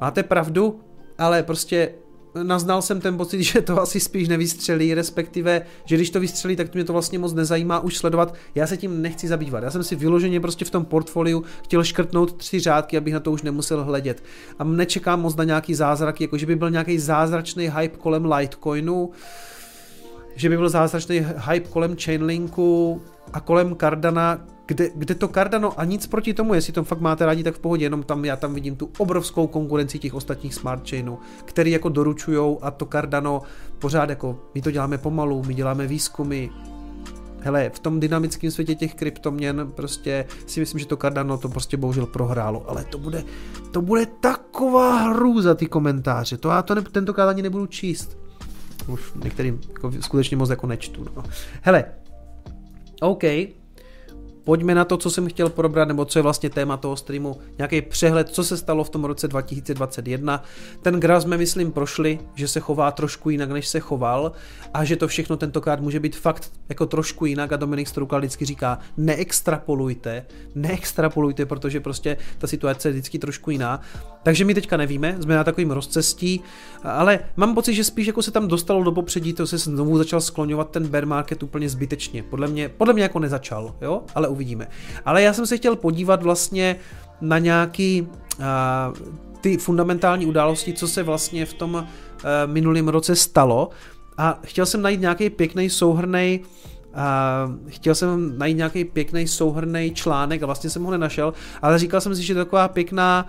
Máte 0.00 0.22
pravdu, 0.22 0.80
ale 1.18 1.42
prostě 1.42 1.94
naznal 2.42 2.82
jsem 2.82 3.00
ten 3.00 3.16
pocit, 3.16 3.42
že 3.42 3.60
to 3.62 3.80
asi 3.80 4.00
spíš 4.00 4.28
nevystřelí, 4.28 4.94
respektive, 4.94 5.62
že 5.84 5.96
když 5.96 6.10
to 6.10 6.20
vystřelí, 6.20 6.56
tak 6.56 6.74
mě 6.74 6.84
to 6.84 6.92
vlastně 6.92 7.18
moc 7.18 7.32
nezajímá 7.32 7.80
už 7.80 7.96
sledovat. 7.96 8.34
Já 8.54 8.66
se 8.66 8.76
tím 8.76 9.02
nechci 9.02 9.28
zabývat. 9.28 9.62
Já 9.62 9.70
jsem 9.70 9.84
si 9.84 9.96
vyloženě 9.96 10.40
prostě 10.40 10.64
v 10.64 10.70
tom 10.70 10.84
portfoliu 10.84 11.44
chtěl 11.64 11.84
škrtnout 11.84 12.36
tři 12.36 12.60
řádky, 12.60 12.96
abych 12.96 13.14
na 13.14 13.20
to 13.20 13.32
už 13.32 13.42
nemusel 13.42 13.84
hledět. 13.84 14.22
A 14.58 14.64
nečekám 14.64 15.20
moc 15.20 15.36
na 15.36 15.44
nějaký 15.44 15.74
zázrak, 15.74 16.20
jako 16.20 16.38
že 16.38 16.46
by 16.46 16.56
byl 16.56 16.70
nějaký 16.70 16.98
zázračný 16.98 17.70
hype 17.78 17.96
kolem 17.96 18.32
Litecoinu, 18.32 19.10
že 20.34 20.48
by 20.48 20.56
byl 20.56 20.68
zázračný 20.68 21.26
hype 21.50 21.68
kolem 21.68 21.96
Chainlinku 21.96 23.02
a 23.32 23.40
kolem 23.40 23.76
Cardana, 23.76 24.46
kde, 24.66 24.90
kde 24.94 25.14
to 25.14 25.28
Cardano 25.28 25.80
a 25.80 25.84
nic 25.84 26.06
proti 26.06 26.34
tomu, 26.34 26.54
jestli 26.54 26.72
to 26.72 26.84
fakt 26.84 27.00
máte 27.00 27.26
rádi, 27.26 27.42
tak 27.42 27.54
v 27.54 27.58
pohodě, 27.58 27.84
jenom 27.84 28.02
tam 28.02 28.24
já 28.24 28.36
tam 28.36 28.54
vidím 28.54 28.76
tu 28.76 28.90
obrovskou 28.98 29.46
konkurenci 29.46 29.98
těch 29.98 30.14
ostatních 30.14 30.54
smart 30.54 30.90
chainů, 30.90 31.18
který 31.44 31.70
jako 31.70 31.88
doručujou 31.88 32.58
a 32.62 32.70
to 32.70 32.86
Cardano 32.86 33.42
pořád 33.78 34.10
jako, 34.10 34.38
my 34.54 34.62
to 34.62 34.70
děláme 34.70 34.98
pomalu, 34.98 35.42
my 35.46 35.54
děláme 35.54 35.86
výzkumy, 35.86 36.48
Hele, 37.44 37.70
v 37.70 37.78
tom 37.78 38.00
dynamickém 38.00 38.50
světě 38.50 38.74
těch 38.74 38.94
kryptoměn 38.94 39.72
prostě 39.74 40.24
si 40.46 40.60
myslím, 40.60 40.78
že 40.78 40.86
to 40.86 40.96
Cardano 40.96 41.38
to 41.38 41.48
prostě 41.48 41.76
bohužel 41.76 42.06
prohrálo, 42.06 42.70
ale 42.70 42.84
to 42.84 42.98
bude, 42.98 43.24
to 43.70 43.82
bude 43.82 44.06
taková 44.06 44.96
hrůza 44.96 45.54
ty 45.54 45.66
komentáře, 45.66 46.36
to 46.36 46.48
já 46.48 46.62
to 46.62 46.74
ne, 46.74 46.82
tentokrát 46.82 47.28
ani 47.28 47.42
nebudu 47.42 47.66
číst. 47.66 48.18
Už 48.88 49.12
některým 49.24 49.60
jako 49.68 49.92
skutečně 50.00 50.36
moc 50.36 50.50
jako 50.50 50.66
nečtu. 50.66 51.06
No. 51.16 51.22
Hele, 51.62 51.84
OK, 53.00 53.24
pojďme 54.44 54.74
na 54.74 54.84
to, 54.84 54.96
co 54.96 55.10
jsem 55.10 55.28
chtěl 55.28 55.48
probrat, 55.48 55.88
nebo 55.88 56.04
co 56.04 56.18
je 56.18 56.22
vlastně 56.22 56.50
téma 56.50 56.76
toho 56.76 56.96
streamu, 56.96 57.36
nějaký 57.58 57.82
přehled, 57.82 58.28
co 58.28 58.44
se 58.44 58.56
stalo 58.56 58.84
v 58.84 58.90
tom 58.90 59.04
roce 59.04 59.28
2021. 59.28 60.44
Ten 60.82 61.00
graf 61.00 61.22
jsme, 61.22 61.36
myslím, 61.36 61.72
prošli, 61.72 62.18
že 62.34 62.48
se 62.48 62.60
chová 62.60 62.90
trošku 62.90 63.30
jinak, 63.30 63.50
než 63.50 63.68
se 63.68 63.80
choval 63.80 64.32
a 64.74 64.84
že 64.84 64.96
to 64.96 65.08
všechno 65.08 65.36
tentokrát 65.36 65.80
může 65.80 66.00
být 66.00 66.16
fakt 66.16 66.52
jako 66.68 66.86
trošku 66.86 67.26
jinak 67.26 67.52
a 67.52 67.56
Dominik 67.56 67.88
Stroukal 67.88 68.20
vždycky 68.20 68.44
říká, 68.44 68.78
neextrapolujte, 68.96 70.26
neextrapolujte, 70.54 71.46
protože 71.46 71.80
prostě 71.80 72.16
ta 72.38 72.46
situace 72.46 72.88
je 72.88 72.92
vždycky 72.92 73.18
trošku 73.18 73.50
jiná. 73.50 73.80
Takže 74.22 74.44
my 74.44 74.54
teďka 74.54 74.76
nevíme, 74.76 75.16
jsme 75.20 75.36
na 75.36 75.44
takovým 75.44 75.70
rozcestí, 75.70 76.40
ale 76.82 77.20
mám 77.36 77.54
pocit, 77.54 77.74
že 77.74 77.84
spíš 77.84 78.06
jako 78.06 78.22
se 78.22 78.30
tam 78.30 78.48
dostalo 78.48 78.82
do 78.82 78.92
popředí, 78.92 79.32
to 79.32 79.46
se 79.46 79.58
znovu 79.58 79.98
začal 79.98 80.20
skloňovat 80.20 80.70
ten 80.70 80.86
bear 80.86 81.06
market 81.06 81.42
úplně 81.42 81.68
zbytečně. 81.68 82.22
Podle 82.22 82.48
mě, 82.48 82.68
podle 82.68 82.94
mě 82.94 83.02
jako 83.02 83.18
nezačal, 83.18 83.74
jo, 83.80 84.02
ale 84.14 84.28
uvidíme. 84.32 84.68
Ale 85.04 85.22
já 85.22 85.32
jsem 85.32 85.46
se 85.46 85.56
chtěl 85.56 85.76
podívat 85.76 86.22
vlastně 86.22 86.76
na 87.20 87.38
nějaký 87.38 88.02
uh, 88.02 88.46
ty 89.40 89.56
fundamentální 89.56 90.26
události, 90.26 90.72
co 90.72 90.88
se 90.88 91.02
vlastně 91.02 91.46
v 91.46 91.54
tom 91.54 91.74
uh, 91.74 91.82
minulém 92.46 92.88
roce 92.88 93.16
stalo 93.16 93.70
a 94.18 94.38
chtěl 94.44 94.66
jsem 94.66 94.82
najít 94.82 95.00
nějaký 95.00 95.30
pěkný 95.30 95.70
souhrnej 95.70 96.40
uh, 96.40 97.68
chtěl 97.68 97.94
jsem 97.94 98.38
najít 98.38 98.56
nějaký 98.56 98.84
pěkný 98.84 99.28
souhrnej 99.28 99.90
článek 99.90 100.42
a 100.42 100.46
vlastně 100.46 100.70
jsem 100.70 100.82
ho 100.82 100.90
nenašel, 100.90 101.34
ale 101.62 101.78
říkal 101.78 102.00
jsem 102.00 102.16
si, 102.16 102.22
že 102.22 102.34
taková 102.34 102.68
pěkná 102.68 103.26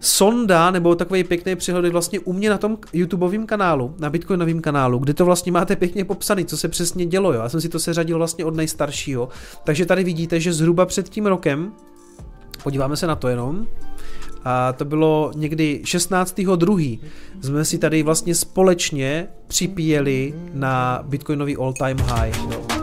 sonda 0.00 0.70
nebo 0.70 0.94
takový 0.94 1.24
pěkný 1.24 1.56
přehled 1.56 1.92
vlastně 1.92 2.20
u 2.20 2.32
mě 2.32 2.50
na 2.50 2.58
tom 2.58 2.78
YouTubeovém 2.92 3.46
kanálu, 3.46 3.94
na 3.98 4.10
Bitcoinovém 4.10 4.60
kanálu, 4.60 4.98
kde 4.98 5.14
to 5.14 5.24
vlastně 5.24 5.52
máte 5.52 5.76
pěkně 5.76 6.04
popsané, 6.04 6.44
co 6.44 6.56
se 6.56 6.68
přesně 6.68 7.06
dělo. 7.06 7.32
Jo? 7.32 7.40
Já 7.40 7.48
jsem 7.48 7.60
si 7.60 7.68
to 7.68 7.78
seřadil 7.78 8.18
vlastně 8.18 8.44
od 8.44 8.54
nejstaršího. 8.54 9.28
Takže 9.64 9.86
tady 9.86 10.04
vidíte, 10.04 10.40
že 10.40 10.52
zhruba 10.52 10.86
před 10.86 11.08
tím 11.08 11.26
rokem, 11.26 11.72
podíváme 12.62 12.96
se 12.96 13.06
na 13.06 13.16
to 13.16 13.28
jenom, 13.28 13.66
a 14.44 14.72
to 14.72 14.84
bylo 14.84 15.32
někdy 15.34 15.80
16.2. 15.84 17.00
jsme 17.40 17.64
si 17.64 17.78
tady 17.78 18.02
vlastně 18.02 18.34
společně 18.34 19.28
připíjeli 19.46 20.34
na 20.52 21.04
Bitcoinový 21.08 21.56
all 21.56 21.72
time 21.72 21.98
high. 21.98 22.32
Jo. 22.50 22.79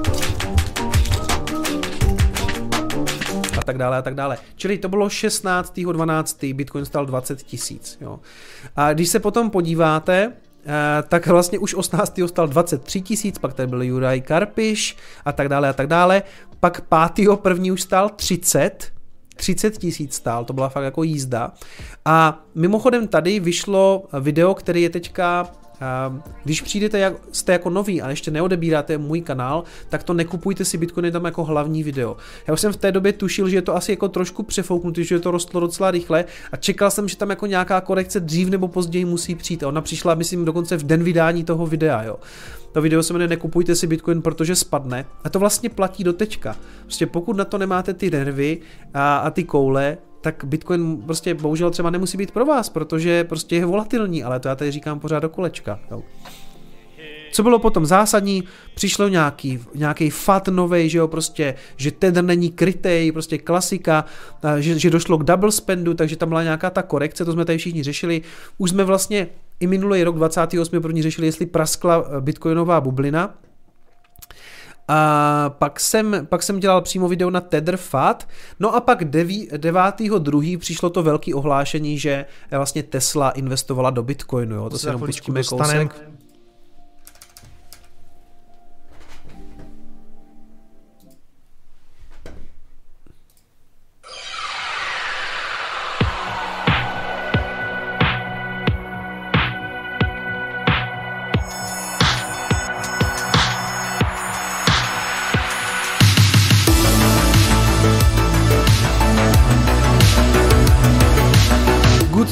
Tak 3.68 3.78
dále 3.78 3.98
a 3.98 4.02
tak 4.02 4.16
dále. 4.16 4.38
Čili 4.56 4.78
to 4.78 4.90
bylo 4.90 5.08
16.12. 5.08 6.56
Bitcoin 6.56 6.86
stal 6.86 7.06
20 7.06 7.44
tisíc. 7.44 8.00
A 8.76 8.94
když 8.94 9.10
se 9.10 9.20
potom 9.20 9.50
podíváte, 9.50 10.32
eh, 10.66 11.04
tak 11.08 11.28
vlastně 11.28 11.60
už 11.60 11.74
18. 11.74 12.28
stal 12.28 12.48
23 12.48 13.02
tisíc, 13.02 13.38
pak 13.38 13.54
tady 13.54 13.68
byl 13.68 13.82
Juraj 13.82 14.22
Karpiš 14.22 14.98
a 15.26 15.32
tak 15.32 15.50
dále 15.50 15.70
a 15.70 15.74
tak 15.74 15.88
dále. 15.88 16.24
Pak 16.60 16.82
5. 16.82 17.38
první 17.38 17.72
už 17.72 17.82
stál 17.82 18.10
30, 18.10 18.92
30 19.36 19.78
tisíc 19.78 20.16
stál, 20.16 20.46
to 20.46 20.54
byla 20.54 20.70
fakt 20.70 20.84
jako 20.84 21.04
jízda. 21.04 21.52
A 22.06 22.44
mimochodem 22.56 23.08
tady 23.08 23.40
vyšlo 23.40 24.08
video, 24.20 24.54
který 24.54 24.82
je 24.82 24.90
teďka 24.90 25.52
když 26.44 26.62
přijdete, 26.62 27.00
jak, 27.00 27.14
jste 27.32 27.52
jako 27.52 27.70
nový 27.70 28.02
a 28.02 28.10
ještě 28.10 28.32
neodebíráte 28.32 28.98
můj 28.98 29.22
kanál, 29.22 29.64
tak 29.90 30.04
to 30.04 30.14
nekupujte 30.14 30.66
si 30.66 30.78
Bitcoiny 30.78 31.12
tam 31.12 31.26
jako 31.26 31.44
hlavní 31.44 31.84
video. 31.84 32.18
Já 32.48 32.54
už 32.54 32.62
jsem 32.62 32.74
v 32.74 32.78
té 32.78 32.92
době 32.92 33.14
tušil, 33.14 33.50
že 33.50 33.58
je 33.58 33.62
to 33.62 33.76
asi 33.76 33.92
jako 33.92 34.08
trošku 34.08 34.44
přefouknutý, 34.44 35.04
že 35.04 35.20
to 35.20 35.32
rostlo 35.32 35.60
docela 35.60 35.92
rychle 35.92 36.26
a 36.52 36.58
čekal 36.58 36.92
jsem, 36.92 37.08
že 37.08 37.18
tam 37.18 37.30
jako 37.30 37.46
nějaká 37.46 37.82
korekce 37.82 38.20
dřív 38.20 38.50
nebo 38.50 38.68
později 38.68 39.06
musí 39.06 39.36
přijít. 39.36 39.64
A 39.64 39.68
ona 39.68 39.82
přišla, 39.82 40.16
myslím, 40.16 40.46
dokonce 40.46 40.78
v 40.78 40.84
den 40.84 41.04
vydání 41.04 41.44
toho 41.44 41.68
videa, 41.68 42.04
jo. 42.04 42.20
To 42.72 42.82
video 42.82 43.04
se 43.04 43.14
jmenuje 43.14 43.28
Nekupujte 43.28 43.76
si 43.76 43.88
Bitcoin, 43.88 44.22
protože 44.22 44.56
spadne. 44.56 45.06
A 45.24 45.30
to 45.30 45.40
vlastně 45.40 45.70
platí 45.70 46.04
do 46.04 46.14
teďka. 46.14 46.56
Prostě 46.82 47.06
pokud 47.06 47.38
na 47.38 47.46
to 47.46 47.58
nemáte 47.58 47.94
ty 47.94 48.12
nervy 48.12 48.60
a, 48.94 49.18
a 49.18 49.30
ty 49.30 49.44
koule, 49.44 49.98
tak 50.22 50.44
Bitcoin 50.44 50.98
prostě 50.98 51.34
bohužel 51.34 51.72
třeba 51.72 51.90
nemusí 51.90 52.18
být 52.18 52.32
pro 52.32 52.46
vás, 52.46 52.70
protože 52.70 53.24
prostě 53.24 53.56
je 53.56 53.66
volatilní, 53.66 54.24
ale 54.24 54.40
to 54.40 54.48
já 54.48 54.56
tady 54.56 54.72
říkám 54.72 55.00
pořád 55.00 55.20
do 55.20 55.30
kolečka. 55.30 55.80
Jo. 55.92 56.04
co 57.32 57.44
bylo 57.44 57.60
potom 57.60 57.86
zásadní, 57.86 58.44
přišlo 58.76 59.08
nějaký, 59.08 59.60
nějaký 59.76 60.10
fat 60.10 60.48
novej, 60.48 60.90
že 60.90 60.98
jo, 60.98 61.08
prostě, 61.08 61.56
že 61.78 61.92
Tether 61.92 62.24
není 62.24 62.52
krytej, 62.52 63.12
prostě 63.12 63.38
klasika, 63.38 64.06
že, 64.60 64.80
že 64.80 64.90
došlo 64.90 65.18
k 65.18 65.24
double 65.24 65.52
spendu, 65.52 65.94
takže 65.94 66.16
tam 66.16 66.30
byla 66.30 66.44
nějaká 66.44 66.70
ta 66.70 66.82
korekce, 66.82 67.26
to 67.26 67.32
jsme 67.32 67.46
tady 67.46 67.58
všichni 67.58 67.84
řešili. 67.84 68.22
Už 68.58 68.70
jsme 68.70 68.84
vlastně 68.84 69.28
i 69.60 69.68
minulý 69.68 70.04
rok 70.04 70.16
28. 70.16 70.82
první 70.82 71.02
řešili, 71.02 71.28
jestli 71.28 71.46
praskla 71.46 72.06
eh, 72.08 72.22
bitcoinová 72.22 72.82
bublina, 72.82 73.36
a 74.88 75.50
pak 75.50 75.80
jsem, 75.80 76.28
pak 76.30 76.44
jsem 76.44 76.60
dělal 76.60 76.82
přímo 76.82 77.08
video 77.08 77.30
na 77.30 77.42
Tether 77.42 77.78
FAT, 77.78 78.28
no 78.60 78.76
a 78.76 78.82
pak 78.82 79.02
9.2. 79.02 80.58
přišlo 80.58 80.90
to 80.90 81.04
velké 81.04 81.36
ohlášení, 81.36 82.00
že 82.00 82.26
vlastně 82.52 82.84
Tesla 82.84 83.30
investovala 83.30 83.90
do 83.90 84.04
Bitcoinu, 84.04 84.56
jo, 84.56 84.64
to, 84.64 84.70
to 84.70 84.78
se 84.78 84.88
jenom 84.88 85.02
pustíme 85.02 85.44
kousek. 85.44 86.17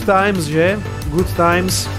Times, 0.06 0.46
že? 0.46 0.80
Good 1.10 1.36
times. 1.36 1.90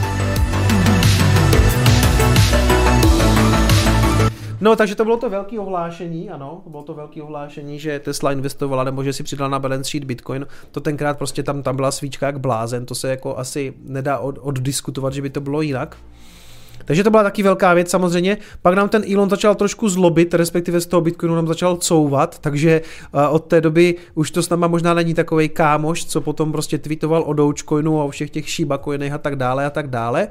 No, 4.60 4.76
takže 4.76 4.94
to 4.94 5.04
bylo 5.04 5.16
to 5.16 5.30
velké 5.30 5.60
ohlášení, 5.60 6.30
ano, 6.30 6.62
bylo 6.66 6.82
to 6.82 6.94
velké 6.94 7.22
ohlášení, 7.22 7.78
že 7.78 7.98
Tesla 7.98 8.32
investovala 8.32 8.84
nebo 8.84 9.04
že 9.04 9.12
si 9.12 9.22
přidala 9.22 9.50
na 9.50 9.58
balance 9.58 9.90
sheet 9.90 10.04
Bitcoin. 10.04 10.46
To 10.70 10.80
tenkrát 10.80 11.18
prostě 11.18 11.42
tam, 11.42 11.62
tam 11.62 11.76
byla 11.76 11.90
svíčka 11.90 12.26
jak 12.26 12.40
blázen, 12.40 12.86
to 12.86 12.94
se 12.94 13.10
jako 13.10 13.38
asi 13.38 13.74
nedá 13.84 14.18
od, 14.18 14.38
oddiskutovat, 14.40 15.12
že 15.12 15.22
by 15.22 15.30
to 15.30 15.40
bylo 15.40 15.60
jinak. 15.60 15.96
Takže 16.86 17.04
to 17.04 17.10
byla 17.10 17.22
taky 17.22 17.42
velká 17.42 17.74
věc 17.74 17.90
samozřejmě. 17.90 18.38
Pak 18.62 18.74
nám 18.74 18.88
ten 18.88 19.04
Elon 19.14 19.30
začal 19.30 19.54
trošku 19.54 19.88
zlobit, 19.88 20.34
respektive 20.34 20.80
z 20.80 20.86
toho 20.86 21.00
Bitcoinu 21.00 21.34
nám 21.34 21.46
začal 21.46 21.76
couvat, 21.76 22.38
takže 22.38 22.82
od 23.30 23.44
té 23.44 23.60
doby 23.60 23.94
už 24.14 24.30
to 24.30 24.42
s 24.42 24.48
náma 24.48 24.66
možná 24.66 24.94
není 24.94 25.14
takový 25.14 25.48
kámoš, 25.48 26.04
co 26.04 26.20
potom 26.20 26.52
prostě 26.52 26.78
tweetoval 26.78 27.22
o 27.26 27.32
Dogecoinu 27.32 28.00
a 28.00 28.04
o 28.04 28.10
všech 28.10 28.30
těch 28.30 28.50
Shiba 28.50 28.78
coinech 28.78 29.12
a 29.12 29.18
tak 29.18 29.36
dále 29.36 29.66
a 29.66 29.70
tak 29.70 29.86
dále. 29.88 30.28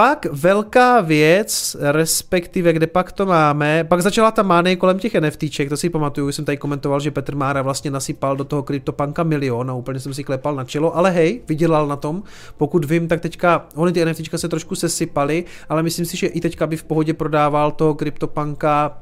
Pak 0.00 0.26
velká 0.32 1.00
věc, 1.00 1.76
respektive 1.80 2.72
kde 2.72 2.86
pak 2.86 3.12
to 3.12 3.26
máme, 3.26 3.84
pak 3.84 4.02
začala 4.02 4.30
ta 4.30 4.42
mánie 4.42 4.76
kolem 4.76 4.98
těch 4.98 5.14
NFTček, 5.14 5.68
to 5.68 5.76
si 5.76 5.90
pamatuju, 5.90 6.32
jsem 6.32 6.44
tady 6.44 6.56
komentoval, 6.56 7.00
že 7.00 7.10
Petr 7.10 7.36
Mára 7.36 7.62
vlastně 7.62 7.90
nasypal 7.90 8.36
do 8.36 8.44
toho 8.44 8.62
kryptopanka 8.62 9.22
milion 9.22 9.70
a 9.70 9.74
úplně 9.74 10.00
jsem 10.00 10.14
si 10.14 10.24
klepal 10.24 10.54
na 10.54 10.64
čelo, 10.64 10.96
ale 10.96 11.10
hej, 11.10 11.40
vydělal 11.48 11.86
na 11.86 11.96
tom, 11.96 12.22
pokud 12.56 12.84
vím, 12.84 13.08
tak 13.08 13.20
teďka, 13.20 13.66
oni 13.74 13.92
ty 13.92 14.04
NFTčka 14.04 14.38
se 14.38 14.48
trošku 14.48 14.74
sesypaly, 14.74 15.44
ale 15.68 15.82
myslím 15.82 16.06
si, 16.06 16.16
že 16.16 16.26
i 16.26 16.40
teďka 16.40 16.66
by 16.66 16.76
v 16.76 16.84
pohodě 16.84 17.14
prodával 17.14 17.72
toho 17.72 17.94
kryptopanka 17.94 18.98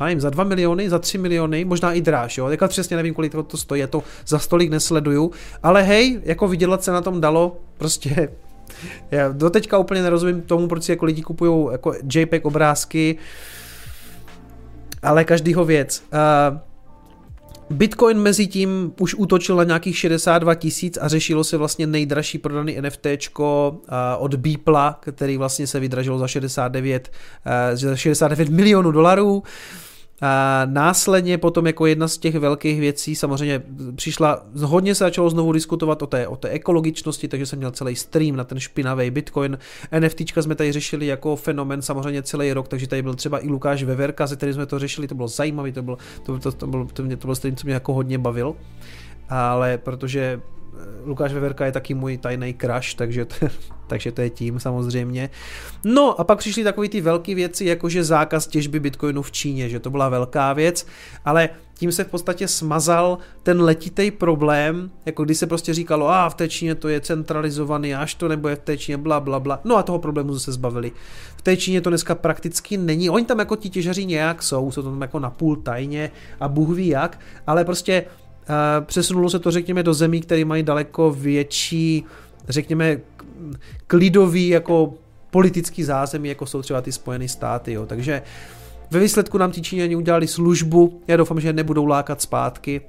nevím, 0.00 0.20
za 0.20 0.30
2 0.30 0.44
miliony, 0.44 0.90
za 0.90 0.98
3 0.98 1.18
miliony, 1.18 1.64
možná 1.64 1.92
i 1.92 2.00
dráž, 2.00 2.38
jo, 2.38 2.48
jako 2.48 2.68
přesně 2.68 2.96
nevím, 2.96 3.14
kolik 3.14 3.32
to 3.46 3.56
stojí, 3.56 3.80
já 3.80 3.86
to 3.86 4.02
za 4.26 4.38
stolik 4.38 4.70
nesleduju, 4.70 5.30
ale 5.62 5.82
hej, 5.82 6.20
jako 6.24 6.48
vydělat 6.48 6.84
se 6.84 6.92
na 6.92 7.00
tom 7.00 7.20
dalo, 7.20 7.56
prostě 7.78 8.28
já 9.10 9.28
doteďka 9.32 9.78
úplně 9.78 10.02
nerozumím 10.02 10.42
tomu, 10.42 10.68
proč 10.68 10.82
si 10.82 10.92
jako 10.92 11.04
lidi 11.04 11.22
kupují 11.22 11.72
jako 11.72 11.94
JPEG 12.14 12.44
obrázky, 12.44 13.18
ale 15.02 15.24
každýho 15.24 15.64
věc. 15.64 16.02
Uh, 16.12 16.58
Bitcoin 17.70 18.18
mezi 18.18 18.46
tím 18.46 18.92
už 19.00 19.14
útočil 19.14 19.56
na 19.56 19.64
nějakých 19.64 19.98
62 19.98 20.54
tisíc 20.54 20.98
a 21.00 21.08
řešilo 21.08 21.44
se 21.44 21.56
vlastně 21.56 21.86
nejdražší 21.86 22.38
prodaný 22.38 22.80
NFT 22.80 23.06
od 24.18 24.34
Beepla, 24.34 25.00
který 25.00 25.36
vlastně 25.36 25.66
se 25.66 25.80
vydražilo 25.80 26.18
za 26.18 26.28
69, 26.28 27.12
za 27.74 27.96
69 27.96 28.48
milionů 28.48 28.90
dolarů. 28.90 29.42
A 30.20 30.62
následně 30.64 31.38
potom 31.38 31.66
jako 31.66 31.86
jedna 31.86 32.08
z 32.08 32.18
těch 32.18 32.34
velkých 32.34 32.80
věcí 32.80 33.16
samozřejmě 33.16 33.62
přišla, 33.94 34.46
hodně 34.62 34.94
se 34.94 35.04
začalo 35.04 35.30
znovu 35.30 35.52
diskutovat 35.52 36.02
o 36.02 36.06
té, 36.06 36.28
o 36.28 36.36
té 36.36 36.48
ekologičnosti, 36.48 37.28
takže 37.28 37.46
jsem 37.46 37.58
měl 37.58 37.70
celý 37.70 37.96
stream 37.96 38.36
na 38.36 38.44
ten 38.44 38.60
špinavý 38.60 39.10
Bitcoin. 39.10 39.58
NFTčka 40.00 40.42
jsme 40.42 40.54
tady 40.54 40.72
řešili 40.72 41.06
jako 41.06 41.36
fenomen 41.36 41.82
samozřejmě 41.82 42.22
celý 42.22 42.52
rok, 42.52 42.68
takže 42.68 42.88
tady 42.88 43.02
byl 43.02 43.14
třeba 43.14 43.44
i 43.44 43.48
Lukáš 43.48 43.82
Veverka, 43.82 44.26
se 44.26 44.36
kterým 44.36 44.54
jsme 44.54 44.66
to 44.66 44.78
řešili, 44.78 45.08
to 45.08 45.14
bylo 45.14 45.28
zajímavé, 45.28 45.72
to 45.72 45.82
byl, 45.82 45.98
to, 46.22 46.38
to, 46.38 46.52
to, 46.52 46.66
byl, 46.66 46.86
to, 46.92 47.02
mě, 47.02 47.16
to 47.16 47.26
byl 47.26 47.34
stream, 47.34 47.56
co 47.56 47.66
mě 47.66 47.74
jako 47.74 47.94
hodně 47.94 48.18
bavil 48.18 48.54
ale 49.30 49.78
protože 49.78 50.40
Lukáš 51.04 51.32
Veverka 51.32 51.66
je 51.66 51.72
taky 51.72 51.94
můj 51.94 52.18
tajný 52.18 52.54
crush, 52.60 52.94
takže 52.94 53.24
to, 53.24 53.34
takže 53.86 54.12
to 54.12 54.20
je 54.20 54.30
tím 54.30 54.60
samozřejmě. 54.60 55.30
No 55.84 56.20
a 56.20 56.24
pak 56.24 56.38
přišly 56.38 56.64
takové 56.64 56.88
ty 56.88 57.00
velké 57.00 57.34
věci, 57.34 57.64
jakože 57.64 58.04
zákaz 58.04 58.46
těžby 58.46 58.80
bitcoinu 58.80 59.22
v 59.22 59.32
Číně, 59.32 59.68
že 59.68 59.80
to 59.80 59.90
byla 59.90 60.08
velká 60.08 60.52
věc, 60.52 60.86
ale 61.24 61.48
tím 61.74 61.92
se 61.92 62.04
v 62.04 62.08
podstatě 62.08 62.48
smazal 62.48 63.18
ten 63.42 63.62
letitý 63.62 64.10
problém, 64.10 64.90
jako 65.06 65.24
když 65.24 65.38
se 65.38 65.46
prostě 65.46 65.74
říkalo, 65.74 66.08
a 66.08 66.28
v 66.28 66.34
té 66.34 66.48
Číně 66.48 66.74
to 66.74 66.88
je 66.88 67.00
centralizovaný, 67.00 67.94
až 67.94 68.14
to 68.14 68.28
nebude 68.28 68.56
v 68.56 68.58
té 68.58 68.78
Číně, 68.78 68.96
bla, 68.96 69.20
bla, 69.20 69.40
bla. 69.40 69.60
No 69.64 69.76
a 69.76 69.82
toho 69.82 69.98
problému 69.98 70.38
se 70.38 70.52
zbavili. 70.52 70.92
V 71.36 71.42
té 71.42 71.56
Číně 71.56 71.80
to 71.80 71.90
dneska 71.90 72.14
prakticky 72.14 72.76
není. 72.76 73.10
Oni 73.10 73.24
tam 73.24 73.38
jako 73.38 73.56
ti 73.56 73.70
těžaři 73.70 74.06
nějak 74.06 74.42
jsou, 74.42 74.70
jsou 74.70 74.82
tam 74.82 75.02
jako 75.02 75.18
napůl 75.18 75.56
tajně 75.56 76.10
a 76.40 76.48
Bůh 76.48 76.76
ví 76.76 76.88
jak, 76.88 77.20
ale 77.46 77.64
prostě 77.64 78.04
Přesunulo 78.80 79.30
se 79.30 79.38
to, 79.38 79.50
řekněme, 79.50 79.82
do 79.82 79.94
zemí, 79.94 80.20
které 80.20 80.44
mají 80.44 80.62
daleko 80.62 81.10
větší, 81.10 82.04
řekněme, 82.48 83.00
klidový 83.86 84.48
jako 84.48 84.94
politický 85.30 85.84
zázemí, 85.84 86.28
jako 86.28 86.46
jsou 86.46 86.62
třeba 86.62 86.80
ty 86.80 86.92
Spojené 86.92 87.28
státy. 87.28 87.72
Jo. 87.72 87.86
Takže 87.86 88.22
ve 88.90 89.00
výsledku 89.00 89.38
nám 89.38 89.52
ti 89.52 89.62
Číňani 89.62 89.96
udělali 89.96 90.26
službu, 90.26 91.00
já 91.08 91.16
doufám, 91.16 91.40
že 91.40 91.52
nebudou 91.52 91.86
lákat 91.86 92.22
zpátky, 92.22 92.80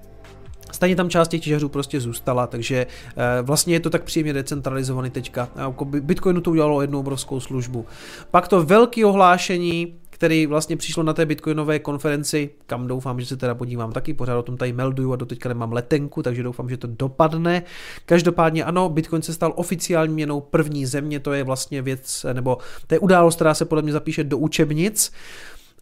Stejně 0.72 0.96
tam 0.96 1.10
část 1.10 1.28
těch 1.28 1.42
těžařů 1.42 1.70
prostě 1.70 2.00
zůstala, 2.00 2.48
takže 2.48 2.88
eh, 3.18 3.42
vlastně 3.42 3.76
je 3.76 3.80
to 3.80 3.90
tak 3.90 4.04
příjemně 4.04 4.34
decentralizovaný 4.34 5.10
teďka. 5.10 5.50
Jako 5.56 5.86
Bitcoinu 5.86 6.42
to 6.42 6.52
udělalo 6.52 6.82
jednu 6.82 7.00
obrovskou 7.00 7.40
službu. 7.40 7.86
Pak 8.32 8.48
to 8.48 8.64
velké 8.64 9.06
ohlášení, 9.06 9.96
který 10.22 10.46
vlastně 10.46 10.78
přišlo 10.78 11.04
na 11.04 11.14
té 11.14 11.26
bitcoinové 11.26 11.80
konferenci, 11.80 12.50
kam 12.68 12.88
doufám, 12.88 13.20
že 13.20 13.26
se 13.26 13.38
teda 13.38 13.56
podívám 13.56 13.92
taky, 13.92 14.14
pořád 14.14 14.38
o 14.38 14.44
tom 14.44 14.58
tady 14.58 14.74
melduju 14.74 15.14
a 15.14 15.16
do 15.16 15.26
teďka 15.26 15.50
nemám 15.50 15.74
letenku, 15.74 16.24
takže 16.24 16.44
doufám, 16.44 16.70
že 16.70 16.78
to 16.78 16.88
dopadne. 16.88 17.64
Každopádně 18.06 18.64
ano, 18.64 18.90
bitcoin 18.90 19.22
se 19.22 19.34
stal 19.34 19.54
oficiální 19.56 20.14
měnou 20.14 20.42
první 20.42 20.86
země, 20.86 21.20
to 21.20 21.34
je 21.34 21.44
vlastně 21.44 21.82
věc, 21.82 22.26
nebo 22.34 22.58
to 22.88 22.96
je 22.96 23.00
událost, 23.00 23.36
která 23.36 23.54
se 23.54 23.66
podle 23.66 23.82
mě 23.82 23.92
zapíše 23.92 24.24
do 24.24 24.38
učebnic. 24.38 25.12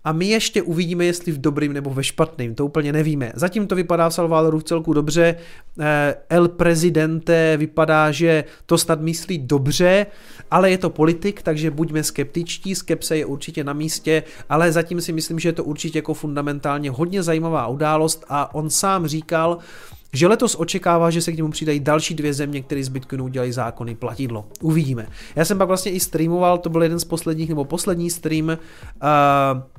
A 0.03 0.11
my 0.11 0.25
ještě 0.25 0.61
uvidíme, 0.61 1.05
jestli 1.05 1.31
v 1.31 1.41
dobrým 1.41 1.73
nebo 1.73 1.89
ve 1.89 2.03
špatným, 2.03 2.55
to 2.55 2.65
úplně 2.65 2.93
nevíme. 2.93 3.31
Zatím 3.35 3.67
to 3.67 3.75
vypadá 3.75 4.09
v 4.09 4.13
Salvadoru 4.13 4.59
v 4.59 4.63
celku 4.63 4.93
dobře. 4.93 5.35
Eh, 5.79 6.15
El 6.29 6.47
Presidente 6.47 7.57
vypadá, 7.57 8.11
že 8.11 8.43
to 8.65 8.77
snad 8.77 9.01
myslí 9.01 9.37
dobře, 9.37 10.05
ale 10.51 10.71
je 10.71 10.77
to 10.77 10.89
politik, 10.89 11.41
takže 11.41 11.71
buďme 11.71 12.03
skeptičtí, 12.03 12.75
skepse 12.75 13.17
je 13.17 13.25
určitě 13.25 13.63
na 13.63 13.73
místě, 13.73 14.23
ale 14.49 14.71
zatím 14.71 15.01
si 15.01 15.13
myslím, 15.13 15.39
že 15.39 15.49
je 15.49 15.53
to 15.53 15.63
určitě 15.63 15.97
jako 15.97 16.13
fundamentálně 16.13 16.91
hodně 16.91 17.23
zajímavá 17.23 17.67
událost 17.67 18.25
a 18.29 18.55
on 18.55 18.69
sám 18.69 19.07
říkal, 19.07 19.57
že 20.13 20.27
letos 20.27 20.55
očekává, 20.59 21.09
že 21.09 21.21
se 21.21 21.31
k 21.31 21.37
němu 21.37 21.51
přidají 21.51 21.79
další 21.79 22.15
dvě 22.15 22.33
země, 22.33 22.61
které 22.61 22.83
z 22.83 22.89
Bitcoinu 22.89 23.25
udělají 23.25 23.51
zákony 23.51 23.95
platidlo. 23.95 24.45
Uvidíme. 24.61 25.07
Já 25.35 25.45
jsem 25.45 25.57
pak 25.57 25.67
vlastně 25.67 25.91
i 25.91 25.99
streamoval, 25.99 26.57
to 26.57 26.69
byl 26.69 26.83
jeden 26.83 26.99
z 26.99 27.03
posledních, 27.03 27.49
nebo 27.49 27.65
poslední 27.65 28.09
stream, 28.09 28.47
uh, 28.47 28.55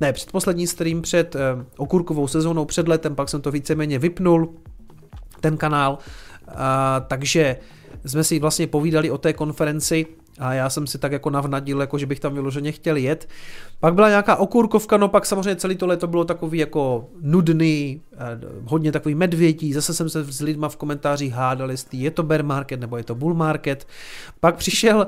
ne, 0.00 0.12
předposlední 0.12 0.66
stream 0.66 1.02
před 1.02 1.34
uh, 1.34 1.40
okurkovou 1.76 2.28
sezónou, 2.28 2.64
před 2.64 2.88
letem, 2.88 3.14
pak 3.14 3.28
jsem 3.28 3.40
to 3.40 3.50
víceméně 3.50 3.98
vypnul, 3.98 4.54
ten 5.40 5.56
kanál, 5.56 5.98
uh, 6.48 6.54
takže 7.06 7.56
jsme 8.06 8.24
si 8.24 8.38
vlastně 8.38 8.66
povídali 8.66 9.10
o 9.10 9.18
té 9.18 9.32
konferenci 9.32 10.06
a 10.40 10.54
já 10.54 10.70
jsem 10.70 10.86
si 10.86 10.98
tak 10.98 11.12
jako 11.12 11.30
navnadil, 11.30 11.80
jako 11.80 11.98
že 11.98 12.06
bych 12.06 12.20
tam 12.20 12.34
vyloženě 12.34 12.72
chtěl 12.72 12.96
jet. 12.96 13.28
Pak 13.80 13.94
byla 13.94 14.08
nějaká 14.08 14.36
okurkovka, 14.36 14.96
no 14.96 15.08
pak 15.08 15.26
samozřejmě 15.26 15.56
celý 15.56 15.76
to 15.76 15.86
léto 15.86 16.06
bylo 16.06 16.24
takový 16.24 16.58
jako 16.58 17.08
nudný, 17.20 18.02
eh, 18.12 18.16
hodně 18.64 18.92
takový 18.92 19.14
medvědí, 19.14 19.72
zase 19.72 19.94
jsem 19.94 20.08
se 20.08 20.24
s 20.24 20.40
lidma 20.40 20.68
v 20.68 20.76
komentářích 20.76 21.32
hádal, 21.32 21.70
jestli 21.70 21.98
je 21.98 22.10
to 22.10 22.22
bear 22.22 22.44
market 22.44 22.80
nebo 22.80 22.96
je 22.96 23.04
to 23.04 23.14
bull 23.14 23.34
market. 23.34 23.86
Pak 24.40 24.56
přišel 24.56 25.06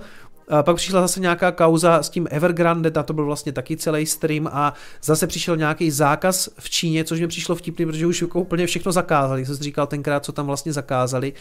a 0.49 0.63
pak 0.63 0.77
přišla 0.77 1.01
zase 1.01 1.21
nějaká 1.21 1.53
kauza 1.53 2.03
s 2.03 2.09
tím 2.09 2.29
Evergrande, 2.31 2.91
a 2.91 3.03
to 3.03 3.13
byl 3.13 3.25
vlastně 3.25 3.53
taky 3.53 3.77
celý 3.77 4.07
stream 4.07 4.49
a 4.53 4.75
zase 5.03 5.27
přišel 5.27 5.57
nějaký 5.57 5.91
zákaz 5.91 6.49
v 6.59 6.71
Číně, 6.71 7.05
což 7.05 7.21
mi 7.21 7.29
přišlo 7.29 7.55
vtipný, 7.55 7.87
protože 7.87 8.07
už 8.07 8.23
jako 8.23 8.41
úplně 8.41 8.67
všechno 8.67 8.93
zakázali, 8.93 9.47
jsem 9.47 9.57
si 9.57 9.63
říkal 9.63 9.87
tenkrát, 9.87 10.25
co 10.25 10.33
tam 10.33 10.47
vlastně 10.47 10.73
zakázali. 10.73 11.33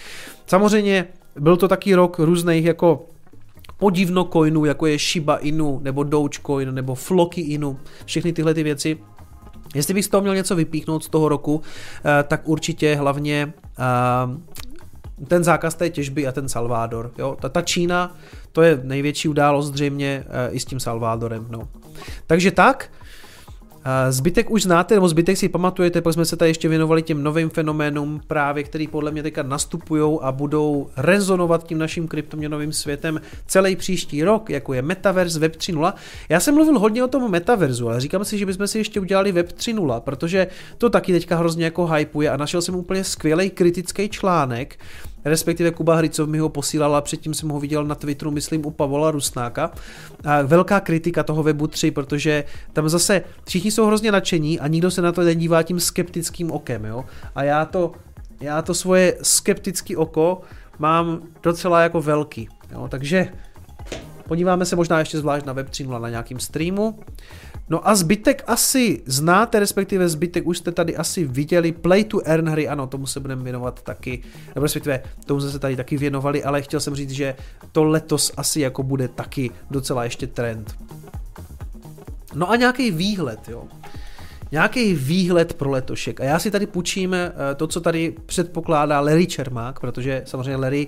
Samozřejmě 0.48 1.08
byl 1.36 1.58
to 1.58 1.68
taky 1.68 1.96
rok 1.96 2.20
různých 2.20 2.66
jako 2.66 3.06
podivno 3.82 4.24
coinů, 4.34 4.66
jako 4.66 4.86
je 4.88 5.00
Shiba 5.00 5.38
Inu, 5.38 5.80
nebo 5.84 6.04
Dogecoin, 6.04 6.74
nebo 6.74 6.96
Floki 6.96 7.42
Inu, 7.42 7.80
všechny 8.06 8.34
tyhle 8.34 8.54
ty 8.54 8.64
věci. 8.64 8.98
Jestli 9.76 9.94
bych 9.94 10.06
z 10.06 10.08
toho 10.08 10.22
měl 10.22 10.36
něco 10.36 10.56
vypíchnout 10.56 11.04
z 11.04 11.10
toho 11.10 11.30
roku, 11.30 11.62
eh, 12.06 12.24
tak 12.24 12.42
určitě 12.48 12.96
hlavně 12.96 13.54
eh, 13.80 15.26
ten 15.28 15.44
zákaz 15.44 15.76
té 15.76 15.90
těžby 15.90 16.28
a 16.28 16.32
ten 16.32 16.50
Salvador. 16.50 17.12
Jo? 17.18 17.38
Ta, 17.42 17.50
ta 17.50 17.62
Čína, 17.62 18.16
to 18.52 18.62
je 18.62 18.82
největší 18.84 19.28
událost 19.28 19.68
zřejmě 19.68 20.26
eh, 20.28 20.52
i 20.52 20.60
s 20.60 20.66
tím 20.66 20.80
Salvadorem. 20.80 21.48
No. 21.50 21.70
Takže 22.28 22.52
tak, 22.52 22.90
Zbytek 24.10 24.52
už 24.52 24.64
znáte, 24.64 24.96
nebo 24.96 25.10
zbytek 25.10 25.38
si 25.38 25.50
pamatujete, 25.50 26.02
protože 26.02 26.14
jsme 26.14 26.26
se 26.26 26.36
tady 26.36 26.50
ještě 26.52 26.70
věnovali 26.70 27.02
těm 27.02 27.24
novým 27.24 27.50
fenoménům 27.50 28.22
právě, 28.28 28.64
který 28.64 28.88
podle 28.88 29.12
mě 29.12 29.24
teďka 29.24 29.44
nastupují 29.44 30.20
a 30.22 30.32
budou 30.32 30.90
rezonovat 30.98 31.68
tím 31.68 31.78
naším 31.78 32.08
kryptoměnovým 32.08 32.74
světem 32.74 33.22
celý 33.48 33.76
příští 33.76 34.24
rok, 34.24 34.50
jako 34.50 34.74
je 34.74 34.82
Metaverse 34.82 35.40
Web 35.40 35.56
3.0. 35.56 35.94
Já 36.30 36.40
jsem 36.40 36.56
mluvil 36.56 36.80
hodně 36.80 37.04
o 37.04 37.08
tom 37.08 37.32
Metaverzu, 37.32 37.90
ale 37.90 38.02
říkám 38.02 38.26
si, 38.26 38.38
že 38.38 38.46
bychom 38.46 38.68
si 38.68 38.78
ještě 38.78 39.00
udělali 39.00 39.32
Web 39.32 39.52
3.0, 39.52 40.00
protože 40.00 40.48
to 40.78 40.90
taky 40.90 41.12
teďka 41.12 41.38
hrozně 41.38 41.66
jako 41.66 41.88
hypuje 41.88 42.30
a 42.30 42.38
našel 42.38 42.62
jsem 42.62 42.76
úplně 42.76 43.04
skvělý 43.04 43.50
kritický 43.50 44.10
článek, 44.10 44.80
respektive 45.26 45.72
Kuba 45.72 45.96
Hricov 45.96 46.30
mi 46.30 46.40
ho 46.40 46.50
posílal 46.50 46.96
a 46.96 47.02
předtím 47.02 47.34
jsem 47.34 47.50
ho 47.50 47.60
viděl 47.60 47.84
na 47.84 47.96
Twitteru, 47.96 48.32
myslím, 48.32 48.66
u 48.66 48.72
Pavola 48.72 49.12
Rusnáka. 49.12 49.72
A 50.26 50.42
velká 50.42 50.80
kritika 50.80 51.24
toho 51.24 51.44
webu 51.44 51.68
3, 51.68 51.92
protože 51.92 52.44
tam 52.74 52.90
zase 52.90 53.22
všichni 53.46 53.72
jsou 53.72 53.86
hrozně 53.86 54.12
nadšení 54.12 54.60
a 54.60 54.68
nikdo 54.68 54.92
se 54.92 55.02
na 55.02 55.12
to 55.12 55.22
nedívá 55.22 55.64
tím 55.64 55.80
skeptickým 55.80 56.52
okem, 56.52 56.86
jo. 56.86 57.06
A 57.36 57.44
já 57.44 57.66
to, 57.66 57.92
já 58.42 58.62
to 58.62 58.74
svoje 58.74 59.18
skeptické 59.22 59.98
oko 59.98 60.42
mám 60.80 61.22
docela 61.44 61.82
jako 61.82 62.02
velký, 62.02 62.50
jo. 62.72 62.88
Takže 62.88 63.28
podíváme 64.28 64.66
se 64.66 64.76
možná 64.76 65.00
ještě 65.00 65.18
zvlášť 65.18 65.46
na 65.46 65.54
Web 65.54 65.70
3.0 65.70 66.02
na 66.02 66.10
nějakým 66.10 66.40
streamu. 66.40 67.00
No 67.72 67.88
a 67.88 67.96
zbytek 67.96 68.44
asi 68.48 69.02
znáte, 69.06 69.60
respektive 69.60 70.10
zbytek 70.10 70.48
už 70.48 70.58
jste 70.58 70.72
tady 70.72 70.98
asi 70.98 71.26
viděli. 71.26 71.72
Play 71.72 72.04
to 72.04 72.22
earn 72.26 72.50
hry, 72.50 72.68
ano, 72.68 72.88
tomu 72.88 73.08
se 73.08 73.20
budeme 73.20 73.44
věnovat 73.44 73.82
taky, 73.82 74.22
nebo 74.56 74.64
respektive 74.64 75.04
tomu 75.26 75.42
jsme 75.42 75.50
se 75.50 75.60
tady 75.60 75.76
taky 75.76 75.98
věnovali, 75.98 76.44
ale 76.44 76.62
chtěl 76.62 76.80
jsem 76.80 76.96
říct, 76.96 77.12
že 77.12 77.36
to 77.72 77.84
letos 77.84 78.32
asi 78.38 78.62
jako 78.62 78.84
bude 78.84 79.08
taky 79.08 79.52
docela 79.70 80.04
ještě 80.04 80.28
trend. 80.28 80.76
No 82.34 82.50
a 82.50 82.56
nějaký 82.56 82.92
výhled, 82.92 83.40
jo. 83.50 83.64
Nějaký 84.52 84.94
výhled 84.94 85.54
pro 85.54 85.70
letošek. 85.70 86.22
A 86.22 86.24
já 86.24 86.40
si 86.40 86.52
tady 86.52 86.66
půjčím 86.68 87.14
eh, 87.14 87.32
to, 87.56 87.68
co 87.68 87.82
tady 87.82 88.16
předpokládá 88.26 89.00
Larry 89.00 89.28
Čermák, 89.28 89.80
protože 89.80 90.24
samozřejmě 90.26 90.56
Larry 90.56 90.88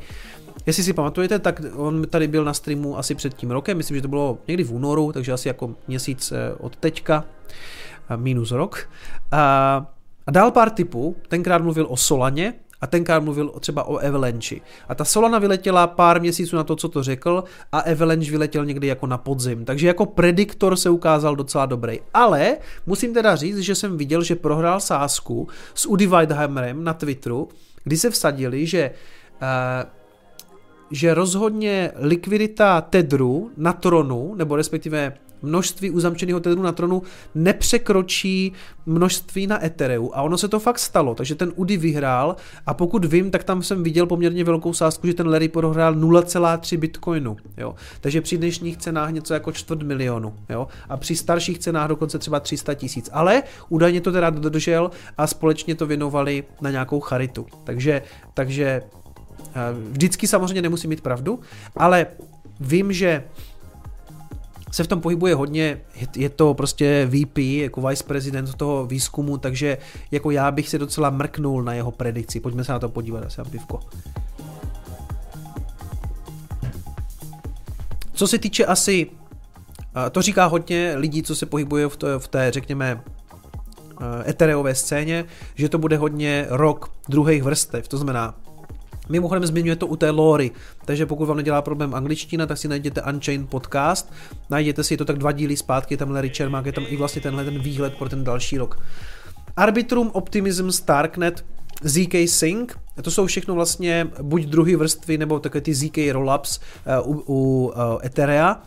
Jestli 0.65 0.83
si 0.83 0.93
pamatujete, 0.93 1.39
tak 1.39 1.61
on 1.75 2.07
tady 2.09 2.27
byl 2.27 2.45
na 2.45 2.53
streamu 2.53 2.97
asi 2.97 3.15
před 3.15 3.33
tím 3.33 3.51
rokem, 3.51 3.77
myslím, 3.77 3.97
že 3.97 4.01
to 4.01 4.07
bylo 4.07 4.37
někdy 4.47 4.63
v 4.63 4.73
únoru, 4.73 5.11
takže 5.11 5.33
asi 5.33 5.47
jako 5.47 5.75
měsíc 5.87 6.31
eh, 6.31 6.53
od 6.59 6.75
teďka, 6.75 7.25
minus 8.15 8.51
rok. 8.51 8.89
A, 9.31 9.85
a 10.27 10.31
dal 10.31 10.51
pár 10.51 10.69
typů, 10.69 11.15
tenkrát 11.27 11.61
mluvil 11.61 11.87
o 11.89 11.97
Solaně, 11.97 12.53
a 12.81 12.87
tenkrát 12.87 13.23
mluvil 13.23 13.49
třeba 13.59 13.83
o 13.83 13.97
Avalanche. 13.97 14.55
A 14.89 14.95
ta 14.95 15.05
Solana 15.05 15.39
vyletěla 15.39 15.87
pár 15.87 16.21
měsíců 16.21 16.55
na 16.55 16.63
to, 16.63 16.75
co 16.75 16.89
to 16.89 17.03
řekl, 17.03 17.43
a 17.71 17.79
Avalanche 17.79 18.31
vyletěl 18.31 18.65
někdy 18.65 18.87
jako 18.87 19.07
na 19.07 19.17
podzim. 19.17 19.65
Takže 19.65 19.87
jako 19.87 20.05
prediktor 20.05 20.75
se 20.75 20.89
ukázal 20.89 21.35
docela 21.35 21.65
dobrý. 21.65 21.99
Ale 22.13 22.57
musím 22.85 23.13
teda 23.13 23.35
říct, 23.35 23.57
že 23.57 23.75
jsem 23.75 23.97
viděl, 23.97 24.23
že 24.23 24.35
prohrál 24.35 24.79
sásku 24.79 25.47
s 25.73 25.87
Weidhammerem 26.07 26.83
na 26.83 26.93
Twitteru, 26.93 27.49
kdy 27.83 27.97
se 27.97 28.09
vsadili, 28.09 28.65
že 28.65 28.91
uh, 28.91 29.47
že 30.91 31.13
rozhodně 31.13 31.91
likvidita 31.95 32.81
Tedru 32.81 33.51
na 33.57 33.73
tronu, 33.73 34.33
nebo 34.35 34.55
respektive 34.55 35.13
množství 35.43 35.89
uzamčeného 35.89 36.39
Tedru 36.39 36.63
na 36.63 36.71
tronu 36.71 37.01
nepřekročí 37.35 38.53
množství 38.85 39.47
na 39.47 39.65
Ethereu 39.65 40.11
a 40.13 40.21
ono 40.21 40.37
se 40.37 40.47
to 40.47 40.59
fakt 40.59 40.79
stalo, 40.79 41.15
takže 41.15 41.35
ten 41.35 41.53
Udi 41.55 41.77
vyhrál 41.77 42.35
a 42.65 42.73
pokud 42.73 43.05
vím, 43.05 43.31
tak 43.31 43.43
tam 43.43 43.63
jsem 43.63 43.83
viděl 43.83 44.05
poměrně 44.05 44.43
velkou 44.43 44.73
sázku, 44.73 45.07
že 45.07 45.13
ten 45.13 45.27
Larry 45.27 45.47
prohrál 45.47 45.95
0,3 45.95 46.77
bitcoinu, 46.77 47.37
jo. 47.57 47.75
Takže 48.01 48.21
při 48.21 48.37
dnešních 48.37 48.77
cenách 48.77 49.11
něco 49.11 49.33
jako 49.33 49.51
čtvrt 49.51 49.83
milionu, 49.83 50.33
jo. 50.49 50.67
A 50.89 50.97
při 50.97 51.15
starších 51.15 51.59
cenách 51.59 51.87
dokonce 51.87 52.19
třeba 52.19 52.39
300 52.39 52.73
tisíc, 52.73 53.09
ale 53.13 53.43
údajně 53.69 54.01
to 54.01 54.11
teda 54.11 54.29
dodržel 54.29 54.91
a 55.17 55.27
společně 55.27 55.75
to 55.75 55.85
věnovali 55.85 56.43
na 56.61 56.71
nějakou 56.71 56.99
charitu. 56.99 57.45
Takže, 57.63 58.01
takže 58.33 58.81
Vždycky 59.91 60.27
samozřejmě 60.27 60.61
nemusí 60.61 60.87
mít 60.87 61.01
pravdu, 61.01 61.39
ale 61.77 62.07
vím, 62.59 62.93
že 62.93 63.23
se 64.71 64.83
v 64.83 64.87
tom 64.87 65.01
pohybuje 65.01 65.35
hodně, 65.35 65.81
je 66.15 66.29
to 66.29 66.53
prostě 66.53 67.09
VP, 67.11 67.37
jako 67.37 67.81
vice 67.81 68.03
prezident 68.03 68.53
toho 68.53 68.85
výzkumu, 68.85 69.37
takže 69.37 69.77
jako 70.11 70.31
já 70.31 70.51
bych 70.51 70.69
se 70.69 70.79
docela 70.79 71.09
mrknul 71.09 71.63
na 71.63 71.73
jeho 71.73 71.91
predikci. 71.91 72.39
Pojďme 72.39 72.63
se 72.63 72.71
na 72.71 72.79
to 72.79 72.89
podívat, 72.89 73.23
asi 73.23 73.41
pivko. 73.49 73.79
Co 78.13 78.27
se 78.27 78.39
týče 78.39 78.65
asi, 78.65 79.07
to 80.11 80.21
říká 80.21 80.45
hodně 80.45 80.93
lidí, 80.95 81.23
co 81.23 81.35
se 81.35 81.45
pohybuje 81.45 81.89
v, 81.89 81.97
to, 81.97 82.19
v 82.19 82.27
té, 82.27 82.51
řekněme, 82.51 83.01
etereové 84.27 84.75
scéně, 84.75 85.25
že 85.55 85.69
to 85.69 85.77
bude 85.77 85.97
hodně 85.97 86.45
rok 86.49 86.91
druhých 87.09 87.43
vrstev, 87.43 87.87
to 87.87 87.97
znamená 87.97 88.35
Mimochodem 89.13 89.45
zmiňuje 89.45 89.75
to 89.75 89.87
u 89.87 89.95
té 89.95 90.09
Lory, 90.09 90.51
takže 90.85 91.05
pokud 91.05 91.25
vám 91.25 91.37
nedělá 91.37 91.61
problém 91.61 91.93
angličtina, 91.93 92.45
tak 92.45 92.57
si 92.57 92.67
najděte 92.67 93.01
Unchained 93.01 93.49
podcast, 93.49 94.13
najděte 94.49 94.83
si 94.83 94.97
to 94.97 95.05
tak 95.05 95.17
dva 95.17 95.31
díly 95.31 95.57
zpátky, 95.57 95.97
tam 95.97 96.11
Larry 96.11 96.29
Chermák, 96.29 96.65
je 96.65 96.71
tam 96.71 96.85
i 96.87 96.97
vlastně 96.97 97.21
tenhle 97.21 97.45
ten 97.45 97.59
výhled 97.59 97.93
pro 97.93 98.09
ten 98.09 98.23
další 98.23 98.57
rok. 98.57 98.79
Arbitrum, 99.55 100.09
Optimism, 100.13 100.69
Starknet, 100.69 101.45
ZK 101.83 102.15
Sync, 102.25 102.71
to 103.01 103.11
jsou 103.11 103.25
všechno 103.25 103.55
vlastně 103.55 104.07
buď 104.21 104.43
druhý 104.43 104.75
vrstvy 104.75 105.17
nebo 105.17 105.39
takové 105.39 105.61
ty 105.61 105.73
ZK 105.73 105.97
rollups 106.11 106.59
uh, 107.05 107.15
u, 107.15 107.23
u 107.27 107.67
uh, 107.67 107.73
Etherea. 108.03 108.61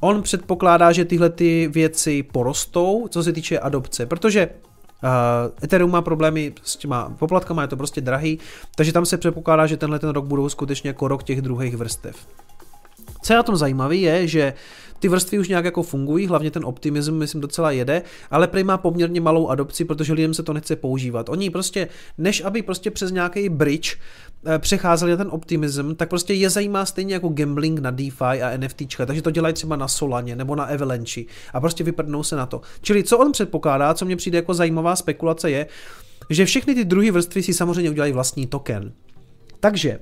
On 0.00 0.22
předpokládá, 0.22 0.92
že 0.92 1.04
tyhle 1.04 1.30
ty 1.30 1.68
věci 1.68 2.22
porostou, 2.22 3.08
co 3.08 3.22
se 3.22 3.32
týče 3.32 3.58
adopce, 3.58 4.06
protože 4.06 4.48
Uh, 5.02 5.64
Ethereum 5.64 5.90
má 5.90 6.02
problémy 6.02 6.52
s 6.62 6.76
těma 6.76 7.12
poplatkama, 7.18 7.62
je 7.62 7.68
to 7.68 7.76
prostě 7.76 8.00
drahý, 8.00 8.38
takže 8.76 8.92
tam 8.92 9.06
se 9.06 9.18
předpokládá, 9.18 9.66
že 9.66 9.76
tenhle 9.76 9.98
ten 9.98 10.10
rok 10.10 10.24
budou 10.24 10.48
skutečně 10.48 10.90
jako 10.90 11.08
rok 11.08 11.22
těch 11.22 11.42
druhých 11.42 11.76
vrstev. 11.76 12.16
Co 13.22 13.32
je 13.32 13.36
na 13.36 13.42
tom 13.42 13.56
zajímavé 13.56 13.96
je, 13.96 14.26
že 14.26 14.54
ty 15.00 15.08
vrstvy 15.08 15.38
už 15.38 15.48
nějak 15.48 15.64
jako 15.64 15.82
fungují, 15.82 16.26
hlavně 16.26 16.50
ten 16.50 16.64
optimism, 16.64 17.14
myslím, 17.14 17.40
docela 17.40 17.70
jede, 17.70 18.02
ale 18.30 18.48
Prey 18.48 18.64
má 18.64 18.78
poměrně 18.78 19.20
malou 19.20 19.48
adopci, 19.48 19.84
protože 19.84 20.12
lidem 20.12 20.34
se 20.34 20.42
to 20.42 20.52
nechce 20.52 20.76
používat. 20.76 21.28
Oni 21.28 21.50
prostě, 21.50 21.88
než 22.18 22.44
aby 22.44 22.62
prostě 22.62 22.90
přes 22.90 23.12
nějaký 23.12 23.48
bridge 23.48 23.96
eh, 24.46 24.58
přecházeli 24.58 25.10
na 25.10 25.16
ten 25.16 25.28
optimism, 25.30 25.94
tak 25.94 26.08
prostě 26.08 26.34
je 26.34 26.50
zajímá 26.50 26.84
stejně 26.84 27.14
jako 27.14 27.28
gambling 27.28 27.78
na 27.78 27.90
DeFi 27.90 28.42
a 28.42 28.56
NFTčka, 28.56 29.06
takže 29.06 29.22
to 29.22 29.30
dělají 29.30 29.54
třeba 29.54 29.76
na 29.76 29.88
Solaně 29.88 30.36
nebo 30.36 30.56
na 30.56 30.64
Avalanche 30.64 31.20
a 31.52 31.60
prostě 31.60 31.84
vyprdnou 31.84 32.22
se 32.22 32.36
na 32.36 32.46
to. 32.46 32.60
Čili 32.82 33.04
co 33.04 33.18
on 33.18 33.32
předpokládá, 33.32 33.94
co 33.94 34.04
mě 34.04 34.16
přijde 34.16 34.38
jako 34.38 34.54
zajímavá 34.54 34.96
spekulace 34.96 35.50
je, 35.50 35.66
že 36.30 36.44
všechny 36.44 36.74
ty 36.74 36.84
druhé 36.84 37.10
vrstvy 37.10 37.42
si 37.42 37.54
samozřejmě 37.54 37.90
udělají 37.90 38.12
vlastní 38.12 38.46
token. 38.46 38.92
Takže 39.60 39.98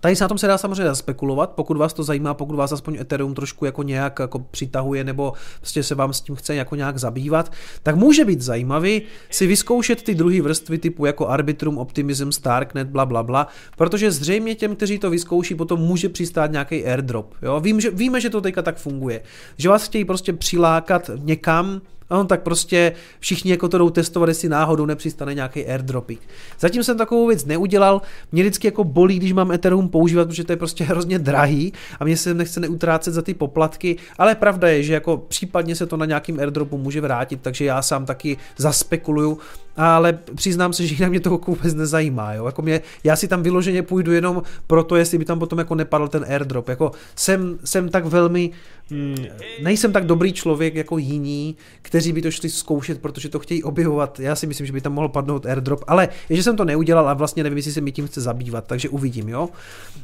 Tady 0.00 0.16
se 0.16 0.24
na 0.24 0.28
tom 0.28 0.38
se 0.38 0.46
dá 0.46 0.58
samozřejmě 0.58 0.94
spekulovat, 0.94 1.50
pokud 1.50 1.76
vás 1.76 1.92
to 1.92 2.02
zajímá, 2.02 2.34
pokud 2.34 2.56
vás 2.56 2.72
aspoň 2.72 2.96
Ethereum 3.00 3.34
trošku 3.34 3.64
jako 3.64 3.82
nějak 3.82 4.18
jako 4.18 4.38
přitahuje 4.38 5.04
nebo 5.04 5.32
prostě 5.60 5.82
se 5.82 5.94
vám 5.94 6.12
s 6.12 6.20
tím 6.20 6.34
chce 6.34 6.54
jako 6.54 6.76
nějak 6.76 6.98
zabývat, 6.98 7.52
tak 7.82 7.96
může 7.96 8.24
být 8.24 8.40
zajímavý 8.40 9.02
si 9.30 9.46
vyzkoušet 9.46 10.02
ty 10.02 10.14
druhé 10.14 10.40
vrstvy 10.40 10.78
typu 10.78 11.06
jako 11.06 11.28
Arbitrum, 11.28 11.78
Optimism, 11.78 12.32
Starknet, 12.32 12.88
bla, 12.88 13.06
bla, 13.06 13.22
bla, 13.22 13.46
protože 13.76 14.10
zřejmě 14.10 14.54
těm, 14.54 14.76
kteří 14.76 14.98
to 14.98 15.10
vyzkouší, 15.10 15.54
potom 15.54 15.80
může 15.80 16.08
přistát 16.08 16.52
nějaký 16.52 16.84
airdrop. 16.84 17.34
Jo? 17.42 17.60
Vím, 17.60 17.80
že, 17.80 17.90
víme, 17.90 18.20
že 18.20 18.30
to 18.30 18.40
teďka 18.40 18.62
tak 18.62 18.76
funguje, 18.76 19.22
že 19.56 19.68
vás 19.68 19.84
chtějí 19.84 20.04
prostě 20.04 20.32
přilákat 20.32 21.10
někam, 21.16 21.80
No, 22.10 22.24
tak 22.24 22.42
prostě 22.42 22.92
všichni 23.20 23.50
jako 23.50 23.68
to 23.68 23.78
jdou 23.78 23.90
testovat, 23.90 24.28
jestli 24.28 24.48
náhodou 24.48 24.86
nepřistane 24.86 25.34
nějaký 25.34 25.66
airdropik. 25.66 26.20
Zatím 26.60 26.84
jsem 26.84 26.98
takovou 26.98 27.26
věc 27.26 27.44
neudělal, 27.44 28.02
mě 28.32 28.42
vždycky 28.42 28.66
jako 28.66 28.84
bolí, 28.84 29.18
když 29.18 29.32
mám 29.32 29.52
Ethereum 29.52 29.88
používat, 29.88 30.28
protože 30.28 30.44
to 30.44 30.52
je 30.52 30.56
prostě 30.56 30.84
hrozně 30.88 31.18
drahý 31.18 31.72
a 32.00 32.04
mě 32.04 32.16
se 32.16 32.34
nechce 32.34 32.60
neutrácet 32.60 33.14
za 33.14 33.22
ty 33.22 33.34
poplatky, 33.34 33.96
ale 34.18 34.34
pravda 34.34 34.68
je, 34.68 34.82
že 34.82 34.94
jako 34.94 35.16
případně 35.16 35.76
se 35.76 35.86
to 35.86 35.96
na 35.96 36.06
nějakým 36.06 36.38
airdropu 36.38 36.78
může 36.78 37.00
vrátit, 37.00 37.40
takže 37.42 37.64
já 37.64 37.82
sám 37.82 38.06
taky 38.06 38.36
zaspekuluju, 38.56 39.38
ale 39.78 40.18
přiznám 40.34 40.72
se, 40.72 40.86
že 40.86 41.02
na 41.02 41.08
mě 41.08 41.20
to 41.20 41.40
vůbec 41.46 41.74
nezajímá, 41.74 42.34
jo? 42.34 42.46
Jako 42.46 42.62
mě, 42.62 42.80
já 43.04 43.16
si 43.16 43.28
tam 43.28 43.42
vyloženě 43.42 43.82
půjdu 43.82 44.12
jenom 44.12 44.42
proto, 44.66 44.96
jestli 44.96 45.18
by 45.18 45.24
tam 45.24 45.38
potom 45.38 45.58
jako 45.58 45.74
nepadl 45.74 46.08
ten 46.08 46.24
airdrop, 46.28 46.68
jako 46.68 46.92
jsem, 47.16 47.58
jsem 47.64 47.88
tak 47.88 48.04
velmi, 48.06 48.50
hm, 48.90 49.14
nejsem 49.62 49.92
tak 49.92 50.06
dobrý 50.06 50.32
člověk 50.32 50.74
jako 50.74 50.98
jiní, 50.98 51.56
kteří 51.82 52.12
by 52.12 52.22
to 52.22 52.30
šli 52.30 52.50
zkoušet, 52.50 53.00
protože 53.00 53.28
to 53.28 53.38
chtějí 53.38 53.62
objevovat, 53.62 54.20
já 54.20 54.36
si 54.36 54.46
myslím, 54.46 54.66
že 54.66 54.72
by 54.72 54.80
tam 54.80 54.92
mohl 54.92 55.08
padnout 55.08 55.46
airdrop, 55.46 55.84
ale 55.86 56.08
je, 56.28 56.36
že 56.36 56.42
jsem 56.42 56.56
to 56.56 56.64
neudělal 56.64 57.08
a 57.08 57.14
vlastně 57.14 57.42
nevím, 57.42 57.56
jestli 57.56 57.72
se 57.72 57.80
mi 57.80 57.92
tím 57.92 58.06
chce 58.06 58.20
zabývat, 58.20 58.64
takže 58.66 58.88
uvidím, 58.88 59.28
jo. 59.28 59.48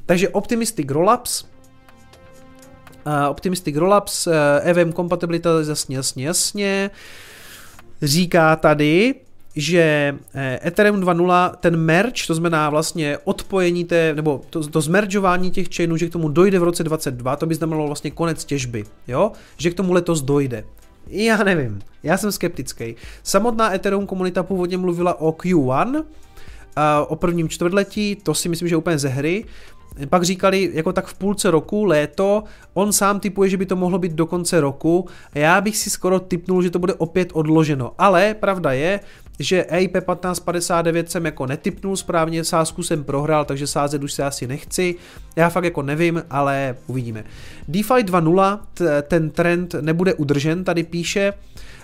Takže 0.07 0.29
Optimistic 0.29 0.91
Rollups, 0.91 1.45
Uh, 3.07 3.31
Optimistic 3.31 3.77
Rollups, 3.77 4.27
uh, 4.27 4.33
EVM 4.63 4.93
kompatibilita, 4.93 5.51
jasně, 5.69 5.97
jasně, 5.97 6.27
jasně. 6.27 6.91
Říká 8.03 8.57
tady, 8.57 9.15
že 9.57 10.15
eh, 10.35 10.69
Ethereum 10.69 11.01
2.0, 11.01 11.55
ten 11.61 11.77
merge, 11.77 12.27
to 12.27 12.35
znamená 12.35 12.71
vlastně 12.71 13.19
odpojení 13.25 13.85
té, 13.85 14.15
nebo 14.15 14.41
to, 14.51 14.69
to 14.69 14.81
zmeržování 14.81 15.51
těch 15.51 15.77
chainů, 15.77 15.97
že 15.97 16.09
k 16.09 16.13
tomu 16.13 16.29
dojde 16.29 16.59
v 16.59 16.63
roce 16.63 16.85
22, 16.85 17.37
to 17.37 17.47
by 17.47 17.55
znamenalo 17.55 17.87
vlastně 17.87 18.11
konec 18.11 18.45
těžby, 18.45 18.85
jo? 19.09 19.33
Že 19.57 19.71
k 19.71 19.75
tomu 19.75 19.93
letos 19.93 20.23
dojde. 20.23 20.65
Já 21.07 21.45
nevím, 21.45 21.83
já 22.03 22.17
jsem 22.17 22.33
skeptický. 22.33 22.97
Samotná 23.23 23.75
Ethereum 23.75 24.07
komunita 24.07 24.43
původně 24.43 24.79
mluvila 24.79 25.21
o 25.21 25.33
Q1, 25.33 26.05
o 27.09 27.17
prvním 27.17 27.49
čtvrtletí, 27.49 28.17
to 28.23 28.35
si 28.35 28.49
myslím, 28.49 28.69
že 28.69 28.77
úplně 28.77 28.99
ze 28.99 29.09
hry. 29.09 29.45
Pak 30.09 30.23
říkali, 30.23 30.71
jako 30.73 30.93
tak 30.93 31.07
v 31.07 31.15
půlce 31.15 31.51
roku, 31.51 31.85
léto, 31.85 32.45
on 32.75 32.93
sám 32.93 33.21
typuje, 33.21 33.51
že 33.51 33.57
by 33.57 33.67
to 33.67 33.77
mohlo 33.77 33.99
být 33.99 34.13
do 34.13 34.27
konce 34.27 34.61
roku. 34.61 35.09
Já 35.35 35.61
bych 35.61 35.77
si 35.77 35.91
skoro 35.91 36.21
typnul, 36.21 36.63
že 36.63 36.71
to 36.71 36.79
bude 36.79 36.95
opět 36.95 37.29
odloženo. 37.33 37.93
Ale 37.99 38.35
pravda 38.35 38.73
je, 38.73 39.01
že 39.39 39.65
EIP 39.65 39.93
1559 39.93 41.11
jsem 41.11 41.25
jako 41.25 41.47
netypnul 41.47 41.97
správně, 41.97 42.45
sázku 42.45 42.83
jsem 42.83 43.05
prohrál, 43.05 43.45
takže 43.45 43.67
sázet 43.67 44.03
už 44.03 44.13
se 44.13 44.25
asi 44.25 44.47
nechci. 44.47 44.95
Já 45.37 45.49
fakt 45.49 45.65
jako 45.65 45.83
nevím, 45.83 46.23
ale 46.31 46.77
uvidíme. 46.87 47.25
DeFi 47.69 47.95
2.0, 47.95 48.59
ten 49.03 49.31
trend 49.31 49.75
nebude 49.81 50.15
udržen, 50.15 50.65
tady 50.65 50.83
píše. 50.83 51.33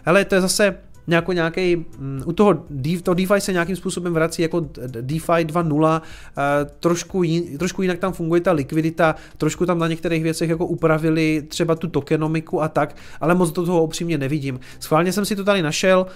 Hele, 0.05 0.25
to 0.25 0.35
je 0.35 0.41
zase 0.41 0.79
nějako 1.07 1.33
nějaký, 1.33 1.77
um, 1.77 2.23
u 2.25 2.33
toho 2.33 2.65
to 3.03 3.15
DeFi 3.15 3.41
se 3.41 3.53
nějakým 3.53 3.77
způsobem 3.77 4.15
vrací 4.15 4.43
jako 4.43 4.61
DeFi 4.87 5.33
2.0, 5.33 6.01
uh, 6.01 6.71
trošku, 6.81 7.23
jin, 7.23 7.59
trošku 7.59 7.83
jinak 7.83 7.99
tam 7.99 8.13
funguje 8.13 8.41
ta 8.41 8.53
likvidita, 8.53 9.15
trošku 9.37 9.67
tam 9.67 9.79
na 9.79 9.89
některých 9.89 10.23
věcech 10.23 10.51
jako 10.51 10.67
upravili 10.67 11.43
třeba 11.49 11.75
tu 11.75 11.89
tokenomiku 11.89 12.63
a 12.63 12.69
tak, 12.69 12.97
ale 13.21 13.35
moc 13.35 13.53
do 13.53 13.67
toho 13.67 13.85
upřímně 13.85 14.19
nevidím. 14.19 14.61
Schválně 14.81 15.13
jsem 15.13 15.25
si 15.25 15.37
to 15.37 15.45
tady 15.45 15.63
našel, 15.63 16.07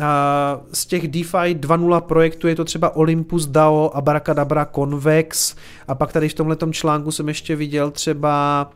a 0.00 0.60
z 0.72 0.86
těch 0.86 1.08
DeFi 1.08 1.54
2.0 1.54 2.00
projektů 2.00 2.48
je 2.48 2.56
to 2.56 2.64
třeba 2.64 2.96
Olympus 2.96 3.46
DAO, 3.46 3.90
Abracadabra 3.94 4.64
Convex 4.74 5.56
a 5.88 5.94
pak 5.94 6.12
tady 6.12 6.28
v 6.28 6.34
tomhle 6.34 6.56
článku 6.70 7.12
jsem 7.12 7.28
ještě 7.28 7.56
viděl 7.56 7.90
třeba 7.90 8.70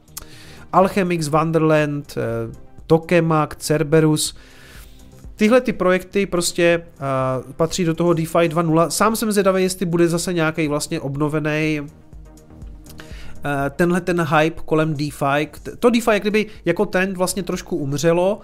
Alchemix 0.73 1.29
Wonderland, 1.29 2.15
eh, 2.17 2.57
Tokemak, 2.87 3.57
Cerberus. 3.57 4.37
Tyhle 5.37 5.61
ty 5.61 5.73
projekty 5.73 6.27
prostě 6.27 6.83
uh, 7.47 7.53
patří 7.53 7.85
do 7.85 7.95
toho 7.95 8.13
DeFi 8.13 8.39
2.0. 8.39 8.89
Sám 8.89 9.17
jsem 9.17 9.33
zvědavý, 9.33 9.63
jestli 9.63 9.87
bude 9.87 10.09
zase 10.09 10.33
nějaký 10.33 10.69
vlastně 10.69 11.01
obnovený 11.01 11.81
uh, 11.81 11.89
tenhle 13.71 14.01
ten 14.01 14.23
hype 14.23 14.63
kolem 14.65 14.95
DeFi. 14.95 15.49
To 15.79 15.91
DeFi 15.91 16.11
jak 16.11 16.23
kdyby 16.23 16.47
jako 16.65 16.87
trend 16.87 17.17
vlastně 17.17 17.43
trošku 17.43 17.77
umřelo, 17.77 18.41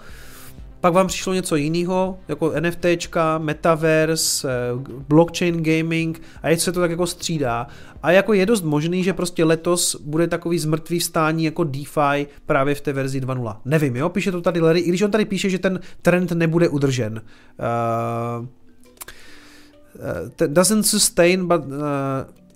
pak 0.81 0.93
vám 0.93 1.07
přišlo 1.07 1.33
něco 1.33 1.55
jiného, 1.55 2.19
jako 2.27 2.53
NFTčka, 2.59 3.37
metaverse, 3.37 4.49
eh, 4.49 4.53
blockchain 5.07 5.63
gaming 5.63 6.21
a 6.41 6.49
je 6.49 6.57
se 6.57 6.71
to 6.71 6.79
tak 6.79 6.91
jako 6.91 7.07
střídá. 7.07 7.67
A 8.03 8.11
jako 8.11 8.33
je 8.33 8.45
dost 8.45 8.63
možný, 8.63 9.03
že 9.03 9.13
prostě 9.13 9.43
letos 9.43 9.95
bude 9.95 10.27
takový 10.27 10.59
zmrtvý 10.59 10.99
vstání 10.99 11.43
jako 11.43 11.63
DeFi 11.63 12.27
právě 12.45 12.75
v 12.75 12.81
té 12.81 12.93
verzi 12.93 13.19
2.0. 13.19 13.57
Nevím, 13.65 13.95
jo, 13.95 14.09
píše 14.09 14.31
to 14.31 14.41
tady 14.41 14.59
Larry, 14.61 14.79
i 14.79 14.89
když 14.89 15.01
on 15.01 15.11
tady 15.11 15.25
píše, 15.25 15.49
že 15.49 15.59
ten 15.59 15.79
trend 16.01 16.31
nebude 16.31 16.69
udržen. 16.69 17.21
Uh, 18.39 18.45
doesn't 20.47 20.83
sustain, 20.83 21.47
but, 21.47 21.61
uh, 21.65 21.73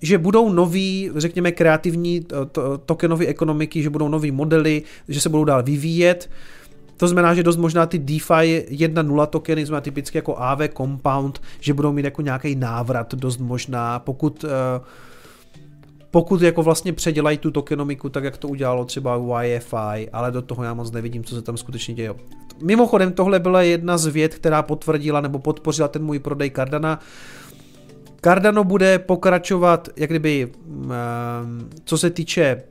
že 0.02 0.18
budou 0.18 0.52
noví, 0.52 1.10
řekněme, 1.16 1.52
kreativní 1.52 2.26
to, 2.52 2.78
tokenové 2.78 3.26
ekonomiky, 3.26 3.82
že 3.82 3.90
budou 3.90 4.08
nový 4.08 4.30
modely, 4.30 4.82
že 5.08 5.20
se 5.20 5.28
budou 5.28 5.44
dál 5.44 5.62
vyvíjet. 5.62 6.30
Uh, 6.30 6.55
to 6.96 7.08
znamená, 7.08 7.34
že 7.34 7.42
dost 7.42 7.56
možná 7.56 7.86
ty 7.86 7.98
DeFi 7.98 8.66
1.0 8.70 9.26
tokeny, 9.26 9.66
znamená 9.66 9.80
typicky 9.80 10.18
jako 10.18 10.38
AV 10.38 10.58
Compound, 10.76 11.40
že 11.60 11.74
budou 11.74 11.92
mít 11.92 12.04
jako 12.04 12.22
nějaký 12.22 12.54
návrat 12.54 13.14
dost 13.14 13.38
možná, 13.38 13.98
pokud 13.98 14.44
eh, 14.44 14.80
pokud 16.10 16.42
jako 16.42 16.62
vlastně 16.62 16.92
předělají 16.92 17.38
tu 17.38 17.50
tokenomiku 17.50 18.08
tak, 18.08 18.24
jak 18.24 18.36
to 18.36 18.48
udělalo 18.48 18.84
třeba 18.84 19.42
YFI, 19.42 20.10
ale 20.12 20.30
do 20.30 20.42
toho 20.42 20.64
já 20.64 20.74
moc 20.74 20.90
nevidím, 20.90 21.24
co 21.24 21.34
se 21.34 21.42
tam 21.42 21.56
skutečně 21.56 21.94
děje. 21.94 22.14
Mimochodem, 22.62 23.12
tohle 23.12 23.40
byla 23.40 23.62
jedna 23.62 23.98
z 23.98 24.06
věd, 24.06 24.34
která 24.34 24.62
potvrdila 24.62 25.20
nebo 25.20 25.38
podpořila 25.38 25.88
ten 25.88 26.04
můj 26.04 26.18
prodej 26.18 26.50
Cardana. 26.50 27.00
Cardano 28.20 28.64
bude 28.64 28.98
pokračovat, 28.98 29.88
jak 29.96 30.10
kdyby, 30.10 30.52
eh, 30.52 30.94
co 31.84 31.98
se 31.98 32.10
týče, 32.10 32.62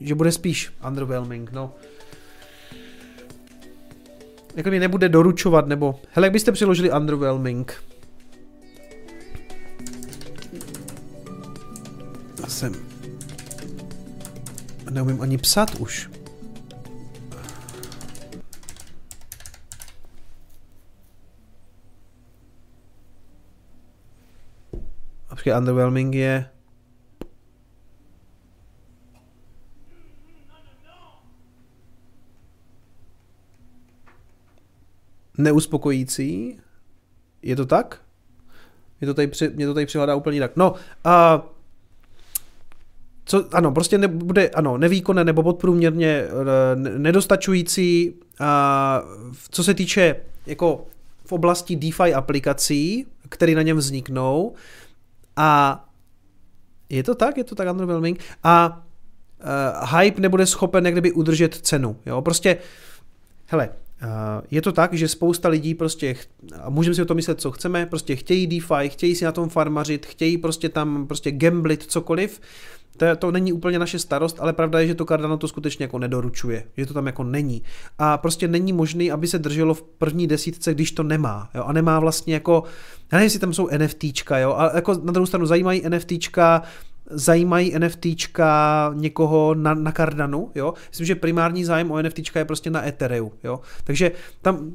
že 0.00 0.14
bude 0.14 0.32
spíš 0.32 0.72
underwhelming, 0.88 1.52
no 1.52 1.72
jako 4.54 4.70
mi 4.70 4.80
nebude 4.80 5.08
doručovat, 5.08 5.66
nebo... 5.66 6.00
Hele, 6.10 6.26
jak 6.26 6.32
byste 6.32 6.52
přiložili 6.52 6.92
underwhelming? 6.92 7.82
Já 12.40 12.46
jsem... 12.46 12.72
Neumím 14.90 15.22
ani 15.22 15.38
psát 15.38 15.74
už. 15.74 16.10
Počkej, 25.28 25.58
underwhelming 25.58 26.14
je... 26.14 26.53
neuspokojící. 35.38 36.58
Je 37.42 37.56
to 37.56 37.66
tak? 37.66 38.00
Mě 39.00 39.06
to 39.06 39.14
tady, 39.14 39.26
při, 39.26 39.48
mě 39.54 39.66
to 39.66 39.74
tady 39.74 39.86
přihledá 39.86 40.14
úplně 40.14 40.36
jinak. 40.36 40.52
No, 40.56 40.74
a 41.04 41.46
co, 43.24 43.44
ano, 43.52 43.72
prostě 43.72 43.98
nebude, 43.98 44.48
ano, 44.48 44.78
nevýkonné 44.78 45.24
nebo 45.24 45.42
podprůměrně 45.42 46.08
e, 46.08 46.28
nedostačující, 46.76 48.14
a 48.40 49.02
co 49.50 49.64
se 49.64 49.74
týče 49.74 50.16
jako 50.46 50.86
v 51.24 51.32
oblasti 51.32 51.76
DeFi 51.76 52.14
aplikací, 52.14 53.06
které 53.28 53.54
na 53.54 53.62
něm 53.62 53.76
vzniknou 53.76 54.54
a 55.36 55.80
je 56.88 57.02
to 57.02 57.14
tak, 57.14 57.38
je 57.38 57.44
to 57.44 57.54
tak 57.54 57.70
underwhelming 57.70 58.20
a 58.42 58.84
uh, 59.80 59.98
hype 59.98 60.20
nebude 60.20 60.46
schopen 60.46 60.84
někdy 60.84 61.12
udržet 61.12 61.54
cenu, 61.54 61.96
jo, 62.06 62.22
prostě 62.22 62.56
hele, 63.46 63.68
je 64.50 64.62
to 64.62 64.72
tak, 64.72 64.94
že 64.94 65.08
spousta 65.08 65.48
lidí 65.48 65.74
prostě, 65.74 66.16
a 66.62 66.70
můžeme 66.70 66.94
si 66.94 67.02
o 67.02 67.04
tom 67.04 67.16
myslet, 67.16 67.40
co 67.40 67.50
chceme, 67.50 67.86
prostě 67.86 68.16
chtějí 68.16 68.46
DeFi, 68.46 68.88
chtějí 68.88 69.14
si 69.14 69.24
na 69.24 69.32
tom 69.32 69.48
farmařit, 69.48 70.06
chtějí 70.06 70.38
prostě 70.38 70.68
tam 70.68 71.06
prostě 71.06 71.30
gamblit 71.30 71.82
cokoliv, 71.82 72.40
to, 72.96 73.16
to 73.16 73.30
není 73.30 73.52
úplně 73.52 73.78
naše 73.78 73.98
starost, 73.98 74.36
ale 74.40 74.52
pravda 74.52 74.80
je, 74.80 74.86
že 74.86 74.94
to 74.94 75.04
Cardano 75.04 75.36
to 75.36 75.48
skutečně 75.48 75.84
jako 75.84 75.98
nedoručuje, 75.98 76.64
že 76.76 76.86
to 76.86 76.94
tam 76.94 77.06
jako 77.06 77.24
není. 77.24 77.62
A 77.98 78.18
prostě 78.18 78.48
není 78.48 78.72
možný, 78.72 79.10
aby 79.10 79.26
se 79.26 79.38
drželo 79.38 79.74
v 79.74 79.82
první 79.82 80.26
desítce, 80.26 80.74
když 80.74 80.92
to 80.92 81.02
nemá. 81.02 81.50
Jo? 81.54 81.64
A 81.64 81.72
nemá 81.72 82.00
vlastně 82.00 82.34
jako, 82.34 82.64
já 83.12 83.18
nevím, 83.18 83.24
jestli 83.24 83.38
tam 83.38 83.54
jsou 83.54 83.68
NFTčka, 83.78 84.38
jo? 84.38 84.52
ale 84.52 84.70
jako 84.74 84.94
na 84.94 85.12
druhou 85.12 85.26
stranu 85.26 85.46
zajímají 85.46 85.82
NFTčka, 85.88 86.62
zajímají 87.10 87.74
NFTčka 87.78 88.90
někoho 88.94 89.54
na, 89.54 89.74
na 89.74 89.92
Cardanu, 89.92 90.50
jo. 90.54 90.74
Myslím, 90.88 91.06
že 91.06 91.14
primární 91.14 91.64
zájem 91.64 91.90
o 91.90 92.02
NFTčka 92.02 92.38
je 92.38 92.44
prostě 92.44 92.70
na 92.70 92.86
Ethereu, 92.86 93.32
jo. 93.44 93.60
Takže 93.84 94.12
tam 94.42 94.72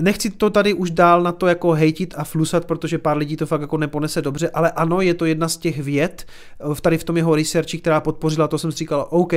Nechci 0.00 0.30
to 0.30 0.50
tady 0.50 0.74
už 0.74 0.90
dál 0.90 1.22
na 1.22 1.32
to 1.32 1.46
jako 1.46 1.72
hejtit 1.72 2.14
a 2.16 2.24
flusat, 2.24 2.64
protože 2.64 2.98
pár 2.98 3.16
lidí 3.16 3.36
to 3.36 3.46
fakt 3.46 3.60
jako 3.60 3.78
neponese 3.78 4.22
dobře, 4.22 4.50
ale 4.50 4.70
ano, 4.70 5.00
je 5.00 5.14
to 5.14 5.24
jedna 5.24 5.48
z 5.48 5.56
těch 5.56 5.78
věd 5.78 6.26
v 6.74 6.80
tady 6.80 6.98
v 6.98 7.04
tom 7.04 7.16
jeho 7.16 7.36
researchi, 7.36 7.78
která 7.78 8.00
podpořila, 8.00 8.48
to 8.48 8.58
jsem 8.58 8.72
si 8.72 8.78
říkal, 8.78 9.06
OK, 9.10 9.32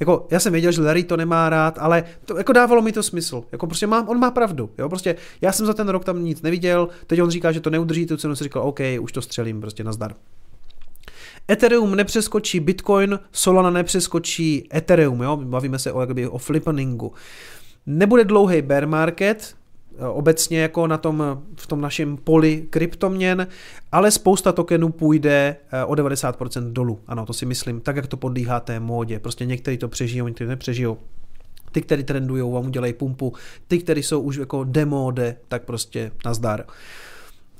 jako 0.00 0.26
já 0.30 0.40
jsem 0.40 0.52
věděl, 0.52 0.72
že 0.72 0.82
Larry 0.82 1.04
to 1.04 1.16
nemá 1.16 1.48
rád, 1.48 1.78
ale 1.80 2.04
to 2.24 2.38
jako 2.38 2.52
dávalo 2.52 2.82
mi 2.82 2.92
to 2.92 3.02
smysl, 3.02 3.44
jako 3.52 3.66
prostě 3.66 3.86
mám, 3.86 4.08
on 4.08 4.18
má 4.18 4.30
pravdu, 4.30 4.70
jo, 4.78 4.88
prostě 4.88 5.16
já 5.40 5.52
jsem 5.52 5.66
za 5.66 5.74
ten 5.74 5.88
rok 5.88 6.04
tam 6.04 6.24
nic 6.24 6.42
neviděl, 6.42 6.88
teď 7.06 7.22
on 7.22 7.30
říká, 7.30 7.52
že 7.52 7.60
to 7.60 7.70
neudrží, 7.70 8.06
tu 8.06 8.16
cenu 8.16 8.36
si 8.36 8.44
říkal, 8.44 8.62
OK, 8.62 8.80
už 9.00 9.12
to 9.12 9.22
střelím, 9.22 9.60
prostě 9.60 9.84
nazdar. 9.84 10.14
Ethereum 11.50 11.96
nepřeskočí 11.96 12.60
Bitcoin, 12.60 13.18
Solana 13.32 13.70
nepřeskočí 13.70 14.68
Ethereum, 14.74 15.22
jo? 15.22 15.36
bavíme 15.36 15.78
se 15.78 15.92
o, 15.92 16.00
jakoby, 16.00 16.28
o 16.28 16.38
flippeningu. 16.38 17.12
Nebude 17.86 18.24
dlouhý 18.24 18.62
bear 18.62 18.86
market, 18.86 19.54
eh, 19.98 20.06
obecně 20.06 20.60
jako 20.60 20.86
na 20.86 20.98
tom, 20.98 21.42
v 21.56 21.66
tom 21.66 21.80
našem 21.80 22.16
poli 22.16 22.66
kryptoměn, 22.70 23.46
ale 23.92 24.10
spousta 24.10 24.52
tokenů 24.52 24.88
půjde 24.88 25.56
eh, 25.72 25.84
o 25.84 25.94
90% 25.94 26.72
dolů. 26.72 27.00
Ano, 27.06 27.26
to 27.26 27.32
si 27.32 27.46
myslím, 27.46 27.80
tak 27.80 27.96
jak 27.96 28.06
to 28.06 28.16
podlíhá 28.16 28.60
té 28.60 28.80
módě. 28.80 29.18
Prostě 29.18 29.46
někteří 29.46 29.78
to 29.78 29.88
přežijou, 29.88 30.26
někteří 30.26 30.48
nepřežijou. 30.48 30.98
Ty, 31.72 31.82
kteří 31.82 32.04
trendují, 32.04 32.52
vám 32.52 32.66
udělají 32.66 32.92
pumpu, 32.92 33.32
ty, 33.68 33.78
kteří 33.78 34.02
jsou 34.02 34.20
už 34.20 34.36
jako 34.36 34.64
demode, 34.64 35.36
tak 35.48 35.64
prostě 35.64 36.12
nazdar. 36.24 36.64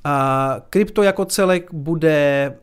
A 0.04 0.56
krypto 0.70 1.02
jako 1.02 1.24
celek 1.24 1.74
bude 1.74 2.54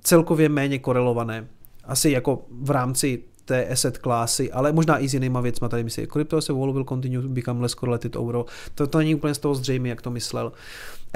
celkově 0.00 0.48
méně 0.48 0.78
korelované. 0.78 1.46
Asi 1.84 2.10
jako 2.10 2.44
v 2.50 2.70
rámci 2.70 3.22
té 3.46 3.66
asset 3.66 3.98
klasy, 3.98 4.52
ale 4.52 4.72
možná 4.72 4.98
i 4.98 5.08
s 5.08 5.14
jinýma 5.14 5.40
věcma. 5.40 5.68
Tady 5.68 5.84
myslí, 5.84 6.06
crypto 6.12 6.36
a 6.36 6.52
whole 6.52 6.72
will 6.72 6.84
continue 6.84 7.22
to 7.22 7.28
become 7.28 7.62
less 7.62 7.74
correlated 7.74 8.16
overall. 8.16 8.46
To, 8.74 8.86
to 8.86 8.98
není 8.98 9.14
úplně 9.14 9.34
z 9.34 9.38
toho 9.38 9.54
zřejmé, 9.54 9.88
jak 9.88 10.02
to 10.02 10.10
myslel. 10.10 10.52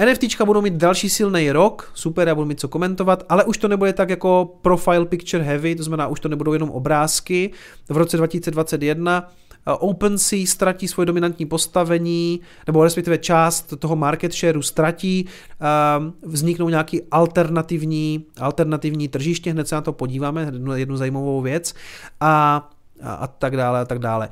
NFTčka 0.05 0.45
budou 0.45 0.61
mít 0.61 0.73
další 0.73 1.09
silný 1.09 1.51
rok, 1.51 1.91
super, 1.93 2.27
já 2.27 2.35
budu 2.35 2.47
mít 2.47 2.59
co 2.59 2.67
komentovat, 2.67 3.23
ale 3.29 3.43
už 3.43 3.57
to 3.57 3.67
nebude 3.67 3.93
tak 3.93 4.09
jako 4.09 4.57
profile 4.61 5.05
picture 5.05 5.43
heavy, 5.43 5.75
to 5.75 5.83
znamená, 5.83 6.07
už 6.07 6.19
to 6.19 6.29
nebudou 6.29 6.53
jenom 6.53 6.69
obrázky. 6.69 7.51
V 7.89 7.97
roce 7.97 8.17
2021 8.17 9.31
Eh, 9.31 9.40
OpenSea 9.65 10.45
ztratí 10.45 10.87
svoje 10.87 11.05
dominantní 11.05 11.45
postavení, 11.45 12.41
nebo 12.67 12.83
respektive 12.83 13.17
část 13.17 13.73
toho 13.79 13.95
market 13.95 14.33
shareu 14.33 14.61
ztratí, 14.61 15.25
ehm, 15.59 16.13
vzniknou 16.21 16.69
nějaký 16.69 17.01
alternativní, 17.11 18.25
alternativní 18.39 19.07
tržiště, 19.07 19.51
hned 19.51 19.67
se 19.67 19.75
na 19.75 19.81
to 19.81 19.93
podíváme, 19.93 20.41
jednu, 20.41 20.75
jednu 20.75 20.97
zajímavou 20.97 21.41
věc, 21.41 21.73
a, 22.19 22.69
a, 23.03 23.13
a 23.13 23.27
tak 23.27 23.57
dále, 23.57 23.79
a 23.79 23.85
tak 23.85 23.99
dále. 23.99 24.29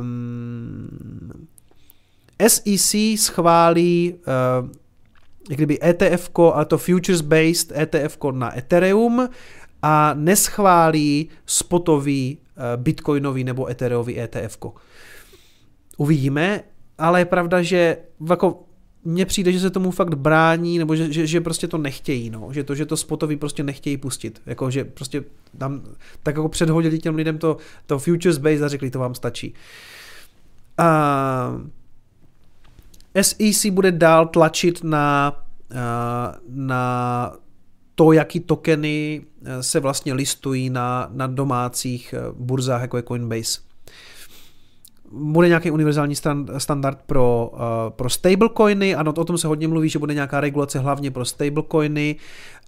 Um, 0.00 0.88
ehm, 2.40 2.48
SEC 2.48 2.94
schválí 3.16 4.14
uh, 4.62 4.68
kdyby 5.48 5.78
ETF, 5.82 6.30
ale 6.54 6.64
to 6.64 6.78
futures-based 6.78 7.72
ETF 7.72 8.18
na 8.32 8.58
Ethereum 8.58 9.28
a 9.82 10.14
neschválí 10.14 11.28
spotový 11.46 12.38
Eh, 12.60 12.76
bitcoinový 12.76 13.44
nebo 13.44 13.70
ethereový 13.70 14.20
ETF. 14.20 14.58
Uvidíme, 15.96 16.60
ale 16.98 17.20
je 17.20 17.24
pravda, 17.24 17.62
že 17.62 17.96
jako 18.28 18.64
mně 19.04 19.26
přijde, 19.26 19.52
že 19.52 19.60
se 19.60 19.70
tomu 19.70 19.90
fakt 19.90 20.14
brání, 20.14 20.78
nebo 20.78 20.96
že, 20.96 21.12
že, 21.12 21.26
že 21.26 21.40
prostě 21.40 21.68
to 21.68 21.78
nechtějí, 21.78 22.30
no. 22.30 22.48
že 22.52 22.64
to, 22.64 22.74
že 22.74 22.86
to 22.86 22.96
spotový 22.96 23.36
prostě 23.36 23.62
nechtějí 23.62 23.96
pustit, 23.96 24.42
jako 24.46 24.70
že 24.70 24.84
prostě 24.84 25.24
tam 25.58 25.82
tak 26.22 26.36
jako 26.36 26.48
předhodili 26.48 26.98
těm 26.98 27.14
lidem 27.14 27.38
to, 27.38 27.56
to 27.86 27.98
futures 27.98 28.38
base 28.38 28.64
a 28.64 28.68
řekli, 28.68 28.90
to 28.90 28.98
vám 28.98 29.14
stačí. 29.14 29.54
Uh, 30.80 31.66
SEC 33.22 33.66
bude 33.66 33.92
dál 33.92 34.26
tlačit 34.26 34.84
na, 34.84 35.36
uh, 35.70 35.76
na 36.48 37.32
to, 37.94 38.12
jaký 38.12 38.40
tokeny 38.40 39.22
eh, 39.24 39.27
se 39.60 39.80
vlastně 39.80 40.14
listují 40.14 40.70
na, 40.70 41.08
na 41.12 41.26
domácích 41.26 42.14
eh, 42.14 42.32
burzách, 42.32 42.80
jako 42.80 42.96
je 42.96 43.02
Coinbase. 43.02 43.60
Bude 45.12 45.48
nějaký 45.48 45.70
univerzální 45.70 46.14
standard 46.58 46.98
pro, 47.06 47.50
uh, 47.52 47.58
pro 47.90 48.10
stablecoiny, 48.10 48.94
ano, 48.94 49.12
o 49.16 49.24
tom 49.24 49.38
se 49.38 49.46
hodně 49.46 49.68
mluví, 49.68 49.88
že 49.88 49.98
bude 49.98 50.14
nějaká 50.14 50.40
regulace 50.40 50.78
hlavně 50.78 51.10
pro 51.10 51.24
stablecoiny, 51.24 52.16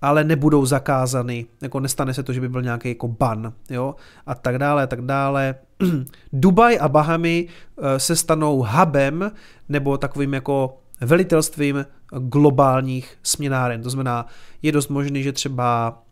ale 0.03 0.25
nebudou 0.25 0.67
zakázany, 0.67 1.47
jako 1.63 1.81
nestane 1.81 2.15
se 2.15 2.23
to, 2.23 2.33
že 2.33 2.41
by 2.41 2.49
byl 2.49 2.63
nějaký 2.63 2.89
jako 2.89 3.09
ban, 3.09 3.53
jo, 3.71 3.95
a 4.27 4.35
tak 4.35 4.59
dále, 4.59 4.83
a 4.83 4.87
tak 4.87 5.01
dále. 5.01 5.55
Dubaj 6.33 6.79
a 6.81 6.89
Bahamy 6.89 7.49
uh, 7.77 7.85
se 7.97 8.17
stanou 8.17 8.67
hubem, 8.69 9.31
nebo 9.69 9.99
takovým 9.99 10.35
jako 10.35 10.80
velitelstvím 11.01 11.87
globálních 12.19 13.19
směnáren. 13.23 13.83
To 13.83 13.91
znamená, 13.91 14.27
je 14.63 14.73
dost 14.73 14.89
možný, 14.89 15.23
že 15.23 15.33
třeba 15.33 16.03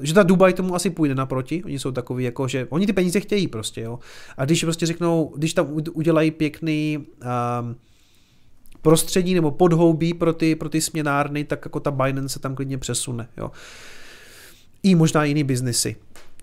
že 0.00 0.14
ta 0.14 0.22
Dubaj 0.22 0.52
tomu 0.52 0.74
asi 0.74 0.90
půjde 0.90 1.14
naproti, 1.14 1.64
oni 1.64 1.78
jsou 1.78 1.92
takový 1.92 2.24
jako, 2.24 2.48
že 2.48 2.66
oni 2.70 2.86
ty 2.86 2.92
peníze 2.92 3.20
chtějí 3.20 3.48
prostě, 3.48 3.80
jo. 3.80 3.98
A 4.36 4.44
když 4.44 4.64
prostě 4.64 4.86
řeknou, 4.86 5.32
když 5.36 5.54
tam 5.54 5.66
udělají 5.92 6.30
pěkný 6.30 6.98
um, 6.98 7.76
prostředí 8.82 9.34
nebo 9.34 9.50
podhoubí 9.50 10.14
pro 10.14 10.32
ty, 10.32 10.56
pro 10.56 10.68
ty 10.68 10.80
směnárny, 10.80 11.44
tak 11.44 11.64
jako 11.64 11.80
ta 11.80 11.90
Binance 11.90 12.28
se 12.28 12.38
tam 12.38 12.54
klidně 12.54 12.78
přesune, 12.78 13.28
jo. 13.36 13.50
I 14.82 14.94
možná 14.94 15.24
jiný 15.24 15.44
biznesy 15.44 15.96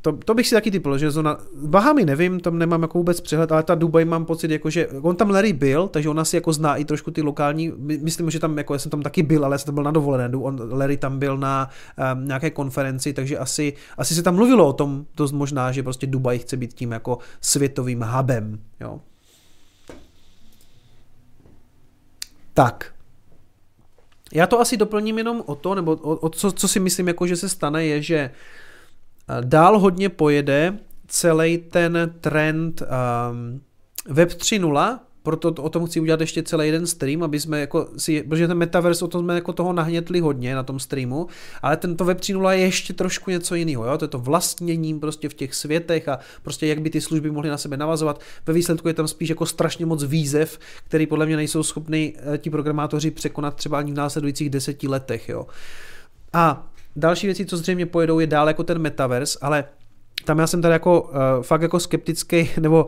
to, 0.04 0.12
to 0.12 0.34
bych 0.34 0.48
si 0.48 0.56
taky 0.56 0.72
typl, 0.72 0.98
že 0.98 1.12
zóna, 1.12 1.38
Bahamy 1.56 2.06
nevím, 2.06 2.40
tam 2.40 2.58
nemám 2.58 2.82
jako 2.82 2.98
vůbec 2.98 3.22
přehled, 3.22 3.52
ale 3.52 3.64
ta 3.64 3.76
Dubaj 3.76 4.06
mám 4.06 4.26
pocit, 4.26 4.52
jako, 4.52 4.70
že 4.70 4.88
on 4.88 5.16
tam 5.16 5.30
Larry 5.30 5.54
byl, 5.54 5.88
takže 5.88 6.10
ona 6.10 6.26
si 6.26 6.36
jako 6.36 6.54
zná 6.54 6.76
i 6.76 6.86
trošku 6.86 7.12
ty 7.12 7.22
lokální, 7.22 7.72
myslím, 7.78 8.30
že 8.30 8.40
tam, 8.40 8.58
jako 8.58 8.74
já 8.74 8.80
jsem 8.80 8.92
tam 8.92 9.02
taky 9.02 9.24
byl, 9.24 9.46
ale 9.46 9.54
já 9.54 9.58
jsem 9.58 9.66
tam 9.66 9.76
byl 9.76 9.84
na 9.84 9.92
dovolené, 9.92 10.38
on, 10.38 10.60
Larry 10.72 10.98
tam 10.98 11.20
byl 11.20 11.38
na 11.38 11.70
um, 12.16 12.28
nějaké 12.28 12.50
konferenci, 12.50 13.14
takže 13.14 13.38
asi, 13.38 13.74
asi 13.98 14.16
se 14.16 14.24
tam 14.24 14.36
mluvilo 14.36 14.68
o 14.68 14.74
tom 14.74 15.06
dost 15.18 15.32
možná, 15.32 15.72
že 15.72 15.84
prostě 15.84 16.08
Dubaj 16.08 16.40
chce 16.40 16.58
být 16.58 16.74
tím 16.74 16.92
jako 16.92 17.18
světovým 17.42 18.02
hubem, 18.02 18.60
jo. 18.80 19.02
Tak, 22.54 22.94
já 24.34 24.48
to 24.48 24.60
asi 24.60 24.78
doplním 24.78 25.18
jenom 25.18 25.44
o 25.46 25.56
to, 25.56 25.76
nebo 25.76 25.92
o, 25.92 26.16
o 26.16 26.30
co, 26.30 26.52
co 26.52 26.68
si 26.68 26.80
myslím, 26.80 27.08
jako 27.08 27.28
že 27.28 27.36
se 27.36 27.50
stane, 27.50 27.86
je, 27.86 28.02
že 28.02 28.32
Dál 29.42 29.80
hodně 29.80 30.10
pojede 30.10 30.78
celý 31.08 31.58
ten 31.58 32.14
trend 32.22 32.82
um, 32.82 33.62
Web 34.10 34.30
3.0, 34.30 35.00
proto 35.24 35.50
o 35.50 35.70
tom 35.70 35.86
chci 35.86 36.00
udělat 36.00 36.22
ještě 36.22 36.44
celý 36.44 36.66
jeden 36.66 36.88
stream, 36.88 37.24
aby 37.24 37.40
jsme 37.40 37.60
jako 37.60 37.90
si, 37.98 38.24
protože 38.24 38.48
ten 38.48 38.58
metaverse, 38.58 39.06
o 39.06 39.08
tom 39.08 39.22
jsme 39.22 39.36
jako 39.36 39.54
toho 39.54 39.74
nahnětli 39.74 40.20
hodně 40.20 40.56
na 40.56 40.64
tom 40.64 40.80
streamu, 40.80 41.28
ale 41.62 41.78
tento 41.78 42.06
Web 42.06 42.20
3.0 42.20 42.50
je 42.50 42.60
ještě 42.60 42.94
trošku 42.94 43.32
něco 43.32 43.56
jiného, 43.56 43.86
jo? 43.86 43.98
to 43.98 44.06
je 44.06 44.10
to 44.10 44.20
vlastněním 44.20 45.00
prostě 45.00 45.30
v 45.30 45.34
těch 45.34 45.56
světech 45.56 46.08
a 46.08 46.20
prostě 46.42 46.68
jak 46.68 46.82
by 46.82 46.90
ty 46.90 47.02
služby 47.02 47.32
mohly 47.32 47.50
na 47.50 47.58
sebe 47.58 47.78
navazovat. 47.78 48.22
Ve 48.46 48.54
výsledku 48.54 48.88
je 48.88 48.94
tam 48.94 49.08
spíš 49.08 49.30
jako 49.30 49.46
strašně 49.46 49.86
moc 49.86 50.04
výzev, 50.04 50.60
který 50.86 51.08
podle 51.08 51.26
mě 51.26 51.36
nejsou 51.36 51.64
schopni 51.64 52.14
eh, 52.34 52.38
ti 52.38 52.50
programátoři 52.50 53.12
překonat 53.12 53.56
třeba 53.56 53.78
ani 53.78 53.92
v 53.92 53.96
následujících 53.96 54.50
deseti 54.50 54.88
letech, 54.88 55.30
jo. 55.30 55.48
A 56.34 56.73
Další 56.96 57.28
věci, 57.28 57.46
co 57.46 57.58
zřejmě 57.58 57.86
pojedou, 57.86 58.20
je 58.20 58.28
dál 58.28 58.48
jako 58.48 58.64
ten 58.64 58.80
metaverse, 58.80 59.40
ale 59.42 59.64
tam 60.26 60.40
já 60.40 60.48
jsem 60.48 60.62
tady 60.62 60.72
jako 60.72 61.02
uh, 61.02 61.10
fakt 61.42 61.62
jako 61.62 61.80
skeptický, 61.80 62.50
nebo 62.60 62.86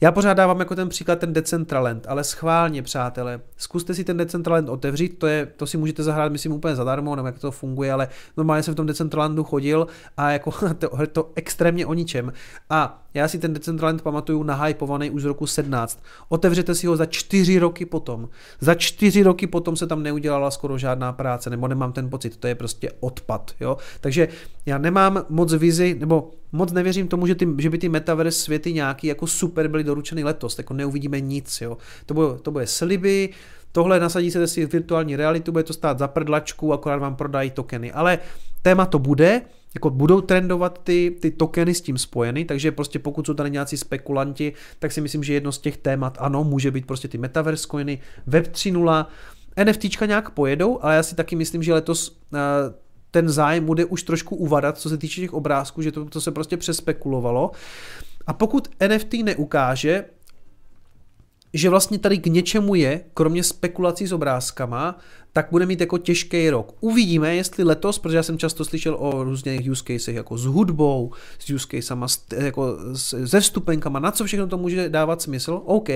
já 0.00 0.12
pořád 0.12 0.34
dávám 0.34 0.60
jako 0.60 0.74
ten 0.74 0.88
příklad 0.88 1.18
ten 1.18 1.32
Decentraland, 1.32 2.06
ale 2.08 2.24
schválně, 2.24 2.82
přátelé, 2.82 3.40
zkuste 3.56 3.94
si 3.94 4.04
ten 4.04 4.16
Decentraland 4.16 4.68
otevřít, 4.68 5.18
to, 5.18 5.26
je, 5.26 5.46
to 5.56 5.66
si 5.66 5.76
můžete 5.76 6.02
zahrát, 6.02 6.32
myslím, 6.32 6.52
úplně 6.52 6.76
zadarmo, 6.76 7.16
nevím, 7.16 7.26
jak 7.26 7.38
to 7.38 7.50
funguje, 7.50 7.92
ale 7.92 8.08
normálně 8.36 8.62
jsem 8.62 8.74
v 8.74 8.76
tom 8.76 8.86
Decentralandu 8.86 9.44
chodil 9.44 9.86
a 10.16 10.30
jako 10.30 10.50
to, 10.78 11.06
to 11.12 11.32
extrémně 11.34 11.86
o 11.86 11.94
ničem. 11.94 12.32
A 12.70 13.04
já 13.14 13.28
si 13.28 13.38
ten 13.38 13.54
Decentraland 13.54 14.02
pamatuju 14.02 14.42
nahypovaný 14.42 15.10
už 15.10 15.22
z 15.22 15.24
roku 15.24 15.46
17. 15.46 16.02
Otevřete 16.28 16.74
si 16.74 16.86
ho 16.86 16.96
za 16.96 17.06
čtyři 17.06 17.58
roky 17.58 17.86
potom. 17.86 18.28
Za 18.60 18.74
čtyři 18.74 19.22
roky 19.22 19.46
potom 19.46 19.76
se 19.76 19.86
tam 19.86 20.02
neudělala 20.02 20.50
skoro 20.50 20.78
žádná 20.78 21.12
práce, 21.12 21.50
nebo 21.50 21.68
nemám 21.68 21.92
ten 21.92 22.10
pocit, 22.10 22.36
to 22.36 22.46
je 22.46 22.54
prostě 22.54 22.90
odpad. 23.00 23.50
Jo? 23.60 23.76
Takže 24.00 24.28
já 24.66 24.78
nemám 24.78 25.24
moc 25.28 25.52
vizi, 25.52 25.96
nebo 26.00 26.30
moc 26.52 26.72
nevěřím 26.72 27.08
tomu, 27.08 27.26
že, 27.26 27.34
ty, 27.34 27.48
že 27.58 27.70
by 27.70 27.78
ty 27.78 27.88
metaverse 27.88 28.40
světy 28.40 28.72
nějaký 28.72 29.06
jako 29.06 29.26
super 29.26 29.68
byly 29.68 29.84
doručeny 29.84 30.24
letos, 30.24 30.58
jako 30.58 30.74
neuvidíme 30.74 31.20
nic. 31.20 31.60
Jo? 31.60 31.78
To, 32.06 32.14
bude, 32.14 32.38
to 32.42 32.50
bude 32.50 32.66
sliby, 32.66 33.28
tohle 33.72 34.00
nasadí 34.00 34.30
se 34.30 34.46
si 34.46 34.66
virtuální 34.66 35.16
realitu, 35.16 35.52
bude 35.52 35.64
to 35.64 35.72
stát 35.72 35.98
za 35.98 36.08
prdlačku, 36.08 36.72
akorát 36.72 36.96
vám 36.96 37.16
prodají 37.16 37.50
tokeny. 37.50 37.92
Ale 37.92 38.18
téma 38.62 38.86
to 38.86 38.98
bude, 38.98 39.42
jako 39.74 39.90
budou 39.90 40.20
trendovat 40.20 40.80
ty, 40.84 41.16
ty 41.20 41.30
tokeny 41.30 41.74
s 41.74 41.80
tím 41.80 41.98
spojeny, 41.98 42.44
takže 42.44 42.72
prostě 42.72 42.98
pokud 42.98 43.26
jsou 43.26 43.34
tady 43.34 43.50
nějací 43.50 43.76
spekulanti, 43.76 44.52
tak 44.78 44.92
si 44.92 45.00
myslím, 45.00 45.24
že 45.24 45.34
jedno 45.34 45.52
z 45.52 45.58
těch 45.58 45.76
témat, 45.76 46.18
ano, 46.20 46.44
může 46.44 46.70
být 46.70 46.86
prostě 46.86 47.08
ty 47.08 47.18
metaverse 47.18 47.66
coiny, 47.70 47.98
Web 48.26 48.46
3.0, 48.46 49.06
NFTčka 49.64 50.06
nějak 50.06 50.30
pojedou, 50.30 50.78
ale 50.82 50.96
já 50.96 51.02
si 51.02 51.14
taky 51.14 51.36
myslím, 51.36 51.62
že 51.62 51.74
letos 51.74 52.10
uh, 52.10 52.38
ten 53.10 53.28
zájem 53.28 53.64
bude 53.64 53.84
už 53.84 54.02
trošku 54.02 54.36
uvadat, 54.36 54.78
co 54.78 54.88
se 54.88 54.98
týče 54.98 55.20
těch 55.20 55.32
obrázků, 55.32 55.82
že 55.82 55.92
to, 55.92 56.04
to 56.04 56.20
se 56.20 56.30
prostě 56.30 56.56
přespekulovalo. 56.56 57.50
A 58.26 58.32
pokud 58.32 58.68
NFT 58.88 59.14
neukáže, 59.24 60.04
že 61.54 61.70
vlastně 61.70 61.98
tady 61.98 62.18
k 62.18 62.26
něčemu 62.26 62.74
je, 62.74 63.04
kromě 63.14 63.42
spekulací 63.42 64.06
s 64.06 64.12
obrázkama, 64.12 64.98
tak 65.38 65.48
bude 65.50 65.66
mít 65.66 65.80
jako 65.80 65.98
těžký 65.98 66.50
rok. 66.50 66.74
Uvidíme, 66.80 67.34
jestli 67.34 67.64
letos, 67.64 67.98
protože 67.98 68.16
já 68.16 68.22
jsem 68.22 68.38
často 68.38 68.64
slyšel 68.64 68.96
o 68.98 69.24
různých 69.24 69.70
use 69.70 69.84
casech, 69.86 70.16
jako 70.16 70.38
s 70.38 70.44
hudbou, 70.44 71.12
s 71.38 71.50
use 71.50 71.66
casama, 71.70 72.06
jako 72.36 72.76
se 73.26 73.40
vstupenkama, 73.40 73.98
na 73.98 74.10
co 74.10 74.24
všechno 74.24 74.46
to 74.46 74.58
může 74.58 74.88
dávat 74.88 75.22
smysl, 75.22 75.62
OK, 75.64 75.88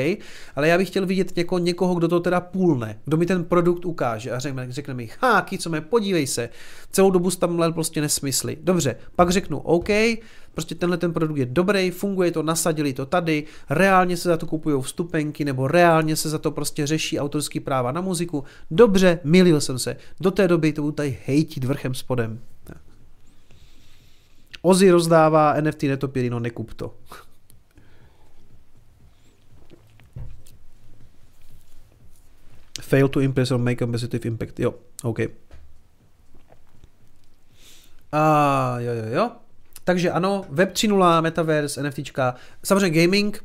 ale 0.56 0.68
já 0.68 0.78
bych 0.78 0.88
chtěl 0.88 1.06
vidět 1.06 1.36
něko, 1.36 1.58
někoho, 1.58 1.94
kdo 1.94 2.08
to 2.08 2.20
teda 2.20 2.40
půlne, 2.40 2.98
kdo 3.04 3.16
mi 3.16 3.26
ten 3.26 3.44
produkt 3.44 3.84
ukáže 3.84 4.30
a 4.30 4.38
řekne, 4.38 4.66
řekne 4.70 4.94
mi, 4.94 5.10
háky, 5.20 5.58
co 5.58 5.70
mě, 5.70 5.80
podívej 5.80 6.26
se, 6.26 6.48
celou 6.92 7.10
dobu 7.10 7.30
tam 7.30 7.72
prostě 7.72 8.00
nesmysly. 8.00 8.58
Dobře, 8.62 8.96
pak 9.16 9.30
řeknu, 9.30 9.58
OK, 9.58 9.88
prostě 10.54 10.74
tenhle 10.74 10.96
ten 10.96 11.12
produkt 11.12 11.38
je 11.38 11.46
dobrý, 11.46 11.90
funguje 11.90 12.30
to, 12.30 12.42
nasadili 12.42 12.92
to 12.92 13.06
tady, 13.06 13.44
reálně 13.70 14.16
se 14.16 14.28
za 14.28 14.36
to 14.36 14.46
kupují 14.46 14.82
vstupenky, 14.82 15.44
nebo 15.44 15.68
reálně 15.68 16.16
se 16.16 16.30
za 16.30 16.38
to 16.38 16.50
prostě 16.50 16.86
řeší 16.86 17.18
autorský 17.18 17.60
práva 17.60 17.92
na 17.92 18.00
muziku. 18.00 18.44
Dobře, 18.70 19.18
milil 19.32 19.60
jsem 19.60 19.78
se. 19.78 19.96
Do 20.20 20.30
té 20.30 20.48
doby 20.48 20.72
to 20.72 20.82
budu 20.82 20.92
tady 20.92 21.18
hejtit 21.26 21.64
vrchem 21.64 21.94
spodem. 21.94 22.40
Ozzy 24.62 24.90
rozdává 24.90 25.60
NFT 25.60 25.82
netopíry, 25.82 26.30
no 26.30 26.40
nekup 26.40 26.74
to. 26.74 26.94
Fail 32.80 33.08
to 33.08 33.20
impress 33.20 33.50
or 33.50 33.58
make 33.58 33.84
a 33.84 33.86
positive 33.86 34.28
impact. 34.28 34.60
Jo, 34.60 34.74
OK. 35.02 35.18
A 38.12 38.76
jo, 38.78 38.92
jo, 38.92 39.04
jo. 39.12 39.30
Takže 39.84 40.10
ano, 40.10 40.44
Web 40.50 40.72
3.0, 40.72 41.22
Metaverse, 41.22 41.82
NFTčka, 41.82 42.34
samozřejmě 42.64 43.02
gaming, 43.02 43.44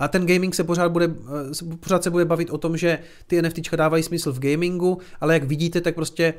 a 0.00 0.08
ten 0.08 0.26
gaming 0.26 0.54
se 0.54 0.64
pořád, 0.64 0.92
bude, 0.92 1.04
eh, 1.06 1.76
pořád 1.80 2.02
se 2.02 2.10
bude 2.10 2.24
bavit 2.24 2.50
o 2.50 2.58
tom, 2.58 2.76
že 2.76 2.98
ty 3.26 3.42
NFTčka 3.42 3.76
dávají 3.76 4.02
smysl 4.02 4.32
v 4.32 4.38
gamingu, 4.38 4.98
ale 5.20 5.34
jak 5.34 5.44
vidíte, 5.44 5.80
tak 5.80 5.94
prostě 5.94 6.34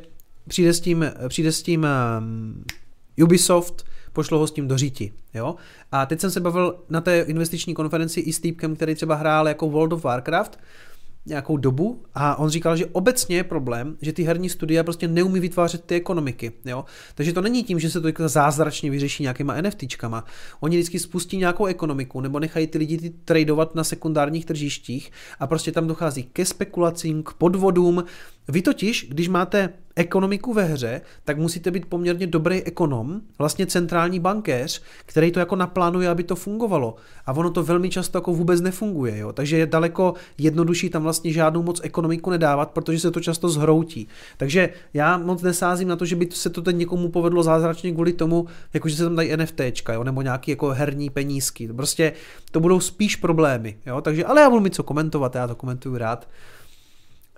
přijde 0.48 0.74
s 0.74 0.80
tím, 0.80 1.06
přijde 1.28 1.52
s 1.52 1.64
tím 1.64 1.88
um, 2.20 2.64
Ubisoft, 3.24 3.86
pošlo 4.14 4.40
ho 4.40 4.48
s 4.48 4.52
tím 4.52 4.68
do 4.68 4.78
říti. 4.78 5.12
Jo? 5.34 5.56
A 5.92 6.06
teď 6.06 6.20
jsem 6.20 6.32
se 6.32 6.40
bavil 6.40 6.76
na 6.90 7.02
té 7.02 7.20
investiční 7.20 7.74
konferenci 7.74 8.20
i 8.20 8.34
s 8.34 8.40
týpkem, 8.40 8.76
který 8.76 8.96
třeba 8.96 9.16
hrál 9.16 9.48
jako 9.48 9.70
World 9.70 9.94
of 9.94 10.04
Warcraft, 10.04 10.60
nějakou 11.26 11.58
dobu 11.58 12.04
a 12.14 12.40
on 12.40 12.50
říkal, 12.50 12.76
že 12.76 12.86
obecně 12.86 13.36
je 13.36 13.44
problém, 13.44 13.98
že 14.02 14.14
ty 14.14 14.24
herní 14.24 14.50
studia 14.50 14.84
prostě 14.84 15.08
neumí 15.08 15.40
vytvářet 15.40 15.86
ty 15.86 15.96
ekonomiky. 15.96 16.52
Jo? 16.66 16.86
Takže 17.16 17.34
to 17.34 17.42
není 17.42 17.64
tím, 17.64 17.80
že 17.80 17.90
se 17.90 18.02
to 18.02 18.08
jako 18.08 18.30
zázračně 18.30 18.92
vyřeší 18.92 19.24
nějakýma 19.24 19.62
NFTčkama. 19.62 20.26
Oni 20.60 20.78
vždycky 20.78 21.00
spustí 21.00 21.38
nějakou 21.38 21.66
ekonomiku 21.66 22.22
nebo 22.22 22.40
nechají 22.40 22.68
ty 22.68 22.78
lidi 22.78 22.98
ty 22.98 23.10
tradovat 23.10 23.76
na 23.76 23.84
sekundárních 23.84 24.46
tržištích 24.46 25.12
a 25.40 25.48
prostě 25.48 25.72
tam 25.72 25.88
dochází 25.88 26.24
ke 26.24 26.46
spekulacím, 26.46 27.24
k 27.24 27.34
podvodům. 27.34 28.04
Vy 28.52 28.62
totiž, 28.62 29.08
když 29.10 29.28
máte 29.28 29.70
ekonomiku 29.96 30.54
ve 30.54 30.64
hře, 30.64 31.02
tak 31.26 31.38
musíte 31.38 31.72
být 31.72 31.86
poměrně 31.86 32.28
dobrý 32.28 32.64
ekonom, 32.64 33.22
vlastně 33.38 33.66
centrální 33.66 34.20
bankéř, 34.20 34.82
který 35.06 35.32
to 35.32 35.40
jako 35.40 35.56
naplánuje, 35.56 36.10
aby 36.10 36.24
to 36.24 36.36
fungovalo. 36.36 36.96
A 37.26 37.34
ono 37.34 37.50
to 37.50 37.64
velmi 37.64 37.90
často 37.90 38.18
jako 38.18 38.34
vůbec 38.34 38.62
nefunguje. 38.62 39.18
Jo? 39.18 39.34
Takže 39.34 39.58
je 39.58 39.66
daleko 39.66 40.14
jednodušší 40.38 40.90
tam 40.90 41.04
vlastně 41.04 41.34
žádnou 41.34 41.64
moc 41.64 41.82
ekonomiku 41.84 42.30
nedávat, 42.30 42.72
protože 42.72 43.00
se 43.00 43.12
to 43.12 43.20
často 43.20 43.50
zhroutí. 43.50 44.08
Takže 44.38 44.70
já 44.94 45.18
moc 45.18 45.42
nesázím 45.42 45.88
na 45.88 45.96
to, 45.96 46.06
že 46.06 46.16
by 46.16 46.28
se 46.32 46.50
to 46.50 46.62
teď 46.62 46.76
někomu 46.76 47.10
povedlo 47.10 47.44
zázračně 47.44 47.92
kvůli 47.92 48.14
tomu, 48.14 48.48
jakože 48.74 48.96
se 48.96 49.04
tam 49.04 49.16
dají 49.16 49.38
NFTčka, 49.38 49.94
jo? 49.94 50.04
nebo 50.04 50.22
nějaký 50.22 50.52
jako 50.52 50.70
herní 50.70 51.10
penízky. 51.10 51.68
Prostě 51.68 52.14
to 52.52 52.60
budou 52.60 52.80
spíš 52.80 53.16
problémy. 53.16 53.78
Jo? 53.86 54.02
Takže, 54.02 54.26
ale 54.26 54.42
já 54.42 54.50
budu 54.50 54.62
mít 54.62 54.76
co 54.76 54.84
komentovat, 54.84 55.36
já 55.36 55.48
to 55.48 55.56
komentuju 55.56 55.98
rád. 55.98 56.28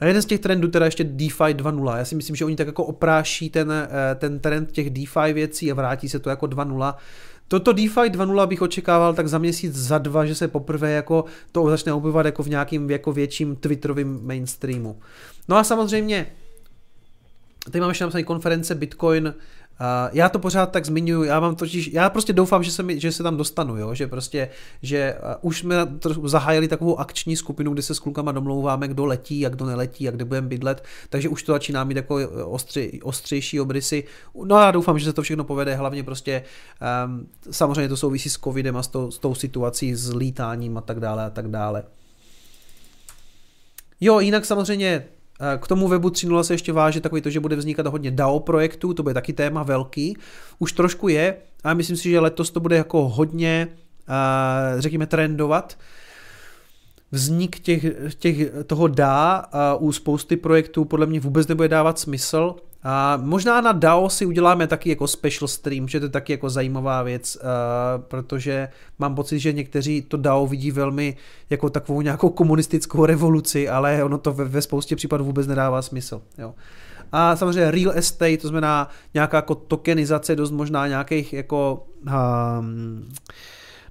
A 0.03 0.05
jeden 0.05 0.21
z 0.21 0.25
těch 0.25 0.39
trendů 0.39 0.67
teda 0.67 0.85
ještě 0.85 1.03
DeFi 1.03 1.43
2.0. 1.43 1.97
Já 1.97 2.05
si 2.05 2.15
myslím, 2.15 2.35
že 2.35 2.45
oni 2.45 2.55
tak 2.55 2.67
jako 2.67 2.83
opráší 2.83 3.49
ten, 3.49 3.71
eh, 3.71 4.15
ten 4.15 4.39
trend 4.39 4.71
těch 4.71 4.89
DeFi 4.89 5.33
věcí 5.33 5.71
a 5.71 5.75
vrátí 5.75 6.09
se 6.09 6.19
to 6.19 6.29
jako 6.29 6.47
2.0. 6.47 6.95
Toto 7.47 7.73
DeFi 7.73 8.09
2.0 8.09 8.47
bych 8.47 8.61
očekával 8.61 9.13
tak 9.13 9.27
za 9.27 9.37
měsíc, 9.37 9.75
za 9.75 9.97
dva, 9.97 10.25
že 10.25 10.35
se 10.35 10.47
poprvé 10.47 10.91
jako 10.91 11.25
to 11.51 11.69
začne 11.69 11.93
objevovat 11.93 12.25
jako 12.25 12.43
v 12.43 12.49
nějakým 12.49 12.89
jako 12.89 13.11
větším 13.11 13.55
Twitterovým 13.55 14.19
mainstreamu. 14.23 14.99
No 15.49 15.57
a 15.57 15.63
samozřejmě 15.63 16.27
Tady 17.65 17.79
máme 17.79 17.91
ještě 17.91 18.03
napsaný 18.03 18.23
konference 18.23 18.75
Bitcoin 18.75 19.33
Já 20.11 20.29
to 20.29 20.39
pořád 20.39 20.71
tak 20.71 20.85
zmiňuji, 20.85 21.23
já 21.23 21.39
mám 21.39 21.55
totiž, 21.55 21.87
já 21.93 22.09
prostě 22.09 22.33
doufám, 22.33 22.63
že 22.63 22.71
se, 22.71 22.83
mi, 22.83 22.99
že 22.99 23.11
se 23.11 23.23
tam 23.23 23.37
dostanu, 23.37 23.77
jo? 23.77 23.93
že 23.93 24.07
prostě, 24.07 24.49
že 24.81 25.15
už 25.41 25.59
jsme 25.59 25.75
zahájili 26.23 26.67
takovou 26.67 26.99
akční 26.99 27.35
skupinu, 27.35 27.73
kde 27.73 27.81
se 27.81 27.95
s 27.95 27.99
klukama 27.99 28.31
domlouváme, 28.31 28.87
kdo 28.87 29.05
letí 29.05 29.45
a 29.45 29.49
kdo 29.49 29.65
neletí 29.65 30.07
a 30.07 30.11
kde 30.11 30.25
budeme 30.25 30.47
bydlet, 30.47 30.83
takže 31.09 31.29
už 31.29 31.43
to 31.43 31.51
začíná 31.51 31.83
mít 31.83 31.97
jako 31.97 32.19
ostři, 32.45 32.99
ostřejší 33.03 33.61
obrysy. 33.61 34.03
No 34.45 34.55
a 34.55 34.65
já 34.65 34.71
doufám, 34.71 34.99
že 34.99 35.05
se 35.05 35.13
to 35.13 35.21
všechno 35.21 35.43
povede, 35.43 35.75
hlavně 35.75 36.03
prostě 36.03 36.43
um, 37.05 37.27
samozřejmě 37.51 37.89
to 37.89 37.97
souvisí 37.97 38.29
s 38.29 38.39
covidem 38.39 38.77
a 38.77 38.83
s, 38.83 38.87
to, 38.87 39.11
s 39.11 39.19
tou 39.19 39.35
situací, 39.35 39.95
s 39.95 40.13
lítáním 40.13 40.77
a 40.77 40.81
tak 40.81 40.99
dále 40.99 41.25
a 41.25 41.29
tak 41.29 41.47
dále. 41.47 41.83
Jo, 44.01 44.19
jinak 44.19 44.45
samozřejmě 44.45 45.05
k 45.57 45.67
tomu 45.67 45.87
webu 45.87 46.09
3.0 46.09 46.41
se 46.41 46.53
ještě 46.53 46.73
váže 46.73 47.01
takový 47.01 47.21
to, 47.21 47.29
že 47.29 47.39
bude 47.39 47.55
vznikat 47.55 47.87
hodně 47.87 48.11
DAO 48.11 48.39
projektů, 48.39 48.93
to 48.93 49.03
bude 49.03 49.13
taky 49.13 49.33
téma 49.33 49.63
velký. 49.63 50.17
Už 50.59 50.73
trošku 50.73 51.07
je, 51.07 51.35
a 51.63 51.73
myslím 51.73 51.97
si, 51.97 52.09
že 52.09 52.19
letos 52.19 52.51
to 52.51 52.59
bude 52.59 52.75
jako 52.75 53.09
hodně, 53.09 53.67
eh, 54.09 54.81
řekněme, 54.81 55.05
trendovat. 55.05 55.77
Vznik 57.11 57.59
těch, 57.59 57.85
těch, 58.15 58.37
toho 58.65 58.87
dá 58.87 59.45
u 59.77 59.91
spousty 59.91 60.37
projektů 60.37 60.85
podle 60.85 61.05
mě 61.05 61.19
vůbec 61.19 61.47
nebude 61.47 61.67
dávat 61.67 61.99
smysl, 61.99 62.55
a 62.83 63.17
možná 63.17 63.61
na 63.61 63.71
DAO 63.71 64.09
si 64.09 64.25
uděláme 64.25 64.67
taky 64.67 64.89
jako 64.89 65.07
special 65.07 65.47
stream, 65.47 65.87
že 65.87 65.99
to 65.99 66.05
je 66.05 66.09
taky 66.09 66.33
jako 66.33 66.49
zajímavá 66.49 67.03
věc, 67.03 67.35
uh, 67.35 67.41
protože 68.01 68.69
mám 68.99 69.15
pocit, 69.15 69.39
že 69.39 69.53
někteří 69.53 70.01
to 70.01 70.17
DAO 70.17 70.47
vidí 70.47 70.71
velmi 70.71 71.17
jako 71.49 71.69
takovou 71.69 72.01
nějakou 72.01 72.29
komunistickou 72.29 73.05
revoluci, 73.05 73.69
ale 73.69 74.03
ono 74.03 74.17
to 74.17 74.33
ve, 74.33 74.45
ve 74.45 74.61
spoustě 74.61 74.95
případů 74.95 75.25
vůbec 75.25 75.47
nedává 75.47 75.81
smysl. 75.81 76.21
Jo. 76.37 76.53
A 77.11 77.35
samozřejmě 77.35 77.71
real 77.71 77.91
estate, 77.95 78.37
to 78.37 78.47
znamená 78.47 78.89
nějaká 79.13 79.37
jako 79.37 79.55
tokenizace, 79.55 80.35
dost 80.35 80.51
možná 80.51 80.87
nějakých 80.87 81.33
jako 81.33 81.87
um, 82.59 83.09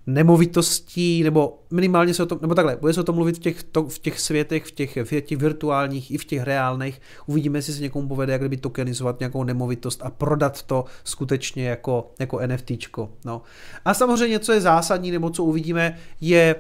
nemovitostí, 0.06 1.22
nebo 1.22 1.58
minimálně 1.70 2.14
se 2.14 2.22
o 2.22 2.26
tom, 2.26 2.38
nebo 2.42 2.54
takhle, 2.54 2.76
bude 2.76 2.92
se 2.92 3.00
o 3.00 3.04
tom 3.04 3.14
mluvit 3.14 3.36
v 3.36 3.38
těch, 3.38 3.62
to, 3.62 3.84
v 3.84 3.98
těch 3.98 4.20
světech, 4.20 4.64
v 4.66 4.70
těch, 4.70 4.96
v 4.96 5.20
těch 5.20 5.38
virtuálních 5.38 6.10
i 6.10 6.18
v 6.18 6.24
těch 6.24 6.42
reálných. 6.42 7.00
Uvidíme, 7.26 7.58
jestli 7.58 7.72
se 7.72 7.82
někomu 7.82 8.08
povede, 8.08 8.32
jak 8.32 8.42
kdyby 8.42 8.56
tokenizovat 8.56 9.20
nějakou 9.20 9.44
nemovitost 9.44 10.00
a 10.02 10.10
prodat 10.10 10.62
to 10.62 10.84
skutečně 11.04 11.68
jako, 11.68 12.10
jako 12.18 12.40
NFTčko. 12.46 13.10
No. 13.24 13.42
A 13.84 13.94
samozřejmě, 13.94 14.38
co 14.38 14.52
je 14.52 14.60
zásadní, 14.60 15.10
nebo 15.10 15.30
co 15.30 15.44
uvidíme, 15.44 15.98
je 16.20 16.56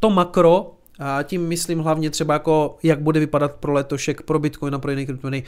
to 0.00 0.10
makro, 0.10 0.74
a 1.02 1.22
tím 1.22 1.48
myslím 1.48 1.78
hlavně 1.78 2.10
třeba 2.10 2.34
jako, 2.34 2.76
jak 2.82 3.00
bude 3.00 3.20
vypadat 3.20 3.52
pro 3.52 3.72
letošek, 3.72 4.22
pro 4.22 4.38
Bitcoin 4.38 4.74
a 4.74 4.78
pro 4.78 4.90
jiné 4.90 5.06
kryptoměny 5.06 5.42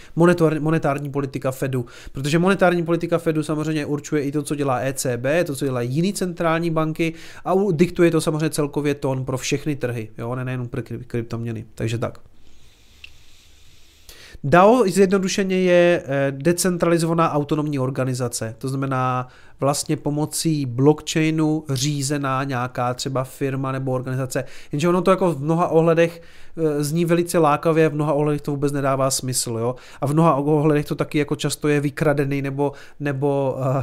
monetární, 0.61 1.11
politika 1.11 1.51
Fedu. 1.51 1.87
Protože 2.13 2.39
monetární 2.39 2.85
politika 2.85 3.19
Fedu 3.19 3.43
samozřejmě 3.43 3.87
určuje 3.87 4.23
i 4.23 4.33
to, 4.33 4.43
co 4.43 4.55
dělá 4.55 4.79
ECB, 4.81 5.27
to, 5.47 5.57
co 5.57 5.65
dělají 5.65 5.91
jiné 5.93 6.13
centrální 6.13 6.71
banky 6.71 7.15
a 7.45 7.55
diktuje 7.73 8.11
to 8.11 8.21
samozřejmě 8.21 8.51
celkově 8.51 8.95
tón 8.95 9.25
pro 9.25 9.39
všechny 9.39 9.77
trhy, 9.77 10.09
jo, 10.19 10.35
ne 10.35 10.45
nejenom 10.45 10.69
pro 10.69 10.83
kryptoměny. 11.07 11.65
Takže 11.75 11.99
tak. 11.99 12.19
DAO 14.47 14.85
zjednodušeně 14.87 15.61
je 15.61 16.03
eh, 16.05 16.33
decentralizovaná 16.37 17.33
autonomní 17.33 17.79
organizace, 17.79 18.55
to 18.59 18.69
znamená 18.69 19.29
vlastně 19.61 19.97
pomocí 19.97 20.67
blockchainu 20.67 21.65
řízená 21.69 22.45
nějaká 22.45 22.95
třeba 22.95 23.25
firma 23.25 23.73
nebo 23.73 23.93
organizace, 23.93 24.45
jenže 24.73 24.89
ono 24.89 25.03
to 25.03 25.11
jako 25.11 25.33
v 25.33 25.43
mnoha 25.43 25.69
ohledech 25.69 26.23
eh, 26.57 26.85
zní 26.85 27.05
velice 27.05 27.39
lákavě, 27.39 27.89
v 27.89 27.95
mnoha 27.95 28.13
ohledech 28.13 28.41
to 28.41 28.51
vůbec 28.51 28.73
nedává 28.73 29.11
smysl, 29.11 29.57
jo, 29.61 29.75
a 30.01 30.07
v 30.07 30.13
mnoha 30.13 30.35
ohledech 30.35 30.87
to 30.87 30.95
taky 30.95 31.19
jako 31.19 31.37
často 31.37 31.69
je 31.69 31.81
vykradený 31.81 32.43
nebo, 32.43 32.73
nebo 33.01 33.57
uh, 33.59 33.83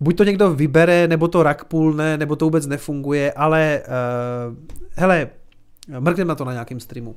buď 0.00 0.16
to 0.16 0.24
někdo 0.24 0.54
vybere, 0.54 1.08
nebo 1.08 1.28
to 1.28 1.42
rak 1.42 1.64
půlne, 1.64 2.16
nebo 2.16 2.36
to 2.36 2.44
vůbec 2.44 2.66
nefunguje, 2.66 3.32
ale 3.32 3.82
uh, 3.86 4.54
hele, 4.96 5.28
mrkneme 5.98 6.28
na 6.28 6.34
to 6.34 6.44
na 6.44 6.52
nějakém 6.52 6.80
streamu. 6.80 7.16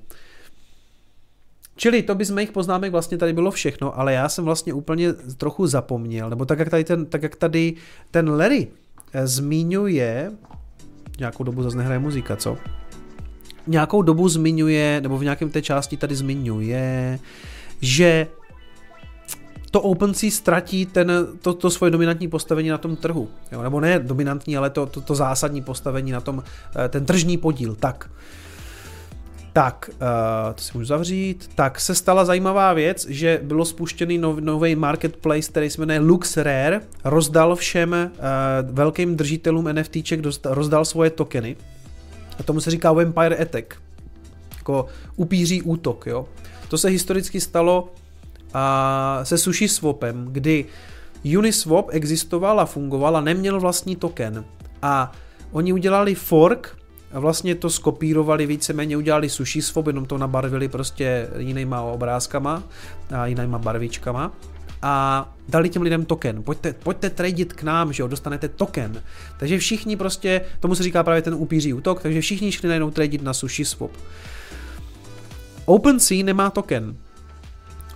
Čili 1.77 2.01
to 2.01 2.15
by 2.15 2.25
z 2.25 2.29
mých 2.29 2.51
poznámek 2.51 2.91
vlastně 2.91 3.17
tady 3.17 3.33
bylo 3.33 3.51
všechno, 3.51 3.99
ale 3.99 4.13
já 4.13 4.29
jsem 4.29 4.45
vlastně 4.45 4.73
úplně 4.73 5.13
trochu 5.13 5.67
zapomněl, 5.67 6.29
nebo 6.29 6.45
tak 6.45 6.59
jak 6.59 6.69
tady 6.69 6.83
ten, 6.83 7.05
tak 7.05 7.23
jak 7.23 7.35
tady 7.35 7.73
ten 8.11 8.29
Larry 8.29 8.67
eh, 9.13 9.27
zmiňuje, 9.27 10.31
nějakou 11.19 11.43
dobu 11.43 11.63
zase 11.63 11.77
nehraje 11.77 11.99
muzika, 11.99 12.35
co? 12.35 12.57
Nějakou 13.67 14.01
dobu 14.01 14.29
zmiňuje, 14.29 15.01
nebo 15.01 15.17
v 15.17 15.23
nějakém 15.23 15.49
té 15.49 15.61
části 15.61 15.97
tady 15.97 16.15
zmiňuje, 16.15 17.19
že 17.81 18.27
to 19.71 19.81
OpenSea 19.81 20.31
ztratí 20.31 20.85
ten, 20.85 21.11
to, 21.41 21.53
to 21.53 21.69
svoje 21.69 21.91
dominantní 21.91 22.27
postavení 22.27 22.69
na 22.69 22.77
tom 22.77 22.95
trhu. 22.95 23.29
Jo? 23.51 23.63
Nebo 23.63 23.79
ne 23.79 23.99
dominantní, 23.99 24.57
ale 24.57 24.69
to, 24.69 24.85
to, 24.85 25.01
to 25.01 25.15
zásadní 25.15 25.61
postavení 25.61 26.11
na 26.11 26.21
tom, 26.21 26.43
eh, 26.85 26.89
ten 26.89 27.05
tržní 27.05 27.37
podíl. 27.37 27.75
Tak. 27.75 28.09
Tak, 29.57 29.89
uh, 29.93 29.97
to 30.55 30.61
si 30.61 30.71
můžu 30.73 30.85
zavřít. 30.85 31.49
Tak 31.55 31.79
se 31.79 31.95
stala 31.95 32.25
zajímavá 32.25 32.73
věc, 32.73 33.05
že 33.09 33.39
bylo 33.43 33.65
spuštěný 33.65 34.17
nov, 34.17 34.39
nový 34.39 34.75
marketplace, 34.75 35.49
který 35.49 35.69
se 35.69 35.81
jmenuje 35.81 35.99
LuxRare, 35.99 36.81
rozdal 37.03 37.55
všem 37.55 37.93
uh, 37.93 38.75
velkým 38.75 39.15
držitelům 39.15 39.69
NFTček, 39.73 40.19
rozdal 40.45 40.85
svoje 40.85 41.09
tokeny. 41.09 41.55
A 42.39 42.43
tomu 42.43 42.59
se 42.59 42.71
říká 42.71 42.91
Vampire 42.91 43.35
Attack. 43.35 43.75
Jako 44.57 44.85
upíří 45.15 45.61
útok, 45.61 46.05
jo. 46.07 46.27
To 46.69 46.77
se 46.77 46.89
historicky 46.89 47.41
stalo 47.41 47.83
uh, 47.83 48.59
se 49.23 49.37
Sushi 49.37 49.67
Swapem, 49.67 50.27
kdy 50.31 50.65
Uniswap 51.37 51.87
existoval 51.89 52.59
a 52.59 52.65
fungoval 52.65 53.17
a 53.17 53.21
neměl 53.21 53.59
vlastní 53.59 53.95
token. 53.95 54.45
A 54.81 55.11
oni 55.51 55.73
udělali 55.73 56.15
fork 56.15 56.77
a 57.17 57.19
vlastně 57.19 57.55
to 57.55 57.69
skopírovali 57.69 58.45
víceméně, 58.45 58.97
udělali 58.97 59.29
sushi 59.29 59.61
swap, 59.61 59.87
jenom 59.87 60.05
to 60.05 60.17
nabarvili 60.17 60.67
prostě 60.67 61.27
jinýma 61.37 61.81
obrázkama 61.81 62.63
a 63.15 63.25
jinýma 63.25 63.57
barvičkama 63.57 64.31
a 64.81 65.25
dali 65.49 65.69
těm 65.69 65.81
lidem 65.81 66.05
token. 66.05 66.43
Pojďte, 66.43 66.73
pojďte 66.73 67.09
tradit 67.09 67.53
k 67.53 67.63
nám, 67.63 67.93
že 67.93 68.03
jo, 68.03 68.07
dostanete 68.07 68.47
token. 68.47 69.03
Takže 69.39 69.57
všichni 69.57 69.95
prostě, 69.95 70.41
tomu 70.59 70.75
se 70.75 70.83
říká 70.83 71.03
právě 71.03 71.21
ten 71.21 71.33
upíří 71.33 71.73
útok, 71.73 72.01
takže 72.01 72.21
všichni 72.21 72.51
šli 72.51 72.67
najednou 72.67 72.91
tradit 72.91 73.21
na 73.21 73.33
sushi 73.33 73.65
swap. 73.65 73.91
OpenSea 75.65 76.23
nemá 76.23 76.49
token. 76.49 76.95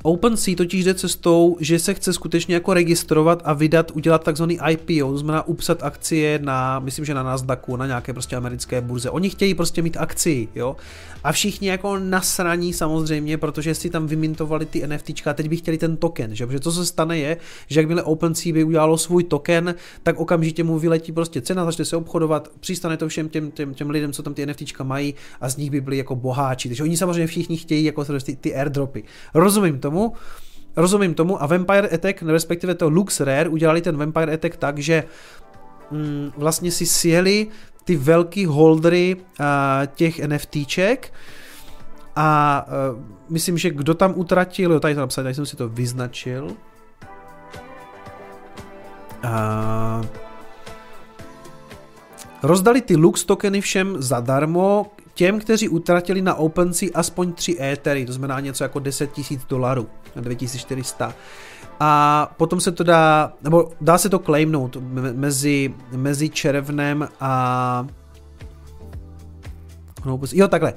OpenSea 0.04 0.56
totiž 0.56 0.84
jde 0.84 0.94
cestou, 0.94 1.58
že 1.60 1.80
se 1.80 1.94
chce 1.94 2.14
skutečně 2.14 2.56
jako 2.56 2.74
registrovat 2.74 3.42
a 3.46 3.54
vydat, 3.54 3.92
udělat 3.92 4.24
takzvaný 4.24 4.60
IPO, 4.70 5.12
to 5.12 5.18
znamená 5.18 5.48
upsat 5.48 5.84
akcie 5.84 6.40
na, 6.44 6.80
myslím, 6.80 7.06
že 7.06 7.14
na 7.14 7.24
Nasdaqu, 7.24 7.76
na 7.76 7.88
nějaké 7.88 8.14
prostě 8.14 8.36
americké 8.36 8.82
burze. 8.82 9.10
Oni 9.10 9.30
chtějí 9.30 9.54
prostě 9.54 9.82
mít 9.82 9.98
akci, 9.98 10.48
jo. 10.56 10.76
A 11.24 11.32
všichni 11.32 11.68
jako 11.68 12.00
nasraní 12.00 12.74
samozřejmě, 12.74 13.38
protože 13.38 13.76
si 13.76 13.90
tam 13.90 14.08
vymintovali 14.08 14.66
ty 14.66 14.88
NFTčka 14.88 15.32
a 15.32 15.34
teď 15.34 15.50
by 15.50 15.58
chtěli 15.58 15.78
ten 15.78 15.98
token, 15.98 16.36
že? 16.36 16.46
Protože 16.46 16.60
to 16.60 16.72
se 16.72 16.86
stane 16.86 17.18
je, 17.18 17.38
že 17.68 17.80
jakmile 17.80 18.04
OpenSea 18.04 18.54
by 18.54 18.64
udělalo 18.64 18.98
svůj 18.98 19.24
token, 19.24 19.76
tak 20.04 20.20
okamžitě 20.20 20.64
mu 20.64 20.80
vyletí 20.80 21.12
prostě 21.12 21.42
cena, 21.42 21.66
začne 21.66 21.86
se 21.86 21.96
obchodovat, 21.98 22.50
přistane 22.60 22.98
to 22.98 23.08
všem 23.08 23.30
těm, 23.30 23.52
těm, 23.52 23.74
těm 23.74 23.90
lidem, 23.90 24.14
co 24.14 24.24
tam 24.24 24.34
ty 24.34 24.46
NFTčka 24.46 24.84
mají 24.84 25.14
a 25.42 25.50
z 25.50 25.58
nich 25.58 25.72
by 25.72 25.82
byli 25.82 25.98
jako 25.98 26.16
boháči. 26.16 26.70
Takže 26.70 26.84
oni 26.84 26.98
samozřejmě 26.98 27.28
všichni 27.28 27.58
chtějí 27.58 27.86
jako 27.86 28.06
ty, 28.06 28.36
ty 28.36 28.56
airdropy. 28.56 29.04
Rozumím 29.34 29.80
tomu, 29.92 30.14
rozumím 30.76 31.14
tomu 31.14 31.44
a 31.44 31.46
Vampire 31.46 31.90
Attack, 31.90 32.22
respektive 32.22 32.76
to 32.76 32.90
Lux 32.90 33.20
Rare, 33.20 33.50
udělali 33.50 33.82
ten 33.82 33.98
Vampire 33.98 34.34
Attack 34.34 34.58
tak, 34.58 34.80
že 34.80 35.04
mm, 35.92 36.32
vlastně 36.38 36.72
si 36.72 36.86
sjeli 36.86 37.48
ty 37.84 37.96
velký 37.96 38.46
holdery 38.46 39.16
uh, 39.16 39.46
těch 39.96 40.28
NFTček 40.28 41.14
a 42.16 42.66
uh, 42.68 43.04
myslím, 43.30 43.58
že 43.58 43.70
kdo 43.70 43.94
tam 43.94 44.14
utratil, 44.16 44.72
jo, 44.72 44.80
tady 44.80 44.96
to 44.96 45.00
napsat, 45.00 45.24
tady 45.24 45.36
jsem 45.36 45.46
si 45.46 45.56
to 45.56 45.70
vyznačil. 45.70 46.56
Uh, 49.24 50.06
rozdali 52.44 52.82
ty 52.82 52.96
Lux 52.96 53.24
tokeny 53.24 53.62
všem 53.62 53.96
zadarmo, 54.00 54.92
těm, 55.22 55.40
kteří 55.40 55.70
utratili 55.70 56.22
na 56.22 56.36
OpenSea 56.36 56.90
aspoň 56.94 57.34
3 57.34 57.58
Ethery, 57.62 58.06
to 58.06 58.14
znamená 58.14 58.40
něco 58.40 58.64
jako 58.64 58.80
10 58.80 59.18
000 59.18 59.44
dolarů, 59.50 59.88
2400. 60.16 61.14
A 61.80 62.34
potom 62.38 62.60
se 62.60 62.72
to 62.72 62.84
dá, 62.84 63.34
nebo 63.44 63.72
dá 63.82 63.98
se 63.98 64.10
to 64.10 64.20
claimnout 64.20 64.78
mezi, 65.14 65.74
mezi 65.92 66.30
červnem 66.30 67.08
a 67.20 67.88
no, 70.06 70.20
jo, 70.34 70.48
takhle. 70.48 70.74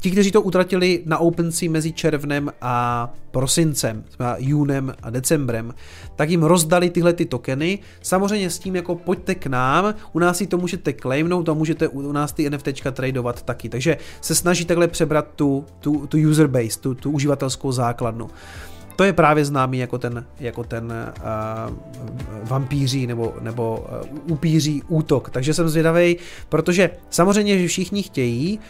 Ti, 0.00 0.10
kteří 0.10 0.30
to 0.30 0.42
utratili 0.42 1.02
na 1.06 1.18
OpenSea 1.18 1.70
mezi 1.70 1.92
červnem 1.92 2.50
a 2.60 3.08
prosincem, 3.30 4.04
júnem 4.38 4.94
a 5.02 5.10
decembrem, 5.10 5.74
tak 6.16 6.30
jim 6.30 6.42
rozdali 6.42 6.90
tyhle 6.90 7.12
ty 7.12 7.24
tokeny. 7.24 7.78
Samozřejmě 8.02 8.50
s 8.50 8.58
tím 8.58 8.76
jako 8.76 8.94
pojďte 8.94 9.34
k 9.34 9.46
nám, 9.46 9.94
u 10.12 10.18
nás 10.18 10.36
si 10.36 10.46
to 10.46 10.58
můžete 10.58 10.92
claimnout 10.92 11.48
a 11.48 11.54
můžete 11.54 11.88
u 11.88 12.12
nás 12.12 12.32
ty 12.32 12.50
NFTčka 12.50 12.90
tradovat 12.90 13.42
taky. 13.42 13.68
Takže 13.68 13.96
se 14.20 14.34
snaží 14.34 14.64
takhle 14.64 14.88
přebrat 14.88 15.26
tu, 15.36 15.64
tu, 15.80 16.06
tu 16.06 16.18
user 16.18 16.46
base, 16.46 16.80
tu, 16.80 16.94
tu 16.94 17.10
uživatelskou 17.10 17.72
základnu. 17.72 18.30
To 18.96 19.04
je 19.04 19.12
právě 19.12 19.44
známý 19.44 19.78
jako 19.78 19.98
ten, 19.98 20.24
jako 20.40 20.64
ten 20.64 20.92
uh, 20.92 21.74
vampíří 22.42 23.06
nebo, 23.06 23.34
nebo 23.40 23.86
uh, 24.24 24.32
upíří 24.32 24.82
útok. 24.88 25.30
Takže 25.30 25.54
jsem 25.54 25.68
zvědavý, 25.68 26.16
protože 26.48 26.90
samozřejmě, 27.10 27.58
že 27.58 27.68
všichni 27.68 28.02
chtějí, 28.02 28.60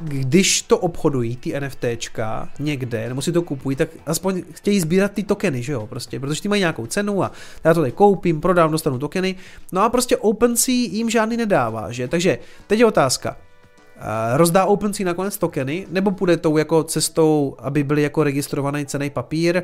když 0.00 0.62
to 0.62 0.78
obchodují, 0.78 1.36
ty 1.36 1.60
NFTčka 1.60 2.48
někde, 2.58 3.08
nebo 3.08 3.22
si 3.22 3.32
to 3.32 3.42
kupují, 3.42 3.76
tak 3.76 3.88
aspoň 4.06 4.42
chtějí 4.52 4.80
sbírat 4.80 5.12
ty 5.12 5.22
tokeny, 5.22 5.62
že 5.62 5.72
jo, 5.72 5.86
prostě, 5.86 6.20
protože 6.20 6.42
ty 6.42 6.48
mají 6.48 6.60
nějakou 6.60 6.86
cenu 6.86 7.22
a 7.22 7.32
já 7.64 7.74
to 7.74 7.80
tady 7.80 7.92
koupím, 7.92 8.40
prodám, 8.40 8.70
dostanu 8.70 8.98
tokeny, 8.98 9.34
no 9.72 9.82
a 9.82 9.88
prostě 9.88 10.16
OpenSea 10.16 10.74
jim 10.74 11.10
žádný 11.10 11.36
nedává, 11.36 11.92
že, 11.92 12.08
takže 12.08 12.38
teď 12.66 12.78
je 12.78 12.86
otázka, 12.86 13.36
rozdá 14.36 14.64
OpenSea 14.64 15.06
nakonec 15.06 15.38
tokeny, 15.38 15.86
nebo 15.90 16.10
půjde 16.10 16.36
tou 16.36 16.56
jako 16.56 16.84
cestou, 16.84 17.56
aby 17.58 17.84
byly 17.84 18.02
jako 18.02 18.24
registrovaný 18.24 18.86
cený 18.86 19.10
papír, 19.10 19.62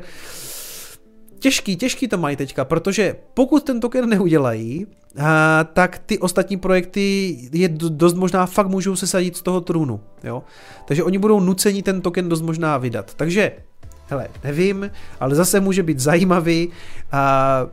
těžký, 1.39 1.75
těžký 1.75 2.07
to 2.07 2.17
mají 2.17 2.35
teďka, 2.35 2.65
protože 2.65 3.15
pokud 3.33 3.63
ten 3.63 3.79
token 3.79 4.09
neudělají, 4.09 4.87
a, 5.19 5.63
tak 5.63 5.97
ty 6.05 6.19
ostatní 6.19 6.57
projekty 6.57 7.37
je 7.51 7.69
dost 7.69 8.13
možná 8.13 8.45
fakt 8.45 8.67
můžou 8.67 8.95
se 8.95 9.07
sadit 9.07 9.37
z 9.37 9.41
toho 9.41 9.61
trůnu, 9.61 9.99
jo. 10.23 10.43
Takže 10.85 11.03
oni 11.03 11.17
budou 11.17 11.39
nuceni 11.39 11.83
ten 11.83 12.01
token 12.01 12.29
dost 12.29 12.41
možná 12.41 12.77
vydat. 12.77 13.13
Takže, 13.13 13.51
hele, 14.07 14.27
nevím, 14.43 14.91
ale 15.19 15.35
zase 15.35 15.59
může 15.59 15.83
být 15.83 15.99
zajímavý 15.99 16.69
a 17.11 17.67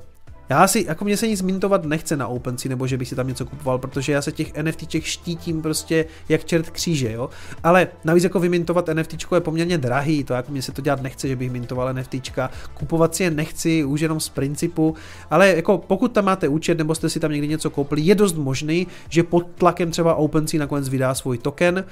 já 0.48 0.68
si, 0.68 0.84
jako 0.88 1.04
mě 1.04 1.16
se 1.16 1.28
nic 1.28 1.42
mintovat 1.42 1.84
nechce 1.84 2.16
na 2.16 2.26
OpenSea, 2.26 2.68
nebo 2.68 2.86
že 2.86 2.96
bych 2.96 3.08
si 3.08 3.16
tam 3.16 3.28
něco 3.28 3.46
kupoval, 3.46 3.78
protože 3.78 4.12
já 4.12 4.22
se 4.22 4.32
těch 4.32 4.62
NFTček 4.62 5.04
štítím 5.04 5.62
prostě 5.62 6.06
jak 6.28 6.44
čert 6.44 6.70
kříže, 6.70 7.12
jo. 7.12 7.30
Ale 7.62 7.88
navíc 8.04 8.24
jako 8.24 8.40
vymintovat 8.40 8.88
NFTčko 8.94 9.34
je 9.34 9.40
poměrně 9.40 9.78
drahý, 9.78 10.24
to 10.24 10.34
jako 10.34 10.52
mě 10.52 10.62
se 10.62 10.72
to 10.72 10.82
dělat 10.82 11.02
nechce, 11.02 11.28
že 11.28 11.36
bych 11.36 11.50
mintoval 11.50 11.94
NFTčka, 11.94 12.50
kupovat 12.74 13.14
si 13.14 13.22
je 13.22 13.30
nechci, 13.30 13.84
už 13.84 14.00
jenom 14.00 14.20
z 14.20 14.28
principu, 14.28 14.94
ale 15.30 15.48
jako 15.48 15.78
pokud 15.78 16.12
tam 16.12 16.24
máte 16.24 16.48
účet, 16.48 16.78
nebo 16.78 16.94
jste 16.94 17.10
si 17.10 17.20
tam 17.20 17.32
někdy 17.32 17.48
něco 17.48 17.70
koupili, 17.70 18.00
je 18.00 18.14
dost 18.14 18.36
možný, 18.36 18.86
že 19.08 19.22
pod 19.22 19.46
tlakem 19.58 19.90
třeba 19.90 20.14
OpenSea 20.14 20.60
nakonec 20.60 20.88
vydá 20.88 21.14
svůj 21.14 21.38
token. 21.38 21.84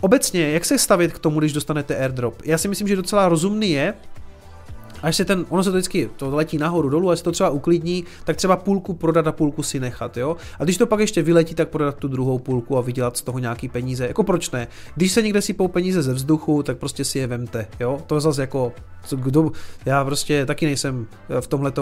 Obecně, 0.00 0.50
jak 0.50 0.64
se 0.64 0.78
stavit 0.78 1.12
k 1.12 1.18
tomu, 1.18 1.38
když 1.38 1.52
dostanete 1.52 1.96
airdrop? 1.96 2.42
Já 2.44 2.58
si 2.58 2.68
myslím, 2.68 2.88
že 2.88 2.96
docela 2.96 3.28
rozumný 3.28 3.70
je, 3.70 3.94
až 5.02 5.16
se 5.16 5.24
ten, 5.24 5.46
ono 5.48 5.64
se 5.64 5.70
to 5.70 5.76
vždycky 5.76 6.10
to 6.16 6.36
letí 6.36 6.58
nahoru 6.58 6.88
dolů, 6.88 7.10
a 7.10 7.16
se 7.16 7.22
to 7.22 7.32
třeba 7.32 7.50
uklidní, 7.50 8.04
tak 8.24 8.36
třeba 8.36 8.56
půlku 8.56 8.94
prodat 8.94 9.26
a 9.26 9.32
půlku 9.32 9.62
si 9.62 9.80
nechat, 9.80 10.16
jo. 10.16 10.36
A 10.58 10.64
když 10.64 10.76
to 10.76 10.86
pak 10.86 11.00
ještě 11.00 11.22
vyletí, 11.22 11.54
tak 11.54 11.68
prodat 11.68 11.96
tu 11.96 12.08
druhou 12.08 12.38
půlku 12.38 12.78
a 12.78 12.80
vydělat 12.80 13.16
z 13.16 13.22
toho 13.22 13.38
nějaký 13.38 13.68
peníze. 13.68 14.06
Jako 14.06 14.22
proč 14.22 14.50
ne? 14.50 14.68
Když 14.94 15.12
se 15.12 15.22
někde 15.22 15.42
sypou 15.42 15.68
peníze 15.68 16.02
ze 16.02 16.12
vzduchu, 16.12 16.62
tak 16.62 16.78
prostě 16.78 17.04
si 17.04 17.18
je 17.18 17.26
vemte, 17.26 17.66
jo. 17.80 17.98
To 18.06 18.20
zase 18.20 18.40
jako, 18.40 18.72
kdo, 19.10 19.50
já 19.84 20.04
prostě 20.04 20.46
taky 20.46 20.66
nejsem 20.66 21.06
v 21.40 21.46
tomhle 21.46 21.72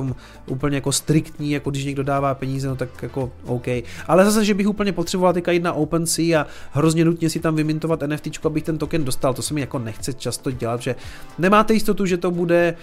úplně 0.46 0.76
jako 0.76 0.92
striktní, 0.92 1.50
jako 1.50 1.70
když 1.70 1.84
někdo 1.84 2.02
dává 2.02 2.34
peníze, 2.34 2.68
no 2.68 2.76
tak 2.76 3.02
jako 3.02 3.32
OK. 3.44 3.66
Ale 4.06 4.24
zase, 4.24 4.44
že 4.44 4.54
bych 4.54 4.68
úplně 4.68 4.92
potřeboval 4.92 5.32
teďka 5.32 5.52
jít 5.52 5.62
na 5.62 5.72
OpenSea 5.72 6.40
a 6.40 6.46
hrozně 6.72 7.04
nutně 7.04 7.30
si 7.30 7.40
tam 7.40 7.56
vymintovat 7.56 8.02
NFT, 8.06 8.46
abych 8.46 8.62
ten 8.62 8.78
token 8.78 9.04
dostal, 9.04 9.34
to 9.34 9.42
se 9.42 9.54
mi 9.54 9.60
jako 9.60 9.78
nechce 9.78 10.12
často 10.12 10.50
dělat, 10.50 10.80
že 10.80 10.96
nemáte 11.38 11.74
jistotu, 11.74 12.06
že 12.06 12.16
to 12.16 12.30
bude 12.30 12.74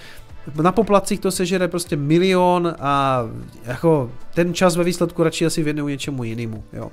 na 0.61 0.71
poplacích 0.71 1.19
to 1.19 1.31
sežere 1.31 1.67
prostě 1.67 1.95
milion 1.95 2.75
a 2.79 3.23
jako 3.63 4.11
ten 4.33 4.53
čas 4.53 4.75
ve 4.75 4.83
výsledku 4.83 5.23
radši 5.23 5.45
asi 5.45 5.63
věnuju 5.63 5.87
něčemu 5.87 6.23
jinému, 6.23 6.63
jo. 6.73 6.91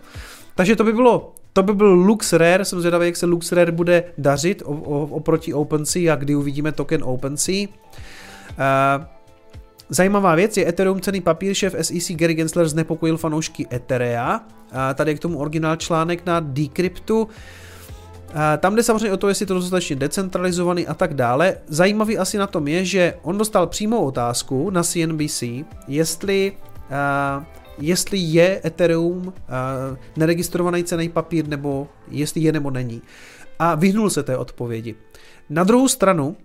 Takže 0.55 0.77
to 0.77 0.85
by 0.85 0.93
bylo, 0.93 1.33
to 1.53 1.63
by 1.63 1.75
byl 1.75 1.93
Lux 1.93 2.33
Rare, 2.33 2.65
jsem 2.65 2.81
zvědavý, 2.81 3.07
jak 3.07 3.17
se 3.17 3.27
Lux 3.27 3.53
Rare 3.53 3.73
bude 3.73 4.05
dařit 4.19 4.63
oproti 5.11 5.55
OpenSea 5.55 6.13
a 6.13 6.17
kdy 6.17 6.35
uvidíme 6.35 6.73
token 6.73 7.05
OpenSea. 7.05 7.67
Uh, 7.69 9.05
Zajímavá 9.89 10.35
věc 10.35 10.57
je 10.57 10.69
Ethereum 10.69 11.01
cený 11.01 11.21
papír, 11.21 11.55
šéf 11.55 11.75
SEC 11.81 12.11
Gary 12.11 12.35
Gensler 12.35 12.69
znepokojil 12.69 13.17
fanoušky 13.17 13.67
Etherea. 13.73 14.41
A 14.73 14.95
tady 14.95 15.11
je 15.11 15.15
k 15.15 15.21
tomu 15.21 15.39
originál 15.39 15.77
článek 15.77 16.27
na 16.27 16.41
Decryptu. 16.41 17.29
Tam 18.59 18.77
jde 18.77 18.83
samozřejmě 18.83 19.13
o 19.13 19.17
to, 19.17 19.29
jestli 19.29 19.47
to 19.47 19.55
dostatečně 19.55 19.97
decentralizovaný 19.97 20.87
a 20.87 20.95
tak 20.95 21.15
dále. 21.15 21.57
Zajímavý 21.67 22.19
asi 22.19 22.39
na 22.39 22.47
tom 22.47 22.69
je, 22.69 22.85
že 22.85 23.15
on 23.23 23.39
dostal 23.39 23.67
přímou 23.67 24.05
otázku 24.05 24.71
na 24.71 24.83
CNBC, 24.83 25.43
jestli, 25.89 26.53
uh, 26.59 27.45
jestli 27.79 28.19
je 28.19 28.61
Ethereum 28.65 29.27
uh, 29.27 29.33
neregistrovaný 30.17 30.85
cený 30.85 31.09
papír, 31.09 31.49
nebo 31.49 31.89
jestli 32.09 32.41
je 32.41 32.53
nebo 32.53 32.71
není. 32.71 33.03
A 33.59 33.75
vyhnul 33.75 34.11
se 34.11 34.23
té 34.23 34.37
odpovědi. 34.37 34.95
Na 35.51 35.65
druhou 35.65 35.89
stranu, 35.89 36.37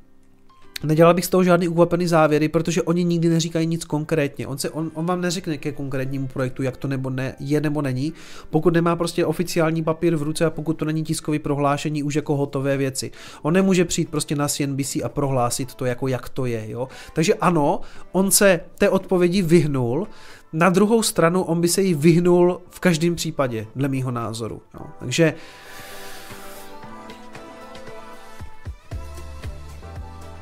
Nedělal 0.83 1.14
bych 1.14 1.25
z 1.25 1.30
toho 1.30 1.43
žádný 1.43 1.67
ukvapený 1.67 2.08
závěry, 2.08 2.49
protože 2.49 2.82
oni 2.82 3.03
nikdy 3.03 3.30
neříkají 3.30 3.67
nic 3.67 3.85
konkrétně. 3.85 4.48
On, 4.48 4.58
se, 4.58 4.69
on, 4.69 4.91
on 4.93 5.06
vám 5.06 5.22
neřekne 5.22 5.58
ke 5.58 5.72
konkrétnímu 5.72 6.27
projektu, 6.27 6.64
jak 6.64 6.77
to 6.77 6.88
nebo 6.88 7.09
ne, 7.09 7.35
je 7.40 7.61
nebo 7.61 7.82
není, 7.82 8.14
pokud 8.49 8.74
nemá 8.74 8.95
prostě 8.95 9.25
oficiální 9.25 9.83
papír 9.83 10.16
v 10.16 10.24
ruce 10.24 10.45
a 10.45 10.49
pokud 10.49 10.74
to 10.74 10.85
není 10.85 11.03
tiskový 11.03 11.40
prohlášení 11.40 12.03
už 12.03 12.16
jako 12.16 12.35
hotové 12.35 12.77
věci. 12.77 13.11
On 13.41 13.53
nemůže 13.53 13.85
přijít 13.85 14.09
prostě 14.09 14.35
na 14.35 14.48
CNBC 14.48 14.95
a 15.03 15.09
prohlásit 15.09 15.75
to 15.75 15.85
jako 15.85 16.08
jak 16.08 16.30
to 16.30 16.45
je. 16.45 16.69
Jo? 16.69 16.88
Takže 17.14 17.33
ano, 17.33 17.82
on 18.11 18.32
se 18.32 18.59
té 18.77 18.90
odpovědi 18.90 19.41
vyhnul, 19.41 20.08
na 20.53 20.69
druhou 20.69 21.03
stranu 21.03 21.43
on 21.43 21.61
by 21.61 21.67
se 21.67 21.82
jí 21.82 21.93
vyhnul 21.93 22.61
v 22.69 22.80
každém 22.80 23.16
případě, 23.16 23.67
dle 23.75 23.88
mýho 23.88 24.11
názoru. 24.11 24.61
Jo? 24.74 24.85
Takže 24.99 25.33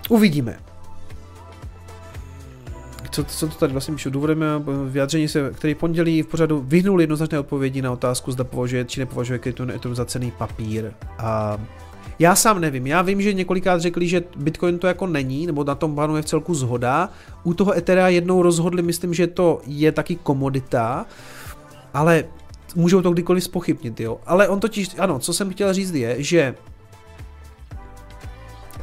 Uvidíme. 0.09 0.59
Co, 3.11 3.23
co 3.23 3.47
to 3.47 3.55
tady 3.55 3.71
vlastně 3.71 3.93
píšu? 3.93 4.09
Důvodem 4.09 4.45
vyjádření 4.89 5.27
se, 5.27 5.51
který 5.53 5.75
pondělí 5.75 6.21
v 6.21 6.27
pořadu 6.27 6.61
vyhnul 6.67 7.01
jednoznačné 7.01 7.39
odpovědi 7.39 7.81
na 7.81 7.91
otázku, 7.91 8.31
zda 8.31 8.43
považuje 8.43 8.85
či 8.85 8.99
nepovažuje 8.99 9.39
kryptonetu 9.39 9.95
za 9.95 10.05
cený 10.05 10.31
papír. 10.31 10.91
A 11.17 11.57
já 12.19 12.35
sám 12.35 12.61
nevím, 12.61 12.87
já 12.87 13.01
vím, 13.01 13.21
že 13.21 13.33
několikrát 13.33 13.81
řekli, 13.81 14.07
že 14.07 14.23
Bitcoin 14.37 14.79
to 14.79 14.87
jako 14.87 15.07
není, 15.07 15.47
nebo 15.47 15.63
na 15.63 15.75
tom 15.75 15.95
panuje 15.95 16.21
v 16.21 16.25
celku 16.25 16.53
zhoda. 16.53 17.09
U 17.43 17.53
toho 17.53 17.77
Ethera 17.77 18.09
jednou 18.09 18.41
rozhodli, 18.41 18.81
myslím, 18.81 19.13
že 19.13 19.27
to 19.27 19.61
je 19.65 19.91
taky 19.91 20.15
komodita, 20.15 21.05
ale 21.93 22.23
můžou 22.75 23.01
to 23.01 23.11
kdykoliv 23.11 23.43
spochybnit, 23.43 23.99
jo. 23.99 24.19
Ale 24.25 24.47
on 24.47 24.59
totiž, 24.59 24.89
ano, 24.99 25.19
co 25.19 25.33
jsem 25.33 25.49
chtěl 25.49 25.73
říct 25.73 25.93
je, 25.93 26.23
že 26.23 26.55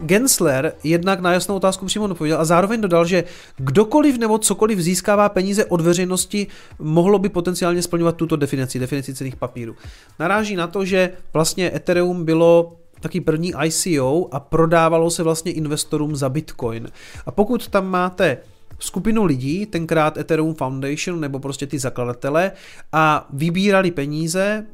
Gensler 0.01 0.73
jednak 0.85 1.21
na 1.21 1.33
jasnou 1.33 1.57
otázku 1.57 1.87
přímo 1.87 2.05
odpověděl 2.05 2.41
a 2.41 2.45
zároveň 2.45 2.81
dodal, 2.81 3.05
že 3.05 3.25
kdokoliv 3.57 4.19
nebo 4.19 4.39
cokoliv 4.39 4.79
získává 4.79 5.29
peníze 5.29 5.65
od 5.65 5.81
veřejnosti, 5.81 6.47
mohlo 6.79 7.19
by 7.19 7.29
potenciálně 7.29 7.83
splňovat 7.83 8.17
tuto 8.17 8.37
definici, 8.37 8.79
definici 8.79 9.15
cených 9.15 9.37
papírů. 9.37 9.77
Naráží 10.19 10.57
na 10.57 10.67
to, 10.67 10.85
že 10.85 11.11
vlastně 11.33 11.77
Ethereum 11.77 12.25
bylo 12.25 12.77
taky 13.01 13.21
první 13.21 13.53
ICO 13.65 14.29
a 14.33 14.41
prodávalo 14.41 15.11
se 15.11 15.23
vlastně 15.23 15.53
investorům 15.53 16.17
za 16.17 16.29
Bitcoin. 16.29 16.89
A 17.27 17.31
pokud 17.31 17.69
tam 17.69 17.87
máte 17.87 18.39
skupinu 18.79 19.25
lidí, 19.25 19.67
tenkrát 19.67 20.17
Ethereum 20.19 20.55
Foundation 20.55 21.21
nebo 21.21 21.39
prostě 21.39 21.67
ty 21.67 21.79
zakladatele 21.79 22.53
a 22.93 23.29
vybírali 23.33 23.91
peníze, 23.91 24.67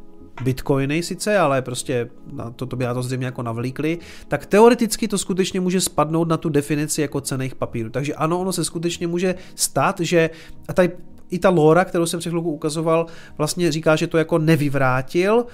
bitcoiny 0.42 1.02
sice, 1.02 1.38
ale 1.38 1.62
prostě 1.62 2.10
na 2.32 2.50
to, 2.50 2.66
to 2.66 2.76
by 2.76 2.84
na 2.84 2.94
to 2.94 3.02
zřejmě 3.02 3.26
jako 3.26 3.42
navlíkli, 3.42 3.98
tak 4.28 4.46
teoreticky 4.46 5.08
to 5.08 5.18
skutečně 5.18 5.60
může 5.60 5.80
spadnout 5.80 6.28
na 6.28 6.36
tu 6.36 6.48
definici 6.48 7.00
jako 7.00 7.20
cených 7.20 7.54
papírů. 7.54 7.90
Takže 7.90 8.14
ano, 8.14 8.40
ono 8.40 8.52
se 8.52 8.64
skutečně 8.64 9.06
může 9.06 9.34
stát, 9.54 10.00
že 10.00 10.30
a 10.68 10.72
tady 10.72 10.90
i 11.30 11.38
ta 11.38 11.48
Lora, 11.50 11.84
kterou 11.84 12.06
jsem 12.06 12.20
před 12.20 12.30
chvilku 12.30 12.52
ukazoval, 12.52 13.06
vlastně 13.38 13.72
říká, 13.72 13.96
že 13.96 14.06
to 14.06 14.18
jako 14.18 14.38
nevyvrátil 14.38 15.46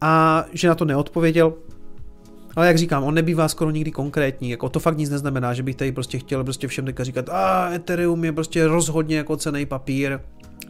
a 0.00 0.44
že 0.52 0.68
na 0.68 0.74
to 0.74 0.84
neodpověděl. 0.84 1.54
Ale 2.56 2.66
jak 2.66 2.78
říkám, 2.78 3.04
on 3.04 3.14
nebývá 3.14 3.48
skoro 3.48 3.70
nikdy 3.70 3.90
konkrétní, 3.90 4.50
jako 4.50 4.68
to 4.68 4.80
fakt 4.80 4.96
nic 4.96 5.10
neznamená, 5.10 5.54
že 5.54 5.62
bych 5.62 5.76
tady 5.76 5.92
prostě 5.92 6.18
chtěl 6.18 6.44
prostě 6.44 6.68
všem 6.68 6.84
teďka 6.84 7.04
říkat, 7.04 7.28
a 7.28 7.70
Ethereum 7.74 8.24
je 8.24 8.32
prostě 8.32 8.66
rozhodně 8.66 9.16
jako 9.16 9.36
cený 9.36 9.66
papír. 9.66 10.20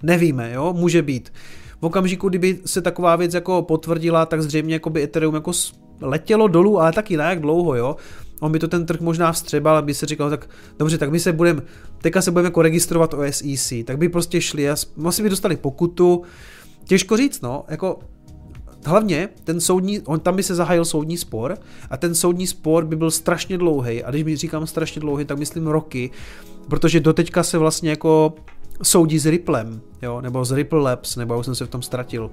Nevíme, 0.02 0.52
jo, 0.52 0.72
může 0.72 1.02
být. 1.02 1.32
V 1.80 1.86
okamžiku, 1.86 2.28
kdyby 2.28 2.58
se 2.66 2.82
taková 2.82 3.16
věc 3.16 3.34
jako 3.34 3.62
potvrdila, 3.62 4.26
tak 4.26 4.42
zřejmě 4.42 4.74
jako 4.74 4.90
by 4.90 5.02
Ethereum 5.02 5.34
jako 5.34 5.52
letělo 6.00 6.48
dolů, 6.48 6.80
ale 6.80 6.92
taky 6.92 7.16
na 7.16 7.30
jak 7.30 7.40
dlouho, 7.40 7.74
jo. 7.74 7.96
On 8.40 8.52
by 8.52 8.58
to 8.58 8.68
ten 8.68 8.86
trh 8.86 9.00
možná 9.00 9.32
vstřebal, 9.32 9.76
aby 9.76 9.94
se 9.94 10.06
říkal, 10.06 10.30
tak 10.30 10.50
dobře, 10.78 10.98
tak 10.98 11.10
my 11.10 11.20
se 11.20 11.32
budeme, 11.32 11.62
teďka 12.02 12.22
se 12.22 12.30
budeme 12.30 12.46
jako 12.46 12.62
registrovat 12.62 13.14
o 13.14 13.18
SEC, 13.30 13.72
tak 13.84 13.98
by 13.98 14.08
prostě 14.08 14.40
šli 14.40 14.70
a 14.70 14.76
asi 15.04 15.22
by 15.22 15.30
dostali 15.30 15.56
pokutu. 15.56 16.22
Těžko 16.84 17.16
říct, 17.16 17.40
no, 17.40 17.64
jako 17.68 17.98
hlavně 18.84 19.28
ten 19.44 19.60
soudní, 19.60 20.00
on 20.00 20.20
tam 20.20 20.36
by 20.36 20.42
se 20.42 20.54
zahájil 20.54 20.84
soudní 20.84 21.16
spor 21.16 21.58
a 21.90 21.96
ten 21.96 22.14
soudní 22.14 22.46
spor 22.46 22.84
by 22.84 22.96
byl 22.96 23.10
strašně 23.10 23.58
dlouhý 23.58 24.04
a 24.04 24.10
když 24.10 24.24
mi 24.24 24.36
říkám 24.36 24.66
strašně 24.66 25.00
dlouhý, 25.00 25.24
tak 25.24 25.38
myslím 25.38 25.66
roky, 25.66 26.10
protože 26.68 27.00
doteďka 27.00 27.42
se 27.42 27.58
vlastně 27.58 27.90
jako 27.90 28.34
soudí 28.82 29.18
s 29.18 29.26
Ripplem, 29.26 29.80
jo, 30.02 30.20
nebo 30.20 30.44
s 30.44 30.52
Ripple 30.52 30.80
Labs, 30.80 31.16
nebo 31.16 31.38
už 31.38 31.44
jsem 31.44 31.54
se 31.54 31.66
v 31.66 31.68
tom 31.68 31.82
ztratil. 31.82 32.30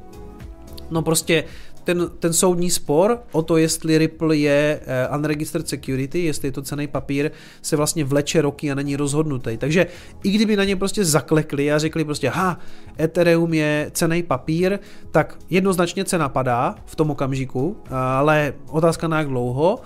No 0.92 1.02
prostě 1.02 1.44
ten, 1.84 2.10
ten 2.20 2.34
soudní 2.34 2.70
spor 2.70 3.20
o 3.32 3.42
to, 3.42 3.58
jestli 3.58 3.98
Ripple 3.98 4.38
je 4.38 4.80
uh, 5.10 5.18
unregistered 5.18 5.70
security, 5.70 6.24
jestli 6.24 6.48
je 6.48 6.52
to 6.52 6.62
cený 6.62 6.88
papír, 6.88 7.32
se 7.62 7.76
vlastně 7.76 8.04
vleče 8.04 8.42
roky 8.42 8.72
a 8.72 8.76
není 8.76 8.96
rozhodnutý. 8.96 9.58
Takže 9.58 9.88
i 10.24 10.32
kdyby 10.32 10.56
na 10.56 10.64
ně 10.64 10.76
prostě 10.76 11.06
zaklekli 11.06 11.72
a 11.72 11.80
řekli 11.80 12.04
prostě, 12.06 12.30
ha, 12.30 12.60
Ethereum 13.00 13.54
je 13.54 13.92
cený 13.94 14.24
papír, 14.24 14.80
tak 15.12 15.38
jednoznačně 15.50 16.06
cena 16.06 16.30
padá 16.30 16.76
v 16.86 16.96
tom 16.96 17.12
okamžiku, 17.12 17.78
ale 17.92 18.54
otázka 18.70 19.08
na 19.08 19.18
jak 19.18 19.28
dlouho 19.28 19.80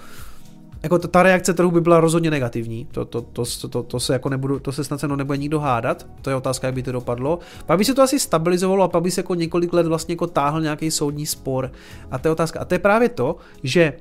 jako 0.83 0.99
ta 0.99 1.23
reakce 1.23 1.53
trhu 1.53 1.71
by 1.71 1.81
byla 1.81 1.99
rozhodně 1.99 2.31
negativní, 2.31 2.85
to, 2.91 3.05
to, 3.05 3.21
to, 3.21 3.43
to, 3.69 3.83
to 3.83 3.99
se 3.99 4.13
jako 4.13 4.29
nebudu, 4.29 4.59
to 4.59 4.71
se 4.71 4.83
snad 4.83 5.03
no 5.03 5.15
nebude 5.15 5.37
nikdo 5.37 5.59
hádat, 5.59 6.07
to 6.21 6.29
je 6.29 6.35
otázka, 6.35 6.67
jak 6.67 6.75
by 6.75 6.83
to 6.83 6.91
dopadlo. 6.91 7.39
Pak 7.65 7.77
by 7.77 7.85
se 7.85 7.93
to 7.93 8.01
asi 8.01 8.19
stabilizovalo 8.19 8.83
a 8.83 8.87
pak 8.87 9.03
by 9.03 9.11
se 9.11 9.19
jako 9.19 9.35
několik 9.35 9.73
let 9.73 9.87
vlastně 9.87 10.13
jako 10.13 10.27
táhl 10.27 10.61
nějaký 10.61 10.91
soudní 10.91 11.25
spor. 11.25 11.71
A 12.11 12.17
to 12.17 12.27
je 12.27 12.31
otázka. 12.31 12.59
A 12.59 12.65
to 12.65 12.75
je 12.75 12.79
právě 12.79 13.09
to, 13.09 13.35
že 13.63 13.93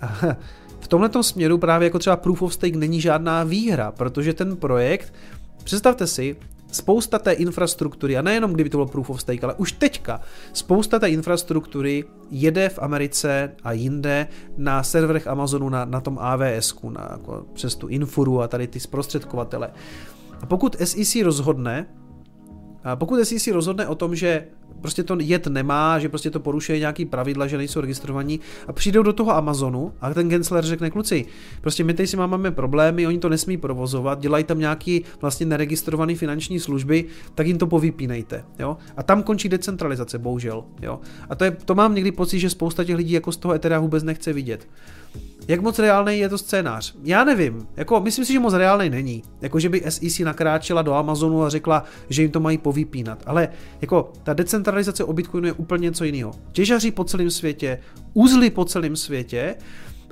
v 0.80 0.88
tomhle 0.88 1.10
směru 1.20 1.58
právě 1.58 1.86
jako 1.86 1.98
třeba 1.98 2.16
Proof 2.16 2.42
of 2.42 2.54
Stake 2.54 2.76
není 2.76 3.00
žádná 3.00 3.44
výhra, 3.44 3.92
protože 3.92 4.34
ten 4.34 4.56
projekt, 4.56 5.14
představte 5.64 6.06
si, 6.06 6.36
spousta 6.72 7.18
té 7.18 7.32
infrastruktury, 7.32 8.18
a 8.18 8.22
nejenom 8.22 8.52
kdyby 8.52 8.70
to 8.70 8.78
bylo 8.78 8.86
proof 8.86 9.10
of 9.10 9.20
stake, 9.20 9.44
ale 9.44 9.54
už 9.54 9.72
teďka, 9.72 10.20
spousta 10.52 10.98
té 10.98 11.08
infrastruktury 11.08 12.04
jede 12.30 12.68
v 12.68 12.78
Americe 12.78 13.52
a 13.64 13.72
jinde 13.72 14.26
na 14.56 14.82
serverech 14.82 15.26
Amazonu 15.26 15.68
na, 15.68 15.84
na 15.84 16.00
tom 16.00 16.18
AWS, 16.20 16.74
na, 16.82 17.08
jako 17.12 17.46
přes 17.52 17.76
tu 17.76 17.88
Infuru 17.88 18.40
a 18.40 18.48
tady 18.48 18.66
ty 18.66 18.80
zprostředkovatele. 18.80 19.70
A 20.40 20.46
pokud 20.46 20.76
SEC 20.84 21.16
rozhodne, 21.22 21.86
pokud 22.94 23.24
SEC 23.24 23.46
rozhodne 23.46 23.86
o 23.86 23.94
tom, 23.94 24.16
že 24.16 24.44
prostě 24.80 25.02
to 25.02 25.16
jet 25.18 25.46
nemá, 25.46 25.98
že 25.98 26.08
prostě 26.08 26.30
to 26.30 26.40
porušuje 26.40 26.78
nějaký 26.78 27.04
pravidla, 27.04 27.46
že 27.46 27.56
nejsou 27.56 27.80
registrovaní 27.80 28.40
a 28.66 28.72
přijdou 28.72 29.02
do 29.02 29.12
toho 29.12 29.36
Amazonu 29.36 29.92
a 30.00 30.14
ten 30.14 30.28
Gensler 30.28 30.64
řekne, 30.64 30.90
kluci, 30.90 31.26
prostě 31.60 31.84
my 31.84 31.94
tady 31.94 32.06
si 32.06 32.16
máme 32.16 32.50
problémy, 32.50 33.06
oni 33.06 33.18
to 33.18 33.28
nesmí 33.28 33.56
provozovat, 33.56 34.20
dělají 34.20 34.44
tam 34.44 34.58
nějaký 34.58 35.04
vlastně 35.20 35.46
neregistrovaný 35.46 36.14
finanční 36.14 36.60
služby, 36.60 37.04
tak 37.34 37.46
jim 37.46 37.58
to 37.58 37.66
povypínejte, 37.66 38.44
jo. 38.58 38.76
A 38.96 39.02
tam 39.02 39.22
končí 39.22 39.48
decentralizace, 39.48 40.18
bohužel, 40.18 40.64
jo. 40.82 41.00
A 41.28 41.34
to, 41.34 41.44
je, 41.44 41.50
to 41.50 41.74
mám 41.74 41.94
někdy 41.94 42.12
pocit, 42.12 42.38
že 42.38 42.50
spousta 42.50 42.84
těch 42.84 42.96
lidí 42.96 43.12
jako 43.12 43.32
z 43.32 43.36
toho 43.36 43.54
Ethera 43.54 43.78
vůbec 43.78 44.04
nechce 44.04 44.32
vidět. 44.32 44.68
Jak 45.48 45.60
moc 45.60 45.78
reálný 45.78 46.18
je 46.18 46.28
to 46.28 46.38
scénář? 46.38 46.94
Já 47.04 47.24
nevím. 47.24 47.66
Jako, 47.76 48.00
myslím 48.00 48.24
si, 48.24 48.32
že 48.32 48.40
moc 48.40 48.54
reálný 48.54 48.90
není. 48.90 49.22
Jako, 49.40 49.60
že 49.60 49.68
by 49.68 49.82
SEC 49.88 50.18
nakráčela 50.18 50.82
do 50.82 50.94
Amazonu 50.94 51.42
a 51.42 51.48
řekla, 51.48 51.84
že 52.08 52.22
jim 52.22 52.30
to 52.30 52.40
mají 52.40 52.58
povypínat. 52.58 53.22
Ale 53.26 53.48
jako 53.80 54.12
ta 54.22 54.34
decentralizace 54.34 55.04
o 55.04 55.12
Bitcoinu 55.12 55.46
je 55.46 55.52
úplně 55.52 55.82
něco 55.82 56.04
jiného. 56.04 56.32
Těžaří 56.52 56.90
po 56.90 57.04
celém 57.04 57.30
světě, 57.30 57.78
uzly 58.14 58.50
po 58.50 58.64
celém 58.64 58.96
světě, 58.96 59.54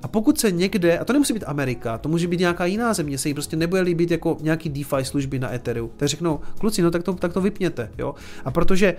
a 0.03 0.09
pokud 0.09 0.41
se 0.41 0.51
někde, 0.51 0.99
a 0.99 1.05
to 1.05 1.13
nemusí 1.13 1.33
být 1.33 1.45
Amerika, 1.47 1.99
to 1.99 2.09
může 2.09 2.29
být 2.29 2.41
nějaká 2.41 2.65
jiná 2.65 2.95
země, 2.95 3.19
se 3.19 3.29
jí 3.29 3.35
prostě 3.35 3.57
nebude 3.57 3.83
líbit 3.83 4.11
jako 4.11 4.37
nějaký 4.41 4.69
DeFi 4.69 5.05
služby 5.05 5.39
na 5.39 5.55
Ethereum, 5.55 5.91
tak 5.97 6.09
řeknou, 6.09 6.41
kluci, 6.59 6.83
no 6.83 6.91
tak 6.91 7.03
to, 7.03 7.13
tak 7.13 7.33
to 7.33 7.41
vypněte, 7.41 7.91
jo. 7.99 8.15
A 8.45 8.51
protože 8.51 8.97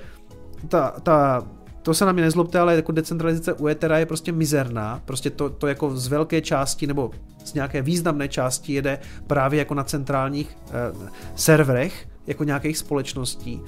ta, 0.67 0.95
ta 1.03 1.47
to 1.81 1.93
se 1.93 2.05
na 2.05 2.11
mě 2.11 2.23
nezlobte, 2.23 2.59
ale 2.59 2.75
jako 2.75 2.91
decentralizace 2.91 3.53
u 3.53 3.67
Ethera 3.67 3.97
je 3.97 4.05
prostě 4.05 4.31
mizerná. 4.31 5.01
Prostě 5.05 5.29
to, 5.29 5.49
to 5.49 5.67
jako 5.67 5.97
z 5.97 6.07
velké 6.07 6.41
části 6.41 6.87
nebo 6.87 7.11
z 7.45 7.53
nějaké 7.53 7.81
významné 7.81 8.27
části 8.27 8.73
jede 8.73 8.99
právě 9.27 9.59
jako 9.59 9.73
na 9.73 9.83
centrálních 9.83 10.57
eh, 10.67 11.11
serverech, 11.35 12.07
jako 12.27 12.43
nějakých 12.43 12.77
společností 12.77 13.61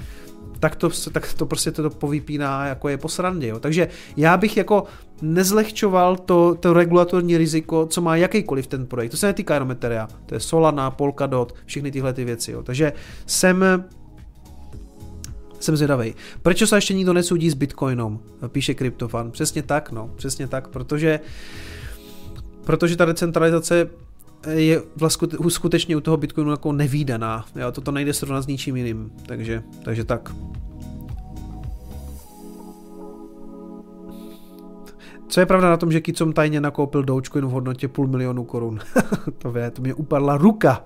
tak 0.62 0.76
to, 0.76 0.90
tak 1.12 1.34
to 1.34 1.46
prostě 1.46 1.70
to 1.70 1.90
povypíná, 1.90 2.66
jako 2.66 2.88
je 2.88 2.98
po 2.98 3.08
srandě. 3.08 3.48
Jo. 3.48 3.60
Takže 3.60 3.88
já 4.16 4.36
bych 4.36 4.56
jako 4.56 4.84
nezlehčoval 5.22 6.16
to, 6.16 6.54
to 6.60 6.72
regulatorní 6.72 7.38
riziko, 7.38 7.86
co 7.86 8.00
má 8.00 8.16
jakýkoliv 8.16 8.66
ten 8.66 8.86
projekt. 8.86 9.10
To 9.10 9.16
se 9.16 9.26
netýká 9.26 9.54
jenom 9.54 9.70
Etherea, 9.70 10.08
to 10.26 10.34
je 10.34 10.40
Solana, 10.40 10.90
Polkadot, 10.90 11.54
všechny 11.66 11.90
tyhle 11.90 12.12
ty 12.12 12.24
věci. 12.24 12.52
Jo. 12.52 12.62
Takže 12.62 12.92
jsem 13.26 13.84
jsem 15.64 15.76
zvědavý. 15.76 16.14
Proč 16.42 16.68
se 16.68 16.76
ještě 16.76 16.94
nikdo 16.94 17.12
nesudí 17.12 17.50
s 17.50 17.54
Bitcoinem? 17.54 18.18
Píše 18.48 18.74
Kryptofan. 18.74 19.30
Přesně 19.30 19.62
tak, 19.62 19.92
no. 19.92 20.10
Přesně 20.16 20.48
tak, 20.48 20.68
protože 20.68 21.20
protože 22.64 22.96
ta 22.96 23.04
decentralizace 23.04 23.90
je 24.50 24.82
vlastně 24.96 25.28
skutečně 25.48 25.96
u 25.96 26.00
toho 26.00 26.16
Bitcoinu 26.16 26.50
jako 26.50 26.72
nevýdaná. 26.72 27.44
Jo, 27.56 27.72
toto 27.72 27.92
nejde 27.92 28.12
srovnat 28.12 28.42
s 28.42 28.46
ničím 28.46 28.76
jiným. 28.76 29.10
Takže, 29.26 29.62
takže 29.84 30.04
tak. 30.04 30.34
Co 35.28 35.40
je 35.40 35.46
pravda 35.46 35.70
na 35.70 35.76
tom, 35.76 35.92
že 35.92 36.00
Kicom 36.00 36.32
tajně 36.32 36.60
nakoupil 36.60 37.02
Dogecoin 37.02 37.46
v 37.46 37.50
hodnotě 37.50 37.88
půl 37.88 38.06
milionu 38.06 38.44
korun? 38.44 38.78
to 39.38 39.52
ví, 39.52 39.60
to 39.72 39.82
mě 39.82 39.94
upadla 39.94 40.36
ruka. 40.36 40.84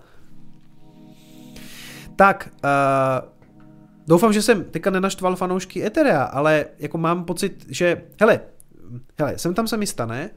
Tak, 2.16 2.50
uh, 2.64 3.35
Doufám, 4.06 4.32
že 4.32 4.42
jsem 4.42 4.64
teďka 4.64 4.90
nenaštval 4.90 5.36
fanoušky 5.36 5.86
Etherea, 5.86 6.22
ale 6.22 6.66
jako 6.78 6.98
mám 6.98 7.24
pocit, 7.24 7.66
že, 7.68 8.02
hele, 8.20 8.40
hele, 9.18 9.38
sem 9.38 9.54
tam 9.54 9.68
se 9.68 9.76
mi 9.76 9.86
stane, 9.86 10.30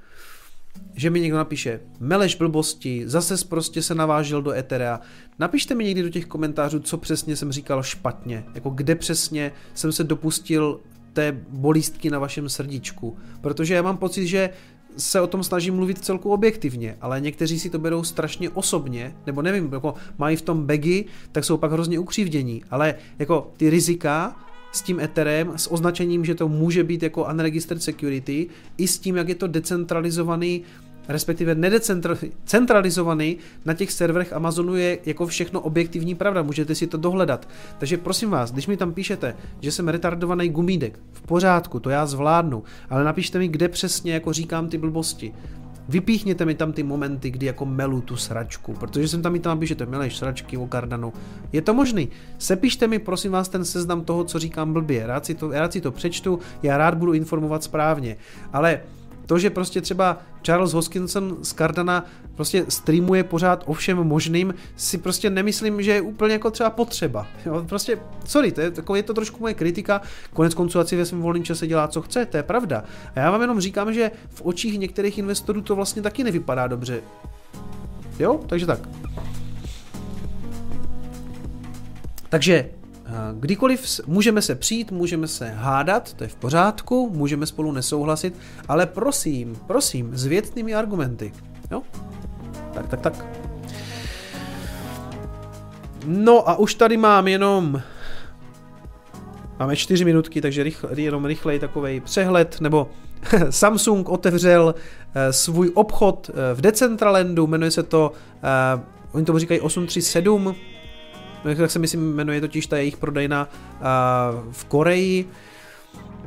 že 0.96 1.10
mi 1.10 1.20
někdo 1.20 1.38
napíše, 1.38 1.80
meleš 2.00 2.36
blbosti, 2.36 3.04
zase 3.06 3.46
prostě 3.46 3.82
se 3.82 3.96
navážil 3.96 4.42
do 4.42 4.52
Etherea. 4.52 5.00
Napište 5.40 5.76
mi 5.76 5.84
někdy 5.84 6.04
do 6.04 6.10
těch 6.10 6.26
komentářů, 6.26 6.80
co 6.80 6.98
přesně 6.98 7.36
jsem 7.36 7.52
říkal 7.52 7.84
špatně, 7.84 8.46
jako 8.54 8.70
kde 8.70 8.96
přesně 8.96 9.52
jsem 9.74 9.92
se 9.92 10.04
dopustil 10.04 10.80
té 11.14 11.32
bolístky 11.50 12.10
na 12.10 12.20
vašem 12.20 12.50
srdíčku. 12.50 13.18
Protože 13.42 13.74
já 13.74 13.82
mám 13.82 13.98
pocit, 13.98 14.28
že 14.28 14.50
se 14.98 15.22
o 15.22 15.28
tom 15.28 15.44
snažím 15.44 15.76
mluvit 15.76 16.06
celku 16.06 16.32
objektivně, 16.32 16.98
ale 17.02 17.22
někteří 17.22 17.60
si 17.60 17.70
to 17.70 17.80
berou 17.80 18.04
strašně 18.04 18.50
osobně, 18.50 19.16
nebo 19.26 19.42
nevím, 19.42 19.70
jako 19.74 19.94
mají 20.18 20.36
v 20.36 20.42
tom 20.42 20.66
bagy, 20.66 21.06
tak 21.32 21.46
jsou 21.46 21.58
pak 21.58 21.72
hrozně 21.72 22.00
ukřivdění, 22.00 22.64
ale 22.72 22.96
jako 23.20 23.52
ty 23.58 23.70
rizika 23.70 24.36
s 24.72 24.82
tím 24.82 25.00
Etherem, 25.00 25.54
s 25.56 25.72
označením, 25.72 26.26
že 26.26 26.36
to 26.36 26.48
může 26.48 26.84
být 26.84 27.04
jako 27.04 27.26
unregistered 27.26 27.84
security, 27.84 28.48
i 28.78 28.88
s 28.88 29.00
tím, 29.00 29.16
jak 29.16 29.30
je 29.30 29.36
to 29.36 29.48
decentralizovaný 29.48 30.62
respektive 31.10 31.56
nedecentralizovaný 31.56 33.38
na 33.66 33.74
těch 33.74 33.92
serverech 33.92 34.34
Amazonu 34.34 34.76
je 34.76 34.98
jako 35.06 35.28
všechno 35.28 35.62
objektivní 35.62 36.16
pravda, 36.16 36.42
můžete 36.44 36.76
si 36.76 36.88
to 36.88 36.98
dohledat. 36.98 37.50
Takže 37.78 37.98
prosím 37.98 38.30
vás, 38.30 38.52
když 38.52 38.68
mi 38.68 38.78
tam 38.78 38.94
píšete, 38.94 39.36
že 39.60 39.72
jsem 39.72 39.88
retardovaný 39.88 40.50
gumídek, 40.50 41.00
v 41.12 41.22
pořádku, 41.22 41.80
to 41.80 41.90
já 41.90 42.06
zvládnu, 42.06 42.64
ale 42.90 43.04
napište 43.04 43.40
mi, 43.40 43.48
kde 43.48 43.68
přesně 43.68 44.14
jako 44.14 44.34
říkám 44.34 44.70
ty 44.70 44.78
blbosti. 44.78 45.34
vypíchněte 45.90 46.46
mi 46.46 46.56
tam 46.56 46.74
ty 46.74 46.84
momenty, 46.84 47.32
kdy 47.32 47.46
jako 47.46 47.66
melu 47.66 48.02
tu 48.02 48.16
sračku, 48.16 48.74
protože 48.74 49.08
jsem 49.08 49.22
tam 49.22 49.36
i 49.36 49.40
tam 49.40 49.60
to 49.60 49.86
meleš 49.86 50.18
sračky 50.18 50.58
o 50.58 50.68
Cardano. 50.68 51.14
Je 51.52 51.62
to 51.62 51.74
možný. 51.74 52.10
Sepište 52.38 52.88
mi 52.88 53.00
prosím 53.00 53.32
vás 53.32 53.50
ten 53.50 53.66
seznam 53.66 54.06
toho, 54.06 54.24
co 54.24 54.40
říkám 54.40 54.74
blbě. 54.74 55.08
Rád 55.08 55.26
si 55.26 55.36
to, 55.36 55.52
rád 55.52 55.74
si 55.74 55.82
to 55.82 55.92
přečtu, 55.92 56.40
já 56.64 56.78
rád 56.78 56.94
budu 56.94 57.14
informovat 57.14 57.64
správně. 57.64 58.18
Ale 58.54 58.82
to, 59.30 59.40
že 59.40 59.50
prostě 59.50 59.82
třeba 59.82 60.18
Charles 60.42 60.74
Hoskinson 60.74 61.38
z 61.42 61.54
Cardana 61.54 62.06
prostě 62.36 62.66
streamuje 62.70 63.24
pořád 63.24 63.64
o 63.66 63.74
všem 63.74 63.98
možným, 63.98 64.54
si 64.76 64.98
prostě 64.98 65.30
nemyslím, 65.30 65.82
že 65.82 65.92
je 65.92 66.02
úplně 66.02 66.34
jako 66.34 66.52
třeba 66.52 66.70
potřeba. 66.70 67.28
Jo, 67.46 67.66
prostě, 67.70 68.00
sorry, 68.26 68.52
to 68.52 68.62
je, 68.62 68.72
jako 68.76 68.96
je 68.96 69.04
to 69.04 69.14
trošku 69.14 69.40
moje 69.40 69.54
kritika, 69.54 70.02
konec 70.34 70.54
konců 70.54 70.84
si 70.84 70.96
ve 70.96 71.06
svém 71.06 71.22
volném 71.22 71.44
čase 71.44 71.68
dělá, 71.68 71.88
co 71.88 72.02
chce, 72.02 72.26
to 72.26 72.38
je 72.38 72.44
pravda. 72.44 72.84
A 73.16 73.20
já 73.20 73.32
vám 73.32 73.42
jenom 73.42 73.60
říkám, 73.60 73.94
že 73.94 74.12
v 74.30 74.42
očích 74.42 74.80
některých 74.80 75.18
investorů 75.18 75.62
to 75.62 75.76
vlastně 75.76 76.02
taky 76.02 76.24
nevypadá 76.24 76.68
dobře. 76.68 77.02
Jo, 78.20 78.40
takže 78.48 78.66
tak. 78.66 78.80
Takže 82.30 82.70
Kdykoliv 83.40 84.02
můžeme 84.08 84.42
se 84.42 84.56
přijít, 84.56 84.92
můžeme 84.92 85.28
se 85.28 85.50
hádat, 85.50 86.14
to 86.14 86.24
je 86.24 86.28
v 86.28 86.36
pořádku, 86.36 87.10
můžeme 87.14 87.46
spolu 87.46 87.72
nesouhlasit, 87.72 88.36
ale 88.68 88.86
prosím, 88.86 89.56
prosím, 89.68 90.18
s 90.18 90.26
věcnými 90.26 90.76
argumenty. 90.76 91.34
Jo? 91.72 91.82
Tak, 92.74 92.88
tak, 92.88 93.02
tak. 93.02 93.26
No 96.06 96.50
a 96.50 96.56
už 96.56 96.74
tady 96.74 96.98
mám 96.98 97.28
jenom 97.28 97.82
Máme 99.60 99.76
čtyři 99.76 100.06
minutky, 100.06 100.42
takže 100.42 100.64
rychle, 100.64 101.02
jenom 101.02 101.26
rychlej 101.26 101.60
takový 101.60 102.00
přehled, 102.00 102.62
nebo 102.62 102.90
Samsung 103.50 104.10
otevřel 104.10 104.76
uh, 104.76 105.14
svůj 105.32 105.72
obchod 105.74 106.30
uh, 106.30 106.36
v 106.54 106.62
Decentralandu, 106.62 107.48
jmenuje 107.48 107.72
se 107.72 107.84
to, 107.84 108.12
oni 109.12 109.26
tomu 109.26 109.40
říkají 109.40 109.62
837, 109.62 110.56
jak 111.46 111.72
se 111.72 111.80
myslím 111.80 112.16
jmenuje 112.16 112.42
totiž 112.42 112.68
ta 112.68 112.78
jejich 112.78 112.98
prodejna 112.98 113.50
v 114.52 114.66
Koreji. 114.66 115.30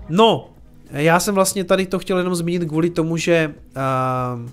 No, 0.09 0.51
já 0.91 1.21
jsem 1.21 1.35
vlastně 1.35 1.65
tady 1.65 1.87
to 1.87 1.99
chtěl 1.99 2.19
jenom 2.19 2.35
zmínit 2.35 2.69
kvůli 2.69 2.91
tomu, 2.91 3.17
že 3.17 3.55
uh, 3.77 4.51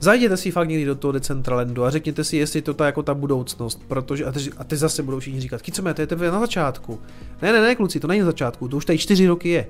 Zajděte 0.00 0.36
si 0.36 0.50
fakt 0.50 0.68
někdy 0.68 0.84
do 0.84 0.94
toho 0.94 1.12
Decentralandu 1.12 1.84
a 1.84 1.90
řekněte 1.90 2.24
si, 2.24 2.36
jestli 2.36 2.62
to 2.62 2.74
ta 2.74 2.86
jako 2.86 3.02
ta 3.02 3.14
budoucnost, 3.14 3.82
protože 3.88 4.24
a 4.24 4.32
ty, 4.32 4.40
a 4.58 4.64
zase 4.70 5.02
budou 5.02 5.18
všichni 5.18 5.40
říkat, 5.40 5.62
kicome, 5.62 5.94
to 5.94 6.02
je 6.02 6.30
na 6.30 6.40
začátku. 6.40 7.00
Ne, 7.42 7.52
ne, 7.52 7.60
ne, 7.60 7.74
kluci, 7.74 8.00
to 8.00 8.08
není 8.08 8.20
na 8.20 8.26
začátku, 8.26 8.68
to 8.68 8.76
už 8.76 8.84
tady 8.84 8.98
čtyři 8.98 9.26
roky 9.26 9.48
je. 9.48 9.66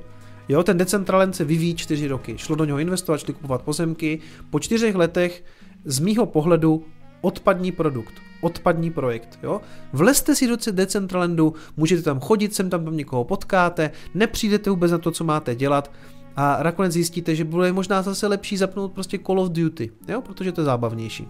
Jo, 0.48 0.62
ten 0.62 0.78
Decentraland 0.78 1.36
se 1.36 1.44
vyvíjí 1.44 1.74
čtyři 1.74 2.08
roky. 2.08 2.38
Šlo 2.38 2.56
do 2.56 2.64
něho 2.64 2.78
investovat, 2.78 3.18
šli 3.18 3.32
kupovat 3.32 3.62
pozemky. 3.62 4.18
Po 4.50 4.60
čtyřech 4.60 4.94
letech 4.94 5.44
z 5.84 5.98
mýho 5.98 6.26
pohledu 6.26 6.84
odpadní 7.26 7.72
produkt, 7.72 8.14
odpadní 8.40 8.90
projekt. 8.90 9.38
Jo? 9.42 9.60
Vlezte 9.92 10.34
si 10.34 10.48
do 10.48 10.56
Decentralandu, 10.70 11.54
můžete 11.76 12.02
tam 12.02 12.20
chodit, 12.20 12.54
sem 12.54 12.70
tam 12.70 12.84
tam 12.84 12.96
někoho 12.96 13.24
potkáte, 13.24 13.90
nepřijdete 14.14 14.70
vůbec 14.70 14.92
na 14.92 14.98
to, 14.98 15.10
co 15.10 15.24
máte 15.24 15.54
dělat 15.54 15.90
a 16.36 16.62
nakonec 16.62 16.92
zjistíte, 16.92 17.34
že 17.34 17.44
bude 17.44 17.72
možná 17.72 18.02
zase 18.02 18.26
lepší 18.26 18.56
zapnout 18.56 18.92
prostě 18.92 19.18
Call 19.18 19.40
of 19.40 19.48
Duty, 19.48 19.90
jo? 20.08 20.22
protože 20.22 20.52
to 20.52 20.60
je 20.60 20.64
zábavnější. 20.64 21.28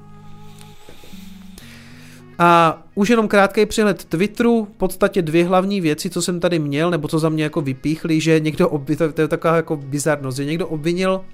A 2.39 2.83
už 2.95 3.09
jenom 3.09 3.29
krátký 3.29 3.67
přehled 3.67 4.05
Twitteru, 4.05 4.65
v 4.65 4.77
podstatě 4.77 5.23
dvě 5.23 5.45
hlavní 5.45 5.81
věci, 5.81 6.11
co 6.11 6.23
jsem 6.23 6.41
tady 6.41 6.59
měl, 6.59 6.91
nebo 6.91 7.09
co 7.09 7.19
za 7.19 7.29
mě 7.29 7.45
jako 7.45 7.61
vypíchli, 7.61 8.21
že 8.21 8.41
někdo, 8.41 8.69
obvinil, 8.69 9.13
to 9.13 9.21
je 9.21 9.29
taková 9.29 9.57
jako 9.57 9.77
bizarnost, 9.77 10.37
že 10.37 10.45
někdo 10.45 10.69
obvinil 10.69 11.25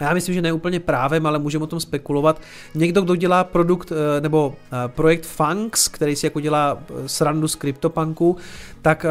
já 0.00 0.14
myslím, 0.14 0.34
že 0.34 0.42
ne 0.42 0.52
úplně 0.52 0.80
právem, 0.80 1.26
ale 1.26 1.38
můžeme 1.38 1.64
o 1.64 1.66
tom 1.66 1.80
spekulovat. 1.80 2.40
Někdo, 2.74 3.02
kdo 3.02 3.16
dělá 3.16 3.44
produkt 3.44 3.92
eh, 3.92 4.20
nebo 4.20 4.54
eh, 4.72 4.88
projekt 4.88 5.26
Funks, 5.26 5.88
který 5.88 6.16
si 6.16 6.26
jako 6.26 6.40
dělá 6.40 6.78
eh, 6.80 7.08
srandu 7.08 7.48
z 7.48 7.56
CryptoPunku, 7.56 8.36
tak 8.82 9.06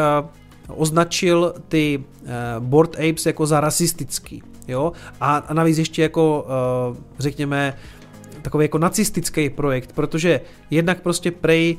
označil 0.68 1.54
ty 1.68 2.04
Board 2.60 2.96
Apes 2.96 3.26
jako 3.26 3.46
za 3.46 3.60
rasistický. 3.60 4.44
Jo? 4.68 4.92
A, 5.22 5.54
navíc 5.54 5.78
ještě 5.78 6.02
jako, 6.02 6.48
řekněme, 7.20 7.74
takový 8.42 8.66
jako 8.66 8.78
nacistický 8.78 9.50
projekt, 9.50 9.92
protože 9.94 10.42
jednak 10.70 11.02
prostě 11.02 11.32
prej 11.32 11.78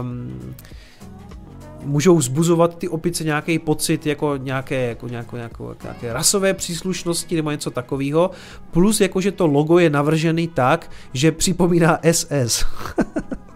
um, 0.00 0.54
můžou 1.86 2.16
vzbuzovat 2.16 2.78
ty 2.78 2.88
opice 2.88 3.24
nějaký 3.24 3.58
pocit 3.58 4.06
jako 4.06 4.36
nějaké, 4.36 4.88
jako 4.88 5.08
nějaké, 5.08 5.38
jako, 5.38 5.76
nějaké 5.82 6.12
rasové 6.12 6.54
příslušnosti 6.54 7.36
nebo 7.36 7.50
něco 7.50 7.70
takového, 7.70 8.30
plus 8.70 9.00
jako, 9.00 9.20
že 9.20 9.32
to 9.32 9.46
logo 9.46 9.78
je 9.78 9.90
navržený 9.90 10.48
tak, 10.48 10.90
že 11.12 11.32
připomíná 11.32 11.98
SS. 12.12 12.64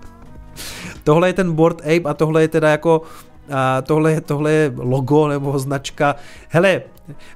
tohle 1.05 1.28
je 1.28 1.33
ten 1.33 1.52
Board 1.52 1.81
Ape 1.81 2.09
a 2.10 2.15
tohle 2.15 2.42
je 2.42 2.49
teda 2.49 2.70
jako 2.70 3.02
a 3.50 3.82
tohle, 3.82 4.20
tohle 4.20 4.52
je 4.52 4.72
logo 4.76 5.28
nebo 5.28 5.58
značka. 5.58 6.16
Hele, 6.48 6.82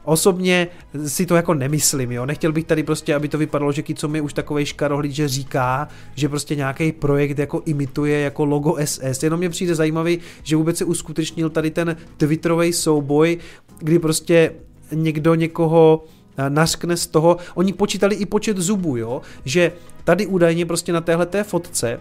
osobně 0.04 0.68
si 1.06 1.26
to 1.26 1.36
jako 1.36 1.54
nemyslím, 1.54 2.12
jo. 2.12 2.26
Nechtěl 2.26 2.52
bych 2.52 2.64
tady 2.64 2.82
prostě, 2.82 3.14
aby 3.14 3.28
to 3.28 3.38
vypadalo, 3.38 3.72
že 3.72 3.82
co 3.94 4.08
mi 4.08 4.20
už 4.20 4.32
takový 4.32 4.66
škarohlíd, 4.66 5.12
že 5.12 5.28
říká, 5.28 5.88
že 6.14 6.28
prostě 6.28 6.56
nějaký 6.56 6.92
projekt 6.92 7.38
jako 7.38 7.62
imituje 7.64 8.20
jako 8.20 8.44
logo 8.44 8.76
SS. 8.84 9.22
Jenom 9.22 9.38
mě 9.38 9.50
přijde 9.50 9.74
zajímavý, 9.74 10.18
že 10.42 10.56
vůbec 10.56 10.76
se 10.76 10.84
uskutečnil 10.84 11.50
tady 11.50 11.70
ten 11.70 11.96
Twitterový 12.16 12.72
souboj, 12.72 13.38
kdy 13.78 13.98
prostě 13.98 14.52
někdo 14.92 15.34
někoho 15.34 16.04
eh, 16.36 16.50
naskne 16.50 16.96
z 16.96 17.06
toho, 17.06 17.36
oni 17.54 17.72
počítali 17.72 18.14
i 18.14 18.26
počet 18.26 18.58
zubů, 18.58 18.96
jo, 18.96 19.22
že 19.44 19.72
tady 20.04 20.26
údajně 20.26 20.66
prostě 20.66 20.92
na 20.92 21.00
téhle 21.00 21.26
té 21.26 21.44
fotce 21.44 22.00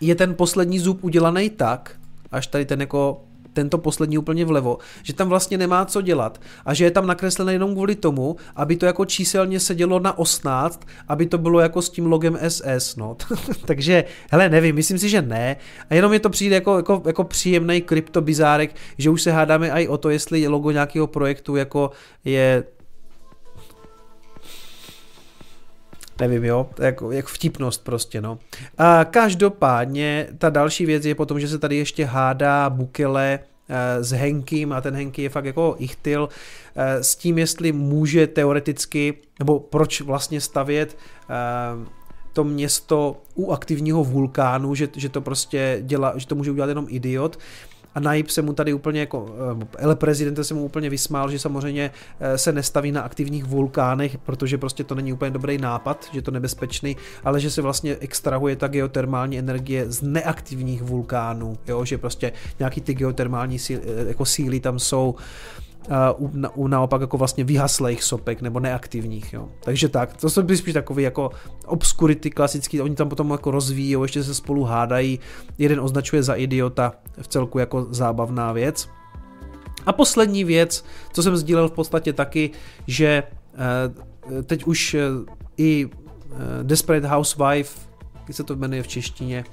je 0.00 0.14
ten 0.14 0.34
poslední 0.34 0.78
zub 0.78 1.04
udělaný 1.04 1.50
tak, 1.50 1.99
až 2.32 2.46
tady 2.46 2.66
ten 2.66 2.80
jako 2.80 3.20
tento 3.52 3.78
poslední 3.78 4.18
úplně 4.18 4.44
vlevo, 4.44 4.78
že 5.02 5.12
tam 5.12 5.28
vlastně 5.28 5.58
nemá 5.58 5.84
co 5.84 6.00
dělat 6.00 6.40
a 6.64 6.74
že 6.74 6.84
je 6.84 6.90
tam 6.90 7.06
nakreslené 7.06 7.52
jenom 7.52 7.74
kvůli 7.74 7.94
tomu, 7.94 8.36
aby 8.56 8.76
to 8.76 8.86
jako 8.86 9.04
číselně 9.04 9.60
sedělo 9.60 10.00
na 10.00 10.18
18, 10.18 10.86
aby 11.08 11.26
to 11.26 11.38
bylo 11.38 11.60
jako 11.60 11.82
s 11.82 11.90
tím 11.90 12.06
logem 12.06 12.38
SS, 12.48 12.96
no. 12.96 13.16
Takže, 13.66 14.04
hele, 14.30 14.48
nevím, 14.48 14.74
myslím 14.74 14.98
si, 14.98 15.08
že 15.08 15.22
ne. 15.22 15.56
A 15.90 15.94
jenom 15.94 16.12
je 16.12 16.20
to 16.20 16.30
přijde 16.30 16.54
jako, 16.54 16.76
jako, 16.76 17.02
jako 17.06 17.24
příjemný 17.24 17.80
kryptobizárek, 17.82 18.74
že 18.98 19.10
už 19.10 19.22
se 19.22 19.32
hádáme 19.32 19.70
i 19.70 19.88
o 19.88 19.98
to, 19.98 20.10
jestli 20.10 20.48
logo 20.48 20.70
nějakého 20.70 21.06
projektu 21.06 21.56
jako 21.56 21.90
je 22.24 22.64
nevím, 26.20 26.44
jo, 26.44 26.70
jako, 26.78 27.12
jak 27.12 27.26
vtipnost 27.26 27.84
prostě, 27.84 28.20
no. 28.20 28.38
A 28.78 29.04
každopádně 29.04 30.26
ta 30.38 30.50
další 30.50 30.86
věc 30.86 31.04
je 31.04 31.14
potom, 31.14 31.40
že 31.40 31.48
se 31.48 31.58
tady 31.58 31.76
ještě 31.76 32.04
hádá 32.04 32.70
Bukele 32.70 33.38
eh, 33.68 34.04
s 34.04 34.12
Henkým 34.12 34.72
a 34.72 34.80
ten 34.80 34.94
Henky 34.94 35.22
je 35.22 35.28
fakt 35.28 35.44
jako 35.44 35.74
ichtyl 35.78 36.28
eh, 36.76 37.04
s 37.04 37.16
tím, 37.16 37.38
jestli 37.38 37.72
může 37.72 38.26
teoreticky, 38.26 39.14
nebo 39.38 39.60
proč 39.60 40.00
vlastně 40.00 40.40
stavět 40.40 40.96
eh, 41.22 42.00
to 42.32 42.44
město 42.44 43.22
u 43.34 43.52
aktivního 43.52 44.04
vulkánu, 44.04 44.74
že, 44.74 44.88
že 44.96 45.08
to 45.08 45.20
prostě 45.20 45.78
dělá, 45.82 46.12
že 46.16 46.26
to 46.26 46.34
může 46.34 46.50
udělat 46.50 46.68
jenom 46.68 46.86
idiot 46.88 47.38
a 47.94 48.00
Naib 48.00 48.28
se 48.28 48.42
mu 48.42 48.52
tady 48.52 48.72
úplně 48.72 49.00
jako, 49.00 49.34
ele 49.78 49.96
prezident 49.96 50.44
se 50.44 50.54
mu 50.54 50.64
úplně 50.64 50.90
vysmál, 50.90 51.30
že 51.30 51.38
samozřejmě 51.38 51.90
eh, 52.20 52.38
se 52.38 52.52
nestaví 52.52 52.92
na 52.92 53.02
aktivních 53.02 53.44
vulkánech, 53.44 54.18
protože 54.18 54.58
prostě 54.58 54.84
to 54.84 54.94
není 54.94 55.12
úplně 55.12 55.30
dobrý 55.30 55.58
nápad, 55.58 56.06
že 56.12 56.22
to 56.22 56.30
nebezpečný, 56.30 56.96
ale 57.24 57.40
že 57.40 57.50
se 57.50 57.62
vlastně 57.62 57.96
extrahuje 58.00 58.56
ta 58.56 58.68
geotermální 58.68 59.38
energie 59.38 59.90
z 59.90 60.02
neaktivních 60.02 60.82
vulkánů, 60.82 61.58
jo, 61.66 61.84
že 61.84 61.98
prostě 61.98 62.32
nějaký 62.58 62.80
ty 62.80 62.94
geotermální 62.94 63.58
síly, 63.58 63.82
eh, 63.84 64.08
jako 64.08 64.24
síly 64.24 64.60
tam 64.60 64.78
jsou 64.78 65.14
u, 66.18 66.30
u 66.54 66.68
naopak 66.68 67.00
jako 67.00 67.18
vlastně 67.18 67.44
vyhaslejch 67.44 68.02
sopek 68.02 68.42
nebo 68.42 68.60
neaktivních. 68.60 69.32
Jo. 69.32 69.48
Takže 69.60 69.88
tak, 69.88 70.16
to 70.16 70.30
jsou 70.30 70.42
spíš 70.56 70.74
takový 70.74 71.02
jako 71.02 71.30
obskurity 71.66 72.30
klasický, 72.30 72.80
oni 72.80 72.94
tam 72.94 73.08
potom 73.08 73.30
jako 73.30 73.50
rozvíjí, 73.50 73.96
ještě 74.02 74.24
se 74.24 74.34
spolu 74.34 74.64
hádají, 74.64 75.20
jeden 75.58 75.80
označuje 75.80 76.22
za 76.22 76.34
idiota, 76.34 76.92
v 77.22 77.28
celku 77.28 77.58
jako 77.58 77.86
zábavná 77.90 78.52
věc. 78.52 78.88
A 79.86 79.92
poslední 79.92 80.44
věc, 80.44 80.84
co 81.12 81.22
jsem 81.22 81.36
sdílel 81.36 81.68
v 81.68 81.72
podstatě 81.72 82.12
taky, 82.12 82.50
že 82.86 83.22
eh, 83.54 84.42
teď 84.42 84.64
už 84.64 84.96
i 85.56 85.88
eh, 85.90 86.36
Desperate 86.62 87.08
Housewife, 87.08 87.80
jak 88.28 88.36
se 88.36 88.44
to 88.44 88.56
jmenuje 88.56 88.82
v 88.82 88.88
češtině, 88.88 89.44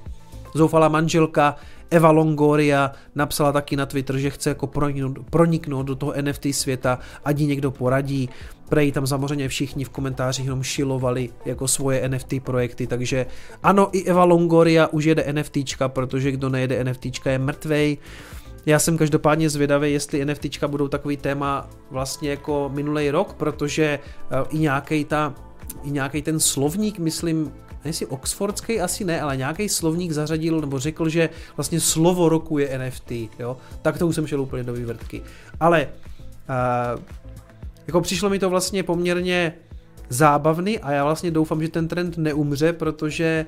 zoufalá 0.54 0.88
manželka 0.88 1.56
Eva 1.90 2.10
Longoria 2.10 2.92
napsala 3.14 3.52
taky 3.52 3.76
na 3.76 3.86
Twitter, 3.86 4.18
že 4.18 4.30
chce 4.30 4.48
jako 4.48 4.66
proniknout, 4.66 5.18
proniknout 5.30 5.86
do 5.86 5.94
toho 5.94 6.14
NFT 6.22 6.46
světa, 6.50 6.98
ať 7.24 7.38
jí 7.38 7.46
někdo 7.46 7.70
poradí. 7.70 8.28
Prej 8.68 8.92
tam 8.92 9.06
samozřejmě 9.06 9.48
všichni 9.48 9.84
v 9.84 9.88
komentářích 9.88 10.44
jenom 10.44 10.62
šilovali 10.62 11.30
jako 11.44 11.68
svoje 11.68 12.08
NFT 12.08 12.34
projekty, 12.42 12.86
takže 12.86 13.26
ano, 13.62 13.88
i 13.92 14.04
Eva 14.04 14.24
Longoria 14.24 14.86
už 14.86 15.04
jede 15.04 15.32
NFTčka, 15.32 15.88
protože 15.88 16.32
kdo 16.32 16.48
nejede 16.48 16.84
NFTčka 16.84 17.30
je 17.30 17.38
mrtvej. 17.38 17.98
Já 18.66 18.78
jsem 18.78 18.98
každopádně 18.98 19.50
zvědavý, 19.50 19.92
jestli 19.92 20.24
NFTčka 20.24 20.68
budou 20.68 20.88
takový 20.88 21.16
téma 21.16 21.68
vlastně 21.90 22.30
jako 22.30 22.70
minulý 22.74 23.10
rok, 23.10 23.34
protože 23.34 23.98
uh, 24.30 24.46
i 24.50 24.58
nějaký 24.58 25.04
ta 25.04 25.34
i 25.82 25.90
nějaký 25.90 26.22
ten 26.22 26.40
slovník, 26.40 26.98
myslím, 26.98 27.52
jestli 27.84 28.06
oxfordský 28.06 28.80
asi 28.80 29.04
ne, 29.04 29.20
ale 29.20 29.36
nějaký 29.36 29.68
slovník 29.68 30.12
zařadil 30.12 30.60
nebo 30.60 30.78
řekl, 30.78 31.08
že 31.08 31.30
vlastně 31.56 31.80
slovo 31.80 32.28
roku 32.28 32.58
je 32.58 32.78
NFT, 32.78 33.12
jo, 33.38 33.56
tak 33.82 33.98
to 33.98 34.06
už 34.06 34.14
jsem 34.14 34.26
šel 34.26 34.40
úplně 34.40 34.62
do 34.62 34.72
vývrtky. 34.72 35.22
Ale 35.60 35.88
uh, 36.96 37.02
jako 37.86 38.00
přišlo 38.00 38.30
mi 38.30 38.38
to 38.38 38.50
vlastně 38.50 38.82
poměrně 38.82 39.54
zábavný 40.08 40.78
a 40.78 40.92
já 40.92 41.04
vlastně 41.04 41.30
doufám, 41.30 41.62
že 41.62 41.68
ten 41.68 41.88
trend 41.88 42.18
neumře, 42.18 42.72
protože 42.72 43.46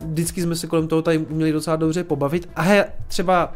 vždycky 0.00 0.42
jsme 0.42 0.56
se 0.56 0.66
kolem 0.66 0.88
toho 0.88 1.02
tady 1.02 1.18
uměli 1.18 1.52
docela 1.52 1.76
dobře 1.76 2.04
pobavit 2.04 2.48
a 2.56 2.62
he, 2.62 2.86
třeba, 3.08 3.52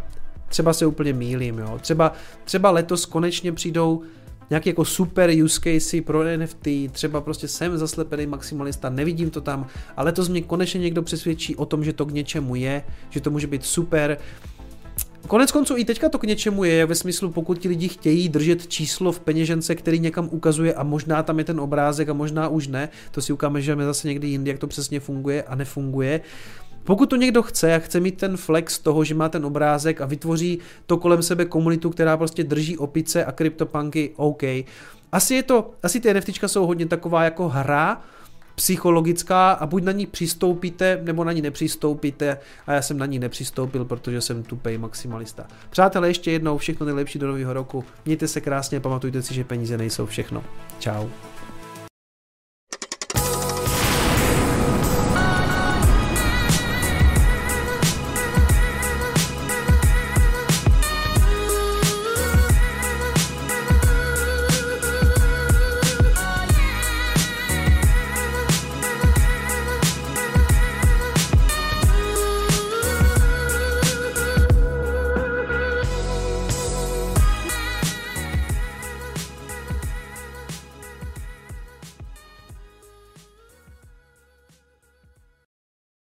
třeba 0.48 0.72
se 0.72 0.86
úplně 0.86 1.12
mýlím, 1.12 1.58
jo. 1.58 1.78
Třeba, 1.80 2.12
třeba 2.44 2.70
letos 2.70 3.06
konečně 3.06 3.52
přijdou 3.52 4.02
nějaký 4.50 4.68
jako 4.68 4.84
super 4.84 5.30
use 5.44 5.60
casey 5.60 6.00
pro 6.00 6.24
NFT, 6.36 6.68
třeba 6.92 7.20
prostě 7.20 7.48
jsem 7.48 7.78
zaslepený 7.78 8.26
maximalista, 8.26 8.90
nevidím 8.90 9.30
to 9.30 9.40
tam, 9.40 9.66
ale 9.96 10.12
to 10.12 10.24
mě 10.24 10.42
konečně 10.42 10.80
někdo 10.80 11.02
přesvědčí 11.02 11.56
o 11.56 11.66
tom, 11.66 11.84
že 11.84 11.92
to 11.92 12.06
k 12.06 12.12
něčemu 12.12 12.54
je, 12.54 12.84
že 13.10 13.20
to 13.20 13.30
může 13.30 13.46
být 13.46 13.64
super. 13.64 14.18
Konec 15.26 15.52
konců 15.52 15.76
i 15.76 15.84
teďka 15.84 16.08
to 16.08 16.18
k 16.18 16.22
něčemu 16.22 16.64
je, 16.64 16.86
ve 16.86 16.94
smyslu 16.94 17.30
pokud 17.30 17.58
ti 17.58 17.68
lidi 17.68 17.88
chtějí 17.88 18.28
držet 18.28 18.66
číslo 18.66 19.12
v 19.12 19.20
peněžence, 19.20 19.74
který 19.74 19.98
někam 19.98 20.28
ukazuje 20.32 20.74
a 20.74 20.82
možná 20.82 21.22
tam 21.22 21.38
je 21.38 21.44
ten 21.44 21.60
obrázek 21.60 22.08
a 22.08 22.12
možná 22.12 22.48
už 22.48 22.68
ne, 22.68 22.88
to 23.10 23.22
si 23.22 23.32
ukážeme 23.32 23.84
zase 23.84 24.08
někdy 24.08 24.28
jindy, 24.28 24.50
jak 24.50 24.58
to 24.58 24.66
přesně 24.66 25.00
funguje 25.00 25.42
a 25.42 25.54
nefunguje, 25.54 26.20
pokud 26.84 27.10
to 27.10 27.16
někdo 27.16 27.42
chce 27.42 27.74
a 27.74 27.78
chce 27.78 28.00
mít 28.00 28.16
ten 28.16 28.36
flex 28.36 28.78
toho, 28.78 29.04
že 29.04 29.14
má 29.14 29.28
ten 29.28 29.46
obrázek 29.46 30.00
a 30.00 30.06
vytvoří 30.06 30.58
to 30.86 30.96
kolem 30.96 31.22
sebe 31.22 31.44
komunitu, 31.44 31.90
která 31.90 32.16
prostě 32.16 32.44
drží 32.44 32.78
opice 32.78 33.24
a 33.24 33.32
kryptopunky, 33.32 34.10
OK. 34.16 34.42
Asi 35.12 35.34
je 35.34 35.42
to, 35.42 35.70
asi 35.82 36.00
ty 36.00 36.14
NFTčka 36.14 36.48
jsou 36.48 36.66
hodně 36.66 36.86
taková 36.86 37.24
jako 37.24 37.48
hra, 37.48 38.02
psychologická 38.58 39.52
a 39.52 39.66
buď 39.66 39.82
na 39.82 39.92
ní 39.92 40.06
přistoupíte, 40.06 41.00
nebo 41.02 41.24
na 41.24 41.32
ní 41.32 41.42
nepřistoupíte 41.42 42.38
a 42.66 42.72
já 42.72 42.82
jsem 42.82 42.98
na 42.98 43.06
ní 43.06 43.18
nepřistoupil, 43.18 43.84
protože 43.84 44.20
jsem 44.20 44.42
tupej 44.42 44.78
maximalista. 44.78 45.46
Přátelé, 45.70 46.08
ještě 46.08 46.30
jednou 46.30 46.58
všechno 46.58 46.86
nejlepší 46.86 47.18
do 47.18 47.26
nového 47.26 47.52
roku. 47.52 47.84
Mějte 48.04 48.28
se 48.28 48.40
krásně 48.40 48.80
pamatujte 48.80 49.22
si, 49.22 49.34
že 49.34 49.44
peníze 49.44 49.78
nejsou 49.78 50.06
všechno. 50.06 50.44
Ciao. 50.78 51.27